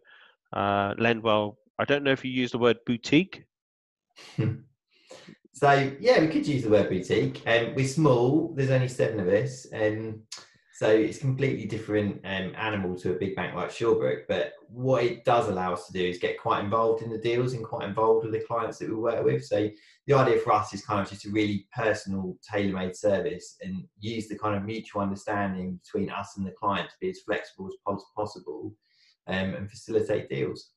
uh, 0.52 0.94
Lendwell, 0.94 1.56
I 1.78 1.84
don't 1.84 2.04
know 2.04 2.12
if 2.12 2.24
you 2.24 2.30
use 2.30 2.52
the 2.52 2.58
word 2.58 2.78
boutique. 2.86 3.44
so 5.56 5.90
yeah, 5.98 6.20
we 6.20 6.28
could 6.28 6.46
use 6.46 6.64
the 6.64 6.68
word 6.68 6.90
boutique. 6.90 7.42
Um, 7.46 7.74
we're 7.74 7.88
small. 7.88 8.52
There's 8.54 8.70
only 8.70 8.88
seven 8.88 9.20
of 9.20 9.28
us, 9.28 9.64
and 9.72 10.12
um, 10.12 10.22
so 10.74 10.90
it's 10.90 11.16
completely 11.16 11.64
different 11.64 12.20
um, 12.24 12.52
animal 12.58 12.94
to 12.96 13.12
a 13.12 13.18
big 13.18 13.34
bank 13.34 13.54
like 13.54 13.70
Shawbrook. 13.70 14.24
But 14.28 14.52
what 14.68 15.02
it 15.04 15.24
does 15.24 15.48
allow 15.48 15.72
us 15.72 15.86
to 15.86 15.94
do 15.94 16.04
is 16.04 16.18
get 16.18 16.38
quite 16.38 16.62
involved 16.62 17.02
in 17.02 17.08
the 17.08 17.16
deals 17.16 17.54
and 17.54 17.64
quite 17.64 17.88
involved 17.88 18.26
with 18.26 18.34
the 18.34 18.44
clients 18.46 18.76
that 18.80 18.90
we 18.90 18.96
work 18.96 19.24
with. 19.24 19.46
So 19.46 19.70
the 20.06 20.12
idea 20.12 20.40
for 20.40 20.52
us 20.52 20.74
is 20.74 20.84
kind 20.84 21.00
of 21.00 21.08
just 21.08 21.24
a 21.24 21.30
really 21.30 21.66
personal, 21.74 22.36
tailor-made 22.42 22.94
service 22.94 23.56
and 23.62 23.84
use 23.98 24.28
the 24.28 24.38
kind 24.38 24.56
of 24.56 24.64
mutual 24.64 25.00
understanding 25.00 25.80
between 25.82 26.10
us 26.10 26.36
and 26.36 26.46
the 26.46 26.50
client 26.50 26.90
to 26.90 26.96
be 27.00 27.08
as 27.08 27.20
flexible 27.20 27.70
as 27.70 28.02
possible 28.14 28.74
um, 29.26 29.54
and 29.54 29.70
facilitate 29.70 30.28
deals. 30.28 30.72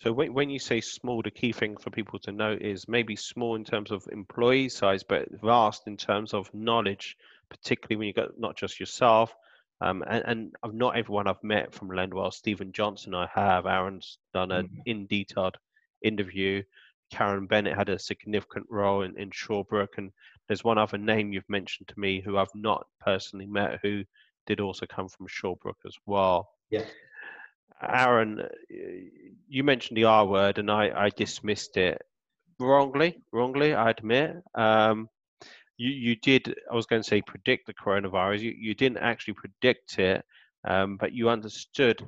So 0.00 0.12
when, 0.12 0.34
when 0.34 0.50
you 0.50 0.58
say 0.58 0.80
small, 0.80 1.22
the 1.22 1.30
key 1.30 1.52
thing 1.52 1.76
for 1.78 1.90
people 1.90 2.18
to 2.20 2.32
know 2.32 2.56
is 2.58 2.86
maybe 2.86 3.16
small 3.16 3.54
in 3.54 3.64
terms 3.64 3.90
of 3.90 4.06
employee 4.12 4.68
size, 4.68 5.02
but 5.02 5.28
vast 5.40 5.86
in 5.86 5.96
terms 5.96 6.34
of 6.34 6.52
knowledge 6.52 7.16
particularly 7.48 7.96
when 7.96 8.06
you've 8.08 8.16
got 8.16 8.38
not 8.38 8.56
just 8.56 8.80
yourself. 8.80 9.34
Um, 9.80 10.02
and, 10.06 10.24
and 10.62 10.74
not 10.78 10.96
everyone 10.96 11.26
I've 11.26 11.42
met 11.42 11.74
from 11.74 11.90
Lendwell, 11.90 12.32
Stephen 12.32 12.72
Johnson, 12.72 13.14
I 13.14 13.28
have. 13.34 13.66
Aaron's 13.66 14.18
done 14.32 14.50
an 14.50 14.68
mm-hmm. 14.68 14.80
in 14.86 15.06
detailed 15.06 15.56
interview. 16.02 16.62
Karen 17.12 17.46
Bennett 17.46 17.76
had 17.76 17.90
a 17.90 17.98
significant 17.98 18.66
role 18.70 19.02
in, 19.02 19.18
in 19.18 19.30
Shawbrook, 19.30 19.98
and 19.98 20.12
there's 20.48 20.64
one 20.64 20.78
other 20.78 20.96
name 20.96 21.32
you've 21.32 21.48
mentioned 21.48 21.88
to 21.88 22.00
me 22.00 22.22
who 22.22 22.38
I've 22.38 22.54
not 22.54 22.86
personally 23.00 23.46
met 23.46 23.80
who 23.82 24.04
did 24.46 24.60
also 24.60 24.86
come 24.86 25.08
from 25.08 25.26
Shawbrook 25.28 25.76
as 25.86 25.94
well. 26.06 26.48
Yeah. 26.70 26.84
Aaron, 27.82 28.42
you 29.48 29.64
mentioned 29.64 29.96
the 29.96 30.04
R 30.04 30.26
word, 30.26 30.58
and 30.58 30.70
I, 30.70 30.90
I 30.94 31.10
dismissed 31.10 31.76
it 31.76 32.00
wrongly. 32.58 33.18
Wrongly, 33.32 33.74
I 33.74 33.90
admit. 33.90 34.36
Um, 34.54 35.08
you 35.78 35.90
you 35.90 36.16
did 36.16 36.54
I 36.70 36.74
was 36.74 36.86
going 36.86 37.02
to 37.02 37.08
say 37.08 37.22
predict 37.22 37.66
the 37.66 37.74
coronavirus. 37.74 38.40
You 38.40 38.54
you 38.58 38.74
didn't 38.74 38.98
actually 38.98 39.34
predict 39.34 39.98
it, 39.98 40.24
um, 40.66 40.96
but 40.96 41.12
you 41.12 41.28
understood 41.28 42.02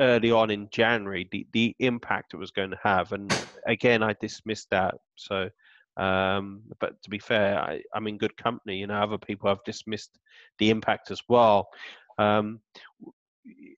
early 0.00 0.30
on 0.30 0.50
in 0.50 0.68
January 0.70 1.28
the 1.30 1.46
the 1.52 1.74
impact 1.78 2.34
it 2.34 2.38
was 2.38 2.50
going 2.50 2.70
to 2.70 2.78
have. 2.82 3.12
And 3.12 3.32
again, 3.66 4.02
I 4.02 4.14
dismissed 4.20 4.70
that. 4.70 4.94
So, 5.16 5.50
um, 5.96 6.62
but 6.80 7.02
to 7.02 7.10
be 7.10 7.18
fair, 7.18 7.58
I, 7.58 7.82
I'm 7.94 8.06
in 8.06 8.18
good 8.18 8.36
company. 8.36 8.78
You 8.78 8.86
know, 8.86 9.02
other 9.02 9.18
people 9.18 9.48
have 9.48 9.64
dismissed 9.64 10.18
the 10.58 10.70
impact 10.70 11.10
as 11.10 11.20
well. 11.28 11.68
Um, 12.18 12.60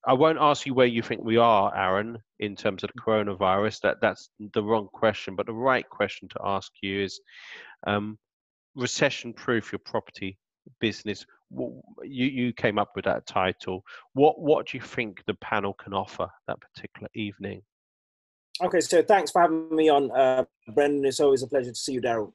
I 0.05 0.13
won't 0.13 0.37
ask 0.39 0.65
you 0.65 0.73
where 0.73 0.85
you 0.85 1.01
think 1.01 1.23
we 1.23 1.37
are, 1.37 1.75
Aaron, 1.75 2.19
in 2.39 2.55
terms 2.55 2.83
of 2.83 2.91
the 2.93 3.01
coronavirus. 3.01 3.81
That 3.81 3.97
that's 4.01 4.29
the 4.53 4.63
wrong 4.63 4.87
question. 4.93 5.35
But 5.35 5.47
the 5.47 5.53
right 5.53 5.87
question 5.89 6.27
to 6.29 6.39
ask 6.43 6.71
you 6.81 7.03
is, 7.03 7.19
um, 7.87 8.17
recession 8.75 9.33
proof 9.33 9.71
your 9.71 9.79
property 9.79 10.37
business. 10.79 11.25
You 11.51 12.25
you 12.27 12.53
came 12.53 12.77
up 12.77 12.91
with 12.95 13.05
that 13.05 13.25
title. 13.25 13.83
What 14.13 14.39
what 14.39 14.67
do 14.67 14.77
you 14.77 14.83
think 14.83 15.23
the 15.25 15.35
panel 15.35 15.73
can 15.73 15.93
offer 15.93 16.27
that 16.47 16.57
particular 16.59 17.09
evening? 17.15 17.61
Okay 18.63 18.79
so 18.79 19.01
thanks 19.01 19.31
for 19.31 19.41
having 19.41 19.75
me 19.75 19.89
on 19.89 20.11
uh, 20.11 20.45
brendan. 20.73 21.05
It's 21.05 21.19
always 21.19 21.43
a 21.43 21.47
pleasure 21.47 21.71
to 21.71 21.75
see 21.75 21.93
you 21.93 22.01
daryl. 22.01 22.33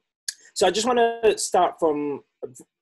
So 0.53 0.67
i 0.67 0.71
just 0.71 0.85
want 0.85 0.99
to 0.99 1.37
start 1.37 1.75
from 1.79 2.21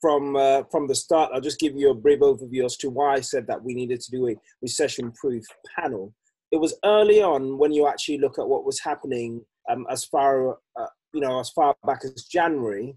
from 0.01 0.35
uh, 0.35 0.63
from 0.71 0.87
the 0.87 0.95
start 0.95 1.31
i'll 1.33 1.41
just 1.41 1.59
give 1.59 1.75
you 1.75 1.91
a 1.91 1.95
brief 1.95 2.19
overview 2.19 2.65
as 2.65 2.77
to 2.77 2.89
why 2.89 3.13
i 3.13 3.19
said 3.19 3.45
that 3.47 3.63
we 3.63 3.73
needed 3.73 3.99
to 3.99 4.11
do 4.11 4.27
a 4.29 4.35
recession 4.61 5.11
proof 5.11 5.43
panel 5.77 6.13
it 6.51 6.57
was 6.57 6.75
early 6.85 7.21
on 7.21 7.57
when 7.57 7.71
you 7.71 7.87
actually 7.87 8.17
look 8.17 8.39
at 8.39 8.47
what 8.47 8.65
was 8.65 8.79
happening 8.79 9.41
um, 9.69 9.85
as 9.89 10.05
far 10.05 10.51
uh, 10.79 10.87
you 11.13 11.21
know 11.21 11.39
as 11.39 11.49
far 11.49 11.75
back 11.85 11.99
as 12.03 12.23
january 12.31 12.95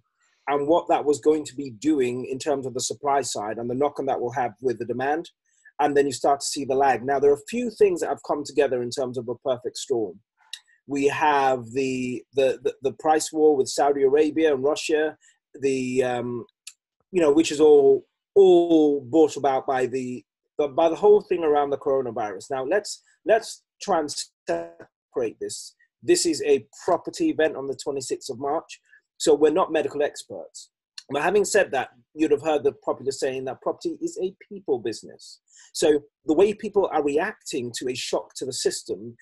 and 0.48 0.66
what 0.66 0.88
that 0.88 1.04
was 1.04 1.20
going 1.20 1.44
to 1.44 1.54
be 1.54 1.70
doing 1.70 2.26
in 2.26 2.38
terms 2.38 2.66
of 2.66 2.74
the 2.74 2.80
supply 2.80 3.22
side 3.22 3.58
and 3.58 3.70
the 3.70 3.74
knock 3.74 3.98
on 3.98 4.06
that 4.06 4.20
will 4.20 4.32
have 4.32 4.52
with 4.60 4.78
the 4.78 4.84
demand. 4.84 5.30
And 5.80 5.96
then 5.96 6.06
you 6.06 6.12
start 6.12 6.40
to 6.40 6.46
see 6.46 6.64
the 6.64 6.74
lag. 6.74 7.04
Now, 7.04 7.18
there 7.18 7.30
are 7.30 7.34
a 7.34 7.48
few 7.48 7.70
things 7.70 8.00
that 8.00 8.08
have 8.08 8.22
come 8.26 8.44
together 8.44 8.82
in 8.82 8.90
terms 8.90 9.18
of 9.18 9.28
a 9.28 9.34
perfect 9.36 9.76
storm. 9.76 10.20
We 10.86 11.06
have 11.06 11.64
the 11.72 12.24
the 12.34 12.58
the, 12.62 12.74
the 12.82 12.92
price 12.94 13.32
war 13.32 13.56
with 13.56 13.68
Saudi 13.68 14.02
Arabia 14.02 14.52
and 14.52 14.64
Russia. 14.64 15.16
The 15.60 16.02
um, 16.02 16.46
you 17.10 17.20
know 17.20 17.32
which 17.32 17.52
is 17.52 17.60
all 17.60 18.06
all 18.34 19.00
brought 19.00 19.36
about 19.36 19.66
by 19.66 19.86
the 19.86 20.24
by 20.76 20.88
the 20.88 20.96
whole 20.96 21.20
thing 21.20 21.44
around 21.44 21.70
the 21.70 21.78
coronavirus. 21.78 22.50
Now 22.50 22.64
let's 22.64 23.02
let's 23.26 23.62
try 23.80 24.00
and 24.00 24.14
separate 24.46 25.38
this. 25.40 25.74
This 26.02 26.26
is 26.26 26.42
a 26.42 26.66
property 26.84 27.30
event 27.30 27.56
on 27.56 27.68
the 27.68 27.76
26th 27.76 28.30
of 28.30 28.38
March, 28.38 28.80
so 29.18 29.34
we're 29.34 29.52
not 29.52 29.72
medical 29.72 30.02
experts. 30.02 30.70
But 31.10 31.22
having 31.22 31.44
said 31.44 31.70
that, 31.72 31.90
you'd 32.14 32.30
have 32.30 32.42
heard 32.42 32.64
the 32.64 32.72
popular 32.72 33.12
saying 33.12 33.44
that 33.44 33.60
property 33.60 33.98
is 34.00 34.18
a 34.22 34.34
people 34.48 34.78
business. 34.78 35.40
So 35.72 36.00
the 36.26 36.34
way 36.34 36.54
people 36.54 36.88
are 36.92 37.02
reacting 37.02 37.72
to 37.76 37.88
a 37.88 37.94
shock 37.94 38.34
to 38.36 38.46
the 38.46 38.52
system 38.52 39.16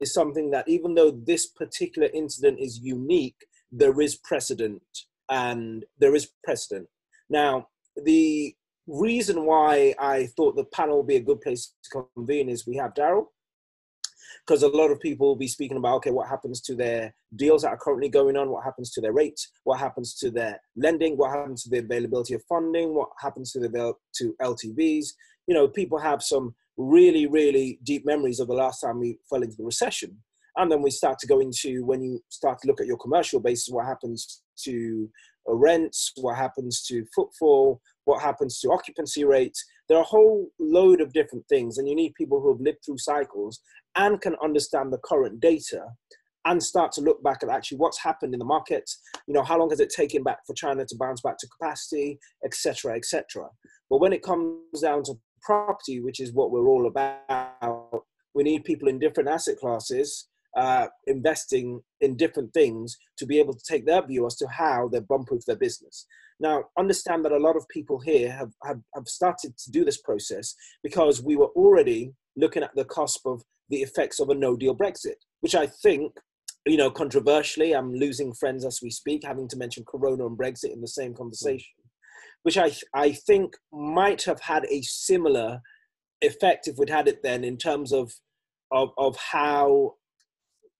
is 0.00 0.12
something 0.12 0.50
that, 0.50 0.68
even 0.68 0.94
though 0.94 1.10
this 1.10 1.46
particular 1.46 2.08
incident 2.12 2.58
is 2.60 2.80
unique, 2.82 3.46
there 3.70 4.00
is 4.00 4.16
precedent, 4.16 4.82
and 5.30 5.84
there 5.98 6.14
is 6.14 6.30
precedent. 6.44 6.88
Now, 7.28 7.68
the 8.04 8.54
reason 8.86 9.44
why 9.44 9.94
I 9.98 10.26
thought 10.36 10.56
the 10.56 10.64
panel 10.64 10.98
would 10.98 11.06
be 11.06 11.16
a 11.16 11.20
good 11.20 11.40
place 11.40 11.74
to 11.84 12.04
convene 12.14 12.48
is 12.48 12.66
we 12.66 12.76
have 12.76 12.94
Daryl, 12.94 13.26
because 14.46 14.62
a 14.62 14.68
lot 14.68 14.90
of 14.90 15.00
people 15.00 15.28
will 15.28 15.36
be 15.36 15.48
speaking 15.48 15.76
about 15.76 15.96
okay 15.96 16.10
what 16.10 16.28
happens 16.28 16.60
to 16.62 16.74
their 16.74 17.14
deals 17.36 17.62
that 17.62 17.68
are 17.68 17.78
currently 17.78 18.08
going 18.08 18.36
on? 18.36 18.50
What 18.50 18.64
happens 18.64 18.90
to 18.92 19.00
their 19.00 19.12
rates? 19.12 19.48
What 19.64 19.78
happens 19.78 20.14
to 20.16 20.30
their 20.30 20.60
lending? 20.76 21.16
What 21.16 21.30
happens 21.30 21.62
to 21.64 21.70
the 21.70 21.78
availability 21.78 22.34
of 22.34 22.42
funding? 22.48 22.94
What 22.94 23.10
happens 23.20 23.52
to 23.52 23.60
the 23.60 23.94
to 24.16 24.34
ltvs 24.42 25.06
you 25.50 25.54
know 25.54 25.66
people 25.66 25.98
have 25.98 26.22
some 26.22 26.54
really 26.76 27.26
really 27.26 27.78
deep 27.82 28.06
memories 28.06 28.38
of 28.38 28.46
the 28.46 28.54
last 28.54 28.80
time 28.80 29.00
we 29.00 29.18
fell 29.28 29.42
into 29.42 29.56
the 29.56 29.64
recession 29.64 30.16
and 30.56 30.70
then 30.70 30.82
we 30.82 30.90
start 30.90 31.18
to 31.18 31.26
go 31.26 31.40
into 31.40 31.84
when 31.84 32.02
you 32.02 32.20
start 32.28 32.58
to 32.60 32.68
look 32.68 32.80
at 32.80 32.86
your 32.86 32.98
commercial 32.98 33.40
basis 33.40 33.72
what 33.72 33.86
happens 33.86 34.42
to 34.58 35.08
uh, 35.48 35.54
rents 35.54 36.12
what 36.16 36.36
happens 36.36 36.82
to 36.82 37.04
footfall 37.14 37.80
what 38.10 38.22
happens 38.22 38.58
to 38.58 38.72
occupancy 38.72 39.24
rates. 39.24 39.64
There 39.88 39.96
are 39.96 40.02
a 40.02 40.14
whole 40.16 40.48
load 40.58 41.00
of 41.00 41.12
different 41.12 41.46
things 41.48 41.78
and 41.78 41.88
you 41.88 41.94
need 41.94 42.14
people 42.14 42.40
who 42.40 42.52
have 42.52 42.60
lived 42.60 42.78
through 42.84 42.98
cycles 42.98 43.60
and 43.94 44.20
can 44.20 44.34
understand 44.42 44.92
the 44.92 44.98
current 44.98 45.40
data 45.40 45.84
and 46.46 46.62
start 46.62 46.90
to 46.92 47.02
look 47.02 47.22
back 47.22 47.42
at 47.42 47.50
actually 47.50 47.78
what's 47.78 48.02
happened 48.02 48.32
in 48.32 48.38
the 48.38 48.44
market. 48.44 48.90
You 49.28 49.34
know 49.34 49.42
how 49.42 49.58
long 49.58 49.70
has 49.70 49.80
it 49.80 49.90
taken 49.90 50.22
back 50.22 50.38
for 50.46 50.54
china 50.54 50.84
to 50.84 50.96
bounce 50.96 51.20
back 51.20 51.38
to 51.38 51.48
capacity 51.48 52.18
etc 52.44 52.96
etc 52.96 53.46
but 53.88 54.00
when 54.00 54.12
it 54.12 54.22
comes 54.22 54.80
down 54.82 55.04
to 55.04 55.14
property 55.42 56.00
which 56.00 56.18
is 56.18 56.32
what 56.32 56.50
we're 56.50 56.68
all 56.68 56.86
about 56.86 58.04
we 58.34 58.42
need 58.42 58.64
people 58.64 58.88
in 58.88 58.98
different 58.98 59.28
asset 59.28 59.58
classes 59.58 60.28
uh, 60.56 60.86
investing 61.06 61.80
in 62.00 62.16
different 62.16 62.52
things 62.52 62.96
to 63.18 63.26
be 63.26 63.38
able 63.38 63.54
to 63.54 63.64
take 63.68 63.86
their 63.86 64.04
view 64.04 64.26
as 64.26 64.36
to 64.36 64.48
how 64.48 64.88
they're 64.88 65.00
bump 65.00 65.28
proof 65.28 65.44
their 65.46 65.56
business. 65.56 66.06
Now, 66.40 66.64
understand 66.78 67.24
that 67.24 67.32
a 67.32 67.38
lot 67.38 67.56
of 67.56 67.68
people 67.68 68.00
here 68.00 68.32
have, 68.32 68.50
have, 68.64 68.80
have 68.94 69.06
started 69.06 69.56
to 69.58 69.70
do 69.70 69.84
this 69.84 70.00
process 70.00 70.54
because 70.82 71.22
we 71.22 71.36
were 71.36 71.50
already 71.54 72.12
looking 72.36 72.62
at 72.62 72.74
the 72.74 72.84
cusp 72.84 73.26
of 73.26 73.42
the 73.68 73.82
effects 73.82 74.20
of 74.20 74.30
a 74.30 74.34
no 74.34 74.56
deal 74.56 74.74
Brexit, 74.74 75.16
which 75.42 75.54
I 75.54 75.66
think, 75.66 76.12
you 76.66 76.78
know, 76.78 76.90
controversially, 76.90 77.72
I'm 77.74 77.92
losing 77.94 78.32
friends 78.32 78.64
as 78.64 78.80
we 78.82 78.90
speak, 78.90 79.22
having 79.24 79.48
to 79.48 79.56
mention 79.56 79.84
Corona 79.84 80.26
and 80.26 80.38
Brexit 80.38 80.72
in 80.72 80.80
the 80.80 80.88
same 80.88 81.14
conversation, 81.14 81.72
which 82.42 82.56
I, 82.56 82.72
I 82.94 83.12
think 83.12 83.54
might 83.72 84.24
have 84.24 84.40
had 84.40 84.66
a 84.70 84.82
similar 84.82 85.60
effect 86.22 86.68
if 86.68 86.76
we'd 86.78 86.90
had 86.90 87.06
it 87.06 87.22
then 87.22 87.44
in 87.44 87.58
terms 87.58 87.92
of, 87.92 88.12
of, 88.70 88.90
of 88.96 89.16
how, 89.16 89.94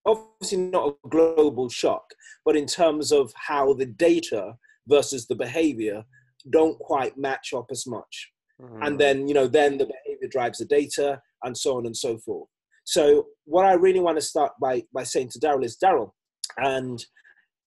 obviously 0.06 0.58
not 0.58 0.88
a 0.88 1.08
global 1.08 1.68
shock, 1.68 2.04
but 2.44 2.56
in 2.56 2.66
terms 2.66 3.12
of 3.12 3.32
how 3.36 3.74
the 3.74 3.86
data 3.86 4.54
versus 4.88 5.26
the 5.26 5.34
behavior 5.34 6.02
don't 6.50 6.78
quite 6.78 7.18
match 7.18 7.52
up 7.54 7.66
as 7.70 7.86
much. 7.86 8.30
Mm. 8.60 8.86
And 8.86 8.98
then, 8.98 9.28
you 9.28 9.34
know, 9.34 9.46
then 9.46 9.78
the 9.78 9.86
behavior 9.86 10.28
drives 10.30 10.58
the 10.58 10.64
data 10.64 11.20
and 11.42 11.56
so 11.56 11.76
on 11.76 11.86
and 11.86 11.96
so 11.96 12.18
forth. 12.18 12.48
So 12.84 13.26
what 13.44 13.66
I 13.66 13.74
really 13.74 14.00
want 14.00 14.16
to 14.18 14.22
start 14.22 14.52
by 14.60 14.82
by 14.92 15.04
saying 15.04 15.28
to 15.30 15.38
Daryl 15.38 15.64
is 15.64 15.78
Daryl, 15.82 16.10
and 16.56 17.04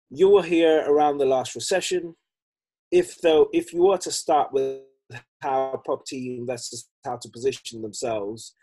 you 0.09 0.29
were 0.29 0.43
here 0.43 0.83
around 0.87 1.17
the 1.17 1.25
last 1.25 1.55
recession. 1.55 2.15
If 2.91 3.19
though, 3.21 3.49
if 3.51 3.73
you 3.73 3.83
were 3.83 3.97
to 3.97 4.11
start 4.11 4.53
with 4.53 4.81
how 5.41 5.81
property 5.83 6.37
investors 6.37 6.87
how 7.03 7.17
to 7.17 7.29
position 7.29 7.81
themselves, 7.81 8.55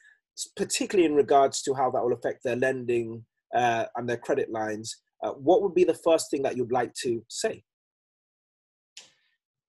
particularly 0.57 1.07
in 1.07 1.15
regards 1.15 1.63
to 1.63 1.75
how 1.75 1.91
that 1.91 2.03
will 2.03 2.13
affect 2.13 2.43
their 2.45 2.57
lending 2.57 3.25
uh, 3.55 3.85
and 3.97 4.09
their 4.09 4.17
credit 4.17 4.51
lines, 4.51 4.97
uh, 5.23 5.31
what 5.31 5.63
would 5.63 5.75
be 5.75 5.85
the 5.85 5.95
first 5.95 6.31
thing 6.31 6.43
that 6.43 6.57
you'd 6.57 6.73
like 6.73 6.93
to 6.95 7.23
say? 7.29 7.63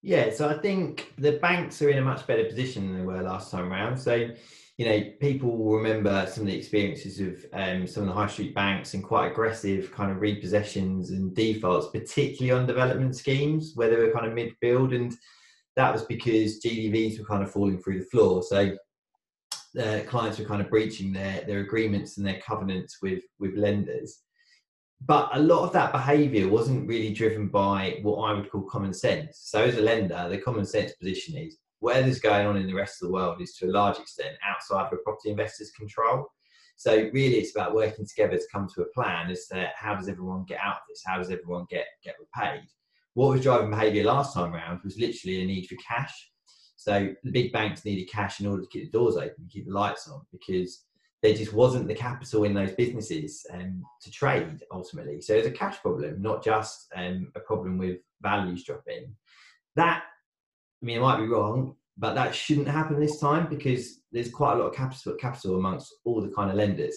Yeah, 0.01 0.31
so 0.31 0.47
I 0.47 0.57
think 0.59 1.13
the 1.17 1.33
banks 1.33 1.81
are 1.81 1.89
in 1.89 1.97
a 1.97 2.01
much 2.01 2.25
better 2.27 2.45
position 2.45 2.87
than 2.87 2.97
they 2.97 3.05
were 3.05 3.21
last 3.21 3.51
time 3.51 3.71
around. 3.71 3.97
So 3.97 4.29
you 4.77 4.85
know, 4.85 5.03
people 5.19 5.57
will 5.57 5.77
remember 5.77 6.27
some 6.27 6.43
of 6.43 6.47
the 6.47 6.55
experiences 6.55 7.19
of 7.19 7.43
um, 7.53 7.87
some 7.87 8.03
of 8.03 8.09
the 8.09 8.13
high 8.13 8.27
street 8.27 8.53
banks 8.53 8.93
and 8.93 9.03
quite 9.03 9.31
aggressive 9.31 9.91
kind 9.91 10.11
of 10.11 10.17
repossessions 10.17 11.09
and 11.09 11.35
defaults, 11.35 11.87
particularly 11.91 12.51
on 12.51 12.67
development 12.67 13.15
schemes 13.15 13.71
where 13.73 13.89
they 13.89 13.95
were 13.95 14.11
kind 14.11 14.27
of 14.27 14.33
mid 14.33 14.53
build. 14.61 14.93
And 14.93 15.15
that 15.75 15.91
was 15.91 16.03
because 16.03 16.61
GDVs 16.61 17.17
were 17.17 17.25
kind 17.25 17.41
of 17.41 17.51
falling 17.51 17.79
through 17.79 17.99
the 17.99 18.05
floor. 18.05 18.43
So 18.43 18.75
the 19.73 20.03
clients 20.07 20.39
were 20.39 20.45
kind 20.45 20.61
of 20.61 20.69
breaching 20.69 21.13
their, 21.13 21.41
their 21.41 21.59
agreements 21.59 22.17
and 22.17 22.25
their 22.25 22.39
covenants 22.39 22.97
with, 23.01 23.23
with 23.39 23.55
lenders. 23.55 24.21
But 25.05 25.29
a 25.33 25.39
lot 25.39 25.63
of 25.63 25.73
that 25.73 25.91
behaviour 25.91 26.47
wasn't 26.47 26.87
really 26.87 27.13
driven 27.13 27.49
by 27.49 27.99
what 28.01 28.23
I 28.23 28.33
would 28.33 28.49
call 28.49 28.61
common 28.63 28.93
sense. 28.93 29.39
So, 29.43 29.63
as 29.63 29.77
a 29.77 29.81
lender, 29.81 30.27
the 30.27 30.39
common 30.39 30.65
sense 30.65 30.93
position 30.93 31.37
is 31.37 31.57
whatever's 31.79 32.19
going 32.19 32.47
on 32.47 32.57
in 32.57 32.67
the 32.67 32.73
rest 32.73 33.01
of 33.01 33.07
the 33.07 33.13
world 33.13 33.41
is 33.41 33.53
to 33.55 33.67
a 33.67 33.71
large 33.71 33.99
extent 33.99 34.35
outside 34.43 34.87
of 34.87 34.93
a 34.93 34.97
property 34.97 35.29
investor's 35.29 35.71
control. 35.71 36.27
So 36.75 37.09
really, 37.11 37.37
it's 37.37 37.55
about 37.55 37.73
working 37.73 38.05
together 38.05 38.37
to 38.37 38.47
come 38.51 38.67
to 38.75 38.83
a 38.83 38.89
plan 38.93 39.31
as 39.31 39.47
to 39.47 39.69
how 39.75 39.95
does 39.95 40.07
everyone 40.07 40.45
get 40.45 40.59
out 40.61 40.75
of 40.75 40.81
this? 40.87 41.01
How 41.05 41.17
does 41.17 41.31
everyone 41.31 41.65
get 41.69 41.87
get 42.03 42.15
repaid? 42.19 42.61
What 43.15 43.31
was 43.31 43.41
driving 43.41 43.71
behaviour 43.71 44.03
last 44.03 44.35
time 44.35 44.53
around 44.53 44.81
was 44.83 44.99
literally 44.99 45.41
a 45.41 45.45
need 45.45 45.65
for 45.65 45.75
cash. 45.75 46.31
So 46.77 47.09
the 47.23 47.31
big 47.31 47.51
banks 47.51 47.83
needed 47.83 48.09
cash 48.09 48.39
in 48.39 48.47
order 48.47 48.61
to 48.61 48.69
keep 48.69 48.91
the 48.91 48.97
doors 48.97 49.17
open, 49.17 49.49
keep 49.49 49.65
the 49.65 49.73
lights 49.73 50.07
on, 50.07 50.21
because 50.31 50.85
there 51.21 51.33
just 51.33 51.53
wasn't 51.53 51.87
the 51.87 51.95
capital 51.95 52.43
in 52.43 52.53
those 52.53 52.71
businesses 52.71 53.45
um, 53.51 53.83
to 54.01 54.11
trade 54.11 54.61
ultimately. 54.71 55.19
So 55.19 55.33
it's 55.33 55.47
a 55.47 55.51
cash 55.51 55.81
problem, 55.81 56.21
not 56.21 56.43
just 56.43 56.87
um, 56.95 57.31
a 57.35 57.39
problem 57.39 57.77
with 57.77 57.97
values 58.21 58.63
dropping. 58.63 59.15
That 59.75 60.03
I 60.81 60.85
mean, 60.85 60.99
I 60.99 61.01
might 61.01 61.17
be 61.17 61.27
wrong, 61.27 61.75
but 61.97 62.13
that 62.13 62.35
shouldn't 62.35 62.67
happen 62.67 62.99
this 62.99 63.19
time 63.19 63.47
because 63.49 64.01
there's 64.11 64.29
quite 64.29 64.53
a 64.53 64.57
lot 64.57 64.67
of 64.67 64.75
capital 64.75 65.15
capital 65.15 65.57
amongst 65.57 65.93
all 66.05 66.21
the 66.21 66.29
kind 66.29 66.51
of 66.51 66.55
lenders. 66.55 66.95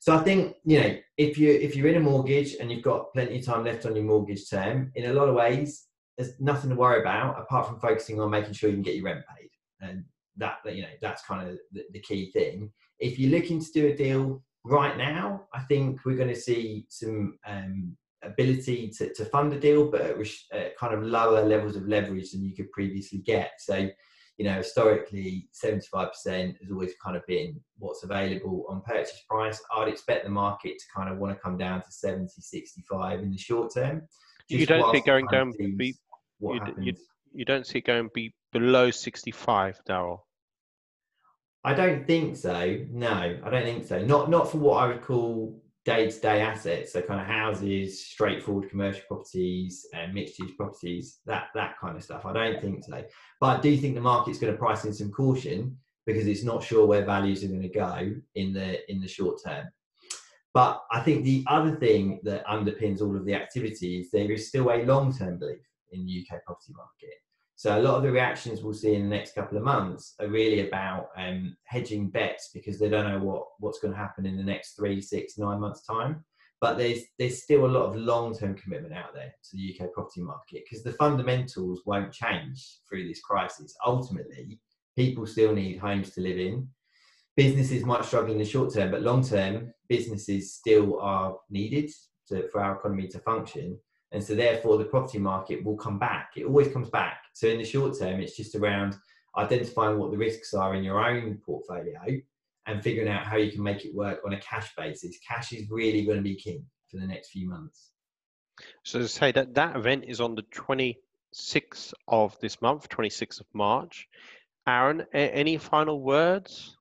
So 0.00 0.14
I 0.14 0.18
think 0.18 0.56
you 0.64 0.80
know 0.80 0.96
if 1.16 1.38
you 1.38 1.50
if 1.52 1.76
you're 1.76 1.88
in 1.88 1.96
a 1.96 2.00
mortgage 2.00 2.56
and 2.60 2.70
you've 2.70 2.82
got 2.82 3.12
plenty 3.12 3.38
of 3.38 3.46
time 3.46 3.64
left 3.64 3.86
on 3.86 3.94
your 3.94 4.04
mortgage 4.04 4.50
term, 4.50 4.90
in 4.96 5.10
a 5.10 5.14
lot 5.14 5.28
of 5.28 5.36
ways, 5.36 5.86
there's 6.16 6.38
nothing 6.40 6.70
to 6.70 6.76
worry 6.76 7.00
about 7.00 7.40
apart 7.40 7.66
from 7.66 7.80
focusing 7.80 8.20
on 8.20 8.30
making 8.30 8.52
sure 8.52 8.70
you 8.70 8.76
can 8.76 8.82
get 8.82 8.96
your 8.96 9.04
rent 9.04 9.24
paid, 9.36 9.50
and 9.80 10.04
that 10.36 10.58
you 10.66 10.82
know 10.82 10.88
that's 11.00 11.24
kind 11.24 11.48
of 11.48 11.58
the, 11.72 11.84
the 11.92 12.00
key 12.00 12.30
thing. 12.32 12.70
If 12.98 13.18
you're 13.18 13.38
looking 13.38 13.60
to 13.60 13.72
do 13.72 13.86
a 13.88 13.96
deal 13.96 14.42
right 14.64 14.96
now, 14.96 15.46
I 15.52 15.60
think 15.60 16.04
we're 16.04 16.16
going 16.16 16.28
to 16.28 16.40
see 16.40 16.86
some 16.88 17.38
um, 17.46 17.96
ability 18.22 18.90
to, 18.98 19.12
to 19.14 19.24
fund 19.26 19.52
a 19.52 19.60
deal, 19.60 19.90
but 19.90 20.16
at, 20.52 20.76
kind 20.76 20.94
of 20.94 21.02
lower 21.02 21.44
levels 21.44 21.76
of 21.76 21.86
leverage 21.86 22.32
than 22.32 22.44
you 22.44 22.54
could 22.54 22.70
previously 22.72 23.18
get. 23.18 23.52
So, 23.58 23.88
you 24.38 24.44
know, 24.44 24.54
historically, 24.54 25.48
75% 25.52 26.10
has 26.26 26.70
always 26.70 26.92
kind 27.02 27.16
of 27.16 27.24
been 27.26 27.60
what's 27.78 28.02
available 28.02 28.64
on 28.68 28.82
purchase 28.82 29.22
price. 29.28 29.60
I'd 29.76 29.88
expect 29.88 30.24
the 30.24 30.30
market 30.30 30.78
to 30.78 30.84
kind 30.94 31.12
of 31.12 31.18
want 31.18 31.34
to 31.34 31.40
come 31.40 31.56
down 31.56 31.82
to 31.82 31.92
70, 31.92 32.28
65 32.38 33.20
in 33.20 33.30
the 33.30 33.38
short 33.38 33.72
term. 33.74 34.02
You 34.48 34.66
don't 34.66 34.94
see 34.94 35.00
going 35.00 35.26
down, 35.28 35.52
be, 35.56 35.94
you, 36.40 36.60
you, 36.78 36.94
you 37.32 37.44
don't 37.44 37.66
see 37.66 37.78
it 37.78 37.86
going 37.86 38.08
be 38.14 38.34
below 38.52 38.90
65, 38.90 39.80
Daryl? 39.88 40.20
I 41.64 41.72
don't 41.72 42.06
think 42.06 42.36
so. 42.36 42.78
No, 42.90 43.38
I 43.42 43.50
don't 43.50 43.64
think 43.64 43.86
so. 43.86 44.04
Not 44.04 44.28
not 44.28 44.50
for 44.50 44.58
what 44.58 44.82
I 44.82 44.88
would 44.88 45.02
call 45.02 45.62
day-to-day 45.86 46.40
assets, 46.40 46.92
so 46.92 47.02
kind 47.02 47.20
of 47.20 47.26
houses, 47.26 48.06
straightforward 48.06 48.70
commercial 48.70 49.02
properties, 49.06 49.86
and 49.94 50.14
mixed-use 50.14 50.52
properties, 50.52 51.20
that 51.26 51.48
that 51.54 51.78
kind 51.80 51.96
of 51.96 52.04
stuff. 52.04 52.26
I 52.26 52.32
don't 52.32 52.60
think 52.60 52.84
so, 52.84 53.02
but 53.40 53.58
I 53.58 53.60
do 53.60 53.76
think 53.78 53.94
the 53.94 54.00
market's 54.02 54.38
going 54.38 54.52
to 54.52 54.58
price 54.58 54.84
in 54.84 54.92
some 54.92 55.10
caution 55.10 55.76
because 56.06 56.26
it's 56.26 56.44
not 56.44 56.62
sure 56.62 56.86
where 56.86 57.04
values 57.04 57.42
are 57.44 57.48
going 57.48 57.62
to 57.62 57.68
go 57.68 58.14
in 58.34 58.52
the 58.52 58.90
in 58.92 59.00
the 59.00 59.08
short 59.08 59.40
term. 59.42 59.66
But 60.52 60.84
I 60.92 61.00
think 61.00 61.24
the 61.24 61.44
other 61.48 61.74
thing 61.74 62.20
that 62.22 62.46
underpins 62.46 63.00
all 63.00 63.16
of 63.16 63.24
the 63.24 63.34
activity 63.34 64.00
is 64.00 64.10
there 64.10 64.30
is 64.30 64.48
still 64.48 64.70
a 64.70 64.84
long-term 64.84 65.38
belief 65.38 65.66
in 65.94 66.04
the 66.06 66.26
UK 66.26 66.44
property 66.44 66.72
market. 66.74 67.14
So 67.56 67.78
a 67.78 67.82
lot 67.82 67.94
of 67.94 68.02
the 68.02 68.10
reactions 68.10 68.62
we'll 68.62 68.74
see 68.74 68.94
in 68.94 69.02
the 69.02 69.16
next 69.16 69.34
couple 69.34 69.56
of 69.56 69.64
months 69.64 70.14
are 70.20 70.28
really 70.28 70.66
about 70.66 71.08
um, 71.16 71.56
hedging 71.64 72.10
bets 72.10 72.50
because 72.52 72.78
they 72.78 72.88
don't 72.88 73.08
know 73.08 73.20
what, 73.20 73.46
what's 73.60 73.78
going 73.78 73.94
to 73.94 73.98
happen 73.98 74.26
in 74.26 74.36
the 74.36 74.42
next 74.42 74.74
three, 74.74 75.00
six, 75.00 75.38
nine 75.38 75.60
months 75.60 75.86
time. 75.86 76.24
but 76.60 76.76
there's 76.78 77.02
there's 77.18 77.42
still 77.42 77.66
a 77.66 77.74
lot 77.76 77.84
of 77.84 77.96
long-term 77.96 78.54
commitment 78.54 78.94
out 78.94 79.14
there 79.14 79.32
to 79.44 79.56
the 79.56 79.78
UK 79.78 79.92
property 79.92 80.20
market 80.20 80.64
because 80.64 80.82
the 80.82 80.92
fundamentals 80.92 81.82
won't 81.86 82.12
change 82.12 82.78
through 82.88 83.06
this 83.06 83.20
crisis. 83.20 83.74
Ultimately, 83.86 84.58
people 84.96 85.26
still 85.26 85.52
need 85.54 85.78
homes 85.78 86.10
to 86.10 86.20
live 86.20 86.38
in. 86.38 86.68
Businesses 87.36 87.84
might 87.84 88.04
struggle 88.04 88.32
in 88.32 88.38
the 88.38 88.44
short 88.44 88.72
term, 88.72 88.90
but 88.90 89.02
long 89.02 89.22
term, 89.22 89.72
businesses 89.88 90.54
still 90.54 91.00
are 91.00 91.36
needed 91.50 91.90
to, 92.28 92.48
for 92.50 92.60
our 92.60 92.76
economy 92.76 93.08
to 93.08 93.18
function. 93.20 93.78
And 94.14 94.22
so, 94.22 94.36
therefore, 94.36 94.78
the 94.78 94.84
property 94.84 95.18
market 95.18 95.64
will 95.64 95.76
come 95.76 95.98
back. 95.98 96.30
It 96.36 96.44
always 96.44 96.68
comes 96.68 96.88
back. 96.88 97.24
So, 97.32 97.48
in 97.48 97.58
the 97.58 97.64
short 97.64 97.98
term, 97.98 98.20
it's 98.20 98.36
just 98.36 98.54
around 98.54 98.96
identifying 99.36 99.98
what 99.98 100.12
the 100.12 100.16
risks 100.16 100.54
are 100.54 100.76
in 100.76 100.84
your 100.84 101.04
own 101.04 101.40
portfolio 101.44 102.20
and 102.66 102.80
figuring 102.80 103.08
out 103.08 103.26
how 103.26 103.36
you 103.36 103.50
can 103.50 103.64
make 103.64 103.84
it 103.84 103.92
work 103.92 104.20
on 104.24 104.32
a 104.32 104.40
cash 104.40 104.72
basis. 104.76 105.18
Cash 105.26 105.52
is 105.52 105.68
really 105.68 106.04
going 106.04 106.16
to 106.16 106.22
be 106.22 106.36
king 106.36 106.64
for 106.88 106.98
the 106.98 107.06
next 107.06 107.30
few 107.30 107.48
months. 107.48 107.90
So 108.84 109.00
to 109.00 109.08
say 109.08 109.32
that 109.32 109.54
that 109.54 109.74
event 109.74 110.04
is 110.06 110.20
on 110.20 110.36
the 110.36 110.44
26th 110.44 111.92
of 112.06 112.38
this 112.38 112.62
month, 112.62 112.88
26th 112.88 113.40
of 113.40 113.46
March. 113.52 114.08
Aaron, 114.66 115.04
any 115.12 115.58
final 115.58 116.00
words? 116.00 116.76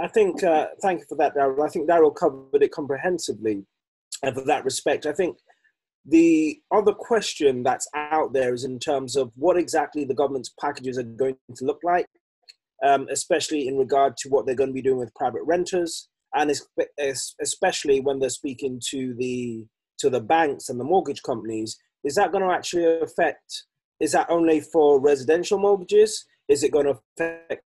I 0.00 0.08
think, 0.08 0.42
uh, 0.42 0.68
thank 0.80 1.00
you 1.00 1.06
for 1.06 1.16
that, 1.16 1.36
Daryl. 1.36 1.64
I 1.64 1.68
think 1.68 1.88
Daryl 1.88 2.14
covered 2.14 2.62
it 2.62 2.72
comprehensively 2.72 3.64
and 4.22 4.34
for 4.34 4.44
that 4.46 4.64
respect. 4.64 5.04
I 5.06 5.12
think 5.12 5.36
the 6.08 6.60
other 6.72 6.92
question 6.92 7.62
that's 7.62 7.88
out 7.94 8.32
there 8.32 8.54
is 8.54 8.64
in 8.64 8.78
terms 8.78 9.16
of 9.16 9.32
what 9.34 9.56
exactly 9.56 10.04
the 10.04 10.14
government's 10.14 10.52
packages 10.60 10.98
are 10.98 11.02
going 11.02 11.36
to 11.56 11.64
look 11.64 11.80
like 11.82 12.06
um, 12.84 13.06
especially 13.10 13.68
in 13.68 13.76
regard 13.76 14.16
to 14.18 14.28
what 14.28 14.46
they're 14.46 14.54
going 14.54 14.70
to 14.70 14.74
be 14.74 14.82
doing 14.82 14.98
with 14.98 15.14
private 15.14 15.42
renters, 15.44 16.08
and 16.34 16.52
especially 17.40 18.00
when 18.00 18.18
they're 18.18 18.28
speaking 18.28 18.80
to 18.90 19.14
the 19.14 19.66
to 19.98 20.10
the 20.10 20.20
banks 20.20 20.68
and 20.68 20.78
the 20.78 20.84
mortgage 20.84 21.22
companies. 21.22 21.78
Is 22.04 22.14
that 22.16 22.32
going 22.32 22.44
to 22.44 22.54
actually 22.54 22.84
affect? 23.00 23.64
Is 24.00 24.12
that 24.12 24.28
only 24.28 24.60
for 24.60 25.00
residential 25.00 25.58
mortgages? 25.58 26.26
Is 26.48 26.62
it 26.62 26.70
going 26.70 26.86
to 26.86 26.98
affect 27.18 27.62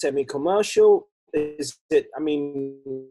semi-commercial? 0.00 1.08
Is 1.32 1.76
it? 1.90 2.06
I 2.16 2.20
mean, 2.20 3.08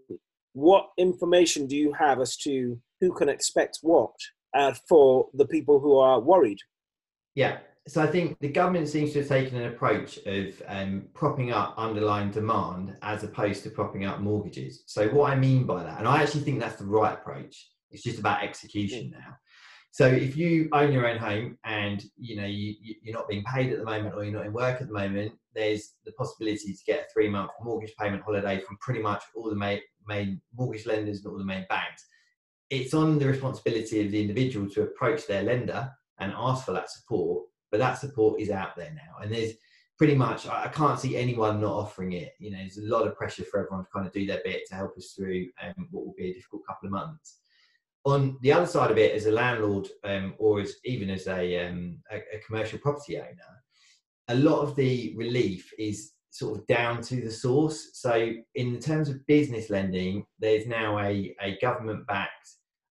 what 0.53 0.87
information 0.97 1.67
do 1.67 1.75
you 1.75 1.93
have 1.93 2.21
as 2.21 2.37
to 2.37 2.79
who 3.01 3.13
can 3.13 3.29
expect 3.29 3.79
what 3.81 4.11
uh, 4.53 4.73
for 4.87 5.29
the 5.33 5.45
people 5.45 5.79
who 5.79 5.97
are 5.97 6.19
worried? 6.19 6.59
Yeah, 7.35 7.59
so 7.87 8.01
I 8.01 8.07
think 8.07 8.37
the 8.39 8.49
government 8.49 8.87
seems 8.87 9.13
to 9.13 9.19
have 9.19 9.27
taken 9.27 9.57
an 9.57 9.67
approach 9.67 10.17
of 10.25 10.61
um, 10.67 11.03
propping 11.13 11.51
up 11.51 11.73
underlying 11.77 12.29
demand 12.29 12.95
as 13.01 13.23
opposed 13.23 13.63
to 13.63 13.69
propping 13.69 14.05
up 14.05 14.19
mortgages. 14.19 14.83
So 14.85 15.07
what 15.09 15.31
I 15.31 15.35
mean 15.35 15.65
by 15.65 15.83
that, 15.83 15.97
and 15.97 16.07
I 16.07 16.21
actually 16.21 16.41
think 16.41 16.59
that's 16.59 16.77
the 16.77 16.85
right 16.85 17.13
approach. 17.13 17.69
It's 17.89 18.03
just 18.03 18.19
about 18.19 18.43
execution 18.43 19.11
now. 19.11 19.35
So 19.93 20.07
if 20.07 20.37
you 20.37 20.69
own 20.71 20.93
your 20.93 21.05
own 21.05 21.17
home 21.17 21.57
and 21.65 22.01
you 22.15 22.37
know 22.37 22.45
you, 22.45 22.75
you're 23.03 23.15
not 23.15 23.27
being 23.27 23.43
paid 23.43 23.73
at 23.73 23.79
the 23.79 23.83
moment 23.83 24.15
or 24.15 24.23
you're 24.23 24.33
not 24.33 24.45
in 24.45 24.53
work 24.53 24.79
at 24.79 24.87
the 24.87 24.93
moment, 24.93 25.33
there's 25.53 25.95
the 26.05 26.13
possibility 26.13 26.73
to 26.73 26.83
get 26.85 26.99
a 26.99 27.13
three 27.13 27.27
month 27.27 27.51
mortgage 27.61 27.93
payment 27.99 28.23
holiday 28.23 28.61
from 28.61 28.77
pretty 28.79 29.01
much 29.01 29.21
all 29.35 29.49
the 29.49 29.55
main, 29.55 29.81
main 30.07 30.39
mortgage 30.55 30.85
lenders 30.85 31.17
and 31.17 31.27
all 31.27 31.37
the 31.37 31.43
main 31.43 31.65
banks. 31.67 32.05
It's 32.71 32.95
on 32.95 33.19
the 33.19 33.27
responsibility 33.27 34.03
of 34.03 34.11
the 34.11 34.21
individual 34.21 34.67
to 34.71 34.83
approach 34.83 35.27
their 35.27 35.43
lender 35.43 35.91
and 36.19 36.33
ask 36.35 36.65
for 36.65 36.71
that 36.71 36.89
support 36.89 37.45
but 37.71 37.79
that 37.79 37.97
support 37.97 38.39
is 38.39 38.49
out 38.49 38.75
there 38.75 38.93
now. 38.93 39.23
And 39.23 39.33
there's 39.33 39.53
pretty 39.97 40.15
much 40.15 40.47
i 40.47 40.67
can't 40.67 40.99
see 40.99 41.15
anyone 41.15 41.61
not 41.61 41.73
offering 41.73 42.13
it. 42.13 42.33
You 42.39 42.51
know 42.51 42.57
there's 42.57 42.77
a 42.77 42.93
lot 42.93 43.07
of 43.07 43.15
pressure 43.15 43.45
for 43.45 43.59
everyone 43.59 43.85
to 43.85 43.91
kind 43.93 44.05
of 44.05 44.13
do 44.13 44.25
their 44.25 44.41
bit 44.43 44.63
to 44.67 44.75
help 44.75 44.97
us 44.97 45.13
through 45.15 45.47
um, 45.63 45.87
what 45.91 46.05
will 46.05 46.15
be 46.17 46.31
a 46.31 46.33
difficult 46.33 46.63
couple 46.67 46.87
of 46.87 46.91
months. 46.91 47.37
On 48.03 48.37
the 48.41 48.51
other 48.51 48.65
side 48.65 48.89
of 48.89 48.97
it 48.97 49.15
as 49.15 49.27
a 49.27 49.31
landlord 49.31 49.87
um, 50.03 50.33
or 50.39 50.59
as 50.59 50.73
even 50.85 51.11
as 51.11 51.27
a, 51.27 51.67
um, 51.67 51.99
a, 52.11 52.17
a 52.17 52.39
commercial 52.45 52.79
property 52.79 53.19
owner 53.19 53.61
a 54.27 54.35
lot 54.35 54.61
of 54.61 54.75
the 54.75 55.13
relief 55.17 55.71
is 55.77 56.13
sort 56.31 56.57
of 56.57 56.65
down 56.67 57.01
to 57.01 57.17
the 57.17 57.29
source. 57.29 57.89
So, 57.93 58.31
in 58.55 58.79
terms 58.79 59.09
of 59.09 59.25
business 59.27 59.69
lending, 59.69 60.25
there's 60.39 60.65
now 60.65 60.99
a, 60.99 61.35
a 61.41 61.57
government 61.61 62.07
backed 62.07 62.49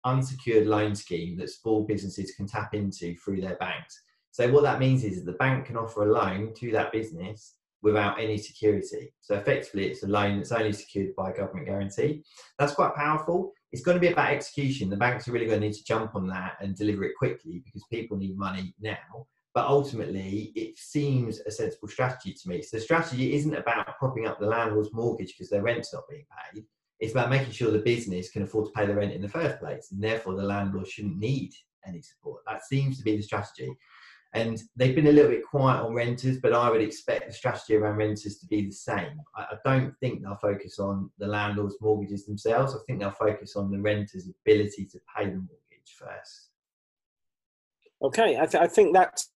unsecured 0.08 0.68
loan 0.68 0.95
scheme 0.95 1.38
that 1.38 1.50
small 1.50 1.84
businesses 1.84 2.32
can 2.36 2.48
tap 2.48 2.74
into 2.74 3.16
through 3.18 3.42
their 3.42 3.58
banks. 3.58 4.02
So 4.32 4.52
what 4.52 4.64
that 4.64 4.80
means 4.80 5.03
is 5.03 5.24
the 5.24 5.34
bank 5.34 5.66
can 5.66 5.77
offer 5.77 6.03
a 6.03 6.11
loan 6.11 6.53
to 6.60 6.72
that 6.72 6.92
business 6.92 7.56
without 7.82 8.19
any 8.19 8.38
security. 8.38 9.14
So 9.22 9.36
effectively, 9.36 9.88
it's 9.88 10.03
a 10.03 10.08
loan 10.08 10.38
that's 10.38 10.52
only 10.52 10.74
secured 10.74 11.16
by 11.16 11.32
a 11.32 11.36
government 11.36 11.68
guarantee. 11.68 12.24
That's 12.58 12.74
quite 12.74 12.95
powerful. 12.95 13.52
It's 13.72 13.84
going 13.84 13.95
to 13.95 14.02
be 14.02 14.11
about 14.11 14.32
execution. 14.32 14.90
The 14.90 14.98
banks 14.98 15.27
are 15.27 15.32
really 15.32 15.45
going 15.45 15.61
to 15.61 15.68
need 15.68 15.76
to 15.76 15.84
jump 15.84 16.16
on 16.16 16.27
that 16.27 16.58
and 16.61 16.76
deliver 16.76 17.03
it 17.03 17.18
quickly 17.18 17.61
because 17.66 17.84
people 17.92 18.18
need 18.18 18.38
money 18.38 18.74
now. 18.80 19.27
But 19.53 19.68
ultimately, 19.68 20.52
it 20.56 20.77
seems 20.77 21.40
a 21.40 21.52
sensible 21.52 21.88
strategy 21.88 22.34
to 22.34 22.50
me. 22.50 22.61
So 22.61 22.77
the 22.77 22.84
strategy 22.84 23.34
isn't 23.34 23.56
about 23.56 23.98
propping 23.98 24.27
up 24.27 24.40
the 24.40 24.45
landlord's 24.45 24.94
mortgage 24.94 25.34
because 25.36 25.50
their 25.50 25.64
rent's 25.64 25.94
not 25.94 26.03
being 26.10 26.26
paid. 26.53 26.64
It's 27.00 27.11
about 27.11 27.30
making 27.30 27.51
sure 27.51 27.72
the 27.72 27.80
business 27.80 28.32
can 28.32 28.43
afford 28.43 28.66
to 28.67 28.72
pay 28.72 28.85
the 28.85 28.95
rent 28.95 29.14
in 29.14 29.22
the 29.22 29.30
first 29.30 29.59
place, 29.59 29.92
and 29.92 30.03
therefore 30.03 30.35
the 30.35 30.43
landlord 30.43 30.88
shouldn't 30.88 31.17
need 31.17 31.53
any 31.85 32.01
support. 32.01 32.42
That 32.48 32.66
seems 32.66 32.98
to 32.98 33.03
be 33.03 33.17
the 33.17 33.24
strategy. 33.24 33.76
And 34.34 34.61
they've 34.76 34.95
been 34.95 35.08
a 35.08 35.11
little 35.11 35.32
bit 35.32 35.45
quiet 35.45 35.84
on 35.84 35.93
renters, 35.93 36.38
but 36.40 36.53
I 36.53 36.69
would 36.69 36.82
expect 36.82 37.27
the 37.27 37.34
strategy 37.34 37.76
around 37.76 37.98
renters 37.98 38.38
to 38.40 38.45
be 38.48 38.66
the 38.66 38.72
same. 38.72 39.22
I, 39.35 39.43
I 39.43 39.56
don't 39.64 39.93
think 40.00 40.22
they'll 40.22 40.35
focus 40.35 40.80
on 40.80 41.09
the 41.17 41.27
landlord's 41.27 41.77
mortgages 41.82 42.26
themselves. 42.26 42.76
I 42.76 42.80
think 42.85 43.00
they'll 43.00 43.11
focus 43.11 43.56
on 43.56 43.72
the 43.72 43.80
renter's 43.80 44.27
ability 44.27 44.85
to 44.92 45.00
pay 45.16 45.26
the 45.26 45.38
mortgage 45.38 45.95
first. 45.98 46.50
Okay, 48.01 48.38
I, 48.38 48.45
th- 48.45 48.61
I 48.61 48.67
think 48.67 48.93
that's 48.93 49.32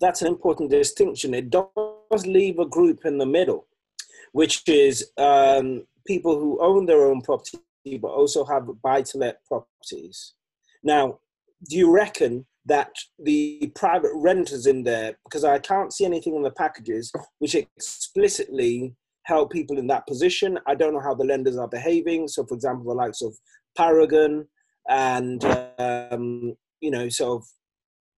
that's 0.00 0.22
an 0.22 0.28
important 0.28 0.70
distinction. 0.70 1.32
It 1.32 1.50
does 1.50 2.26
leave 2.26 2.58
a 2.58 2.66
group 2.66 3.06
in 3.06 3.18
the 3.18 3.26
middle, 3.26 3.66
which 4.32 4.68
is 4.68 5.10
um, 5.16 5.86
people 6.06 6.38
who 6.38 6.58
own 6.60 6.86
their 6.86 7.06
own 7.06 7.20
property 7.20 7.58
but 8.00 8.08
also 8.08 8.44
have 8.44 8.68
buy-to-let 8.82 9.38
properties. 9.46 10.34
Now, 10.82 11.18
do 11.68 11.76
you 11.76 11.90
reckon 11.90 12.46
that 12.66 12.90
the 13.18 13.70
private 13.74 14.12
renters 14.14 14.66
in 14.66 14.82
there, 14.82 15.18
because 15.24 15.44
I 15.44 15.58
can't 15.58 15.92
see 15.92 16.04
anything 16.04 16.34
in 16.34 16.42
the 16.42 16.50
packages 16.50 17.12
which 17.38 17.54
explicitly 17.54 18.94
help 19.24 19.52
people 19.52 19.78
in 19.78 19.86
that 19.88 20.06
position. 20.06 20.58
I 20.66 20.74
don't 20.74 20.94
know 20.94 21.00
how 21.00 21.14
the 21.14 21.24
lenders 21.24 21.56
are 21.56 21.68
behaving. 21.68 22.28
So, 22.28 22.44
for 22.44 22.54
example, 22.54 22.86
the 22.86 22.94
likes 22.94 23.22
of 23.22 23.34
Paragon 23.76 24.46
and, 24.88 25.44
um, 25.78 26.54
you 26.80 26.90
know, 26.90 27.08
sort 27.08 27.42
of, 27.42 27.48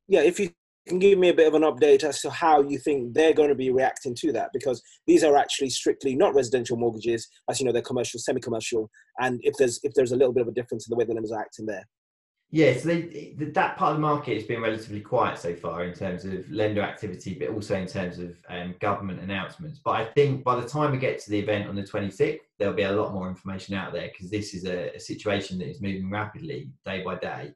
yeah, 0.09 0.21
if 0.21 0.39
you 0.39 0.51
can 0.87 0.99
give 0.99 1.19
me 1.19 1.29
a 1.29 1.35
bit 1.35 1.49
of 1.49 1.55
an 1.55 1.63
update 1.63 2.05
as 2.05 2.21
to 2.21 2.31
how 2.31 2.63
you 2.63 2.79
think 2.79 3.13
they're 3.13 3.35
going 3.35 3.49
to 3.49 3.55
be 3.55 3.71
reacting 3.71 4.15
to 4.15 4.33
that 4.33 4.51
because 4.53 4.83
these 5.07 5.25
are 5.25 5.37
actually 5.37 5.71
strictly 5.71 6.15
not 6.15 6.35
residential 6.35 6.77
mortgages 6.77 7.29
as 7.51 7.61
you 7.61 7.67
know 7.67 7.73
they're 7.73 7.83
commercial 7.83 8.21
semi-commercial 8.21 8.89
and 9.21 9.41
if 9.43 9.55
there's 9.59 9.81
if 9.83 9.93
there's 9.95 10.13
a 10.13 10.17
little 10.17 10.33
bit 10.33 10.43
of 10.43 10.49
a 10.49 10.53
difference 10.53 10.87
in 10.87 10.91
the 10.91 10.97
way 10.97 11.05
the 11.05 11.13
lenders 11.13 11.33
are 11.33 11.41
acting 11.41 11.67
there 11.67 11.85
yeah, 12.51 12.77
so 12.77 12.89
they, 12.89 13.35
that 13.39 13.77
part 13.77 13.91
of 13.91 13.97
the 13.97 14.01
market 14.01 14.35
has 14.35 14.45
been 14.45 14.63
relatively 14.63 15.01
quiet 15.01 15.37
so 15.37 15.55
far 15.55 15.83
in 15.83 15.93
terms 15.93 16.25
of 16.25 16.49
lender 16.51 16.81
activity, 16.81 17.35
but 17.35 17.49
also 17.49 17.75
in 17.75 17.89
terms 17.89 18.21
of 18.21 18.37
um, 18.49 18.77
government 18.81 19.21
announcements. 19.21 19.81
But 19.85 19.91
I 19.93 20.05
think 20.05 20.45
by 20.45 20.61
the 20.61 20.69
time 20.69 20.93
we 20.93 20.99
get 20.99 21.19
to 21.21 21.31
the 21.31 21.41
event 21.41 21.69
on 21.69 21.75
the 21.75 21.83
26th, 21.83 22.39
there'll 22.59 22.75
be 22.75 22.85
a 22.85 22.93
lot 22.93 23.13
more 23.13 23.29
information 23.29 23.75
out 23.75 23.93
there 23.93 24.09
because 24.13 24.31
this 24.31 24.55
is 24.55 24.65
a, 24.65 24.95
a, 24.95 25.01
situation 25.01 25.59
that 25.59 25.69
is 25.69 25.83
moving 25.83 26.09
rapidly 26.09 26.71
day 26.85 27.03
by 27.03 27.17
day. 27.17 27.53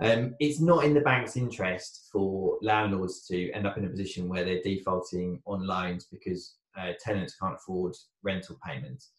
Um, 0.00 0.34
it's 0.40 0.60
not 0.60 0.84
in 0.84 0.94
the 0.94 1.00
bank's 1.00 1.36
interest 1.36 2.08
for 2.10 2.58
landlords 2.62 3.26
to 3.26 3.50
end 3.52 3.66
up 3.66 3.76
in 3.76 3.84
a 3.84 3.88
position 3.88 4.28
where 4.28 4.44
they're 4.44 4.62
defaulting 4.62 5.40
on 5.46 5.66
loans 5.66 6.06
because 6.10 6.54
uh, 6.78 6.92
tenants 7.04 7.36
can't 7.40 7.56
afford 7.56 7.94
rental 8.22 8.58
payments. 8.64 9.10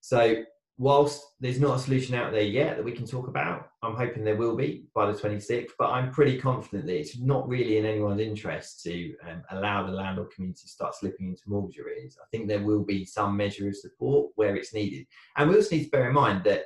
So 0.00 0.44
whilst 0.80 1.22
there's 1.40 1.60
not 1.60 1.76
a 1.76 1.78
solution 1.78 2.14
out 2.14 2.32
there 2.32 2.42
yet 2.42 2.76
that 2.76 2.84
we 2.84 2.92
can 2.92 3.06
talk 3.06 3.28
about, 3.28 3.68
I'm 3.82 3.94
hoping 3.94 4.24
there 4.24 4.36
will 4.36 4.56
be 4.56 4.86
by 4.94 5.10
the 5.10 5.18
26th. 5.18 5.70
But 5.78 5.90
I'm 5.90 6.10
pretty 6.10 6.38
confident 6.38 6.86
that 6.86 6.98
it's 6.98 7.18
not 7.18 7.48
really 7.48 7.78
in 7.78 7.84
anyone's 7.84 8.20
interest 8.20 8.82
to 8.84 9.14
um, 9.28 9.42
allow 9.50 9.86
the 9.86 9.92
landlord 9.92 10.30
community 10.32 10.62
to 10.62 10.68
start 10.68 10.94
slipping 10.94 11.28
into 11.28 11.42
mortgage 11.46 11.78
arrears. 11.78 12.16
I 12.20 12.26
think 12.30 12.48
there 12.48 12.64
will 12.64 12.82
be 12.82 13.04
some 13.04 13.36
measure 13.36 13.68
of 13.68 13.76
support 13.76 14.30
where 14.36 14.56
it's 14.56 14.74
needed. 14.74 15.06
And 15.36 15.48
we 15.48 15.56
also 15.56 15.76
need 15.76 15.84
to 15.84 15.90
bear 15.90 16.08
in 16.08 16.14
mind 16.14 16.44
that 16.44 16.64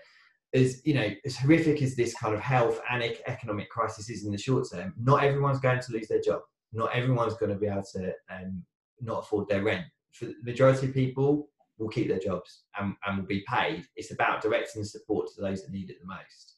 as 0.54 0.80
you 0.86 0.94
know, 0.94 1.08
as 1.24 1.36
horrific 1.36 1.82
as 1.82 1.96
this 1.96 2.14
kind 2.14 2.34
of 2.34 2.40
health 2.40 2.80
and 2.90 3.02
economic 3.26 3.68
crisis 3.68 4.08
is 4.08 4.24
in 4.24 4.32
the 4.32 4.38
short 4.38 4.66
term, 4.72 4.94
not 4.98 5.24
everyone's 5.24 5.60
going 5.60 5.80
to 5.80 5.92
lose 5.92 6.08
their 6.08 6.20
job. 6.20 6.40
Not 6.72 6.94
everyone's 6.94 7.34
going 7.34 7.52
to 7.52 7.58
be 7.58 7.66
able 7.66 7.84
to 7.94 8.12
um, 8.30 8.62
not 9.00 9.20
afford 9.20 9.48
their 9.48 9.62
rent. 9.62 9.84
For 10.12 10.26
the 10.26 10.34
majority 10.44 10.86
of 10.86 10.94
people, 10.94 11.48
will 11.78 11.88
keep 11.88 12.08
their 12.08 12.18
jobs 12.18 12.62
and, 12.78 12.94
and 13.06 13.18
will 13.18 13.26
be 13.26 13.44
paid. 13.48 13.84
It's 13.96 14.12
about 14.12 14.42
directing 14.42 14.82
the 14.82 14.88
support 14.88 15.28
to 15.34 15.42
those 15.42 15.62
that 15.62 15.72
need 15.72 15.90
it 15.90 15.96
the 16.00 16.06
most. 16.06 16.56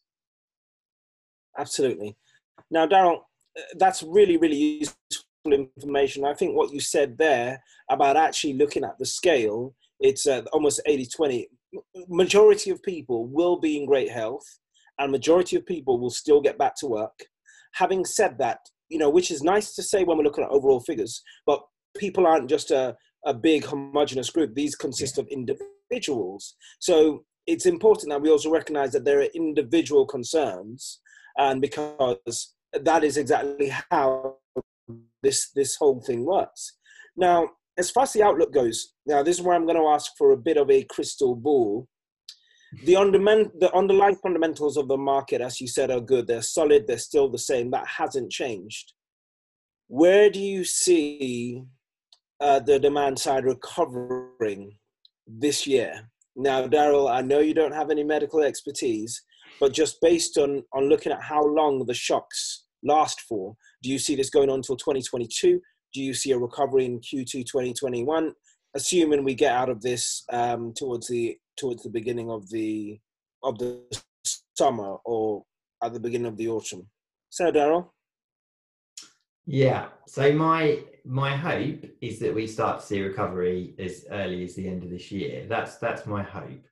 Absolutely. 1.58 2.16
Now, 2.70 2.86
Daryl, 2.86 3.20
uh, 3.58 3.62
that's 3.76 4.02
really, 4.02 4.36
really 4.36 4.81
useful 4.81 5.25
information. 5.47 6.25
I 6.25 6.34
think 6.34 6.55
what 6.55 6.73
you 6.73 6.81
said 6.81 7.16
there 7.16 7.62
about 7.91 8.16
actually 8.16 8.55
looking 8.55 8.84
at 8.84 8.99
the 8.99 9.07
scale, 9.07 9.75
it's 10.00 10.26
uh, 10.26 10.42
almost 10.52 10.81
80 10.84 11.07
20. 11.07 11.49
Majority 12.08 12.70
of 12.70 12.82
people 12.82 13.26
will 13.26 13.58
be 13.58 13.76
in 13.76 13.86
great 13.86 14.10
health 14.10 14.44
and 14.98 15.12
majority 15.12 15.56
of 15.56 15.66
people 15.66 15.98
will 16.00 16.10
still 16.10 16.40
get 16.40 16.58
back 16.58 16.74
to 16.78 16.86
work. 16.86 17.26
Having 17.74 18.05
said 18.06 18.38
that, 18.38 18.58
you 18.88 18.98
know, 18.98 19.10
which 19.10 19.30
is 19.30 19.42
nice 19.42 19.74
to 19.74 19.82
say 19.82 20.05
when 20.05 20.16
we're 20.16 20.24
looking 20.24 20.44
at 20.44 20.50
overall 20.50 20.80
figures, 20.80 21.22
but 21.44 21.62
people 21.96 22.26
aren't 22.26 22.48
just 22.48 22.70
a, 22.70 22.96
a 23.24 23.34
big 23.34 23.64
homogenous 23.64 24.30
group. 24.30 24.55
These 24.55 24.74
consist 24.74 25.18
of 25.18 25.26
individuals. 25.28 26.55
So 26.78 27.24
it's 27.46 27.66
important 27.66 28.10
that 28.10 28.22
we 28.22 28.30
also 28.30 28.50
recognize 28.50 28.92
that 28.92 29.05
there 29.05 29.20
are 29.20 29.28
individual 29.34 30.06
concerns, 30.06 31.00
and 31.36 31.60
because 31.60 32.55
that 32.72 33.05
is 33.05 33.16
exactly 33.16 33.72
how 33.90 34.36
this 35.22 35.50
this 35.55 35.76
whole 35.76 36.00
thing 36.00 36.24
works. 36.24 36.76
Now, 37.16 37.50
as 37.78 37.90
far 37.90 38.05
as 38.05 38.12
the 38.12 38.22
outlook 38.22 38.52
goes, 38.52 38.94
now 39.06 39.22
this 39.22 39.38
is 39.38 39.42
where 39.42 39.55
I'm 39.55 39.66
going 39.66 39.76
to 39.76 39.88
ask 39.88 40.12
for 40.16 40.32
a 40.32 40.36
bit 40.36 40.56
of 40.56 40.70
a 40.70 40.84
crystal 40.84 41.34
ball. 41.34 41.86
The, 42.84 42.94
the 43.60 43.72
underlying 43.74 44.16
fundamentals 44.16 44.76
of 44.76 44.88
the 44.88 44.96
market, 44.96 45.40
as 45.40 45.60
you 45.60 45.68
said, 45.68 45.90
are 45.90 46.00
good. 46.00 46.26
They're 46.26 46.42
solid. 46.42 46.86
They're 46.86 46.98
still 46.98 47.28
the 47.28 47.38
same. 47.38 47.70
That 47.70 47.86
hasn't 47.86 48.32
changed. 48.32 48.92
Where 49.88 50.30
do 50.30 50.40
you 50.40 50.64
see 50.64 51.62
uh, 52.40 52.60
the 52.60 52.78
demand 52.78 53.18
side 53.18 53.44
recovering 53.44 54.76
this 55.26 55.66
year? 55.66 56.10
Now, 56.34 56.66
Daryl, 56.66 57.10
I 57.10 57.22
know 57.22 57.38
you 57.38 57.55
don't 57.55 57.72
have 57.72 57.90
any 57.90 58.02
medical 58.02 58.42
expertise, 58.42 59.22
but 59.60 59.72
just 59.72 60.00
based 60.02 60.36
on, 60.36 60.62
on 60.72 60.88
looking 60.88 61.12
at 61.12 61.22
how 61.22 61.44
long 61.44 61.86
the 61.86 61.94
shocks 61.94 62.64
last 62.82 63.20
for, 63.22 63.56
do 63.82 63.90
you 63.90 63.98
see 63.98 64.16
this 64.16 64.30
going 64.30 64.50
on 64.50 64.56
until 64.56 64.76
2022? 64.76 65.60
Do 65.97 66.02
you 66.02 66.12
see 66.12 66.33
a 66.33 66.39
recovery 66.39 66.84
in 66.84 67.00
Q2 67.00 67.47
2021? 67.47 68.34
Assuming 68.75 69.25
we 69.25 69.34
get 69.34 69.55
out 69.55 69.70
of 69.70 69.81
this 69.81 70.25
um, 70.31 70.75
towards 70.76 71.08
the 71.08 71.39
towards 71.57 71.84
the 71.84 71.89
beginning 71.89 72.31
of 72.31 72.50
the 72.50 73.00
of 73.42 73.57
the 73.57 73.83
summer 74.58 74.97
or 75.07 75.44
at 75.83 75.94
the 75.94 76.00
beginning 76.00 76.26
of 76.26 76.36
the 76.36 76.49
autumn. 76.49 76.86
So, 77.31 77.50
Daryl. 77.50 77.89
Yeah. 79.47 79.86
So 80.07 80.31
my 80.33 80.81
my 81.07 81.34
hope 81.34 81.86
is 82.02 82.18
that 82.18 82.34
we 82.34 82.47
start 82.47 82.81
to 82.81 82.86
see 82.86 83.00
recovery 83.00 83.75
as 83.78 84.05
early 84.10 84.44
as 84.44 84.55
the 84.55 84.68
end 84.68 84.84
of 84.84 84.91
this 84.91 85.10
year. 85.10 85.47
That's 85.49 85.78
that's 85.78 86.05
my 86.05 86.23
hope. 86.23 86.66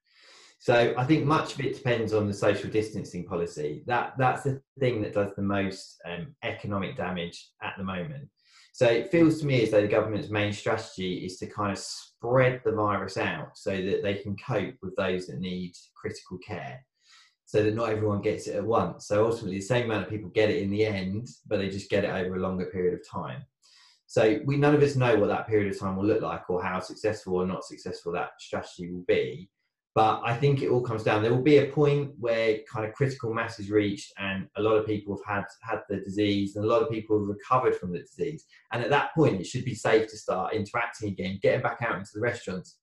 So 0.58 0.92
I 0.98 1.04
think 1.04 1.24
much 1.24 1.54
of 1.54 1.60
it 1.60 1.76
depends 1.76 2.12
on 2.12 2.26
the 2.26 2.34
social 2.34 2.68
distancing 2.68 3.24
policy. 3.24 3.84
That 3.86 4.18
that's 4.18 4.42
the 4.42 4.60
thing 4.78 5.00
that 5.00 5.14
does 5.14 5.34
the 5.34 5.40
most 5.42 5.98
um, 6.04 6.34
economic 6.42 6.94
damage 6.98 7.52
at 7.62 7.72
the 7.78 7.84
moment. 7.84 8.28
So 8.74 8.86
it 8.86 9.12
feels 9.12 9.38
to 9.38 9.46
me 9.46 9.62
as 9.62 9.70
though 9.70 9.82
the 9.82 9.86
government's 9.86 10.30
main 10.30 10.52
strategy 10.52 11.24
is 11.24 11.36
to 11.38 11.46
kind 11.46 11.70
of 11.70 11.78
spread 11.78 12.60
the 12.64 12.72
virus 12.72 13.16
out 13.16 13.56
so 13.56 13.70
that 13.70 14.02
they 14.02 14.14
can 14.14 14.36
cope 14.36 14.74
with 14.82 14.96
those 14.96 15.28
that 15.28 15.38
need 15.38 15.74
critical 15.94 16.38
care 16.38 16.84
so 17.46 17.62
that 17.62 17.76
not 17.76 17.90
everyone 17.90 18.20
gets 18.20 18.48
it 18.48 18.56
at 18.56 18.64
once. 18.64 19.06
So 19.06 19.26
ultimately, 19.26 19.58
the 19.58 19.64
same 19.64 19.84
amount 19.84 20.06
of 20.06 20.10
people 20.10 20.28
get 20.30 20.50
it 20.50 20.60
in 20.60 20.70
the 20.70 20.84
end, 20.84 21.28
but 21.46 21.58
they 21.58 21.68
just 21.68 21.88
get 21.88 22.02
it 22.02 22.10
over 22.10 22.34
a 22.34 22.40
longer 22.40 22.64
period 22.64 22.94
of 22.94 23.08
time. 23.08 23.44
So 24.08 24.40
we 24.44 24.56
none 24.56 24.74
of 24.74 24.82
us 24.82 24.96
know 24.96 25.14
what 25.14 25.28
that 25.28 25.46
period 25.46 25.72
of 25.72 25.78
time 25.78 25.94
will 25.94 26.04
look 26.04 26.22
like, 26.22 26.50
or 26.50 26.60
how 26.60 26.80
successful 26.80 27.36
or 27.36 27.46
not 27.46 27.62
successful 27.62 28.10
that 28.14 28.30
strategy 28.40 28.90
will 28.90 29.04
be. 29.06 29.48
But 29.94 30.22
I 30.24 30.34
think 30.34 30.60
it 30.60 30.70
all 30.70 30.82
comes 30.82 31.04
down. 31.04 31.22
There 31.22 31.32
will 31.32 31.42
be 31.42 31.58
a 31.58 31.70
point 31.70 32.12
where 32.18 32.58
kind 32.70 32.84
of 32.84 32.94
critical 32.94 33.32
mass 33.32 33.60
is 33.60 33.70
reached, 33.70 34.12
and 34.18 34.48
a 34.56 34.62
lot 34.62 34.76
of 34.76 34.86
people 34.86 35.20
have 35.24 35.36
had 35.36 35.44
had 35.60 35.80
the 35.88 35.98
disease, 35.98 36.56
and 36.56 36.64
a 36.64 36.68
lot 36.68 36.82
of 36.82 36.90
people 36.90 37.18
have 37.18 37.28
recovered 37.28 37.76
from 37.76 37.92
the 37.92 38.00
disease. 38.00 38.44
And 38.72 38.82
at 38.82 38.90
that 38.90 39.14
point, 39.14 39.40
it 39.40 39.46
should 39.46 39.64
be 39.64 39.74
safe 39.74 40.08
to 40.08 40.16
start 40.16 40.52
interacting 40.52 41.10
again, 41.10 41.38
getting 41.40 41.62
back 41.62 41.80
out 41.80 41.96
into 41.96 42.10
the 42.12 42.20
restaurants, 42.20 42.78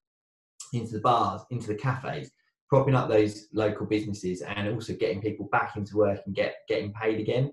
into 0.71 0.93
the 0.93 1.01
bars, 1.01 1.41
into 1.49 1.67
the 1.67 1.75
cafes, 1.75 2.31
propping 2.69 2.95
up 2.95 3.09
those 3.09 3.47
local 3.53 3.85
businesses 3.85 4.41
and 4.41 4.69
also 4.69 4.93
getting 4.93 5.21
people 5.21 5.49
back 5.51 5.75
into 5.75 5.97
work 5.97 6.21
and 6.25 6.33
get 6.33 6.55
getting 6.69 6.93
paid 6.93 7.19
again. 7.19 7.51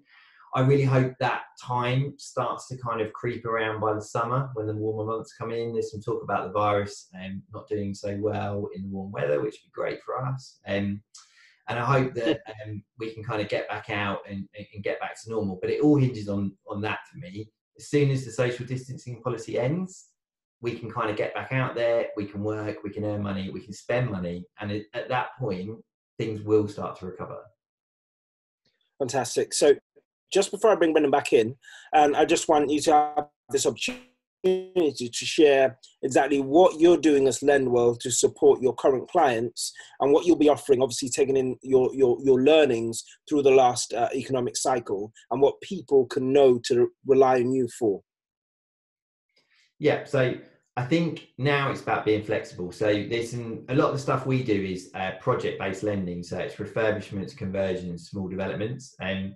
I 0.54 0.60
really 0.60 0.84
hope 0.84 1.12
that 1.20 1.42
time 1.60 2.14
starts 2.16 2.68
to 2.68 2.78
kind 2.78 3.00
of 3.00 3.12
creep 3.12 3.44
around 3.44 3.80
by 3.80 3.94
the 3.94 4.02
summer 4.02 4.50
when 4.54 4.66
the 4.66 4.74
warmer 4.74 5.04
months 5.04 5.34
come 5.34 5.50
in. 5.50 5.72
There's 5.72 5.90
some 5.92 6.00
talk 6.00 6.22
about 6.22 6.46
the 6.46 6.52
virus 6.52 7.08
um, 7.14 7.42
not 7.52 7.68
doing 7.68 7.94
so 7.94 8.16
well 8.20 8.68
in 8.74 8.82
the 8.82 8.88
warm 8.88 9.12
weather, 9.12 9.40
which 9.40 9.54
would 9.54 9.68
be 9.68 9.72
great 9.72 10.02
for 10.02 10.24
us. 10.24 10.58
Um, 10.66 11.02
and 11.68 11.78
I 11.78 11.84
hope 11.84 12.14
that 12.14 12.40
um, 12.64 12.82
we 12.98 13.12
can 13.12 13.22
kind 13.22 13.42
of 13.42 13.48
get 13.48 13.68
back 13.68 13.90
out 13.90 14.20
and, 14.28 14.48
and 14.56 14.82
get 14.82 15.00
back 15.00 15.22
to 15.22 15.30
normal. 15.30 15.58
But 15.60 15.70
it 15.70 15.82
all 15.82 15.98
hinges 15.98 16.28
on 16.28 16.56
on 16.66 16.80
that 16.82 17.00
for 17.10 17.18
me. 17.18 17.50
As 17.78 17.88
soon 17.88 18.10
as 18.10 18.24
the 18.24 18.32
social 18.32 18.64
distancing 18.64 19.20
policy 19.22 19.58
ends, 19.58 20.08
we 20.60 20.76
can 20.78 20.90
kind 20.90 21.10
of 21.10 21.16
get 21.16 21.34
back 21.34 21.52
out 21.52 21.74
there, 21.74 22.06
we 22.16 22.24
can 22.24 22.42
work, 22.42 22.78
we 22.82 22.90
can 22.90 23.04
earn 23.04 23.22
money, 23.22 23.50
we 23.50 23.60
can 23.60 23.72
spend 23.72 24.10
money, 24.10 24.44
and 24.60 24.72
it, 24.72 24.86
at 24.94 25.08
that 25.08 25.36
point, 25.38 25.70
things 26.18 26.42
will 26.42 26.66
start 26.66 26.98
to 26.98 27.06
recover. 27.06 27.38
Fantastic. 28.98 29.54
So, 29.54 29.74
just 30.32 30.50
before 30.50 30.70
I 30.70 30.76
bring 30.76 30.92
Brendan 30.92 31.10
back 31.10 31.32
in, 31.32 31.56
and 31.92 32.16
I 32.16 32.24
just 32.24 32.48
want 32.48 32.70
you 32.70 32.80
to 32.82 32.92
have 32.92 33.26
this 33.50 33.66
opportunity 33.66 34.08
to 34.44 35.24
share 35.24 35.78
exactly 36.02 36.40
what 36.40 36.78
you're 36.78 36.96
doing 36.96 37.26
as 37.26 37.40
Lendwell 37.40 37.98
to 37.98 38.10
support 38.10 38.62
your 38.62 38.74
current 38.74 39.08
clients 39.10 39.72
and 40.00 40.12
what 40.12 40.26
you'll 40.26 40.36
be 40.36 40.48
offering, 40.48 40.80
obviously 40.80 41.08
taking 41.08 41.36
in 41.36 41.56
your, 41.62 41.92
your, 41.94 42.18
your 42.22 42.42
learnings 42.42 43.04
through 43.28 43.42
the 43.42 43.50
last 43.50 43.92
uh, 43.94 44.08
economic 44.14 44.56
cycle 44.56 45.12
and 45.30 45.40
what 45.40 45.60
people 45.60 46.06
can 46.06 46.32
know 46.32 46.60
to 46.64 46.88
rely 47.06 47.36
on 47.36 47.50
you 47.50 47.68
for. 47.78 48.00
Yeah, 49.80 50.04
so 50.04 50.34
I 50.76 50.84
think 50.84 51.30
now 51.38 51.72
it's 51.72 51.82
about 51.82 52.04
being 52.04 52.22
flexible. 52.22 52.70
So 52.70 52.86
there's 52.86 53.34
a 53.34 53.74
lot 53.74 53.88
of 53.88 53.94
the 53.94 53.98
stuff 53.98 54.26
we 54.26 54.44
do 54.44 54.54
is 54.54 54.92
uh, 54.94 55.12
project-based 55.20 55.82
lending. 55.82 56.22
So 56.22 56.38
it's 56.38 56.54
refurbishments, 56.54 57.36
conversions, 57.36 58.08
small 58.08 58.28
developments, 58.28 58.94
and 59.00 59.34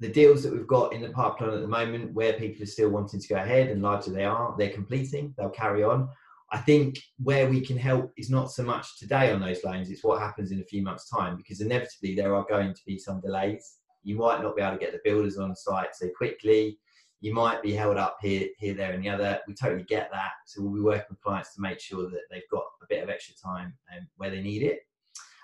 the 0.00 0.08
deals 0.08 0.42
that 0.42 0.52
we've 0.52 0.66
got 0.66 0.92
in 0.92 1.02
the 1.02 1.10
pipeline 1.10 1.54
at 1.54 1.60
the 1.60 1.68
moment, 1.68 2.12
where 2.12 2.32
people 2.32 2.62
are 2.62 2.66
still 2.66 2.88
wanting 2.88 3.20
to 3.20 3.28
go 3.28 3.36
ahead, 3.36 3.68
and 3.68 3.82
larger 3.82 4.10
they 4.10 4.24
are, 4.24 4.54
they're 4.58 4.70
completing. 4.70 5.34
They'll 5.36 5.50
carry 5.50 5.84
on. 5.84 6.08
I 6.52 6.58
think 6.58 6.98
where 7.22 7.48
we 7.48 7.60
can 7.60 7.76
help 7.76 8.12
is 8.16 8.28
not 8.28 8.50
so 8.50 8.64
much 8.64 8.98
today 8.98 9.30
on 9.30 9.40
those 9.40 9.62
loans; 9.62 9.90
it's 9.90 10.04
what 10.04 10.20
happens 10.20 10.50
in 10.50 10.60
a 10.60 10.64
few 10.64 10.82
months' 10.82 11.08
time, 11.08 11.36
because 11.36 11.60
inevitably 11.60 12.14
there 12.14 12.34
are 12.34 12.46
going 12.48 12.74
to 12.74 12.80
be 12.86 12.98
some 12.98 13.20
delays. 13.20 13.76
You 14.02 14.16
might 14.16 14.42
not 14.42 14.56
be 14.56 14.62
able 14.62 14.78
to 14.78 14.84
get 14.84 14.92
the 14.92 15.00
builders 15.04 15.36
on 15.36 15.54
site 15.54 15.94
so 15.94 16.08
quickly 16.16 16.78
you 17.20 17.34
might 17.34 17.62
be 17.62 17.72
held 17.72 17.98
up 17.98 18.16
here, 18.22 18.48
here, 18.58 18.74
there, 18.74 18.92
and 18.92 19.04
the 19.04 19.10
other. 19.10 19.40
We 19.46 19.54
totally 19.54 19.84
get 19.84 20.10
that. 20.10 20.30
So 20.46 20.62
we'll 20.62 20.72
be 20.72 20.80
working 20.80 21.06
with 21.10 21.20
clients 21.20 21.54
to 21.54 21.60
make 21.60 21.78
sure 21.78 22.08
that 22.10 22.22
they've 22.30 22.48
got 22.50 22.64
a 22.82 22.86
bit 22.88 23.02
of 23.02 23.10
extra 23.10 23.34
time 23.36 23.74
um, 23.94 24.08
where 24.16 24.30
they 24.30 24.40
need 24.40 24.62
it. 24.62 24.80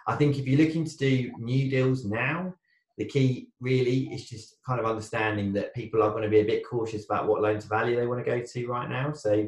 I 0.07 0.17
think 0.17 0.39
if 0.39 0.47
you're 0.47 0.65
looking 0.65 0.85
to 0.85 0.97
do 0.97 1.33
new 1.39 1.71
deals 1.71 2.05
now, 2.05 2.55
the 2.99 3.05
key 3.05 3.49
really 3.61 4.05
is 4.13 4.29
just 4.29 4.57
kind 4.67 4.81
of 4.81 4.87
understanding 4.87 5.53
that 5.53 5.75
people 5.75 6.03
are 6.03 6.11
going 6.11 6.23
to 6.23 6.29
be 6.29 6.41
a 6.41 6.45
bit 6.45 6.63
cautious 6.69 7.05
about 7.05 7.29
what 7.29 7.43
loan 7.43 7.59
to 7.59 7.69
value 7.69 7.97
they 7.97 8.07
want 8.07 8.25
to 8.25 8.31
go 8.31 8.41
to 8.41 8.67
right 8.67 8.89
now. 8.89 9.13
So 9.13 9.47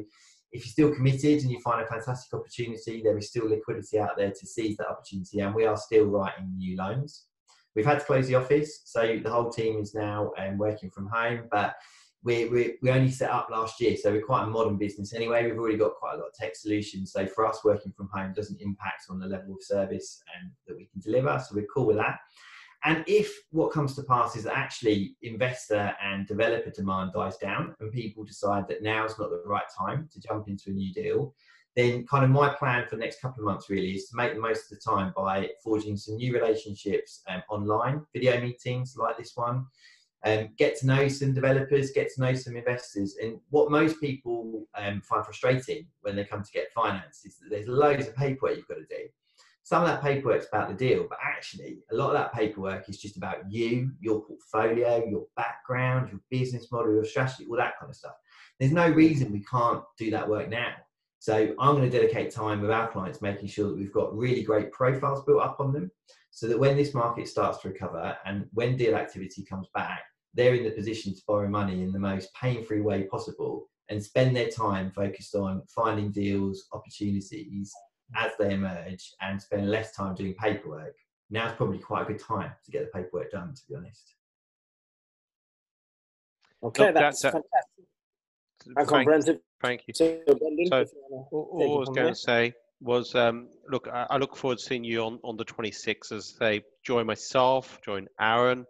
if 0.51 0.65
you're 0.65 0.71
still 0.71 0.93
committed 0.93 1.41
and 1.41 1.51
you 1.51 1.59
find 1.61 1.81
a 1.81 1.87
fantastic 1.87 2.33
opportunity, 2.33 3.01
there 3.03 3.17
is 3.17 3.29
still 3.29 3.49
liquidity 3.49 3.99
out 3.99 4.17
there 4.17 4.31
to 4.31 4.47
seize 4.47 4.77
that 4.77 4.89
opportunity, 4.89 5.39
and 5.39 5.53
we 5.53 5.65
are 5.65 5.77
still 5.77 6.05
writing 6.05 6.53
new 6.57 6.75
loans. 6.77 7.25
We've 7.75 7.85
had 7.85 7.99
to 7.99 8.05
close 8.05 8.27
the 8.27 8.35
office, 8.35 8.81
so 8.85 9.19
the 9.23 9.29
whole 9.29 9.51
team 9.51 9.79
is 9.79 9.93
now 9.93 10.31
um, 10.37 10.57
working 10.57 10.89
from 10.89 11.07
home, 11.07 11.47
but 11.51 11.75
we, 12.23 12.45
we, 12.49 12.77
we 12.81 12.89
only 12.89 13.11
set 13.11 13.29
up 13.29 13.47
last 13.49 13.79
year, 13.79 13.95
so 13.95 14.11
we're 14.11 14.21
quite 14.21 14.43
a 14.43 14.47
modern 14.47 14.77
business 14.77 15.13
anyway. 15.13 15.45
We've 15.45 15.57
already 15.57 15.77
got 15.77 15.93
quite 15.95 16.15
a 16.15 16.17
lot 16.17 16.27
of 16.27 16.33
tech 16.33 16.55
solutions. 16.55 17.13
So 17.13 17.25
for 17.27 17.45
us, 17.45 17.63
working 17.63 17.93
from 17.95 18.09
home 18.13 18.33
doesn't 18.33 18.59
impact 18.59 19.03
on 19.09 19.19
the 19.19 19.27
level 19.27 19.53
of 19.53 19.61
service 19.61 20.21
um, 20.35 20.51
that 20.67 20.75
we 20.75 20.87
can 20.87 20.99
deliver. 20.99 21.39
So 21.39 21.55
we're 21.55 21.67
cool 21.73 21.85
with 21.85 21.97
that. 21.97 22.17
And 22.85 23.03
if 23.07 23.33
what 23.51 23.73
comes 23.73 23.95
to 23.95 24.03
pass 24.03 24.35
is 24.35 24.45
that 24.45 24.57
actually 24.57 25.15
investor 25.21 25.93
and 26.01 26.25
developer 26.25 26.69
demand 26.69 27.11
dies 27.13 27.37
down 27.37 27.75
and 27.79 27.91
people 27.91 28.23
decide 28.23 28.67
that 28.69 28.83
now 28.83 29.05
is 29.05 29.19
not 29.19 29.29
the 29.29 29.43
right 29.45 29.63
time 29.77 30.07
to 30.13 30.19
jump 30.21 30.47
into 30.47 30.69
a 30.69 30.73
new 30.73 30.93
deal, 30.93 31.33
then 31.75 32.05
kind 32.07 32.23
of 32.23 32.29
my 32.29 32.53
plan 32.55 32.85
for 32.87 32.95
the 32.95 33.01
next 33.01 33.21
couple 33.21 33.43
of 33.43 33.45
months 33.45 33.69
really 33.69 33.91
is 33.91 34.07
to 34.09 34.15
make 34.15 34.33
the 34.33 34.39
most 34.39 34.71
of 34.71 34.77
the 34.77 34.91
time 34.91 35.13
by 35.15 35.49
forging 35.63 35.97
some 35.97 36.15
new 36.15 36.33
relationships 36.33 37.21
um, 37.27 37.43
online, 37.49 38.01
video 38.13 38.39
meetings 38.39 38.95
like 38.97 39.17
this 39.17 39.33
one, 39.35 39.65
um, 40.25 40.49
get 40.57 40.77
to 40.79 40.85
know 40.85 41.07
some 41.07 41.33
developers, 41.33 41.91
get 41.91 42.09
to 42.13 42.21
know 42.21 42.33
some 42.33 42.55
investors. 42.55 43.17
And 43.21 43.39
what 43.49 43.71
most 43.71 43.99
people 44.01 44.67
um, 44.75 45.01
find 45.01 45.23
frustrating 45.23 45.87
when 46.01 46.15
they 46.15 46.25
come 46.25 46.43
to 46.43 46.51
get 46.51 46.71
finance 46.73 47.23
is 47.25 47.37
that 47.37 47.49
there's 47.49 47.67
loads 47.67 48.07
of 48.07 48.15
paperwork 48.15 48.57
you've 48.57 48.67
got 48.67 48.75
to 48.75 48.81
do. 48.81 49.07
Some 49.63 49.83
of 49.83 49.87
that 49.87 50.01
paperwork's 50.01 50.47
about 50.47 50.69
the 50.69 50.73
deal, 50.73 51.05
but 51.07 51.19
actually, 51.23 51.79
a 51.91 51.95
lot 51.95 52.07
of 52.07 52.13
that 52.13 52.33
paperwork 52.33 52.89
is 52.89 52.99
just 52.99 53.17
about 53.17 53.51
you, 53.51 53.91
your 53.99 54.21
portfolio, 54.21 55.05
your 55.05 55.27
background, 55.35 56.09
your 56.09 56.21
business 56.31 56.71
model, 56.71 56.93
your 56.93 57.05
strategy, 57.05 57.45
all 57.49 57.57
that 57.57 57.77
kind 57.79 57.89
of 57.89 57.95
stuff. 57.95 58.15
There's 58.59 58.71
no 58.71 58.91
mm. 58.91 58.95
reason 58.95 59.31
we 59.31 59.43
can't 59.43 59.83
do 59.97 60.09
that 60.11 60.27
work 60.27 60.49
now. 60.49 60.73
So 61.19 61.53
I'm 61.59 61.75
going 61.75 61.89
to 61.89 61.97
dedicate 61.97 62.31
time 62.31 62.61
with 62.61 62.71
our 62.71 62.89
clients, 62.89 63.21
making 63.21 63.49
sure 63.49 63.67
that 63.67 63.77
we've 63.77 63.93
got 63.93 64.17
really 64.17 64.41
great 64.41 64.71
profiles 64.71 65.23
built 65.25 65.43
up 65.43 65.59
on 65.59 65.73
them, 65.73 65.91
so 66.31 66.47
that 66.47 66.57
when 66.57 66.77
this 66.77 66.93
market 66.93 67.27
starts 67.27 67.59
to 67.59 67.69
recover 67.69 68.17
and 68.25 68.45
when 68.53 68.77
deal 68.77 68.95
activity 68.95 69.43
comes 69.43 69.67
back, 69.75 70.01
they're 70.33 70.55
in 70.55 70.63
the 70.63 70.71
position 70.71 71.13
to 71.13 71.21
borrow 71.27 71.49
money 71.49 71.83
in 71.83 71.91
the 71.91 71.99
most 71.99 72.33
pain-free 72.33 72.81
way 72.81 73.03
possible 73.03 73.69
and 73.89 74.01
spend 74.01 74.35
their 74.35 74.49
time 74.49 74.91
focused 74.91 75.35
on 75.35 75.63
finding 75.67 76.11
deals, 76.11 76.67
opportunities 76.71 77.73
as 78.15 78.31
they 78.39 78.53
emerge, 78.53 79.13
and 79.21 79.41
spend 79.41 79.69
less 79.69 79.95
time 79.95 80.15
doing 80.15 80.33
paperwork 80.33 80.95
Now 81.29 81.45
now's 81.45 81.55
probably 81.55 81.79
quite 81.79 82.03
a 82.03 82.05
good 82.05 82.21
time 82.21 82.51
to 82.65 82.71
get 82.71 82.85
the 82.85 82.99
paperwork 82.99 83.31
done. 83.31 83.53
To 83.53 83.61
be 83.69 83.75
honest. 83.75 84.15
Okay, 86.63 86.87
Look, 86.87 86.95
that's, 86.95 87.21
that's 87.21 87.33
fantastic. 87.33 87.85
And 88.75 88.87
comprehensive. 88.87 89.39
Thank 89.61 89.83
you. 89.87 89.93
So, 89.93 90.19
all, 91.31 91.49
all 91.51 91.75
I 91.77 91.79
was 91.79 91.89
going 91.89 92.13
to 92.13 92.15
say 92.15 92.53
was, 92.81 93.15
um, 93.15 93.47
look, 93.69 93.87
I, 93.91 94.07
I, 94.09 94.17
look 94.17 94.35
forward 94.35 94.57
to 94.57 94.63
seeing 94.63 94.83
you 94.83 95.01
on, 95.03 95.19
on 95.23 95.37
the 95.37 95.45
26th 95.45 96.11
as 96.11 96.35
they 96.39 96.61
join 96.85 97.05
myself, 97.05 97.79
join 97.83 98.07
Aaron. 98.19 98.65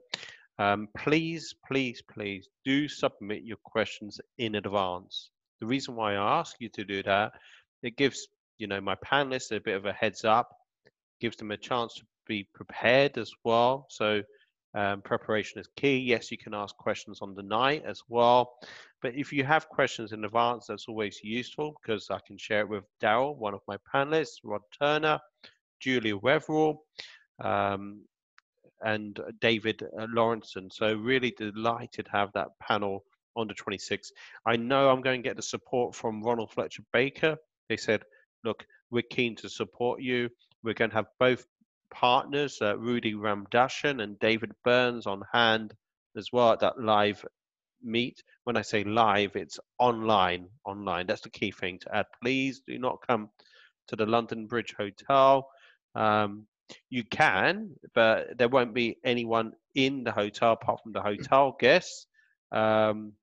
Um, 0.57 0.87
please, 0.97 1.55
please, 1.67 2.01
please 2.11 2.49
do 2.65 2.87
submit 2.87 3.43
your 3.43 3.57
questions 3.63 4.19
in 4.37 4.55
advance. 4.55 5.29
The 5.61 5.67
reason 5.67 5.95
why 5.95 6.15
I 6.15 6.39
ask 6.39 6.55
you 6.59 6.69
to 6.69 6.83
do 6.83 7.03
that, 7.03 7.31
it 7.81 7.97
gives 7.97 8.27
you 8.59 8.67
know 8.67 8.79
my 8.79 8.95
panelists 8.95 9.55
a 9.55 9.59
bit 9.59 9.75
of 9.75 9.85
a 9.85 9.93
heads 9.93 10.23
up, 10.23 10.49
gives 11.19 11.37
them 11.37 11.51
a 11.51 11.57
chance 11.57 11.95
to 11.95 12.03
be 12.27 12.47
prepared 12.53 13.17
as 13.17 13.31
well. 13.43 13.87
So 13.89 14.21
um, 14.75 15.01
preparation 15.01 15.59
is 15.59 15.67
key. 15.75 15.97
Yes, 15.97 16.29
you 16.29 16.37
can 16.37 16.53
ask 16.53 16.75
questions 16.77 17.19
on 17.21 17.33
the 17.33 17.43
night 17.43 17.83
as 17.85 18.03
well. 18.07 18.53
But 19.01 19.15
if 19.15 19.33
you 19.33 19.43
have 19.43 19.67
questions 19.69 20.11
in 20.11 20.25
advance, 20.25 20.67
that's 20.67 20.87
always 20.87 21.19
useful 21.23 21.75
because 21.81 22.09
I 22.11 22.19
can 22.27 22.37
share 22.37 22.61
it 22.61 22.69
with 22.69 22.83
Daryl, 23.01 23.35
one 23.37 23.53
of 23.53 23.61
my 23.67 23.77
panelists, 23.93 24.39
Rod 24.43 24.61
Turner, 24.79 25.19
Julia 25.79 26.17
Wetherell, 26.17 26.77
um, 27.43 28.01
and 28.83 29.19
David 29.41 29.83
uh, 29.97 30.05
Lawrenson. 30.07 30.71
So 30.71 30.93
really 30.95 31.31
delighted 31.31 32.05
to 32.05 32.11
have 32.11 32.31
that 32.33 32.49
panel 32.61 33.03
on 33.35 33.47
the 33.47 33.53
26th. 33.55 34.11
I 34.45 34.55
know 34.55 34.89
I'm 34.89 35.01
going 35.01 35.23
to 35.23 35.27
get 35.27 35.35
the 35.35 35.41
support 35.41 35.95
from 35.95 36.21
Ronald 36.21 36.51
Fletcher 36.51 36.83
Baker. 36.93 37.37
They 37.69 37.77
said, 37.77 38.03
look, 38.43 38.65
we're 38.91 39.03
keen 39.03 39.35
to 39.37 39.49
support 39.49 40.01
you. 40.01 40.29
We're 40.63 40.73
going 40.73 40.91
to 40.91 40.97
have 40.97 41.07
both 41.19 41.45
partners, 41.91 42.59
uh, 42.61 42.77
Rudy 42.77 43.13
Ramdashan 43.13 44.01
and 44.01 44.19
David 44.19 44.51
Burns, 44.63 45.07
on 45.07 45.23
hand 45.33 45.73
as 46.15 46.29
well 46.31 46.51
at 46.51 46.59
that 46.59 46.79
live 46.79 47.25
meet. 47.83 48.23
When 48.43 48.57
I 48.57 48.61
say 48.61 48.83
live, 48.83 49.35
it's 49.35 49.59
online. 49.77 50.49
Online. 50.65 51.07
That's 51.07 51.21
the 51.21 51.29
key 51.29 51.51
thing 51.51 51.79
to 51.79 51.95
add. 51.95 52.05
Please 52.21 52.61
do 52.67 52.77
not 52.77 53.05
come 53.07 53.29
to 53.87 53.95
the 53.95 54.05
London 54.05 54.47
Bridge 54.47 54.75
Hotel. 54.77 55.47
Um, 55.95 56.45
you 56.89 57.03
can, 57.03 57.71
but 57.95 58.37
there 58.37 58.49
won't 58.49 58.73
be 58.75 58.97
anyone 59.03 59.53
in 59.73 60.03
the 60.03 60.11
hotel 60.11 60.53
apart 60.53 60.81
from 60.83 60.91
the 60.91 61.01
hotel 61.01 61.55
guests 61.59 62.05
um, 62.51 63.13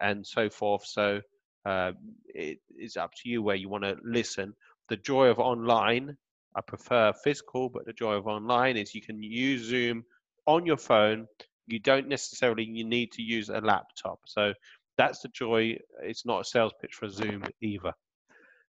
and 0.00 0.26
so 0.26 0.48
forth. 0.48 0.86
So 0.86 1.20
uh, 1.66 1.92
it 2.26 2.58
is 2.78 2.96
up 2.96 3.12
to 3.22 3.28
you 3.28 3.42
where 3.42 3.56
you 3.56 3.68
want 3.68 3.84
to 3.84 3.96
listen. 4.02 4.54
The 4.88 4.96
joy 4.96 5.28
of 5.28 5.38
online 5.38 6.16
I 6.54 6.60
prefer 6.60 7.12
physical, 7.12 7.68
but 7.68 7.84
the 7.84 7.92
joy 7.92 8.14
of 8.14 8.26
online 8.26 8.76
is 8.76 8.94
you 8.94 9.02
can 9.02 9.22
use 9.22 9.62
Zoom 9.62 10.04
on 10.46 10.66
your 10.66 10.76
phone. 10.76 11.26
You 11.66 11.80
don't 11.80 12.08
necessarily 12.08 12.64
you 12.64 12.84
need 12.84 13.12
to 13.12 13.22
use 13.22 13.48
a 13.48 13.60
laptop. 13.60 14.20
So 14.26 14.52
that's 14.96 15.20
the 15.20 15.28
joy. 15.28 15.76
It's 16.02 16.24
not 16.24 16.42
a 16.42 16.44
sales 16.44 16.72
pitch 16.80 16.94
for 16.94 17.08
Zoom 17.08 17.44
either. 17.60 17.92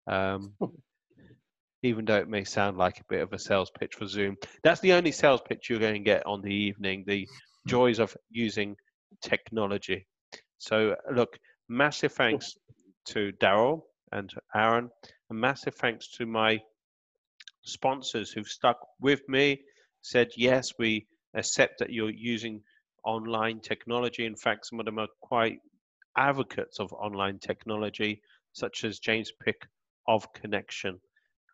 Um, 0.07 0.55
even 1.83 2.05
though 2.05 2.19
it 2.19 2.29
may 2.29 2.45
sound 2.45 2.77
like 2.77 3.01
a 3.01 3.05
bit 3.09 3.23
of 3.23 3.33
a 3.33 3.39
sales 3.39 3.73
pitch 3.77 3.97
for 3.97 4.07
Zoom, 4.07 4.37
that's 4.63 4.81
the 4.81 4.93
only 4.93 5.11
sales 5.11 5.41
pitch 5.47 5.69
you're 5.69 5.81
going 5.81 5.95
to 5.95 6.01
get 6.01 6.25
on 6.27 6.41
the 6.43 6.55
evening. 6.55 7.03
The 7.07 7.29
joys 7.67 7.99
of 7.99 8.17
using 8.31 8.77
technology. 9.23 10.07
So 10.59 10.95
look, 11.13 11.37
massive 11.69 12.13
thanks 12.13 12.55
to 13.07 13.33
Daryl 13.41 13.83
and 14.13 14.31
to 14.31 14.41
Aaron, 14.55 14.91
and 15.33 15.41
massive 15.41 15.75
thanks 15.75 16.09
to 16.09 16.27
my 16.27 16.61
sponsors 17.63 18.31
who've 18.31 18.47
stuck 18.47 18.79
with 19.01 19.27
me, 19.29 19.63
said, 20.03 20.29
yes, 20.37 20.73
we 20.79 21.07
accept 21.35 21.79
that 21.79 21.91
you're 21.91 22.11
using 22.11 22.61
online 23.05 23.59
technology. 23.61 24.27
In 24.27 24.37
fact, 24.37 24.67
some 24.67 24.79
of 24.79 24.85
them 24.85 24.99
are 24.99 25.09
quite 25.23 25.59
advocates 26.19 26.81
of 26.81 26.93
online 26.93 27.39
technology, 27.39 28.21
such 28.53 28.85
as 28.85 28.99
James 28.99 29.33
Pick 29.43 29.67
of 30.07 30.31
Connection. 30.35 31.01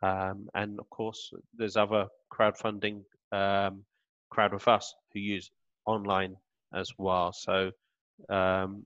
Um, 0.02 0.48
and 0.55 0.81
of 0.81 0.90
course, 0.90 1.31
there's 1.55 1.76
other 1.76 2.07
crowdfunding 2.32 3.02
um, 3.31 3.84
crowd 4.28 4.55
of 4.55 4.66
us 4.66 4.92
who 5.12 5.20
use 5.20 5.52
online 5.86 6.34
as 6.74 6.90
well. 6.98 7.32
So, 7.32 7.70
um, 8.28 8.82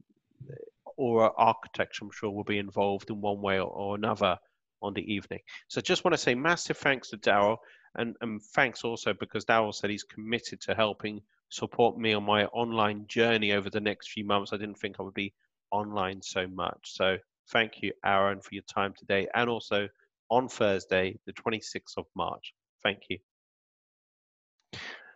or 0.98 1.32
architecture, 1.40 2.04
I'm 2.04 2.10
sure, 2.12 2.30
will 2.30 2.44
be 2.44 2.58
involved 2.58 3.08
in 3.08 3.22
one 3.22 3.40
way 3.40 3.58
or, 3.58 3.68
or 3.68 3.94
another 3.94 4.36
on 4.82 4.94
the 4.94 5.12
evening. 5.12 5.40
So 5.68 5.80
just 5.80 6.04
want 6.04 6.12
to 6.12 6.18
say 6.18 6.34
massive 6.34 6.76
thanks 6.76 7.10
to 7.10 7.16
Daryl 7.18 7.58
and, 7.96 8.16
and 8.20 8.42
thanks 8.54 8.84
also 8.84 9.12
because 9.12 9.44
Daryl 9.44 9.74
said 9.74 9.90
he's 9.90 10.04
committed 10.04 10.60
to 10.62 10.74
helping 10.74 11.20
support 11.50 11.98
me 11.98 12.14
on 12.14 12.24
my 12.24 12.46
online 12.46 13.06
journey 13.08 13.52
over 13.52 13.68
the 13.68 13.80
next 13.80 14.10
few 14.10 14.24
months. 14.24 14.52
I 14.52 14.56
didn't 14.56 14.78
think 14.78 14.96
I 14.98 15.02
would 15.02 15.14
be 15.14 15.34
online 15.70 16.22
so 16.22 16.46
much. 16.46 16.78
So 16.94 17.18
thank 17.50 17.82
you, 17.82 17.92
Aaron, 18.04 18.40
for 18.40 18.54
your 18.54 18.64
time 18.64 18.94
today 18.98 19.28
and 19.34 19.50
also 19.50 19.88
on 20.30 20.48
Thursday, 20.48 21.18
the 21.26 21.32
26th 21.32 21.98
of 21.98 22.06
March. 22.14 22.54
Thank 22.82 23.02
you. 23.10 23.18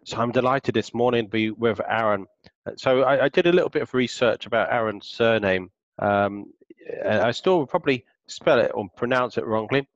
So 0.04 0.18
I'm 0.18 0.30
delighted 0.30 0.74
this 0.74 0.94
morning 0.94 1.24
to 1.24 1.30
be 1.30 1.50
with 1.50 1.80
Aaron. 1.80 2.26
So 2.76 3.02
I, 3.02 3.24
I 3.24 3.28
did 3.28 3.46
a 3.46 3.52
little 3.52 3.70
bit 3.70 3.82
of 3.82 3.92
research 3.92 4.46
about 4.46 4.72
Aaron's 4.72 5.08
surname. 5.08 5.70
Um, 5.98 6.52
I 7.04 7.32
still 7.32 7.66
probably 7.66 8.04
spell 8.28 8.58
it 8.58 8.72
or 8.74 8.88
pronounce 8.96 9.38
it 9.38 9.46
wrongly. 9.46 9.88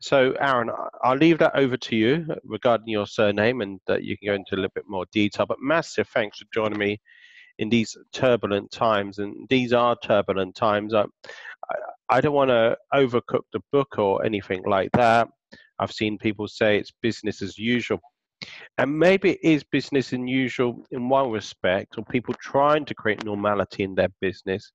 So, 0.00 0.32
Aaron, 0.40 0.70
I'll 1.02 1.16
leave 1.16 1.38
that 1.38 1.56
over 1.56 1.76
to 1.76 1.96
you 1.96 2.26
regarding 2.44 2.88
your 2.88 3.06
surname 3.06 3.60
and 3.60 3.80
that 3.86 4.04
you 4.04 4.16
can 4.18 4.28
go 4.28 4.34
into 4.34 4.54
a 4.54 4.56
little 4.56 4.72
bit 4.74 4.88
more 4.88 5.06
detail. 5.12 5.46
But 5.46 5.60
massive 5.60 6.08
thanks 6.08 6.38
for 6.38 6.46
joining 6.52 6.78
me 6.78 7.00
in 7.58 7.68
these 7.68 7.96
turbulent 8.12 8.70
times. 8.70 9.18
And 9.18 9.48
these 9.48 9.72
are 9.72 9.96
turbulent 10.02 10.54
times. 10.54 10.94
I, 10.94 11.04
I 12.08 12.20
don't 12.20 12.34
want 12.34 12.50
to 12.50 12.76
overcook 12.92 13.42
the 13.52 13.60
book 13.72 13.98
or 13.98 14.24
anything 14.24 14.62
like 14.66 14.90
that. 14.92 15.28
I've 15.78 15.92
seen 15.92 16.18
people 16.18 16.48
say 16.48 16.78
it's 16.78 16.92
business 17.02 17.42
as 17.42 17.58
usual. 17.58 18.00
And 18.78 18.98
maybe 18.98 19.32
it 19.32 19.40
is 19.42 19.64
business 19.64 20.12
as 20.12 20.20
usual 20.20 20.84
in 20.90 21.08
one 21.08 21.30
respect, 21.30 21.96
or 21.96 22.04
people 22.04 22.34
trying 22.40 22.84
to 22.84 22.94
create 22.94 23.24
normality 23.24 23.82
in 23.82 23.94
their 23.94 24.10
business. 24.20 24.72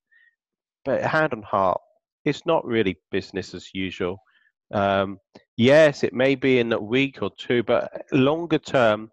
But 0.84 1.04
hand 1.04 1.34
on 1.34 1.44
heart, 1.44 1.80
it's 2.26 2.46
not 2.46 2.66
really 2.66 2.98
business 3.12 3.54
as 3.54 3.74
usual. 3.74 4.18
Um, 4.74 5.20
yes, 5.58 6.04
it 6.04 6.14
may 6.14 6.36
be 6.36 6.60
in 6.60 6.72
a 6.72 6.80
week 6.80 7.22
or 7.22 7.32
two, 7.38 7.64
but 7.64 8.06
longer 8.12 8.58
term, 8.58 9.12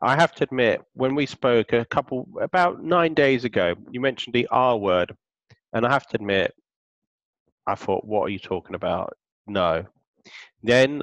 I 0.00 0.14
have 0.14 0.32
to 0.36 0.44
admit, 0.44 0.80
when 0.94 1.14
we 1.14 1.26
spoke 1.26 1.72
a 1.72 1.84
couple 1.84 2.28
about 2.40 2.82
nine 2.82 3.14
days 3.14 3.44
ago, 3.44 3.74
you 3.90 4.00
mentioned 4.00 4.34
the 4.34 4.46
R 4.50 4.76
word, 4.76 5.14
and 5.72 5.84
I 5.84 5.90
have 5.90 6.06
to 6.08 6.16
admit, 6.16 6.54
I 7.66 7.74
thought, 7.74 8.04
what 8.04 8.22
are 8.22 8.30
you 8.30 8.38
talking 8.38 8.74
about? 8.74 9.16
No. 9.46 9.84
Then 10.62 11.02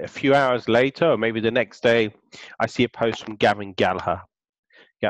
a 0.00 0.08
few 0.08 0.34
hours 0.34 0.68
later, 0.68 1.12
or 1.12 1.16
maybe 1.16 1.40
the 1.40 1.50
next 1.50 1.82
day, 1.82 2.12
I 2.58 2.66
see 2.66 2.84
a 2.84 2.88
post 2.88 3.24
from 3.24 3.36
Gavin 3.36 3.72
Gallagher, 3.72 4.22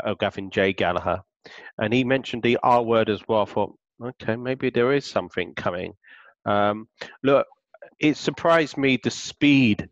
or 0.05 0.15
Gavin 0.17 0.51
J. 0.51 0.73
Gallagher, 0.73 1.23
and 1.79 1.93
he 1.93 2.05
mentioned 2.05 2.43
the 2.43 2.59
R 2.63 2.83
word 2.83 3.11
as 3.11 3.21
well. 3.27 3.43
I 3.43 3.47
thought, 3.47 3.77
okay, 4.03 4.37
maybe 4.37 4.71
there 4.71 4.93
is 4.93 5.05
something 5.05 5.55
coming. 5.55 5.95
Um, 6.45 6.89
look, 7.23 7.47
it 8.01 8.17
surprised 8.17 8.77
me 8.77 8.99
the 9.03 9.11
speed, 9.11 9.89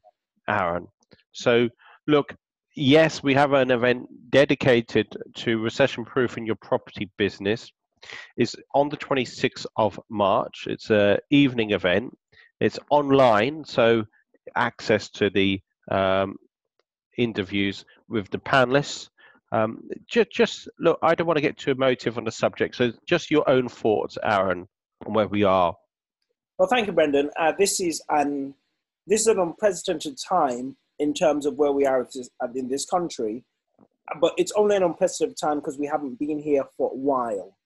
Aaron. 0.48 0.88
So, 1.32 1.68
look, 2.06 2.34
yes, 2.74 3.22
we 3.22 3.34
have 3.34 3.52
an 3.52 3.70
event 3.70 4.08
dedicated 4.30 5.06
to 5.36 5.62
recession 5.62 6.04
proofing 6.04 6.46
your 6.46 6.56
property 6.56 7.10
business. 7.16 7.70
It's 8.36 8.56
on 8.74 8.88
the 8.88 8.96
26th 8.96 9.66
of 9.76 10.00
March. 10.08 10.66
It's 10.66 10.90
an 10.90 11.18
evening 11.30 11.72
event. 11.72 12.16
It's 12.60 12.78
online, 12.90 13.64
so 13.64 14.04
access 14.56 15.10
to 15.10 15.30
the 15.30 15.60
um, 15.90 16.36
interviews 17.16 17.84
with 18.08 18.30
the 18.30 18.38
panelists 18.38 19.09
um, 19.52 19.88
just, 20.06 20.30
just 20.30 20.68
look, 20.78 20.98
I 21.02 21.14
don't 21.14 21.26
want 21.26 21.36
to 21.36 21.42
get 21.42 21.56
too 21.56 21.72
emotive 21.72 22.18
on 22.18 22.24
the 22.24 22.30
subject. 22.30 22.76
So, 22.76 22.92
just 23.06 23.30
your 23.30 23.48
own 23.48 23.68
thoughts, 23.68 24.16
Aaron, 24.22 24.68
on 25.06 25.12
where 25.12 25.28
we 25.28 25.42
are. 25.44 25.74
Well, 26.58 26.68
thank 26.68 26.86
you, 26.86 26.92
Brendan. 26.92 27.30
Uh, 27.38 27.52
this 27.58 27.80
is 27.80 28.02
an 28.10 28.54
this 29.06 29.22
is 29.22 29.26
an 29.28 29.38
unprecedented 29.40 30.16
time 30.28 30.76
in 30.98 31.14
terms 31.14 31.46
of 31.46 31.56
where 31.56 31.72
we 31.72 31.86
are 31.86 32.06
in 32.54 32.68
this 32.68 32.84
country, 32.84 33.44
but 34.20 34.34
it's 34.36 34.52
only 34.52 34.76
an 34.76 34.82
unprecedented 34.82 35.38
time 35.38 35.56
because 35.56 35.78
we 35.78 35.86
haven't 35.86 36.18
been 36.18 36.38
here 36.38 36.64
for 36.76 36.90
a 36.92 36.96
while. 36.96 37.56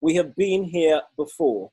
We 0.00 0.14
have 0.14 0.34
been 0.34 0.64
here 0.64 1.02
before, 1.16 1.70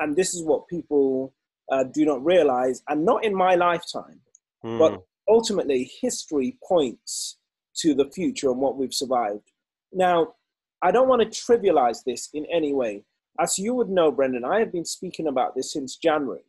and 0.00 0.16
this 0.16 0.34
is 0.34 0.42
what 0.42 0.66
people 0.68 1.32
uh, 1.70 1.84
do 1.84 2.04
not 2.04 2.24
realize, 2.24 2.82
and 2.88 3.04
not 3.04 3.24
in 3.24 3.34
my 3.34 3.54
lifetime, 3.54 4.20
mm. 4.64 4.78
but 4.78 5.00
ultimately, 5.28 5.90
history 6.00 6.58
points 6.66 7.38
to 7.78 7.94
the 7.94 8.10
future 8.10 8.50
and 8.50 8.60
what 8.60 8.76
we've 8.76 8.94
survived. 8.94 9.52
Now, 9.92 10.34
I 10.82 10.90
don't 10.90 11.08
want 11.08 11.22
to 11.22 11.28
trivialize 11.28 12.04
this 12.04 12.28
in 12.34 12.46
any 12.52 12.74
way. 12.74 13.04
As 13.38 13.58
you 13.58 13.74
would 13.74 13.88
know, 13.88 14.10
Brendan, 14.10 14.44
I 14.44 14.58
have 14.60 14.72
been 14.72 14.84
speaking 14.84 15.28
about 15.28 15.54
this 15.54 15.72
since 15.72 15.96
January. 15.96 16.44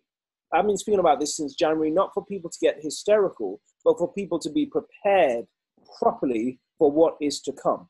I've 0.53 0.65
been 0.65 0.77
speaking 0.77 0.99
about 0.99 1.19
this 1.19 1.35
since 1.35 1.55
January, 1.55 1.91
not 1.91 2.13
for 2.13 2.25
people 2.25 2.49
to 2.49 2.59
get 2.61 2.81
hysterical, 2.81 3.59
but 3.83 3.97
for 3.97 4.11
people 4.13 4.39
to 4.39 4.49
be 4.49 4.65
prepared 4.65 5.45
properly 5.99 6.59
for 6.77 6.91
what 6.91 7.17
is 7.21 7.41
to 7.41 7.51
come. 7.51 7.89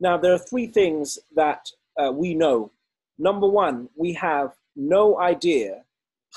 Now, 0.00 0.16
there 0.16 0.32
are 0.32 0.38
three 0.38 0.66
things 0.68 1.18
that 1.34 1.66
uh, 2.00 2.12
we 2.12 2.34
know. 2.34 2.70
Number 3.18 3.48
one, 3.48 3.88
we 3.96 4.12
have 4.12 4.52
no 4.76 5.18
idea 5.18 5.82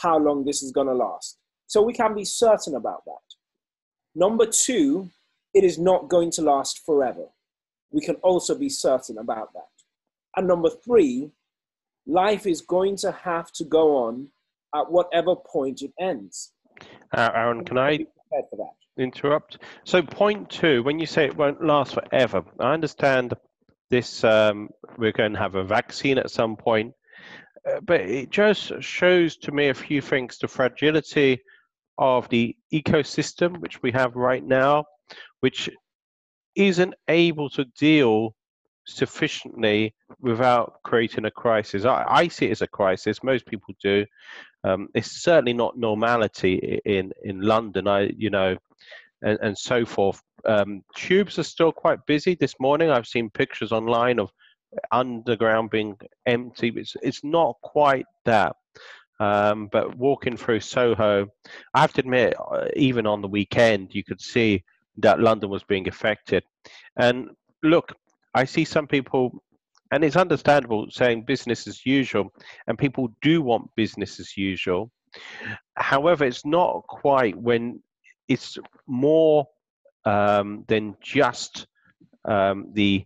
how 0.01 0.17
long 0.17 0.43
this 0.43 0.63
is 0.63 0.71
going 0.71 0.87
to 0.87 0.93
last. 0.93 1.37
So 1.67 1.81
we 1.81 1.93
can 1.93 2.15
be 2.15 2.25
certain 2.25 2.75
about 2.75 3.05
that. 3.05 3.35
Number 4.15 4.45
two, 4.45 5.09
it 5.53 5.63
is 5.63 5.77
not 5.77 6.09
going 6.09 6.31
to 6.31 6.41
last 6.41 6.85
forever. 6.85 7.25
We 7.91 8.01
can 8.01 8.15
also 8.15 8.55
be 8.57 8.69
certain 8.69 9.17
about 9.17 9.53
that. 9.53 9.67
And 10.35 10.47
number 10.47 10.69
three, 10.69 11.31
life 12.05 12.45
is 12.47 12.61
going 12.61 12.95
to 12.97 13.11
have 13.11 13.51
to 13.53 13.63
go 13.63 13.97
on 13.97 14.29
at 14.73 14.91
whatever 14.91 15.35
point 15.35 15.81
it 15.81 15.93
ends. 15.99 16.53
Uh, 17.15 17.29
Aaron, 17.33 17.65
can 17.65 17.77
I 17.77 17.99
interrupt? 18.97 19.59
So, 19.83 20.01
point 20.01 20.49
two, 20.49 20.83
when 20.83 20.99
you 20.99 21.05
say 21.05 21.25
it 21.25 21.37
won't 21.37 21.63
last 21.63 21.93
forever, 21.93 22.43
I 22.59 22.73
understand 22.73 23.33
this. 23.89 24.23
Um, 24.23 24.69
we're 24.97 25.11
going 25.11 25.33
to 25.33 25.39
have 25.39 25.55
a 25.55 25.63
vaccine 25.63 26.17
at 26.17 26.31
some 26.31 26.55
point, 26.55 26.93
uh, 27.69 27.81
but 27.81 28.01
it 28.01 28.29
just 28.29 28.81
shows 28.81 29.35
to 29.37 29.51
me 29.51 29.67
a 29.67 29.73
few 29.73 30.01
things: 30.01 30.37
the 30.37 30.47
fragility 30.47 31.41
of 31.97 32.27
the 32.29 32.55
ecosystem 32.73 33.59
which 33.59 33.81
we 33.83 33.91
have 33.91 34.15
right 34.15 34.43
now, 34.43 34.85
which 35.41 35.69
isn't 36.55 36.93
able 37.07 37.49
to 37.49 37.65
deal 37.77 38.35
sufficiently 38.85 39.93
without 40.19 40.79
creating 40.83 41.25
a 41.25 41.31
crisis. 41.31 41.85
I, 41.85 42.05
I, 42.07 42.27
see 42.27 42.47
it 42.47 42.51
as 42.51 42.61
a 42.61 42.67
crisis. 42.67 43.23
Most 43.23 43.45
people 43.45 43.73
do. 43.81 44.05
Um, 44.63 44.89
it's 44.93 45.23
certainly 45.23 45.53
not 45.53 45.77
normality 45.77 46.79
in 46.85 47.11
in 47.23 47.41
London. 47.41 47.87
I 47.87 48.11
you 48.17 48.29
know, 48.29 48.57
and, 49.21 49.39
and 49.41 49.57
so 49.57 49.85
forth. 49.85 50.21
Um, 50.45 50.83
tubes 50.95 51.37
are 51.39 51.43
still 51.43 51.71
quite 51.71 52.05
busy 52.05 52.35
this 52.35 52.55
morning. 52.59 52.89
I've 52.89 53.07
seen 53.07 53.29
pictures 53.29 53.71
online 53.71 54.19
of 54.19 54.31
underground 54.91 55.69
being 55.69 55.97
empty. 56.25 56.73
It's 56.75 56.95
it's 57.01 57.23
not 57.23 57.55
quite 57.61 58.05
that. 58.25 58.55
Um, 59.19 59.67
but 59.71 59.95
walking 59.95 60.35
through 60.35 60.61
Soho, 60.61 61.27
I 61.75 61.81
have 61.81 61.93
to 61.93 61.99
admit, 61.99 62.33
uh, 62.39 62.69
even 62.75 63.05
on 63.05 63.21
the 63.21 63.27
weekend, 63.27 63.93
you 63.93 64.03
could 64.03 64.19
see 64.19 64.63
that 65.01 65.19
London 65.19 65.49
was 65.49 65.63
being 65.63 65.87
affected. 65.87 66.43
And 66.97 67.29
look, 67.63 67.93
I 68.33 68.45
see 68.45 68.65
some 68.65 68.87
people, 68.87 69.43
and 69.91 70.03
it's 70.03 70.15
understandable, 70.15 70.87
saying 70.89 71.25
business 71.25 71.67
as 71.67 71.85
usual, 71.85 72.31
and 72.67 72.77
people 72.77 73.09
do 73.21 73.41
want 73.41 73.75
business 73.75 74.19
as 74.19 74.37
usual. 74.37 74.91
However, 75.75 76.25
it's 76.25 76.45
not 76.45 76.83
quite 76.87 77.37
when 77.37 77.81
it's 78.27 78.57
more 78.87 79.47
um, 80.05 80.63
than 80.67 80.95
just 81.01 81.67
um, 82.25 82.67
the 82.73 83.03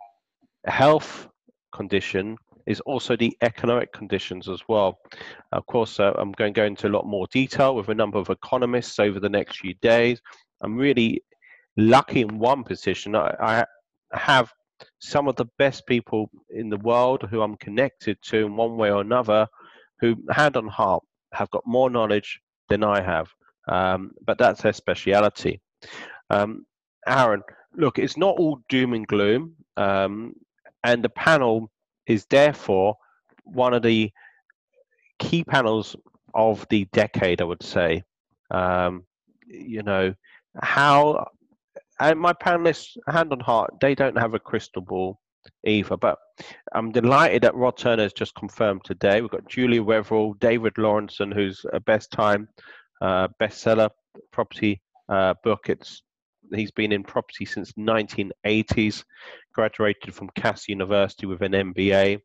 health 0.66 1.28
condition 1.74 2.38
is 2.66 2.80
also 2.82 3.16
the 3.16 3.36
economic 3.42 3.92
conditions 3.94 4.50
as 4.50 4.62
well. 4.68 4.98
Of 5.52 5.66
course, 5.68 6.00
uh, 6.00 6.14
I'm 6.18 6.32
going 6.32 6.54
to 6.54 6.60
go 6.60 6.66
into 6.66 6.88
a 6.88 6.90
lot 6.90 7.06
more 7.06 7.28
detail 7.32 7.76
with 7.76 7.90
a 7.90 7.96
number 7.96 8.18
of 8.18 8.30
economists 8.30 9.00
over 9.00 9.20
the 9.20 9.30
next 9.30 9.60
few 9.60 9.76
days. 9.76 10.20
I'm 10.62 10.76
really 10.76 11.24
lucky 11.78 12.22
in 12.22 12.40
one 12.40 12.64
position. 12.64 13.16
I, 13.16 13.36
I 13.40 13.66
have 14.18 14.52
some 15.00 15.28
of 15.28 15.36
the 15.36 15.46
best 15.58 15.86
people 15.88 16.30
in 16.50 16.70
the 16.70 16.78
world 16.78 17.24
who 17.30 17.42
I'm 17.42 17.58
connected 17.58 18.22
to 18.24 18.46
in 18.46 18.56
one 18.56 18.78
way 18.78 18.92
or 18.92 19.02
another, 19.02 19.48
who, 20.00 20.16
hand 20.30 20.58
on 20.58 20.68
heart, 20.68 21.04
have 21.34 21.50
got 21.52 21.64
more 21.66 21.90
knowledge 21.90 22.40
than 22.70 22.84
I 22.84 23.02
have. 23.02 23.28
Um, 23.68 24.12
but 24.26 24.38
that's 24.38 24.62
their 24.62 24.74
speciality. 24.74 25.62
Um, 26.30 26.66
Aaron, 27.08 27.44
look, 27.76 28.00
it's 28.00 28.18
not 28.18 28.38
all 28.38 28.62
doom 28.70 28.94
and 28.94 29.08
gloom. 29.08 29.56
Um, 29.78 30.34
and 30.84 31.04
the 31.04 31.10
panel 31.10 31.72
is 32.08 32.26
therefore 32.26 32.96
one 33.44 33.74
of 33.74 33.82
the 33.82 34.12
key 35.20 35.44
panels 35.44 35.96
of 36.34 36.66
the 36.70 36.86
decade, 36.94 37.42
I 37.42 37.46
would 37.46 37.64
say. 37.64 38.04
Um, 38.52 39.06
you 39.48 39.84
know, 39.84 40.14
how 40.62 41.28
and 42.00 42.20
my 42.20 42.34
panelists, 42.34 42.98
hand 43.08 43.32
on 43.32 43.40
heart, 43.40 43.74
they 43.82 43.96
don't 43.96 44.18
have 44.18 44.34
a 44.34 44.40
crystal 44.40 44.82
ball 44.82 45.20
either. 45.66 45.98
But 45.98 46.18
I'm 46.74 46.92
delighted 46.92 47.44
that 47.44 47.56
Rod 47.56 47.78
Turner 47.78 48.04
has 48.04 48.14
just 48.14 48.36
confirmed 48.36 48.82
today. 48.84 49.22
We've 49.22 49.32
got 49.32 49.48
Julia 49.48 49.82
Wetherell, 49.82 50.40
David 50.40 50.76
Lawrenson, 50.76 51.34
who's 51.34 51.66
a 51.74 51.80
best 51.80 52.12
time 52.12 52.48
uh, 53.02 53.28
bestseller 53.42 53.90
property 54.32 54.82
uh, 55.10 55.36
book. 55.44 55.70
It's 55.70 56.02
he's 56.54 56.72
been 56.72 56.92
in 56.92 57.04
property 57.04 57.46
since 57.46 57.72
1980s. 57.74 59.04
Graduated 59.54 60.14
from 60.14 60.30
Cass 60.36 60.68
University 60.68 61.26
with 61.26 61.42
an 61.42 61.54
MBA. 61.54 62.20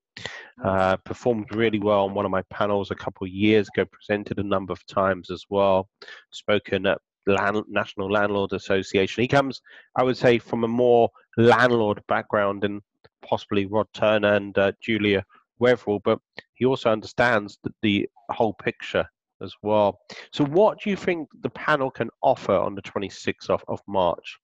Uh, 0.62 0.96
performed 0.98 1.54
really 1.54 1.78
well 1.78 2.04
on 2.04 2.14
one 2.14 2.24
of 2.24 2.30
my 2.30 2.42
panels 2.50 2.90
a 2.90 2.96
couple 2.96 3.26
of 3.26 3.32
years 3.32 3.68
ago. 3.68 3.84
Presented 3.90 4.38
a 4.38 4.42
number 4.42 4.72
of 4.72 4.84
times 4.86 5.30
as 5.30 5.44
well. 5.48 5.88
Spoken 6.32 6.86
at 6.86 6.98
land, 7.26 7.62
National 7.68 8.10
Landlord 8.10 8.52
Association. 8.52 9.22
He 9.22 9.28
comes, 9.28 9.60
I 9.96 10.02
would 10.02 10.16
say, 10.16 10.38
from 10.38 10.64
a 10.64 10.68
more 10.68 11.10
landlord 11.36 12.02
background 12.08 12.62
than 12.62 12.80
possibly 13.22 13.66
Rod 13.66 13.86
Turner 13.92 14.34
and 14.34 14.56
uh, 14.56 14.72
Julia 14.82 15.24
Wetherell, 15.60 16.00
but 16.04 16.18
he 16.54 16.64
also 16.64 16.90
understands 16.90 17.58
the, 17.62 17.72
the 17.82 18.08
whole 18.30 18.54
picture 18.54 19.06
as 19.42 19.54
well. 19.62 20.00
So, 20.32 20.44
what 20.44 20.80
do 20.80 20.90
you 20.90 20.96
think 20.96 21.28
the 21.42 21.50
panel 21.50 21.90
can 21.90 22.10
offer 22.22 22.54
on 22.54 22.74
the 22.74 22.82
26th 22.82 23.48
of, 23.48 23.64
of 23.68 23.80
March? 23.86 24.38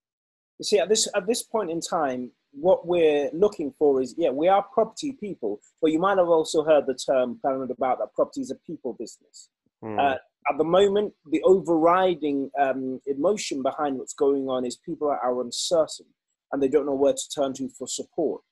You 0.59 0.65
see, 0.65 0.79
at 0.79 0.89
this 0.89 1.09
at 1.15 1.27
this 1.27 1.43
point 1.43 1.71
in 1.71 1.81
time, 1.81 2.31
what 2.53 2.87
we're 2.87 3.31
looking 3.33 3.73
for 3.79 4.01
is 4.01 4.15
yeah, 4.17 4.31
we 4.31 4.49
are 4.49 4.63
property 4.63 5.13
people, 5.13 5.61
but 5.83 5.93
you 5.93 5.99
might 5.99 6.19
have 6.19 6.29
also 6.29 6.65
heard 6.65 6.87
the 6.87 6.95
term 6.95 7.39
about 7.45 7.99
that 7.99 8.15
property 8.15 8.41
is 8.41 8.51
a 8.51 8.57
people 8.67 8.97
business. 8.99 9.49
Mm. 9.85 10.01
Uh, 10.01 10.17
at 10.49 10.59
the 10.59 10.65
moment, 10.65 11.13
the 11.31 11.43
overriding 11.43 12.51
um, 12.61 13.01
emotion 13.07 13.63
behind 13.63 13.99
what's 13.99 14.15
going 14.15 14.49
on 14.49 14.65
is 14.65 14.77
people 14.77 15.09
are 15.09 15.41
uncertain 15.41 16.07
and 16.53 16.63
they 16.63 16.69
don't 16.69 16.87
know 16.87 16.95
where 16.95 17.15
to 17.15 17.29
turn 17.35 17.53
to 17.55 17.69
for 17.69 17.89
support. 17.89 18.43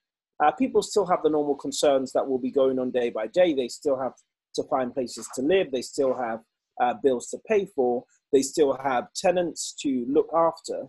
Uh, 0.43 0.51
people 0.51 0.81
still 0.81 1.05
have 1.05 1.23
the 1.23 1.29
normal 1.29 1.55
concerns 1.55 2.11
that 2.11 2.27
will 2.27 2.37
be 2.37 2.51
going 2.51 2.77
on 2.79 2.91
day 2.91 3.09
by 3.09 3.27
day. 3.27 3.53
They 3.53 3.69
still 3.69 3.97
have 3.97 4.13
to 4.55 4.63
find 4.63 4.93
places 4.93 5.29
to 5.35 5.41
live. 5.41 5.71
They 5.71 5.81
still 5.81 6.13
have 6.13 6.41
uh, 6.81 6.95
bills 7.01 7.29
to 7.29 7.37
pay 7.47 7.65
for. 7.65 8.03
They 8.33 8.41
still 8.41 8.77
have 8.83 9.13
tenants 9.13 9.73
to 9.81 10.05
look 10.09 10.27
after. 10.35 10.87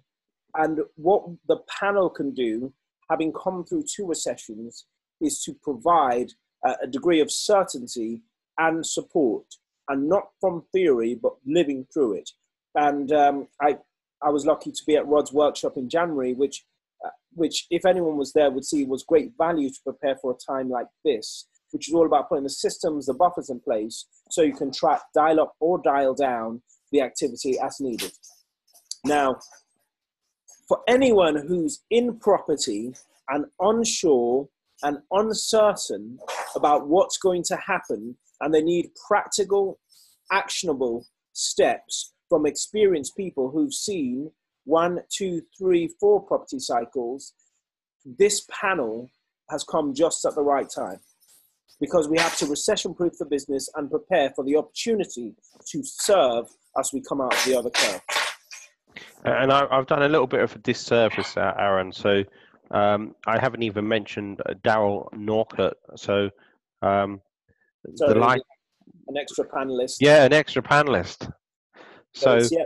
And 0.57 0.81
what 0.97 1.23
the 1.47 1.59
panel 1.81 2.11
can 2.11 2.35
do, 2.35 2.73
having 3.09 3.33
come 3.33 3.65
through 3.65 3.85
two 3.85 4.07
recessions, 4.07 4.87
is 5.21 5.41
to 5.45 5.55
provide 5.63 6.33
uh, 6.67 6.75
a 6.83 6.89
degree 6.89 7.21
of 7.21 7.31
certainty 7.31 8.23
and 8.59 8.85
support 8.85 9.45
and 9.89 10.09
not 10.09 10.25
from 10.41 10.65
theory, 10.73 11.19
but 11.21 11.33
living 11.47 11.87
through 11.93 12.15
it. 12.15 12.31
And 12.75 13.13
um, 13.13 13.49
I, 13.61 13.79
I 14.23 14.31
was 14.31 14.47
lucky 14.47 14.71
to 14.71 14.83
be 14.87 14.97
at 14.97 15.07
Rod's 15.07 15.33
workshop 15.33 15.77
in 15.77 15.89
January, 15.89 16.35
which, 16.35 16.65
uh, 17.05 17.11
which, 17.33 17.67
if 17.71 17.85
anyone 17.87 18.17
was 18.17 18.33
there, 18.33 18.51
would 18.51 18.65
see 18.65 18.85
was 18.85 19.05
great 19.05 19.33
value 19.39 19.71
to 19.71 19.79
prepare 19.85 20.17
for 20.21 20.33
a 20.33 20.53
time 20.53 20.69
like 20.69 20.87
this, 21.05 21.49
which 21.71 21.89
is 21.89 21.95
all 21.95 22.07
about 22.07 22.29
putting 22.29 22.45
the 22.45 22.51
systems, 22.51 23.07
the 23.07 23.15
buffers 23.15 23.51
in 23.51 23.61
place, 23.61 24.07
so 24.31 24.43
you 24.43 24.55
can 24.55 24.73
track, 24.73 25.03
dial 25.15 25.41
up 25.41 25.55
or 25.61 25.81
dial 25.83 26.15
down 26.15 26.63
the 26.93 27.01
activity 27.01 27.59
as 27.65 27.81
needed. 27.81 28.13
Now, 29.05 29.37
for 30.69 30.81
anyone 30.89 31.47
who's 31.47 31.83
in 31.91 32.19
property 32.19 32.93
and 33.29 33.47
unsure 33.61 34.49
and 34.83 34.99
uncertain 35.11 36.19
about 36.55 36.89
what's 36.89 37.19
going 37.19 37.43
to 37.45 37.57
happen 37.57 38.17
and 38.41 38.53
they 38.53 38.63
need 38.63 38.91
practical, 39.09 39.79
actionable 40.31 41.07
steps 41.33 42.13
from 42.29 42.47
experienced 42.47 43.17
people 43.17 43.51
who've 43.51 43.75
seen 43.75 44.31
one, 44.65 45.01
two, 45.11 45.43
three, 45.57 45.89
four 46.01 46.21
property 46.21 46.59
cycles. 46.59 47.33
This 48.05 48.47
panel 48.51 49.11
has 49.51 49.65
come 49.65 49.95
just 49.95 50.25
at 50.25 50.35
the 50.35 50.43
right 50.43 50.69
time 50.69 50.99
because 51.81 52.09
we 52.09 52.19
have 52.19 52.37
to 52.39 52.47
recession 52.47 52.95
proof 52.95 53.13
the 53.19 53.27
business 53.27 53.69
and 53.77 53.91
prepare 53.91 54.31
for 54.35 54.45
the 54.45 54.57
opportunity 54.57 55.35
to 55.67 55.83
serve 55.85 56.47
as 56.79 56.91
we 56.93 57.03
come 57.07 57.21
out 57.21 57.35
of 57.35 57.45
the 57.45 57.57
other 57.59 57.71
curve. 57.71 58.01
And 59.25 59.53
I, 59.53 59.67
have 59.75 59.87
done 59.87 60.03
a 60.03 60.09
little 60.09 60.27
bit 60.27 60.41
of 60.41 60.55
a 60.55 60.59
disservice, 60.59 61.37
Aaron. 61.37 61.93
So 61.93 62.23
um, 62.71 63.15
I 63.27 63.39
haven't 63.39 63.63
even 63.63 63.87
mentioned 63.87 64.41
uh, 64.47 64.55
Daryl 64.65 65.13
Norcott. 65.13 65.77
So 65.97 66.31
um, 66.83 67.21
so 67.95 68.09
the 68.09 68.15
line, 68.15 68.41
an 69.09 69.17
extra 69.17 69.45
panelist. 69.45 69.97
Yeah, 70.01 70.25
an 70.25 70.33
extra 70.33 70.63
panelist. 70.63 71.31
So, 72.15 72.41
so 72.41 72.57
yeah. 72.57 72.65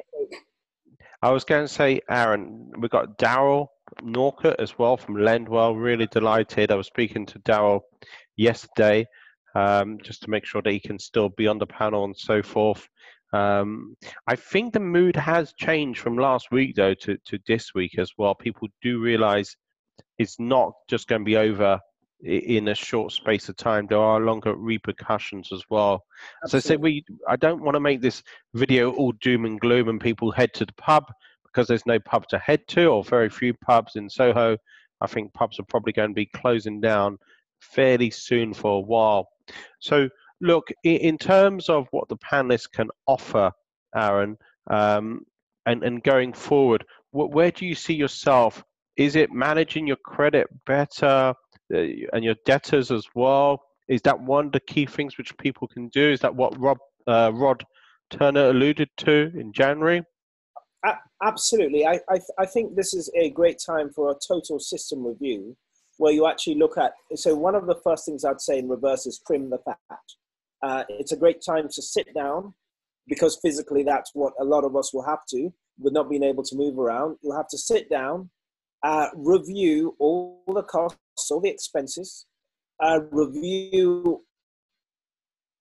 I 1.23 1.31
was 1.31 1.45
going 1.45 1.67
to 1.67 1.73
say, 1.73 2.01
Aaron, 2.09 2.71
we've 2.79 2.91
got 2.91 3.19
Daryl 3.19 3.67
Norcott 4.03 4.57
as 4.59 4.79
well 4.79 4.97
from 4.97 5.17
Lendwell. 5.17 5.81
Really 5.81 6.07
delighted. 6.07 6.71
I 6.71 6.77
was 6.77 6.87
speaking 6.87 7.27
to 7.27 7.39
Daryl 7.41 7.81
yesterday 8.37 9.07
um, 9.55 9.99
just 10.03 10.23
to 10.23 10.31
make 10.31 10.47
sure 10.47 10.63
that 10.63 10.73
he 10.73 10.81
can 10.81 10.99
still 10.99 11.29
be 11.29 11.47
on 11.47 11.59
the 11.59 11.67
panel 11.67 12.05
and 12.05 12.17
so 12.17 12.43
forth. 12.43 12.89
Um, 13.33 13.97
I 14.27 14.37
think 14.37 14.73
the 14.73 14.81
mood 14.81 15.15
has 15.17 15.53
changed 15.53 16.01
from 16.01 16.17
last 16.17 16.51
week 16.51 16.75
though 16.75 16.95
to, 16.95 17.17
to 17.27 17.39
this 17.47 17.75
week 17.75 17.99
as 17.99 18.13
well. 18.19 18.35
People 18.35 18.69
do 18.83 19.01
realize 19.01 19.57
it's 20.19 20.41
not 20.41 20.73
just 20.89 21.07
going 21.07 21.23
to 21.23 21.25
be 21.25 21.37
over 21.37 21.79
in 22.23 22.69
a 22.69 22.75
short 22.75 23.13
space 23.13 23.49
of 23.49 23.57
time. 23.57 23.87
There 23.87 23.99
are 23.99 24.21
longer 24.21 24.55
repercussions 24.55 25.53
as 25.53 25.63
well. 25.71 26.05
Absolutely. 26.45 26.49
So 26.49 26.57
I 26.59 26.61
say 26.61 26.77
we 26.77 27.05
I 27.29 27.37
don't 27.37 27.63
want 27.63 27.75
to 27.75 27.81
make 27.81 28.01
this 28.01 28.23
video 28.55 28.93
all 28.93 29.13
doom 29.13 29.45
and 29.45 29.61
gloom 29.61 29.89
and 29.89 30.01
people 30.01 30.31
head 30.31 30.53
to 30.55 30.67
the 30.67 30.73
pub 30.75 31.13
because 31.45 31.67
there's 31.67 31.87
no 31.87 31.99
pub 31.99 32.29
to 32.29 32.39
head 32.39 32.67
to 32.69 32.87
or 32.87 33.03
very 33.03 33.29
few 33.29 33.55
pubs 33.55 33.97
in 33.97 34.09
Soho. 34.09 34.57
I 35.01 35.07
think 35.07 35.33
pubs 35.33 35.59
are 35.59 35.65
probably 35.65 35.93
going 35.93 36.11
to 36.11 36.15
be 36.15 36.27
closing 36.27 36.81
down 36.81 37.19
fairly 37.61 38.11
soon 38.11 38.55
for 38.55 38.77
a 38.77 38.81
while. 38.81 39.29
So 39.81 40.09
look, 40.41 40.69
in 40.85 41.19
terms 41.19 41.69
of 41.69 41.87
what 41.91 42.09
the 42.09 42.17
panelists 42.17 42.71
can 42.71 42.89
offer, 43.07 43.53
Aaron, 43.95 44.37
um, 44.71 45.25
and, 45.67 45.83
and 45.83 46.03
going 46.03 46.33
forward, 46.33 46.85
where 47.13 47.51
do 47.51 47.67
you 47.67 47.75
see 47.75 47.95
yourself? 47.95 48.63
Is 48.97 49.17
it 49.17 49.33
managing 49.33 49.87
your 49.87 49.97
credit 49.97 50.49
better? 50.67 51.35
Uh, 51.73 52.07
and 52.13 52.25
your 52.25 52.35
debtors 52.45 52.91
as 52.91 53.07
well. 53.15 53.63
Is 53.89 54.03
that 54.03 54.21
one 54.21 54.47
of 54.47 54.53
the 54.53 54.61
key 54.61 54.87
things 54.87 55.19
which 55.19 55.37
people 55.39 55.67
can 55.67 55.89
do? 55.89 56.11
Is 56.11 56.21
that 56.21 56.35
what 56.35 56.59
Rob 56.61 56.79
uh, 57.07 57.33
Rod 57.35 57.65
Turner 58.11 58.51
alluded 58.51 58.89
to 58.99 59.33
in 59.35 59.53
January? 59.53 60.03
Absolutely. 61.23 61.87
I, 61.87 62.01
I, 62.09 62.19
I 62.39 62.47
think 62.47 62.77
this 62.77 62.95
is 62.95 63.11
a 63.15 63.31
great 63.31 63.59
time 63.65 63.91
for 63.91 64.11
a 64.11 64.15
total 64.27 64.59
system 64.59 65.07
review 65.07 65.57
where 65.99 66.13
you 66.13 66.27
actually 66.27 66.55
look 66.55 66.79
at. 66.79 66.93
So, 67.15 67.35
one 67.35 67.55
of 67.55 67.67
the 67.67 67.79
first 67.85 68.07
things 68.07 68.25
I'd 68.25 68.41
say 68.41 68.59
in 68.59 68.69
reverse 68.69 69.07
is 69.07 69.21
trim 69.27 69.51
the 69.51 69.59
fat. 69.59 69.77
Uh, 70.63 70.85
it's 70.89 71.13
a 71.13 71.17
great 71.17 71.43
time 71.47 71.69
to 71.69 71.83
sit 71.83 72.15
down 72.15 72.55
because 73.07 73.39
physically 73.43 73.83
that's 73.83 74.13
what 74.15 74.33
a 74.41 74.45
lot 74.45 74.65
of 74.65 74.77
us 74.77 74.95
will 74.95 75.05
have 75.05 75.25
to 75.31 75.53
with 75.79 75.93
not 75.93 76.09
being 76.09 76.23
able 76.23 76.43
to 76.45 76.57
move 76.57 76.79
around. 76.79 77.19
You'll 77.23 77.37
have 77.37 77.49
to 77.49 77.59
sit 77.59 77.91
down, 77.91 78.31
uh, 78.83 79.09
review 79.15 79.97
all 79.99 80.43
the 80.47 80.63
costs 80.63 80.99
all 81.29 81.41
the 81.41 81.51
expenses, 81.51 82.27
uh, 82.83 83.01
review 83.11 84.25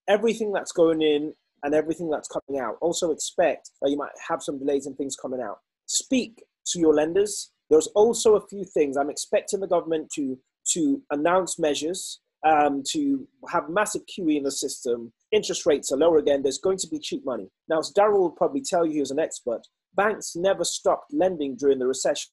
everything 0.07 0.51
that's 0.51 0.71
going 0.71 1.01
in 1.01 1.33
and 1.63 1.73
everything 1.73 2.09
that's 2.09 2.27
coming 2.27 2.61
out. 2.61 2.75
Also 2.81 3.11
expect 3.11 3.71
that 3.81 3.89
you 3.89 3.97
might 3.97 4.11
have 4.27 4.41
some 4.41 4.59
delays 4.59 4.88
in 4.88 4.95
things 4.95 5.15
coming 5.15 5.41
out. 5.41 5.57
Speak 5.88 6.43
to 6.67 6.79
your 6.79 6.93
lenders. 6.93 7.51
There's 7.69 7.88
also 7.88 8.35
a 8.35 8.47
few 8.47 8.63
things 8.63 8.97
I'm 8.97 9.09
expecting 9.09 9.59
the 9.59 9.67
government 9.67 10.09
to 10.15 10.38
to 10.73 11.01
announce 11.11 11.57
measures 11.57 12.19
um, 12.45 12.83
to 12.91 13.27
have 13.49 13.69
massive 13.69 14.01
QE 14.05 14.38
in 14.38 14.43
the 14.43 14.51
system. 14.51 15.11
Interest 15.31 15.65
rates 15.65 15.91
are 15.91 15.97
lower 15.97 16.17
again. 16.17 16.43
There's 16.43 16.59
going 16.59 16.77
to 16.77 16.88
be 16.88 16.99
cheap 16.99 17.25
money. 17.25 17.49
Now, 17.67 17.79
as 17.79 17.91
Daryl 17.97 18.19
will 18.19 18.31
probably 18.31 18.61
tell 18.61 18.85
you, 18.85 18.99
he's 18.99 19.11
an 19.11 19.19
expert. 19.19 19.61
Banks 19.95 20.35
never 20.35 20.63
stopped 20.63 21.13
lending 21.13 21.55
during 21.55 21.79
the 21.79 21.88
recession, 21.88 22.31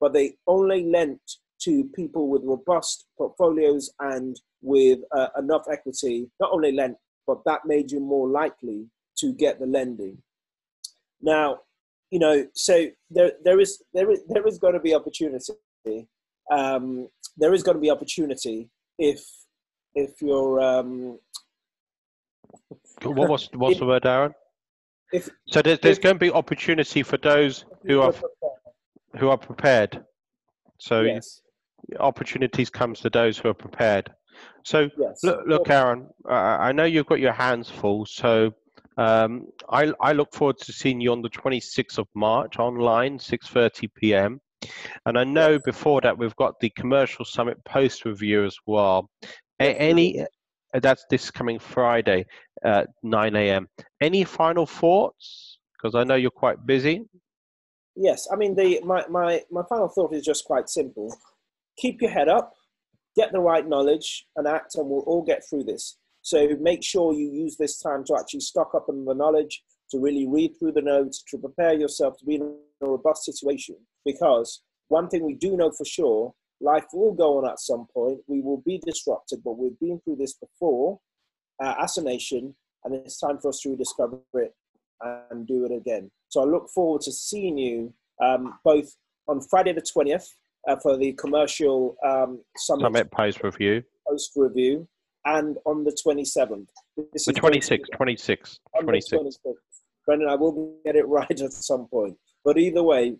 but 0.00 0.12
they 0.12 0.34
only 0.46 0.84
lent 0.84 1.20
to 1.62 1.84
people 1.94 2.28
with 2.28 2.42
robust 2.44 3.06
portfolios 3.16 3.90
and 4.00 4.40
with 4.62 5.00
uh, 5.16 5.28
enough 5.38 5.64
equity, 5.70 6.30
not 6.40 6.50
only 6.52 6.72
lent, 6.72 6.96
but 7.26 7.44
that 7.44 7.60
made 7.66 7.90
you 7.90 8.00
more 8.00 8.28
likely 8.28 8.86
to 9.18 9.32
get 9.34 9.58
the 9.58 9.66
lending. 9.66 10.18
Now, 11.20 11.60
you 12.10 12.18
know, 12.18 12.46
so 12.54 12.86
there, 13.10 13.32
there 13.44 13.60
is 13.60 13.82
there 13.92 14.10
is 14.10 14.20
there 14.28 14.46
is 14.46 14.58
going 14.58 14.74
to 14.74 14.80
be 14.80 14.94
opportunity. 14.94 15.52
Um, 16.50 17.08
there 17.36 17.52
is 17.52 17.62
going 17.62 17.76
to 17.76 17.80
be 17.80 17.90
opportunity 17.90 18.70
if 18.98 19.22
if 19.94 20.22
you're. 20.22 20.60
Um, 20.60 21.18
what 23.02 23.28
was 23.28 23.48
what's 23.52 23.74
if, 23.74 23.80
the 23.80 23.86
word, 23.86 24.06
Aaron? 24.06 24.34
If, 25.12 25.28
so 25.48 25.60
there's, 25.62 25.78
there's 25.80 25.98
if, 25.98 26.02
going 26.02 26.14
to 26.14 26.20
be 26.20 26.30
opportunity 26.30 27.02
for 27.02 27.16
those 27.18 27.64
who 27.84 28.00
are 28.00 28.14
who 29.18 29.28
are 29.28 29.38
prepared. 29.38 30.02
So 30.78 31.02
yes 31.02 31.42
opportunities 31.98 32.70
comes 32.70 33.00
to 33.00 33.10
those 33.10 33.38
who 33.38 33.48
are 33.48 33.54
prepared. 33.54 34.10
So 34.64 34.88
yes. 34.98 35.22
look, 35.24 35.40
look, 35.46 35.70
Aaron, 35.70 36.08
uh, 36.28 36.32
I 36.32 36.72
know 36.72 36.84
you've 36.84 37.06
got 37.06 37.20
your 37.20 37.32
hands 37.32 37.70
full. 37.70 38.06
So 38.06 38.52
um, 38.96 39.46
I, 39.70 39.92
I 40.00 40.12
look 40.12 40.34
forward 40.34 40.58
to 40.58 40.72
seeing 40.72 41.00
you 41.00 41.12
on 41.12 41.22
the 41.22 41.30
26th 41.30 41.98
of 41.98 42.06
March 42.14 42.58
online, 42.58 43.18
6:30 43.18 43.88
p.m. 43.94 44.40
And 45.06 45.18
I 45.18 45.24
know 45.24 45.52
yes. 45.52 45.62
before 45.64 46.00
that 46.02 46.18
we've 46.18 46.34
got 46.36 46.58
the 46.60 46.70
commercial 46.70 47.24
summit 47.24 47.62
post 47.64 48.04
review 48.04 48.44
as 48.44 48.56
well. 48.66 49.08
A- 49.60 49.74
any 49.78 50.20
uh, 50.20 50.26
that's 50.80 51.04
this 51.10 51.30
coming 51.30 51.58
Friday 51.58 52.26
at 52.64 52.88
9 53.02 53.36
a.m. 53.36 53.68
Any 54.00 54.24
final 54.24 54.66
thoughts? 54.66 55.58
Because 55.72 55.94
I 55.94 56.04
know 56.04 56.16
you're 56.16 56.30
quite 56.30 56.66
busy. 56.66 57.04
Yes, 57.94 58.28
I 58.32 58.36
mean 58.36 58.54
the 58.54 58.80
my, 58.84 59.04
my 59.08 59.42
my 59.50 59.62
final 59.68 59.88
thought 59.88 60.12
is 60.12 60.24
just 60.24 60.44
quite 60.44 60.68
simple 60.68 61.16
keep 61.78 62.02
your 62.02 62.10
head 62.10 62.28
up, 62.28 62.54
get 63.16 63.32
the 63.32 63.40
right 63.40 63.66
knowledge, 63.66 64.26
and 64.36 64.46
act, 64.46 64.74
and 64.74 64.88
we'll 64.88 65.00
all 65.00 65.22
get 65.22 65.42
through 65.48 65.64
this. 65.64 65.96
So 66.22 66.48
make 66.60 66.82
sure 66.82 67.14
you 67.14 67.30
use 67.30 67.56
this 67.56 67.78
time 67.78 68.04
to 68.04 68.16
actually 68.18 68.40
stock 68.40 68.74
up 68.74 68.88
on 68.88 69.04
the 69.04 69.14
knowledge, 69.14 69.62
to 69.90 69.98
really 69.98 70.26
read 70.28 70.52
through 70.58 70.72
the 70.72 70.82
notes, 70.82 71.22
to 71.30 71.38
prepare 71.38 71.72
yourself 71.72 72.18
to 72.18 72.24
be 72.24 72.34
in 72.34 72.54
a 72.82 72.86
robust 72.86 73.24
situation. 73.24 73.76
Because 74.04 74.62
one 74.88 75.08
thing 75.08 75.24
we 75.24 75.34
do 75.34 75.56
know 75.56 75.70
for 75.70 75.84
sure 75.84 76.34
life 76.60 76.86
will 76.92 77.14
go 77.14 77.38
on 77.38 77.48
at 77.48 77.60
some 77.60 77.86
point. 77.94 78.18
We 78.26 78.40
will 78.40 78.62
be 78.66 78.80
disrupted, 78.84 79.42
but 79.44 79.58
we've 79.58 79.78
been 79.78 80.00
through 80.00 80.16
this 80.16 80.34
before 80.34 81.00
uh, 81.62 81.74
as 81.80 81.96
a 81.96 82.02
nation, 82.02 82.54
and 82.84 82.94
it's 82.94 83.18
time 83.18 83.38
for 83.38 83.48
us 83.48 83.60
to 83.60 83.70
rediscover 83.70 84.20
it 84.34 84.54
and 85.30 85.46
do 85.46 85.64
it 85.64 85.72
again. 85.72 86.10
So 86.28 86.42
I 86.42 86.44
look 86.44 86.68
forward 86.74 87.02
to 87.02 87.12
seeing 87.12 87.56
you 87.56 87.94
um, 88.20 88.58
both 88.64 88.96
on 89.28 89.40
Friday 89.40 89.72
the 89.72 89.82
20th 89.82 90.26
uh, 90.68 90.76
for 90.76 90.96
the 90.96 91.12
commercial 91.14 91.96
um, 92.04 92.40
summit, 92.56 92.82
summit 92.82 93.10
post 93.10 93.42
review. 93.42 93.82
Post 94.06 94.32
review, 94.36 94.86
and 95.24 95.56
on 95.64 95.82
the 95.82 95.90
27th. 95.90 96.68
This 97.12 97.24
the 97.24 97.32
26th, 97.32 97.86
26th, 97.98 98.58
26th. 98.82 99.54
Brendan, 100.06 100.28
I 100.28 100.34
will 100.36 100.76
get 100.84 100.94
it 100.94 101.06
right 101.08 101.30
at 101.30 101.52
some 101.52 101.86
point. 101.88 102.16
But 102.44 102.58
either 102.58 102.82
way, 102.82 103.16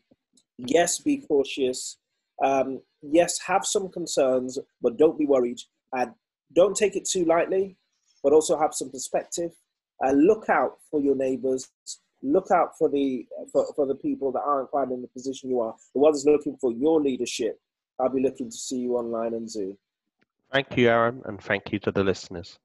yes, 0.59 0.99
be 0.99 1.19
cautious. 1.19 1.99
Um, 2.43 2.81
yes, 3.03 3.39
have 3.47 3.65
some 3.65 3.89
concerns, 3.89 4.59
but 4.81 4.97
don't 4.97 5.19
be 5.19 5.27
worried. 5.27 5.59
And 5.93 6.13
don't 6.55 6.77
take 6.77 6.97
it 6.97 7.09
too 7.09 7.25
lightly, 7.25 7.77
but 8.23 8.33
also 8.33 8.59
have 8.59 8.75
some 8.75 8.91
perspective. 8.91 9.53
Uh, 10.05 10.13
look 10.13 10.49
out 10.49 10.79
for 10.91 11.01
your 11.01 11.17
neighbors 11.17 11.69
look 12.23 12.51
out 12.51 12.71
for 12.79 12.89
the 12.89 13.27
for, 13.53 13.67
for 13.75 13.87
the 13.87 13.95
people 13.95 14.33
that 14.33 14.41
aren't 14.41 14.71
quite 14.71 14.91
in 14.91 15.03
the 15.03 15.09
position 15.09 15.51
you 15.51 15.61
are. 15.61 15.75
The 15.95 16.01
ones 16.01 16.25
looking 16.27 16.57
for 16.61 16.73
your 16.73 17.01
leadership. 17.01 17.59
I'll 18.01 18.09
be 18.09 18.23
looking 18.23 18.49
to 18.51 18.57
see 18.57 18.79
you 18.79 18.97
online 18.97 19.35
and 19.35 19.51
zoom. 19.51 19.77
Thank 20.53 20.77
you 20.77 20.89
aaron 20.89 21.23
and 21.27 21.41
thank 21.43 21.73
you 21.73 21.79
to 21.81 21.91
the 21.91 22.05
listeners 22.05 22.59